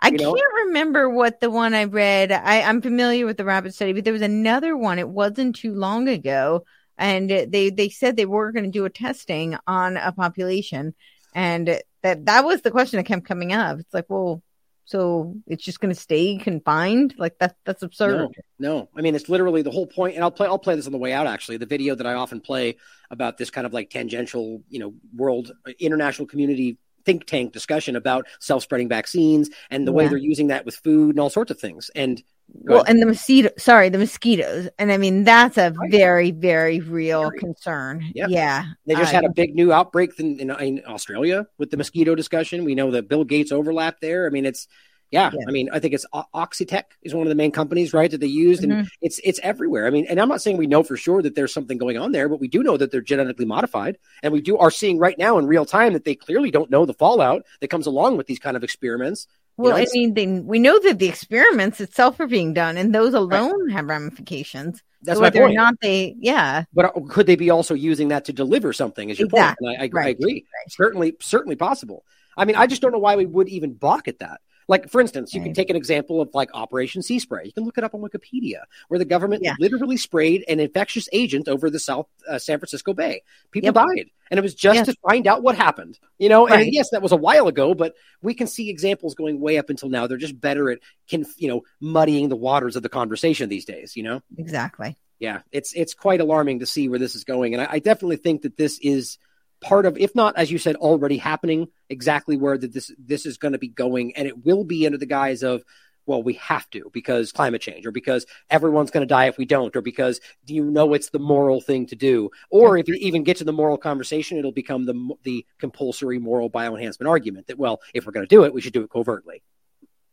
I 0.00 0.10
can't 0.10 0.20
know? 0.20 0.36
remember 0.66 1.08
what 1.08 1.40
the 1.40 1.50
one 1.50 1.74
I 1.74 1.84
read. 1.84 2.30
I, 2.30 2.62
I'm 2.62 2.82
familiar 2.82 3.24
with 3.24 3.38
the 3.38 3.44
rabbit 3.44 3.74
study, 3.74 3.92
but 3.92 4.04
there 4.04 4.12
was 4.12 4.22
another 4.22 4.76
one. 4.76 4.98
It 4.98 5.08
wasn't 5.08 5.56
too 5.56 5.74
long 5.74 6.08
ago, 6.08 6.64
and 6.98 7.30
they 7.30 7.70
they 7.70 7.88
said 7.88 8.16
they 8.16 8.26
were 8.26 8.52
going 8.52 8.64
to 8.64 8.70
do 8.70 8.84
a 8.84 8.90
testing 8.90 9.56
on 9.66 9.96
a 9.96 10.12
population, 10.12 10.94
and 11.34 11.80
that 12.02 12.26
that 12.26 12.44
was 12.44 12.60
the 12.60 12.70
question 12.70 12.98
that 12.98 13.04
kept 13.04 13.24
coming 13.24 13.52
up. 13.52 13.78
It's 13.78 13.94
like, 13.94 14.06
well, 14.08 14.42
so 14.86 15.34
it's 15.48 15.64
just 15.64 15.80
going 15.80 15.92
to 15.92 16.00
stay 16.00 16.38
confined? 16.38 17.14
Like 17.18 17.38
that? 17.38 17.56
That's 17.64 17.82
absurd. 17.82 18.30
No, 18.58 18.78
no, 18.78 18.88
I 18.96 19.00
mean 19.00 19.14
it's 19.14 19.28
literally 19.28 19.62
the 19.62 19.70
whole 19.70 19.86
point. 19.86 20.14
And 20.14 20.22
I'll 20.22 20.30
play. 20.30 20.46
I'll 20.46 20.58
play 20.58 20.76
this 20.76 20.86
on 20.86 20.92
the 20.92 20.98
way 20.98 21.12
out. 21.12 21.26
Actually, 21.26 21.56
the 21.56 21.66
video 21.66 21.94
that 21.96 22.06
I 22.06 22.14
often 22.14 22.40
play 22.40 22.76
about 23.10 23.36
this 23.36 23.50
kind 23.50 23.66
of 23.66 23.72
like 23.72 23.90
tangential, 23.90 24.62
you 24.68 24.78
know, 24.78 24.94
world 25.14 25.52
uh, 25.66 25.72
international 25.80 26.26
community 26.26 26.78
think 27.06 27.24
tank 27.24 27.52
discussion 27.52 27.96
about 27.96 28.26
self-spreading 28.40 28.88
vaccines 28.88 29.48
and 29.70 29.86
the 29.86 29.92
yeah. 29.92 29.96
way 29.96 30.08
they're 30.08 30.18
using 30.18 30.48
that 30.48 30.66
with 30.66 30.76
food 30.76 31.10
and 31.10 31.20
all 31.20 31.30
sorts 31.30 31.50
of 31.50 31.58
things. 31.58 31.90
And 31.94 32.22
well, 32.48 32.82
ahead. 32.82 32.90
and 32.90 33.02
the 33.02 33.06
mosquito, 33.06 33.50
sorry, 33.58 33.88
the 33.88 33.98
mosquitoes, 33.98 34.68
and 34.78 34.92
I 34.92 34.98
mean 34.98 35.24
that's 35.24 35.58
a 35.58 35.72
right. 35.72 35.90
very, 35.90 36.30
very 36.30 36.80
real 36.80 37.22
very. 37.22 37.38
concern. 37.38 38.04
Yeah, 38.14 38.26
yeah. 38.28 38.64
They 38.86 38.94
just 38.94 39.12
uh, 39.12 39.16
had 39.16 39.24
a 39.24 39.30
big 39.30 39.54
new 39.54 39.72
outbreak 39.72 40.18
in, 40.18 40.38
in, 40.38 40.50
in 40.50 40.82
Australia 40.86 41.46
with 41.58 41.70
the 41.70 41.76
mosquito 41.76 42.14
discussion. 42.14 42.64
We 42.64 42.74
know 42.74 42.92
that 42.92 43.08
Bill 43.08 43.24
Gates 43.24 43.50
overlap 43.50 44.00
there. 44.00 44.26
I 44.26 44.30
mean, 44.30 44.46
it's 44.46 44.68
yeah, 45.10 45.30
yeah, 45.32 45.44
I 45.46 45.52
mean, 45.52 45.68
I 45.72 45.78
think 45.78 45.94
it's 45.94 46.06
Oxitec 46.12 46.84
is 47.02 47.14
one 47.14 47.26
of 47.26 47.28
the 47.28 47.36
main 47.36 47.52
companies, 47.52 47.92
right, 47.92 48.10
that 48.10 48.20
they 48.20 48.26
used, 48.26 48.62
mm-hmm. 48.62 48.80
and 48.80 48.88
it's 49.00 49.20
it's 49.22 49.38
everywhere. 49.42 49.86
I 49.86 49.90
mean, 49.90 50.06
and 50.08 50.20
I'm 50.20 50.28
not 50.28 50.42
saying 50.42 50.56
we 50.56 50.66
know 50.66 50.82
for 50.82 50.96
sure 50.96 51.22
that 51.22 51.36
there's 51.36 51.52
something 51.52 51.78
going 51.78 51.96
on 51.96 52.12
there, 52.12 52.28
but 52.28 52.40
we 52.40 52.48
do 52.48 52.62
know 52.62 52.76
that 52.76 52.90
they're 52.90 53.00
genetically 53.00 53.44
modified, 53.44 53.98
and 54.22 54.32
we 54.32 54.40
do 54.40 54.58
are 54.58 54.70
seeing 54.70 54.98
right 54.98 55.16
now 55.16 55.38
in 55.38 55.46
real 55.46 55.64
time 55.64 55.92
that 55.92 56.04
they 56.04 56.16
clearly 56.16 56.50
don't 56.50 56.70
know 56.70 56.84
the 56.84 56.94
fallout 56.94 57.44
that 57.60 57.68
comes 57.68 57.86
along 57.86 58.16
with 58.16 58.26
these 58.26 58.40
kind 58.40 58.56
of 58.56 58.64
experiments. 58.64 59.28
Well, 59.56 59.78
you 59.78 59.84
know, 59.84 59.90
I 59.90 59.92
mean, 59.94 60.14
they, 60.14 60.26
we 60.40 60.58
know 60.58 60.78
that 60.80 60.98
the 60.98 61.08
experiments 61.08 61.80
itself 61.80 62.18
are 62.20 62.26
being 62.26 62.52
done, 62.52 62.76
and 62.76 62.94
those 62.94 63.14
alone 63.14 63.66
right. 63.66 63.72
have 63.72 63.86
ramifications. 63.86 64.82
That's 65.02 65.18
so 65.18 65.22
whether 65.22 65.42
or 65.42 65.52
not 65.52 65.74
they, 65.80 66.16
yeah. 66.18 66.64
But 66.74 66.96
uh, 66.96 67.00
could 67.08 67.26
they 67.26 67.36
be 67.36 67.50
also 67.50 67.74
using 67.74 68.08
that 68.08 68.24
to 68.24 68.32
deliver 68.32 68.72
something? 68.72 69.08
Is 69.08 69.18
your 69.20 69.26
exactly. 69.26 69.68
point? 69.68 69.80
I, 69.80 69.84
I, 69.84 69.90
right. 69.92 70.06
I, 70.06 70.10
agree. 70.10 70.34
Right. 70.34 70.72
Certainly, 70.72 71.16
certainly 71.20 71.54
possible. 71.54 72.04
I 72.36 72.44
mean, 72.44 72.56
I 72.56 72.66
just 72.66 72.82
don't 72.82 72.92
know 72.92 72.98
why 72.98 73.16
we 73.16 73.24
would 73.24 73.48
even 73.48 73.72
balk 73.72 74.08
at 74.08 74.18
that. 74.18 74.40
Like, 74.68 74.88
for 74.88 75.00
instance, 75.00 75.32
you 75.32 75.40
right. 75.40 75.46
can 75.46 75.54
take 75.54 75.70
an 75.70 75.76
example 75.76 76.20
of 76.20 76.30
like 76.34 76.50
Operation 76.52 77.02
Sea 77.02 77.20
Spray. 77.20 77.44
You 77.44 77.52
can 77.52 77.64
look 77.64 77.78
it 77.78 77.84
up 77.84 77.94
on 77.94 78.00
Wikipedia, 78.00 78.62
where 78.88 78.98
the 78.98 79.04
government 79.04 79.42
yeah. 79.44 79.54
literally 79.60 79.96
sprayed 79.96 80.44
an 80.48 80.58
infectious 80.58 81.08
agent 81.12 81.48
over 81.48 81.70
the 81.70 81.78
South 81.78 82.08
uh, 82.28 82.38
San 82.38 82.58
Francisco 82.58 82.92
Bay. 82.92 83.22
People 83.52 83.68
yep. 83.68 83.74
died, 83.74 84.10
and 84.30 84.38
it 84.38 84.42
was 84.42 84.54
just 84.54 84.84
to 84.86 84.96
find 85.08 85.26
out 85.28 85.42
what 85.42 85.56
happened. 85.56 85.98
You 86.18 86.28
know, 86.28 86.48
right. 86.48 86.64
and 86.64 86.72
yes, 86.72 86.90
that 86.90 87.02
was 87.02 87.12
a 87.12 87.16
while 87.16 87.46
ago, 87.46 87.74
but 87.74 87.94
we 88.22 88.34
can 88.34 88.48
see 88.48 88.68
examples 88.68 89.14
going 89.14 89.40
way 89.40 89.58
up 89.58 89.70
until 89.70 89.88
now. 89.88 90.06
They're 90.06 90.16
just 90.16 90.40
better 90.40 90.70
at 90.70 90.78
can 91.08 91.24
you 91.36 91.48
know 91.48 91.62
muddying 91.80 92.28
the 92.28 92.36
waters 92.36 92.74
of 92.74 92.82
the 92.82 92.88
conversation 92.88 93.48
these 93.48 93.64
days. 93.64 93.96
You 93.96 94.02
know, 94.02 94.22
exactly. 94.36 94.96
Yeah, 95.20 95.42
it's 95.52 95.72
it's 95.74 95.94
quite 95.94 96.20
alarming 96.20 96.58
to 96.58 96.66
see 96.66 96.88
where 96.88 96.98
this 96.98 97.14
is 97.14 97.22
going, 97.22 97.54
and 97.54 97.62
I, 97.62 97.74
I 97.74 97.78
definitely 97.78 98.16
think 98.16 98.42
that 98.42 98.56
this 98.56 98.78
is 98.80 99.18
part 99.60 99.86
of, 99.86 99.96
if 99.98 100.14
not, 100.14 100.36
as 100.36 100.50
you 100.50 100.58
said, 100.58 100.76
already 100.76 101.16
happening, 101.16 101.68
exactly 101.88 102.36
where 102.36 102.58
that 102.58 102.72
this 102.72 102.92
this 102.98 103.26
is 103.26 103.38
going 103.38 103.52
to 103.52 103.58
be 103.58 103.68
going, 103.68 104.14
and 104.16 104.26
it 104.26 104.44
will 104.44 104.64
be 104.64 104.86
under 104.86 104.98
the 104.98 105.06
guise 105.06 105.42
of, 105.42 105.62
well, 106.06 106.22
we 106.22 106.34
have 106.34 106.68
to 106.70 106.90
because 106.92 107.32
climate 107.32 107.60
change, 107.60 107.86
or 107.86 107.90
because 107.90 108.26
everyone's 108.50 108.90
going 108.90 109.02
to 109.02 109.12
die 109.12 109.26
if 109.26 109.38
we 109.38 109.44
don't, 109.44 109.74
or 109.74 109.82
because 109.82 110.20
do 110.44 110.54
you 110.54 110.64
know 110.64 110.94
it's 110.94 111.10
the 111.10 111.18
moral 111.18 111.60
thing 111.60 111.86
to 111.86 111.96
do, 111.96 112.30
or 112.50 112.78
if 112.78 112.88
you 112.88 112.94
even 112.94 113.24
get 113.24 113.38
to 113.38 113.44
the 113.44 113.52
moral 113.52 113.78
conversation, 113.78 114.38
it'll 114.38 114.52
become 114.52 114.86
the 114.86 115.14
the 115.24 115.46
compulsory 115.58 116.18
moral 116.18 116.50
bioenhancement 116.50 117.08
argument 117.08 117.46
that, 117.48 117.58
well, 117.58 117.80
if 117.94 118.06
we're 118.06 118.12
going 118.12 118.26
to 118.26 118.34
do 118.34 118.44
it, 118.44 118.54
we 118.54 118.60
should 118.60 118.72
do 118.72 118.82
it 118.82 118.90
covertly, 118.90 119.42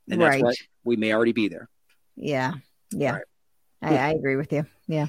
and 0.10 0.22
that's 0.22 0.36
right. 0.36 0.44
what 0.44 0.56
we 0.84 0.96
may 0.96 1.14
already 1.14 1.34
be 1.34 1.48
there. 1.48 1.70
Yeah, 2.16 2.54
yeah, 2.92 3.12
right. 3.12 3.24
I, 3.82 3.98
I 3.98 4.10
agree 4.12 4.36
with 4.36 4.52
you. 4.54 4.66
Yeah. 4.88 5.08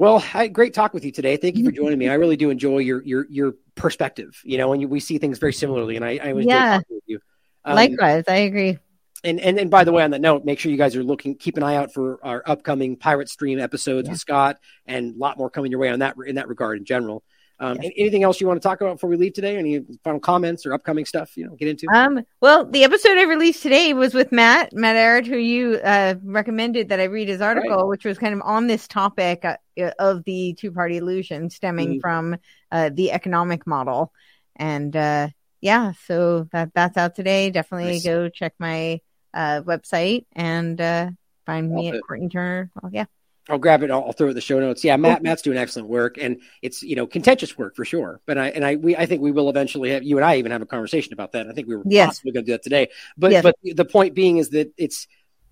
Well, 0.00 0.24
I, 0.32 0.48
great 0.48 0.72
talk 0.72 0.94
with 0.94 1.04
you 1.04 1.12
today. 1.12 1.36
Thank 1.36 1.58
you 1.58 1.64
for 1.66 1.70
joining 1.70 1.98
me. 1.98 2.08
I 2.08 2.14
really 2.14 2.38
do 2.38 2.48
enjoy 2.48 2.78
your 2.78 3.02
your 3.02 3.26
your 3.28 3.52
perspective. 3.74 4.40
You 4.44 4.56
know, 4.56 4.72
and 4.72 4.80
you, 4.80 4.88
we 4.88 4.98
see 4.98 5.18
things 5.18 5.38
very 5.38 5.52
similarly, 5.52 5.96
and 5.96 6.02
I, 6.02 6.18
I 6.22 6.32
was 6.32 6.46
yeah. 6.46 6.78
With 6.88 7.02
you. 7.04 7.20
Um, 7.66 7.74
Likewise, 7.74 8.24
I 8.26 8.36
agree. 8.36 8.78
and, 9.24 9.38
and 9.38 9.58
and 9.58 9.70
by 9.70 9.84
the 9.84 9.92
way, 9.92 10.02
on 10.02 10.12
that 10.12 10.22
note, 10.22 10.46
make 10.46 10.58
sure 10.58 10.72
you 10.72 10.78
guys 10.78 10.96
are 10.96 11.02
looking, 11.02 11.36
keep 11.36 11.58
an 11.58 11.62
eye 11.62 11.76
out 11.76 11.92
for 11.92 12.18
our 12.24 12.42
upcoming 12.46 12.96
pirate 12.96 13.28
stream 13.28 13.60
episodes 13.60 14.08
yeah. 14.08 14.12
with 14.12 14.20
Scott, 14.20 14.56
and 14.86 15.16
a 15.16 15.18
lot 15.18 15.36
more 15.36 15.50
coming 15.50 15.70
your 15.70 15.80
way 15.80 15.90
on 15.90 15.98
that 15.98 16.16
in 16.26 16.36
that 16.36 16.48
regard 16.48 16.78
in 16.78 16.86
general. 16.86 17.22
Um, 17.62 17.78
yeah. 17.82 17.90
Anything 17.98 18.22
else 18.22 18.40
you 18.40 18.46
want 18.46 18.60
to 18.60 18.66
talk 18.66 18.80
about 18.80 18.94
before 18.94 19.10
we 19.10 19.16
leave 19.16 19.34
today? 19.34 19.58
Any 19.58 19.82
final 20.02 20.18
comments 20.18 20.64
or 20.64 20.72
upcoming 20.72 21.04
stuff 21.04 21.36
you 21.36 21.46
know 21.46 21.54
get 21.56 21.68
into? 21.68 21.86
Um, 21.94 22.24
well, 22.40 22.64
the 22.64 22.84
episode 22.84 23.18
I 23.18 23.24
released 23.24 23.62
today 23.62 23.92
was 23.92 24.14
with 24.14 24.32
Matt 24.32 24.72
Matt 24.72 24.96
Ehret, 24.96 25.26
who 25.26 25.36
you 25.36 25.74
uh, 25.74 26.14
recommended 26.22 26.88
that 26.88 27.00
I 27.00 27.04
read 27.04 27.28
his 27.28 27.42
article, 27.42 27.76
right. 27.76 27.86
which 27.86 28.06
was 28.06 28.18
kind 28.18 28.32
of 28.32 28.40
on 28.42 28.66
this 28.66 28.88
topic 28.88 29.44
uh, 29.44 29.56
of 29.98 30.24
the 30.24 30.54
two 30.54 30.72
party 30.72 30.96
illusion 30.96 31.50
stemming 31.50 31.90
mm-hmm. 31.90 32.00
from 32.00 32.36
uh, 32.72 32.90
the 32.92 33.12
economic 33.12 33.66
model, 33.66 34.12
and 34.56 34.96
uh, 34.96 35.28
yeah, 35.60 35.92
so 36.06 36.48
that 36.52 36.72
that's 36.74 36.96
out 36.96 37.14
today. 37.14 37.50
Definitely 37.50 37.92
nice. 37.92 38.04
go 38.04 38.30
check 38.30 38.54
my 38.58 39.00
uh, 39.34 39.60
website 39.62 40.24
and 40.32 40.80
uh, 40.80 41.10
find 41.44 41.70
me 41.70 41.88
at 41.88 42.00
Courtney 42.06 42.30
Turner. 42.30 42.70
Well, 42.80 42.90
yeah. 42.92 43.04
I'll 43.50 43.58
grab 43.58 43.82
it. 43.82 43.90
I'll, 43.90 44.04
I'll 44.04 44.12
throw 44.12 44.28
it 44.28 44.30
in 44.30 44.34
the 44.36 44.40
show 44.40 44.60
notes. 44.60 44.84
Yeah, 44.84 44.96
Matt. 44.96 45.22
Matt's 45.22 45.42
doing 45.42 45.58
excellent 45.58 45.88
work, 45.88 46.16
and 46.18 46.40
it's 46.62 46.82
you 46.82 46.96
know 46.96 47.06
contentious 47.06 47.58
work 47.58 47.76
for 47.76 47.84
sure. 47.84 48.20
But 48.26 48.38
I 48.38 48.48
and 48.48 48.64
I 48.64 48.76
we 48.76 48.96
I 48.96 49.06
think 49.06 49.22
we 49.22 49.32
will 49.32 49.50
eventually 49.50 49.90
have 49.90 50.02
you 50.02 50.16
and 50.16 50.24
I 50.24 50.36
even 50.36 50.52
have 50.52 50.62
a 50.62 50.66
conversation 50.66 51.12
about 51.12 51.32
that. 51.32 51.48
I 51.48 51.52
think 51.52 51.68
we 51.68 51.76
were 51.76 51.82
yes. 51.86 52.06
possibly 52.08 52.32
going 52.32 52.44
to 52.44 52.46
do 52.46 52.52
that 52.52 52.62
today. 52.62 52.88
But 53.16 53.32
yes. 53.32 53.42
but 53.42 53.56
the 53.62 53.84
point 53.84 54.14
being 54.14 54.38
is 54.38 54.50
that 54.50 54.72
it's 54.76 55.08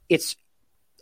it's 0.09 0.37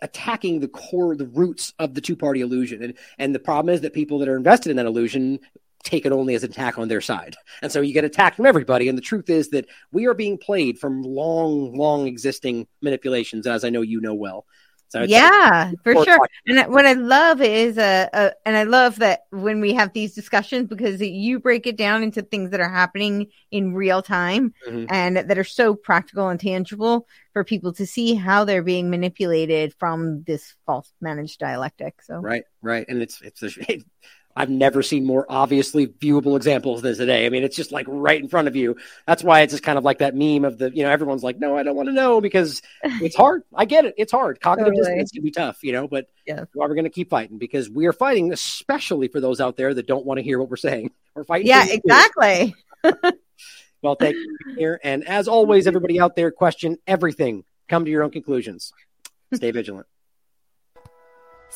attacking 0.02 0.60
the 0.60 0.68
core, 0.68 1.16
the 1.16 1.27
roots 1.27 1.73
of 1.78 1.94
the 1.94 2.01
two 2.01 2.16
party 2.16 2.40
illusion, 2.40 2.82
and 2.82 2.94
and 3.18 3.35
the 3.35 3.40
problem 3.40 3.74
is 3.74 3.82
that 3.82 3.93
people 3.93 4.18
that 4.20 4.28
are 4.28 4.36
invested 4.36 4.70
in 4.70 4.77
that 4.77 4.86
illusion 4.86 5.40
take 5.86 6.05
it 6.05 6.12
only 6.12 6.35
as 6.35 6.43
an 6.43 6.51
attack 6.51 6.78
on 6.78 6.89
their 6.89 7.01
side. 7.01 7.36
And 7.62 7.70
so 7.70 7.81
you 7.81 7.94
get 7.94 8.05
attacked 8.05 8.36
from 8.36 8.47
everybody. 8.47 8.89
And 8.89 8.98
the 8.98 9.02
truth 9.02 9.31
is 9.31 9.51
that 9.51 9.66
we 9.93 10.06
are 10.06 10.14
being 10.14 10.36
played 10.36 10.78
from 10.81 11.02
long, 11.02 11.77
long 11.77 12.09
existing 12.09 12.66
manipulations, 12.82 13.47
as 13.47 13.64
I 13.64 13.70
know 13.70 13.82
you 13.82 14.01
know 14.01 14.14
well. 14.14 14.47
So 14.88 15.02
yeah, 15.02 15.72
for 15.82 16.04
sure. 16.04 16.28
And 16.46 16.72
what 16.72 16.86
I 16.86 16.92
love 16.92 17.40
is, 17.40 17.76
uh, 17.76 18.08
uh, 18.12 18.30
and 18.44 18.56
I 18.56 18.62
love 18.62 18.96
that 19.00 19.26
when 19.30 19.60
we 19.60 19.74
have 19.74 19.92
these 19.92 20.14
discussions 20.14 20.68
because 20.68 21.00
you 21.00 21.40
break 21.40 21.66
it 21.66 21.76
down 21.76 22.02
into 22.02 22.22
things 22.22 22.50
that 22.50 22.60
are 22.60 22.68
happening 22.68 23.26
in 23.50 23.74
real 23.74 24.00
time 24.00 24.54
mm-hmm. 24.66 24.86
and 24.88 25.16
that 25.16 25.38
are 25.38 25.44
so 25.44 25.74
practical 25.74 26.28
and 26.28 26.38
tangible 26.38 27.08
for 27.32 27.42
people 27.42 27.72
to 27.74 27.86
see 27.86 28.14
how 28.14 28.44
they're 28.44 28.62
being 28.62 28.88
manipulated 28.88 29.74
from 29.78 30.22
this 30.22 30.54
false 30.66 30.92
managed 31.00 31.40
dialectic. 31.40 32.00
So 32.02 32.18
right, 32.18 32.44
right, 32.62 32.86
and 32.88 33.02
it's 33.02 33.20
it's 33.22 33.42
a, 33.42 33.48
I've 34.36 34.50
never 34.50 34.82
seen 34.82 35.06
more 35.06 35.24
obviously 35.28 35.86
viewable 35.86 36.36
examples 36.36 36.82
than 36.82 36.94
today. 36.94 37.24
I 37.24 37.30
mean, 37.30 37.42
it's 37.42 37.56
just 37.56 37.72
like 37.72 37.86
right 37.88 38.20
in 38.20 38.28
front 38.28 38.48
of 38.48 38.54
you. 38.54 38.76
That's 39.06 39.24
why 39.24 39.40
it's 39.40 39.52
just 39.52 39.62
kind 39.62 39.78
of 39.78 39.84
like 39.84 39.98
that 39.98 40.14
meme 40.14 40.44
of 40.44 40.58
the, 40.58 40.70
you 40.70 40.82
know, 40.82 40.90
everyone's 40.90 41.24
like, 41.24 41.38
no, 41.38 41.56
I 41.56 41.62
don't 41.62 41.74
want 41.74 41.88
to 41.88 41.94
know 41.94 42.20
because 42.20 42.60
it's 42.84 43.16
hard. 43.16 43.44
I 43.54 43.64
get 43.64 43.86
it. 43.86 43.94
It's 43.96 44.12
hard. 44.12 44.40
Cognitive 44.40 44.74
totally. 44.74 44.82
dissonance 44.82 45.10
can 45.10 45.22
be 45.22 45.30
tough, 45.30 45.62
you 45.62 45.72
know, 45.72 45.88
but 45.88 46.08
yeah. 46.26 46.44
we're 46.54 46.68
going 46.68 46.84
to 46.84 46.90
keep 46.90 47.08
fighting 47.08 47.38
because 47.38 47.70
we 47.70 47.86
are 47.86 47.94
fighting, 47.94 48.30
especially 48.30 49.08
for 49.08 49.20
those 49.20 49.40
out 49.40 49.56
there 49.56 49.72
that 49.72 49.86
don't 49.86 50.04
want 50.04 50.18
to 50.18 50.22
hear 50.22 50.38
what 50.38 50.50
we're 50.50 50.56
saying. 50.56 50.90
We're 51.14 51.24
fighting. 51.24 51.46
Yeah, 51.46 51.64
exactly. 51.66 52.54
well, 53.80 53.94
thank 53.94 54.16
you 54.16 54.36
here. 54.58 54.78
And 54.84 55.08
as 55.08 55.28
always, 55.28 55.66
everybody 55.66 55.98
out 55.98 56.14
there, 56.14 56.30
question 56.30 56.76
everything. 56.86 57.42
Come 57.70 57.86
to 57.86 57.90
your 57.90 58.02
own 58.02 58.10
conclusions. 58.10 58.70
Stay 59.32 59.50
vigilant. 59.50 59.86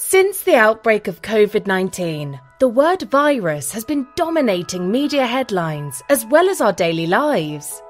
Since 0.03 0.43
the 0.43 0.55
outbreak 0.55 1.09
of 1.09 1.21
COVID 1.21 1.67
19, 1.67 2.41
the 2.59 2.67
word 2.67 3.03
virus 3.03 3.71
has 3.73 3.85
been 3.85 4.07
dominating 4.17 4.91
media 4.91 5.27
headlines 5.27 6.03
as 6.09 6.25
well 6.25 6.49
as 6.49 6.63
our 6.63 6.73
daily 6.73 7.07
lives. 7.07 7.83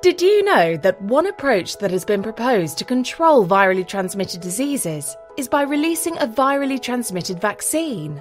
Did 0.00 0.22
you 0.22 0.42
know 0.44 0.78
that 0.78 1.00
one 1.02 1.26
approach 1.26 1.76
that 1.76 1.90
has 1.90 2.06
been 2.06 2.22
proposed 2.22 2.78
to 2.78 2.86
control 2.86 3.46
virally 3.46 3.86
transmitted 3.86 4.40
diseases 4.40 5.14
is 5.36 5.46
by 5.46 5.62
releasing 5.62 6.16
a 6.16 6.26
virally 6.26 6.80
transmitted 6.80 7.38
vaccine? 7.38 8.18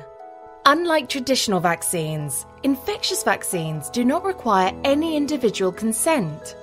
Unlike 0.65 1.07
traditional 1.07 1.61
vaccines, 1.61 2.45
infectious 2.63 3.23
vaccines 3.23 3.89
do 3.91 4.03
not 4.03 4.25
require 4.25 4.73
any 4.83 5.15
individual 5.15 5.71
consent. 5.71 6.57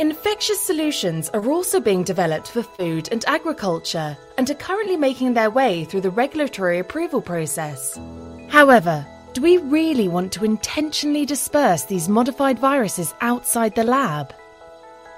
Infectious 0.00 0.60
solutions 0.60 1.28
are 1.30 1.44
also 1.50 1.80
being 1.80 2.04
developed 2.04 2.52
for 2.52 2.62
food 2.62 3.08
and 3.10 3.24
agriculture 3.26 4.16
and 4.36 4.48
are 4.48 4.54
currently 4.54 4.96
making 4.96 5.34
their 5.34 5.50
way 5.50 5.84
through 5.84 6.02
the 6.02 6.10
regulatory 6.10 6.78
approval 6.78 7.20
process. 7.20 7.98
However, 8.46 9.04
do 9.32 9.42
we 9.42 9.56
really 9.56 10.06
want 10.06 10.30
to 10.34 10.44
intentionally 10.44 11.26
disperse 11.26 11.82
these 11.82 12.08
modified 12.08 12.60
viruses 12.60 13.12
outside 13.22 13.74
the 13.74 13.82
lab? 13.82 14.32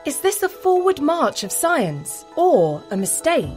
Is 0.07 0.23
this 0.23 0.43
a 0.43 0.48
forward 0.48 0.98
march 0.98 1.44
of 1.44 1.52
science 1.52 2.24
or 2.36 2.82
a 2.90 2.97
mistake? 2.97 3.51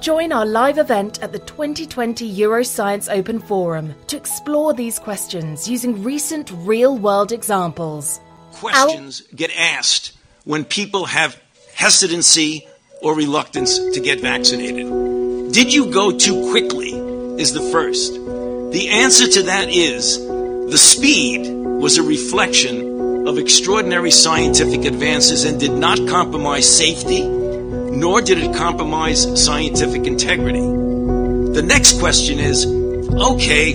Join 0.00 0.32
our 0.32 0.44
live 0.44 0.78
event 0.78 1.22
at 1.22 1.30
the 1.30 1.38
2020 1.38 2.28
Euroscience 2.38 3.08
Open 3.08 3.38
Forum 3.38 3.94
to 4.08 4.16
explore 4.16 4.74
these 4.74 4.98
questions 4.98 5.68
using 5.68 6.02
recent 6.02 6.50
real 6.56 6.98
world 6.98 7.30
examples. 7.30 8.20
Questions 8.50 9.22
get 9.36 9.56
asked 9.56 10.12
when 10.44 10.64
people 10.64 11.06
have 11.06 11.40
hesitancy 11.74 12.68
or 13.02 13.14
reluctance 13.14 13.78
to 13.78 14.00
get 14.00 14.20
vaccinated. 14.20 15.52
Did 15.52 15.72
you 15.72 15.90
go 15.90 16.16
too 16.16 16.50
quickly? 16.50 16.92
Is 17.34 17.52
the 17.52 17.62
first. 17.72 18.12
The 18.14 18.90
answer 18.90 19.26
to 19.26 19.42
that 19.44 19.68
is 19.68 20.18
the 20.18 20.78
speed 20.78 21.50
was 21.50 21.98
a 21.98 22.02
reflection 22.02 23.26
of 23.26 23.38
extraordinary 23.38 24.12
scientific 24.12 24.84
advances 24.84 25.44
and 25.44 25.58
did 25.58 25.72
not 25.72 25.98
compromise 26.08 26.64
safety, 26.76 27.22
nor 27.26 28.20
did 28.20 28.38
it 28.38 28.54
compromise 28.54 29.42
scientific 29.42 30.06
integrity. 30.06 30.60
The 30.60 31.64
next 31.66 31.98
question 31.98 32.38
is 32.38 32.66
okay, 32.66 33.74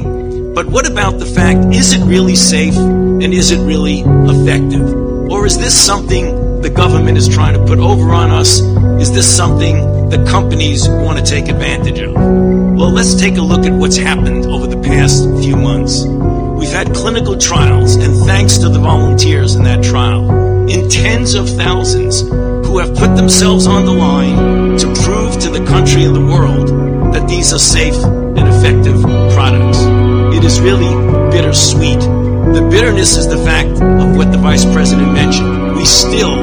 but 0.53 0.67
what 0.67 0.89
about 0.89 1.19
the 1.19 1.25
fact 1.25 1.75
is 1.75 1.91
it 1.93 2.03
really 2.05 2.35
safe 2.35 2.75
and 2.75 3.33
is 3.33 3.51
it 3.51 3.59
really 3.59 4.01
effective? 4.01 4.83
Or 5.29 5.45
is 5.45 5.57
this 5.57 5.77
something 5.77 6.38
the 6.61 6.69
government 6.69 7.17
is 7.17 7.27
trying 7.27 7.53
to 7.53 7.65
put 7.65 7.79
over 7.79 8.11
on 8.11 8.31
us? 8.31 8.59
Is 9.01 9.11
this 9.11 9.27
something 9.27 10.09
the 10.09 10.23
companies 10.29 10.87
want 10.87 11.17
to 11.17 11.23
take 11.23 11.47
advantage 11.47 11.99
of? 11.99 12.13
Well, 12.13 12.91
let's 12.91 13.15
take 13.15 13.37
a 13.37 13.41
look 13.41 13.65
at 13.65 13.73
what's 13.73 13.97
happened 13.97 14.45
over 14.45 14.67
the 14.67 14.81
past 14.81 15.23
few 15.41 15.55
months. 15.55 16.05
We've 16.05 16.71
had 16.71 16.93
clinical 16.93 17.37
trials, 17.37 17.95
and 17.95 18.13
thanks 18.25 18.57
to 18.59 18.69
the 18.69 18.79
volunteers 18.79 19.55
in 19.55 19.63
that 19.63 19.83
trial, 19.83 20.29
in 20.67 20.89
tens 20.89 21.33
of 21.33 21.49
thousands 21.49 22.21
who 22.21 22.79
have 22.79 22.95
put 22.95 23.15
themselves 23.15 23.65
on 23.65 23.85
the 23.85 23.93
line 23.93 24.77
to 24.77 24.85
prove 25.03 25.39
to 25.39 25.49
the 25.49 25.65
country 25.65 26.03
and 26.03 26.15
the 26.15 26.25
world 26.25 26.67
that 27.13 27.27
these 27.27 27.53
are 27.53 27.59
safe 27.59 27.95
and 27.95 28.47
effective 28.47 29.01
products. 29.33 29.79
It 30.35 30.43
is 30.43 30.59
really 30.59 30.93
bittersweet. 31.31 32.18
The 32.53 32.67
bitterness 32.69 33.17
is 33.17 33.27
the 33.27 33.37
fact 33.37 33.81
of 33.81 34.15
what 34.15 34.31
the 34.31 34.37
Vice 34.37 34.65
President 34.65 35.13
mentioned 35.13 35.69
we 35.79 35.85
still 35.85 36.33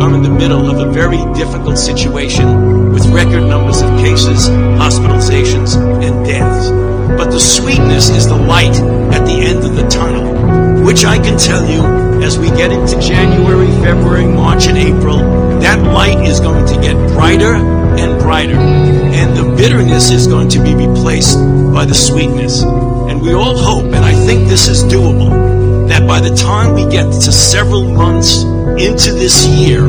are 0.00 0.14
in 0.14 0.22
the 0.22 0.30
middle 0.30 0.70
of 0.70 0.78
a 0.78 0.92
very 0.92 1.18
difficult 1.34 1.76
situation 1.76 2.92
with 2.92 3.04
record 3.08 3.40
numbers 3.40 3.82
of 3.82 3.90
cases, 3.98 4.48
hospitalizations, 4.78 5.74
and 6.00 6.24
deaths. 6.24 6.70
But 7.18 7.32
the 7.32 7.40
sweetness 7.40 8.10
is 8.10 8.28
the 8.28 8.36
light 8.36 8.76
at 9.12 9.26
the 9.26 9.32
end 9.32 9.64
of 9.64 9.74
the 9.74 9.82
tunnel, 9.88 10.84
which 10.86 11.04
I 11.04 11.18
can 11.18 11.36
tell 11.36 11.68
you 11.68 11.82
as 12.22 12.38
we 12.38 12.50
get 12.50 12.70
into 12.70 13.00
January, 13.00 13.66
February, 13.82 14.26
March, 14.26 14.68
and 14.68 14.78
April, 14.78 15.18
that 15.58 15.82
light 15.92 16.24
is 16.28 16.38
going 16.38 16.64
to 16.66 16.80
get 16.80 16.94
brighter 17.14 17.56
and 17.56 18.22
brighter. 18.22 18.54
And 18.54 19.36
the 19.36 19.56
bitterness 19.56 20.12
is 20.12 20.28
going 20.28 20.50
to 20.50 20.62
be 20.62 20.72
replaced 20.76 21.36
by 21.74 21.84
the 21.84 21.94
sweetness. 21.94 22.62
And 22.62 23.20
we 23.20 23.32
all 23.32 23.58
hope, 23.58 23.86
and 23.86 24.04
I 24.04 24.14
think 24.14 24.48
this 24.48 24.68
is 24.68 24.84
doable, 24.84 25.43
that 25.88 26.06
by 26.06 26.20
the 26.20 26.34
time 26.34 26.74
we 26.74 26.86
get 26.90 27.04
to 27.04 27.32
several 27.32 27.84
months 27.84 28.42
into 28.82 29.12
this 29.12 29.46
year, 29.46 29.84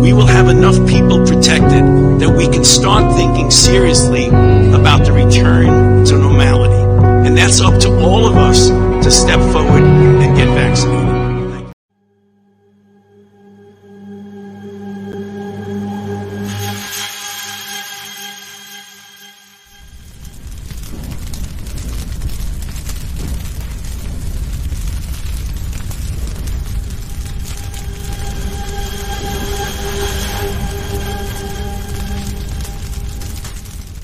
we 0.00 0.12
will 0.12 0.26
have 0.26 0.48
enough 0.48 0.76
people 0.88 1.24
protected 1.26 1.84
that 2.20 2.32
we 2.36 2.48
can 2.48 2.64
start 2.64 3.16
thinking 3.16 3.50
seriously 3.50 4.28
about 4.28 5.04
the 5.04 5.12
return 5.12 6.04
to 6.04 6.18
normality. 6.18 6.74
And 7.26 7.36
that's 7.36 7.60
up 7.60 7.80
to 7.80 7.88
all 8.00 8.26
of 8.26 8.36
us 8.36 8.68
to 8.68 9.10
step 9.10 9.40
forward 9.52 9.82
and 9.82 10.36
get 10.36 10.48
vaccinated. 10.48 11.09